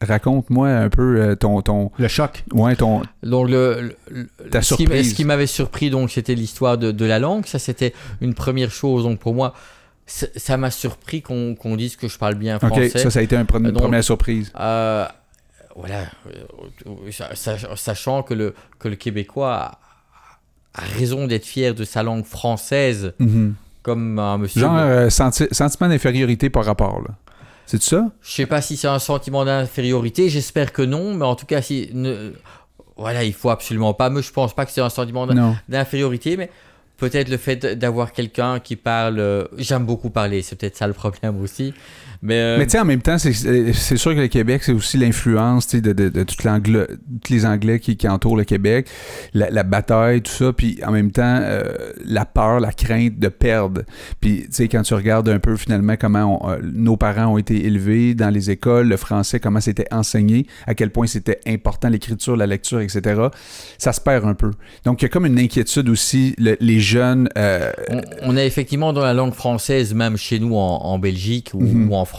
raconte-moi 0.00 0.68
un 0.68 0.88
peu 0.90 1.20
euh, 1.20 1.34
ton, 1.36 1.62
ton, 1.62 1.90
Le 1.98 2.08
choc. 2.08 2.44
ouais, 2.52 2.76
ton, 2.76 3.02
Donc 3.22 3.48
le, 3.48 3.94
le- 4.10 4.28
Ta 4.50 4.62
ce 4.62 4.74
qui, 4.74 4.82
surprise. 4.84 5.10
ce 5.10 5.14
qui 5.14 5.24
m'avait 5.24 5.46
surpris 5.46 5.90
donc 5.90 6.10
c'était 6.10 6.34
l'histoire 6.34 6.78
de, 6.78 6.92
de 6.92 7.04
la 7.04 7.18
langue. 7.18 7.46
Ça 7.46 7.58
c'était 7.58 7.94
une 8.20 8.34
première 8.34 8.70
chose. 8.70 9.04
Donc 9.04 9.18
pour 9.18 9.34
moi, 9.34 9.54
ça 10.06 10.56
m'a 10.56 10.70
surpris 10.70 11.22
qu'on 11.22 11.54
qu'on 11.54 11.76
dise 11.76 11.96
que 11.96 12.08
je 12.08 12.18
parle 12.18 12.34
bien 12.36 12.56
ok, 12.56 12.66
français. 12.66 12.88
ça, 12.90 13.10
ça 13.10 13.18
a 13.18 13.22
été 13.22 13.36
un 13.36 13.44
pre- 13.44 13.58
une 13.58 13.70
Donc- 13.72 13.82
première 13.82 14.04
surprise. 14.04 14.52
Euh, 14.60 15.06
voilà, 15.74 16.04
euh, 16.86 17.10
sach- 17.34 17.74
sachant 17.76 18.22
que 18.22 18.32
le, 18.34 18.54
que 18.78 18.88
le 18.88 18.96
Québécois 18.96 19.78
a, 20.74 20.80
raison 20.98 21.26
d'être 21.26 21.44
fier 21.44 21.74
de 21.74 21.84
sa 21.84 22.02
langue 22.02 22.24
française, 22.24 23.12
Mhm. 23.18 23.54
comme 23.82 24.18
un 24.18 24.38
monsieur. 24.38 24.60
Genre, 24.60 24.76
euh, 24.76 25.10
senti- 25.10 25.48
sentiment 25.52 25.88
d'infériorité 25.88 26.50
par 26.50 26.64
rapport, 26.64 27.00
là. 27.02 27.14
C'est 27.66 27.82
ça? 27.82 28.10
Je 28.22 28.30
sais 28.30 28.46
pas 28.46 28.62
si 28.62 28.76
c'est 28.76 28.86
un 28.88 28.98
sentiment 29.00 29.44
d'infériorité, 29.44 30.28
j'espère 30.28 30.72
que 30.72 30.82
non, 30.82 31.14
mais 31.14 31.24
en 31.24 31.34
tout 31.34 31.46
cas, 31.46 31.60
si. 31.62 31.90
Ne, 31.92 32.32
voilà, 32.96 33.24
il 33.24 33.32
faut 33.34 33.50
absolument 33.50 33.92
pas. 33.92 34.08
Mais 34.08 34.22
je 34.22 34.32
pense 34.32 34.54
pas 34.54 34.64
que 34.64 34.70
c'est 34.72 34.80
un 34.80 34.88
sentiment 34.88 35.26
d'infériorité, 35.68 36.36
mais 36.36 36.50
peut-être 36.96 37.28
le 37.28 37.36
fait 37.36 37.66
d'avoir 37.78 38.12
quelqu'un 38.12 38.60
qui 38.60 38.76
parle. 38.76 39.18
euh, 39.18 39.44
J'aime 39.58 39.84
beaucoup 39.84 40.10
parler, 40.10 40.42
c'est 40.42 40.56
peut-être 40.56 40.76
ça 40.76 40.86
le 40.86 40.92
problème 40.94 41.40
aussi. 41.42 41.74
Mais, 42.22 42.34
euh, 42.34 42.58
Mais 42.58 42.64
tu 42.66 42.72
sais, 42.72 42.78
en 42.80 42.84
même 42.84 43.02
temps, 43.02 43.18
c'est- 43.18 43.32
sûr 43.96 44.14
que 44.14 44.20
le 44.20 44.28
Québec, 44.28 44.62
c'est 44.64 44.72
aussi 44.72 44.96
l'influence 44.98 45.68
de, 45.68 45.80
de, 45.80 46.08
de 46.08 46.24
l'angla- 46.44 46.86
tous 47.24 47.32
les 47.32 47.44
Anglais 47.46 47.78
qui, 47.80 47.96
qui 47.96 48.08
entourent 48.08 48.36
le 48.36 48.44
Québec, 48.44 48.88
la, 49.34 49.50
la 49.50 49.62
bataille, 49.62 50.22
tout 50.22 50.32
ça, 50.32 50.52
puis 50.52 50.78
en 50.86 50.92
même 50.92 51.10
temps, 51.10 51.38
euh, 51.42 51.64
la 52.04 52.24
peur, 52.24 52.60
la 52.60 52.72
crainte 52.72 53.18
de 53.18 53.28
perdre. 53.28 53.82
Puis 54.20 54.42
tu 54.42 54.46
sais, 54.52 54.68
quand 54.68 54.82
tu 54.82 54.94
regardes 54.94 55.28
un 55.28 55.38
peu 55.38 55.56
finalement 55.56 55.94
comment 56.00 56.44
on- 56.46 56.50
euh, 56.50 56.58
nos 56.62 56.96
parents 56.96 57.26
ont 57.34 57.38
été 57.38 57.66
élevés 57.66 58.14
dans 58.14 58.30
les 58.30 58.50
écoles, 58.50 58.88
le 58.88 58.96
français, 58.96 59.40
comment 59.40 59.60
c'était 59.60 59.86
enseigné, 59.92 60.46
à 60.66 60.74
quel 60.74 60.90
point 60.90 61.06
c'était 61.06 61.40
important 61.46 61.88
l'écriture, 61.88 62.36
la 62.36 62.46
lecture, 62.46 62.80
etc., 62.80 63.20
ça 63.78 63.92
se 63.92 64.00
perd 64.00 64.24
un 64.24 64.34
peu. 64.34 64.50
Donc 64.84 65.02
il 65.02 65.04
y 65.04 65.06
a 65.06 65.08
comme 65.08 65.26
une 65.26 65.38
inquiétude 65.38 65.88
aussi, 65.88 66.34
le- 66.38 66.56
les 66.60 66.80
jeunes... 66.80 67.28
on, 67.90 68.00
on 68.22 68.36
a 68.36 68.44
effectivement 68.44 68.92
dans 68.92 69.02
la 69.02 69.14
langue 69.14 69.34
française, 69.34 69.94
même 69.94 70.16
chez 70.16 70.38
nous 70.38 70.54
en, 70.56 70.78
en 70.84 70.98
Belgique 70.98 71.50
ou, 71.54 71.60
Mhm. 71.60 71.90
ou 71.90 71.94
en 71.94 72.04
France, 72.04 72.15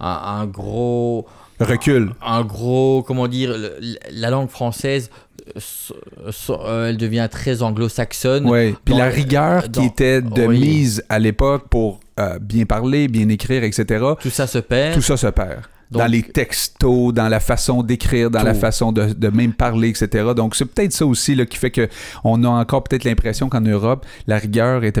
un, 0.00 0.40
un 0.40 0.46
gros, 0.46 1.26
recul. 1.60 2.12
un 2.24 2.42
gros, 2.42 3.02
comment 3.06 3.28
dire, 3.28 3.50
le- 3.56 3.76
la 4.12 4.30
langue 4.30 4.48
française, 4.50 5.10
euh, 5.48 5.52
so- 5.58 5.94
so- 6.30 6.60
euh, 6.64 6.88
elle 6.90 6.96
devient 6.96 7.28
très 7.30 7.62
anglo-saxonne. 7.62 8.48
Oui, 8.48 8.74
puis 8.84 8.94
la 8.94 9.06
rigueur 9.06 9.68
dans- 9.68 9.80
qui 9.80 9.86
était 9.86 10.22
de 10.22 10.46
oui. 10.46 10.58
mise 10.60 11.04
à 11.08 11.18
l'époque 11.18 11.68
pour 11.68 12.00
euh, 12.20 12.38
bien 12.40 12.64
parler, 12.64 13.08
bien 13.08 13.28
écrire, 13.28 13.64
etc., 13.64 14.04
Tout 14.20 14.30
ça 14.30 14.46
se 14.46 14.58
perd. 14.58 14.94
tout 14.94 15.02
ça 15.02 15.16
se 15.16 15.26
perd. 15.26 15.62
Donc- 15.90 16.02
dans 16.02 16.06
les 16.10 16.22
textos, 16.22 17.12
dans 17.12 17.28
la 17.28 17.40
façon 17.40 17.82
d'écrire, 17.82 18.30
dans 18.30 18.42
la 18.42 18.54
façon 18.54 18.90
de, 18.90 19.12
de 19.12 19.28
même 19.28 19.52
parler, 19.52 19.88
etc. 19.90 20.28
Donc, 20.34 20.56
c'est 20.56 20.64
peut-être 20.64 20.92
ça 20.92 21.04
aussi 21.06 21.34
là, 21.34 21.44
qui 21.44 21.56
fait 21.58 21.70
qu'on 21.70 22.42
a 22.44 22.48
encore 22.48 22.82
peut-être 22.84 23.04
l'impression 23.04 23.48
qu'en 23.48 23.60
Europe, 23.60 24.04
la 24.26 24.38
rigueur 24.38 24.82
est 24.82 24.92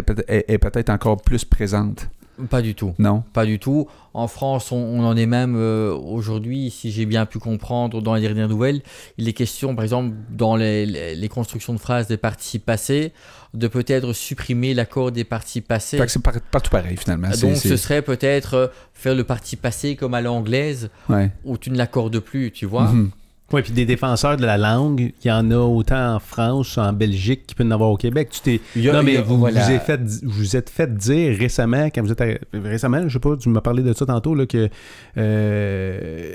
peut-être 0.58 0.90
encore 0.90 1.16
plus 1.22 1.44
présente. 1.44 2.06
Pas 2.50 2.62
du 2.62 2.74
tout. 2.74 2.94
Non? 2.98 3.22
Pas 3.32 3.46
du 3.46 3.58
tout. 3.58 3.86
En 4.12 4.26
France, 4.28 4.72
on, 4.72 4.76
on 4.76 5.04
en 5.04 5.16
est 5.16 5.26
même 5.26 5.54
euh, 5.56 5.92
aujourd'hui, 5.94 6.70
si 6.70 6.90
j'ai 6.90 7.06
bien 7.06 7.26
pu 7.26 7.38
comprendre 7.38 8.00
dans 8.02 8.14
les 8.14 8.20
dernières 8.20 8.48
nouvelles, 8.48 8.82
il 9.18 9.28
est 9.28 9.32
question, 9.32 9.74
par 9.74 9.84
exemple, 9.84 10.14
dans 10.30 10.56
les, 10.56 10.84
les- 10.86 11.14
les 11.14 11.28
constructions 11.28 11.72
de 11.74 11.78
phrases 11.78 12.08
des 12.08 12.16
participes 12.16 12.64
passés, 12.64 13.12
de 13.54 13.68
peut-être 13.68 14.12
supprimer 14.12 14.74
l'accord 14.74 15.12
des 15.12 15.24
participes 15.24 15.68
passés. 15.68 15.98
C'est 16.08 16.22
par- 16.22 16.40
partout 16.50 16.70
pareil, 16.70 16.96
finalement. 16.96 17.28
Donc 17.28 17.56
ce 17.56 17.76
serait 17.76 18.02
peut-être 18.02 18.54
euh, 18.54 18.66
faire 18.92 19.14
le 19.14 19.24
parti 19.24 19.56
passé 19.56 19.94
comme 19.96 20.14
à 20.14 20.20
l'anglaise, 20.20 20.90
ouais. 21.08 21.30
où 21.44 21.56
tu 21.58 21.70
ne 21.70 21.76
l'accordes 21.78 22.18
plus, 22.18 22.50
tu 22.50 22.66
vois. 22.66 22.90
Mhm. 22.90 23.10
Oui, 23.54 23.62
puis 23.62 23.72
des 23.72 23.86
défenseurs 23.86 24.36
de 24.36 24.44
la 24.44 24.58
langue, 24.58 25.12
il 25.24 25.28
y 25.28 25.30
en 25.32 25.50
a 25.50 25.56
autant 25.56 26.16
en 26.16 26.18
France, 26.18 26.76
en 26.76 26.92
Belgique 26.92 27.46
qu'il 27.46 27.56
peut 27.56 27.64
y 27.64 27.66
en 27.66 27.70
avoir 27.70 27.90
au 27.90 27.96
Québec. 27.96 28.28
Tu 28.30 28.40
t'es... 28.40 28.88
A- 28.88 28.92
non, 28.92 29.02
mais 29.02 29.16
a- 29.16 29.22
vous, 29.22 29.38
voilà. 29.38 29.64
vous, 29.64 29.70
êtes 29.70 29.82
fait, 29.82 30.00
vous 30.24 30.30
vous 30.32 30.56
êtes 30.56 30.70
fait 30.70 30.92
dire 30.94 31.38
récemment, 31.38 31.86
quand 31.94 32.02
vous 32.02 32.12
êtes. 32.12 32.20
à- 32.20 32.34
récemment, 32.52 33.02
je 33.08 33.12
sais 33.12 33.18
pas, 33.20 33.36
tu 33.36 33.48
m'as 33.48 33.60
parlé 33.60 33.82
de 33.82 33.92
ça 33.92 34.04
tantôt, 34.06 34.34
là, 34.34 34.46
que 34.46 34.68
euh, 35.16 36.32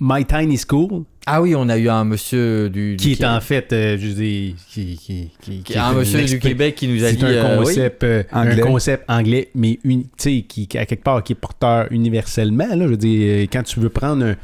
My 0.00 0.24
Tiny 0.24 0.56
School, 0.58 1.02
Ah 1.26 1.42
oui, 1.42 1.54
on 1.56 1.68
a 1.68 1.76
eu 1.76 1.88
un 1.88 2.04
monsieur 2.04 2.70
du... 2.70 2.96
qui 2.98 3.16
du 3.16 3.22
est 3.22 3.26
en 3.26 3.40
fait, 3.40 3.72
euh, 3.72 3.98
je 4.00 4.06
dis, 4.12 4.54
qui, 4.70 4.96
qui, 4.96 5.30
qui, 5.42 5.58
qui- 5.58 5.62
qui 5.64 5.78
un 5.78 5.92
monsieur 5.92 6.24
du 6.24 6.38
Québec 6.38 6.76
qui 6.76 6.86
nous 6.88 7.02
a 7.04 7.08
C'est 7.10 7.16
dit... 7.16 7.24
un 7.24 7.28
euh, 7.30 7.58
oui. 7.58 7.64
concept, 7.66 8.04
euh, 8.04 8.22
Anglais. 8.32 8.62
un 8.62 8.66
concept 8.66 9.04
anglais, 9.10 9.48
mais 9.56 9.78
uni- 9.84 10.04
tu 10.04 10.10
sais, 10.38 10.42
qui, 10.42 10.68
qui, 10.68 10.78
à 10.78 10.86
quelque 10.86 11.02
part, 11.02 11.22
qui 11.24 11.32
est 11.32 11.36
porteur 11.36 11.88
universellement. 11.90 12.66
Là, 12.68 12.84
je 12.84 12.90
veux 12.90 12.96
dire, 12.96 13.20
euh, 13.42 13.46
quand 13.52 13.64
tu 13.64 13.80
veux 13.80 13.88
prendre 13.88 14.24
un, 14.24 14.36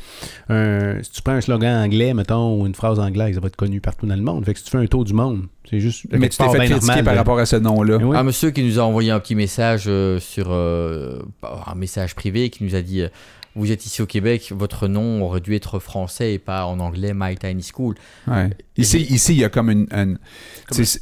un- 0.55 1.03
Si 1.05 1.11
tu 1.13 1.23
prends 1.23 1.35
un 1.35 1.41
slogan 1.41 1.85
anglais, 1.85 2.13
mettons, 2.15 2.61
ou 2.61 2.67
une 2.67 2.75
phrase 2.75 2.99
anglaise, 2.99 3.37
ça 3.37 3.41
va 3.41 3.47
être 3.47 3.57
connu 3.57 3.81
partout 3.81 4.07
dans 4.07 4.17
le 4.17 4.23
monde. 4.23 4.45
Fait 4.45 4.55
que 4.55 4.59
si 4.59 4.65
tu 4.65 4.71
fais 4.73 4.79
un 4.79 4.87
tour 4.87 5.05
du 5.05 5.13
monde, 5.15 5.45
c'est 5.71 5.79
juste. 5.81 6.05
Mais 6.11 6.29
tu 6.29 6.37
t'es 6.37 6.45
fait 6.49 6.59
critiquer 6.59 6.75
normal, 6.87 7.05
par 7.05 7.15
là. 7.15 7.21
rapport 7.21 7.39
à 7.39 7.47
ce 7.47 7.57
nom-là. 7.57 7.99
Oui. 7.99 8.17
Un 8.17 8.25
monsieur 8.25 8.51
qui 8.51 8.63
nous 8.65 8.79
a 8.81 8.83
envoyé 8.83 9.11
un 9.13 9.21
petit 9.21 9.37
message 9.37 9.85
euh, 9.87 10.19
sur 10.19 10.49
euh, 10.51 11.21
un 11.67 11.75
message 11.77 12.15
privé 12.17 12.51
qui 12.51 12.65
nous 12.65 12.75
a 12.75 12.83
dit 12.83 13.03
euh, 13.03 13.09
vous 13.57 13.71
êtes 13.71 13.87
ici 13.87 14.03
au 14.03 14.07
Québec, 14.07 14.53
votre 14.55 14.89
nom 14.89 15.23
aurait 15.23 15.41
dû 15.41 15.55
être 15.55 15.79
français 15.79 16.35
et 16.35 16.39
pas 16.39 16.67
en 16.67 16.81
anglais 16.81 17.13
My 17.15 17.37
Tiny 17.37 17.63
School. 17.63 17.95
Ouais. 18.27 18.51
Ici, 18.77 19.03
ici, 19.03 19.35
il 19.35 19.41
y 19.41 19.45
a 19.45 19.49
comme 19.49 19.71
une. 19.71 20.19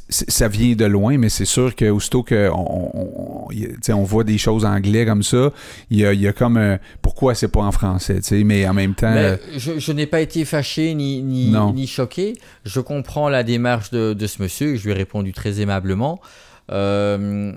ça 0.09 0.47
vient 0.47 0.75
de 0.75 0.85
loin, 0.85 1.17
mais 1.17 1.29
c'est 1.29 1.45
sûr 1.45 1.75
que 1.75 1.89
aussitôt 1.89 2.23
qu'on 2.23 3.49
on, 3.89 4.03
voit 4.03 4.23
des 4.23 4.37
choses 4.37 4.65
en 4.65 4.75
anglais 4.75 5.05
comme 5.05 5.23
ça, 5.23 5.51
il 5.89 5.99
y 5.99 6.05
a, 6.05 6.13
il 6.13 6.21
y 6.21 6.27
a 6.27 6.33
comme 6.33 6.57
un. 6.57 6.77
Pourquoi 7.01 7.33
c'est 7.33 7.47
pas 7.47 7.61
en 7.61 7.71
français, 7.71 8.19
mais 8.43 8.67
en 8.67 8.73
même 8.73 8.93
temps. 8.93 9.07
euh, 9.07 9.37
Mais 9.51 9.59
je, 9.59 9.79
je 9.79 9.91
n'ai 9.91 10.05
pas 10.05 10.21
été 10.21 10.45
fâché 10.45 10.93
ni, 10.93 11.23
ni, 11.23 11.87
choqué. 11.87 12.37
Je 12.65 12.79
comprends 12.79 13.29
la 13.29 13.43
démarche 13.43 13.89
de, 13.89 14.13
de 14.13 14.27
ce 14.27 14.41
monsieur. 14.41 14.75
Je 14.75 14.83
lui 14.83 14.91
ai 14.91 14.95
répondu 14.95 15.33
très 15.33 15.59
aimablement. 15.59 16.21
Euh, 16.71 17.53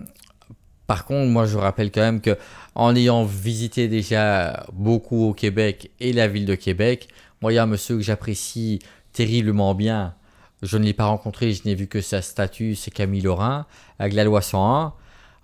par 0.86 1.04
contre, 1.04 1.30
moi, 1.30 1.46
je 1.46 1.58
rappelle 1.58 1.90
quand 1.90 2.00
même 2.00 2.20
que 2.20 2.36
en 2.76 2.94
ayant 2.94 3.24
visité 3.24 3.88
déjà 3.88 4.66
beaucoup 4.74 5.24
au 5.24 5.32
Québec 5.32 5.90
et 5.98 6.12
la 6.12 6.28
ville 6.28 6.44
de 6.44 6.54
Québec, 6.54 7.08
moi, 7.40 7.50
il 7.50 7.56
y 7.56 7.58
a 7.58 7.62
un 7.62 7.66
monsieur 7.66 7.96
que 7.96 8.02
j'apprécie 8.02 8.80
terriblement 9.14 9.74
bien. 9.74 10.14
Je 10.62 10.76
ne 10.76 10.84
l'ai 10.84 10.92
pas 10.92 11.06
rencontré, 11.06 11.52
je 11.52 11.62
n'ai 11.64 11.74
vu 11.74 11.86
que 11.86 12.02
sa 12.02 12.20
statue, 12.20 12.74
c'est 12.74 12.90
Camille 12.90 13.22
Laurin, 13.22 13.64
avec 13.98 14.12
la 14.12 14.24
loi 14.24 14.42
101. 14.42 14.92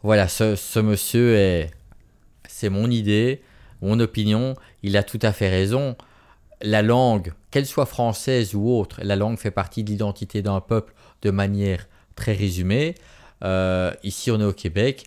Voilà, 0.02 0.28
ce, 0.28 0.78
monsieur 0.80 1.34
est. 1.34 1.70
C'est 2.48 2.68
mon 2.68 2.90
idée, 2.90 3.40
mon 3.80 3.98
opinion. 3.98 4.54
Il 4.82 4.94
a 4.98 5.02
tout 5.02 5.18
à 5.22 5.32
fait 5.32 5.48
raison. 5.48 5.96
La 6.60 6.82
langue, 6.82 7.32
qu'elle 7.50 7.66
soit 7.66 7.86
française 7.86 8.54
ou 8.54 8.68
autre, 8.68 9.00
la 9.02 9.16
langue 9.16 9.38
fait 9.38 9.50
partie 9.50 9.84
de 9.84 9.90
l'identité 9.90 10.42
d'un 10.42 10.60
peuple 10.60 10.92
de 11.22 11.30
manière 11.30 11.88
très 12.14 12.34
résumée. 12.34 12.94
Euh, 13.42 13.90
ici, 14.02 14.30
on 14.30 14.38
est 14.38 14.44
au 14.44 14.52
Québec. 14.52 15.06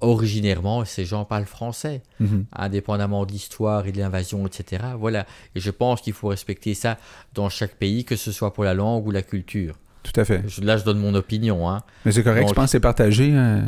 Originairement, 0.00 0.84
ces 0.84 1.04
gens 1.04 1.24
parlent 1.24 1.44
français, 1.44 2.02
mhm. 2.20 2.46
indépendamment 2.52 3.26
de 3.26 3.32
l'histoire 3.32 3.86
et 3.86 3.92
de 3.92 3.98
l'invasion, 3.98 4.46
etc. 4.46 4.82
Voilà. 4.98 5.26
Et 5.54 5.60
je 5.60 5.70
pense 5.70 6.00
qu'il 6.00 6.14
faut 6.14 6.28
respecter 6.28 6.74
ça 6.74 6.96
dans 7.34 7.48
chaque 7.48 7.74
pays, 7.74 8.04
que 8.04 8.16
ce 8.16 8.32
soit 8.32 8.52
pour 8.54 8.64
la 8.64 8.72
langue 8.74 9.06
ou 9.06 9.10
la 9.10 9.22
culture. 9.22 9.76
Tout 10.02 10.18
à 10.18 10.24
fait. 10.24 10.42
Je- 10.48 10.62
là, 10.62 10.78
je 10.78 10.84
donne 10.84 10.98
mon 10.98 11.14
opinion. 11.14 11.68
Hein. 11.68 11.82
Mais 12.06 12.12
c'est 12.12 12.22
correct, 12.22 12.40
Donc- 12.40 12.48
je 12.50 12.54
pense 12.54 12.64
que 12.66 12.70
c'est 12.70 12.80
partagé. 12.80 13.32
euh, 13.34 13.60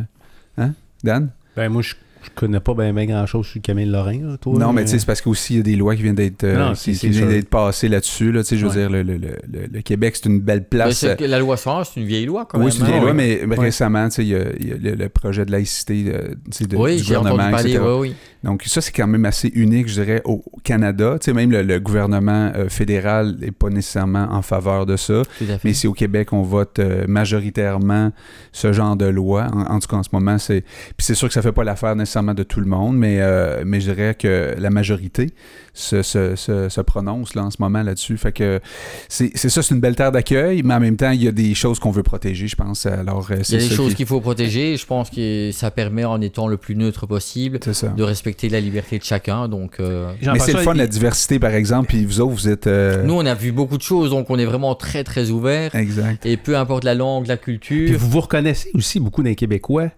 Hein, 0.59 0.73
Dan? 1.05 1.31
Ben, 1.57 1.69
moi, 1.69 1.83
je, 1.83 1.95
je 2.25 2.31
connais 2.35 2.61
pas 2.61 2.75
bien 2.75 2.93
grand 3.07 3.27
chose 3.27 3.47
sur 3.47 3.61
Camille 3.61 3.87
Lorrain, 3.87 4.19
là, 4.23 4.37
toi. 4.37 4.59
non, 4.59 4.73
mais 4.73 4.85
tu 4.85 4.91
sais, 4.93 4.99
c'est 4.99 5.07
parce 5.07 5.21
qu'aussi, 5.21 5.55
il 5.55 5.57
y 5.59 5.61
a 5.61 5.63
des 5.63 5.77
lois 5.77 5.97
qui 5.97 6.03
viennent 6.03 6.15
d'être 6.15 6.45
euh, 6.45 6.75
qui- 6.75 6.93
qui 6.97 7.09
viennent 7.09 7.29
d'être 7.29 7.49
passées 7.49 7.89
là-dessus. 7.89 8.33
Là, 8.33 8.43
tu 8.43 8.51
sais, 8.51 8.57
je 8.57 8.67
veux 8.67 8.71
Ouais. 8.73 8.77
dire, 8.79 8.91
le, 8.91 9.03
le, 9.03 9.17
le, 9.19 9.37
le- 9.73 9.81
Québec, 9.83 10.17
c'est 10.17 10.29
une 10.29 10.41
belle 10.41 10.61
Mais 10.61 10.65
place. 10.79 11.07
que 11.19 11.25
la 11.25 11.39
loi 11.39 11.57
101, 11.57 11.85
c'est 11.85 12.01
une 12.01 12.07
vieille 12.07 12.27
loi 12.27 12.47
quand 12.49 12.59
oui, 12.59 12.65
même. 12.67 12.73
c'est 12.73 12.79
une 12.79 12.85
hein. 12.85 12.89
vieille 12.89 13.01
loi, 13.01 13.11
oui. 13.11 13.17
mais 13.17 13.57
Ouais. 13.57 13.65
récemment, 13.67 14.09
tu 14.09 14.15
sais, 14.17 14.23
il 14.25 14.29
y 14.29 14.35
a, 14.37 14.45
il 14.61 14.69
y 14.69 14.73
a 14.73 14.77
le, 14.77 14.95
le 14.97 15.09
projet 15.09 15.45
de 15.45 15.51
laïcité 15.53 16.05
euh, 16.09 16.35
de, 16.61 16.77
Oui, 16.77 16.97
du 16.97 17.03
gouvernement, 17.05 17.51
parler. 17.51 17.71
etc. 17.73 17.85
Oui, 17.85 18.09
oui. 18.09 18.15
Donc 18.45 18.65
ça, 18.67 18.81
c'est 18.81 18.91
quand 18.93 19.07
même 19.07 19.25
assez 19.25 19.49
unique, 19.55 19.89
je 19.89 19.95
dirais, 19.95 20.21
au 20.25 20.43
Canada. 20.65 21.17
Tu 21.21 21.27
sais, 21.27 21.33
même 21.33 21.51
le, 21.53 21.63
le 21.63 21.79
gouvernement 21.79 22.51
euh, 22.57 22.69
fédéral 22.69 23.37
n'est 23.41 23.53
pas 23.53 23.69
nécessairement 23.71 24.27
en 24.31 24.43
faveur 24.43 24.85
de 24.87 24.97
ça. 24.97 25.23
Mais 25.65 25.71
ici 25.71 25.87
au 25.87 25.93
Québec, 25.93 26.33
on 26.33 26.43
vote 26.43 26.79
euh, 26.81 27.05
majoritairement 27.09 28.11
ce 28.53 28.73
genre 28.73 28.97
de 28.97 29.07
loi. 29.07 29.47
En, 29.53 29.75
en 29.75 29.79
tout 29.79 29.89
cas, 29.89 29.97
en 29.97 30.03
ce 30.03 30.09
moment, 30.13 30.39
c'est. 30.39 30.63
Puis 30.97 31.07
c'est 31.07 31.15
sûr 31.15 31.29
que 31.29 31.35
ça 31.35 31.43
fait 31.43 31.53
pas 31.53 31.65
l'affaire 31.65 31.95
nécessairement 31.97 32.12
de 32.35 32.43
tout 32.43 32.61
le 32.61 32.67
monde, 32.67 32.97
mais, 32.97 33.19
euh, 33.21 33.63
mais 33.65 33.81
je 33.81 33.91
dirais 33.93 34.15
que 34.15 34.55
la 34.59 34.71
majorité 34.71 35.31
se, 35.75 36.03
se, 36.03 36.37
se, 36.37 36.69
se 36.69 36.81
prononce 36.83 37.35
là, 37.35 37.45
en 37.45 37.51
ce 37.51 37.57
moment 37.61 37.83
là-dessus. 37.83 38.17
Fait 38.19 38.33
que 38.33 38.61
c'est 39.09 39.31
c'est 39.35 39.49
ça, 39.49 39.63
c'est 39.63 39.75
une 39.75 39.81
belle 39.81 39.97
terre 39.97 40.13
d'accueil, 40.13 40.63
mais 40.63 40.75
en 40.75 40.81
même 40.81 40.97
temps, 40.97 41.11
il 41.13 41.23
y 41.23 41.29
a 41.29 41.33
des 41.33 41.55
choses 41.55 41.79
qu'on 41.79 41.91
veut 41.91 42.03
protéger, 42.03 42.47
je 42.47 42.57
pense. 42.57 42.85
Alors, 42.87 43.29
euh, 43.31 43.37
Il 43.37 43.41
y 43.41 43.45
c'est 43.45 43.57
a 43.57 43.59
des 43.59 43.69
choses 43.75 43.91
qui- 43.91 43.97
qu'il 43.97 44.07
faut 44.07 44.21
protéger. 44.21 44.77
Je 44.77 44.85
pense 44.87 45.09
que 45.11 45.51
ça 45.53 45.71
permet, 45.71 46.05
en 46.05 46.21
étant 46.21 46.47
le 46.49 46.57
plus 46.59 46.75
neutre 46.77 47.07
possible, 47.07 47.59
de 47.59 48.03
respecter 48.03 48.49
la 48.49 48.61
liberté 48.61 48.99
de 48.99 49.05
chacun. 49.05 49.49
Donc, 49.49 49.81
euh, 49.81 50.13
Mais 50.23 50.39
c'est 50.39 50.53
le 50.53 50.59
fun, 50.59 50.75
la 50.75 50.87
diversité, 50.87 51.39
par 51.39 51.55
exemple, 51.55 51.89
puis 51.89 52.05
vous 52.05 52.21
autres, 52.21 52.33
vous 52.33 52.49
êtes. 52.49 52.67
euh, 52.67 53.03
nous, 53.05 53.15
on 53.15 53.25
a 53.27 53.35
vu 53.35 53.51
beaucoup 53.53 53.79
de 53.79 53.83
choses, 53.83 54.11
donc 54.11 54.29
on 54.29 54.39
est 54.39 54.45
vraiment 54.45 54.75
très, 54.75 55.05
très 55.05 55.31
ouvert. 55.31 55.75
Exact. 55.75 56.27
Et 56.27 56.37
peu 56.37 56.57
importe 56.57 56.85
la 56.85 56.95
langue, 56.95 57.27
la 57.27 57.37
Puis 57.37 57.59
culture. 57.59 57.99
vous 57.99 58.11
vous 58.11 58.21
reconnaissez 58.21 58.71
aussi 58.75 59.01
beaucoup 59.01 59.23
d'un 59.23 59.35
Québécois. 59.35 59.89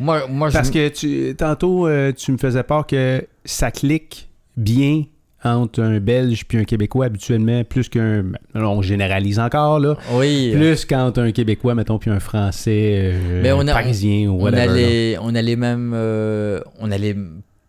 Moi, 0.00 0.26
moi, 0.28 0.48
je- 0.50 0.54
Parce 0.54 0.70
que 0.70 0.88
tu, 0.88 1.34
tantôt, 1.36 1.86
euh, 1.86 2.12
tu 2.12 2.32
me 2.32 2.36
faisais 2.38 2.62
part 2.62 2.86
que 2.86 3.26
ça 3.44 3.70
clique 3.70 4.28
bien 4.56 5.04
entre 5.44 5.80
un 5.82 6.00
Belge 6.00 6.44
puis 6.46 6.58
un 6.58 6.64
Québécois 6.64 7.06
habituellement, 7.06 7.62
plus 7.62 7.88
qu'un. 7.88 8.24
On 8.54 8.82
généralise 8.82 9.38
encore, 9.38 9.78
là. 9.78 9.96
oui, 10.14 10.52
Plus 10.54 10.84
qu'entre 10.84 11.20
un 11.20 11.30
Québécois, 11.30 11.74
mettons, 11.74 11.98
puis 11.98 12.10
un 12.10 12.18
Français 12.20 13.12
euh, 13.14 13.40
Mais 13.42 13.52
on 13.52 13.60
a- 13.68 13.72
parisien 13.72 14.28
ou 14.28 14.40
on 14.40 14.42
whatever. 14.44 14.62
a, 14.62 14.66
là. 14.66 14.72
les, 14.74 15.16
on 15.20 15.34
a 15.34 15.42
les 15.42 15.56
mêmes, 15.56 15.92
euh, 15.94 16.60
on 16.80 16.90
a 16.90 16.98
les 16.98 17.14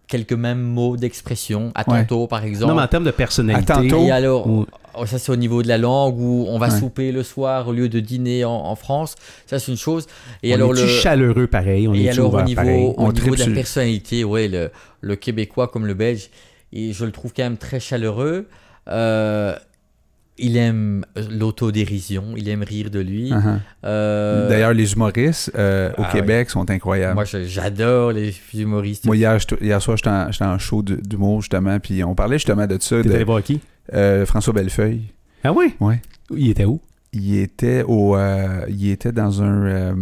quelques 0.07 0.33
mêmes 0.33 0.61
mots 0.61 0.95
d'expression. 0.97 1.71
À 1.75 1.89
Ouais. 1.89 2.01
tantôt, 2.01 2.27
par 2.27 2.43
exemple. 2.43 2.71
Non, 2.71 2.75
mais 2.77 2.83
en 2.83 2.87
termes 2.87 3.03
de 3.03 3.11
personnalité. 3.11 3.73
À 3.73 3.75
tantôt. 3.77 4.05
Et 4.05 4.11
alors, 4.11 4.47
ou- 4.47 4.65
oh, 4.95 5.05
ça 5.05 5.19
c'est 5.19 5.31
au 5.31 5.35
niveau 5.35 5.61
de 5.63 5.67
la 5.67 5.77
langue 5.77 6.17
où 6.19 6.45
on 6.47 6.57
va 6.57 6.69
Ouais. 6.69 6.79
souper 6.79 7.11
le 7.11 7.23
soir 7.23 7.67
au 7.67 7.73
lieu 7.73 7.89
de 7.89 7.99
dîner 7.99 8.45
en, 8.45 8.51
en 8.53 8.75
France. 8.75 9.15
Ça 9.45 9.59
c'est 9.59 9.71
une 9.71 9.77
chose. 9.77 10.07
Et 10.43 10.51
on 10.51 10.55
alors 10.55 10.71
est-tu 10.73 10.83
le 10.83 10.87
chaleureux 10.87 11.47
pareil, 11.47 11.87
on 11.87 11.93
et 11.93 12.05
est 12.05 12.09
alors 12.09 12.33
au 12.33 12.41
niveau, 12.41 12.61
pareil? 12.61 12.83
au 12.85 12.93
On 12.97 13.11
niveau 13.11 13.35
de 13.35 13.43
la 13.43 13.51
personnalité, 13.53 14.23
ouais, 14.23 14.47
le, 14.47 14.71
le 15.01 15.15
Québécois 15.15 15.67
comme 15.67 15.85
le 15.85 15.93
Belge, 15.93 16.29
et 16.73 16.93
je 16.93 17.03
le 17.05 17.11
trouve 17.11 17.33
quand 17.35 17.43
même 17.43 17.57
très 17.57 17.79
chaleureux. 17.79 18.47
Euh, 18.87 19.55
il 20.39 20.55
aime 20.57 21.03
l'autodérision, 21.29 22.33
il 22.35 22.47
aime 22.49 22.63
rire 22.63 22.89
de 22.89 22.99
lui. 22.99 23.31
Uh-huh. 23.31 23.59
Euh, 23.85 24.47
D'ailleurs, 24.49 24.73
les 24.73 24.93
humoristes 24.93 25.51
euh, 25.55 25.91
au 25.97 26.03
ah 26.03 26.09
Québec 26.11 26.49
sont 26.49 26.69
incroyables. 26.69 27.15
moi 27.15 27.23
j'adore 27.25 28.11
les 28.11 28.35
humoristes. 28.53 29.05
Moi, 29.05 29.15
hier, 29.17 29.37
je- 29.39 29.63
hier 29.63 29.81
soir, 29.81 29.97
j'étais 29.97 30.43
en, 30.45 30.57
show 30.59 30.81
d'humour, 30.83 31.41
justement, 31.41 31.79
puis 31.79 32.03
on 32.03 32.13
parlait 32.15 32.37
justement 32.37 32.67
de 32.67 32.77
ça, 32.79 33.01
T'es 33.01 33.13
allé 33.15 33.23
voir 33.23 33.41
qui? 33.41 33.59
euh, 33.93 34.25
François 34.25 34.53
Bellefeuille. 34.53 35.01
Ah 35.43 35.51
oui? 35.53 35.75
Ouais. 35.79 36.01
Il 36.35 36.49
était 36.49 36.65
où? 36.65 36.81
Il 37.13 37.37
était 37.37 37.83
au, 37.87 38.15
euh, 38.15 38.65
il 38.67 38.91
était 38.91 39.11
dans 39.13 39.41
un, 39.41 39.65
euh, 39.65 39.93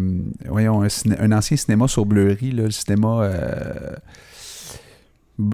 voyons, 0.48 0.82
un, 0.82 0.88
ciné- 0.90 1.18
un 1.20 1.32
ancien 1.32 1.56
cinéma 1.56 1.88
sur 1.88 2.06
Bleury, 2.06 2.52
là, 2.52 2.64
le 2.64 2.72
cinéma, 2.72 3.22
euh, 3.22 3.96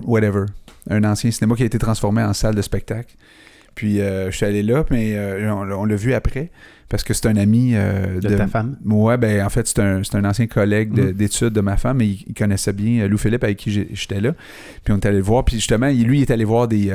whatever, 0.06 0.46
un 0.90 1.04
ancien 1.04 1.32
cinéma 1.32 1.56
qui 1.56 1.64
a 1.64 1.66
été 1.66 1.78
transformé 1.78 2.24
en 2.24 2.34
salle 2.34 2.56
de 2.56 2.62
spectacle. 2.62 3.16
Puis 3.76 4.02
euh, 4.02 4.30
je 4.32 4.36
suis 4.38 4.46
allé 4.46 4.64
là, 4.64 4.84
mais 4.92 5.14
euh, 5.16 5.54
on, 5.54 5.64
l'a- 5.64 5.78
on 5.78 5.86
l'a 5.86 5.96
vu 5.96 6.14
après 6.14 6.52
parce 6.90 7.04
que 7.04 7.14
c'est 7.14 7.28
un 7.28 7.38
ami 7.38 7.72
euh, 7.74 8.20
De, 8.20 8.36
ta 8.36 8.48
femme? 8.48 8.76
Ouais, 8.86 9.18
ben 9.18 9.46
en 9.46 9.50
fait, 9.50 9.66
c'est 9.68 9.80
un, 9.80 10.04
c'est 10.04 10.16
un 10.18 10.26
ancien 10.26 10.48
collègue 10.48 10.94
de- 10.94 11.04
Mm. 11.04 11.12
d'études 11.14 11.50
de 11.54 11.62
ma 11.62 11.78
femme 11.78 12.02
et 12.02 12.06
il, 12.06 12.24
il 12.28 12.34
connaissait 12.34 12.74
bien 12.74 13.08
Lou 13.08 13.18
Philippe 13.18 13.44
avec 13.46 13.58
qui 13.58 13.72
j'étais 13.94 14.20
là. 14.20 14.34
Puis 14.84 14.94
on 14.94 14.98
est 14.98 15.06
allé 15.06 15.18
le 15.18 15.24
voir. 15.24 15.46
Puis 15.46 15.56
justement, 15.56 15.88
lui, 15.88 16.20
il 16.20 16.22
est 16.24 16.32
allé 16.32 16.44
voir 16.44 16.68
des, 16.68 16.92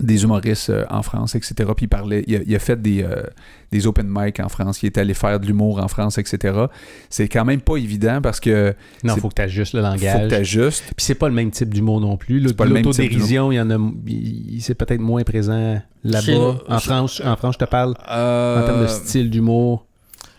des 0.00 0.24
humoristes 0.24 0.70
euh, 0.70 0.84
en 0.90 1.02
France, 1.02 1.34
etc. 1.36 1.54
Puis 1.76 1.84
il 1.84 1.88
parlait, 1.88 2.24
il 2.26 2.36
a, 2.36 2.38
il 2.46 2.54
a 2.54 2.58
fait 2.58 2.80
des, 2.80 3.02
euh, 3.04 3.22
des 3.70 3.86
open 3.86 4.06
mic 4.08 4.40
en 4.40 4.48
France. 4.48 4.82
Il 4.82 4.86
est 4.86 4.98
allé 4.98 5.14
faire 5.14 5.38
de 5.38 5.46
l'humour 5.46 5.78
en 5.82 5.86
France, 5.88 6.18
etc. 6.18 6.64
C'est 7.08 7.28
quand 7.28 7.44
même 7.44 7.60
pas 7.60 7.76
évident 7.76 8.20
parce 8.20 8.40
que 8.40 8.74
Non, 9.04 9.16
faut 9.16 9.28
que 9.28 9.34
tu 9.34 9.42
ajustes 9.42 9.72
le 9.74 9.80
faut 9.82 9.86
langage. 9.86 10.22
que 10.24 10.28
t'ajustes. 10.30 10.82
Puis 10.96 11.04
c'est 11.06 11.14
pas 11.14 11.28
le 11.28 11.34
même 11.34 11.50
type 11.52 11.72
d'humour 11.72 12.00
non 12.00 12.16
plus. 12.16 12.40
L'autodérision, 12.40 13.52
il 13.52 13.56
y 13.56 13.60
en 13.60 13.70
a. 13.70 13.78
il- 14.06 14.60
C'est 14.60 14.74
peut-être 14.74 15.00
moins 15.00 15.22
présent 15.22 15.80
là-bas. 16.02 16.56
En 16.68 16.78
France, 16.80 17.22
en 17.24 17.36
France, 17.36 17.54
je 17.54 17.64
te 17.64 17.70
parle. 17.70 17.94
Euh, 18.10 18.62
En 18.62 18.66
termes 18.66 18.82
de 18.82 18.86
style 18.88 19.30
d'humour. 19.30 19.86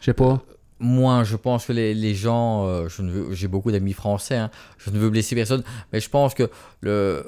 Je 0.02 0.06
sais 0.06 0.14
pas. 0.14 0.42
Moi, 0.80 1.24
je 1.24 1.38
pense 1.38 1.66
que 1.66 1.72
les, 1.74 1.94
les 1.94 2.14
gens, 2.14 2.66
euh, 2.68 2.88
je 2.90 3.02
ne 3.02 3.10
veux- 3.10 3.34
j'ai 3.34 3.48
beaucoup 3.48 3.72
d'amis 3.72 3.94
français, 3.94 4.36
hein, 4.36 4.52
je 4.78 4.90
ne 4.92 4.98
veux 4.98 5.10
blesser 5.10 5.34
personne, 5.34 5.64
mais 5.94 6.02
je 6.02 6.10
pense 6.10 6.34
que 6.34 6.50
le, 6.82 7.26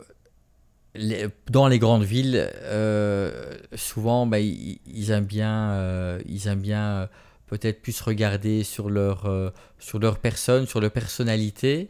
les- 0.98 1.28
dans 1.52 1.68
les 1.68 1.80
grandes 1.80 2.04
villes, 2.04 2.50
euh, 2.64 3.32
souvent, 3.76 4.26
ben, 4.26 4.38
ils, 4.40 4.80
ils 4.94 5.12
aiment 5.12 5.26
bien, 5.26 5.70
euh, 5.72 6.20
ils 6.28 6.48
aiment 6.48 6.60
bien 6.62 6.82
euh, 6.84 7.06
peut-être 7.48 7.82
plus 7.82 8.02
regarder 8.02 8.64
sur 8.64 8.90
leur, 8.90 9.26
euh, 9.26 9.50
sur 9.80 10.00
leur 10.00 10.18
personne, 10.20 10.66
sur 10.68 10.82
leur 10.82 10.92
personnalité. 10.92 11.88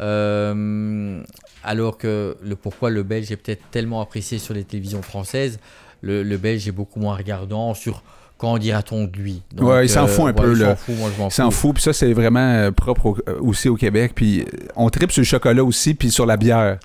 euh, 0.00 1.22
alors 1.64 1.98
que 1.98 2.36
le 2.42 2.56
pourquoi 2.56 2.90
le 2.90 3.02
belge 3.02 3.30
est 3.30 3.36
peut-être 3.36 3.62
tellement 3.70 4.00
apprécié 4.00 4.38
sur 4.38 4.54
les 4.54 4.64
télévisions 4.64 5.02
françaises, 5.02 5.58
le, 6.02 6.22
le 6.22 6.36
belge 6.38 6.66
est 6.68 6.72
beaucoup 6.72 7.00
moins 7.00 7.16
regardant 7.16 7.74
sur 7.74 8.02
quand 8.38 8.56
dira-t-on 8.56 9.04
de 9.04 9.16
lui. 9.18 9.42
Donc, 9.54 9.68
Ouais, 9.68 9.84
il 9.84 9.88
s'en 9.90 10.06
fout 10.06 10.28
un 10.28 10.32
peu, 10.32 10.52
Il 10.54 10.58
là. 10.60 10.70
s'en 10.70 10.76
fout, 10.76 10.96
moi 10.96 11.10
je 11.14 11.20
m'en 11.20 11.28
Il 11.28 11.32
s'en 11.32 11.50
fout. 11.50 11.74
Puis 11.74 11.82
ça, 11.82 11.92
c'est 11.92 12.14
vraiment 12.14 12.40
euh, 12.40 12.70
propre 12.70 13.06
au- 13.06 13.18
euh, 13.28 13.38
aussi 13.40 13.68
au 13.68 13.76
Québec. 13.76 14.12
Puis 14.14 14.40
euh, 14.40 14.44
on 14.76 14.88
tripe 14.88 15.12
sur 15.12 15.20
le 15.20 15.26
chocolat 15.26 15.62
aussi, 15.62 15.92
puis 15.92 16.10
sur 16.10 16.24
la 16.24 16.38
bière. 16.38 16.78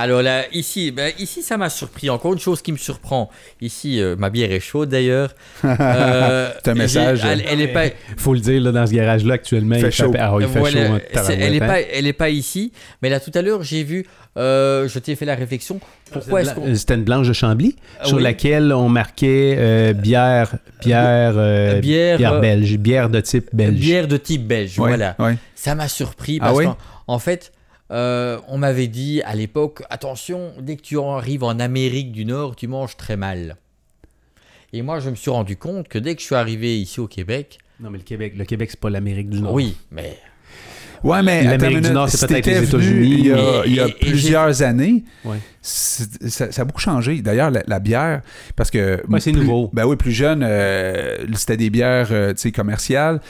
Alors 0.00 0.22
là, 0.22 0.44
ici, 0.52 0.92
ben, 0.92 1.12
ici, 1.18 1.42
ça 1.42 1.56
m'a 1.56 1.68
surpris. 1.68 2.08
Encore 2.08 2.32
une 2.32 2.38
chose 2.38 2.62
qui 2.62 2.70
me 2.70 2.76
surprend. 2.76 3.30
Ici, 3.60 4.00
euh, 4.00 4.14
ma 4.16 4.30
bière 4.30 4.52
est 4.52 4.60
chaude 4.60 4.90
d'ailleurs. 4.90 5.34
Euh, 5.64 6.50
C'est 6.64 6.70
un 6.70 6.74
j'ai- 6.74 6.78
message. 6.80 7.20
Elle, 7.24 7.42
elle 7.48 7.60
est 7.60 7.72
pas. 7.72 7.86
Faut 8.16 8.32
le 8.32 8.38
dire, 8.40 8.62
là, 8.62 8.70
dans 8.70 8.86
ce 8.86 8.92
garage-là, 8.92 9.34
actuellement, 9.34 9.74
Il 9.74 9.80
fait 9.80 9.90
chaud. 9.90 10.12
Ah, 10.16 10.36
oui, 10.36 10.44
il 10.46 10.48
fait 10.52 10.58
voilà, 10.60 10.86
chaud. 10.86 10.92
en 10.94 10.98
c'est- 10.98 11.12
tabarouette, 11.12 11.38
elle 11.40 11.54
est 11.56 11.62
hein. 11.62 11.66
pas, 11.66 11.80
elle 11.80 12.06
est 12.06 12.12
pas 12.12 12.28
ici. 12.30 12.72
Mais 13.02 13.10
là, 13.10 13.18
tout 13.18 13.32
à 13.34 13.42
l'heure, 13.42 13.62
j'ai 13.64 13.82
vu. 13.82 14.06
euh, 14.36 14.86
je 14.88 15.00
t'ai 15.00 15.16
fait 15.16 15.24
la 15.24 15.34
réflexion. 15.34 15.80
Pourquoi 16.12 16.42
est-ce 16.42 16.54
qu'on 16.54 16.72
C'était 16.76 16.94
une 16.94 17.02
blanche 17.02 17.26
de 17.26 17.32
Chambly 17.32 17.74
Ah 18.00 18.04
sur 18.04 18.18
oui. 18.18 18.22
laquelle 18.22 18.72
on 18.72 18.88
marquait 18.88 19.56
euh, 19.58 19.92
bière, 19.94 20.54
bière, 20.80 21.32
euh, 21.36 21.80
bière, 21.80 22.18
bière 22.18 22.32
euh, 22.34 22.40
belge, 22.40 22.76
bière 22.78 23.10
de 23.10 23.20
type 23.20 23.48
belge. 23.52 23.80
bière 23.80 24.06
de 24.06 24.16
type 24.16 24.46
belge 24.46 24.74
Voilà. 24.76 25.16
Ça 25.56 25.74
m'a 25.74 25.88
surpris 25.88 26.38
Ah 26.40 26.46
parce 26.46 26.58
oui? 26.58 26.64
qu'en 26.66 26.76
en 27.08 27.18
fait, 27.18 27.50
euh, 27.90 28.38
on 28.48 28.58
m'avait 28.58 28.86
dit 28.88 29.22
à 29.22 29.34
l'époque 29.34 29.82
attention, 29.90 30.52
dès 30.60 30.76
que 30.76 30.82
tu 30.82 30.98
arrives 31.00 31.44
en 31.44 31.58
Amérique 31.58 32.12
du 32.12 32.24
Nord, 32.24 32.56
tu 32.56 32.66
manges 32.68 32.96
très 32.96 33.16
mal. 33.16 33.56
Et 34.72 34.82
moi, 34.82 35.00
je 35.00 35.08
me 35.10 35.14
suis 35.14 35.30
rendu 35.30 35.56
compte 35.56 35.88
que 35.88 35.98
dès 35.98 36.14
que 36.14 36.20
je 36.20 36.26
suis 36.26 36.34
arrivé 36.34 36.78
ici 36.78 37.00
au 37.00 37.06
Québec, 37.08 37.58
Non, 37.80 37.90
mais 37.90 37.98
le 37.98 38.04
Québec, 38.04 38.34
le 38.36 38.44
Québec, 38.44 38.68
c'est 38.70 38.80
pas 38.80 38.90
l'Amérique 38.90 39.30
du 39.30 39.40
Nord. 39.40 39.54
oui, 39.54 39.76
mais 39.90 40.18
Ouais, 41.04 41.22
mais 41.22 41.44
L'Amérique 41.44 41.80
du 41.82 41.90
Nord, 41.92 42.08
c'est 42.08 42.26
peut-être 42.26 42.44
les 42.46 42.64
États-Unis, 42.64 43.08
Il 43.20 43.26
y 43.28 43.32
a, 43.32 43.36
et- 43.36 43.68
il 43.68 43.74
y 43.76 43.80
a 43.80 43.86
et- 43.86 43.90
et 43.90 43.92
plusieurs 43.92 44.62
années. 44.62 45.04
Ouais. 45.24 45.36
Ça, 45.62 46.50
ça 46.50 46.62
a 46.62 46.64
beaucoup 46.64 46.80
changé. 46.80 47.22
D'ailleurs, 47.22 47.52
la, 47.52 47.62
la 47.68 47.78
bière, 47.78 48.22
parce 48.56 48.68
que. 48.68 49.00
Ouais, 49.08 49.20
c'est 49.20 49.30
nouveau. 49.30 49.70
Ben 49.72 49.84
oui, 49.86 49.94
plus 49.94 50.10
jeune, 50.10 50.42
euh, 50.42 51.18
c'était 51.34 51.56
des 51.56 51.70
bières 51.70 52.08
euh, 52.10 52.32
tu 52.32 52.40
sais, 52.40 52.50
commerciales. 52.52 53.20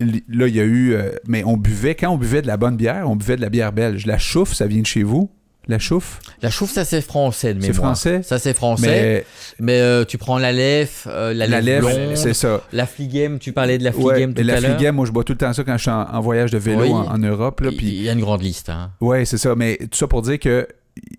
Là, 0.00 0.46
il 0.46 0.54
y 0.54 0.60
a 0.60 0.64
eu. 0.64 0.92
euh, 0.94 1.10
mais 1.26 1.42
on 1.44 1.56
buvait, 1.56 1.94
quand 1.94 2.10
on 2.10 2.18
buvait 2.18 2.42
de 2.42 2.46
la 2.46 2.56
bonne 2.56 2.76
bière, 2.76 3.10
on 3.10 3.16
buvait 3.16 3.36
de 3.36 3.40
la 3.40 3.48
bière 3.50 3.72
belge. 3.72 4.06
La 4.06 4.18
chouffe, 4.18 4.52
ça 4.54 4.66
vient 4.66 4.80
de 4.82 4.86
chez 4.86 5.02
vous? 5.02 5.30
La 5.66 5.78
chouffe, 5.78 6.20
la 6.40 6.48
chouffe, 6.50 6.70
ça 6.72 6.86
c'est 6.86 7.02
français 7.02 7.52
de 7.52 7.60
c'est 7.60 7.74
français? 7.74 8.22
Ça 8.22 8.38
c'est 8.38 8.54
français. 8.54 8.86
Mais 8.86 9.24
Mais, 9.58 9.80
euh, 9.82 10.04
tu 10.06 10.16
prends 10.16 10.38
la 10.38 10.50
lèvre, 10.50 10.90
euh, 11.08 11.34
la, 11.34 11.46
la 11.46 11.60
blonde, 11.80 12.16
c'est 12.16 12.32
ça. 12.32 12.62
la 12.72 12.86
fligème, 12.86 13.38
tu 13.38 13.52
parlais 13.52 13.76
de 13.76 13.84
la 13.84 13.94
Ouais, 13.94 14.14
fligème 14.14 14.32
tout 14.32 14.42
la 14.42 14.54
à 14.56 14.60
l'heure. 14.60 14.76
fligème, 14.76 14.94
moi, 14.94 15.04
je 15.04 15.12
bois 15.12 15.24
tout 15.24 15.34
le 15.34 15.36
temps 15.38 15.52
ça 15.52 15.64
quand 15.64 15.76
je 15.76 15.82
suis 15.82 15.90
en, 15.90 16.04
en 16.10 16.20
voyage 16.20 16.50
de 16.52 16.56
vélo 16.56 16.84
Oui. 16.84 16.90
en, 16.90 17.06
en 17.12 17.18
Europe. 17.18 17.60
Là, 17.60 17.68
Il 17.70 17.76
puis 17.76 17.86
il 17.88 18.02
y 18.02 18.08
a 18.08 18.12
une 18.12 18.20
grande 18.20 18.42
liste. 18.42 18.70
Hein. 18.70 18.92
Ouais, 19.02 19.26
c'est 19.26 19.36
ça. 19.36 19.54
Mais 19.56 19.76
tout 19.90 19.98
ça 19.98 20.06
pour 20.06 20.22
dire 20.22 20.38
que 20.38 20.66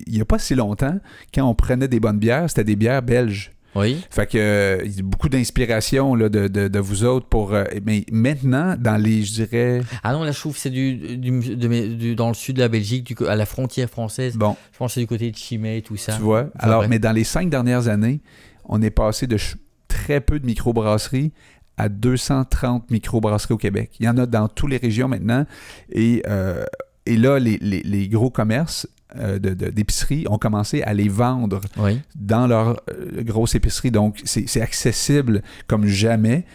il 0.08 0.14
n'y 0.16 0.22
a 0.22 0.26
pas 0.26 0.40
si 0.40 0.56
longtemps, 0.56 0.98
quand 1.32 1.44
on 1.48 1.54
prenait 1.54 1.88
des 1.88 2.00
bonnes 2.00 2.18
bières, 2.18 2.50
c'était 2.50 2.64
des 2.64 2.76
bières 2.76 3.04
belges. 3.04 3.52
Oui. 3.80 3.98
Fait 4.10 4.28
que 4.28 4.38
euh, 4.38 4.82
il 4.86 4.96
y 4.96 5.00
a 5.00 5.04
beaucoup 5.04 5.30
d'inspiration 5.30 6.16
là, 6.16 6.30
de, 6.30 6.48
de, 6.48 6.68
de 6.68 6.80
vous 6.80 7.04
autres 7.04 7.28
pour. 7.28 7.54
euh, 7.54 7.64
mais 7.86 8.06
maintenant, 8.12 8.76
dans 8.80 8.98
les, 9.02 9.24
je 9.24 9.34
dirais. 9.44 9.82
Ah 10.04 10.14
non, 10.14 10.24
la 10.24 10.32
chouffe, 10.32 10.58
c'est 10.58 10.70
du, 10.70 11.18
du, 11.18 11.56
de 11.56 11.68
mes- 11.68 11.88
du- 11.88 12.16
dans 12.16 12.28
le 12.30 12.34
sud 12.34 12.56
de 12.58 12.62
la 12.62 12.68
Belgique, 12.68 13.16
du, 13.16 13.28
à 13.28 13.36
la 13.36 13.46
frontière 13.46 13.90
française. 13.90 14.36
Bon, 14.38 14.56
Je 14.74 14.78
pense 14.78 14.92
que 14.92 14.94
c'est 14.96 15.00
du 15.02 15.08
côté 15.08 15.32
de 15.32 15.36
Chimay, 15.38 15.82
tout 15.82 15.98
ça. 15.98 16.14
tu 16.16 16.22
vois? 16.22 16.42
Enfin, 16.56 16.68
Alors, 16.68 16.78
bref. 16.80 16.90
mais 16.90 17.00
dans 17.00 17.12
les 17.12 17.24
cinq 17.24 17.50
dernières 17.50 17.88
années, 17.88 18.20
on 18.66 18.82
est 18.82 18.90
passé 18.92 19.26
de 19.28 19.38
ch- 19.38 19.56
très 19.88 20.22
peu 20.22 20.40
de 20.40 20.46
microbrasseries 20.46 21.32
à 21.78 21.90
230 21.90 22.92
microbrasseries 22.92 23.54
au 23.54 23.58
Québec. 23.58 23.92
Il 24.00 24.06
y 24.06 24.10
en 24.10 24.18
a 24.18 24.26
dans 24.26 24.48
toutes 24.48 24.70
les 24.70 24.78
régions 24.78 25.08
maintenant. 25.08 25.46
Et, 25.92 26.22
euh, 26.28 26.64
et 27.06 27.16
là, 27.18 27.40
les, 27.40 27.58
les- 27.62 27.82
les 27.84 28.08
gros 28.10 28.30
commerces 28.30 28.88
d'épicerie 29.16 30.26
ont 30.30 30.38
commencé 30.38 30.82
à 30.84 30.94
les 30.94 31.10
vendre 31.10 31.62
Oui. 31.78 32.00
dans 32.16 32.48
leur 32.48 32.82
euh, 32.92 33.24
grosse 33.24 33.56
épicerie. 33.56 33.92
Donc, 33.92 34.22
c'est 34.26 34.62
accessible 34.62 35.42
comme 35.68 35.86
jamais. 35.88 36.46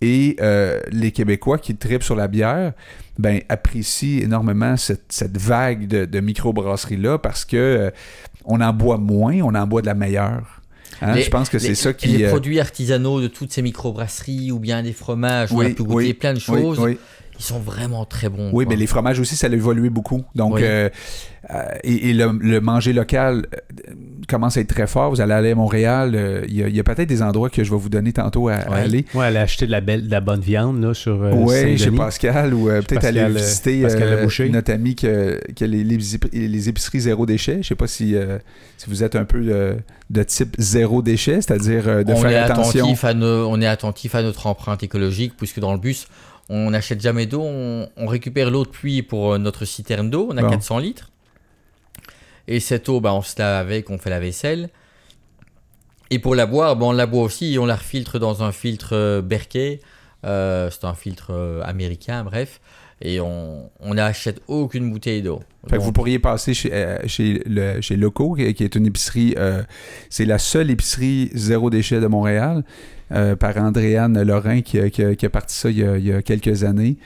Et 0.00 0.36
euh, 0.40 0.80
les 0.92 1.12
Québécois 1.12 1.58
qui 1.58 1.74
tripent 1.76 2.02
sur 2.02 2.16
la 2.16 2.28
bière, 2.28 2.72
ben, 3.18 3.40
apprécient 3.48 4.22
énormément 4.22 4.76
cette, 4.76 5.04
cette 5.10 5.38
vague 5.38 5.86
de, 5.86 6.04
de 6.04 6.20
microbrasseries-là 6.20 7.18
parce 7.18 7.44
que 7.44 7.56
euh, 7.56 7.90
on 8.44 8.60
en 8.60 8.72
boit 8.72 8.98
moins, 8.98 9.40
on 9.40 9.54
en 9.54 9.66
boit 9.66 9.80
de 9.80 9.86
la 9.86 9.94
meilleure. 9.94 10.60
Hein, 11.00 11.14
Les- 11.14 11.22
je 11.22 11.30
pense 11.30 11.48
que 11.48 11.58
c'est 11.58 11.68
Les- 11.68 11.74
ça 11.74 11.90
Les 11.90 11.94
qui... 11.96 12.24
euh, 12.24 12.28
produits 12.28 12.60
artisanaux 12.60 13.20
de 13.22 13.28
toutes 13.28 13.52
ces 13.52 13.62
microbrasseries 13.62 14.52
ou 14.52 14.58
bien 14.58 14.82
des 14.82 14.92
fromages, 14.92 15.52
on 15.52 15.58
oui, 15.58 15.66
a 15.66 15.70
pu 15.70 15.82
goûter 15.84 15.94
oui, 16.06 16.14
plein 16.14 16.32
de 16.34 16.38
oui, 16.38 16.44
choses. 16.44 16.78
oui. 16.80 16.98
Ils 17.44 17.48
sont 17.48 17.58
vraiment 17.60 18.04
très 18.06 18.28
bons. 18.30 18.50
Oui, 18.54 18.64
quoi. 18.64 18.72
mais 18.74 18.80
les 18.80 18.86
fromages 18.86 19.20
aussi, 19.20 19.36
ça 19.36 19.48
a 19.48 19.50
évolué 19.50 19.90
beaucoup. 19.90 20.24
Donc, 20.34 20.54
Oui. 20.54 20.60
euh, 20.64 20.88
euh, 21.50 21.62
et, 21.82 22.08
et 22.10 22.14
le, 22.14 22.32
le 22.40 22.60
manger 22.62 22.94
local 22.94 23.46
euh, 23.54 23.92
commence 24.28 24.56
à 24.56 24.60
être 24.62 24.68
très 24.68 24.86
fort. 24.86 25.10
Vous 25.10 25.20
allez 25.20 25.34
aller 25.34 25.50
à 25.50 25.54
Montréal, 25.54 26.12
euh, 26.14 26.44
il 26.48 26.74
y 26.74 26.80
a, 26.80 26.82
peut-être 26.82 27.08
des 27.08 27.20
endroits 27.20 27.50
que 27.50 27.62
je 27.62 27.70
vais 27.70 27.76
vous 27.76 27.90
donner 27.90 28.14
tantôt 28.14 28.48
à, 28.48 28.54
à 28.54 28.70
Oui. 28.70 28.76
aller. 28.78 29.04
Ouais, 29.12 29.26
elle 29.28 29.36
a 29.36 29.42
acheté 29.42 29.66
de 29.66 29.70
la, 29.70 29.82
belle, 29.82 30.06
de 30.06 30.10
la 30.10 30.20
bonne 30.22 30.40
viande 30.40 30.80
là, 30.82 30.94
sur 30.94 31.22
euh, 31.22 31.32
Oui, 31.34 31.76
chez. 31.76 31.90
Pascal, 31.90 32.54
ou 32.54 32.70
euh, 32.70 32.80
peut-être 32.80 33.02
Pascal, 33.02 33.18
aller 33.18 33.34
visiter 33.34 33.84
euh, 33.84 34.48
notre 34.48 34.72
ami 34.72 34.94
qui 34.94 35.06
a 35.06 35.36
qui 35.54 35.64
a 35.64 35.66
les, 35.66 35.84
les 35.84 35.98
ép- 36.16 36.30
les 36.32 36.68
épiceries 36.70 37.00
zéro 37.00 37.26
déchet. 37.26 37.58
Je 37.62 37.68
sais 37.68 37.74
pas 37.74 37.86
si, 37.86 38.14
euh, 38.16 38.38
si 38.78 38.88
vous 38.88 39.02
êtes 39.04 39.14
un 39.16 39.24
peu 39.26 39.42
euh, 39.48 39.74
de 40.08 40.22
type 40.22 40.54
zéro 40.58 41.02
déchet, 41.02 41.42
c'est-à-dire 41.42 41.88
euh, 41.88 42.04
de 42.04 42.12
on, 42.12 42.16
faire 42.16 42.44
attention. 42.50 42.84
attentif 42.84 43.04
à 43.04 43.12
nos- 43.12 43.48
on 43.50 43.60
est 43.60 43.66
attentif 43.66 44.14
à 44.14 44.22
notre 44.22 44.46
empreinte 44.46 44.82
écologique, 44.82 45.34
puisque 45.36 45.60
dans 45.60 45.72
le 45.74 45.78
bus, 45.78 46.06
on 46.48 46.70
n'achète 46.70 47.00
jamais 47.00 47.26
d'eau, 47.26 47.42
on, 47.42 47.88
on 47.96 48.06
récupère 48.06 48.50
l'eau 48.50 48.64
de 48.64 48.70
pluie 48.70 49.02
pour 49.02 49.32
euh, 49.34 49.38
notre 49.38 49.64
citerne 49.64 50.10
d'eau, 50.10 50.28
on 50.30 50.36
a 50.36 50.42
Bon. 50.42 50.50
400 50.50 50.78
litres. 50.78 51.10
Et 52.46 52.60
cette 52.60 52.88
eau, 52.88 53.00
bah, 53.00 53.14
on 53.14 53.22
se 53.22 53.34
lave 53.38 53.66
avec, 53.66 53.90
on 53.90 53.98
fait 53.98 54.10
la 54.10 54.20
vaisselle. 54.20 54.68
Et 56.10 56.18
pour 56.18 56.34
la 56.34 56.46
boire, 56.46 56.76
bah, 56.76 56.86
on 56.86 56.92
la 56.92 57.06
boit 57.06 57.22
aussi 57.22 57.54
et 57.54 57.58
on 57.58 57.66
la 57.66 57.76
refiltre 57.76 58.18
dans 58.18 58.42
un 58.42 58.52
filtre 58.52 58.90
euh, 58.92 59.22
Berkey. 59.22 59.80
Euh, 60.24 60.70
c'est 60.70 60.84
un 60.84 60.94
filtre 60.94 61.28
euh, 61.30 61.62
américain, 61.64 62.24
bref. 62.24 62.60
Et 63.02 63.20
on 63.20 63.70
on 63.80 63.94
n'achète 63.94 64.40
aucune 64.48 64.90
bouteille 64.90 65.20
d'eau. 65.22 65.40
Fait 65.68 65.76
que 65.76 65.82
vous 65.82 65.92
pourriez 65.92 66.18
passer 66.18 66.54
chez, 66.54 66.70
euh, 66.72 66.98
chez, 67.06 67.42
le, 67.46 67.80
chez 67.80 67.96
Loco, 67.96 68.34
qui, 68.34 68.52
qui 68.54 68.64
est 68.64 68.74
une 68.74 68.86
épicerie, 68.86 69.34
euh, 69.38 69.62
c'est 70.10 70.24
la 70.26 70.38
seule 70.38 70.70
épicerie 70.70 71.30
zéro 71.34 71.70
déchet 71.70 72.00
de 72.00 72.06
Montréal, 72.06 72.64
euh, 73.12 73.34
par 73.36 73.56
Andréane 73.56 74.22
Lorrain 74.22 74.60
qui, 74.62 74.78
a- 74.78 74.90
qui, 74.90 75.16
qui 75.16 75.26
a 75.26 75.30
parti 75.30 75.54
ça 75.56 75.70
il 75.70 75.78
y 75.78 75.84
a, 75.84 75.96
il 75.98 76.06
y 76.06 76.12
a 76.12 76.22
quelques 76.22 76.64
années. 76.64 76.96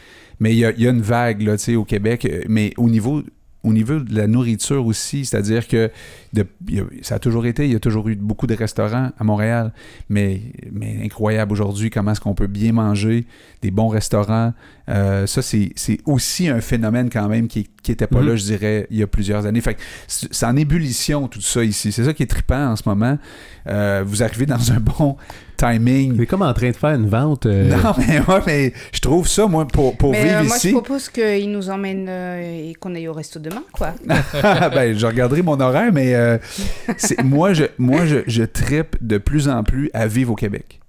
Mais 0.41 0.53
il 0.53 0.59
y 0.59 0.65
a, 0.65 0.71
il 0.71 0.83
y 0.83 0.87
a 0.87 0.91
une 0.91 1.01
vague 1.03 1.43
là, 1.43 1.57
tu 1.57 1.65
sais, 1.65 1.75
au 1.77 1.85
Québec, 1.85 2.29
mais 2.49 2.73
au 2.77 2.89
niveau 2.89 3.23
au 3.65 3.73
niveau 3.73 3.99
de 3.99 4.15
la 4.15 4.27
nourriture 4.27 4.87
aussi, 4.87 5.25
c'est-à-dire 5.25 5.67
que 5.67 5.91
ça 7.03 7.17
a 7.17 7.19
toujours 7.19 7.47
été, 7.47 7.65
il 7.65 7.73
y 7.73 7.77
a 7.77 7.81
toujours 7.81 8.09
eu 8.09 8.15
beaucoup 8.15 8.47
de 8.47 8.55
restaurants 8.55 9.11
à 9.19 9.25
Montréal, 9.25 9.73
mais, 10.09 10.41
incroyable 11.03 11.53
aujourd'hui 11.53 11.91
comment 11.91 12.13
est-ce 12.13 12.21
qu'on 12.21 12.35
peut 12.35 12.47
bien 12.47 12.73
manger, 12.73 13.27
des 13.63 13.71
bons 13.71 13.89
restaurants. 13.89 14.53
Euh, 14.89 15.27
ça, 15.27 15.43
c'est 15.43 15.73
aussi 16.07 16.49
un 16.49 16.61
phénomène 16.61 17.11
quand 17.11 17.29
même 17.29 17.49
qui 17.49 17.69
n'était 17.93 18.07
pas 18.07 18.21
Mhm. 18.21 18.29
là, 18.29 18.37
je 18.37 18.45
dirais, 18.45 18.87
il 18.91 18.99
y 18.99 19.03
a 19.03 19.07
plusieurs 19.07 19.47
années. 19.47 19.61
Fait 19.61 19.75
que 19.75 19.81
c'est 20.07 20.47
en 20.47 20.57
ébullition 20.57 21.29
tout 21.29 21.41
ça 21.41 21.63
ici. 21.65 21.93
C'est 21.93 22.05
ça 22.05 22.13
qui 22.13 22.23
est 22.23 22.27
trippant 22.27 22.69
en 22.73 22.77
ce 22.77 22.83
moment. 22.87 23.19
Euh, 23.69 24.03
vous 24.07 24.23
arrivez 24.23 24.47
dans 24.47 24.73
un 24.73 24.81
bon 24.81 25.17
timing. 25.57 26.21
Est 26.23 26.27
comme 26.27 26.43
en 26.43 26.53
train 26.55 26.71
de 26.71 26.77
faire 26.77 26.95
une 26.95 27.09
vente. 27.09 27.47
euh, 27.47 27.69
Non, 27.69 27.93
mais, 27.99 28.21
ouais, 28.21 28.41
mais 28.47 28.73
je 28.93 29.01
trouve 29.01 29.27
ça, 29.29 29.47
moi, 29.47 29.67
pour, 29.67 29.97
pour 29.97 30.13
Mais 30.13 30.23
vivre 30.25 30.37
euh, 30.39 30.45
moi, 30.45 30.57
ici. 30.57 30.69
je 30.69 30.73
propose 30.75 31.09
qu'il 31.09 31.51
nous 31.51 31.69
emmène 31.69 32.07
euh, 32.09 32.69
et 32.71 32.75
qu'on 32.75 32.95
aille 32.95 33.09
au 33.09 33.13
resto 33.13 33.39
demain, 33.41 33.65
quoi. 33.73 33.95
ben, 34.07 34.97
je 34.97 35.07
regarderai 35.07 35.43
mon 35.43 35.59
horaire, 35.61 35.93
mais 35.93 36.15
euh, 36.15 36.39
moi, 37.25 37.53
je, 37.55 37.65
moi 37.79 38.07
je, 38.07 38.19
je 38.27 38.45
trippe 38.45 38.97
de 39.01 39.19
plus 39.19 39.49
en 39.49 39.65
plus 39.65 39.91
à 39.95 40.07
vivre 40.07 40.33
au 40.33 40.37
Québec. 40.37 40.81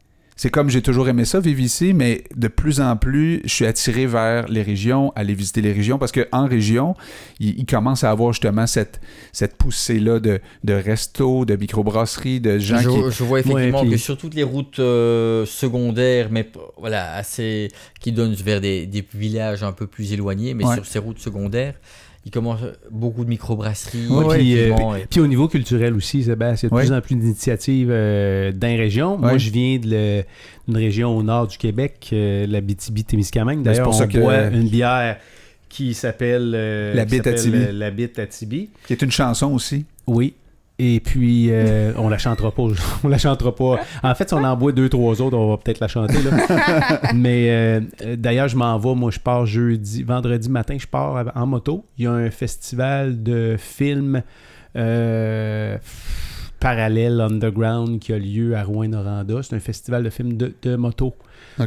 C'est 0.42 0.50
comme 0.50 0.70
j'ai 0.70 0.82
toujours 0.82 1.10
aimé 1.10 1.26
ça, 1.26 1.42
vivre 1.42 1.60
ici, 1.60 1.94
mais 1.94 2.24
de 2.34 2.48
plus 2.48 2.80
en 2.80 2.96
plus, 2.96 3.42
je 3.44 3.50
suis 3.54 3.66
attiré 3.66 4.06
vers 4.06 4.48
les 4.48 4.62
régions, 4.62 5.12
aller 5.18 5.34
visiter 5.34 5.60
les 5.62 5.74
régions, 5.74 5.98
parce 5.98 6.14
qu'en 6.14 6.48
région, 6.48 6.96
il, 7.42 7.60
il 7.60 7.66
commence 7.66 8.06
à 8.06 8.10
avoir 8.10 8.32
justement 8.32 8.66
cette, 8.66 9.02
cette 9.34 9.58
poussée-là 9.58 10.22
de, 10.22 10.40
de 10.64 10.74
restos, 10.74 11.44
de 11.44 11.58
microbrasseries, 11.58 12.40
de 12.40 12.58
gens 12.58 12.78
je, 12.80 12.88
qui... 12.90 13.12
je 13.18 13.24
vois 13.26 13.42
effectivement 13.42 13.80
Ouais, 13.80 13.84
puis- 13.88 13.92
que 13.92 13.98
sur 13.98 14.18
toutes 14.18 14.34
les 14.34 14.44
routes 14.44 14.80
euh, 14.80 15.46
secondaires, 15.46 16.30
mais 16.32 16.50
voilà, 16.78 17.16
assez, 17.16 17.68
qui 18.00 18.14
donnent 18.14 18.34
vers 18.36 18.62
des, 18.62 18.86
des 18.86 19.06
villages 19.14 19.62
un 19.64 19.74
peu 19.74 19.88
plus 19.88 20.14
éloignés, 20.14 20.54
mais 20.54 20.66
Ouais. 20.66 20.76
sur 20.76 20.86
ces 20.86 21.00
routes 21.00 21.20
secondaires, 21.20 21.74
il 22.26 22.32
commence 22.32 22.60
beaucoup 22.92 23.24
de 23.24 23.30
microbrasseries. 23.30 24.08
Ouais, 24.08 24.38
puis, 24.38 24.60
euh, 24.60 24.76
Puis 25.10 25.20
au 25.20 25.28
niveau 25.28 25.48
culturel 25.48 25.94
aussi, 25.94 26.24
Sébastien, 26.24 26.70
il 26.72 26.76
y 26.76 26.80
a 26.80 26.84
de 26.84 26.88
plus 26.88 26.96
en 26.96 27.02
plus 27.02 27.16
d'initiatives 27.16 27.90
euh, 27.92 28.52
dans 28.52 28.68
les 28.68 28.76
régions. 28.76 29.18
Moi, 29.18 29.38
je 29.38 29.50
viens 29.50 29.78
d'une 29.78 30.76
région 30.78 31.16
au 31.18 31.24
nord 31.24 31.48
du 31.48 31.58
Québec, 31.58 32.10
euh, 32.14 32.46
la 32.48 32.62
BTB-Témiscamingue. 32.62 33.58
Ben, 33.64 33.72
D'ailleurs, 33.72 33.90
on 33.90 33.94
ça 33.94 34.08
que- 34.08 34.18
boit 34.20 34.48
une 34.48 34.68
bière 34.70 35.18
qui 35.70 35.94
s'appelle 35.94 36.52
euh, 36.56 36.94
La 36.94 37.06
Bite 37.06 37.22
à 37.28 37.38
s'appelle, 37.38 37.40
Tibi. 37.42 37.58
euh, 37.58 37.72
La 37.72 37.92
Bite 37.92 38.20
à 38.20 38.26
Tibi. 38.26 38.70
qui 38.88 38.94
est 38.94 39.02
une 39.02 39.12
chanson 39.12 39.54
aussi. 39.54 39.86
Oui. 40.08 40.34
Et 40.82 41.02
puis, 41.02 41.48
euh, 41.52 41.92
on 41.98 42.08
la 42.08 42.18
chantera 42.18 42.52
pas. 42.52 42.64
On 43.04 43.10
la 43.10 43.18
chantera 43.18 43.54
pas. 43.54 43.80
En 44.02 44.16
fait, 44.16 44.30
si 44.30 44.34
on 44.34 44.44
en 44.46 44.56
boit 44.56 44.72
deux, 44.72 44.88
trois 44.88 45.22
autres, 45.22 45.38
on 45.38 45.50
va 45.50 45.58
peut-être 45.58 45.82
la 45.82 45.90
chanter. 45.90 46.18
Là. 46.24 47.12
Mais 47.14 47.50
euh, 47.50 47.82
euh, 48.02 48.16
d'ailleurs, 48.16 48.48
je 48.48 48.56
m'en 48.56 48.80
vais. 48.80 48.96
Moi, 48.96 49.12
je 49.12 49.20
pars 49.20 49.46
jeudi, 49.46 50.04
vendredi 50.04 50.50
matin, 50.50 50.78
je 50.80 50.88
pars 50.88 51.26
en 51.36 51.46
moto. 51.46 51.86
Il 51.98 52.06
y 52.06 52.08
a 52.08 52.14
un 52.14 52.32
festival 52.32 53.22
de 53.22 53.58
films 53.60 54.24
euh, 54.78 55.78
parallèle 56.62 57.20
underground 57.20 58.00
qui 58.00 58.14
a 58.14 58.18
lieu 58.18 58.56
à 58.56 58.64
Rouen-Noranda. 58.64 59.44
C'est 59.44 59.56
un 59.56 59.60
festival 59.60 60.04
de 60.04 60.10
films 60.10 60.38
de, 60.38 60.54
de 60.62 60.78
moto. 60.78 61.14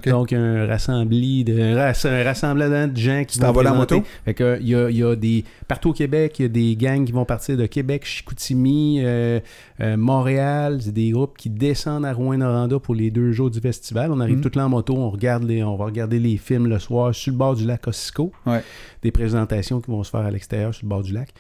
Donc, 0.00 0.32
un 0.32 0.66
rassemblement 0.66 1.44
de, 1.44 1.60
un 1.60 1.74
rass- 1.76 2.06
un 2.06 2.22
rassemblement 2.24 2.86
de 2.88 2.96
gens 2.96 3.24
qui 3.26 3.38
vont 3.38 3.48
en 3.48 3.74
moto? 3.76 4.02
Fait 4.24 4.34
que, 4.34 4.58
il 4.60 4.68
y 4.68 4.74
a, 4.74 4.90
il 4.90 4.96
y 4.96 5.02
a 5.02 5.14
des... 5.16 5.44
Partout 5.68 5.90
au 5.90 5.92
Québec, 5.92 6.38
il 6.38 6.42
y 6.42 6.44
a 6.46 6.48
des 6.48 6.76
gangs 6.76 7.04
qui 7.04 7.12
vont 7.12 7.24
partir 7.24 7.56
de 7.56 7.66
Québec, 7.66 8.04
Chicoutimi, 8.04 9.00
euh, 9.02 9.40
euh, 9.80 9.96
Montréal. 9.96 10.78
C'est 10.80 10.92
des 10.92 11.10
groupes 11.10 11.36
qui 11.36 11.50
descendent 11.50 12.04
à 12.06 12.12
Rouen-Noranda 12.12 12.78
pour 12.78 12.94
les 12.94 13.10
deux 13.10 13.32
jours 13.32 13.50
du 13.50 13.60
festival. 13.60 14.10
On 14.12 14.20
arrive 14.20 14.36
Mhm. 14.36 14.42
tout 14.42 14.58
là 14.58 14.66
en 14.66 14.68
moto, 14.68 14.94
on, 14.96 15.10
regarde 15.10 15.44
les, 15.44 15.62
on 15.62 15.76
va 15.76 15.84
regarder 15.86 16.18
les 16.18 16.36
films 16.36 16.66
le 16.68 16.78
soir 16.78 17.14
sur 17.14 17.32
le 17.32 17.38
bord 17.38 17.54
du 17.54 17.66
lac 17.66 17.86
Ossico. 17.86 18.32
Ouais. 18.46 18.62
Des 19.02 19.10
présentations 19.10 19.80
qui 19.80 19.90
vont 19.90 20.02
se 20.04 20.10
faire 20.10 20.20
à 20.20 20.30
l'extérieur 20.30 20.74
sur 20.74 20.84
le 20.84 20.88
bord 20.88 21.02
du 21.02 21.12
lac 21.12 21.30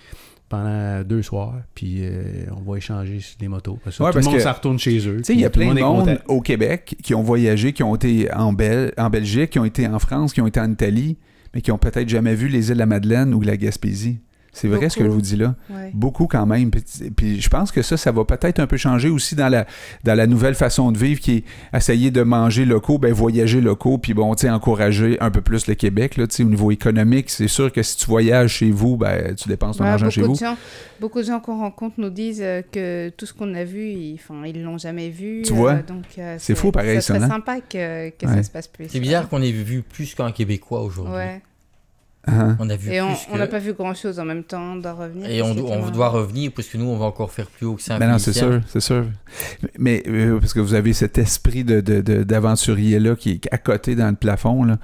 pendant 0.52 1.02
deux 1.02 1.22
soirs. 1.22 1.54
Puis 1.74 2.00
euh, 2.02 2.44
on 2.56 2.70
va 2.70 2.76
échanger 2.78 3.18
sur 3.20 3.36
les 3.40 3.48
motos. 3.48 3.78
Ça, 3.90 4.04
Ouais, 4.04 4.10
tout 4.12 4.18
le 4.18 4.22
parce 4.22 4.26
monde 4.26 4.34
que- 4.36 4.40
s'en 4.42 4.52
retourne 4.52 4.78
chez 4.78 5.08
eux. 5.08 5.22
Il 5.28 5.40
y 5.40 5.44
a 5.44 5.50
plein 5.50 5.70
le 5.70 5.74
de 5.76 5.80
monde 5.80 6.18
au 6.28 6.40
Québec 6.40 6.94
qui 7.02 7.14
ont 7.14 7.22
voyagé, 7.22 7.72
qui 7.72 7.82
ont 7.82 7.94
été 7.96 8.32
en, 8.32 8.52
Bel- 8.52 8.92
en 8.98 9.08
Belgique, 9.10 9.50
qui 9.50 9.58
ont 9.58 9.64
été 9.64 9.86
en 9.88 9.98
France, 9.98 10.32
qui 10.32 10.40
ont 10.40 10.46
été 10.46 10.60
en 10.60 10.70
Italie, 10.70 11.16
mais 11.54 11.60
qui 11.62 11.72
ont 11.72 11.78
peut-être 11.78 12.08
jamais 12.08 12.34
vu 12.34 12.48
les 12.48 12.68
îles 12.68 12.74
de 12.74 12.78
la 12.78 12.86
Madeleine 12.86 13.32
ou 13.34 13.40
la 13.40 13.56
Gaspésie. 13.56 14.18
C'est 14.54 14.68
vrai 14.68 14.90
ce 14.90 14.96
que 14.96 15.00
je 15.02 15.08
Beaucoup. 15.08 15.14
vous 15.16 15.22
dis 15.22 15.36
là. 15.36 15.54
Ouais. 15.70 15.90
Beaucoup 15.94 16.26
quand 16.26 16.44
même. 16.44 16.70
Puis, 16.70 16.82
puis 17.16 17.40
je 17.40 17.48
pense 17.48 17.72
que 17.72 17.80
ça, 17.80 17.96
ça 17.96 18.12
va 18.12 18.24
peut-être 18.26 18.60
un 18.60 18.66
peu 18.66 18.76
changer 18.76 19.08
aussi 19.08 19.34
dans 19.34 19.48
la, 19.48 19.66
dans 20.04 20.14
la 20.14 20.26
nouvelle 20.26 20.54
façon 20.54 20.92
de 20.92 20.98
vivre 20.98 21.20
qui 21.20 21.36
est 21.36 21.44
essayer 21.76 22.10
de 22.10 22.22
manger 22.22 22.66
locaux, 22.66 22.98
ben 22.98 23.14
voyager 23.14 23.62
locaux, 23.62 23.96
puis 23.96 24.12
bon, 24.12 24.34
tu 24.34 24.42
sais, 24.42 24.50
encourager 24.50 25.16
un 25.20 25.30
peu 25.30 25.40
plus 25.40 25.66
le 25.68 25.74
Québec, 25.74 26.18
là, 26.18 26.26
tu 26.26 26.36
sais, 26.36 26.42
au 26.44 26.48
niveau 26.50 26.70
économique. 26.70 27.30
C'est 27.30 27.48
sûr 27.48 27.72
que 27.72 27.82
si 27.82 27.96
tu 27.96 28.06
voyages 28.06 28.52
chez 28.52 28.70
vous, 28.70 28.98
ben 28.98 29.34
tu 29.34 29.48
dépenses 29.48 29.78
ton 29.78 29.84
Ouais, 29.84 29.90
argent 29.90 30.04
beaucoup, 30.06 30.14
chez 30.14 30.20
de 30.20 30.26
vous. 30.26 30.34
gens, 30.34 30.56
beaucoup 31.00 31.18
de 31.20 31.26
gens 31.26 31.40
qu'on 31.40 31.58
rencontre 31.58 31.94
nous 31.98 32.10
disent 32.10 32.42
euh, 32.42 32.60
que 32.70 33.08
tout 33.16 33.24
ce 33.24 33.32
qu'on 33.32 33.54
a 33.54 33.64
vu, 33.64 33.88
ils, 33.88 34.20
ils 34.46 34.62
l'ont 34.62 34.76
jamais 34.76 35.08
vu. 35.08 35.42
Tu 35.46 35.54
vois? 35.54 35.76
donc, 35.76 36.04
euh, 36.18 36.36
C'est 36.38 36.54
fou, 36.54 36.70
pareil, 36.72 36.96
ça 36.96 37.00
ça, 37.00 37.14
serait 37.14 37.24
hein? 37.24 37.28
sympa 37.28 37.60
que, 37.60 38.10
que 38.10 38.26
Ouais. 38.26 38.34
ça 38.34 38.42
se 38.42 38.50
passe 38.50 38.68
plus. 38.68 38.86
C'est 38.90 39.00
bizarre 39.00 39.30
qu'on 39.30 39.40
ait 39.40 39.50
vu 39.50 39.80
plus 39.82 40.14
qu'un 40.14 40.30
Québécois 40.30 40.82
aujourd'hui. 40.82 41.14
Hein. 42.28 42.56
On 42.60 42.70
a 42.70 42.76
vu 42.76 42.92
Et 42.92 43.00
on 43.00 43.12
que- 43.14 43.36
n'a 43.36 43.46
pas 43.48 43.58
vu 43.58 43.72
grand 43.72 43.94
chose 43.94 44.20
en 44.20 44.24
même 44.24 44.44
temps, 44.44 44.74
on 44.74 44.76
doit 44.76 44.92
revenir. 44.92 45.28
Et 45.28 45.42
on, 45.42 45.54
doit 45.90 46.08
revenir 46.08 46.52
parce 46.54 46.68
que 46.68 46.78
nous, 46.78 46.84
on 46.86 46.96
va 46.96 47.06
encore 47.06 47.32
faire 47.32 47.46
plus 47.48 47.66
haut 47.66 47.74
que 47.74 47.82
ça. 47.82 47.98
Ben 47.98 48.08
non, 48.10 48.18
c'est 48.18 48.32
sûr, 48.32 48.60
c'est 48.68 48.80
sûr. 48.80 49.06
Mais 49.78 50.04
euh, 50.06 50.38
parce 50.38 50.52
que 50.54 50.60
vous 50.60 50.74
avez 50.74 50.92
cet 50.92 51.18
esprit 51.18 51.64
de, 51.64 51.80
de- 51.80 52.00
de- 52.00 52.22
d'aventurier-là 52.22 53.16
qui 53.16 53.32
est 53.32 53.48
à 53.52 53.58
côté 53.58 53.96
dans 53.96 54.08
le 54.08 54.14
plafond. 54.14 54.62
Là. 54.64 54.78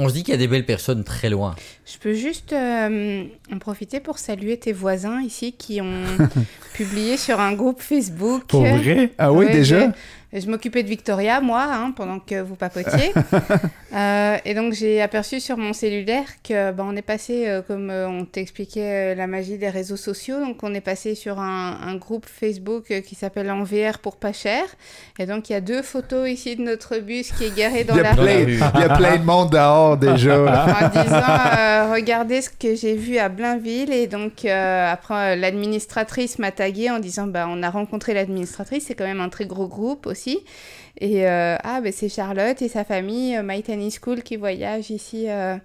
On 0.00 0.08
se 0.08 0.14
dit 0.14 0.22
qu'il 0.22 0.30
y 0.30 0.36
a 0.36 0.38
des 0.38 0.46
belles 0.46 0.64
personnes 0.66 1.02
très 1.02 1.28
loin. 1.28 1.56
Je 1.84 1.98
peux 1.98 2.14
juste 2.14 2.52
euh, 2.52 3.24
en 3.52 3.58
profiter 3.58 3.98
pour 3.98 4.18
saluer 4.18 4.56
tes 4.56 4.72
voisins 4.72 5.20
ici 5.20 5.54
qui 5.58 5.80
ont 5.80 6.04
publié 6.74 7.16
sur 7.16 7.40
un 7.40 7.54
groupe 7.54 7.80
Facebook. 7.82 8.44
Pour 8.46 8.64
vrai? 8.64 9.10
Ah 9.18 9.32
oui, 9.32 9.46
Ouais, 9.46 9.52
déjà? 9.52 9.92
Je, 10.32 10.46
m'occupais 10.46 10.82
de 10.82 10.88
Victoria, 10.88 11.40
moi, 11.40 11.62
hein, 11.62 11.92
pendant 11.96 12.18
que 12.18 12.40
vous 12.40 12.56
papotiez. 12.56 13.12
Euh, 13.94 14.36
et 14.44 14.52
donc, 14.52 14.74
j'ai 14.74 15.00
aperçu 15.00 15.40
sur 15.40 15.56
mon 15.56 15.72
cellulaire 15.72 16.26
que 16.46 16.72
bah, 16.72 16.84
on 16.86 16.94
est 16.94 17.00
passé, 17.00 17.48
euh, 17.48 17.62
comme 17.62 17.88
euh, 17.88 18.06
on 18.06 18.26
t'expliquait, 18.26 19.14
la 19.14 19.26
magie 19.26 19.56
des 19.56 19.70
réseaux 19.70 19.96
sociaux. 19.96 20.40
Donc, 20.40 20.62
on 20.62 20.74
est 20.74 20.82
passé 20.82 21.14
sur 21.14 21.40
un, 21.40 21.78
un 21.82 21.96
groupe 21.96 22.26
Facebook 22.26 23.00
qui 23.00 23.14
s'appelle 23.14 23.50
En 23.50 23.64
VR 23.64 23.98
pour 24.02 24.16
pas 24.16 24.34
cher. 24.34 24.62
Et 25.18 25.24
donc, 25.24 25.48
il 25.48 25.54
y 25.54 25.56
a 25.56 25.62
deux 25.62 25.80
photos 25.80 26.28
ici 26.28 26.54
de 26.54 26.62
notre 26.62 26.98
bus 26.98 27.32
qui 27.32 27.44
est 27.44 27.56
garé 27.56 27.84
dans 27.84 27.96
la 27.96 28.12
plein, 28.12 28.44
rue. 28.44 28.60
il 28.74 28.80
y 28.80 28.84
a 28.84 28.94
plein 28.94 29.16
de 29.16 29.24
monde 29.24 29.50
dehors 29.50 29.96
déjà. 29.96 30.36
en 30.38 30.88
disant 31.02 31.94
regardez 31.94 32.42
ce 32.42 32.50
que 32.50 32.74
j'ai 32.74 32.94
vu 32.94 33.16
à 33.16 33.30
Blainville 33.30 33.90
et 33.90 34.06
donc 34.06 34.44
après 34.44 35.34
l'administratrice 35.34 36.38
m'a 36.38 36.52
tagué 36.52 36.90
en 36.90 36.98
disant 36.98 37.26
bah 37.26 37.46
on 37.48 37.62
a 37.62 37.70
rencontré 37.70 38.14
l'administratrice 38.14 38.84
c'est 38.86 38.94
quand 38.94 39.06
même 39.06 39.20
un 39.20 39.30
très 39.30 39.46
gros 39.46 39.66
groupe 39.66 40.06
aussi 40.06 40.17
et 41.00 41.26
euh, 41.26 41.56
ah 41.62 41.80
ben 41.80 41.92
c'est 41.92 42.08
Charlotte 42.08 42.60
et 42.60 42.68
sa 42.68 42.84
famille 42.84 43.36
euh, 43.36 43.42
My 43.44 43.62
Tiny 43.62 43.90
School 43.90 44.22
qui 44.22 44.36
voyage 44.36 44.90
ici 44.90 45.26
euh, 45.28 45.56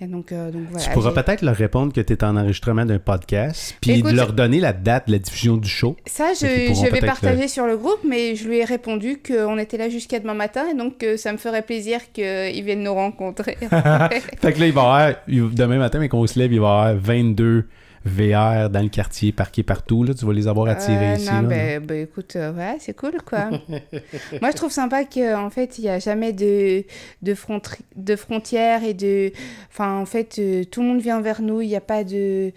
et 0.00 0.06
donc 0.06 0.32
euh, 0.32 0.50
donc 0.50 0.62
voilà 0.70 0.84
tu 0.84 0.90
pourras 0.90 1.10
peut-être 1.12 1.42
leur 1.42 1.56
répondre 1.56 1.92
que 1.92 2.00
tu 2.00 2.12
es 2.12 2.24
en 2.24 2.36
enregistrement 2.36 2.84
d'un 2.84 3.00
podcast, 3.00 3.76
puis 3.80 3.98
Écoute, 3.98 4.12
de 4.12 4.16
leur 4.16 4.32
donner 4.32 4.60
la 4.60 4.72
date 4.72 5.08
de 5.08 5.12
la 5.12 5.18
diffusion 5.18 5.56
du 5.56 5.68
show. 5.68 5.96
ça, 6.06 6.32
je, 6.40 6.90
vais 6.90 7.00
partager 7.00 7.48
sur 7.48 7.66
le 7.66 7.76
groupe, 7.76 8.00
mais 8.06 8.36
je 8.36 8.48
lui 8.48 8.58
ai 8.58 8.64
répondu 8.64 9.20
qu'on 9.20 9.58
était 9.58 9.76
là 9.76 9.88
jusqu'à 9.88 10.20
demain 10.20 10.34
matin 10.34 10.66
et 10.70 10.74
donc 10.74 10.98
que 10.98 11.16
ça 11.16 11.32
me 11.32 11.38
ferait 11.38 11.62
plaisir 11.62 12.00
qu'ils 12.12 12.62
viennent 12.64 12.84
nous 12.84 12.94
rencontrer. 12.94 13.56
Fait 14.40 14.52
que 14.52 14.60
là, 14.60 14.66
il 14.66 14.72
va 14.72 14.80
y 14.80 14.84
avoir, 14.84 15.12
il- 15.26 15.54
demain 15.54 15.78
matin, 15.78 15.98
mais 15.98 16.08
qu'on 16.08 16.26
se 16.26 16.38
lève, 16.38 16.52
il 16.52 16.60
va 16.60 16.66
y 16.66 16.70
avoir 16.70 16.94
22 16.94 17.66
VR 18.08 18.68
dans 18.70 18.82
le 18.82 18.88
quartier, 18.88 19.30
parqués 19.32 19.62
partout. 19.62 20.02
Là, 20.02 20.14
tu 20.14 20.24
vas 20.26 20.32
les 20.32 20.48
avoir 20.48 20.68
attirés 20.68 21.12
Euh, 21.12 21.16
ici. 21.16 21.30
non, 21.32 21.42
là. 21.42 21.48
ben, 21.48 21.84
ben, 21.86 22.02
écoute, 22.02 22.34
euh, 22.36 22.52
ouais, 22.52 22.76
c'est 22.80 22.94
cool, 22.94 23.12
quoi. 23.24 23.50
Moi, 24.40 24.50
je 24.50 24.56
trouve 24.56 24.72
sympa 24.72 25.04
qu'en 25.04 25.50
fait, 25.50 25.78
il 25.78 25.82
n'y 25.82 25.90
a 25.90 25.98
jamais 25.98 26.32
de, 26.32 26.84
de, 27.22 27.34
frontri- 27.34 27.80
de 27.96 28.16
frontières 28.16 28.82
et 28.84 28.94
de... 28.94 29.32
Enfin, 29.70 29.96
en 29.98 30.06
fait, 30.06 30.36
euh, 30.38 30.64
tout 30.64 30.80
le 30.82 30.88
monde 30.88 31.00
vient 31.00 31.20
vers 31.20 31.42
nous, 31.42 31.60
il 31.60 31.68
n'y 31.68 31.76
a 31.76 31.80
pas 31.80 32.02
de, 32.04 32.52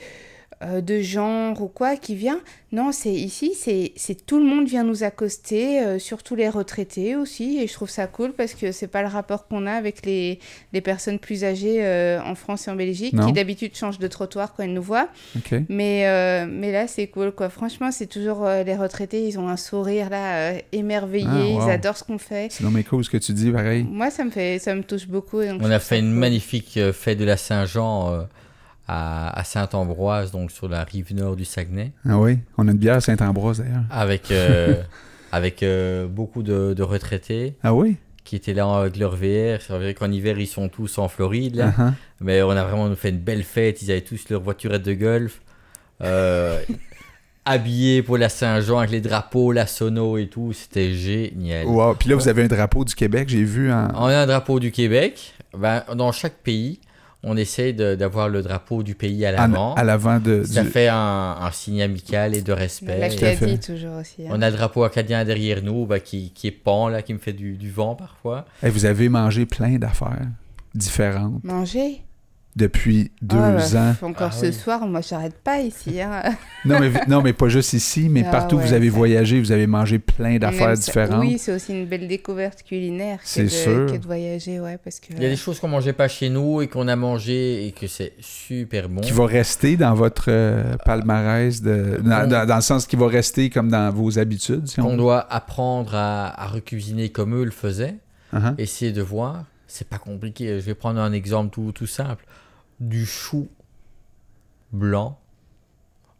euh, 0.63 0.81
de 0.81 0.99
genre 1.01 1.61
ou 1.61 1.67
quoi 1.67 1.95
qui 1.95 2.15
vient. 2.15 2.39
Non, 2.71 2.91
c'est 2.93 3.11
ici, 3.13 3.53
c'est 3.53 3.91
c'est 3.97 4.25
tout 4.25 4.39
le 4.39 4.45
monde 4.45 4.65
vient 4.67 4.83
nous 4.83 5.03
accoster, 5.03 5.81
euh, 5.81 5.99
surtout 5.99 6.35
les 6.35 6.47
retraités 6.47 7.15
aussi, 7.17 7.59
et 7.61 7.67
je 7.67 7.73
trouve 7.73 7.89
ça 7.89 8.07
cool 8.07 8.31
parce 8.31 8.53
que 8.53 8.71
c'est 8.71 8.87
pas 8.87 9.01
le 9.01 9.09
rapport 9.09 9.47
qu'on 9.47 9.65
a 9.67 9.73
avec 9.73 10.05
les, 10.05 10.39
les 10.71 10.79
personnes 10.81 11.19
plus 11.19 11.43
âgées 11.43 11.83
euh, 11.83 12.21
en 12.23 12.35
France 12.35 12.67
et 12.67 12.71
en 12.71 12.75
Belgique, 12.75 13.13
Non. 13.13 13.25
qui 13.27 13.33
d'habitude 13.33 13.75
changent 13.75 13.99
de 13.99 14.07
trottoir 14.07 14.53
quand 14.53 14.63
elles 14.63 14.73
nous 14.73 14.81
voient. 14.81 15.09
Mais, 15.67 16.07
euh, 16.07 16.45
mais 16.49 16.71
là, 16.71 16.87
c'est 16.87 17.07
cool, 17.07 17.31
quoi. 17.33 17.49
Franchement, 17.49 17.91
c'est 17.91 18.07
toujours 18.07 18.45
euh, 18.45 18.63
les 18.63 18.75
retraités, 18.75 19.27
ils 19.27 19.37
ont 19.37 19.49
un 19.49 19.57
sourire 19.57 20.09
là, 20.09 20.51
euh, 20.53 20.59
émerveillé, 20.71 21.27
Ah, 21.29 21.45
wow. 21.45 21.67
ils 21.67 21.71
adorent 21.71 21.97
ce 21.97 22.03
qu'on 22.05 22.17
fait. 22.17 22.47
C'est 22.51 22.63
non 22.63 22.71
mais 22.71 22.83
cool 22.83 23.03
ce 23.03 23.09
que 23.09 23.17
tu 23.17 23.33
dis, 23.33 23.51
pareil. 23.51 23.83
Moi, 23.89 24.09
ça 24.11 24.23
me 24.23 24.29
fait, 24.31 24.59
ça 24.59 24.73
me 24.75 24.83
touche 24.83 25.07
beaucoup. 25.07 25.41
et 25.41 25.49
donc 25.49 25.61
je 25.61 25.67
On 25.67 25.71
a 25.71 25.79
fait 25.79 25.99
une 25.99 26.05
cool. 26.11 26.19
magnifique 26.19 26.77
euh, 26.77 26.93
fête 26.93 27.17
de 27.17 27.25
la 27.25 27.35
Saint-Jean 27.37 28.11
euh, 28.13 28.21
à, 28.87 29.37
à 29.39 29.43
Saint-Ambroise, 29.43 30.31
donc 30.31 30.51
sur 30.51 30.67
la 30.67 30.83
rive 30.83 31.13
nord 31.15 31.35
du 31.35 31.45
Saguenay, 31.45 31.91
Ah 32.07 32.19
oui, 32.19 32.39
on 32.57 32.67
a 32.67 32.71
une 32.71 32.77
bière 32.77 33.01
Saint-Ambroise 33.01 33.59
d'ailleurs. 33.59 33.83
avec, 33.89 34.31
euh, 34.31 34.81
avec 35.31 35.63
euh, 35.63 36.07
beaucoup 36.07 36.43
de, 36.43 36.73
de 36.73 36.83
retraités 36.83 37.55
Ah 37.63 37.73
oui? 37.73 37.97
qui 38.23 38.35
étaient 38.35 38.53
là 38.53 38.67
avec 38.71 38.97
leur 38.97 39.15
VR. 39.15 39.59
C'est 39.61 39.69
vrai 39.69 39.93
qu'en 39.95 40.11
hiver, 40.11 40.37
ils 40.37 40.45
sont 40.47 40.69
tous 40.69 40.99
en 40.99 41.07
Floride, 41.07 41.55
là. 41.55 41.69
Uh-huh. 41.69 41.91
Mais 42.21 42.43
on 42.43 42.51
a 42.51 42.63
vraiment 42.63 42.95
fait 42.95 43.09
une 43.09 43.17
belle 43.17 43.43
fête. 43.43 43.81
Ils 43.81 43.89
avaient 43.91 44.01
tous 44.01 44.29
leur 44.29 44.41
voiturette 44.41 44.83
de 44.83 44.93
golf. 44.93 45.41
Euh, 46.03 46.61
habillés 47.45 48.03
pour 48.03 48.17
la 48.19 48.29
Saint-Jean 48.29 48.77
avec 48.77 48.91
les 48.91 49.01
drapeaux, 49.01 49.51
la 49.51 49.65
sono 49.65 50.17
et 50.17 50.27
tout. 50.27 50.53
C'était 50.53 50.93
génial. 50.93 51.65
Wow. 51.65 51.95
Puis 51.95 52.09
là, 52.09 52.15
vous 52.15 52.27
avez 52.27 52.43
un 52.43 52.47
drapeau 52.47 52.85
du 52.85 52.93
Québec, 52.93 53.27
j'ai 53.29 53.43
vu. 53.43 53.71
En... 53.71 53.87
On 53.95 54.05
a 54.05 54.19
un 54.19 54.27
drapeau 54.27 54.59
du 54.59 54.71
Québec. 54.71 55.33
Ben, 55.57 55.83
dans 55.95 56.11
chaque 56.11 56.35
pays, 56.43 56.79
on 57.23 57.37
essaye 57.37 57.73
de- 57.73 57.95
d'avoir 57.95 58.29
le 58.29 58.41
drapeau 58.41 58.81
du 58.83 58.95
pays 58.95 59.25
à 59.25 59.31
l'avant. 59.31 59.73
à 59.75 59.83
l'avant 59.83 60.19
de. 60.19 60.43
Ça 60.43 60.63
du- 60.63 60.69
fait 60.69 60.87
un, 60.87 60.95
un 61.41 61.51
signe 61.51 61.81
amical 61.81 62.35
et 62.35 62.41
de 62.41 62.51
respect. 62.51 62.99
L'Acadie 62.99 63.59
toujours 63.59 63.97
aussi. 63.97 64.23
hein. 64.27 64.31
On 64.31 64.41
a 64.41 64.49
le 64.49 64.55
drapeau 64.57 64.83
acadien 64.83 65.23
derrière 65.23 65.61
nous 65.63 65.85
bah, 65.85 65.99
qui, 65.99 66.31
qui 66.31 66.47
est 66.47 66.51
pend, 66.51 66.87
là, 66.89 67.01
qui 67.01 67.13
me 67.13 67.19
fait 67.19 67.33
du, 67.33 67.57
du 67.57 67.69
vent 67.69 67.95
parfois. 67.95 68.45
Hey, 68.63 68.71
vous 68.71 68.85
avez 68.85 69.07
mangé 69.09 69.45
plein 69.45 69.77
d'affaires 69.77 70.27
différentes 70.73 71.43
Manger? 71.43 72.03
Depuis 72.55 73.11
deux 73.21 73.37
Ah 73.37 73.77
ans. 73.77 73.95
Encore 74.07 74.29
Ah 74.33 74.35
ce 74.37 74.47
oui. 74.47 74.53
soir, 74.53 74.85
moi 74.85 75.01
j'arrête 75.01 75.37
pas 75.41 75.59
ici. 75.59 76.01
hein. 76.01 76.21
Non 76.65 76.79
mais, 76.79 76.91
non, 77.07 77.21
mais 77.21 77.33
pas 77.33 77.47
juste 77.47 77.73
ici, 77.73 78.07
mais 78.09 78.23
Ah 78.27 78.31
partout 78.31 78.57
où 78.57 78.59
vous 78.59 78.73
avez 78.73 78.89
voyagé, 78.89 79.39
vous 79.39 79.51
avez 79.51 79.67
mangé 79.67 79.99
plein 79.99 80.37
d'affaires 80.37 80.73
différentes. 80.73 81.21
Oui, 81.21 81.37
c'est 81.39 81.53
aussi 81.53 81.71
une 81.71 81.85
belle 81.85 82.07
découverte 82.07 82.63
culinaire 82.63 83.17
que 83.19 83.23
C'est 83.27 83.43
de, 83.43 83.47
sûr. 83.49 83.85
que 83.91 83.97
de 83.97 84.05
voyager, 84.05 84.59
ouais, 84.59 84.77
parce 84.83 84.99
que. 84.99 85.13
Il 85.13 85.23
y 85.23 85.25
a 85.25 85.29
des 85.29 85.35
choses 85.37 85.59
qu'on 85.59 85.69
mangeait 85.69 85.93
pas 85.93 86.07
chez 86.07 86.29
nous 86.29 86.61
et 86.61 86.67
qu'on 86.67 86.87
a 86.87 86.95
mangé 86.95 87.65
et 87.67 87.71
que 87.71 87.87
c'est 87.87 88.13
super 88.19 88.89
bon. 88.89 89.01
Qui 89.01 89.11
va 89.13 89.25
rester 89.25 89.77
dans 89.77 89.93
votre 89.93 90.25
euh, 90.27 90.75
palmarès, 90.85 91.61
de, 91.61 91.99
dans, 92.03 92.27
dans- 92.29 92.45
dans 92.45 92.55
le 92.55 92.61
sens 92.61 92.85
qui 92.85 92.95
va 92.95 93.07
rester 93.07 93.49
comme 93.49 93.69
dans 93.69 93.91
vos 93.91 94.19
habitudes. 94.19 94.67
Si 94.67 94.79
on... 94.81 94.95
doit 94.97 95.25
apprendre 95.33 95.95
à, 95.95 96.39
à 96.43 96.47
recuisiner 96.47 97.09
comme 97.09 97.33
eux 97.35 97.43
le 97.45 97.51
faisaient. 97.51 97.95
Uh-huh. 98.33 98.53
Essayer 98.57 98.91
de 98.91 99.01
voir. 99.01 99.45
C'est 99.67 99.87
pas 99.87 99.97
compliqué. 99.97 100.47
Je 100.59 100.65
vais 100.65 100.73
prendre 100.75 100.99
un 100.99 101.11
exemple 101.13 101.49
tout, 101.51 101.71
tout 101.73 101.87
simple. 101.87 102.25
Du 102.81 103.05
chou 103.05 103.47
blanc. 104.73 105.17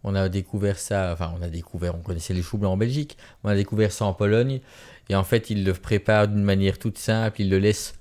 On 0.04 0.16
a 0.16 0.30
découvert 0.30 0.80
ça, 0.80 1.12
enfin 1.14 1.34
on 1.38 1.42
a 1.44 1.50
découvert, 1.50 1.94
on 1.96 2.00
connaissait 2.00 2.34
les 2.34 2.42
choux 2.42 2.58
blancs 2.58 2.74
en 2.74 2.78
Belgique, 2.78 3.18
on 3.44 3.50
a 3.50 3.56
découvert 3.56 3.92
ça 3.92 4.06
en 4.06 4.14
Pologne, 4.14 4.60
et 5.10 5.16
en 5.16 5.24
fait 5.24 5.50
ils 5.52 5.64
le 5.64 5.74
préparent 5.74 6.28
d'une 6.28 6.44
manière 6.44 6.80
toute 6.80 6.98
simple, 6.98 7.42
ils 7.42 7.50
le 7.52 7.60
laissent 7.60 7.94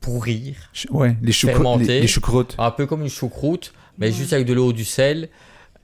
pourrir, 0.00 0.56
Ouais, 0.90 1.16
les, 1.22 1.32
choucroutes, 1.32 1.56
Fermenté. 1.62 1.86
les, 1.86 2.00
les 2.02 2.06
choucroutes. 2.06 2.54
un 2.58 2.70
peu 2.70 2.86
comme 2.86 3.00
une 3.02 3.08
choucroute, 3.08 3.72
mais 3.98 4.06
Ouais. 4.08 4.12
juste 4.12 4.34
avec 4.34 4.46
de 4.46 4.52
l'eau, 4.52 4.74
du 4.74 4.84
sel, 4.84 5.30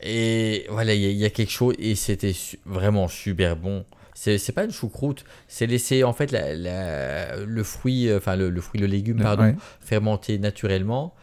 et 0.02 0.66
voilà, 0.68 0.92
il 0.92 1.00
y, 1.00 1.06
a- 1.06 1.10
il 1.10 1.16
y 1.16 1.24
a 1.24 1.30
quelque 1.30 1.50
chose, 1.50 1.74
et 1.78 1.94
c'était 1.94 2.34
su- 2.34 2.58
vraiment 2.66 3.08
super 3.08 3.56
bon. 3.56 3.84
C'est 4.14 4.52
pas 4.54 4.64
une 4.64 4.70
choucroute, 4.70 5.24
c'est 5.48 5.66
laisser 5.66 6.04
en 6.04 6.12
fait 6.12 6.30
la- 6.30 6.54
la- 6.54 7.36
le 7.38 7.64
fruit, 7.64 8.08
euh, 8.08 8.18
enfin 8.18 8.36
le, 8.36 8.50
le 8.50 8.60
fruit, 8.60 8.80
le 8.80 8.86
légume, 8.86 9.20
pardon, 9.22 9.44
Ouais, 9.44 9.56
fermenté 9.80 10.38
naturellement, 10.38 11.14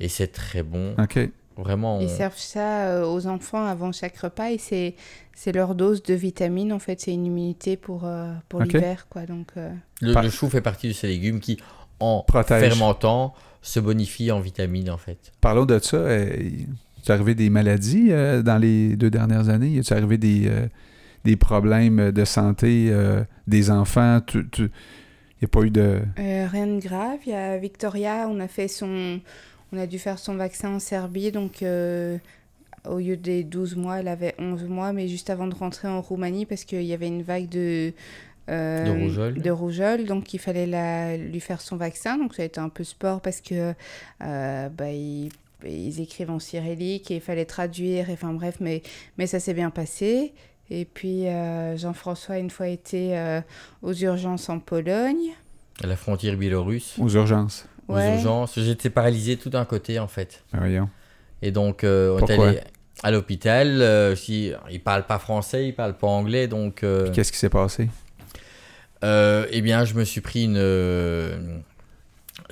et 0.00 0.08
c'est 0.08 0.28
très 0.28 0.62
bon. 0.62 0.94
OK. 0.98 1.18
Vraiment, 1.56 1.98
on- 1.98 2.00
Ils 2.00 2.08
servent 2.08 2.38
ça 2.38 2.86
euh, 2.88 3.06
aux 3.06 3.26
enfants 3.26 3.64
avant 3.66 3.92
chaque 3.92 4.16
repas 4.18 4.50
et 4.50 4.58
c'est 4.58 4.94
c'est 5.34 5.52
leur 5.52 5.74
dose 5.74 6.02
de 6.02 6.14
vitamines 6.14 6.72
en 6.72 6.78
fait 6.78 7.00
c'est 7.00 7.12
une 7.12 7.26
immunité 7.26 7.76
pour 7.76 8.04
euh, 8.06 8.32
pour 8.48 8.60
l'hiver 8.62 9.06
quoi 9.10 9.26
donc 9.26 9.48
euh, 9.56 9.70
le, 10.00 10.12
Par- 10.14 10.22
le 10.22 10.30
chou 10.30 10.48
fait 10.48 10.60
partie 10.62 10.88
de 10.88 10.92
ces 10.94 11.06
légumes 11.08 11.38
qui, 11.40 11.58
en 11.98 12.22
Protège. 12.26 12.66
fermentant, 12.66 13.34
se 13.60 13.78
bonifient 13.78 14.30
en 14.32 14.40
vitamines 14.40 14.88
en 14.90 14.96
fait. 14.96 15.32
Parlons 15.42 15.66
de 15.66 15.78
ça. 15.80 15.98
Euh, 15.98 16.34
il 16.40 16.66
est 17.06 17.10
arrivé 17.10 17.34
des 17.34 17.50
maladies 17.50 18.08
euh, 18.10 18.40
dans 18.42 18.56
les 18.56 18.96
deux 18.96 19.10
dernières 19.10 19.50
années? 19.50 19.68
Il 19.68 19.78
est 19.80 19.92
arrivé 19.92 20.16
des, 20.16 20.46
euh, 20.48 20.66
des 21.24 21.36
problèmes 21.36 22.10
de 22.10 22.24
santé 22.24 22.88
euh, 22.90 23.22
des 23.46 23.70
enfants? 23.70 24.20
Tu- 24.26 24.48
tu- 24.48 24.62
Il 24.62 25.42
n'y 25.42 25.44
a 25.44 25.48
pas 25.48 25.60
eu 25.62 25.70
de... 25.70 26.00
euh, 26.18 26.46
rien 26.50 26.66
de 26.68 26.80
grave 26.80 27.18
il 27.26 27.32
y 27.32 27.34
a 27.34 27.58
Victoria 27.58 28.26
on 28.30 28.40
a 28.40 28.48
fait 28.48 28.68
son 28.68 29.20
on 29.72 29.78
a 29.78 29.86
dû 29.86 29.98
faire 29.98 30.18
son 30.18 30.34
vaccin 30.36 30.70
en 30.70 30.78
Serbie 30.78 31.32
donc 31.32 31.62
euh, 31.62 32.18
au 32.88 32.98
lieu 32.98 33.16
des 33.16 33.44
12 33.44 33.76
mois 33.76 34.00
elle 34.00 34.08
avait 34.08 34.34
11 34.38 34.64
mois 34.64 34.92
mais 34.92 35.08
juste 35.08 35.30
avant 35.30 35.46
de 35.46 35.54
rentrer 35.54 35.88
en 35.88 36.00
Roumanie 36.00 36.46
parce 36.46 36.64
qu'il 36.64 36.82
y 36.82 36.92
avait 36.92 37.08
une 37.08 37.22
vague 37.22 37.48
de 37.48 37.92
euh, 38.48 38.84
De 38.84 38.90
rougeole. 39.02 39.34
de 39.40 39.50
rougeole, 39.50 40.04
donc 40.06 40.34
il 40.34 40.38
fallait 40.38 40.66
la, 40.66 41.16
lui 41.16 41.40
faire 41.40 41.60
son 41.60 41.76
vaccin 41.76 42.16
donc 42.18 42.34
ça 42.34 42.42
a 42.42 42.46
été 42.46 42.58
un 42.60 42.68
peu 42.70 42.84
sport 42.84 43.20
parce 43.20 43.40
que 43.40 43.74
euh, 44.22 44.68
bah, 44.70 44.90
ils, 44.90 45.28
ils 45.64 46.00
écrivent 46.00 46.30
en 46.30 46.38
cyrillique 46.38 47.10
et 47.10 47.16
il 47.16 47.20
fallait 47.20 47.44
traduire 47.44 48.10
et 48.10 48.14
enfin 48.14 48.32
bref 48.32 48.56
mais 48.60 48.82
mais 49.18 49.26
ça 49.26 49.38
s'est 49.38 49.54
bien 49.54 49.70
passé 49.70 50.32
et 50.70 50.84
puis 50.84 51.26
euh, 51.26 51.76
Jean-François 51.76 52.36
a 52.36 52.38
une 52.38 52.50
fois 52.50 52.68
été 52.68 53.18
euh, 53.18 53.40
aux 53.82 53.92
urgences 53.92 54.48
en 54.48 54.60
Pologne 54.60 55.34
À 55.82 55.86
la 55.86 55.96
frontière 55.96 56.36
biélorusse, 56.36 56.94
aux 56.98 57.08
urgences? 57.08 57.66
Aux 57.90 57.96
Ouais. 57.96 58.14
urgences, 58.14 58.58
j'étais 58.58 58.90
paralysé 58.90 59.36
tout 59.36 59.50
d'un 59.50 59.64
côté 59.64 59.98
en 59.98 60.08
fait. 60.08 60.42
Ben 60.52 60.60
voyons. 60.60 60.88
Et 61.42 61.50
donc, 61.50 61.84
euh, 61.84 62.18
on 62.20 62.26
est 62.26 62.30
allé 62.32 62.60
à 63.02 63.10
l'hôpital. 63.10 63.80
euh, 63.82 64.14
si, 64.14 64.52
il 64.70 64.80
parle 64.82 65.06
pas 65.06 65.18
français, 65.18 65.66
il 65.68 65.74
parle 65.74 65.94
pas 65.96 66.06
anglais. 66.06 66.48
Donc, 66.48 66.82
euh, 66.82 67.10
Qu'est-ce 67.12 67.32
qui 67.32 67.38
s'est 67.38 67.48
passé? 67.48 67.88
euh, 69.02 69.46
eh 69.50 69.62
bien, 69.62 69.84
je 69.84 69.94
me 69.94 70.04
suis 70.04 70.20
pris 70.20 70.44
une. 70.44 71.62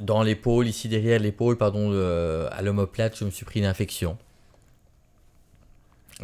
dans 0.01 0.23
l'épaule, 0.23 0.66
ici 0.69 0.89
derrière 0.89 1.20
l'épaule, 1.20 1.56
pardon, 1.59 1.90
euh, 1.93 2.48
à 2.52 2.62
l'omoplate, 2.62 3.19
je 3.19 3.24
me 3.24 3.31
suis 3.31 3.44
pris 3.44 3.60
une 3.60 3.66
infection. 3.66 4.16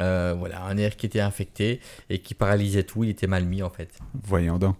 Euh, 0.00 0.34
voilà, 0.36 0.62
un 0.64 0.74
nerf 0.74 0.96
qui 0.96 1.06
était 1.06 1.20
infecté 1.20 1.80
et 2.10 2.18
qui 2.18 2.34
paralysait 2.34 2.82
tout, 2.82 3.04
il 3.04 3.10
était 3.10 3.26
mal 3.28 3.44
mis 3.44 3.62
en 3.62 3.70
fait. 3.70 3.90
Voyons 4.24 4.58
donc. 4.58 4.76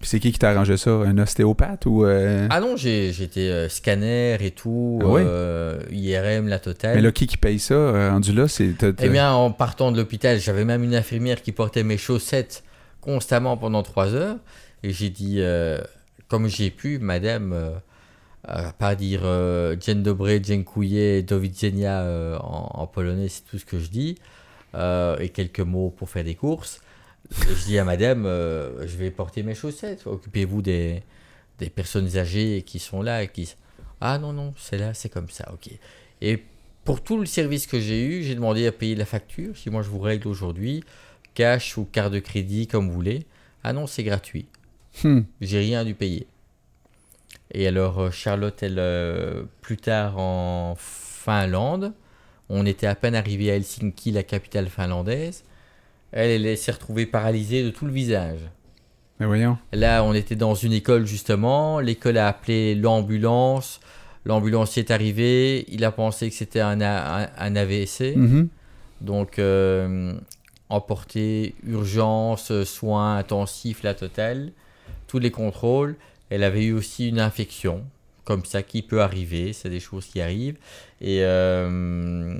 Puis 0.00 0.08
c'est 0.08 0.18
qui 0.18 0.32
qui 0.32 0.38
t'a 0.38 0.50
arrangé 0.50 0.76
ça? 0.78 0.90
Un 0.90 1.18
ostéopathe 1.18 1.84
ou... 1.84 2.04
euh, 2.06 2.46
Ah 2.50 2.60
non, 2.60 2.74
j'ai- 2.74 3.12
j'étais 3.12 3.50
euh, 3.50 3.68
scanner 3.68 4.38
et 4.40 4.50
tout, 4.50 4.98
Ah 5.02 5.06
ouais? 5.08 5.22
euh, 5.24 5.78
IRM, 5.92 6.48
la 6.48 6.58
totale. 6.58 6.94
Mais 6.96 7.02
là, 7.02 7.12
qui 7.12 7.26
qui 7.26 7.36
paye 7.36 7.58
ça? 7.58 7.74
Euh, 7.74 8.10
rendu 8.10 8.32
là, 8.32 8.48
c'est... 8.48 8.74
Eh 8.98 9.08
bien, 9.10 9.32
en 9.32 9.50
partant 9.52 9.92
de 9.92 9.98
l'hôpital, 9.98 10.38
j'avais 10.40 10.64
même 10.64 10.82
une 10.84 10.94
infirmière 10.94 11.42
qui 11.42 11.52
portait 11.52 11.82
mes 11.84 11.98
chaussettes 11.98 12.64
constamment 13.02 13.58
pendant 13.58 13.82
trois 13.82 14.14
heures. 14.14 14.36
Et 14.82 14.90
j'ai 14.90 15.10
dit, 15.10 15.42
comme 16.28 16.48
j'ai 16.48 16.70
pu, 16.70 16.98
madame, 16.98 17.52
euh, 17.52 18.70
pas 18.78 18.94
dire 18.94 19.20
euh, 19.24 19.76
Dzień 19.76 20.02
dobry, 20.02 20.40
dziękuję, 20.40 21.22
do 21.22 21.40
widzenia 21.40 22.00
euh, 22.00 22.38
en, 22.40 22.70
en 22.82 22.86
polonais, 22.86 23.28
c'est 23.28 23.44
tout 23.50 23.58
ce 23.58 23.66
que 23.66 23.78
je 23.78 23.90
dis, 23.90 24.16
et 25.20 25.28
quelques 25.28 25.60
mots 25.60 25.90
pour 25.90 26.08
faire 26.08 26.24
des 26.24 26.34
courses. 26.36 26.80
Je 27.30 27.64
dis 27.64 27.78
à 27.78 27.84
madame, 27.84 28.26
euh, 28.26 28.86
je 28.86 28.96
vais 28.96 29.10
porter 29.10 29.42
mes 29.42 29.54
chaussettes, 29.54 30.06
occupez-vous 30.06 30.62
des, 30.62 31.02
des 31.58 31.70
personnes 31.70 32.16
âgées 32.16 32.62
qui 32.62 32.78
sont 32.78 33.02
là. 33.02 33.22
et 33.22 33.28
Qui... 33.28 33.54
Ah 34.00 34.18
non, 34.18 34.32
non, 34.32 34.54
c'est 34.56 34.78
là, 34.78 34.94
c'est 34.94 35.08
comme 35.08 35.28
ça, 35.28 35.50
ok. 35.52 35.70
Et 36.20 36.42
pour 36.84 37.02
tout 37.02 37.18
le 37.18 37.26
service 37.26 37.66
que 37.66 37.78
j'ai 37.78 38.04
eu, 38.04 38.22
j'ai 38.22 38.34
demandé 38.34 38.66
à 38.66 38.72
payer 38.72 38.94
la 38.94 39.04
facture. 39.04 39.56
Si 39.56 39.70
moi 39.70 39.82
je 39.82 39.90
vous 39.90 40.00
règle 40.00 40.28
aujourd'hui, 40.28 40.82
cash 41.34 41.76
ou 41.76 41.84
carte 41.84 42.12
de 42.12 42.18
crédit, 42.18 42.66
comme 42.66 42.88
vous 42.88 42.94
voulez. 42.94 43.26
Ah 43.62 43.72
non, 43.72 43.86
c'est 43.86 44.02
gratuit. 44.02 44.46
Hmm. 45.04 45.20
J'ai 45.40 45.60
rien 45.60 45.84
dû 45.84 45.94
payer. 45.94 46.26
Et 47.52 47.66
alors, 47.66 48.00
euh, 48.00 48.10
Charlotte, 48.10 48.62
elle, 48.62 48.78
euh, 48.78 49.44
plus 49.60 49.76
tard 49.76 50.18
en 50.18 50.74
Finlande, 50.78 51.92
on 52.48 52.64
était 52.66 52.86
à 52.86 52.94
peine 52.94 53.14
arrivé 53.14 53.50
à 53.50 53.56
Helsinki, 53.56 54.12
la 54.12 54.22
capitale 54.22 54.68
finlandaise. 54.68 55.44
Elle, 56.12 56.46
elle 56.46 56.58
s'est 56.58 56.72
retrouvée 56.72 57.06
paralysée 57.06 57.62
de 57.62 57.70
tout 57.70 57.86
le 57.86 57.92
visage. 57.92 58.40
Mais 59.20 59.26
voyons. 59.26 59.58
Là, 59.72 60.02
on 60.02 60.14
était 60.14 60.34
dans 60.34 60.54
une 60.54 60.72
école 60.72 61.06
justement. 61.06 61.78
L'école 61.78 62.16
a 62.16 62.26
appelé 62.26 62.74
l'ambulance. 62.74 63.80
L'ambulancier 64.24 64.82
est 64.82 64.90
arrivé. 64.90 65.66
Il 65.68 65.84
a 65.84 65.92
pensé 65.92 66.28
que 66.28 66.34
c'était 66.34 66.60
un, 66.60 66.80
un 66.80 67.56
AVC. 67.56 68.16
Mhm. 68.16 68.48
Donc, 69.02 69.38
euh, 69.38 70.14
emporté, 70.68 71.54
urgence, 71.66 72.64
soins 72.64 73.16
intensifs, 73.16 73.82
la 73.82 73.94
totale. 73.94 74.52
Tous 75.06 75.18
les 75.18 75.30
contrôles. 75.30 75.96
Elle 76.30 76.42
avait 76.42 76.64
eu 76.64 76.72
aussi 76.72 77.08
une 77.08 77.20
infection. 77.20 77.84
Comme 78.24 78.44
ça, 78.44 78.62
qui 78.62 78.80
peut 78.80 79.02
arriver. 79.02 79.52
C'est 79.52 79.70
des 79.70 79.80
choses 79.80 80.06
qui 80.06 80.20
arrivent. 80.22 80.58
Et 81.02 81.24
euh, 81.24 82.38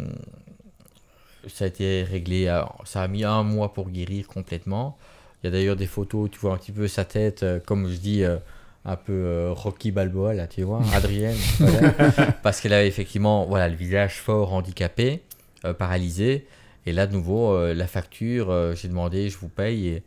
ça 1.48 1.64
a 1.64 1.68
été 1.68 2.02
réglé. 2.02 2.48
à- 2.48 2.70
Ça 2.84 3.02
a 3.02 3.08
mis 3.08 3.24
un 3.24 3.42
mois 3.42 3.72
pour 3.72 3.90
guérir 3.90 4.26
complètement. 4.28 4.96
Il 5.42 5.46
y 5.46 5.48
a 5.48 5.52
d'ailleurs 5.52 5.76
des 5.76 5.86
photos 5.86 6.24
où 6.26 6.28
tu 6.28 6.38
vois 6.38 6.52
un 6.54 6.56
petit 6.58 6.72
peu 6.72 6.86
sa 6.88 7.04
tête, 7.04 7.42
euh, 7.42 7.60
comme 7.64 7.88
je 7.90 7.96
dis, 7.96 8.22
euh, 8.24 8.36
un 8.84 8.96
peu 8.96 9.12
euh, 9.12 9.52
Rocky 9.52 9.90
Balboa, 9.90 10.34
là, 10.34 10.46
tu 10.46 10.62
vois, 10.62 10.82
Adrienne. 10.94 11.36
voilà. 11.58 11.92
Parce 12.42 12.60
qu'elle 12.60 12.72
avait 12.74 12.88
effectivement 12.88 13.46
voilà, 13.46 13.68
le 13.68 13.74
visage 13.76 14.16
fort 14.16 14.52
handicapé, 14.52 15.22
paralysé. 15.78 16.46
Et 16.86 16.92
là, 16.92 17.06
de 17.06 17.12
nouveau, 17.12 17.72
la 17.74 17.86
facture, 17.86 18.74
j'ai 18.74 18.88
demandé, 18.88 19.28
je 19.28 19.36
vous 19.38 19.48
paye. 19.50 19.88
Et 19.88 20.02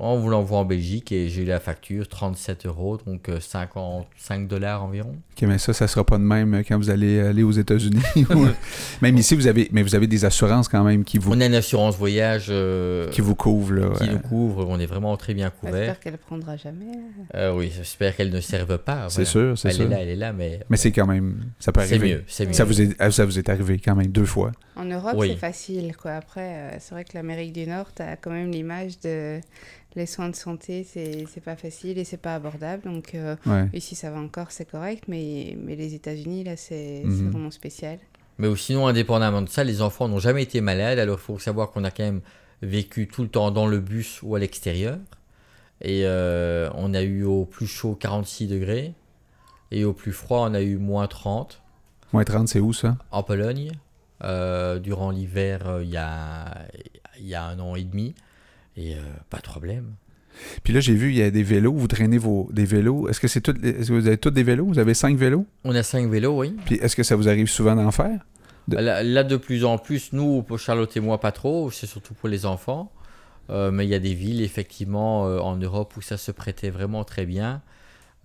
On 0.00 0.16
vous 0.18 0.28
l'envoie 0.30 0.58
en 0.58 0.64
Belgique 0.64 1.10
et 1.10 1.28
j'ai 1.28 1.42
eu 1.42 1.44
la 1.44 1.58
facture 1.58 2.06
37 2.08 2.66
euros, 2.66 2.98
donc 3.04 3.28
euh, 3.28 3.40
55 3.40 4.46
dollars 4.46 4.84
environ. 4.84 5.10
Ok, 5.32 5.42
mais 5.48 5.58
ça, 5.58 5.72
ça 5.72 5.88
sera 5.88 6.04
pas 6.04 6.18
de 6.18 6.22
même 6.22 6.54
euh, 6.54 6.62
quand 6.66 6.76
vous 6.78 6.88
allez 6.90 7.18
aller 7.20 7.42
aux 7.42 7.50
États-Unis. 7.50 8.00
même 9.02 9.16
ici, 9.16 9.34
vous 9.34 9.48
avez, 9.48 9.68
mais 9.72 9.82
vous 9.82 9.96
avez 9.96 10.06
des 10.06 10.24
assurances 10.24 10.68
quand 10.68 10.84
même 10.84 11.02
qui 11.02 11.18
vous, 11.18 11.32
On 11.32 11.40
a 11.40 11.46
une 11.46 11.54
assurance 11.54 11.96
voyage 11.96 12.46
euh, 12.48 13.08
qui 13.10 13.20
vous 13.20 13.34
couvrent. 13.34 13.72
Là, 13.74 13.90
qui 13.98 14.08
euh, 14.08 14.12
nous 14.12 14.18
couvre, 14.20 14.66
on 14.68 14.78
est 14.78 14.86
vraiment 14.86 15.16
très 15.16 15.34
bien 15.34 15.50
couvert. 15.50 15.74
J'espère 15.74 16.00
qu'elle 16.00 16.18
prendra 16.18 16.56
jamais. 16.56 16.92
Euh, 17.34 17.52
oui, 17.54 17.72
j'espère 17.76 18.14
qu'elle 18.14 18.30
ne 18.30 18.40
serve 18.40 18.78
pas. 18.78 19.08
c'est 19.08 19.24
sûr, 19.24 19.58
c'est 19.58 19.68
Elle 19.70 19.74
sûr. 19.74 19.84
est 19.86 19.88
là, 19.88 20.00
elle 20.00 20.08
est 20.10 20.16
là, 20.16 20.32
mais, 20.32 20.60
Mais 20.70 20.76
c'est 20.76 20.92
quand 20.92 21.06
même, 21.06 21.44
ça 21.58 21.72
peut 21.72 21.80
c'est 21.80 21.94
arriver. 21.96 22.14
mieux, 22.14 22.24
c'est 22.28 22.46
mieux. 22.46 22.52
Ça 22.52 22.64
vous, 22.64 22.80
est, 22.80 23.10
ça 23.10 23.24
vous 23.24 23.38
est 23.38 23.48
arrivé 23.48 23.80
quand 23.84 23.96
même 23.96 24.08
deux 24.12 24.24
fois. 24.26 24.52
En 24.78 24.84
Europe, 24.84 25.14
Oui. 25.16 25.28
c'est 25.28 25.36
facile, 25.36 25.96
quoi. 25.96 26.12
Après, 26.12 26.54
euh, 26.54 26.76
c'est 26.78 26.94
vrai 26.94 27.04
que 27.04 27.12
l'Amérique 27.14 27.52
du 27.52 27.66
Nord, 27.66 27.92
tu 27.94 28.02
as 28.02 28.16
quand 28.16 28.30
même 28.30 28.50
l'image 28.50 28.98
de 29.00 29.40
les 29.96 30.06
soins 30.06 30.28
de 30.28 30.36
santé, 30.36 30.84
c'est 30.84 31.24
c'est 31.32 31.40
pas 31.40 31.56
facile 31.56 31.98
et 31.98 32.04
c'est 32.04 32.16
pas 32.22 32.34
abordable. 32.36 32.84
Donc 32.84 33.14
euh, 33.14 33.34
Ouais. 33.46 33.68
ici, 33.72 33.94
ça 33.96 34.10
va 34.10 34.18
encore, 34.20 34.52
c'est 34.52 34.70
correct, 34.70 35.04
mais, 35.08 35.56
mais 35.64 35.74
les 35.76 35.94
États-Unis, 35.94 36.44
là, 36.44 36.56
c'est 36.56 37.02
c'est 37.02 37.08
Mhm. 37.24 37.30
vraiment 37.30 37.50
spécial. 37.50 37.98
Mais 38.38 38.54
sinon, 38.54 38.86
indépendamment 38.86 39.42
de 39.42 39.48
ça, 39.48 39.64
les 39.64 39.82
enfants 39.82 40.06
n'ont 40.06 40.20
jamais 40.20 40.44
été 40.44 40.60
malades. 40.60 41.00
Alors, 41.00 41.18
il 41.18 41.22
faut 41.22 41.38
savoir 41.40 41.70
qu'on 41.72 41.82
a 41.82 41.90
quand 41.90 42.04
même 42.04 42.20
vécu 42.62 43.08
tout 43.08 43.22
le 43.22 43.28
temps 43.28 43.50
dans 43.50 43.66
le 43.66 43.80
bus 43.80 44.20
ou 44.22 44.36
à 44.36 44.38
l'extérieur. 44.38 44.98
Et 45.80 46.02
euh, 46.04 46.70
on 46.74 46.94
a 46.94 47.02
eu 47.02 47.24
au 47.24 47.44
plus 47.44 47.66
chaud 47.66 47.96
46 47.98 48.46
degrés. 48.46 48.94
Et 49.72 49.84
au 49.84 49.92
plus 49.92 50.12
froid, 50.12 50.46
on 50.48 50.54
a 50.54 50.60
eu 50.62 50.76
moins 50.76 51.08
30 51.08 51.60
Moins 52.12 52.24
30, 52.24 52.46
c'est 52.48 52.60
où 52.60 52.72
ça? 52.72 52.96
en 53.10 53.22
Pologne. 53.24 53.72
Euh, 54.24 54.78
durant 54.78 55.10
l'hiver, 55.10 55.66
euh, 55.68 55.82
il 55.84 55.90
y, 55.90 55.96
a, 55.96 56.66
y 57.20 57.34
a 57.34 57.44
un 57.44 57.58
an 57.60 57.76
et 57.76 57.84
demi. 57.84 58.14
Et 58.76 58.94
euh, 58.94 58.98
pas 59.30 59.38
de 59.38 59.42
problème. 59.42 59.94
Puis 60.62 60.72
là, 60.72 60.78
j'ai 60.80 60.94
vu, 60.94 61.10
il 61.10 61.16
y 61.16 61.22
a 61.22 61.30
des 61.32 61.42
vélos. 61.42 61.72
Vous 61.74 61.88
traînez 61.88 62.18
vos, 62.18 62.48
des 62.52 62.64
vélos. 62.64 63.08
Est-ce 63.08 63.18
que, 63.20 63.26
c'est 63.28 63.40
tout, 63.40 63.54
est-ce 63.64 63.88
que 63.88 63.92
vous 63.92 64.06
avez 64.06 64.18
tous 64.18 64.30
des 64.30 64.44
vélos? 64.44 64.66
Vous 64.66 64.78
avez 64.78 64.94
cinq 64.94 65.16
vélos? 65.16 65.46
On 65.64 65.74
a 65.74 65.82
5 65.82 66.08
vélos, 66.10 66.38
oui. 66.38 66.54
Puis 66.66 66.76
est-ce 66.76 66.94
que 66.94 67.02
ça 67.02 67.16
vous 67.16 67.28
arrive 67.28 67.48
souvent 67.48 67.74
d'en 67.74 67.90
faire? 67.90 68.20
De- 68.68 68.76
Là, 68.76 69.02
là, 69.02 69.24
de 69.24 69.36
plus 69.36 69.64
en 69.64 69.78
plus, 69.78 70.12
nous, 70.12 70.42
pour 70.42 70.58
Charlotte 70.60 70.96
et 70.96 71.00
moi, 71.00 71.18
pas 71.18 71.32
trop. 71.32 71.70
C'est 71.72 71.86
surtout 71.86 72.14
pour 72.14 72.28
les 72.28 72.46
enfants. 72.46 72.92
Euh, 73.50 73.70
mais 73.72 73.84
il 73.86 73.88
y 73.88 73.94
a 73.94 73.98
des 73.98 74.14
villes, 74.14 74.42
effectivement, 74.42 75.26
euh, 75.26 75.40
en 75.40 75.56
Europe 75.56 75.96
où 75.96 76.02
ça 76.02 76.16
se 76.18 76.30
prêtait 76.30 76.70
vraiment 76.70 77.02
très 77.02 77.24
bien. 77.26 77.62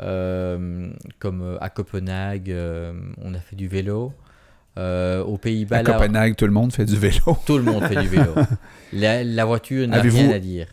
Euh, 0.02 0.92
comme 1.20 1.58
à 1.62 1.70
Copenhague, 1.70 2.54
on 3.22 3.34
a 3.34 3.40
fait 3.40 3.56
du 3.56 3.68
vélo. 3.68 4.12
Euh, 4.78 5.24
aux 5.24 5.38
Pays-Bas, 5.38 5.78
à 5.78 5.84
Copenhague, 5.84 6.36
tout 6.36 6.46
le 6.46 6.52
monde 6.52 6.74
fait 6.74 6.86
du 6.86 6.96
vélo. 6.98 7.38
tout 7.46 7.58
le 7.58 7.64
monde 7.64 7.84
fait 7.86 8.02
du 8.02 8.08
vélo. 8.08 8.34
La, 8.94 9.24
la 9.24 9.46
voiture 9.46 9.88
n'a 9.88 10.02
rien 10.02 10.32
à 10.32 10.40
dire. 10.40 10.68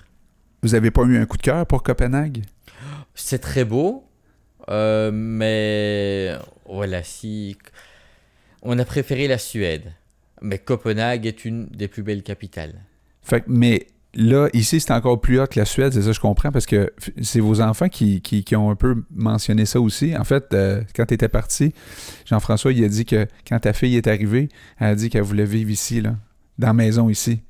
Vous 0.62 0.74
avez 0.74 0.90
pas 0.90 1.02
eu 1.02 1.18
un 1.18 1.26
coup 1.26 1.36
de 1.36 1.42
cœur 1.42 1.66
pour 1.66 1.82
Copenhague? 1.82 2.42
C'est 3.14 3.38
très 3.38 3.64
beau, 3.64 4.04
euh, 4.68 5.10
mais 5.12 6.34
voilà, 6.66 7.02
si 7.02 7.56
on 8.62 8.78
a 8.78 8.84
préféré 8.84 9.26
la 9.26 9.38
Suède, 9.38 9.92
mais 10.42 10.58
Copenhague 10.58 11.26
est 11.26 11.44
une 11.44 11.66
des 11.66 11.88
plus 11.88 12.02
belles 12.02 12.22
capitales. 12.22 12.74
Fait 13.22 13.44
mais 13.46 13.86
là, 14.14 14.48
ici, 14.52 14.80
c'est 14.80 14.92
encore 14.92 15.20
plus 15.20 15.40
haut 15.40 15.46
que 15.46 15.58
la 15.58 15.64
Suède, 15.64 15.92
c'est 15.92 16.02
ça, 16.02 16.12
je 16.12 16.20
comprends, 16.20 16.50
parce 16.52 16.66
que 16.66 16.92
c'est 17.22 17.40
vos 17.40 17.60
enfants 17.60 17.88
qui, 17.88 18.20
qui, 18.20 18.42
qui 18.44 18.56
ont 18.56 18.70
un 18.70 18.76
peu 18.76 19.04
mentionné 19.14 19.66
ça 19.66 19.80
aussi. 19.80 20.16
En 20.16 20.24
fait, 20.24 20.52
euh, 20.52 20.82
quand 20.94 21.06
tu 21.06 21.14
étais 21.14 21.28
parti, 21.28 21.72
Jean-François, 22.26 22.72
il 22.72 22.84
a 22.84 22.88
dit 22.88 23.04
que 23.04 23.26
quand 23.48 23.58
ta 23.60 23.72
fille 23.72 23.96
est 23.96 24.06
arrivée, 24.06 24.48
elle 24.78 24.88
a 24.88 24.94
dit 24.94 25.10
qu'elle 25.10 25.22
voulait 25.22 25.44
vivre 25.44 25.70
ici, 25.70 26.00
là, 26.00 26.16
dans 26.58 26.68
la 26.68 26.72
maison 26.74 27.08
ici. 27.08 27.40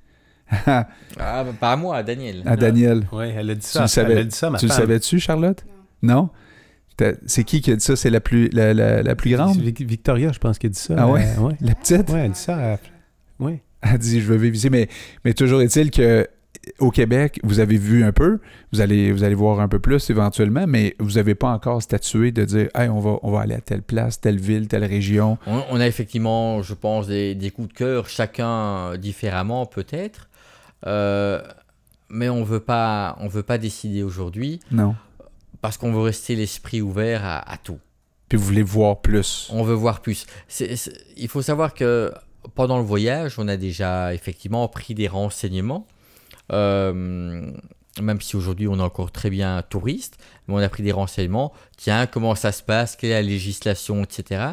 à 0.67 0.89
Ah, 1.19 1.45
bah, 1.45 1.53
pas 1.59 1.73
à 1.73 1.77
moi, 1.77 1.97
à 1.97 2.03
Daniel. 2.03 2.43
Daniel. 2.59 3.07
Oui, 3.13 3.27
elle 3.37 3.51
a 3.51 3.55
dit 3.55 3.61
Tu 3.61 3.67
ça. 3.67 3.83
le 3.83 3.87
savais- 3.89 4.13
Elle 4.13 4.19
a 4.19 4.25
dit 4.25 4.37
ça, 4.37 4.51
ma 4.51 4.59
tu 4.59 4.67
le 4.67 4.73
savais-tu, 4.73 5.19
Charlotte? 5.21 5.65
Non? 6.03 6.31
C'est 7.25 7.45
qui 7.45 7.63
qui 7.63 7.71
a 7.73 7.77
dit 7.77 7.85
ça? 7.85 7.97
C'est 7.97 8.11
la 8.11 8.21
plus, 8.21 8.51
la, 8.53 8.75
la- 8.75 9.03
la 9.03 9.15
plus 9.15 9.31
grande? 9.31 9.57
Victoria, 9.59 10.33
je 10.33 10.39
pense, 10.39 10.59
qui 10.59 10.67
a 10.67 10.69
dit 10.69 10.79
ça. 10.79 10.95
Ah 10.99 11.09
ouais? 11.09 11.25
Euh, 11.39 11.41
ouais. 11.41 11.57
La 11.63 11.75
petite? 11.75 12.11
Ouais, 12.11 12.21
elle 12.27 12.33
dit 12.33 12.39
ça. 12.39 12.79
ouais. 13.39 13.63
Elle 13.81 13.97
dit, 13.99 14.21
je 14.21 14.27
veux 14.27 14.37
vivre 14.37 14.55
ici. 14.55 14.69
Mais, 14.69 14.89
mais 15.25 15.33
toujours 15.33 15.63
est-il 15.63 15.91
que 15.91 16.27
au 16.79 16.91
Québec, 16.91 17.41
vous 17.43 17.59
avez 17.61 17.79
vu 17.79 18.05
un 18.05 18.13
peu, 18.13 18.39
vous 18.73 18.81
allez, 18.81 19.13
vous 19.13 19.25
allez 19.25 19.35
voir 19.35 19.61
un 19.61 19.69
peu 19.69 19.79
plus 19.79 20.11
éventuellement, 20.11 20.67
mais 20.67 20.95
vous 20.99 21.13
n'avez 21.13 21.35
pas 21.35 21.51
encore 21.53 21.83
statué 21.83 22.33
de 22.33 22.45
dire, 22.45 22.69
hey, 22.75 22.89
on 22.89 23.01
va, 23.01 23.19
on 23.23 23.31
va 23.31 23.41
aller 23.41 23.55
à 23.55 23.61
telle 23.61 23.83
place, 23.83 24.21
telle 24.21 24.39
ville, 24.39 24.69
telle 24.69 24.85
région. 24.85 25.39
On, 25.47 25.63
on 25.71 25.81
a 25.81 25.87
effectivement, 25.87 26.61
je 26.63 26.75
pense, 26.75 27.07
des, 27.07 27.35
des 27.35 27.51
coups 27.51 27.69
de 27.69 27.73
cœur, 27.75 28.09
chacun 28.09 28.97
différemment 28.97 29.67
peut-être, 29.67 30.29
Euh, 30.87 31.43
mais 32.09 32.29
on 32.31 32.43
veut 32.43 32.61
pas, 32.61 33.17
on 33.21 33.29
veut 33.29 33.43
pas 33.43 33.59
décider 33.59 34.03
aujourd'hui 34.03 34.61
Non. 34.71 34.95
parce 35.61 35.77
qu'on 35.77 35.93
veut 35.93 36.01
rester 36.01 36.35
l'esprit 36.37 36.81
ouvert 36.81 37.25
à, 37.25 37.39
à 37.53 37.57
tout. 37.59 37.79
Puis 38.29 38.39
vous 38.39 38.45
voulez 38.45 38.63
voir 38.63 39.01
plus. 39.01 39.49
On 39.53 39.63
veut 39.63 39.75
voir 39.75 40.01
plus. 40.01 40.27
Il 41.17 41.29
faut 41.29 41.43
savoir 41.43 41.75
que 41.75 42.13
pendant 42.55 42.79
le 42.79 42.85
voyage, 42.85 43.39
on 43.39 43.47
a 43.49 43.57
déjà 43.57 44.15
effectivement 44.15 44.67
pris 44.69 44.95
des 44.95 45.07
renseignements. 45.09 45.87
Euh, 46.53 47.53
même 48.01 48.21
si 48.21 48.37
aujourd'hui 48.37 48.69
on 48.69 48.79
est 48.79 48.83
encore 48.83 49.13
très 49.13 49.31
bien 49.31 49.63
touriste, 49.63 50.19
mais 50.47 50.55
on 50.55 50.59
a 50.59 50.69
pris 50.69 50.83
des 50.83 50.93
renseignements. 50.93 51.53
Tiens, 51.77 52.07
comment 52.07 52.35
ça 52.35 52.53
se 52.53 52.63
passe, 52.63 52.97
quelle 52.97 53.11
est 53.11 53.15
la 53.15 53.23
législation, 53.23 54.05
etc. 54.05 54.53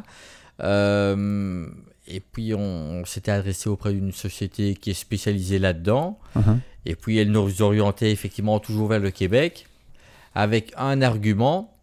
Euh, 0.61 1.67
et 2.07 2.19
puis 2.19 2.53
on, 2.53 2.59
on 2.59 3.05
s'était 3.05 3.31
adressé 3.31 3.69
auprès 3.69 3.93
d'une 3.93 4.11
société 4.11 4.75
qui 4.75 4.91
est 4.91 4.95
spécialisée 4.95 5.59
là-dedans. 5.59 6.19
Uh-huh. 6.35 6.57
Et 6.85 6.95
puis 6.95 7.17
elle 7.17 7.31
nous 7.31 7.61
orientait 7.61 8.11
effectivement 8.11 8.59
toujours 8.59 8.87
vers 8.87 8.99
le 8.99 9.11
Québec 9.11 9.67
avec 10.33 10.73
un 10.77 11.01
argument. 11.01 11.75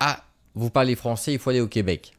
Ah, 0.00 0.24
vous 0.54 0.70
parlez 0.70 0.96
français, 0.96 1.34
il 1.34 1.38
faut 1.38 1.50
aller 1.50 1.60
au 1.60 1.68
Québec. 1.68 2.14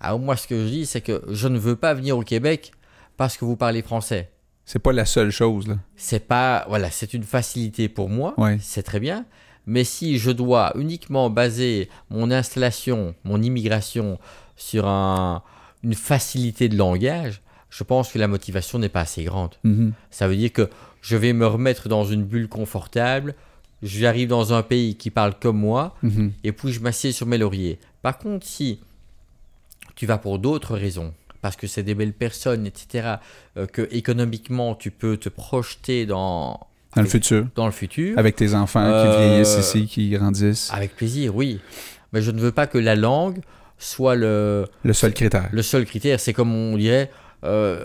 Alors 0.00 0.18
moi 0.18 0.36
ce 0.36 0.46
que 0.46 0.64
je 0.64 0.68
dis 0.68 0.86
c'est 0.86 1.00
que 1.00 1.22
je 1.30 1.48
ne 1.48 1.58
veux 1.58 1.76
pas 1.76 1.94
venir 1.94 2.16
au 2.16 2.22
Québec 2.22 2.72
parce 3.16 3.36
que 3.36 3.44
vous 3.44 3.56
parlez 3.56 3.82
français. 3.82 4.30
C'est 4.66 4.78
pas 4.78 4.92
la 4.92 5.04
seule 5.04 5.30
chose, 5.30 5.66
là. 5.68 5.76
C'est 5.96 6.26
pas 6.26 6.64
voilà, 6.68 6.90
c'est 6.90 7.12
une 7.14 7.22
facilité 7.24 7.88
pour 7.88 8.08
moi, 8.08 8.34
Ouais. 8.38 8.58
c'est 8.60 8.82
très 8.82 9.00
bien. 9.00 9.26
Mais 9.66 9.84
si 9.84 10.18
je 10.18 10.30
dois 10.30 10.72
uniquement 10.76 11.30
baser 11.30 11.88
mon 12.10 12.30
installation, 12.30 13.14
mon 13.24 13.40
immigration 13.42 14.18
sur 14.56 14.86
un- 14.86 15.42
une 15.82 15.94
facilité 15.94 16.68
de 16.68 16.76
langage, 16.76 17.40
je 17.70 17.82
pense 17.84 18.12
que 18.12 18.18
la 18.18 18.28
motivation 18.28 18.78
n'est 18.78 18.88
pas 18.88 19.00
assez 19.02 19.24
grande. 19.24 19.54
Mhm. 19.64 19.92
Ça 20.10 20.28
veut 20.28 20.36
dire 20.36 20.52
que 20.52 20.68
je 21.02 21.16
vais 21.16 21.32
me 21.32 21.46
remettre 21.46 21.88
dans 21.88 22.04
une 22.04 22.24
bulle 22.24 22.48
confortable, 22.48 23.34
j'arrive 23.82 24.28
dans 24.28 24.52
un 24.54 24.62
pays 24.62 24.96
qui 24.96 25.10
parle 25.10 25.34
comme 25.38 25.58
moi, 25.58 25.94
Mhm. 26.02 26.32
et 26.44 26.52
puis 26.52 26.72
je 26.72 26.80
m'assieds 26.80 27.12
sur 27.12 27.26
mes 27.26 27.36
lauriers. 27.38 27.78
Par 28.02 28.16
contre, 28.18 28.46
si 28.46 28.80
tu 29.94 30.06
vas 30.06 30.18
pour 30.18 30.38
d'autres 30.38 30.76
raisons, 30.76 31.12
parce 31.44 31.56
que 31.56 31.66
c'est 31.66 31.82
des 31.82 31.94
belles 31.94 32.14
personnes, 32.14 32.66
etc., 32.66 33.16
euh, 33.58 33.66
que 33.66 33.86
économiquement 33.90 34.74
tu 34.74 34.90
peux 34.90 35.18
te 35.18 35.28
projeter 35.28 36.06
dans, 36.06 36.58
Dans 36.96 37.02
le 37.02 37.06
futur. 37.08 37.46
dans 37.54 37.66
le 37.66 37.72
futur, 37.72 38.18
Avec 38.18 38.34
tes 38.34 38.54
enfants 38.54 38.80
qui 38.82 38.92
Euh, 38.94 39.18
vieillissent 39.28 39.58
ici, 39.58 39.86
qui 39.86 40.08
grandissent. 40.08 40.70
avec 40.72 40.96
plaisir, 40.96 41.36
oui. 41.36 41.60
Mais 42.14 42.22
je 42.22 42.30
ne 42.30 42.40
veux 42.40 42.50
pas 42.50 42.66
que 42.66 42.78
la 42.78 42.94
langue 42.96 43.40
soit 43.76 44.14
le, 44.16 44.64
Le 44.84 44.92
seul 44.94 45.12
critère. 45.12 45.50
le 45.52 45.60
seul 45.60 45.84
critère. 45.84 46.18
C'est 46.18 46.32
comme 46.32 46.54
on 46.54 46.78
dirait, 46.78 47.10
euh, 47.44 47.84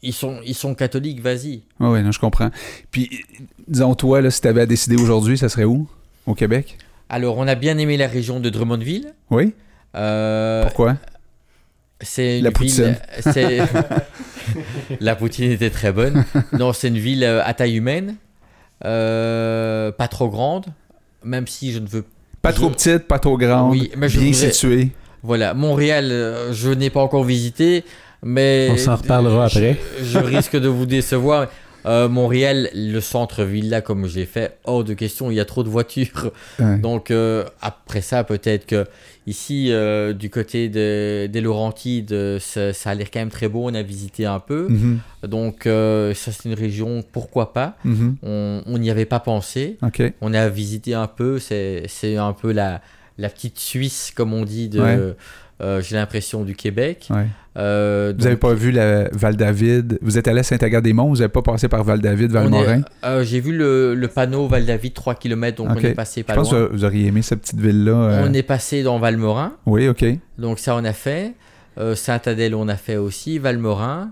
ils, 0.00 0.14
sont, 0.14 0.40
ils 0.46 0.54
sont 0.54 0.74
catholiques, 0.74 1.20
vas-y. 1.20 1.62
Oui, 1.78 1.88
ouais, 1.90 2.02
non, 2.02 2.10
je 2.10 2.18
comprends. 2.20 2.50
Puis, 2.90 3.10
disons, 3.68 3.94
toi, 3.94 4.22
là, 4.22 4.30
si 4.30 4.40
tu 4.40 4.48
avais 4.48 4.62
à 4.62 4.66
décider 4.66 4.96
aujourd'hui, 4.96 5.36
ça 5.36 5.50
serait 5.50 5.64
où? 5.64 5.86
Au 6.24 6.34
Québec? 6.34 6.78
Alors, 7.10 7.36
on 7.36 7.46
a 7.46 7.54
bien 7.54 7.76
aimé 7.76 7.98
la 7.98 8.06
région 8.08 8.40
de 8.40 8.48
Drummondville. 8.48 9.12
Oui? 9.30 9.52
Euh, 9.94 10.62
Pourquoi? 10.62 10.96
C'est 12.00 12.38
une 12.38 12.44
La 12.44 12.50
ville- 12.50 12.56
poutine. 12.58 12.96
c'est- 13.20 13.60
la 15.00 15.16
poutine 15.16 15.50
était 15.50 15.70
très 15.70 15.92
bonne. 15.92 16.24
Non, 16.52 16.72
c'est 16.72 16.88
une 16.88 16.98
ville 16.98 17.24
euh, 17.24 17.42
à 17.44 17.54
taille 17.54 17.76
humaine, 17.76 18.16
euh, 18.84 19.92
pas 19.92 20.08
trop 20.08 20.28
grande, 20.28 20.66
même 21.24 21.46
si 21.46 21.72
je 21.72 21.78
ne 21.78 21.86
veux. 21.86 22.04
Pas 22.42 22.52
trop 22.52 22.68
Je- 22.68 22.74
petite, 22.74 23.08
pas 23.08 23.18
trop 23.18 23.36
grande, 23.36 23.70
Oui, 23.72 23.90
mais 23.96 24.08
je 24.08 24.18
bien 24.20 24.30
voudrais- 24.32 24.52
située. 24.52 24.90
Voilà, 25.22 25.54
Montréal, 25.54 26.10
euh, 26.12 26.52
je 26.52 26.70
n'ai 26.70 26.90
pas 26.90 27.00
encore 27.00 27.24
visité, 27.24 27.84
mais 28.22 28.68
On 28.70 28.76
s'en 28.76 28.96
reparlera 28.96 29.48
je- 29.48 29.58
après. 29.58 29.76
Je, 30.02 30.18
risque 30.18 30.56
de 30.56 30.68
vous 30.68 30.86
décevoir. 30.86 31.48
Euh, 31.86 32.08
Montréal, 32.08 32.68
le 32.74 33.00
centre-ville 33.00 33.70
là, 33.70 33.80
comme 33.80 34.06
j'ai 34.06 34.26
fait, 34.26 34.58
hors 34.64 34.82
de 34.84 34.92
question, 34.92 35.30
il 35.30 35.34
y 35.36 35.40
a 35.40 35.44
trop 35.44 35.62
de 35.62 35.68
voitures. 35.68 36.32
Ouais. 36.58 36.78
Donc 36.78 37.10
euh, 37.10 37.44
après 37.62 38.00
ça, 38.00 38.24
peut-être 38.24 38.66
que 38.66 38.86
ici, 39.26 39.68
euh, 39.70 40.12
du 40.12 40.30
côté 40.30 40.68
de- 40.68 41.26
des 41.26 41.40
Laurentides, 41.40 42.12
euh, 42.12 42.38
ça, 42.38 42.72
ça 42.72 42.90
a 42.90 42.94
l'air 42.94 43.10
quand 43.10 43.20
même 43.20 43.30
très 43.30 43.48
beau. 43.48 43.64
On 43.68 43.74
a 43.74 43.82
visité 43.82 44.24
un 44.26 44.38
peu. 44.40 44.68
Mhm, 44.68 45.00
Donc 45.28 45.66
euh, 45.66 46.14
ça, 46.14 46.32
c'est 46.32 46.48
une 46.48 46.54
région, 46.54 47.02
pourquoi 47.12 47.52
pas? 47.52 47.76
Mhm. 47.84 48.16
On 48.22 48.62
on 48.66 48.78
n'y 48.78 48.90
avait 48.90 49.04
pas 49.06 49.20
pensé. 49.20 49.78
On 50.20 50.32
a 50.34 50.48
visité 50.48 50.94
un 50.94 51.06
peu. 51.08 51.38
C'est 51.38 51.84
c'est 51.88 52.16
un 52.16 52.32
peu 52.32 52.52
la, 52.52 52.80
la 53.18 53.28
petite 53.28 53.58
Suisse, 53.58 54.12
comme 54.14 54.32
on 54.34 54.44
dit, 54.44 54.68
de, 54.68 54.80
Ouais. 54.80 55.14
Euh, 55.60 55.80
j'ai 55.80 55.96
l'impression, 55.96 56.44
du 56.44 56.54
Québec. 56.54 57.08
Ouais. 57.10 57.26
Euh, 57.56 58.12
Vous 58.14 58.22
n'avez 58.24 58.34
donc, 58.34 58.40
pas 58.42 58.52
vu 58.54 58.70
la 58.70 59.08
Val-David. 59.12 59.98
Vous 60.02 60.18
êtes 60.18 60.28
allé 60.28 60.40
à 60.40 60.42
Saint-Agathe-des-Monts, 60.42 61.08
vous 61.08 61.16
n'avez 61.16 61.28
pas 61.30 61.40
passé 61.42 61.68
par 61.68 61.82
Val-David, 61.84 62.30
est- 62.30 62.34
Val-Morin. 62.34 62.82
euh, 63.04 63.24
J'ai 63.24 63.40
vu 63.40 63.56
le, 63.56 63.94
le 63.94 64.08
panneau 64.08 64.46
Val-David, 64.46 64.92
3 64.92 65.14
km, 65.14 65.56
donc 65.64 65.68
on 65.70 65.76
est 65.76 65.94
passé 65.94 66.22
Je 66.28 66.34
pense 66.34 66.52
loin. 66.52 66.66
que 66.66 66.72
vous 66.72 66.84
auriez 66.84 67.06
aimé 67.06 67.22
cette 67.22 67.40
petite 67.40 67.58
ville-là. 67.60 68.24
On 68.28 68.32
est 68.34 68.42
passé 68.42 68.82
dans 68.82 68.98
Valmorin, 68.98 69.54
Oui, 69.64 69.88
OK. 69.88 70.04
donc 70.38 70.58
ça 70.58 70.76
on 70.76 70.84
a 70.84 70.92
fait. 70.92 71.32
Saint-Adèle 71.94 72.54
on 72.54 72.68
a 72.68 72.76
fait 72.76 72.96
aussi, 72.98 73.38
Valmorin. 73.38 74.10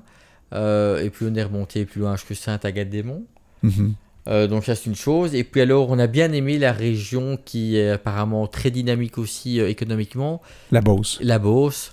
Et 0.55 1.11
puis 1.13 1.27
on 1.31 1.35
est 1.35 1.43
remonté 1.43 1.85
plus 1.85 2.01
loin 2.01 2.17
jusqu'à 2.17 2.35
Saint-Agathe-des-Monts. 2.35 3.25
Mhm. 3.63 3.95
Euh, 4.27 4.47
donc 4.47 4.65
ça 4.65 4.75
c'est 4.75 4.87
une 4.87 4.97
chose. 4.97 5.35
Et 5.35 5.45
puis 5.45 5.61
alors 5.61 5.91
on 5.91 5.99
a 5.99 6.07
bien 6.07 6.33
aimé 6.33 6.59
la 6.59 6.73
région 6.73 7.39
qui 7.45 7.77
est 7.77 7.91
apparemment 7.91 8.47
très 8.47 8.71
dynamique 8.71 9.19
aussi 9.19 9.61
euh, 9.61 9.69
économiquement, 9.69 10.41
La 10.73 10.81
Beauce. 10.81 11.19
la 11.21 11.39
Beauce, 11.39 11.93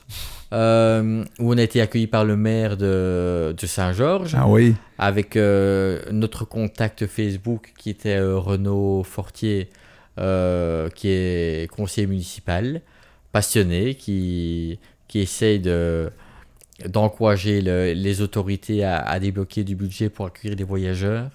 euh, 0.54 1.24
où 1.40 1.54
on 1.54 1.58
a 1.58 1.62
été 1.62 1.82
accueilli 1.82 2.08
par 2.08 2.24
le 2.24 2.38
maire 2.38 2.78
de, 2.78 3.54
de 3.58 3.66
Saint-Georges, 3.68 4.36
Ah 4.38 4.48
oui. 4.48 4.76
avec 4.98 5.36
notre 5.36 6.46
contact 6.46 7.06
Facebook 7.08 7.74
qui 7.78 7.90
était 7.90 8.20
Renaud 8.22 9.04
Fortier, 9.04 9.70
qui 10.18 11.08
est 11.10 11.70
conseiller 11.72 12.08
municipal, 12.08 12.82
passionné, 13.32 13.96
qui, 13.96 14.80
qui 15.08 15.20
essaye 15.20 15.60
de 15.60 16.10
d'encourager 16.88 17.62
le- 17.62 17.94
les 17.94 18.22
autorités 18.22 18.84
à, 18.84 18.98
à 18.98 19.20
débloquer 19.20 19.64
du 19.64 19.76
budget 19.76 20.10
pour 20.10 20.26
accueillir 20.26 20.56
des 20.58 20.64
voyageurs, 20.64 21.30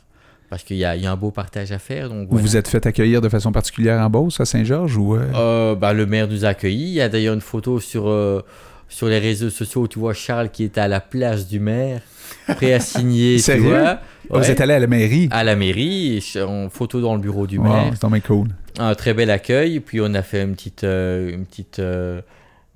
parce 0.49 0.63
qu'il 0.63 0.77
y 0.77 0.85
a, 0.85 0.97
il 0.97 1.03
y 1.03 1.07
a 1.07 1.13
un 1.13 1.17
beau 1.17 1.31
partage 1.31 1.73
à 1.73 1.79
faire. 1.79 2.09
Donc 2.09 2.23
Vous 2.23 2.27
voilà. 2.33 2.43
vous 2.43 2.57
êtes 2.57 2.69
fait 2.69 2.85
accueillir 2.87 3.21
de 3.21 3.29
façon 3.29 3.53
particulière 3.53 4.01
en 4.01 4.09
Beauce, 4.11 4.41
à 4.41 4.45
Saint-Georges 4.45 4.97
ou. 4.97 5.17
euh, 5.17 5.25
Euh, 5.35 5.75
bah, 5.75 5.93
le 5.93 6.07
maire 6.07 6.29
nous 6.29 6.45
a 6.45 6.49
accueillis. 6.49 6.85
Il 6.89 6.93
y 6.95 7.01
a 7.01 7.09
d'ailleurs 7.09 7.35
une 7.35 7.41
photo 7.41 7.81
sur, 7.81 8.09
euh, 8.09 8.43
sur 8.89 9.09
les 9.09 9.19
réseaux 9.19 9.51
sociaux 9.51 9.83
où 9.83 9.89
tu 9.89 9.99
vois 9.99 10.15
Charles 10.15 10.51
qui 10.51 10.65
est 10.65 10.79
à 10.79 10.87
la 10.89 11.01
place 11.01 11.49
du 11.49 11.59
maire, 11.61 12.01
prêt 12.47 12.73
à 12.73 12.81
signer. 12.81 13.39
tu 13.45 13.57
vois. 13.59 14.01
Vous 14.31 14.39
Ouais. 14.41 14.51
êtes 14.51 14.61
allé 14.61 14.75
à 14.75 14.79
la 14.81 14.87
mairie? 14.89 15.29
à 15.31 15.45
la 15.45 15.55
mairie, 15.57 16.21
en 16.45 16.69
photo 16.69 17.01
dans 17.01 17.15
le 17.15 17.21
bureau 17.21 17.47
du 17.47 17.59
Wow, 17.59 17.65
maire. 17.65 17.93
c'est 18.01 18.21
cool. 18.23 18.49
Un 18.79 18.95
très 18.95 19.15
bel 19.15 19.31
accueil. 19.31 19.81
Puis 19.81 20.01
on 20.01 20.13
a 20.15 20.23
fait 20.23 20.43
une 20.43 20.55
petite, 20.55 20.83
euh, 20.85 21.31
une 21.33 21.45
petite 21.47 21.79
euh, 21.79 22.21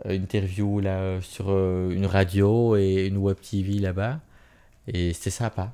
interview 0.08 0.80
là, 0.80 1.20
sur 1.20 1.46
euh, 1.48 1.90
une 1.90 2.06
radio 2.06 2.76
et 2.76 3.06
une 3.06 3.16
web 3.18 3.36
TV 3.40 3.74
là-bas. 3.80 4.18
Et 4.92 5.12
c'était 5.12 5.30
sympa. 5.30 5.72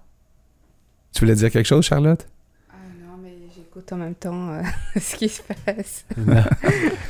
Tu 1.13 1.21
voulais 1.21 1.35
dire 1.35 1.51
quelque 1.51 1.67
chose, 1.67 1.85
Charlotte? 1.85 2.27
Non, 3.77 3.83
j'écoute 3.83 3.93
en 3.93 3.97
même 3.97 4.15
temps 4.15 4.49
euh, 4.53 4.63
ce 5.01 5.17
qui 5.17 5.29
se 5.29 5.43
passe. 5.43 6.05
Non. 6.17 6.37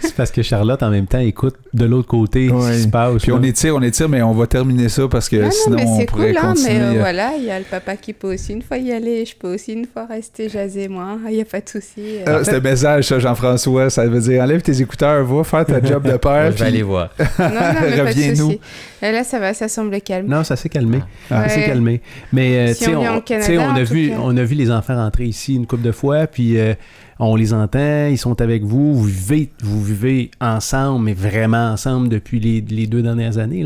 c'est 0.01 0.15
parce 0.15 0.31
que 0.33 0.43
Charlotte, 0.43 0.83
en 0.83 0.91
même 0.91 1.07
temps, 1.07 1.19
écoute 1.21 1.55
de 1.73 1.85
l'autre 1.85 2.09
côté 2.09 2.49
ce 2.49 2.53
Ouais. 2.55 2.73
qui 2.77 2.83
se 2.83 2.89
passe. 2.89 3.23
Puis 3.23 3.33
on 3.33 3.39
là. 3.39 3.47
étire, 3.49 3.77
on 3.77 3.83
étire, 3.83 4.09
mais 4.09 4.23
on 4.23 4.33
va 4.33 4.47
terminer 4.47 4.89
ça 4.89 5.07
parce 5.09 5.29
que 5.29 5.37
non, 5.37 5.43
non, 5.45 5.51
sinon 5.53 5.77
mais 5.77 5.85
on 5.87 5.99
c'est 6.01 6.07
pourrait 6.07 6.29
cool, 6.35 6.39
hein, 6.39 6.53
continuer. 6.55 6.75
mais 6.79 6.81
euh, 6.85 6.93
euh, 6.95 6.99
voilà, 7.01 7.33
il 7.39 7.45
y 7.45 7.51
a 7.51 7.59
le 7.59 7.65
papa 7.65 7.97
qui 7.97 8.13
peut 8.13 8.35
aussi 8.35 8.53
une 8.53 8.63
fois 8.63 8.79
y 8.79 8.91
aller, 8.93 9.25
je 9.25 9.37
peux 9.37 9.55
aussi 9.55 9.73
une 9.75 9.87
fois 9.87 10.07
rester 10.07 10.49
jaser, 10.49 10.89
moi, 10.89 11.19
il 11.29 11.35
n'y 11.37 11.41
a 11.41 11.45
pas 11.45 11.61
de 11.61 11.69
souci. 11.69 12.19
euh. 12.19 12.23
Ah, 12.41 12.45
c'est 12.45 12.57
un 12.57 12.61
message, 12.61 13.05
ça, 13.07 13.19
Jean-François. 13.19 13.91
Ça 13.91 14.07
veut 14.07 14.21
dire 14.21 14.43
enlève 14.43 14.63
tes 14.63 14.81
écouteurs, 14.81 15.25
va 15.25 15.45
faire 15.45 15.65
ta 15.67 15.83
job 15.83 16.03
de 16.11 16.17
père. 16.17 16.51
je 16.53 16.57
vais 16.59 16.67
aller 16.67 16.83
voir. 16.83 17.11
non, 17.19 17.25
non, 17.39 17.51
mais 17.51 17.91
pas 17.91 17.97
de 17.97 18.01
Reviens-nous. 18.09 18.37
souci. 18.53 18.61
Et 19.03 19.13
là, 19.13 19.23
ça 19.25 19.39
va, 19.39 19.55
ça 19.55 19.69
semble 19.69 20.01
calme. 20.01 20.27
Non, 20.27 20.43
ça 20.43 20.57
s'est 20.57 20.69
calmé. 20.71 21.01
Ah. 21.31 21.43
Ça 21.43 21.49
s'est 21.55 21.61
Ouais. 21.61 21.67
calmé. 21.67 22.01
Mais 22.33 22.57
euh, 22.71 22.73
Si 22.75 22.85
tu 22.85 22.91
sais, 22.91 22.97
on 22.97 23.03
on, 23.03 23.73
on 23.73 23.77
a 23.77 23.83
vu, 23.85 24.13
on 24.19 24.37
a 24.37 24.43
vu 24.43 24.55
les 24.57 24.71
enfants 24.71 24.97
rentrer 24.97 25.25
ici 25.27 25.55
une 25.55 25.67
couple 25.67 25.83
de 25.83 25.93
fois, 25.93 26.27
puis 26.27 26.56
euh, 26.61 26.75
on 27.19 27.37
les 27.37 27.53
entend, 27.53 28.09
ils 28.09 28.19
sont 28.19 28.41
avec 28.41 28.63
vous, 28.63 28.95
vous 28.95 29.83
vivez, 29.83 30.31
ensemble, 30.41 31.05
mais 31.05 31.15
vraiment 31.15 31.73
ensemble 31.73 32.09
depuis 32.09 32.41
les, 32.41 32.87
deux 32.87 33.03
dernières 33.03 33.39
années. 33.39 33.65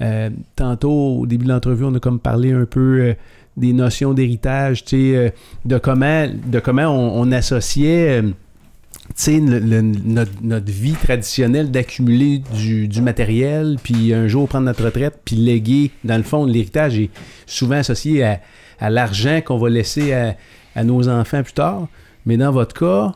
Euh, 0.00 0.30
tantôt, 0.56 1.18
au 1.20 1.26
début 1.26 1.44
de 1.44 1.50
l'entrevue, 1.50 1.84
on 1.84 1.94
a 1.94 2.00
comme 2.00 2.18
parlé 2.18 2.52
un 2.52 2.64
peu 2.64 3.00
euh, 3.00 3.14
des 3.56 3.72
notions 3.72 4.14
d'héritage, 4.14 4.84
de 4.84 5.30
comment, 5.78 6.88
on, 6.88 7.30
associait. 7.32 8.22
notre, 9.28 10.72
vie 10.72 10.94
traditionnelle 10.94 11.70
d'accumuler 11.70 12.42
du, 12.54 13.02
matériel, 13.02 13.76
puis 13.82 14.12
un 14.12 14.26
jour 14.26 14.48
prendre 14.48 14.66
notre 14.66 14.84
retraite, 14.84 15.20
puis 15.24 15.36
léguer. 15.36 15.92
Dans 16.02 16.16
le 16.16 16.24
fond, 16.24 16.46
l'héritage 16.46 16.98
est 16.98 17.10
souvent 17.46 17.76
associé 17.76 18.24
à, 18.24 18.90
l'argent 18.90 19.40
qu'on 19.44 19.58
va 19.58 19.68
laisser 19.68 20.12
à 20.12 20.84
nos 20.84 21.08
enfants 21.08 21.44
plus 21.44 21.52
tard. 21.52 21.86
Mais 22.26 22.36
dans 22.36 22.52
votre 22.52 22.74
cas, 22.74 23.12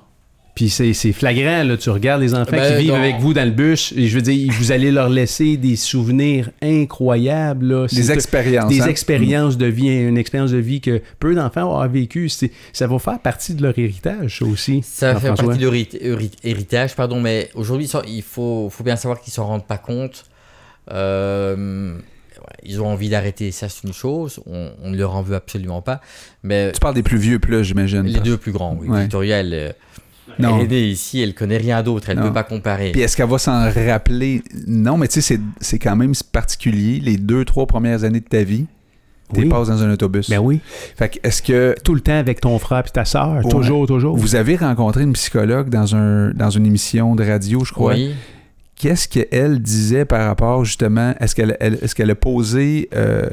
puis 0.55 0.70
c'est 0.70 0.95
flagrant, 1.12 1.65
là, 1.65 1.77
tu 1.77 1.91
regardes 1.91 2.23
les 2.23 2.35
enfants 2.35 2.53
Ben, 2.53 2.77
qui 2.78 2.85
vivent 2.85 2.95
avec 2.95 3.16
vous 3.20 3.35
dans 3.35 3.45
le 3.45 3.51
bus, 3.51 3.93
et 3.95 4.07
je 4.07 4.15
veux 4.16 4.23
dire, 4.23 4.51
vous 4.59 4.73
allez 4.73 4.91
leur 4.91 5.11
laisser 5.11 5.59
des 5.59 5.77
souvenirs 5.77 6.49
incroyables. 6.62 7.66
Là. 7.66 7.87
Des 7.93 8.11
expériences. 8.11 8.70
des 8.70 8.81
hein? 8.81 8.87
expériences 8.87 9.59
de 9.59 9.66
vie, 9.66 9.89
une 9.89 10.16
expérience 10.16 10.53
de 10.53 10.57
vie 10.57 10.81
que 10.81 11.03
peu 11.20 11.35
d'enfants 11.35 11.78
ont 11.78 11.87
vécu. 11.89 12.31
Ça 12.31 12.87
va 12.87 12.99
faire 12.99 13.19
partie 13.20 13.55
de 13.55 13.62
leur 13.62 13.78
héritage, 13.78 14.39
ça 14.39 14.47
aussi. 14.47 14.81
Ça 14.83 15.09
fait 15.16 15.28
Jean-François. 15.28 15.45
partie 15.45 15.59
de 15.61 15.65
leur 15.66 15.74
hérit- 15.74 15.99
hérit- 16.01 16.31
héritage, 16.43 16.97
pardon, 16.97 17.20
mais 17.20 17.51
aujourd'hui, 17.55 17.89
il 18.09 18.23
faut, 18.23 18.70
faut 18.70 18.83
bien 18.83 18.97
savoir 18.97 19.20
qu'ils 19.20 19.35
s'en 19.35 19.45
rendent 19.47 19.66
pas 19.66 19.78
compte. 19.78 20.24
Euh, 20.91 21.99
ils 22.62 22.81
ont 22.81 22.89
envie 22.89 23.09
d'arrêter, 23.09 23.51
ça 23.52 23.68
c'est 23.68 23.86
une 23.86 23.93
chose, 23.93 24.40
on, 24.47 24.70
on 24.82 24.90
ne 24.90 24.97
leur 24.97 25.14
en 25.16 25.23
veut 25.23 25.36
absolument 25.36 25.82
pas. 25.82 26.01
Mais 26.43 26.73
Tu 26.73 26.81
parles 26.81 26.94
des 26.94 27.02
plus 27.02 27.18
vieux, 27.18 27.39
plus 27.39 27.64
j'imagine. 27.64 28.02
les 28.02 28.20
deux 28.20 28.36
plus 28.36 28.52
grands, 28.52 28.77
oui. 28.81 28.89
Ouais. 28.89 29.02
Victoria, 29.02 29.39
elle, 29.39 29.55
euh, 29.55 29.73
Non. 30.39 30.59
elle 30.59 30.64
est 30.64 30.68
née 30.68 30.85
ici, 30.89 31.20
elle 31.23 31.35
connaît 31.35 31.56
rien 31.59 31.82
d'autre, 31.82 32.10
elle 32.10 32.18
ne 32.18 32.23
peut 32.23 32.32
pas 32.32 32.43
comparer. 32.44 32.93
Puis 32.93 33.01
est-ce 33.01 33.16
qu'elle 33.16 33.28
va 33.28 33.39
s'en 33.39 33.70
rappeler? 33.70 34.43
Non, 34.66 34.97
mais 34.98 35.09
tu 35.09 35.14
sais, 35.14 35.20
c'est- 35.20 35.40
c'est 35.60 35.78
quand 35.78 35.97
même 35.97 36.12
particulier. 36.32 37.01
Les 37.01 37.16
deux, 37.16 37.44
trois 37.44 37.66
premières 37.66 38.05
années 38.05 38.20
de 38.20 38.28
ta 38.28 38.43
vie, 38.43 38.66
tu 39.35 39.40
Oui. 39.40 39.48
passes 39.48 39.68
dans 39.68 39.82
un 39.82 39.90
autobus. 39.93 40.31
Ben 40.31 40.39
oui. 40.39 40.60
Fait 40.97 41.09
que 41.09 41.18
est-ce 41.27 41.43
que 41.43 41.74
Tout 41.82 41.94
le 41.94 42.01
temps 42.01 42.16
avec 42.18 42.40
ton 42.40 42.59
frère 42.60 42.85
et 42.86 42.90
ta 42.90 43.05
soeur. 43.05 43.36
Ouais. 43.44 43.51
Toujours, 43.51 43.86
toujours. 43.86 44.16
vous 44.16 44.36
avez 44.36 44.55
rencontré 44.56 45.02
une 45.02 45.14
psychologue 45.14 45.68
dans, 45.68 45.97
un, 45.97 46.31
dans 46.32 46.51
une 46.51 46.64
émission 46.66 47.16
de 47.16 47.24
radio, 47.24 47.64
je 47.64 47.73
crois? 47.73 47.94
Oui. 47.94 48.14
Qu'est-ce 48.78 49.09
qu'elle 49.09 49.61
disait 49.61 50.05
par 50.05 50.27
rapport 50.27 50.65
justement, 50.65 51.15
est-ce 51.20 51.35
qu'elle 51.35 51.57
elle- 51.61 51.78
est-ce 51.82 51.94
qu'elle 51.94 52.11
a 52.11 52.15
posé, 52.15 52.89
euh, 52.94 53.28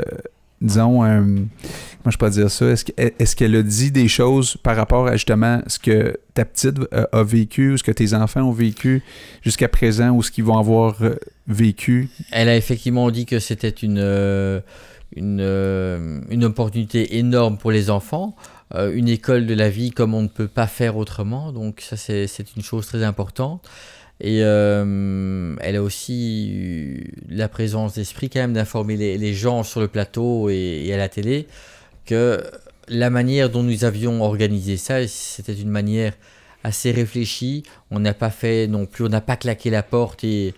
disons, 0.61 0.99
comment 0.99 2.11
je 2.11 2.17
peux 2.17 2.29
dire 2.29 2.49
ça, 2.49 2.67
est-ce 2.67 2.85
que- 2.85 2.93
est-ce 2.97 3.35
qu'elle 3.35 3.55
a 3.57 3.61
dit 3.63 3.91
des 3.91 4.07
choses 4.07 4.55
par 4.63 4.75
rapport 4.77 5.07
à 5.07 5.13
justement 5.13 5.61
ce 5.67 5.79
que 5.79 6.15
ta 6.33 6.45
petite 6.45 6.79
a, 6.93 7.09
a 7.11 7.23
vécu, 7.23 7.73
ou 7.73 7.77
ce 7.77 7.83
que 7.83 7.91
tes 7.91 8.13
enfants 8.13 8.41
ont 8.43 8.53
vécu 8.53 9.03
jusqu'à 9.41 9.67
présent, 9.67 10.11
ou 10.11 10.23
ce 10.23 10.31
qu'ils 10.31 10.45
vont 10.45 10.57
avoir 10.57 11.03
euh, 11.03 11.15
vécu? 11.47 12.09
Elle 12.31 12.47
a 12.47 12.55
effectivement 12.55 13.11
dit 13.11 13.25
que 13.25 13.39
c'était 13.39 13.67
une, 13.69 13.97
euh, 13.99 14.61
une, 15.17 15.39
euh, 15.41 16.21
une 16.29 16.45
opportunité 16.45 17.17
énorme 17.17 17.57
pour 17.57 17.71
les 17.71 17.89
enfants, 17.89 18.33
euh, 18.75 18.91
une 18.95 19.09
école 19.09 19.45
de 19.45 19.53
la 19.53 19.69
vie 19.69 19.91
comme 19.91 20.13
on 20.13 20.21
ne 20.23 20.27
peut 20.29 20.47
pas 20.47 20.67
faire 20.67 20.95
autrement. 20.95 21.51
Donc 21.51 21.81
ça, 21.81 21.97
c'est 21.97 22.27
c'est 22.27 22.55
une 22.55 22.63
chose 22.63 22.87
très 22.87 23.03
importante. 23.03 23.61
Et 24.21 24.39
euh, 24.43 25.55
elle 25.59 25.75
a 25.75 25.81
aussi 25.83 26.49
eu 26.53 27.13
la 27.29 27.47
présence 27.49 27.95
d'esprit 27.95 28.29
quand 28.29 28.39
même 28.39 28.53
d'informer 28.53 28.95
les, 28.95 29.17
les 29.17 29.33
gens 29.33 29.63
sur 29.63 29.79
le 29.81 29.87
plateau 29.87 30.49
et, 30.49 30.83
et 30.85 30.93
à 30.93 30.97
la 30.97 31.09
télé 31.09 31.47
que 32.05 32.41
la 32.87 33.09
manière 33.09 33.49
dont 33.49 33.63
nous 33.63 33.85
avions 33.85 34.21
organisé 34.23 34.77
ça, 34.77 35.05
c'était 35.07 35.53
une 35.55 35.69
manière 35.69 36.13
assez 36.63 36.91
réfléchie. 36.91 37.63
On 37.91 37.99
n'a 37.99 38.13
pas 38.13 38.29
fait 38.29 38.67
non 38.67 38.85
plus, 38.85 39.05
on 39.05 39.09
n'a 39.09 39.21
pas 39.21 39.35
claqué 39.35 39.69
la 39.69 39.83
porte 39.83 40.23
et, 40.23 40.53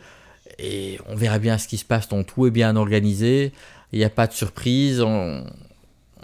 et 0.59 0.99
on 1.07 1.15
verra 1.15 1.39
bien 1.39 1.57
ce 1.57 1.67
qui 1.67 1.77
se 1.77 1.85
passe. 1.85 2.07
Donc 2.09 2.27
tout 2.27 2.45
est 2.47 2.51
bien 2.51 2.75
organisé, 2.75 3.51
il 3.93 3.99
n'y 3.99 4.05
a 4.05 4.09
pas 4.09 4.27
de 4.27 4.33
surprise. 4.33 5.01
On, 5.01 5.43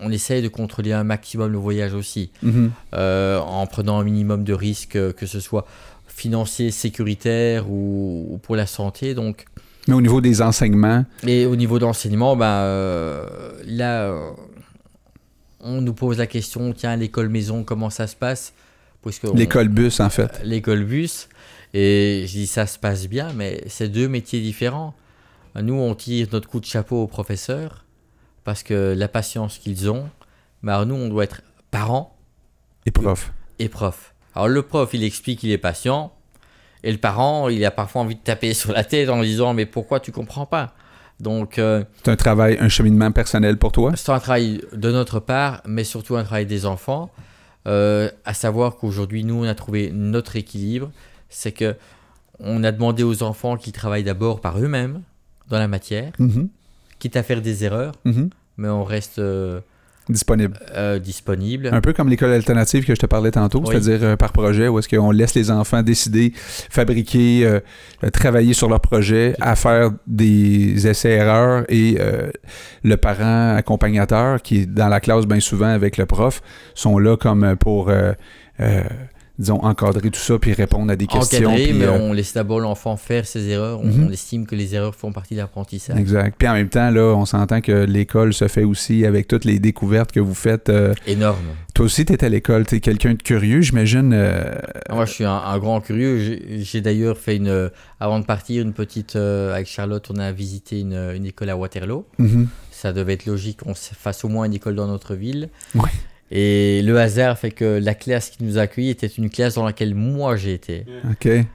on 0.04 0.12
essaye 0.12 0.42
de 0.42 0.48
contrôler 0.48 0.92
un 0.92 1.04
maximum 1.04 1.52
le 1.52 1.58
voyage 1.60 1.94
aussi, 1.94 2.32
Mhm. 2.44 2.72
euh, 2.96 3.38
en 3.40 3.66
prenant 3.68 4.00
un 4.00 4.04
minimum 4.04 4.44
de 4.44 4.54
risques, 4.54 4.96
euh, 4.96 5.14
que 5.14 5.28
ce 5.28 5.40
soit 5.40 5.66
financier, 6.14 6.72
sécuritaire 6.72 7.70
ou, 7.70 8.28
ou 8.30 8.38
pour 8.38 8.56
la 8.56 8.66
santé. 8.68 9.14
Donc, 9.14 9.46
Mais 9.88 9.94
au 9.94 10.02
niveau 10.02 10.22
des 10.22 10.42
enseignements, 10.42 11.06
et 11.26 11.46
au 11.46 11.56
niveau 11.56 11.80
d'enseignement, 11.80 12.36
ben, 12.36 12.46
euh, 12.46 13.26
là, 13.66 14.04
euh, 14.04 14.32
on 15.60 15.82
nous 15.82 15.94
pose 15.94 16.18
la 16.18 16.28
question, 16.28 16.74
tiens, 16.74 16.96
l'école 16.96 17.30
maison, 17.30 17.64
comment 17.64 17.90
ça 17.90 18.08
se 18.08 18.16
passe? 18.16 18.54
L'école 19.34 19.68
bus 19.70 20.00
en 20.00 20.10
fait. 20.12 20.42
l'école 20.44 20.84
bus. 20.84 21.28
Et 21.74 22.26
je 22.28 22.32
dis 22.34 22.48
ça 22.48 22.68
se 22.68 22.78
passe 22.78 23.08
bien, 23.08 23.30
mais 23.34 23.64
c'est 23.68 23.88
deux 23.90 24.08
métiers 24.08 24.42
différents. 24.42 24.94
Nous, 25.60 25.74
on 25.74 25.96
tire 25.96 26.28
notre 26.32 26.48
coup 26.48 26.60
de 26.60 26.66
chapeau 26.66 27.02
aux 27.04 27.08
professeurs 27.08 27.86
parce 28.44 28.62
que 28.62 28.94
la 28.96 29.08
patience 29.08 29.58
qu'ils 29.58 29.90
ont. 29.90 30.08
Alors 30.68 30.86
nous, 30.86 30.96
on 30.96 31.08
doit 31.10 31.24
être 31.24 31.42
parents 31.72 32.16
Et 32.86 32.92
profs. 32.92 33.32
et 33.58 33.70
profs. 33.70 34.11
Alors 34.36 34.48
le 34.48 34.62
prof, 34.62 34.90
il 34.94 35.04
explique 35.04 35.40
qu'il 35.40 35.52
est 35.52 35.58
patient. 35.58 36.12
Et 36.84 36.92
le 36.92 36.98
parent, 36.98 37.48
il 37.50 37.64
a 37.66 37.72
parfois 37.72 38.02
envie 38.02 38.16
de 38.16 38.22
taper 38.22 38.54
sur 38.62 38.72
la 38.72 38.84
tête 38.84 39.10
en 39.10 39.22
disant 39.22 39.54
Mais 39.54 39.66
pourquoi 39.66 40.00
tu 40.00 40.12
comprends 40.12 40.46
pas? 40.46 40.74
Donc, 41.20 41.60
euh, 41.60 41.84
C'est 42.04 42.10
un 42.12 42.16
travail, 42.16 42.58
un 42.60 42.70
cheminement 42.70 43.12
personnel 43.12 43.58
pour 43.58 43.72
toi? 43.72 43.92
c'est 43.96 44.12
un 44.12 44.20
travail 44.20 44.62
de 44.74 44.92
notre 44.92 45.20
part, 45.20 45.62
mais 45.68 45.84
surtout 45.84 46.16
un 46.16 46.24
travail 46.24 46.48
des 46.48 46.66
enfants. 46.66 47.12
Euh, 47.68 48.10
à 48.26 48.34
savoir 48.34 48.78
qu'aujourd'hui, 48.78 49.24
nous, 49.24 49.36
on 49.36 49.48
a 49.48 49.54
trouvé 49.54 49.92
notre 49.94 50.36
équilibre. 50.36 50.90
C'est 51.30 51.52
que 51.52 51.76
on 52.40 52.64
a 52.64 52.72
demandé 52.72 53.04
aux 53.04 53.22
enfants 53.22 53.56
qu'ils 53.56 53.74
travaillent 53.74 54.04
d'abord 54.04 54.42
par 54.42 54.58
eux-mêmes 54.58 55.02
dans 55.50 55.60
la 55.60 55.68
matière, 55.68 56.12
Mhm. 56.18 56.50
quitte 56.98 57.16
à 57.18 57.22
faire 57.22 57.40
des 57.42 57.64
erreurs, 57.66 57.94
Mhm. 58.04 58.32
mais 58.58 58.70
on 58.70 58.84
reste 58.84 59.20
euh, 59.20 59.60
Disponible? 60.12 60.58
euh, 60.76 61.00
disponible. 61.00 61.70
Un 61.72 61.82
peu 61.82 61.94
comme 61.94 62.10
l'école 62.10 62.32
alternative 62.34 62.86
que 62.86 62.94
je 62.96 63.00
te 63.00 63.06
parlais 63.06 63.32
tantôt, 63.32 63.60
Oui. 63.60 63.68
c'est-à-dire 63.72 64.00
euh, 64.04 64.16
par 64.16 64.32
projet, 64.32 64.68
où 64.68 64.78
est-ce 64.80 64.90
qu'on 64.90 65.12
laisse 65.12 65.34
les 65.36 65.50
enfants 65.52 65.82
décider, 65.82 66.34
fabriquer, 66.36 67.46
euh, 67.46 67.60
travailler 68.12 68.54
sur 68.54 68.70
leur 68.70 68.80
projet, 68.82 69.36
à 69.40 69.56
faire 69.56 69.92
des 70.08 70.88
essais-erreurs 70.88 71.66
et 71.70 71.98
le 72.84 72.96
parent 72.98 73.56
accompagnateur 73.56 74.42
qui 74.42 74.62
est 74.62 74.66
dans 74.66 74.88
la 74.88 75.00
classe 75.00 75.26
bien 75.26 75.40
souvent 75.40 75.68
avec 75.68 75.98
le 75.98 76.06
prof 76.06 76.42
sont 76.74 76.98
là 77.00 77.16
comme 77.18 77.56
pour, 77.60 77.92
disons, 79.42 79.58
encadrer 79.64 80.10
tout 80.10 80.20
ça 80.20 80.40
puis 80.40 80.54
répondre 80.54 80.92
à 80.92 80.96
des 80.96 81.08
questions. 81.08 81.50
Encadré, 81.50 81.64
puis, 81.66 81.74
mais 81.74 81.86
euh, 81.86 82.00
on 82.00 82.14
laisse 82.14 82.34
d'abord 82.34 82.60
l'enfant 82.62 82.96
faire 82.96 83.26
ses 83.28 83.50
erreurs. 83.50 83.82
On, 83.82 83.86
Mhm. 83.86 84.08
on 84.08 84.12
estime 84.12 84.46
que 84.48 84.56
les 84.56 84.74
erreurs 84.76 84.96
font 84.96 85.12
partie 85.12 85.34
de 85.34 85.40
l'apprentissage. 85.40 85.98
Exact. 86.00 86.36
Puis 86.38 86.48
en 86.48 86.54
même 86.54 86.70
temps, 86.70 86.90
là, 86.90 87.14
on 87.16 87.26
s'entend 87.26 87.60
que 87.60 87.72
l'école 87.86 88.34
se 88.34 88.48
fait 88.48 88.64
aussi 88.64 89.06
avec 89.06 89.28
toutes 89.28 89.44
les 89.46 89.60
découvertes 89.60 90.12
que 90.14 90.20
vous 90.22 90.34
faites. 90.34 90.70
euh, 90.70 90.94
Énorme. 91.08 91.38
toi 91.74 91.86
aussi, 91.86 92.06
tu 92.06 92.14
es 92.14 92.24
à 92.24 92.30
l'école, 92.30 92.66
tu 92.66 92.76
es 92.76 92.80
quelqu'un 92.80 93.14
de 93.16 93.22
curieux, 93.22 93.62
j'imagine. 93.62 94.14
euh, 94.14 94.54
Moi, 94.90 95.06
je 95.06 95.12
suis 95.12 95.26
un, 95.26 95.34
un 95.36 95.58
grand 95.60 95.82
curieux. 95.82 96.40
J'ai 96.60 96.82
d'ailleurs 96.82 97.18
fait 97.18 97.36
une, 97.36 97.70
avant 98.00 98.20
de 98.20 98.26
partir, 98.26 98.62
une 98.64 98.74
petite 98.74 99.16
euh, 99.16 99.54
avec 99.54 99.68
Charlotte. 99.68 100.08
On 100.14 100.20
a 100.20 100.32
visité 100.32 100.80
une, 100.80 100.94
une 101.16 101.26
école 101.26 101.50
à 101.50 101.58
Waterloo. 101.58 102.06
mhm. 102.20 102.48
Ça 102.72 102.94
devait 102.94 103.14
être 103.14 103.28
logique 103.28 103.62
qu'on 103.64 103.76
se 103.76 103.94
fasse 103.94 104.24
au 104.24 104.28
moins 104.28 104.46
une 104.46 104.56
école 104.56 104.74
dans 104.76 104.88
notre 104.88 105.14
ville. 105.14 105.50
Ouais. 105.76 105.90
Et 106.34 106.82
le 106.82 106.98
hasard 107.00 107.38
fait 107.38 107.52
que 107.52 107.66
la 107.84 107.94
classe 107.94 108.30
qui 108.30 108.44
nous 108.44 108.58
a 108.58 108.62
accueillis 108.62 108.90
était 108.90 109.08
une 109.08 109.30
classe 109.30 109.56
dans 109.56 109.66
laquelle 109.66 109.94
moi 109.96 110.38
j'ai 110.38 110.54
été. 110.54 110.86
OK. 111.12 111.26
Et, 111.26 111.46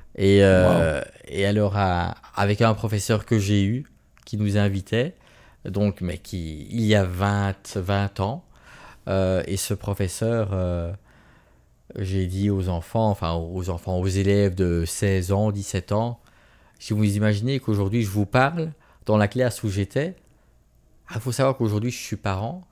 euh, 0.45 1.01
et 1.29 1.47
alors, 1.47 1.77
à- 1.77 2.15
avec 2.35 2.61
un 2.61 2.75
professeur 2.75 3.25
que 3.25 3.39
j'ai 3.39 3.65
eu, 3.65 3.87
qui 4.27 4.37
nous 4.37 4.57
invitait, 4.59 5.15
donc, 5.65 6.01
mais 6.03 6.19
qui, 6.19 6.67
il 6.71 6.83
y 6.83 6.95
a 6.95 7.05
20, 7.05 7.77
20 7.77 8.21
ans, 8.21 8.45
euh, 9.09 9.43
et 9.47 9.57
ce 9.57 9.73
professeur, 9.73 10.51
euh, 10.53 10.93
j'ai 11.99 12.27
dit 12.27 12.51
aux 12.51 12.69
enfants, 12.69 13.09
enfin 13.09 13.33
aux 13.35 13.71
enfants, 13.71 13.99
aux 13.99 14.07
élèves 14.07 14.55
de 14.55 14.85
16 14.87 15.33
ans, 15.33 15.53
17 15.53 15.93
ans, 15.93 16.21
si 16.79 16.93
vous 16.93 17.05
imaginez 17.17 17.61
qu'aujourd'hui 17.61 18.03
je 18.03 18.11
vous 18.11 18.27
parle 18.27 18.73
dans 19.07 19.17
la 19.17 19.29
classe 19.29 19.63
où 19.63 19.71
j'étais, 19.71 20.15
il 21.15 21.21
faut 21.21 21.33
savoir 21.33 21.57
qu'aujourd'hui 21.57 21.91
je 21.91 21.99
suis 21.99 22.17
parent, 22.17 22.63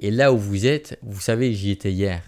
et 0.00 0.10
là 0.10 0.32
où 0.32 0.38
vous 0.38 0.66
êtes, 0.66 0.98
vous 1.02 1.20
savez, 1.20 1.52
j'y 1.52 1.70
étais 1.70 1.92
hier. 1.92 2.22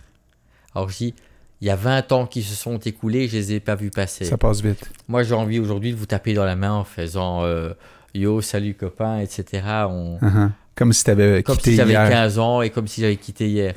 Alors 0.74 0.88
je 0.88 0.96
dis, 0.96 1.14
il 1.60 1.66
y 1.66 1.70
a 1.70 1.76
20 1.76 2.12
ans 2.12 2.26
qui 2.26 2.42
se 2.42 2.54
sont 2.54 2.78
écoulés, 2.78 3.28
je 3.28 3.36
les 3.36 3.52
ai 3.54 3.60
pas 3.60 3.74
vus 3.74 3.90
passer. 3.90 4.24
Ça 4.24 4.36
passe 4.36 4.60
vite. 4.60 4.90
Moi, 5.08 5.22
j'ai 5.22 5.34
envie 5.34 5.58
aujourd'hui 5.58 5.92
de 5.92 5.96
vous 5.96 6.06
taper 6.06 6.34
dans 6.34 6.44
la 6.44 6.56
main 6.56 6.72
en 6.72 6.84
faisant 6.84 7.44
euh, 7.44 7.72
yo, 8.14 8.40
salut 8.40 8.74
copain, 8.74 9.20
etc. 9.20 9.62
On... 9.88 10.18
Uh-huh. 10.20 10.50
Comme 10.74 10.92
si 10.92 11.04
tu 11.04 11.10
avais 11.10 11.42
Comme 11.42 11.56
quitté 11.56 11.70
si 11.70 11.76
j'avais 11.76 11.92
hier. 11.92 12.08
15 12.08 12.38
ans 12.38 12.62
et 12.62 12.70
comme 12.70 12.88
si 12.88 13.00
j'avais 13.00 13.16
quitté 13.16 13.48
hier. 13.48 13.74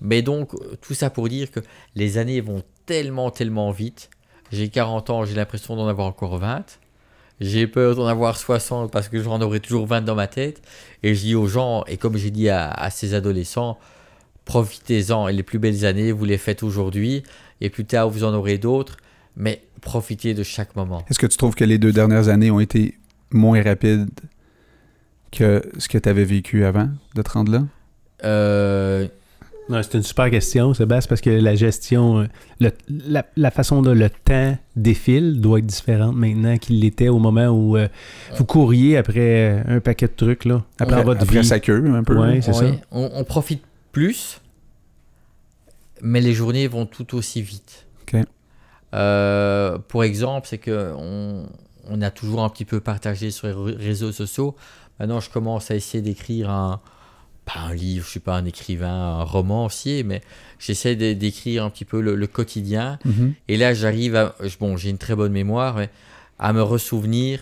Mais 0.00 0.22
donc, 0.22 0.52
tout 0.80 0.94
ça 0.94 1.10
pour 1.10 1.28
dire 1.28 1.50
que 1.50 1.60
les 1.94 2.18
années 2.18 2.40
vont 2.40 2.62
tellement, 2.86 3.30
tellement 3.30 3.70
vite. 3.70 4.10
J'ai 4.52 4.68
40 4.68 5.10
ans, 5.10 5.24
j'ai 5.24 5.34
l'impression 5.34 5.74
d'en 5.74 5.88
avoir 5.88 6.06
encore 6.06 6.38
20. 6.38 6.78
J'ai 7.44 7.66
peur 7.66 7.94
d'en 7.94 8.06
avoir 8.06 8.38
60 8.38 8.90
parce 8.90 9.08
que 9.08 9.22
j'en 9.22 9.40
aurai 9.42 9.60
toujours 9.60 9.86
20 9.86 10.02
dans 10.02 10.14
ma 10.14 10.26
tête. 10.26 10.62
Et 11.02 11.14
je 11.14 11.20
dis 11.20 11.34
aux 11.34 11.46
gens, 11.46 11.84
et 11.86 11.98
comme 11.98 12.16
j'ai 12.16 12.30
dit 12.30 12.48
à, 12.48 12.70
à 12.70 12.88
ces 12.90 13.12
adolescents, 13.12 13.78
profitez-en. 14.46 15.28
Et 15.28 15.32
les 15.32 15.42
plus 15.42 15.58
belles 15.58 15.84
années, 15.84 16.10
vous 16.10 16.24
les 16.24 16.38
faites 16.38 16.62
aujourd'hui. 16.62 17.22
Et 17.60 17.68
plus 17.68 17.84
tard, 17.84 18.08
vous 18.08 18.24
en 18.24 18.32
aurez 18.32 18.56
d'autres. 18.56 18.96
Mais 19.36 19.62
profitez 19.82 20.32
de 20.32 20.42
chaque 20.42 20.74
moment. 20.74 21.04
Est-ce 21.10 21.18
que 21.18 21.26
tu 21.26 21.36
trouves 21.36 21.54
que 21.54 21.64
les 21.64 21.76
deux 21.78 21.92
dernières 21.92 22.28
années 22.28 22.50
ont 22.50 22.60
été 22.60 22.96
moins 23.30 23.62
rapides 23.62 24.08
que 25.30 25.62
ce 25.78 25.88
que 25.88 25.98
tu 25.98 26.08
avais 26.08 26.24
vécu 26.24 26.64
avant 26.64 26.88
de 27.14 27.22
te 27.22 27.30
rendre 27.30 27.52
là? 27.52 27.64
Euh, 28.24 29.06
c'est 29.68 29.94
une 29.94 30.02
super 30.02 30.30
question, 30.30 30.74
Sébastien, 30.74 31.08
parce 31.08 31.20
que 31.20 31.30
la 31.30 31.54
gestion, 31.54 32.18
euh, 32.20 32.26
le- 32.60 32.72
la, 33.08 33.24
la 33.36 33.50
façon 33.50 33.80
dont 33.82 33.94
le 33.94 34.10
temps 34.10 34.56
défile 34.76 35.40
doit 35.40 35.58
être 35.58 35.66
différente 35.66 36.14
maintenant 36.16 36.58
qu'il 36.58 36.80
l'était 36.80 37.08
au 37.08 37.18
moment 37.18 37.46
où 37.48 37.76
euh, 37.76 37.88
vous 38.36 38.44
couriez 38.44 38.96
après 38.98 39.20
euh, 39.20 39.62
un 39.76 39.80
paquet 39.80 40.06
de 40.06 40.12
trucs, 40.16 40.44
là, 40.44 40.62
Après, 40.78 41.02
votre 41.02 41.22
après 41.22 41.40
vie. 41.40 41.46
sa 41.46 41.60
queue, 41.60 41.82
un 41.94 42.04
peu. 42.04 42.16
Ouais, 42.18 42.40
c'est 42.42 42.52
ça. 42.52 42.64
Ouais, 42.64 42.78
On, 42.90 43.10
on 43.14 43.24
profite 43.24 43.62
plus, 43.92 44.40
mais 46.02 46.20
les 46.20 46.34
journées 46.34 46.66
vont 46.68 46.84
tout 46.86 47.14
aussi 47.16 47.40
vite. 47.40 47.86
Ok. 48.02 48.20
Euh, 48.94 49.78
pour 49.88 50.04
exemple, 50.04 50.46
c'est 50.48 50.58
que 50.58 50.92
on, 50.98 51.46
on 51.88 52.02
a 52.02 52.10
toujours 52.10 52.42
un 52.44 52.48
petit 52.48 52.64
peu 52.64 52.80
partagé 52.80 53.30
sur 53.30 53.46
les 53.46 53.52
ré- 53.54 53.76
réseaux 53.76 54.12
sociaux. 54.12 54.54
Maintenant, 55.00 55.20
je 55.20 55.30
commence 55.30 55.70
à 55.70 55.74
essayer 55.74 56.02
d'écrire 56.02 56.50
un, 56.50 56.80
pas 57.44 57.60
un 57.60 57.74
livre, 57.74 58.04
je 58.04 58.10
suis 58.10 58.20
pas 58.20 58.36
un 58.36 58.44
écrivain, 58.44 59.18
un 59.20 59.22
romancier, 59.22 60.02
mais 60.02 60.20
j'essaie 60.58 60.96
d'écrire 60.96 61.64
un 61.64 61.70
petit 61.70 61.84
peu 61.84 62.00
le, 62.00 62.14
le 62.14 62.26
quotidien. 62.26 62.98
Mhm. 63.04 63.34
Et 63.48 63.56
là, 63.56 63.74
j'arrive 63.74 64.16
à, 64.16 64.34
bon, 64.60 64.76
j'ai 64.76 64.90
une 64.90 64.98
très 64.98 65.14
bonne 65.14 65.32
mémoire, 65.32 65.76
mais 65.76 65.90
à 66.38 66.52
me 66.52 66.62
ressouvenir 66.62 67.40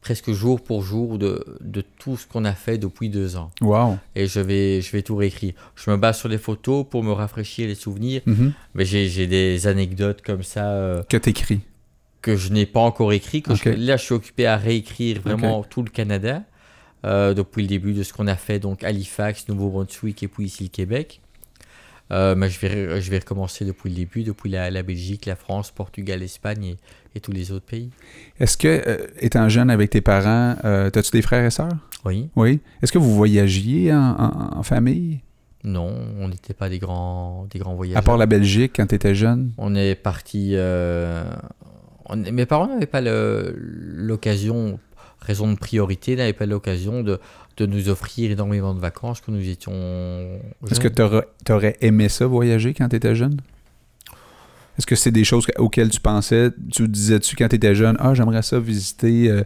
presque 0.00 0.32
jour 0.32 0.62
pour 0.62 0.82
jour 0.82 1.18
de, 1.18 1.44
de 1.60 1.82
tout 1.98 2.16
ce 2.16 2.26
qu'on 2.26 2.46
a 2.46 2.54
fait 2.54 2.78
depuis 2.78 3.10
deux 3.10 3.36
ans 3.36 3.50
Wow. 3.60 3.98
et 4.16 4.26
je 4.26 4.40
vais, 4.40 4.80
je 4.80 4.90
vais 4.92 5.02
tout 5.02 5.14
réécrire. 5.16 5.52
Je 5.76 5.90
me 5.90 5.96
base 5.98 6.18
sur 6.18 6.28
les 6.30 6.38
photos 6.38 6.86
pour 6.88 7.02
me 7.02 7.12
rafraîchir 7.12 7.68
les 7.68 7.74
souvenirs, 7.74 8.22
Mhm. 8.24 8.52
mais 8.74 8.84
j'ai 8.86 9.08
j'ai 9.10 9.26
des 9.26 9.66
anecdotes 9.66 10.22
comme 10.22 10.42
ça 10.42 10.70
euh, 10.70 11.02
Que 11.08 11.18
t'écris. 11.18 11.60
que 12.22 12.34
je 12.36 12.50
n'ai 12.50 12.64
pas 12.66 12.80
encore 12.80 13.12
écrit. 13.12 13.42
Que 13.42 13.54
je- 13.54 13.68
Ok. 13.68 13.74
là, 13.76 13.98
je 13.98 14.04
suis 14.04 14.14
occupé 14.14 14.46
à 14.46 14.56
réécrire 14.56 15.20
vraiment 15.20 15.62
tout 15.64 15.82
le 15.82 15.90
Canada 15.90 16.44
euh, 17.04 17.34
depuis 17.34 17.62
le 17.62 17.68
début 17.68 17.92
de 17.94 18.02
ce 18.02 18.12
qu'on 18.12 18.26
a 18.26 18.36
fait, 18.36 18.58
donc 18.58 18.84
Halifax, 18.84 19.48
Nouveau-Brunswick 19.48 20.22
et 20.22 20.28
puis 20.28 20.44
ici 20.46 20.64
le 20.64 20.68
Québec. 20.68 21.20
Euh, 22.12 22.34
mais 22.34 22.50
je 22.50 22.58
vais, 22.58 23.00
je 23.00 23.10
vais 23.10 23.18
recommencer 23.20 23.64
depuis 23.64 23.88
le 23.88 23.94
début, 23.94 24.24
depuis 24.24 24.50
la, 24.50 24.68
la 24.70 24.82
Belgique, 24.82 25.26
la 25.26 25.36
France, 25.36 25.70
Portugal, 25.70 26.18
l'Espagne 26.18 26.64
et, 26.64 26.76
et 27.14 27.20
tous 27.20 27.30
les 27.30 27.52
autres 27.52 27.66
pays. 27.66 27.90
Est-ce 28.40 28.56
que, 28.56 28.66
euh, 28.86 29.06
étant 29.20 29.48
jeune 29.48 29.70
avec 29.70 29.90
tes 29.90 30.00
parents, 30.00 30.56
euh, 30.64 30.90
t'as-tu 30.90 31.12
des 31.12 31.22
frères 31.22 31.44
et 31.44 31.50
sœurs? 31.50 31.70
Oui, 32.04 32.28
Oui. 32.34 32.58
Est-ce 32.82 32.90
que 32.90 32.98
vous 32.98 33.14
voyagiez 33.14 33.92
en, 33.92 33.98
en- 34.18 34.58
en 34.58 34.62
famille? 34.64 35.20
non, 35.62 35.94
on 36.18 36.28
n'était 36.28 36.54
pas 36.54 36.68
des 36.70 36.78
grands, 36.78 37.46
des 37.50 37.58
grands 37.58 37.74
voyageurs. 37.74 37.98
À 37.98 38.02
part 38.02 38.16
la 38.16 38.24
Belgique, 38.26 38.72
quand 38.76 38.86
t'étais 38.86 39.14
jeune? 39.14 39.52
On 39.58 39.74
est 39.76 39.94
parti. 39.94 40.56
on- 40.56 42.16
mes 42.16 42.46
parents 42.46 42.66
n'avaient 42.66 42.86
pas 42.86 43.02
l'occasion, 43.02 44.78
raison 45.20 45.52
de 45.52 45.58
priorité, 45.58 46.16
n'avaient 46.16 46.32
pas 46.32 46.46
l'occasion 46.46 47.02
de, 47.02 47.20
de 47.56 47.66
nous 47.66 47.88
offrir 47.88 48.30
énormément 48.30 48.74
de 48.74 48.80
vacances 48.80 49.20
quand 49.20 49.32
nous 49.32 49.48
étions. 49.48 49.72
Est-ce 50.70 50.80
que 50.80 50.88
t'aurais 50.88 51.26
t'aurais 51.44 51.76
aimé 51.80 52.08
ça, 52.08 52.26
voyager, 52.26 52.74
quand 52.74 52.88
t'étais 52.88 53.14
jeune? 53.14 53.36
Est-ce 54.78 54.86
que 54.86 54.96
c'est 54.96 55.10
des 55.10 55.24
choses 55.24 55.46
auxquelles 55.58 55.90
tu 55.90 56.00
pensais? 56.00 56.50
Tu 56.72 56.88
disais-tu 56.88 57.36
quand 57.36 57.48
t'étais 57.48 57.74
jeune, 57.74 57.96
ah, 57.98 58.14
j'aimerais 58.14 58.40
ça 58.42 58.58
visiter 58.58 59.28
euh, 59.30 59.42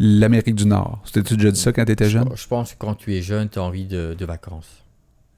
l'Amérique 0.00 0.56
du 0.56 0.66
Nord? 0.66 1.00
C'était-tu 1.04 1.36
déjà 1.36 1.52
dit 1.52 1.60
ça 1.60 1.72
quand 1.72 1.84
t'étais 1.84 2.10
jeune? 2.10 2.28
je, 2.34 2.46
pense 2.48 2.72
que 2.72 2.78
quand 2.78 2.94
tu 2.94 3.14
es 3.14 3.22
jeune, 3.22 3.48
tu 3.48 3.60
as 3.60 3.62
envie 3.62 3.84
de, 3.84 4.16
de 4.18 4.24
vacances. 4.24 4.82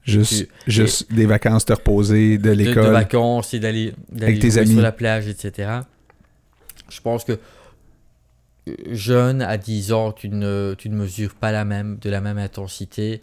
Juste, 0.03 0.47
tu- 0.65 0.71
juste 0.71 1.13
des 1.13 1.25
vacances 1.27 1.65
te 1.65 1.73
reposer 1.73 2.37
de 2.37 2.43
De, 2.43 2.49
de 2.49 2.53
l'école. 2.55 2.91
vacances 2.91 3.53
et 3.53 3.59
d'aller 3.59 3.93
sur 4.65 4.81
la 4.81 4.91
plage, 4.93 5.27
etc. 5.27 5.81
Je 6.89 7.01
pense 7.01 7.23
que 7.25 7.37
jeune, 8.89 9.41
à 9.41 9.57
10 9.57 9.93
ans, 9.93 10.11
tu 10.11 10.29
ne, 10.29 10.75
tu 10.77 10.89
ne 10.89 10.95
mesures 10.95 11.35
pas 11.35 11.51
la 11.51 11.65
même, 11.65 11.97
de 12.01 12.09
la 12.09 12.21
même 12.21 12.37
intensité 12.37 13.21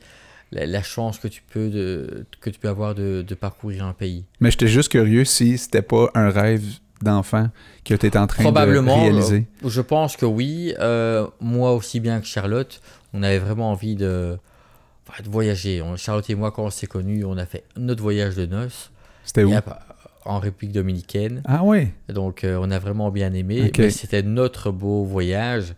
la, 0.52 0.66
la 0.66 0.82
chance 0.82 1.18
que 1.18 1.28
tu 1.28 1.42
peux, 1.42 1.68
de, 1.68 2.26
que 2.40 2.48
tu 2.50 2.58
peux 2.58 2.68
avoir 2.68 2.94
de, 2.94 3.22
de 3.26 3.34
parcourir 3.34 3.84
un 3.84 3.92
pays. 3.92 4.24
Mais 4.40 4.50
j'étais 4.50 4.68
juste 4.68 4.90
curieux 4.90 5.24
si 5.24 5.58
c'était 5.58 5.82
pas 5.82 6.08
un 6.14 6.30
rêve 6.30 6.64
d'enfant 7.02 7.50
que 7.84 7.94
tu 7.94 8.06
étais 8.06 8.18
en 8.18 8.26
train 8.26 8.42
Probablement, 8.44 8.96
de 8.96 9.02
réaliser. 9.02 9.46
Je 9.64 9.80
pense 9.80 10.16
que 10.16 10.24
oui. 10.26 10.74
Euh, 10.78 11.26
moi 11.40 11.72
aussi 11.72 12.00
bien 12.00 12.20
que 12.20 12.26
Charlotte, 12.26 12.80
on 13.12 13.22
avait 13.22 13.38
vraiment 13.38 13.70
envie 13.70 13.96
de, 13.96 14.38
de 15.22 15.28
voyager. 15.28 15.82
Charlotte 15.96 16.28
et 16.30 16.34
moi, 16.34 16.50
quand 16.50 16.64
on 16.64 16.70
s'est 16.70 16.86
connus, 16.86 17.24
on 17.24 17.36
a 17.36 17.46
fait 17.46 17.64
notre 17.76 18.02
voyage 18.02 18.36
de 18.36 18.46
noces 18.46 18.90
C'était 19.24 19.44
où? 19.44 19.54
après, 19.54 19.74
en 20.24 20.38
République 20.38 20.72
dominicaine. 20.72 21.42
Ah 21.46 21.62
ouais. 21.64 21.92
Donc 22.08 22.44
euh, 22.44 22.58
on 22.60 22.70
a 22.70 22.78
vraiment 22.78 23.10
bien 23.10 23.32
aimé. 23.32 23.66
Ok. 23.68 23.78
Mais 23.78 23.90
c'était 23.90 24.22
notre 24.22 24.70
beau 24.70 25.04
voyage 25.04 25.74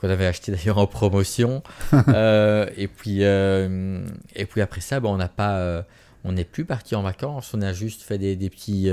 qu'on 0.00 0.08
avait 0.10 0.26
acheté 0.26 0.52
d'ailleurs 0.52 0.78
en 0.78 0.86
promotion. 0.86 1.62
Euh, 2.08 2.66
et, 2.76 2.86
puis, 2.88 3.18
euh, 3.24 4.00
et 4.34 4.46
puis 4.46 4.60
après 4.60 4.80
ça, 4.80 5.00
ben, 5.00 5.08
on 5.08 5.16
n'a 5.16 5.28
pas, 5.28 5.84
on 6.24 6.32
n'est 6.32 6.44
plus 6.44 6.64
parti 6.64 6.94
en 6.94 7.02
vacances. 7.02 7.52
On 7.54 7.62
a 7.62 7.72
juste 7.72 8.02
fait 8.02 8.18
des, 8.18 8.36
des 8.36 8.50
petits 8.50 8.88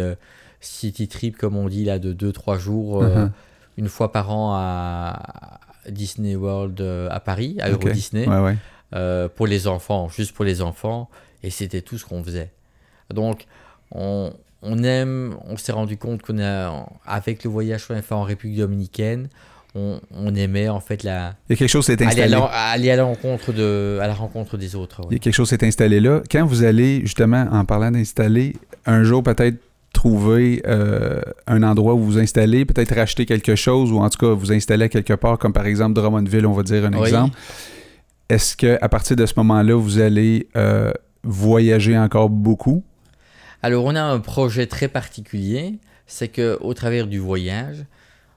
city 0.60 1.08
trips, 1.08 1.38
comme 1.38 1.56
on 1.58 1.68
dit, 1.70 1.86
là, 1.86 2.00
de 2.00 2.14
2-3 2.14 2.58
jours, 2.58 3.04
Mhm. 3.04 3.32
une 3.78 3.88
fois 3.90 4.12
par 4.12 4.32
an 4.32 4.54
à 4.56 5.60
Disney 5.90 6.36
World 6.36 6.82
à 7.12 7.20
Paris, 7.20 7.58
à 7.62 7.72
Ok. 7.72 7.84
Euro 7.86 7.94
Disney, 7.94 8.28
Ouais, 8.28 8.40
ouais. 8.40 8.58
euh, 8.96 9.28
pour 9.30 9.46
les 9.48 9.68
enfants, 9.68 10.10
juste 10.10 10.34
pour 10.34 10.46
les 10.46 10.62
enfants. 10.62 11.10
Et 11.44 11.50
c'était 11.52 11.82
tout 11.82 11.98
ce 12.00 12.06
qu'on 12.06 12.24
faisait. 12.24 12.52
Donc, 13.14 13.46
on, 13.92 14.34
on 14.66 14.84
aime, 14.84 15.36
on 15.48 15.56
s'est 15.58 15.72
rendu 15.72 15.96
compte 15.98 16.22
qu'on 16.24 16.40
a, 16.40 16.86
avec 17.06 17.44
le 17.44 17.50
voyage 17.50 17.88
qu'on 17.88 17.96
a 17.96 18.02
fait 18.02 18.16
en 18.16 18.24
République 18.24 18.58
dominicaine, 18.58 19.30
on, 19.76 20.00
on 20.16 20.34
aimait 20.36 20.70
en 20.70 20.80
fait 20.80 21.04
la, 21.04 21.36
Il 21.50 21.54
y 21.54 21.56
a 21.56 21.58
quelque 21.58 21.70
chose 21.70 21.86
qui 21.86 21.92
s'est 21.92 22.04
aller, 22.06 22.22
à 22.22 22.26
installé. 22.26 22.48
aller 22.52 22.92
à 22.92 22.96
la 22.96 23.04
rencontre 23.04 23.52
de, 23.54 24.00
à 24.02 24.08
la 24.08 24.14
rencontre 24.14 24.58
des 24.58 24.76
autres. 24.76 25.02
ouais. 25.02 25.08
Il 25.12 25.14
y 25.14 25.16
a 25.18 25.20
quelque 25.20 25.34
chose 25.34 25.50
qui 25.50 25.56
s'est 25.56 25.66
installé 25.66 26.00
là. 26.00 26.22
Quand 26.32 26.46
vous 26.46 26.64
allez, 26.64 27.02
justement, 27.02 27.46
en 27.52 27.66
parlant 27.66 27.92
d'installer, 27.92 28.56
un 28.86 29.04
jour 29.04 29.22
peut-être 29.24 29.58
trouver 29.94 30.62
euh, 30.68 31.22
un 31.48 31.64
endroit 31.64 31.94
où 31.94 32.00
vous 32.00 32.20
installez, 32.20 32.66
peut-être 32.66 32.96
racheter 32.96 33.26
quelque 33.26 33.56
chose 33.56 33.92
ou 33.92 34.00
en 34.00 34.10
tout 34.10 34.18
cas 34.18 34.34
vous 34.34 34.52
installer 34.52 34.86
à 34.86 34.90
quelque 34.90 35.14
part, 35.14 35.38
comme 35.38 35.54
par 35.54 35.66
exemple 35.66 35.94
Drummondville, 35.94 36.46
on 36.46 36.52
va 36.54 36.64
dire 36.64 36.86
un 36.86 36.94
Oui. 36.94 37.08
exemple. 37.08 37.38
Est-ce 38.30 38.56
que 38.58 38.78
à 38.82 38.90
partir 38.90 39.16
de 39.16 39.26
ce 39.26 39.34
moment-là, 39.38 39.76
vous 39.76 40.00
allez 40.00 40.48
euh, 40.58 40.92
voyager 41.24 41.98
encore 41.98 42.30
beaucoup? 42.30 42.84
Alors, 43.66 43.86
on 43.86 43.96
a 43.96 44.04
un 44.04 44.20
projet 44.20 44.68
très 44.68 44.88
particulier, 44.88 45.80
c'est 46.06 46.28
que 46.28 46.56
au 46.62 46.76
travers 46.76 47.08
du 47.08 47.18
voyage, 47.18 47.84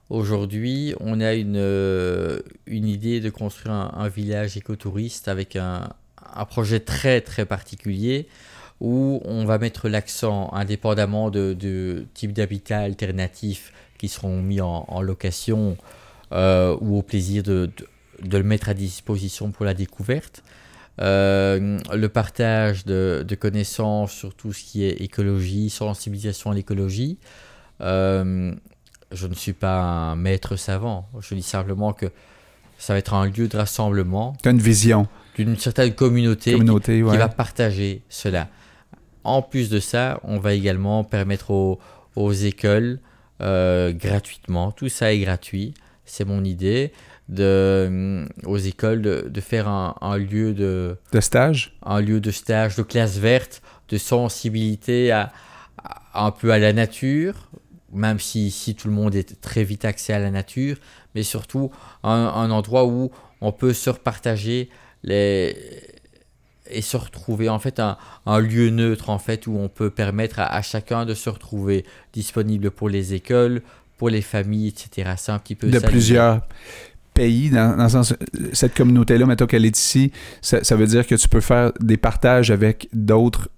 aujourd'hui, 0.08 0.94
on 1.00 1.20
a 1.20 1.34
une, 1.34 1.58
euh, 1.58 2.38
une 2.66 2.88
idée 2.88 3.20
de 3.20 3.28
construire 3.28 3.74
un, 3.74 4.08
village 4.08 4.56
écotouriste 4.56 5.28
avec 5.28 5.54
un, 5.56 5.90
un 6.34 6.44
projet 6.46 6.80
très 6.80 7.20
très 7.20 7.44
particulier 7.44 8.26
où 8.80 9.20
on 9.26 9.44
va 9.44 9.58
mettre 9.58 9.90
l'accent, 9.90 10.48
indépendamment 10.54 11.28
de, 11.28 12.06
type 12.14 12.32
d'habitat 12.32 12.78
alternatif 12.78 13.74
qui 13.98 14.08
seront 14.08 14.40
mis 14.40 14.62
en, 14.62 15.02
location 15.02 15.76
euh, 16.32 16.74
ou 16.80 16.96
au 16.96 17.02
plaisir 17.02 17.42
de, 17.42 17.68
de 18.22 18.38
le 18.38 18.44
mettre 18.44 18.70
à 18.70 18.72
disposition 18.72 19.50
pour 19.50 19.66
la 19.66 19.74
découverte. 19.74 20.42
Euh, 21.00 21.78
le 21.94 22.08
partage 22.08 22.84
de, 22.84 23.24
de 23.26 23.34
connaissances 23.36 24.12
sur 24.12 24.34
tout 24.34 24.52
ce 24.52 24.64
qui 24.64 24.84
est 24.84 25.00
écologie, 25.00 25.70
sensibilisation 25.70 26.50
à 26.50 26.54
l'écologie. 26.54 27.18
Euh, 27.80 28.52
je 29.12 29.26
ne 29.26 29.34
suis 29.34 29.52
pas 29.52 29.80
un 29.80 30.16
maître 30.16 30.56
savant. 30.56 31.08
Je 31.20 31.34
dis 31.34 31.42
simplement 31.42 31.92
que 31.92 32.06
ça 32.78 32.92
va 32.94 32.98
être 32.98 33.14
un 33.14 33.26
lieu 33.26 33.48
de 33.48 33.56
rassemblement 33.56 34.36
Tu 34.42 34.48
as 34.48 34.52
une 34.52 34.58
vision, 34.58 35.06
d'une 35.36 35.56
certaine 35.56 35.94
communauté, 35.94 36.50
qui- 36.52 36.58
communauté, 36.58 36.96
qui, 36.96 37.02
ouais. 37.04 37.16
va 37.16 37.28
partager 37.28 38.02
cela. 38.08 38.48
En 39.24 39.42
plus 39.42 39.68
de 39.70 39.78
ça, 39.80 40.20
on 40.24 40.38
va 40.38 40.54
également 40.54 41.04
permettre 41.04 41.50
aux, 41.50 41.78
aux 42.16 42.32
écoles 42.32 42.98
euh, 43.40 43.92
gratuitement, 43.92 44.72
tout 44.72 44.88
ça 44.88 45.12
est 45.12 45.20
gratuit, 45.20 45.74
c'est 46.04 46.24
mon 46.24 46.42
idée, 46.44 46.92
de, 47.28 47.84
hum, 47.88 48.28
aux 48.46 48.56
écoles 48.58 49.02
de, 49.02 49.26
de 49.28 49.40
faire 49.40 49.68
un, 49.68 49.94
un 50.00 50.16
lieu 50.16 50.54
de, 50.54 50.96
de 51.12 51.20
stage? 51.20 51.76
un 51.84 52.00
lieu 52.00 52.20
de 52.20 52.30
stage, 52.30 52.76
de 52.76 52.82
classe 52.82 53.18
verte, 53.18 53.62
de 53.88 53.98
sensibilité 53.98 55.10
à, 55.12 55.32
à- 55.82 56.26
un 56.26 56.30
peu 56.30 56.52
à 56.52 56.58
la 56.58 56.72
nature, 56.72 57.48
même 57.92 58.18
si 58.18 58.46
ici 58.46 58.74
tout 58.74 58.88
le 58.88 58.94
monde 58.94 59.14
est 59.14 59.40
très 59.40 59.64
vite 59.64 59.84
accès 59.84 60.12
à 60.12 60.18
la 60.18 60.30
nature, 60.30 60.76
mais 61.14 61.22
surtout 61.22 61.70
un, 62.02 62.10
un 62.10 62.50
endroit 62.50 62.86
où 62.86 63.10
on 63.40 63.52
peut 63.52 63.72
se 63.72 63.90
repartager 63.90 64.68
les 65.04 65.56
et 66.70 66.82
se 66.82 66.96
retrouver 66.98 67.48
en 67.48 67.58
fait 67.58 67.80
un, 67.80 67.96
un 68.26 68.40
lieu 68.40 68.68
neutre 68.68 69.08
en 69.08 69.18
fait 69.18 69.46
où 69.46 69.56
on 69.56 69.68
peut 69.70 69.90
permettre 69.90 70.38
à, 70.38 70.54
à 70.54 70.60
chacun 70.60 71.06
de 71.06 71.14
se 71.14 71.30
retrouver 71.30 71.86
disponible 72.12 72.70
pour 72.70 72.90
les 72.90 73.14
écoles, 73.14 73.62
pour 73.96 74.10
les 74.10 74.20
familles, 74.20 74.68
etc. 74.68 75.12
C'est 75.16 75.32
un 75.32 75.38
petit 75.38 75.54
peu 75.54 75.66
de 75.68 75.72
ça 75.80 75.88
plusieurs 75.88 76.42
pays, 77.22 77.50
dans, 77.50 77.76
dans 77.76 77.84
le 77.84 77.88
sens, 77.88 78.14
cette 78.52 78.74
communauté-là, 78.74 79.26
mettons 79.26 79.46
qu'elle 79.46 79.66
est 79.66 79.76
ici, 79.76 80.12
ça, 80.40 80.62
ça 80.62 80.76
veut 80.76 80.86
dire 80.86 81.06
que 81.06 81.14
tu 81.14 81.28
peux 81.28 81.40
faire 81.42 81.72
des 81.80 81.96
partages 81.96 82.50
avec 82.50 82.88
d'autres 82.92 83.48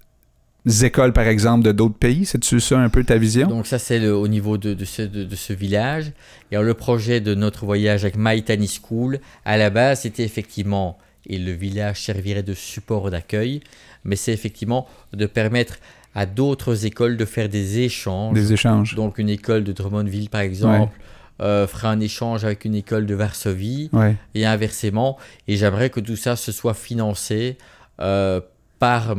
écoles, 0.83 1.13
par 1.13 1.27
exemple, 1.27 1.63
de 1.63 1.71
d'autres 1.71 1.97
pays? 1.97 2.25
C'est-tu 2.25 2.59
ça 2.59 2.77
un 2.79 2.89
peu 2.89 3.03
ta 3.03 3.17
vision? 3.17 3.47
Donc 3.47 3.65
ça, 3.65 3.79
c'est 3.79 4.07
au 4.07 4.27
niveau 4.27 4.57
de, 4.57 4.73
de 4.75 4.85
ce, 4.85 5.01
de, 5.01 5.23
de 5.23 5.35
ce 5.35 5.53
village. 5.53 6.11
Et 6.51 6.55
alors, 6.55 6.65
le 6.65 6.75
projet 6.75 7.19
de 7.19 7.33
notre 7.35 7.65
voyage 7.65 8.05
avec 8.05 8.15
Tiny 8.45 8.67
School, 8.67 9.19
à 9.45 9.57
la 9.57 9.69
base, 9.69 10.01
c'était 10.01 10.23
effectivement, 10.23 10.97
et 11.27 11.39
le 11.39 11.51
village 11.51 12.03
servirait 12.03 12.43
de 12.43 12.53
support 12.53 13.09
d'accueil, 13.09 13.61
mais 14.03 14.15
c'est 14.15 14.33
effectivement 14.33 14.87
de 15.13 15.25
permettre 15.25 15.75
à 16.13 16.25
d'autres 16.25 16.85
écoles 16.85 17.15
de 17.17 17.25
faire 17.25 17.49
des 17.49 17.79
échanges. 17.79 18.35
Des 18.35 18.51
échanges. 18.51 18.95
Donc 18.95 19.17
une 19.17 19.29
école 19.29 19.63
de 19.63 19.71
Drummondville, 19.71 20.29
par 20.29 20.41
exemple, 20.41 20.93
euh, 21.41 21.67
fera 21.67 21.89
un 21.89 21.99
échange 21.99 22.45
avec 22.45 22.65
une 22.65 22.75
école 22.75 23.05
de 23.05 23.15
Varsovie 23.15 23.89
Ouais. 23.93 24.15
et 24.35 24.45
inversement. 24.45 25.17
Et 25.47 25.57
j'aimerais 25.57 25.89
que 25.89 25.99
tout 25.99 26.15
ça 26.15 26.35
se 26.35 26.51
soit 26.51 26.73
financé 26.73 27.57
euh, 27.99 28.39
par, 28.79 29.15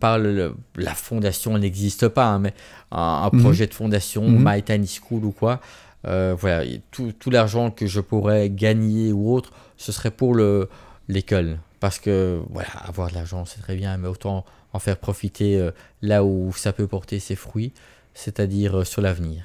par 0.00 0.18
le- 0.18 0.54
la 0.76 0.94
fondation, 0.94 1.54
elle 1.54 1.62
n'existe 1.62 2.08
pas, 2.08 2.26
hein, 2.26 2.38
mais 2.40 2.54
un, 2.90 2.98
un 3.00 3.30
Mhm. 3.32 3.42
projet 3.42 3.66
de 3.66 3.74
fondation, 3.74 4.28
Mhm. 4.28 4.42
My 4.44 4.62
Tiny 4.62 4.86
School 4.88 5.24
ou 5.24 5.30
quoi. 5.32 5.60
Euh, 6.06 6.34
voilà, 6.38 6.64
et 6.64 6.80
tout, 6.90 7.12
tout 7.18 7.30
l'argent 7.30 7.70
que 7.70 7.86
je 7.86 8.00
pourrais 8.00 8.50
gagner 8.50 9.12
ou 9.12 9.32
autre, 9.32 9.52
ce 9.76 9.92
serait 9.92 10.10
pour 10.10 10.34
le- 10.34 10.68
l'école. 11.08 11.58
Parce 11.80 11.98
que, 12.00 12.40
voilà, 12.50 12.70
avoir 12.86 13.08
de 13.10 13.14
l'argent, 13.14 13.44
c'est 13.44 13.60
très 13.60 13.76
bien, 13.76 13.96
mais 13.98 14.08
autant 14.08 14.44
en 14.72 14.78
faire 14.80 14.96
profiter 14.96 15.56
euh, 15.56 15.70
là 16.02 16.24
où 16.24 16.52
ça 16.56 16.72
peut 16.72 16.86
porter 16.88 17.20
ses 17.20 17.36
fruits, 17.36 17.72
c'est-à-dire 18.14 18.84
sur 18.86 19.00
l'avenir. 19.00 19.44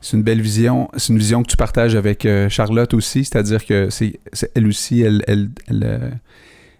C'est 0.00 0.16
une 0.16 0.22
belle 0.22 0.40
vision. 0.40 0.88
C'est 0.96 1.12
une 1.12 1.18
vision 1.18 1.42
que 1.42 1.48
tu 1.48 1.56
partages 1.56 1.94
avec 1.94 2.24
euh, 2.26 2.48
Charlotte 2.48 2.94
aussi, 2.94 3.24
c'est-à-dire 3.24 3.64
que 3.66 3.88
c'est 3.90 4.18
elle 4.54 4.66
aussi, 4.66 5.02
elle, 5.02 5.22
elle, 5.26 5.50
elle, 5.68 5.82
euh, 5.84 6.10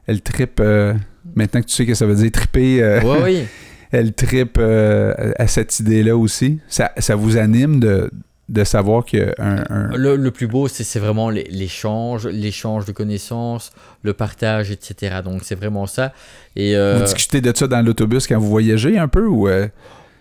elle 0.06 0.22
trippe. 0.22 0.60
euh, 0.60 0.94
maintenant 1.34 1.60
que 1.60 1.66
tu 1.66 1.74
sais 1.74 1.86
que 1.86 1.94
ça 1.94 2.06
veut 2.06 2.14
dire 2.14 2.30
Oui, 2.54 3.16
oui. 3.22 3.44
elle 3.92 4.12
trippe 4.14 4.56
euh, 4.58 5.32
à 5.38 5.46
cette 5.46 5.78
idée-là 5.80 6.16
aussi. 6.16 6.60
Ça, 6.68 6.92
ça 6.98 7.14
vous 7.14 7.36
anime 7.36 7.78
de, 7.78 8.10
de 8.48 8.64
savoir 8.64 9.04
que 9.04 9.34
un, 9.38 9.64
un- 9.68 9.96
Le, 9.96 10.16
le 10.16 10.30
plus 10.30 10.46
beau, 10.46 10.66
c'est 10.68 10.98
vraiment 10.98 11.28
l'é- 11.28 11.46
l'échange, 11.50 12.26
l'échange 12.26 12.86
de 12.86 12.92
connaissances, 12.92 13.70
le 14.02 14.12
partage, 14.14 14.70
etc. 14.70 15.16
Donc 15.22 15.42
c'est 15.44 15.54
vraiment 15.56 15.86
ça. 15.86 16.12
Et 16.56 16.72
vous 16.98 17.04
discutez 17.04 17.40
de 17.42 17.52
ça 17.54 17.66
dans 17.66 17.82
l'autobus 17.84 18.26
quand 18.26 18.38
vous 18.38 18.48
voyagez 18.48 18.96
un 18.98 19.08
peu 19.08 19.26
ou 19.26 19.46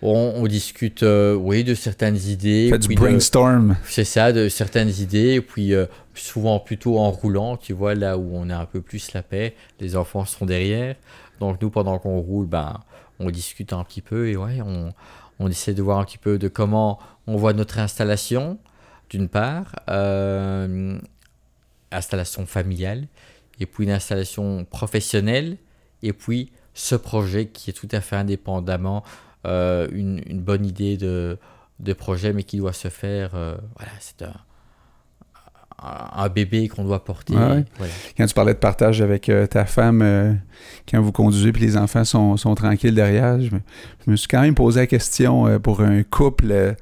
on, 0.02 0.34
on 0.36 0.48
discute, 0.48 1.04
euh, 1.04 1.34
oui, 1.36 1.64
de 1.64 1.76
certaines 1.76 2.18
idées. 2.18 2.70
faites 2.70 2.88
brainstorm? 2.88 3.76
C'est 3.84 4.06
ça, 4.06 4.32
de 4.32 4.50
certaines 4.50 4.90
idées. 4.90 5.34
Et 5.36 5.42
puis 5.42 5.74
euh, 5.74 5.86
souvent 6.14 6.60
plutôt 6.60 6.98
en 7.00 7.12
roulant, 7.12 7.58
tu 7.58 7.74
vois, 7.74 7.96
là 7.96 8.18
où 8.18 8.32
on 8.34 8.50
a 8.50 8.58
un 8.58 8.66
peu 8.66 8.82
plus 8.82 9.14
la 9.14 9.24
paix. 9.24 9.56
Les 9.80 9.96
enfants 9.96 10.26
sont 10.26 10.46
derrière. 10.46 10.96
Donc 11.40 11.62
nous, 11.62 11.70
pendant 11.70 12.00
qu'on 12.00 12.20
roule, 12.20 12.48
ben, 12.48 12.80
on 13.20 13.30
discute 13.30 13.74
un 13.74 13.84
petit 13.84 14.02
peu 14.02 14.30
et 14.30 14.38
ouais, 14.38 14.62
on, 14.62 14.94
on 15.40 15.50
essaie 15.50 15.74
de 15.74 15.82
voir 15.82 16.00
un 16.00 16.06
petit 16.06 16.18
peu 16.18 16.38
de 16.38 16.48
comment 16.48 17.00
on 17.28 17.38
voit 17.38 17.54
notre 17.54 17.80
installation, 17.80 18.58
d'une 19.10 19.30
part, 19.30 19.76
euh, 19.90 20.98
installation 21.92 22.46
familiale, 22.46 23.08
et 23.60 23.66
puis 23.66 23.86
une 23.86 23.92
installation 23.92 24.66
professionnelle, 24.66 25.58
et 26.04 26.14
puis 26.14 26.52
ce 26.74 26.96
projet 26.96 27.48
qui 27.48 27.70
est 27.70 27.74
tout 27.74 27.90
à 27.92 28.02
fait 28.02 28.16
indépendamment 28.16 29.04
euh, 29.46 29.88
une, 29.92 30.22
une 30.28 30.42
bonne 30.42 30.66
idée 30.66 30.98
de, 30.98 31.38
de 31.80 31.94
projet, 31.94 32.34
mais 32.34 32.44
qui 32.44 32.58
doit 32.58 32.74
se 32.74 32.90
faire. 32.90 33.32
euh, 33.36 33.56
voilà, 33.78 33.92
c'est 34.00 34.24
un, 34.24 34.34
bébé 36.28 36.68
qu'on 36.68 36.84
doit 36.84 37.06
porter. 37.06 37.34
Ouais, 37.34 37.40
ouais. 37.40 37.66
Voilà. 37.78 37.94
Quand 38.18 38.26
tu 38.26 38.34
parlais 38.34 38.54
de 38.54 38.60
partage 38.60 39.02
avec 39.02 39.30
euh, 39.30 39.48
ta 39.48 39.64
femme, 39.66 40.02
euh, 40.02 40.34
quand 40.90 41.02
vous 41.02 41.14
conduisez 41.14 41.54
puis 41.54 41.62
les 41.62 41.78
enfants 41.78 42.04
sont, 42.04 42.36
sont 42.36 42.54
tranquilles 42.54 42.96
derrière, 42.96 43.40
je 43.40 43.56
me, 43.56 43.62
je 44.06 44.12
me 44.12 44.16
suis 44.18 44.28
quand 44.28 44.42
même 44.42 44.56
posé 44.56 44.82
la 44.82 44.88
question 44.88 45.48
euh, 45.48 45.58
pour 45.58 45.80
un 45.80 46.04
couple. 46.04 46.76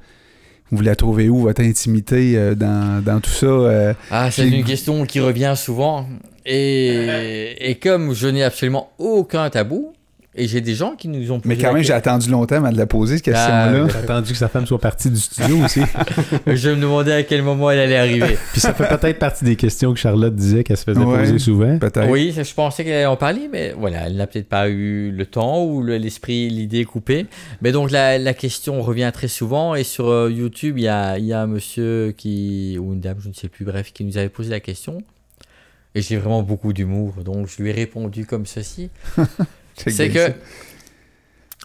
vous 0.72 0.82
la 0.82 0.96
trouvez 0.96 1.28
où, 1.28 1.42
votre 1.42 1.62
intimité 1.62 2.54
dans, 2.56 3.02
dans 3.04 3.20
tout 3.20 3.30
ça? 3.30 3.94
Ah, 4.10 4.30
c'est 4.32 4.48
une 4.48 4.64
question 4.64 5.06
qui 5.06 5.20
revient 5.20 5.54
souvent. 5.56 6.06
Et, 6.44 7.70
et 7.70 7.76
comme 7.76 8.14
je 8.14 8.26
n'ai 8.26 8.42
absolument 8.42 8.90
aucun 8.98 9.48
tabou, 9.48 9.92
et 10.38 10.46
j'ai 10.48 10.60
des 10.60 10.74
gens 10.74 10.94
qui 10.96 11.08
nous 11.08 11.30
ont 11.32 11.40
posé 11.40 11.48
Mais 11.54 11.60
quand 11.60 11.68
la 11.68 11.74
même, 11.74 11.82
j'ai 11.82 11.92
attendu 11.92 12.30
longtemps 12.30 12.56
avant 12.56 12.70
de 12.72 12.78
la 12.78 12.86
poser, 12.86 13.16
cette 13.18 13.28
Ah, 13.34 13.68
question-là. 13.70 13.88
J'ai 13.92 13.96
attendu 13.98 14.32
que 14.32 14.38
sa 14.38 14.48
femme 14.48 14.66
soit 14.66 14.78
partie 14.78 15.10
du 15.10 15.16
studio 15.18 15.56
aussi. 15.64 15.80
Je 16.46 16.70
me 16.70 16.76
demandais 16.80 17.12
à 17.12 17.22
quel 17.24 17.42
moment 17.42 17.70
elle 17.70 17.80
allait 17.80 17.96
arriver. 17.98 18.38
Puis 18.52 18.60
ça 18.60 18.72
fait 18.72 18.88
peut-être 18.88 19.18
partie 19.18 19.44
des 19.44 19.56
questions 19.56 19.92
que 19.92 19.98
Charlotte 19.98 20.34
disait 20.34 20.64
qu'elle 20.64 20.76
se 20.76 20.84
faisait 20.84 21.00
Ouais. 21.00 21.18
poser 21.20 21.38
souvent. 21.38 21.78
Peut-être. 21.78 22.08
Oui, 22.08 22.32
je 22.36 22.54
pensais 22.54 22.84
qu'elle 22.84 22.94
allait 22.94 23.06
en 23.06 23.16
parler, 23.16 23.48
mais 23.52 23.74
voilà, 23.76 24.06
elle 24.06 24.16
n'a 24.16 24.26
peut-être 24.26 24.48
pas 24.48 24.68
eu 24.68 25.10
le 25.10 25.26
temps 25.26 25.64
ou 25.64 25.82
le- 25.82 25.96
l'esprit, 25.98 26.48
l'idée 26.48 26.84
coupée. 26.84 27.26
Mais 27.62 27.72
donc 27.72 27.90
la, 27.90 28.18
la 28.18 28.34
question 28.34 28.80
revient 28.82 29.10
très 29.12 29.28
souvent 29.28 29.74
et 29.74 29.84
sur 29.84 30.08
euh, 30.08 30.30
YouTube, 30.30 30.78
il 30.78 30.84
y 30.84 30.88
a, 30.88 31.18
il 31.18 31.24
y 31.24 31.32
a 31.32 31.40
un 31.42 31.46
monsieur 31.46 32.14
qui, 32.16 32.78
ou 32.80 32.92
une 32.94 33.00
dame, 33.00 33.16
je 33.20 33.28
ne 33.28 33.34
sais 33.34 33.48
plus, 33.48 33.64
bref, 33.64 33.92
qui 33.92 34.04
nous 34.04 34.18
avait 34.18 34.28
posé 34.28 34.50
la 34.50 34.60
question. 34.60 34.98
Et 35.94 36.02
j'ai 36.02 36.16
vraiment 36.16 36.42
beaucoup 36.42 36.72
d'humour, 36.72 37.14
donc 37.24 37.48
je 37.48 37.62
lui 37.62 37.70
ai 37.70 37.72
répondu 37.72 38.26
comme 38.26 38.46
ceci. 38.46 38.90
C'est 39.86 40.10
que 40.10 40.32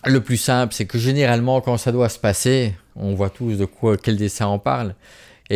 le 0.05 0.21
plus 0.21 0.37
simple, 0.37 0.73
c'est 0.73 0.85
que 0.85 0.97
généralement, 0.97 1.61
quand 1.61 1.77
ça 1.77 1.91
doit 1.91 2.09
se 2.09 2.19
passer, 2.19 2.73
on 2.95 3.13
voit 3.15 3.29
tous 3.29 3.57
de 3.57 3.65
quoi, 3.65 3.97
quel 3.97 4.17
dessin 4.17 4.47
on 4.47 4.59
parle. 4.59 4.95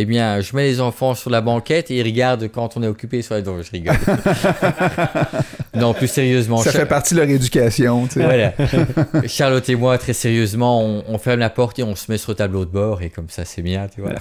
Eh 0.01 0.05
bien, 0.05 0.41
je 0.41 0.55
mets 0.55 0.63
les 0.65 0.79
enfants 0.81 1.15
sur 1.15 1.29
la 1.29 1.41
banquette 1.41 1.89
et 1.91 1.97
ils 1.97 2.03
regardent 2.03 2.47
quand 2.49 2.77
on 2.77 2.83
est 2.83 2.87
occupé 2.87 3.21
sur 3.21 3.35
la... 3.35 3.41
Non, 3.41 3.61
je 3.61 3.71
rigole. 3.71 3.95
non, 5.73 5.93
plus 5.93 6.07
sérieusement. 6.07 6.57
Ça 6.57 6.71
fait 6.71 6.85
partie 6.85 7.13
de 7.13 7.19
leur 7.19 7.29
éducation, 7.29 8.05
tu 8.07 8.13
sais. 8.19 8.23
Voilà. 8.23 8.53
Charlotte 9.27 9.67
et 9.69 9.75
moi, 9.75 9.97
très 9.97 10.13
sérieusement, 10.13 10.81
on, 10.83 11.03
on 11.07 11.17
ferme 11.17 11.39
la 11.39 11.49
porte 11.49 11.79
et 11.79 11.83
on 11.83 11.95
se 11.95 12.11
met 12.11 12.17
sur 12.17 12.31
le 12.31 12.35
tableau 12.35 12.65
de 12.65 12.71
bord 12.71 13.01
et 13.01 13.09
comme 13.09 13.29
ça, 13.29 13.45
c'est 13.45 13.61
bien, 13.61 13.87
tu 13.87 14.01
vois. 14.01 14.13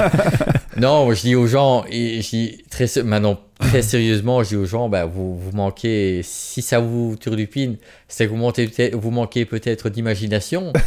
non, 0.76 1.12
je 1.12 1.20
dis 1.20 1.34
aux 1.34 1.46
gens, 1.46 1.84
et 1.90 2.22
je 2.22 2.28
dis 2.30 2.64
très, 2.70 2.86
maintenant, 3.02 3.38
très 3.58 3.82
sérieusement, 3.82 4.42
je 4.42 4.48
dis 4.50 4.56
aux 4.56 4.66
gens, 4.66 4.88
bah, 4.88 5.04
vous, 5.04 5.36
vous 5.38 5.52
manquez, 5.52 6.20
si 6.22 6.62
ça 6.62 6.78
vous 6.80 7.16
turlupine, 7.20 7.76
c'est 8.08 8.26
que 8.26 8.30
vous, 8.30 8.36
montez 8.36 8.66
peut-être- 8.66 8.96
vous 8.96 9.10
manquez 9.10 9.44
peut-être 9.44 9.88
d'imagination. 9.88 10.72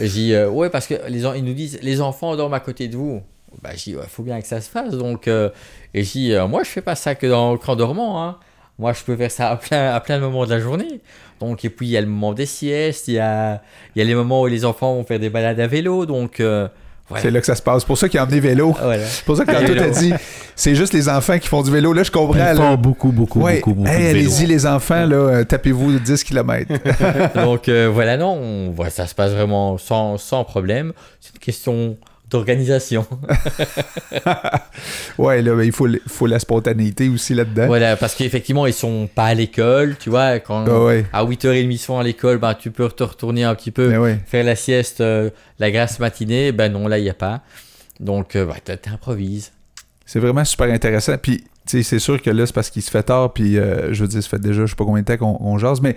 Je 0.00 0.06
dis, 0.06 0.34
euh, 0.34 0.50
ouais, 0.50 0.70
parce 0.70 0.88
que 0.88 0.94
les, 1.08 1.22
ils 1.36 1.44
nous 1.44 1.54
disent, 1.54 1.78
les 1.80 2.00
enfants 2.00 2.34
dorment 2.34 2.54
à 2.54 2.58
côté 2.58 2.88
de 2.88 2.96
vous. 2.96 3.22
Bah, 3.62 3.70
je 3.74 3.82
dis, 3.84 3.90
il 3.92 3.98
faut 4.08 4.22
bien 4.22 4.40
que 4.40 4.46
ça 4.46 4.60
se 4.60 4.68
fasse. 4.68 4.94
Donc, 4.94 5.28
euh, 5.28 5.50
et 5.94 6.02
je 6.04 6.12
dis, 6.12 6.32
euh, 6.32 6.46
moi, 6.46 6.62
je 6.64 6.68
fais 6.68 6.80
pas 6.82 6.94
ça 6.94 7.14
que 7.14 7.26
dans, 7.26 7.56
qu'en 7.56 7.76
dormant. 7.76 8.22
Hein. 8.22 8.36
Moi, 8.78 8.92
je 8.92 9.02
peux 9.04 9.16
faire 9.16 9.30
ça 9.30 9.50
à 9.50 9.56
plein, 9.56 9.92
à 9.94 10.00
plein 10.00 10.16
de 10.16 10.22
moments 10.22 10.44
de 10.46 10.50
la 10.50 10.58
journée. 10.60 11.00
Donc, 11.40 11.64
et 11.64 11.70
puis, 11.70 11.86
il 11.86 11.90
y 11.90 11.96
a 11.96 12.00
le 12.00 12.06
moment 12.08 12.32
des 12.32 12.46
siestes, 12.46 13.06
il 13.08 13.14
y 13.14 13.18
a, 13.20 13.62
il 13.94 14.00
y 14.00 14.02
a 14.02 14.04
les 14.04 14.14
moments 14.14 14.42
où 14.42 14.46
les 14.46 14.64
enfants 14.64 14.94
vont 14.94 15.04
faire 15.04 15.20
des 15.20 15.30
balades 15.30 15.60
à 15.60 15.66
vélo. 15.68 16.06
Donc, 16.06 16.40
euh, 16.40 16.66
voilà. 17.08 17.22
C'est 17.22 17.30
là 17.30 17.38
que 17.40 17.46
ça 17.46 17.54
se 17.54 17.60
passe. 17.62 17.82
C'est 17.82 17.86
pour 17.86 17.98
ça 17.98 18.08
qu'il 18.08 18.18
a 18.18 18.24
emmené 18.24 18.40
vélo. 18.40 18.72
Voilà. 18.80 19.04
C'est 19.04 19.24
pour 19.26 19.36
ça 19.36 19.44
que 19.44 19.52
quand 19.52 19.60
t'as 19.60 19.66
vélo. 19.74 19.90
dit, 19.90 20.12
c'est 20.56 20.74
juste 20.74 20.92
les 20.94 21.08
enfants 21.08 21.38
qui 21.38 21.46
font 21.48 21.62
du 21.62 21.70
vélo. 21.70 21.92
Là, 21.92 22.02
je 22.02 22.10
comprends. 22.10 22.34
Ils 22.34 22.38
là. 22.38 22.54
font 22.56 22.74
beaucoup, 22.76 23.12
beaucoup, 23.12 23.40
Ouais. 23.42 23.56
beaucoup, 23.56 23.74
beaucoup 23.74 23.88
Hey, 23.88 24.08
allez-y, 24.08 24.46
les 24.46 24.66
enfants, 24.66 25.04
là, 25.06 25.44
tapez-vous 25.44 25.98
10 26.00 26.24
km. 26.24 26.72
Donc, 27.44 27.68
euh, 27.68 27.90
voilà, 27.92 28.16
non, 28.16 28.32
on- 28.40 28.70
voilà, 28.72 28.90
ça 28.90 29.06
se 29.06 29.14
passe 29.14 29.32
vraiment 29.32 29.76
sans, 29.78 30.16
sans 30.18 30.44
problème. 30.44 30.92
C'est 31.20 31.34
une 31.34 31.40
question 31.40 31.96
d'organisation. 32.30 33.06
ouais, 35.18 35.42
là, 35.42 35.54
ben, 35.54 35.62
il 35.62 35.72
faut, 35.72 35.86
faut 36.06 36.26
la 36.26 36.38
spontanéité 36.38 37.08
aussi 37.08 37.34
là-dedans. 37.34 37.66
voilà, 37.66 37.96
parce 37.96 38.14
qu'effectivement, 38.14 38.66
ils 38.66 38.72
sont 38.72 39.08
pas 39.12 39.26
à 39.26 39.34
l'école, 39.34 39.96
tu 39.98 40.10
vois. 40.10 40.38
Quand 40.40 40.64
Ah 40.68 40.84
ouais. 40.84 41.04
à 41.12 41.24
8h30 41.24 41.70
ils 41.70 41.78
sont 41.78 41.98
à 41.98 42.02
l'école, 42.02 42.38
ben, 42.38 42.54
tu 42.54 42.70
peux 42.70 42.88
te 42.88 43.02
retourner 43.02 43.44
un 43.44 43.54
petit 43.54 43.70
peu. 43.70 43.96
Ouais. 43.96 44.18
faire 44.26 44.44
la 44.44 44.56
sieste, 44.56 45.00
euh, 45.00 45.30
la 45.58 45.70
grasse 45.70 45.98
matinée, 45.98 46.52
ben 46.52 46.72
non, 46.72 46.88
là, 46.88 46.98
il 46.98 47.04
n'y 47.04 47.10
a 47.10 47.14
pas. 47.14 47.42
Donc, 48.00 48.36
euh, 48.36 48.46
t'a- 48.64 48.76
t'improvises. 48.76 49.52
C'est 50.06 50.18
vraiment 50.20 50.44
super 50.44 50.66
intéressant. 50.72 51.16
Puis, 51.20 51.38
tu 51.66 51.78
sais, 51.78 51.82
c'est 51.82 51.98
sûr 51.98 52.20
que 52.20 52.28
là, 52.30 52.44
c'est 52.46 52.54
parce 52.54 52.68
qu'il 52.70 52.82
se 52.82 52.90
fait 52.90 53.04
tard. 53.04 53.32
Puis, 53.32 53.56
euh, 53.58 53.92
je 53.94 54.02
veux 54.02 54.08
dire, 54.08 54.22
ça 54.22 54.28
fait 54.28 54.38
déjà, 54.40 54.62
je 54.62 54.66
sais 54.70 54.76
pas 54.76 54.84
combien 54.84 55.02
de 55.02 55.06
temps 55.06 55.16
qu'on 55.16 55.38
on 55.40 55.56
jase. 55.58 55.80
Mais 55.80 55.96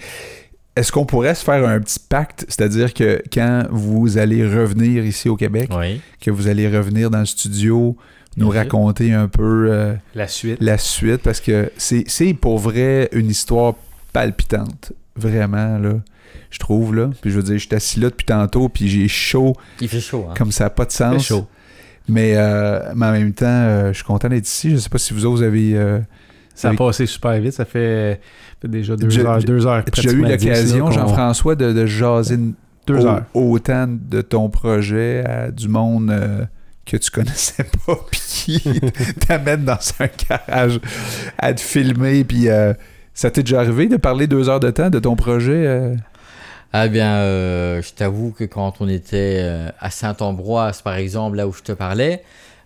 est-ce 0.78 0.92
qu'on 0.92 1.06
pourrait 1.06 1.36
se 1.36 1.44
faire 1.44 1.68
un 1.68 1.80
petit 1.80 2.00
pacte? 2.00 2.46
C'est-à-dire 2.48 2.94
que 2.94 3.22
quand 3.34 3.66
vous 3.72 4.18
allez 4.18 4.44
revenir 4.46 5.06
ici 5.06 5.30
au 5.30 5.36
Québec, 5.36 5.70
Oui. 5.76 6.02
que 6.22 6.32
vous 6.32 6.48
allez 6.48 6.68
revenir 6.68 7.10
dans 7.10 7.20
le 7.20 7.26
studio, 7.26 7.98
nous 8.38 8.52
sûr. 8.52 8.56
raconter 8.62 9.14
un 9.14 9.28
peu 9.28 9.68
euh, 9.72 9.94
La 10.16 10.28
suite. 10.28 10.58
la 10.62 10.78
suite, 10.78 11.22
parce 11.24 11.40
que 11.42 11.72
c'est 11.78 12.04
c'est 12.08 12.34
pour 12.34 12.60
vrai 12.60 13.10
une 13.12 13.30
histoire 13.30 13.74
palpitante. 14.14 14.94
Vraiment, 15.16 15.78
là. 15.78 15.94
Je 16.52 16.60
trouve, 16.60 16.96
là. 16.96 17.10
Puis 17.22 17.32
je 17.32 17.36
veux 17.38 17.44
dire, 17.44 17.58
je 17.58 17.66
suis 17.66 17.76
assis 17.76 18.00
là 18.00 18.10
depuis 18.10 18.26
tantôt, 18.26 18.70
puis 18.70 18.88
j'ai 18.88 19.08
chaud 19.08 19.54
Il 19.82 19.90
fait 19.90 20.00
chaud. 20.00 20.28
Hein? 20.30 20.34
comme 20.38 20.52
ça 20.52 20.66
n'a 20.66 20.70
pas 20.70 20.86
de 20.86 20.92
Fait 20.92 20.98
sens. 21.04 21.26
chaud. 21.26 21.48
Mais, 22.08 22.34
euh, 22.38 22.94
mais 22.96 23.06
en 23.08 23.12
même 23.12 23.34
temps, 23.34 23.46
euh, 23.48 23.88
je 23.90 23.96
suis 23.98 24.06
content 24.06 24.30
d'être 24.30 24.48
ici. 24.48 24.70
Je 24.72 24.78
sais 24.78 24.88
pas 24.90 24.98
si 24.98 25.14
vous 25.14 25.26
autres, 25.26 25.38
vous 25.38 25.44
avez, 25.44 25.72
euh, 25.76 26.00
Ça 26.58 26.70
a 26.70 26.74
passé 26.74 27.06
super 27.06 27.40
vite. 27.40 27.54
Ça 27.54 27.66
fait, 27.66 28.20
fait 28.62 28.68
déjà 28.68 28.96
deux 28.96 29.20
heures. 29.20 29.40
Deux 29.44 29.66
heures 29.68 29.84
déjà 29.84 30.12
eu 30.12 30.22
l'occasion, 30.22 30.92
Jean-François, 30.92 31.56
de, 31.56 31.72
de 31.74 31.86
jaser 31.86 32.38
Deux 32.88 33.00
au- 33.06 33.08
heures. 33.08 33.24
autant 33.34 33.86
de 33.88 34.22
ton 34.22 34.50
projet 34.50 35.24
à 35.26 35.52
du 35.52 35.68
monde 35.68 36.10
euh, 36.12 36.46
que 36.86 36.98
tu 36.98 37.12
connaissais 37.12 37.66
pas, 37.86 37.96
puis 38.12 38.22
qui 38.28 38.82
t'amène 39.28 39.66
dans 39.66 39.78
un 40.00 40.08
garage 40.30 40.80
à 41.38 41.54
te 41.54 41.62
filmer. 41.62 42.24
Puis 42.24 42.50
euh, 42.50 42.74
ça 43.14 43.30
t'est 43.32 43.44
déjà 43.44 43.60
arrivé 43.60 43.88
de 43.88 43.98
parler 43.98 44.26
deux 44.28 44.50
heures 44.50 44.60
de 44.60 44.72
temps 44.72 44.90
de 44.90 45.00
ton 45.00 45.16
projet? 45.16 45.66
euh? 45.68 45.96
Ah 46.74 46.88
bien, 46.90 47.08
euh, 47.18 47.82
je 47.82 47.94
t'avoue 47.94 48.32
que 48.32 48.44
quand 48.44 48.82
on 48.82 48.90
était 48.90 49.38
euh, 49.42 49.70
à 49.80 49.90
Saint-Ambroise, 49.90 50.82
par 50.82 50.96
exemple, 50.96 51.38
là 51.38 51.48
où 51.48 51.54
je 51.54 51.62
te 51.64 51.72
parlais, 51.72 52.24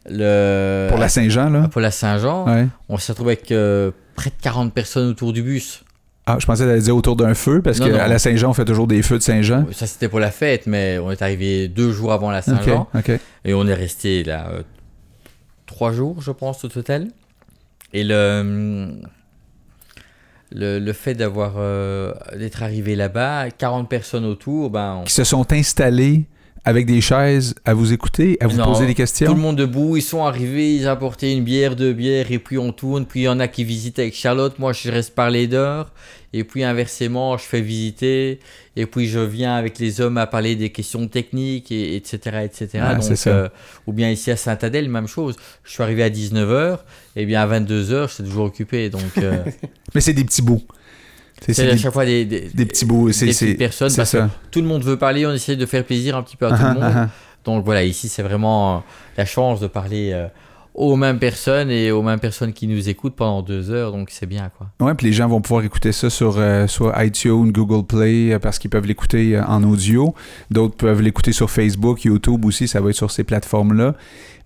le... 0.10 0.88
pour 0.90 0.98
la 0.99 1.10
Saint-Jean, 1.10 1.49
là? 1.49 1.68
pour 1.69 1.82
la 1.82 1.91
Saint-Jean, 1.91 2.45
Ouais. 2.48 2.68
on 2.90 2.98
s'est 2.98 3.11
retrouvé 3.11 3.34
avec 3.34 3.52
euh, 3.52 3.91
près 4.15 4.30
de 4.30 4.36
40 4.41 4.73
personnes 4.73 5.07
autour 5.10 5.34
du 5.34 5.41
bus. 5.44 5.84
Ah, 6.26 6.38
je 6.40 6.45
pensais 6.45 6.65
d'aller 6.65 6.82
dire 6.82 6.95
autour 6.95 7.15
d'un 7.15 7.34
feu, 7.34 7.61
parce 7.64 7.80
qu'à 7.80 8.07
la 8.07 8.19
Saint-Jean, 8.19 8.52
on 8.52 8.53
fait 8.53 8.65
toujours 8.65 8.88
des 8.88 9.02
feux 9.02 9.18
de 9.18 9.23
Saint-Jean. 9.23 9.65
Ça, 9.72 9.88
c'était 9.88 10.07
pour 10.07 10.19
la 10.19 10.32
fête, 10.32 10.68
mais 10.68 10.98
on 10.99 11.11
est 11.11 11.22
arrivé 11.22 11.68
deux 11.68 11.91
jours 11.91 12.14
avant 12.14 12.30
la 12.32 12.41
Saint-Jean. 12.41 12.88
Et 13.44 13.53
on 13.53 13.68
est 13.68 13.73
resté 13.73 14.23
là 14.23 14.49
euh, 14.52 14.61
trois 15.65 15.91
jours, 15.91 16.22
je 16.22 16.32
pense, 16.32 16.64
au 16.64 16.68
total. 16.68 17.07
Et 17.94 18.03
le, 18.03 18.91
le, 20.53 20.80
le 20.80 20.94
fait 20.94 21.15
d'avoir 21.15 21.53
euh, 21.57 22.14
d'être 22.38 22.61
arrivé 22.64 22.95
là-bas, 22.95 23.49
40 23.52 23.90
personnes 23.90 24.26
autour, 24.26 24.69
ben, 24.69 24.99
on- 25.02 25.03
Qui 25.03 25.14
se 25.14 25.23
sont 25.23 25.52
installés 25.52 26.26
avec 26.64 26.86
des 26.86 27.02
chaises 27.02 27.56
à 27.66 27.74
vous 27.74 27.92
écouter, 27.92 28.38
à 28.40 28.48
vous 28.48 28.58
Non, 28.58 28.66
poser 28.66 28.86
des 28.86 28.94
tout 28.94 28.98
questions. 28.98 29.34
le 29.34 29.40
monde 29.40 29.56
debout, 29.56 29.98
ils 29.98 30.02
sont 30.04 30.24
arrivés, 30.24 30.76
ils 30.76 30.88
apportaient 30.88 31.34
une 31.34 31.44
bière, 31.44 31.76
deux 31.76 31.94
bières, 31.94 32.32
et 32.32 32.38
puis 32.40 32.58
on 32.60 32.72
tourne. 32.72 33.06
Puis 33.06 33.22
il 33.22 33.24
y 33.24 33.28
en 33.30 33.40
a 33.40 33.48
qui 33.48 33.64
visitent 33.64 33.98
avec 34.00 34.14
Charlotte, 34.16 34.60
moi 34.60 34.72
je 34.74 34.92
reste 34.92 35.16
parler 35.16 35.48
d'heures. 35.48 35.92
Et 36.34 36.44
puis 36.46 36.64
inversement, 36.64 37.38
je 37.38 37.44
fais 37.44 37.60
visiter. 37.62 38.40
Et 38.78 38.86
puis 38.86 39.08
je 39.08 39.20
viens 39.20 39.56
avec 39.56 39.80
les 39.80 40.00
hommes 40.00 40.18
à 40.18 40.28
parler 40.28 40.56
des 40.56 40.70
questions 40.70 41.08
techniques, 41.08 41.72
et, 41.72 41.96
etc. 41.96 42.20
etc. 42.46 42.70
Ah, 42.82 42.96
Donc, 42.96 43.04
ça. 43.18 43.30
euh, 43.32 43.50
ou 43.88 43.92
bien 43.94 44.10
ici 44.12 44.32
à 44.32 44.38
Saint-Adèle, 44.38 44.88
même 44.88 45.08
chose. 45.08 45.36
Je 45.64 45.72
suis 45.72 45.84
arrivé 45.84 46.04
à 46.04 46.10
19h, 46.10 46.78
et 47.16 47.26
bien 47.26 47.42
à 47.42 47.60
22h, 47.60 48.08
je 48.08 48.14
suis 48.14 48.24
toujours 48.24 48.46
occupé. 48.46 48.90
Donc 48.90 49.02
euh, 49.18 49.44
Mais 49.96 50.00
c'est 50.02 50.14
des 50.14 50.24
petits 50.24 50.42
bouts. 50.44 50.62
C'est 51.47 51.69
à 51.69 51.76
chaque 51.77 51.93
fois 51.93 52.05
des, 52.05 52.23
des, 52.26 52.49
des 52.53 52.65
petits 52.65 52.85
bouts. 52.85 53.11
C'est 53.11 53.27
des 53.45 53.55
personnes, 53.55 53.93
parce 53.95 54.11
que 54.11 54.27
tout 54.51 54.61
le 54.61 54.68
monde 54.68 54.84
veut 54.84 54.97
parler, 54.97 55.26
on 55.26 55.34
essaie 55.34 55.55
de 55.55 55.65
faire 55.65 55.84
plaisir 55.84 56.15
un 56.15 56.23
petit 56.23 56.38
peu 56.38 56.45
à 56.47 56.49
tout 56.49 56.55
Ah, 56.59 56.68
le 56.69 56.73
monde. 56.80 56.84
ah, 56.84 57.01
ah. 57.05 57.09
Donc 57.43 57.65
voilà, 57.65 57.84
ici 57.84 58.07
c'est 58.07 58.22
vraiment 58.22 58.76
euh, 58.76 58.80
la 59.18 59.26
chance 59.26 59.59
de 59.59 59.65
parler 59.65 60.11
euh, 60.13 60.27
aux 60.76 60.95
mêmes 60.95 61.18
personnes 61.18 61.72
et 61.72 61.89
aux 61.91 62.03
mêmes 62.03 62.19
personnes 62.19 62.53
qui 62.53 62.68
nous 62.68 62.88
écoutent 62.88 63.15
pendant 63.15 63.41
deux 63.41 63.72
heures, 63.72 63.91
donc 63.91 64.09
c'est 64.11 64.27
bien 64.27 64.51
quoi. 64.55 64.68
Ouais, 64.80 64.93
puis 64.93 65.07
les 65.07 65.13
gens 65.13 65.27
vont 65.27 65.41
pouvoir 65.41 65.63
écouter 65.65 65.91
ça 65.91 66.11
sur 66.11 66.35
euh, 66.38 66.68
soit 66.68 67.03
iTunes, 67.03 67.51
Google 67.51 67.84
Play, 67.88 68.31
euh, 68.34 68.39
parce 68.39 68.59
qu'ils 68.59 68.69
peuvent 68.69 68.85
l'écouter 68.85 69.39
en 69.39 69.63
audio. 69.63 70.13
D'autres 70.51 70.76
peuvent 70.77 71.01
l'écouter 71.01 71.31
sur 71.31 71.49
Facebook, 71.49 72.03
YouTube 72.05 72.45
aussi, 72.45 72.68
ça 72.68 72.80
va 72.80 72.91
être 72.91 72.95
sur 72.95 73.09
ces 73.09 73.23
plateformes-là. 73.23 73.95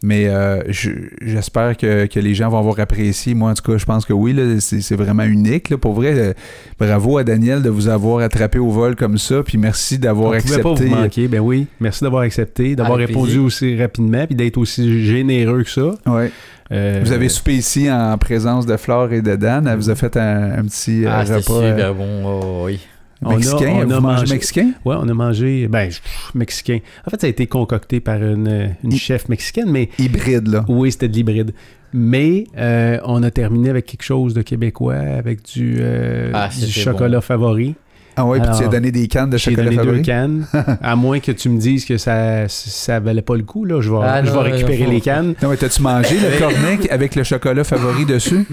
Mais 0.05 0.27
euh, 0.27 0.61
je- 0.69 0.91
j'espère 1.21 1.75
que, 1.75 2.05
que 2.05 2.19
les 2.19 2.35
gens 2.35 2.49
vont 2.49 2.59
avoir 2.59 2.79
apprécié. 2.79 3.33
Moi, 3.33 3.49
en 3.49 3.53
tout 3.55 3.63
cas, 3.71 3.77
je 3.77 3.85
pense 3.85 4.05
que 4.05 4.13
oui, 4.13 4.33
là, 4.33 4.43
c'est 4.59 4.95
vraiment 4.95 5.23
unique. 5.23 5.71
Là. 5.71 5.77
Pour 5.79 5.93
vrai, 5.93 6.13
euh, 6.15 6.33
bravo 6.79 7.17
à 7.17 7.23
Daniel 7.23 7.63
de 7.63 7.69
vous 7.71 7.87
avoir 7.87 8.19
attrapé 8.19 8.59
au 8.59 8.69
vol 8.69 8.95
comme 8.95 9.17
ça. 9.17 9.41
Puis 9.41 9.57
merci 9.57 9.97
d'avoir 9.97 10.33
On 10.33 10.37
pouvait 10.37 10.61
pas 10.61 10.71
accepté. 10.71 10.89
vous 10.89 10.95
manquer. 10.95 11.27
Ben 11.27 11.39
oui. 11.39 11.65
Merci 11.79 12.03
d'avoir 12.03 12.21
accepté, 12.21 12.75
d'avoir 12.75 12.99
répondu 12.99 13.39
aussi 13.39 13.75
rapidement, 13.81 14.27
puis 14.27 14.35
d'être 14.35 14.57
aussi 14.57 15.03
généreux 15.03 15.63
que 15.63 15.69
ça. 15.71 15.95
Ouais. 16.05 16.31
Euh, 16.71 17.01
Vous 17.03 17.11
avez 17.11 17.29
soupé 17.29 17.53
ici 17.55 17.91
en 17.91 18.15
présence 18.17 18.65
de 18.65 18.77
Flore 18.77 19.11
et 19.11 19.21
de 19.21 19.35
Dan. 19.35 19.67
Elle 19.67 19.77
vous 19.77 19.89
a 19.89 19.95
fait 19.95 20.15
un, 20.17 20.59
un 20.59 20.63
petit 20.65 21.03
Ah, 21.07 21.23
repas 21.23 21.41
super 21.41 21.93
bon, 21.95 22.23
oh, 22.25 22.63
oui. 22.65 22.79
On 23.25 23.31
a- 23.31 23.35
mexicain. 23.35 23.73
on 23.75 23.91
a 23.91 23.95
vous 23.99 24.01
mangé- 24.07 24.33
mexicain? 24.33 24.71
Ouais, 24.85 24.95
on 24.99 25.07
a 25.09 25.13
mangé, 25.13 25.67
ben, 25.67 25.87
pff, 25.87 26.31
mexicain. 26.35 26.79
En 27.05 27.09
fait, 27.09 27.21
ça 27.21 27.27
a 27.27 27.29
été 27.29 27.47
concocté 27.47 27.99
par 27.99 28.21
une, 28.21 28.75
chef 28.95 29.27
mexicaine, 29.29 29.69
mais 29.69 29.89
Hybride, 29.99 30.47
là. 30.47 30.65
oui, 30.67 30.91
c'était 30.91 31.07
de 31.07 31.13
l'hybride. 31.13 31.53
Mais 31.93 32.43
euh, 32.57 32.99
on 33.05 33.23
a 33.23 33.31
terminé 33.31 33.69
avec 33.69 33.85
quelque 33.85 34.03
chose 34.03 34.33
de 34.33 34.41
québécois, 34.41 34.95
avec 34.95 35.43
du, 35.45 35.77
euh, 35.79 36.31
Ah, 36.33 36.49
du 36.49 36.69
chocolat 36.69 37.21
favori. 37.21 37.75
Ah 38.17 38.25
ouais, 38.25 38.39
puis 38.39 38.47
tu 38.49 38.53
as 38.53 38.57
Alors, 38.59 38.71
donné 38.71 38.91
des 38.91 39.07
cannes 39.07 39.29
de 39.29 39.37
J'ai 39.37 39.51
chocolat 39.51 39.65
donné 39.65 39.75
favori? 39.77 39.97
deux 39.97 40.03
cannes, 40.03 40.45
à 40.81 40.95
moins 40.95 41.19
que 41.19 41.31
tu 41.31 41.49
me 41.49 41.59
dises 41.59 41.83
que 41.85 41.97
ça, 41.97 42.47
ça 42.47 42.99
valait 42.99 43.21
pas 43.21 43.35
le 43.35 43.43
coup. 43.43 43.65
Là. 43.65 43.81
Je 43.81 43.89
vais, 43.91 43.97
Ah, 44.01 44.23
je 44.23 44.29
non, 44.31 44.41
vais 44.41 44.49
non, 44.49 44.55
récupérer 44.55 44.85
les 44.89 45.01
cannes. 45.01 45.35
Non, 45.41 45.49
mais 45.49 45.57
t'as-tu 45.57 45.81
mangé 45.81 46.15
le 46.19 46.37
cornet 46.39 46.89
avec 46.89 47.15
le 47.15 47.23
chocolat 47.23 47.63
favori 47.63 48.05
dessus? 48.05 48.45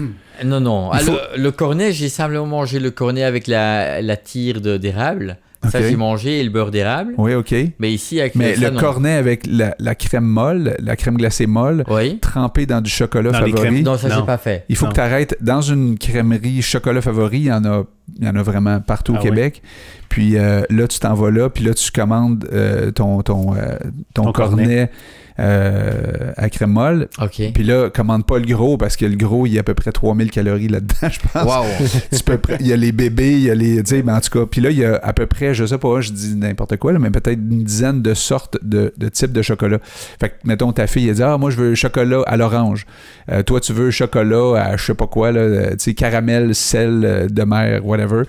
Non, 0.43 0.59
non. 0.59 0.89
Il 0.93 0.97
Ah, 0.97 0.99
faut- 0.99 1.11
le, 1.37 1.41
le 1.43 1.51
cornet, 1.51 1.91
j'ai 1.93 2.09
simplement 2.09 2.45
mangé 2.45 2.79
le 2.79 2.91
cornet 2.91 3.23
avec 3.23 3.47
la, 3.47 4.01
la 4.01 4.17
tire 4.17 4.59
d'érable. 4.61 5.37
Ça, 5.69 5.81
j'ai 5.81 5.95
mangé 5.95 6.39
et 6.39 6.43
le 6.43 6.49
beurre 6.49 6.71
d'érable. 6.71 7.13
Oui, 7.17 7.33
OK. 7.33 7.53
Mais 7.79 7.91
ici, 7.93 8.19
avec 8.19 8.35
Mais 8.35 8.55
ça, 8.55 8.61
le 8.61 8.69
non. 8.71 8.79
cornet 8.79 9.13
avec 9.13 9.45
la, 9.47 9.75
la 9.79 9.95
crème 9.95 10.25
molle, 10.25 10.75
la 10.79 10.95
crème 10.95 11.15
glacée 11.17 11.47
molle, 11.47 11.83
Oui. 11.89 12.19
trempée 12.19 12.65
dans 12.65 12.81
du 12.81 12.89
chocolat 12.89 13.31
Dans 13.31 13.39
favori. 13.39 13.83
Non, 13.83 13.97
ça, 13.97 14.09
j'ai 14.09 14.25
pas 14.25 14.37
fait. 14.37 14.65
Il 14.69 14.75
faut 14.75 14.85
Non. 14.85 14.91
que 14.91 14.95
tu 14.95 15.01
arrêtes 15.01 15.37
dans 15.41 15.61
une 15.61 15.97
crèmerie 15.97 16.61
chocolat 16.61 17.01
favori, 17.01 17.39
il 17.39 17.45
y 17.45 17.51
en 17.51 17.63
a, 17.65 17.83
il 18.19 18.25
y 18.25 18.29
en 18.29 18.35
a 18.35 18.43
vraiment 18.43 18.79
partout 18.81 19.13
au 19.13 19.17
Ah. 19.17 19.23
Québec. 19.23 19.61
Puis 20.09 20.37
euh, 20.37 20.61
là, 20.69 20.87
tu 20.87 20.99
t'en 20.99 21.13
vas 21.15 21.31
là, 21.31 21.49
puis 21.49 21.63
là, 21.63 21.73
tu 21.73 21.91
commandes 21.91 22.47
euh, 22.53 22.91
ton, 22.91 23.21
ton, 23.23 23.55
euh, 23.55 23.77
ton, 24.13 24.25
Ton 24.25 24.31
cornet, 24.31 24.63
cornet. 24.63 24.91
Euh, 25.39 26.31
à 26.37 26.49
crème 26.49 26.71
molle. 26.71 27.07
Puis 27.53 27.63
là, 27.63 27.89
commande 27.89 28.25
pas 28.25 28.39
le 28.39 28.45
gros 28.45 28.77
parce 28.77 28.95
que 28.97 29.05
le 29.05 29.15
gros, 29.15 29.45
il 29.47 29.53
y 29.53 29.57
a 29.57 29.61
à 29.61 29.63
peu 29.63 29.73
près 29.73 29.91
3000 29.91 30.29
calories 30.31 30.67
là-dedans, 30.67 30.95
je 31.11 31.19
pense. 31.31 31.43
Waouh. 31.45 31.65
Tu 32.11 32.23
peux 32.23 32.35
pre- 32.35 32.57
il 32.59 32.67
y 32.67 32.73
a 32.73 32.75
les 32.77 32.91
bébés, 32.91 33.33
il 33.33 33.41
y 33.43 33.49
a 33.51 33.55
les. 33.55 33.83
Tu 33.83 33.95
sais, 33.97 34.03
mais 34.03 34.11
en 34.11 34.19
tout 34.21 34.29
cas. 34.39 34.45
Puis 34.49 34.61
là, 34.61 34.69
il 34.69 34.77
y 34.77 34.85
a 34.85 34.95
à 35.01 35.13
peu 35.13 35.25
près, 35.25 35.53
je 35.53 35.65
sais 35.65 35.77
pas, 35.77 36.01
je 36.01 36.11
dis 36.11 36.35
n'importe 36.35 36.77
quoi, 36.77 36.93
là, 36.93 36.99
mais 36.99 37.09
peut-être 37.09 37.39
une 37.39 37.63
dizaine 37.63 38.01
de 38.01 38.13
sortes 38.13 38.57
de, 38.61 38.93
de 38.97 39.09
types 39.09 39.31
de 39.31 39.41
chocolat. 39.41 39.79
Fait 40.19 40.29
que, 40.29 40.33
mettons, 40.45 40.71
ta 40.71 40.87
fille, 40.87 41.09
elle 41.09 41.15
dit 41.15 41.23
Ah, 41.23 41.37
moi, 41.37 41.49
je 41.49 41.57
veux 41.57 41.75
chocolat 41.75 42.21
à 42.25 42.37
l'orange. 42.37 42.85
Euh, 43.31 43.43
toi, 43.43 43.59
tu 43.59 43.73
veux 43.73 43.91
chocolat 43.91 44.61
à 44.61 44.77
je 44.77 44.85
sais 44.85 44.93
pas 44.93 45.07
quoi, 45.07 45.29
euh, 45.33 45.71
tu 45.71 45.75
sais, 45.79 45.93
caramel, 45.93 46.53
sel 46.55 47.27
de 47.29 47.43
mer, 47.43 47.85
whatever. 47.85 48.23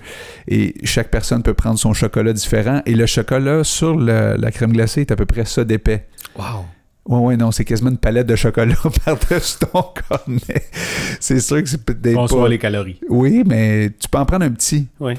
Et 0.47 0.73
chaque 0.83 1.09
personne 1.09 1.43
peut 1.43 1.53
prendre 1.53 1.79
son 1.79 1.93
chocolat 1.93 2.33
différent. 2.33 2.81
Et 2.85 2.95
le 2.95 3.05
chocolat 3.05 3.63
sur 3.63 3.95
le- 3.97 4.35
la 4.37 4.51
crème 4.51 4.71
glacée 4.73 5.01
est 5.01 5.11
à 5.11 5.15
peu 5.15 5.25
près 5.25 5.45
ça 5.45 5.63
d'épais. 5.63 6.05
Waouh. 6.37 6.65
Ouais, 7.07 7.19
ouais, 7.19 7.37
non, 7.37 7.51
c'est 7.51 7.65
quasiment 7.65 7.91
une 7.91 7.97
palette 7.97 8.25
de 8.27 8.35
chocolat 8.35 8.75
par-dessus 9.05 9.57
ton 9.59 9.83
cornet. 10.09 10.65
C'est 11.19 11.39
sûr 11.39 11.61
que 11.61 11.69
c'est 11.69 11.83
peut-être 11.85 12.15
Bonsoir 12.15 12.43
pas... 12.43 12.49
les 12.49 12.57
calories. 12.57 12.99
Oui, 13.09 13.43
mais 13.45 13.91
tu 13.99 14.07
peux 14.09 14.17
en 14.17 14.25
prendre 14.25 14.45
un 14.45 14.51
petit. 14.51 14.87
Oui. 14.99 15.13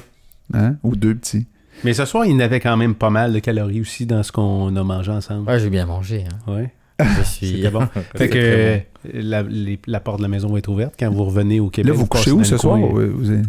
Hein? 0.53 0.75
Ou 0.83 0.95
deux 0.95 1.15
petits. 1.15 1.45
Mais 1.83 1.93
ce 1.93 2.05
soir, 2.05 2.25
il 2.25 2.31
y 2.31 2.35
en 2.35 2.39
avait 2.39 2.59
quand 2.59 2.75
même 2.75 2.95
pas 2.95 3.09
mal 3.09 3.31
de 3.31 3.39
calories 3.39 3.81
aussi 3.81 4.05
dans 4.05 4.21
ce 4.23 4.31
qu'on 4.31 4.75
a 4.75 4.83
mangé 4.83 5.11
ensemble. 5.11 5.47
Ouais, 5.49 5.59
j'ai 5.59 5.69
bien 5.69 5.85
mangé. 5.85 6.25
hein. 6.47 6.51
Ouais. 6.51 6.73
Je 6.99 7.23
suis. 7.23 7.47
C'était 7.57 7.69
bon. 7.69 7.87
Fait 8.15 8.27
que 8.29 8.79
la, 9.13 9.43
les- 9.43 9.79
la 9.87 9.99
porte 9.99 10.17
de 10.17 10.23
la 10.23 10.27
maison 10.29 10.49
va 10.51 10.57
être 10.59 10.69
ouverte 10.69 10.95
quand 10.99 11.09
vous 11.11 11.23
revenez 11.23 11.59
au 11.59 11.69
Québec. 11.69 11.93
Là, 11.93 11.97
vous 11.97 12.05
couchez 12.07 12.31
où 12.31 12.43
ce 12.43 12.57
soir? 12.57 12.77
Vous- 12.79 13.31
êtes- 13.31 13.45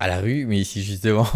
À 0.00 0.08
la 0.08 0.18
rue, 0.18 0.46
mais 0.46 0.58
ici 0.58 0.82
justement. 0.82 1.26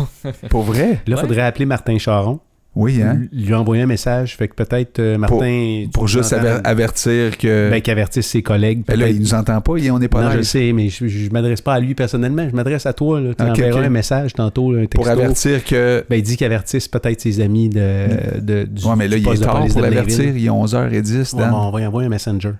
Pour 0.50 0.62
vrai? 0.62 0.88
Là, 0.92 0.98
il 1.06 1.14
Ouais. 1.14 1.20
faudrait 1.20 1.42
appeler 1.42 1.66
Martin 1.66 1.98
Charon. 1.98 2.40
Oui, 2.76 3.00
hein? 3.02 3.22
Lui- 3.32 3.54
envoyer 3.54 3.82
un 3.82 3.86
message. 3.86 4.36
Fait 4.36 4.48
que 4.48 4.54
peut-être 4.54 4.98
euh, 4.98 5.16
Martin. 5.16 5.86
Pour 5.94 6.06
juste 6.06 6.34
aver- 6.34 6.60
avertir 6.62 7.38
que... 7.38 7.70
Ben, 7.70 7.80
qu'il 7.80 7.90
avertisse 7.90 8.26
ses 8.26 8.42
collègues. 8.42 8.84
Ben 8.86 9.00
là, 9.00 9.08
il 9.08 9.18
nous 9.18 9.32
entend 9.32 9.60
pas, 9.62 9.72
on 9.72 9.98
n'est 9.98 10.08
pas 10.08 10.20
non, 10.20 10.26
là. 10.26 10.32
je 10.32 10.36
le 10.38 10.42
sais, 10.44 10.72
mais 10.74 10.90
je, 10.90 11.08
je, 11.08 11.24
je 11.24 11.30
m'adresse 11.30 11.62
pas 11.62 11.72
à 11.74 11.80
lui 11.80 11.94
personnellement. 11.94 12.46
Je 12.48 12.54
m'adresse 12.54 12.84
à 12.84 12.92
toi. 12.92 13.18
Tu 13.20 13.28
Ok, 13.42 13.48
enverras 13.50 13.80
un 13.80 13.88
message 13.88 14.34
tantôt, 14.34 14.74
un 14.74 14.80
texto. 14.82 14.98
Pour 14.98 15.08
avertir 15.08 15.64
que... 15.64 16.04
Ben, 16.10 16.16
il 16.16 16.22
dit 16.22 16.36
qu'il 16.36 16.44
avertisse 16.44 16.86
peut-être 16.86 17.20
ses 17.20 17.40
amis 17.40 17.70
de, 17.70 18.40
de, 18.40 18.64
du, 18.64 18.84
Ouais, 18.84 18.94
mais 18.94 19.08
là, 19.08 19.16
il 19.16 19.26
est 19.26 19.42
tard 19.42 19.66
pour 19.66 19.80
l'avertir. 19.80 20.36
Il 20.36 20.44
est 20.44 20.50
11h10, 20.50 21.34
Ouais, 21.34 21.44
on 21.50 21.70
va 21.70 21.80
y 21.80 21.86
envoyer 21.86 22.06
un 22.06 22.10
messenger. 22.10 22.52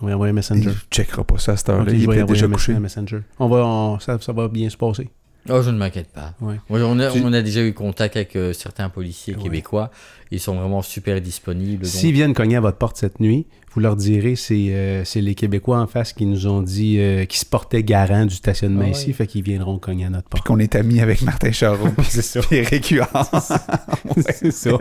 On 0.00 0.06
va 0.06 0.12
y 0.12 0.14
envoyer 0.14 0.30
un 0.30 0.32
Il 0.32 0.36
messenger. 0.36 0.70
checkera 0.90 1.22
pas 1.24 1.38
ça 1.38 1.52
à 1.52 1.56
cette 1.56 1.68
heure-là. 1.68 1.92
Il 1.92 2.00
je 2.02 2.10
est 2.10 2.24
déjà 2.24 2.48
couché. 2.48 2.72
un 2.74 2.80
messenger. 2.80 3.18
On 3.38 3.48
va, 3.48 3.58
on- 3.64 3.98
ça, 3.98 4.18
ça 4.20 4.32
va 4.32 4.48
bien 4.48 4.68
se 4.70 4.76
passer. 4.76 5.08
Oh, 5.48 5.62
je 5.62 5.70
ne 5.70 5.78
m'inquiète 5.78 6.08
pas. 6.12 6.34
Ouais. 6.40 6.56
On, 6.70 6.98
a, 7.00 7.10
on 7.12 7.32
a 7.32 7.42
déjà 7.42 7.62
eu 7.62 7.72
contact 7.72 8.16
avec 8.16 8.36
euh, 8.36 8.52
certains 8.52 8.88
policiers 8.88 9.34
Ouais. 9.36 9.42
québécois. 9.42 9.90
Ils 10.30 10.40
sont 10.40 10.56
vraiment 10.56 10.82
super 10.82 11.20
disponibles. 11.20 11.82
donc- 11.84 11.90
S'ils 11.92 12.12
viennent 12.12 12.34
cogner 12.34 12.56
à 12.56 12.60
votre 12.60 12.78
porte 12.78 12.96
cette 12.96 13.20
nuit, 13.20 13.46
vous 13.72 13.80
leur 13.80 13.94
direz 13.94 14.36
c'est 14.36 14.68
euh, 14.70 15.04
c'est 15.04 15.20
les 15.20 15.34
Québécois 15.34 15.78
en 15.78 15.86
face 15.86 16.12
qui 16.14 16.24
nous 16.26 16.46
ont 16.46 16.62
dit 16.62 16.96
euh, 16.98 17.26
qu'ils 17.26 17.38
se 17.40 17.44
portaient 17.44 17.82
garant 17.84 18.24
du 18.24 18.34
stationnement 18.34 18.80
Ah 18.82 18.86
ouais. 18.86 18.90
ici, 18.92 19.12
fait 19.12 19.26
qu'ils 19.26 19.42
viendront 19.44 19.78
cogner 19.78 20.06
à 20.06 20.08
notre 20.10 20.24
Puis 20.28 20.38
porte. 20.38 20.46
qu'on 20.46 20.58
est 20.58 20.74
amis 20.74 21.00
avec 21.00 21.22
Martin 21.22 21.52
Charon. 21.52 21.92
C'est 22.08 22.22
ça. 22.22 22.40
Puis 22.40 22.56
Eric 22.56 22.88
Huard. 22.88 23.30
C'est 24.34 24.50
ça. 24.50 24.70
Le. 24.70 24.76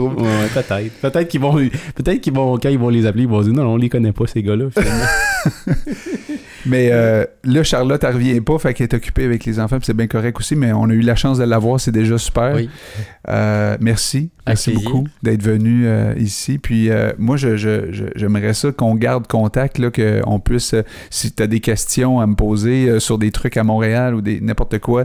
Ouais, 0.00 0.46
peut-être. 0.54 0.92
Peut-être 1.00 1.28
qu'ils 1.28 1.40
vont, 1.40 1.54
peut-être 1.94 2.20
qu'ils 2.20 2.32
vont, 2.32 2.56
quand 2.56 2.68
ils 2.68 2.78
vont 2.78 2.88
les 2.88 3.04
appeler, 3.04 3.24
ils 3.24 3.28
vont 3.28 3.42
dire 3.42 3.52
non, 3.52 3.64
non, 3.64 3.72
on 3.72 3.76
les 3.76 3.88
connaît 3.88 4.12
pas, 4.12 4.26
ces 4.26 4.42
gars-là, 4.42 4.66
finalement. 4.70 5.04
Mais 6.66 6.90
euh, 6.92 7.24
là, 7.42 7.62
Charlotte, 7.64 8.04
elle 8.04 8.14
revient 8.14 8.40
pas, 8.42 8.58
fait 8.58 8.74
qu'elle 8.74 8.84
est 8.84 8.94
occupée 8.94 9.24
avec 9.24 9.44
les 9.46 9.58
enfants, 9.58 9.78
puis 9.78 9.86
c'est 9.86 9.96
bien 9.96 10.06
correct 10.06 10.38
aussi, 10.38 10.54
mais 10.56 10.72
on 10.74 10.84
a 10.90 10.92
eu 10.92 11.00
la 11.00 11.16
chance 11.16 11.38
de 11.38 11.44
la 11.44 11.58
voir, 11.58 11.80
c'est 11.80 11.90
déjà 11.90 12.18
super. 12.18 12.54
Oui. 12.54 12.68
Euh, 13.30 13.78
merci. 13.80 14.30
Merci 14.50 14.70
plaisir. 14.72 14.90
beaucoup 14.90 15.06
d'être 15.22 15.42
venu 15.42 15.86
euh, 15.86 16.14
ici. 16.18 16.58
Puis 16.58 16.90
euh, 16.90 17.12
moi, 17.18 17.36
je, 17.36 17.56
je- 17.56 17.90
je- 17.92 18.04
j'aimerais 18.16 18.54
ça 18.54 18.70
qu'on 18.72 18.94
garde 18.94 19.26
contact, 19.26 19.78
là, 19.78 19.90
qu'on 19.90 20.38
puisse, 20.40 20.74
euh, 20.74 20.82
si 21.10 21.32
tu 21.32 21.42
as 21.42 21.46
des 21.46 21.60
questions 21.60 22.20
à 22.20 22.26
me 22.26 22.34
poser 22.34 23.00
sur 23.00 23.18
des 23.18 23.30
trucs 23.30 23.56
à 23.56 23.64
Montréal 23.64 24.14
ou 24.14 24.20
des 24.20 24.40
n'importe 24.40 24.78
quoi, 24.78 25.04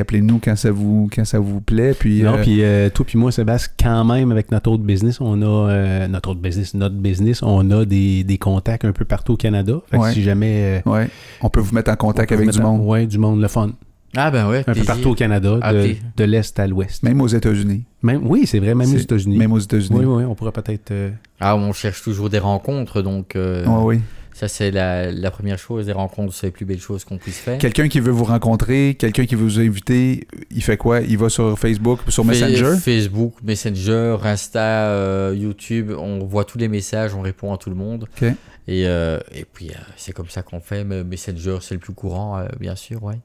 appelez-nous 0.00 0.40
quand 0.42 0.56
ça 0.56 0.70
vous, 0.70 1.08
quand 1.14 1.24
ça 1.24 1.38
vous 1.38 1.60
plaît. 1.60 1.94
Puis, 1.98 2.22
non, 2.22 2.36
puis 2.42 2.62
toi 2.94 3.04
puis 3.06 3.18
moi, 3.18 3.32
Sébastien, 3.32 3.72
quand 3.82 4.04
même, 4.04 4.32
avec 4.32 4.50
notre 4.50 4.70
autre 4.70 4.82
business, 4.82 5.20
on 5.20 5.40
a 5.42 6.06
notre 6.08 6.30
autre 6.30 6.40
business, 6.40 6.74
notre 6.74 6.96
business, 6.96 7.42
on 7.42 7.70
a 7.70 7.84
des, 7.84 8.24
des 8.24 8.38
contacts 8.38 8.84
un 8.84 8.92
peu 8.92 9.04
partout 9.04 9.34
au 9.34 9.36
Canada. 9.36 9.74
Fait 9.90 9.96
que 9.96 10.02
Ouais. 10.02 10.12
si 10.12 10.22
jamais 10.22 10.82
ouais, 10.86 11.08
on 11.40 11.48
peut 11.50 11.60
vous 11.60 11.74
mettre 11.74 11.90
en 11.90 11.96
contact 11.96 12.32
avec 12.32 12.50
du 12.50 12.58
en- 12.60 12.62
monde, 12.62 12.86
Ouais, 12.88 13.06
du 13.06 13.18
monde, 13.18 13.40
le 13.40 13.48
fun. 13.48 13.70
Ah 14.16 14.30
ben 14.30 14.48
ouais, 14.48 14.64
Un 14.66 14.72
peu 14.74 14.84
partout 14.84 15.10
au 15.10 15.14
Canada, 15.14 15.56
de, 15.56 15.60
Appelez. 15.62 15.98
de 16.16 16.24
l'Est 16.24 16.58
à 16.58 16.66
l'Ouest. 16.66 17.02
même 17.02 17.20
aux 17.20 17.26
États-Unis. 17.28 17.84
Même, 18.02 18.26
oui, 18.26 18.46
c'est 18.46 18.58
vrai, 18.58 18.74
même 18.74 18.92
aux 18.92 18.96
États-Unis. 18.98 19.36
Même 19.36 19.52
aux 19.52 19.58
États-Unis. 19.58 19.98
Oui, 19.98 20.04
oui, 20.06 20.24
on 20.24 20.34
pourrait 20.34 20.52
peut-être. 20.52 20.90
euh, 20.92 21.10
Ah, 21.40 21.56
on 21.56 21.72
cherche 21.72 22.02
toujours 22.02 22.30
des 22.30 22.38
rencontres, 22.38 23.02
donc 23.02 23.36
euh, 23.36 23.66
Ouais, 23.66 23.96
oui. 23.96 24.00
ça 24.32 24.48
c'est 24.48 24.70
la, 24.70 25.12
la 25.12 25.30
première 25.30 25.58
chose. 25.58 25.86
Des 25.86 25.92
rencontres, 25.92 26.32
c'est 26.32 26.46
les 26.46 26.50
plus 26.52 26.64
belles 26.64 26.80
choses 26.80 27.04
qu'on 27.04 27.18
puisse 27.18 27.38
faire. 27.38 27.58
Quelqu'un 27.58 27.88
qui 27.88 28.00
veut 28.00 28.10
vous 28.12 28.24
rencontrer, 28.24 28.96
quelqu'un 28.98 29.26
qui 29.26 29.34
veut 29.34 29.44
vous 29.44 29.60
inviter, 29.60 30.26
il 30.50 30.62
fait 30.62 30.76
quoi? 30.78 31.00
Il 31.02 31.18
va 31.18 31.28
sur 31.28 31.58
Facebook, 31.58 32.00
sur 32.08 32.24
Messenger? 32.24 32.76
Facebook, 32.80 33.34
Messenger, 33.42 34.16
Insta, 34.24 34.88
euh, 34.88 35.34
YouTube, 35.36 35.92
on 35.98 36.20
voit 36.24 36.44
tous 36.44 36.56
les 36.58 36.68
messages, 36.68 37.14
on 37.14 37.20
répond 37.20 37.52
à 37.52 37.58
tout 37.58 37.68
le 37.68 37.76
monde. 37.76 38.06
Ok. 38.22 38.28
Et, 38.70 38.86
euh, 38.86 39.18
et 39.34 39.44
puis 39.44 39.68
euh, 39.70 39.74
c'est 39.96 40.12
comme 40.12 40.28
ça 40.28 40.42
qu'on 40.42 40.60
fait. 40.60 40.84
mais 40.84 41.02
Messenger, 41.04 41.58
c'est 41.60 41.74
le 41.74 41.80
plus 41.80 41.94
courant, 41.94 42.38
euh, 42.38 42.46
bien 42.60 42.74
sûr, 42.76 43.02
ouais. 43.02 43.18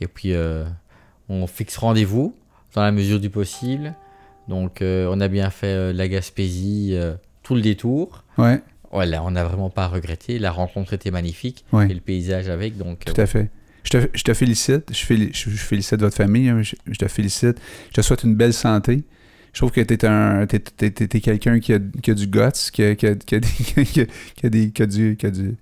Et 0.00 0.06
puis 0.06 0.32
euh, 0.34 0.64
on 1.28 1.46
fixe 1.46 1.76
rendez-vous 1.76 2.34
dans 2.74 2.82
la 2.82 2.92
mesure 2.92 3.20
du 3.20 3.30
possible. 3.30 3.94
Donc 4.48 4.82
euh, 4.82 5.08
on 5.10 5.20
a 5.20 5.28
bien 5.28 5.50
fait 5.50 5.68
euh, 5.68 5.92
la 5.92 6.08
Gaspésie, 6.08 6.96
tout 7.42 7.54
le 7.54 7.60
détour. 7.62 8.24
Ouais, 8.38 8.60
Voilà, 8.92 9.22
on 9.22 9.30
n'a 9.30 9.44
vraiment 9.44 9.70
pas 9.70 9.86
regretté. 9.86 10.38
La 10.38 10.50
rencontre 10.50 10.92
était 10.94 11.10
magnifique 11.10 11.64
Ouais. 11.72 11.90
et 11.90 11.94
le 11.94 12.00
paysage 12.00 12.48
avec. 12.48 12.76
Donc, 12.76 13.04
tout 13.04 13.20
à 13.20 13.26
fait. 13.26 13.50
Je 13.84 13.90
te, 13.90 14.08
je 14.14 14.22
te 14.24 14.32
félicite. 14.34 14.90
Je, 14.92 15.04
féli- 15.04 15.30
je- 15.34 15.50
je 15.50 15.56
félicite 15.56 16.00
votre 16.00 16.16
famille. 16.16 16.48
hein. 16.48 16.62
Je, 16.62 16.74
je 16.90 16.96
te 16.98 17.06
félicite. 17.06 17.58
Je 17.90 17.94
te 17.94 18.00
souhaite 18.00 18.24
une 18.24 18.34
belle 18.34 18.54
santé. 18.54 19.04
Je 19.52 19.60
trouve 19.60 19.70
que 19.70 19.80
tu 19.82 19.94
es, 19.94 20.04
un, 20.06 20.46
t'es, 20.46 20.58
t'es- 20.58 20.90
t'es- 20.90 21.06
t'es 21.06 21.20
quelqu'un 21.20 21.60
qui 21.60 21.74
a, 21.74 21.78
qui 22.02 22.10
a 22.10 22.14
du 22.14 22.26
guts, 22.26 22.70
qui 22.72 22.82
a, 22.82 22.94
qui 22.96 23.06
a- 23.06 23.14
qui 23.14 23.34
a 23.36 23.40
des, 23.40 23.48
qui 23.84 24.00
a- 24.00 24.06
qui 24.36 24.46
a 24.46 24.48
des, 24.50 24.70
qui 24.70 24.82
a 24.82 24.86
du, 24.86 25.16
qui 25.16 25.26
a 25.26 25.30
du- 25.30 25.54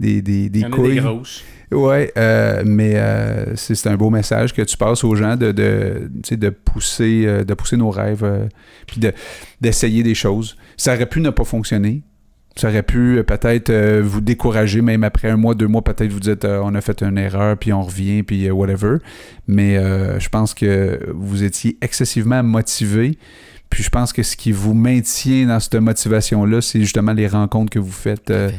des, 0.00 0.22
des, 0.22 0.48
des 0.48 0.62
couilles. 0.64 0.94
des 0.96 1.00
grosses. 1.00 1.44
Ouais, 1.72 2.12
euh, 2.18 2.64
mais 2.66 2.94
euh, 2.96 3.54
c'est, 3.54 3.86
un 3.86 3.96
beau 3.96 4.10
message 4.10 4.52
que 4.52 4.62
tu 4.62 4.76
passes 4.76 5.04
aux 5.04 5.14
gens 5.14 5.36
de, 5.36 5.52
de, 5.52 6.10
tu 6.24 6.30
sais, 6.30 6.36
de, 6.36 6.50
pousser, 6.50 7.22
euh, 7.26 7.44
de 7.44 7.54
pousser 7.54 7.76
nos 7.76 7.90
rêves, 7.90 8.24
euh, 8.24 8.46
puis 8.88 9.00
de, 9.00 9.12
d'essayer 9.60 10.02
des 10.02 10.16
choses. 10.16 10.56
Ça 10.76 10.94
aurait 10.94 11.06
pu 11.06 11.20
ne 11.20 11.30
pas 11.30 11.44
fonctionner. 11.44 12.02
Ça 12.56 12.68
aurait 12.68 12.82
pu 12.82 13.18
euh, 13.18 13.22
peut-être 13.22 13.70
euh, 13.70 14.02
vous 14.04 14.20
décourager, 14.20 14.82
même 14.82 15.04
après 15.04 15.30
un 15.30 15.36
mois, 15.36 15.54
deux 15.54 15.68
mois, 15.68 15.82
peut-être 15.84 16.10
vous 16.10 16.18
dites 16.18 16.44
euh, 16.44 16.60
on 16.64 16.74
a 16.74 16.80
fait 16.80 17.02
une 17.04 17.16
erreur, 17.18 17.56
puis 17.56 17.72
on 17.72 17.82
revient, 17.82 18.24
puis 18.24 18.48
euh, 18.48 18.50
whatever. 18.52 18.96
Mais 19.46 19.76
euh, 19.78 20.18
je 20.18 20.28
pense 20.28 20.54
que 20.54 20.98
vous 21.14 21.44
étiez 21.44 21.78
excessivement 21.80 22.42
motivé. 22.42 23.16
Puis 23.70 23.84
je 23.84 23.90
pense 23.90 24.12
que 24.12 24.24
ce 24.24 24.36
qui 24.36 24.50
vous 24.50 24.74
maintient 24.74 25.46
dans 25.46 25.60
cette 25.60 25.76
motivation-là, 25.76 26.60
c'est 26.60 26.80
justement 26.80 27.12
les 27.12 27.28
rencontres 27.28 27.70
que 27.70 27.78
vous 27.78 27.92
faites. 27.92 28.28
euh, 28.32 28.50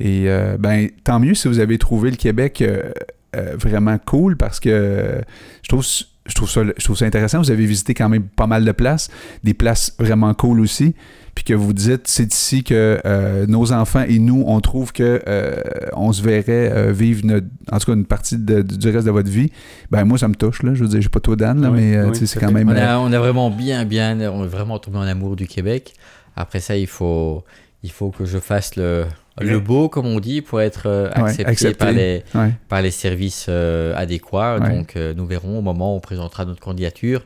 et 0.00 0.24
euh, 0.28 0.56
ben, 0.58 0.88
tant 1.04 1.18
mieux 1.20 1.34
si 1.34 1.48
vous 1.48 1.58
avez 1.58 1.78
trouvé 1.78 2.10
le 2.10 2.16
Québec 2.16 2.62
euh, 2.62 2.90
euh, 3.34 3.54
vraiment 3.58 3.98
cool 4.04 4.36
parce 4.36 4.60
que 4.60 4.68
euh, 4.70 5.20
je 5.62 5.68
trouve, 5.68 5.84
je, 6.26 6.34
trouve 6.34 6.50
ça, 6.50 6.62
je 6.76 6.84
trouve 6.84 6.96
ça 6.96 7.04
intéressant. 7.06 7.38
Vous 7.38 7.50
avez 7.50 7.66
visité 7.66 7.94
quand 7.94 8.08
même 8.08 8.24
pas 8.24 8.46
mal 8.46 8.64
de 8.64 8.72
places, 8.72 9.08
des 9.44 9.54
places 9.54 9.94
vraiment 9.98 10.32
cool 10.34 10.60
aussi. 10.60 10.94
Puis 11.34 11.44
que 11.44 11.52
vous 11.52 11.74
dites, 11.74 12.08
c'est 12.08 12.32
ici 12.32 12.64
que 12.64 12.98
euh, 13.04 13.46
nos 13.46 13.70
enfants 13.70 14.04
et 14.08 14.18
nous, 14.18 14.42
on 14.46 14.58
trouve 14.62 14.94
que 14.94 15.20
euh, 15.28 15.54
on 15.92 16.10
se 16.10 16.22
verrait 16.22 16.72
euh, 16.72 16.92
vivre 16.92 17.26
notre- 17.26 17.46
en 17.70 17.78
tout 17.78 17.86
cas 17.86 17.92
une 17.92 18.06
partie 18.06 18.38
de- 18.38 18.62
du 18.62 18.88
reste 18.88 19.04
de 19.04 19.10
votre 19.10 19.28
vie. 19.28 19.52
Ben 19.90 20.06
moi, 20.06 20.16
ça 20.16 20.28
me 20.28 20.34
touche. 20.34 20.62
Là. 20.62 20.72
Je 20.74 20.82
veux 20.82 20.88
dire, 20.88 21.02
j'ai 21.02 21.10
pas 21.10 21.20
toi 21.20 21.36
Dan, 21.36 21.60
là, 21.60 21.70
Oui, 21.70 21.78
mais 21.80 22.02
oui, 22.04 22.16
c'est 22.26 22.38
tout 22.38 22.44
quand 22.46 22.52
même. 22.52 22.70
On 22.70 22.74
a, 22.74 22.98
on 22.98 23.12
a 23.12 23.18
vraiment 23.18 23.50
bien, 23.50 23.84
bien, 23.84 24.18
on 24.30 24.44
est 24.44 24.48
vraiment 24.48 24.78
tombé 24.78 24.96
en 24.96 25.02
amour 25.02 25.36
du 25.36 25.46
Québec. 25.46 25.92
Après 26.36 26.60
ça, 26.60 26.74
il 26.74 26.86
faut, 26.86 27.44
il 27.82 27.90
faut 27.90 28.10
que 28.10 28.24
je 28.24 28.38
fasse 28.38 28.76
le, 28.76 29.04
le 29.40 29.60
beau, 29.60 29.88
comme 29.88 30.06
on 30.06 30.18
dit, 30.20 30.40
pour 30.42 30.60
être 30.60 30.84
euh, 30.86 31.10
Ouais, 31.16 31.44
accepté. 31.46 31.74
Par, 31.74 31.92
les, 31.92 32.22
ouais. 32.34 32.52
par 32.68 32.82
les 32.82 32.90
services 32.90 33.46
euh, 33.48 33.94
adéquats. 33.96 34.58
Ouais. 34.58 34.70
Donc, 34.76 34.96
euh, 34.96 35.12
nous 35.14 35.26
verrons 35.26 35.58
au 35.58 35.62
moment 35.62 35.92
où 35.94 35.96
on 35.96 36.00
présentera 36.00 36.44
notre 36.44 36.60
candidature, 36.60 37.24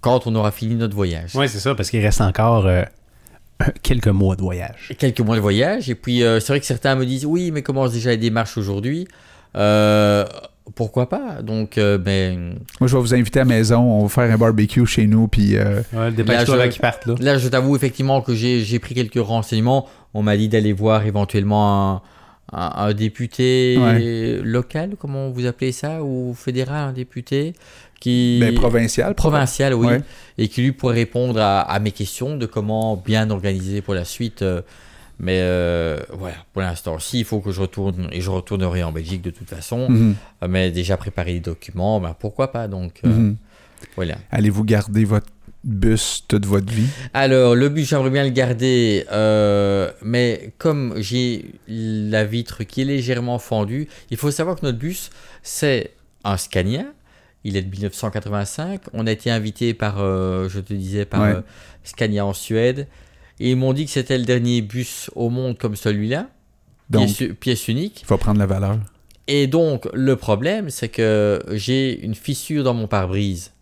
quand 0.00 0.26
on 0.26 0.34
aura 0.34 0.50
fini 0.50 0.74
notre 0.74 0.94
voyage. 0.94 1.30
Oui, 1.34 1.48
c'est 1.48 1.58
ça, 1.60 1.74
parce 1.74 1.90
qu'il 1.90 2.00
reste 2.04 2.20
encore 2.20 2.66
euh, 2.66 2.82
quelques 3.82 4.08
mois 4.08 4.36
de 4.36 4.42
voyage. 4.42 4.88
Et 4.90 4.94
Quelques 4.94 5.20
mois 5.20 5.36
de 5.36 5.40
voyage. 5.40 5.88
Et 5.90 5.94
puis, 5.94 6.22
euh, 6.22 6.38
c'est 6.40 6.52
vrai 6.52 6.60
que 6.60 6.66
certains 6.66 6.94
me 6.94 7.04
disent 7.06 7.24
oui, 7.26 7.50
mais 7.50 7.62
commence 7.62 7.92
déjà 7.92 8.10
les 8.10 8.16
démarches 8.18 8.56
aujourd'hui? 8.58 9.08
Euh, 9.56 10.24
pourquoi 10.74 11.08
pas? 11.08 11.40
Donc, 11.42 11.78
euh, 11.78 11.96
ben, 11.96 12.58
Moi, 12.78 12.88
je 12.88 12.94
vais 12.94 13.00
vous 13.00 13.14
inviter 13.14 13.40
à 13.40 13.44
la 13.44 13.48
maison. 13.48 13.78
On 13.80 14.02
va 14.02 14.08
faire 14.10 14.30
un 14.32 14.36
barbecue 14.36 14.84
chez 14.84 15.06
nous. 15.06 15.26
Puis 15.26 15.56
euh, 15.56 15.80
Ouais, 15.94 16.10
dépêche-toi 16.12 16.34
Là, 16.36 16.44
je- 16.44 16.52
avant 16.52 16.68
qu'ils 16.70 16.80
partent, 16.82 17.06
là. 17.06 17.14
Là, 17.18 17.38
je 17.38 17.48
t'avoue 17.48 17.74
effectivement 17.74 18.20
que 18.20 18.34
j'ai 18.34 18.60
j'ai 18.60 18.78
pris 18.78 18.94
quelques 18.94 19.18
renseignements. 19.24 19.88
On 20.14 20.22
m'a 20.22 20.36
dit 20.36 20.48
d'aller 20.48 20.72
voir 20.72 21.04
éventuellement 21.06 21.92
un, 21.92 22.02
un, 22.52 22.72
un 22.86 22.94
député 22.94 23.76
Ouais. 23.78 24.40
local, 24.42 24.96
comment 24.98 25.28
vous 25.30 25.46
appelez 25.46 25.72
ça, 25.72 26.02
ou 26.02 26.34
fédéral, 26.34 26.88
un 26.88 26.92
député 26.92 27.52
qui 28.00 28.38
Ben, 28.40 28.54
provincial. 28.54 29.14
provincial, 29.14 29.74
oui, 29.74 29.86
Ouais. 29.88 30.00
et 30.38 30.48
qui 30.48 30.62
lui 30.62 30.72
pourrait 30.72 30.94
répondre 30.94 31.40
à, 31.40 31.60
à 31.60 31.78
mes 31.80 31.90
questions 31.92 32.36
de 32.36 32.46
comment 32.46 32.96
bien 32.96 33.28
organiser 33.30 33.82
pour 33.82 33.94
la 33.94 34.04
suite. 34.04 34.42
euh, 34.42 34.62
mais 35.20 35.40
euh, 35.40 35.98
voilà, 36.16 36.36
pour 36.52 36.62
l'instant, 36.62 37.00
s'il 37.00 37.24
faut 37.24 37.40
que 37.40 37.50
je 37.50 37.60
retourne, 37.60 38.08
et 38.12 38.20
je 38.20 38.30
retournerai 38.30 38.84
en 38.84 38.92
Belgique 38.92 39.20
de 39.20 39.30
toute 39.30 39.50
façon, 39.50 39.88
Mhm. 39.90 40.14
euh, 40.44 40.48
mais 40.48 40.70
déjà 40.70 40.96
préparer 40.96 41.32
les 41.32 41.40
documents, 41.40 41.98
ben 42.00 42.14
pourquoi 42.18 42.52
pas, 42.52 42.68
donc 42.68 43.00
euh, 43.04 43.08
Mhm. 43.08 43.36
voilà. 43.96 44.14
Allez-vous 44.30 44.62
garder 44.64 45.04
votre 45.04 45.26
bus 45.64 46.24
toute 46.28 46.46
votre 46.46 46.72
vie? 46.72 46.86
Alors, 47.14 47.54
le 47.54 47.68
but, 47.68 47.84
j'aimerais 47.84 48.10
bien 48.10 48.24
le 48.24 48.30
garder, 48.30 49.04
euh, 49.12 49.90
mais 50.02 50.52
comme 50.58 50.94
j'ai 50.98 51.46
la 51.66 52.24
vitre 52.24 52.64
qui 52.64 52.82
est 52.82 52.84
légèrement 52.84 53.38
fendue, 53.38 53.88
il 54.10 54.16
faut 54.16 54.30
savoir 54.30 54.56
que 54.56 54.64
notre 54.66 54.78
bus, 54.78 55.10
c'est 55.42 55.92
un 56.24 56.36
Scania. 56.36 56.84
Il 57.44 57.56
est 57.56 57.62
de 57.62 57.70
1985. 57.70 58.80
On 58.92 59.06
a 59.06 59.12
été 59.12 59.30
invité 59.30 59.72
par, 59.74 59.96
euh, 60.00 60.48
je 60.48 60.60
te 60.60 60.72
disais, 60.74 61.04
par 61.04 61.22
Ouais. 61.22 61.34
euh, 61.36 61.40
Scania 61.84 62.26
en 62.26 62.32
Suède. 62.34 62.86
Et 63.40 63.50
ils 63.52 63.56
m'ont 63.56 63.72
dit 63.72 63.84
que 63.84 63.90
c'était 63.92 64.18
le 64.18 64.24
dernier 64.24 64.60
bus 64.62 65.10
au 65.14 65.30
monde 65.30 65.56
comme 65.58 65.76
celui-là, 65.76 66.28
Donc, 66.90 67.06
pièce, 67.14 67.30
pièce 67.38 67.68
unique. 67.68 68.00
il 68.02 68.06
faut 68.06 68.16
prendre 68.18 68.40
la 68.40 68.46
valeur. 68.46 68.78
Et 69.28 69.46
donc, 69.46 69.86
le 69.92 70.16
problème, 70.16 70.70
c'est 70.70 70.88
que 70.88 71.40
j'ai 71.52 72.00
une 72.04 72.14
fissure 72.16 72.64
dans 72.64 72.74
mon 72.74 72.88
pare-brise. 72.88 73.52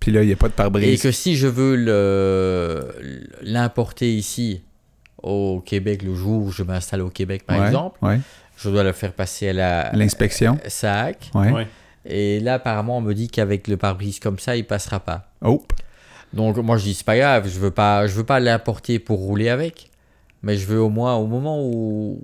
Puis 0.00 0.10
là, 0.12 0.22
il 0.22 0.26
n'y 0.26 0.32
a 0.32 0.36
pas 0.36 0.48
de 0.48 0.52
Et 0.54 0.56
pare-brise. 0.56 1.02
que 1.02 1.12
si 1.12 1.36
je 1.36 1.46
veux 1.46 1.76
le- 1.76 3.28
l'importer 3.42 4.14
ici 4.14 4.62
au 5.22 5.60
Québec 5.64 6.02
le 6.02 6.14
jour 6.14 6.42
où 6.44 6.50
je 6.50 6.62
m'installe 6.62 7.02
au 7.02 7.10
Québec 7.10 7.44
par 7.46 7.58
Ouais, 7.60 7.66
exemple, 7.66 7.98
ouais. 8.02 8.20
je 8.56 8.70
dois 8.70 8.82
le 8.82 8.92
faire 8.92 9.12
passer 9.12 9.50
à 9.50 9.52
la 9.52 9.90
L'inspection. 9.92 10.54
euh, 10.64 10.68
SAC. 10.68 11.30
Ouais. 11.34 11.66
Et 12.06 12.40
là 12.40 12.54
apparemment 12.54 12.96
on 12.98 13.00
me 13.02 13.12
dit 13.12 13.28
qu'avec 13.28 13.68
le 13.68 13.76
pare-brise 13.76 14.18
comme 14.20 14.38
ça 14.38 14.56
il 14.56 14.64
passera 14.66 15.00
pas. 15.00 15.30
Oh, 15.42 15.62
Donc 16.32 16.56
moi 16.56 16.78
je 16.78 16.84
dis 16.84 16.94
c'est 16.94 17.04
pas 17.04 17.18
grave, 17.18 17.46
je 17.48 17.58
veux 17.60 17.70
pas 17.70 18.06
je 18.06 18.14
veux 18.14 18.24
pas 18.24 18.40
l'importer 18.40 18.98
pour 18.98 19.18
rouler 19.18 19.50
avec, 19.50 19.90
mais 20.42 20.56
je 20.56 20.66
veux 20.66 20.80
au 20.80 20.88
moins 20.88 21.16
au 21.16 21.26
moment 21.26 21.62
où 21.62 22.22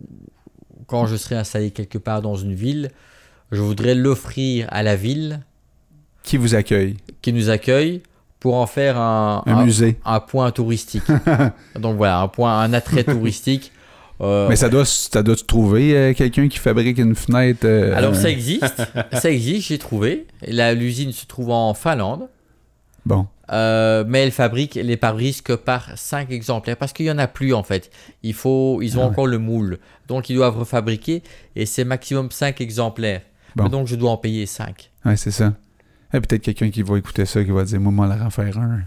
quand 0.86 1.06
je 1.06 1.16
serai 1.16 1.34
installé 1.34 1.70
quelque 1.72 1.98
part 1.98 2.22
dans 2.22 2.36
une 2.36 2.54
ville, 2.54 2.90
je 3.52 3.60
voudrais 3.60 3.94
l'offrir 3.94 4.66
à 4.70 4.82
la 4.82 4.96
ville 4.96 5.40
qui 6.26 6.36
vous 6.36 6.54
accueille? 6.54 6.96
qui 7.22 7.32
nous 7.32 7.48
accueille 7.50 8.02
pour 8.40 8.54
en 8.56 8.66
faire 8.66 8.98
un, 8.98 9.42
Un 9.46 9.54
un- 9.58 9.64
musée. 9.64 9.96
un 10.04 10.20
point 10.20 10.50
touristique. 10.52 11.02
Donc 11.80 11.96
voilà, 11.96 12.20
un 12.20 12.28
point, 12.28 12.60
un 12.60 12.72
attrait 12.74 13.02
touristique. 13.04 13.72
Euh, 14.20 14.46
Mais 14.50 14.56
ça 14.56 14.68
doit, 14.68 14.84
ça 14.84 15.22
doit 15.22 15.36
se 15.36 15.44
trouver 15.44 15.96
euh, 15.96 16.14
quelqu'un 16.14 16.48
qui 16.48 16.58
fabrique 16.58 16.98
une 16.98 17.14
fenêtre. 17.14 17.64
euh, 17.64 17.96
alors 17.96 18.12
euh, 18.12 18.14
ça 18.14 18.30
existe, 18.30 18.82
ça 19.12 19.30
existe, 19.30 19.68
j'ai 19.68 19.78
trouvé. 19.78 20.26
L'usine 20.46 21.12
se 21.12 21.26
trouve 21.26 21.50
en 21.50 21.74
Finlande, 21.74 22.28
Bon. 23.04 23.26
euh, 23.52 24.04
mais 24.06 24.20
elle 24.24 24.30
fabrique 24.32 24.74
les 24.74 24.96
pare-brises 24.96 25.40
que 25.42 25.52
par 25.54 25.90
5 25.96 26.30
exemplaires 26.30 26.76
parce 26.76 26.92
qu'il 26.92 27.06
y 27.06 27.10
en 27.10 27.18
a 27.18 27.26
plus 27.28 27.52
en 27.54 27.62
fait. 27.62 27.90
Il 28.22 28.34
faut, 28.34 28.80
ils 28.82 28.98
ont 28.98 29.02
Ah 29.02 29.04
ouais. 29.06 29.10
encore 29.10 29.26
le 29.26 29.38
moule, 29.38 29.78
donc 30.08 30.30
ils 30.30 30.36
doivent 30.36 30.58
refabriquer 30.58 31.22
et 31.56 31.66
c'est 31.66 31.84
maximum 31.84 32.30
5 32.30 32.60
exemplaires. 32.60 33.22
Bon. 33.56 33.68
Donc 33.68 33.86
je 33.86 33.96
dois 33.96 34.10
en 34.10 34.16
payer 34.18 34.46
5. 34.46 34.90
Ouais, 35.04 35.16
c'est 35.16 35.30
ça. 35.30 35.54
Et 36.14 36.20
peut-être 36.20 36.42
quelqu'un 36.42 36.70
qui 36.70 36.82
va 36.82 36.98
écouter 36.98 37.24
ça, 37.26 37.42
qui 37.44 37.50
va 37.50 37.64
dire 37.64 37.80
Moi, 37.80 37.92
moi, 37.92 38.06
leur 38.06 38.24
en 38.26 38.30
faire 38.30 38.58
un. 38.58 38.80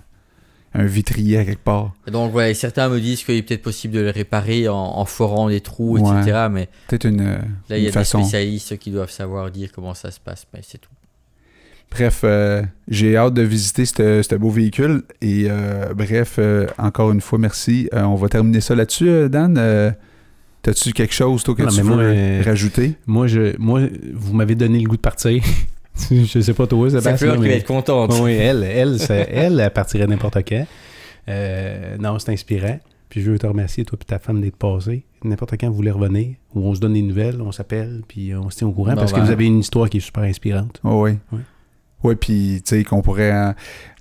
Un 0.75 0.85
vitrier 0.85 1.39
à 1.39 1.45
quelque 1.45 1.63
part. 1.63 1.93
Donc 2.11 2.31
voilà, 2.31 2.51
et 2.51 2.53
certains 2.53 2.89
me 2.89 2.99
disent 2.99 3.23
qu'il 3.23 3.33
est 3.35 3.41
peut-être 3.41 3.63
possible 3.63 3.95
de 3.95 4.01
le 4.01 4.11
réparer 4.11 4.67
en, 4.69 4.75
en 4.75 5.05
forant 5.05 5.49
des 5.49 5.61
trous, 5.61 5.97
Ouais. 5.97 6.19
etc. 6.21 6.47
Mais 6.51 6.69
Peut-être 6.87 7.05
une, 7.05 7.23
Là, 7.69 7.77
il 7.79 7.83
y 7.83 7.87
a 7.87 7.91
façon. 7.91 8.19
des 8.19 8.23
spécialistes 8.25 8.77
qui 8.77 8.91
doivent 8.91 9.09
savoir 9.09 9.49
dire 9.49 9.71
comment 9.73 9.95
ça 9.95 10.11
se 10.11 10.19
passe, 10.19 10.45
mais 10.53 10.59
c'est 10.61 10.77
tout. 10.77 10.91
Bref, 11.89 12.21
euh, 12.23 12.61
j'ai 12.87 13.17
hâte 13.17 13.33
de 13.33 13.41
visiter 13.41 13.83
ce 13.87 14.35
beau 14.35 14.51
véhicule. 14.51 15.01
Et 15.21 15.47
euh, 15.49 15.91
bref, 15.95 16.35
euh, 16.37 16.67
encore 16.77 17.11
une 17.13 17.21
fois, 17.21 17.39
merci. 17.39 17.89
Euh, 17.95 18.03
on 18.03 18.13
va 18.13 18.29
terminer 18.29 18.61
ça 18.61 18.75
là-dessus, 18.75 19.09
euh, 19.09 19.27
Dan. 19.27 19.55
Euh, 19.57 19.89
T'as-tu 20.61 20.91
quelque 20.93 21.15
chose, 21.15 21.41
toi, 21.41 21.55
que 21.55 21.63
Non, 21.63 21.69
tu 21.69 21.81
veux 21.81 21.95
moi, 21.95 22.43
rajouter? 22.43 22.93
Moi, 23.07 23.25
je, 23.25 23.57
moi, 23.57 23.81
vous 24.13 24.33
m'avez 24.35 24.53
donné 24.53 24.79
le 24.79 24.87
goût 24.87 24.97
de 24.97 25.01
partir. 25.01 25.41
je 26.11 26.39
sais 26.39 26.53
pas 26.53 26.67
toi, 26.67 26.89
C'est. 26.89 27.17
Fleur 27.17 27.35
qui 27.35 27.41
va 27.41 27.53
être 27.55 27.67
contente. 27.67 28.13
Oui, 28.21 28.34
elle, 28.34 28.63
elle, 28.63 28.99
ça- 28.99 29.15
elle, 29.15 29.59
elle 29.59 29.71
partirait 29.71 30.07
n'importe 30.07 30.38
quand. 30.47 30.65
Euh, 31.27 31.97
non, 31.99 32.17
c'est 32.19 32.31
inspirant. 32.31 32.80
Puis 33.09 33.21
je 33.21 33.31
veux 33.31 33.39
te 33.39 33.47
remercier, 33.47 33.85
toi 33.85 33.97
et 33.99 34.05
ta 34.05 34.19
femme, 34.19 34.39
d'être 34.39 34.55
passé. 34.55 35.03
N'importe 35.23 35.55
quand 35.59 35.67
vous 35.69 35.76
voulez 35.76 35.89
revenir, 35.91 36.35
ou 36.53 36.67
on 36.67 36.76
se 36.76 36.80
donne 36.80 36.93
des 36.93 37.01
nouvelles, 37.01 37.41
on 37.41 37.51
s'appelle, 37.51 38.01
puis 38.07 38.34
on 38.35 38.49
se 38.51 38.57
tient 38.57 38.67
au 38.67 38.71
courant, 38.71 38.91
Bon, 38.91 38.97
parce 38.97 39.11
que 39.13 39.19
vous 39.19 39.31
avez 39.31 39.45
une 39.47 39.59
histoire 39.59 39.89
qui 39.89 39.97
est 39.97 40.01
super 40.01 40.23
inspirante. 40.23 40.80
Oh, 40.84 41.03
oui. 41.05 41.17
Ouais. 41.31 41.39
Ouais, 42.01 42.15
puis 42.15 42.61
tu 42.65 42.77
sais, 42.77 42.84
qu'on 42.85 43.01
pourrait 43.01 43.31
euh, 43.34 43.51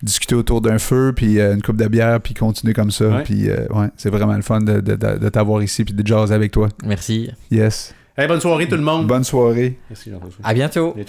discuter 0.02 0.34
autour 0.36 0.60
d'un 0.60 0.78
feu, 0.78 1.12
puis 1.16 1.40
euh, 1.40 1.54
une 1.54 1.62
coupe 1.62 1.78
de 1.78 1.88
bière, 1.88 2.20
puis 2.20 2.32
continuer 2.34 2.72
comme 2.74 2.90
ça. 2.92 3.22
Puis, 3.24 3.48
euh, 3.50 3.66
ouais, 3.70 3.88
c'est 3.96 4.10
vraiment 4.10 4.36
le 4.36 4.42
fun 4.42 4.60
de, 4.60 4.80
de- 4.80 4.94
de- 4.94 5.18
de 5.18 5.28
t'avoir 5.30 5.62
ici, 5.64 5.84
puis 5.84 5.94
de 5.94 6.06
jaser 6.06 6.34
avec 6.34 6.52
toi. 6.52 6.68
Merci. 6.84 7.30
Yes. 7.50 7.94
Hey, 8.16 8.28
bonne 8.28 8.40
soirée 8.40 8.68
tout 8.68 8.76
le 8.76 8.82
monde. 8.82 9.06
Bonne 9.08 9.24
soirée. 9.24 9.78
Merci 9.90 10.10
Jean-François. 10.10 10.44
À 10.44 10.54
bientôt. 10.54 10.94
Et. 10.96 11.04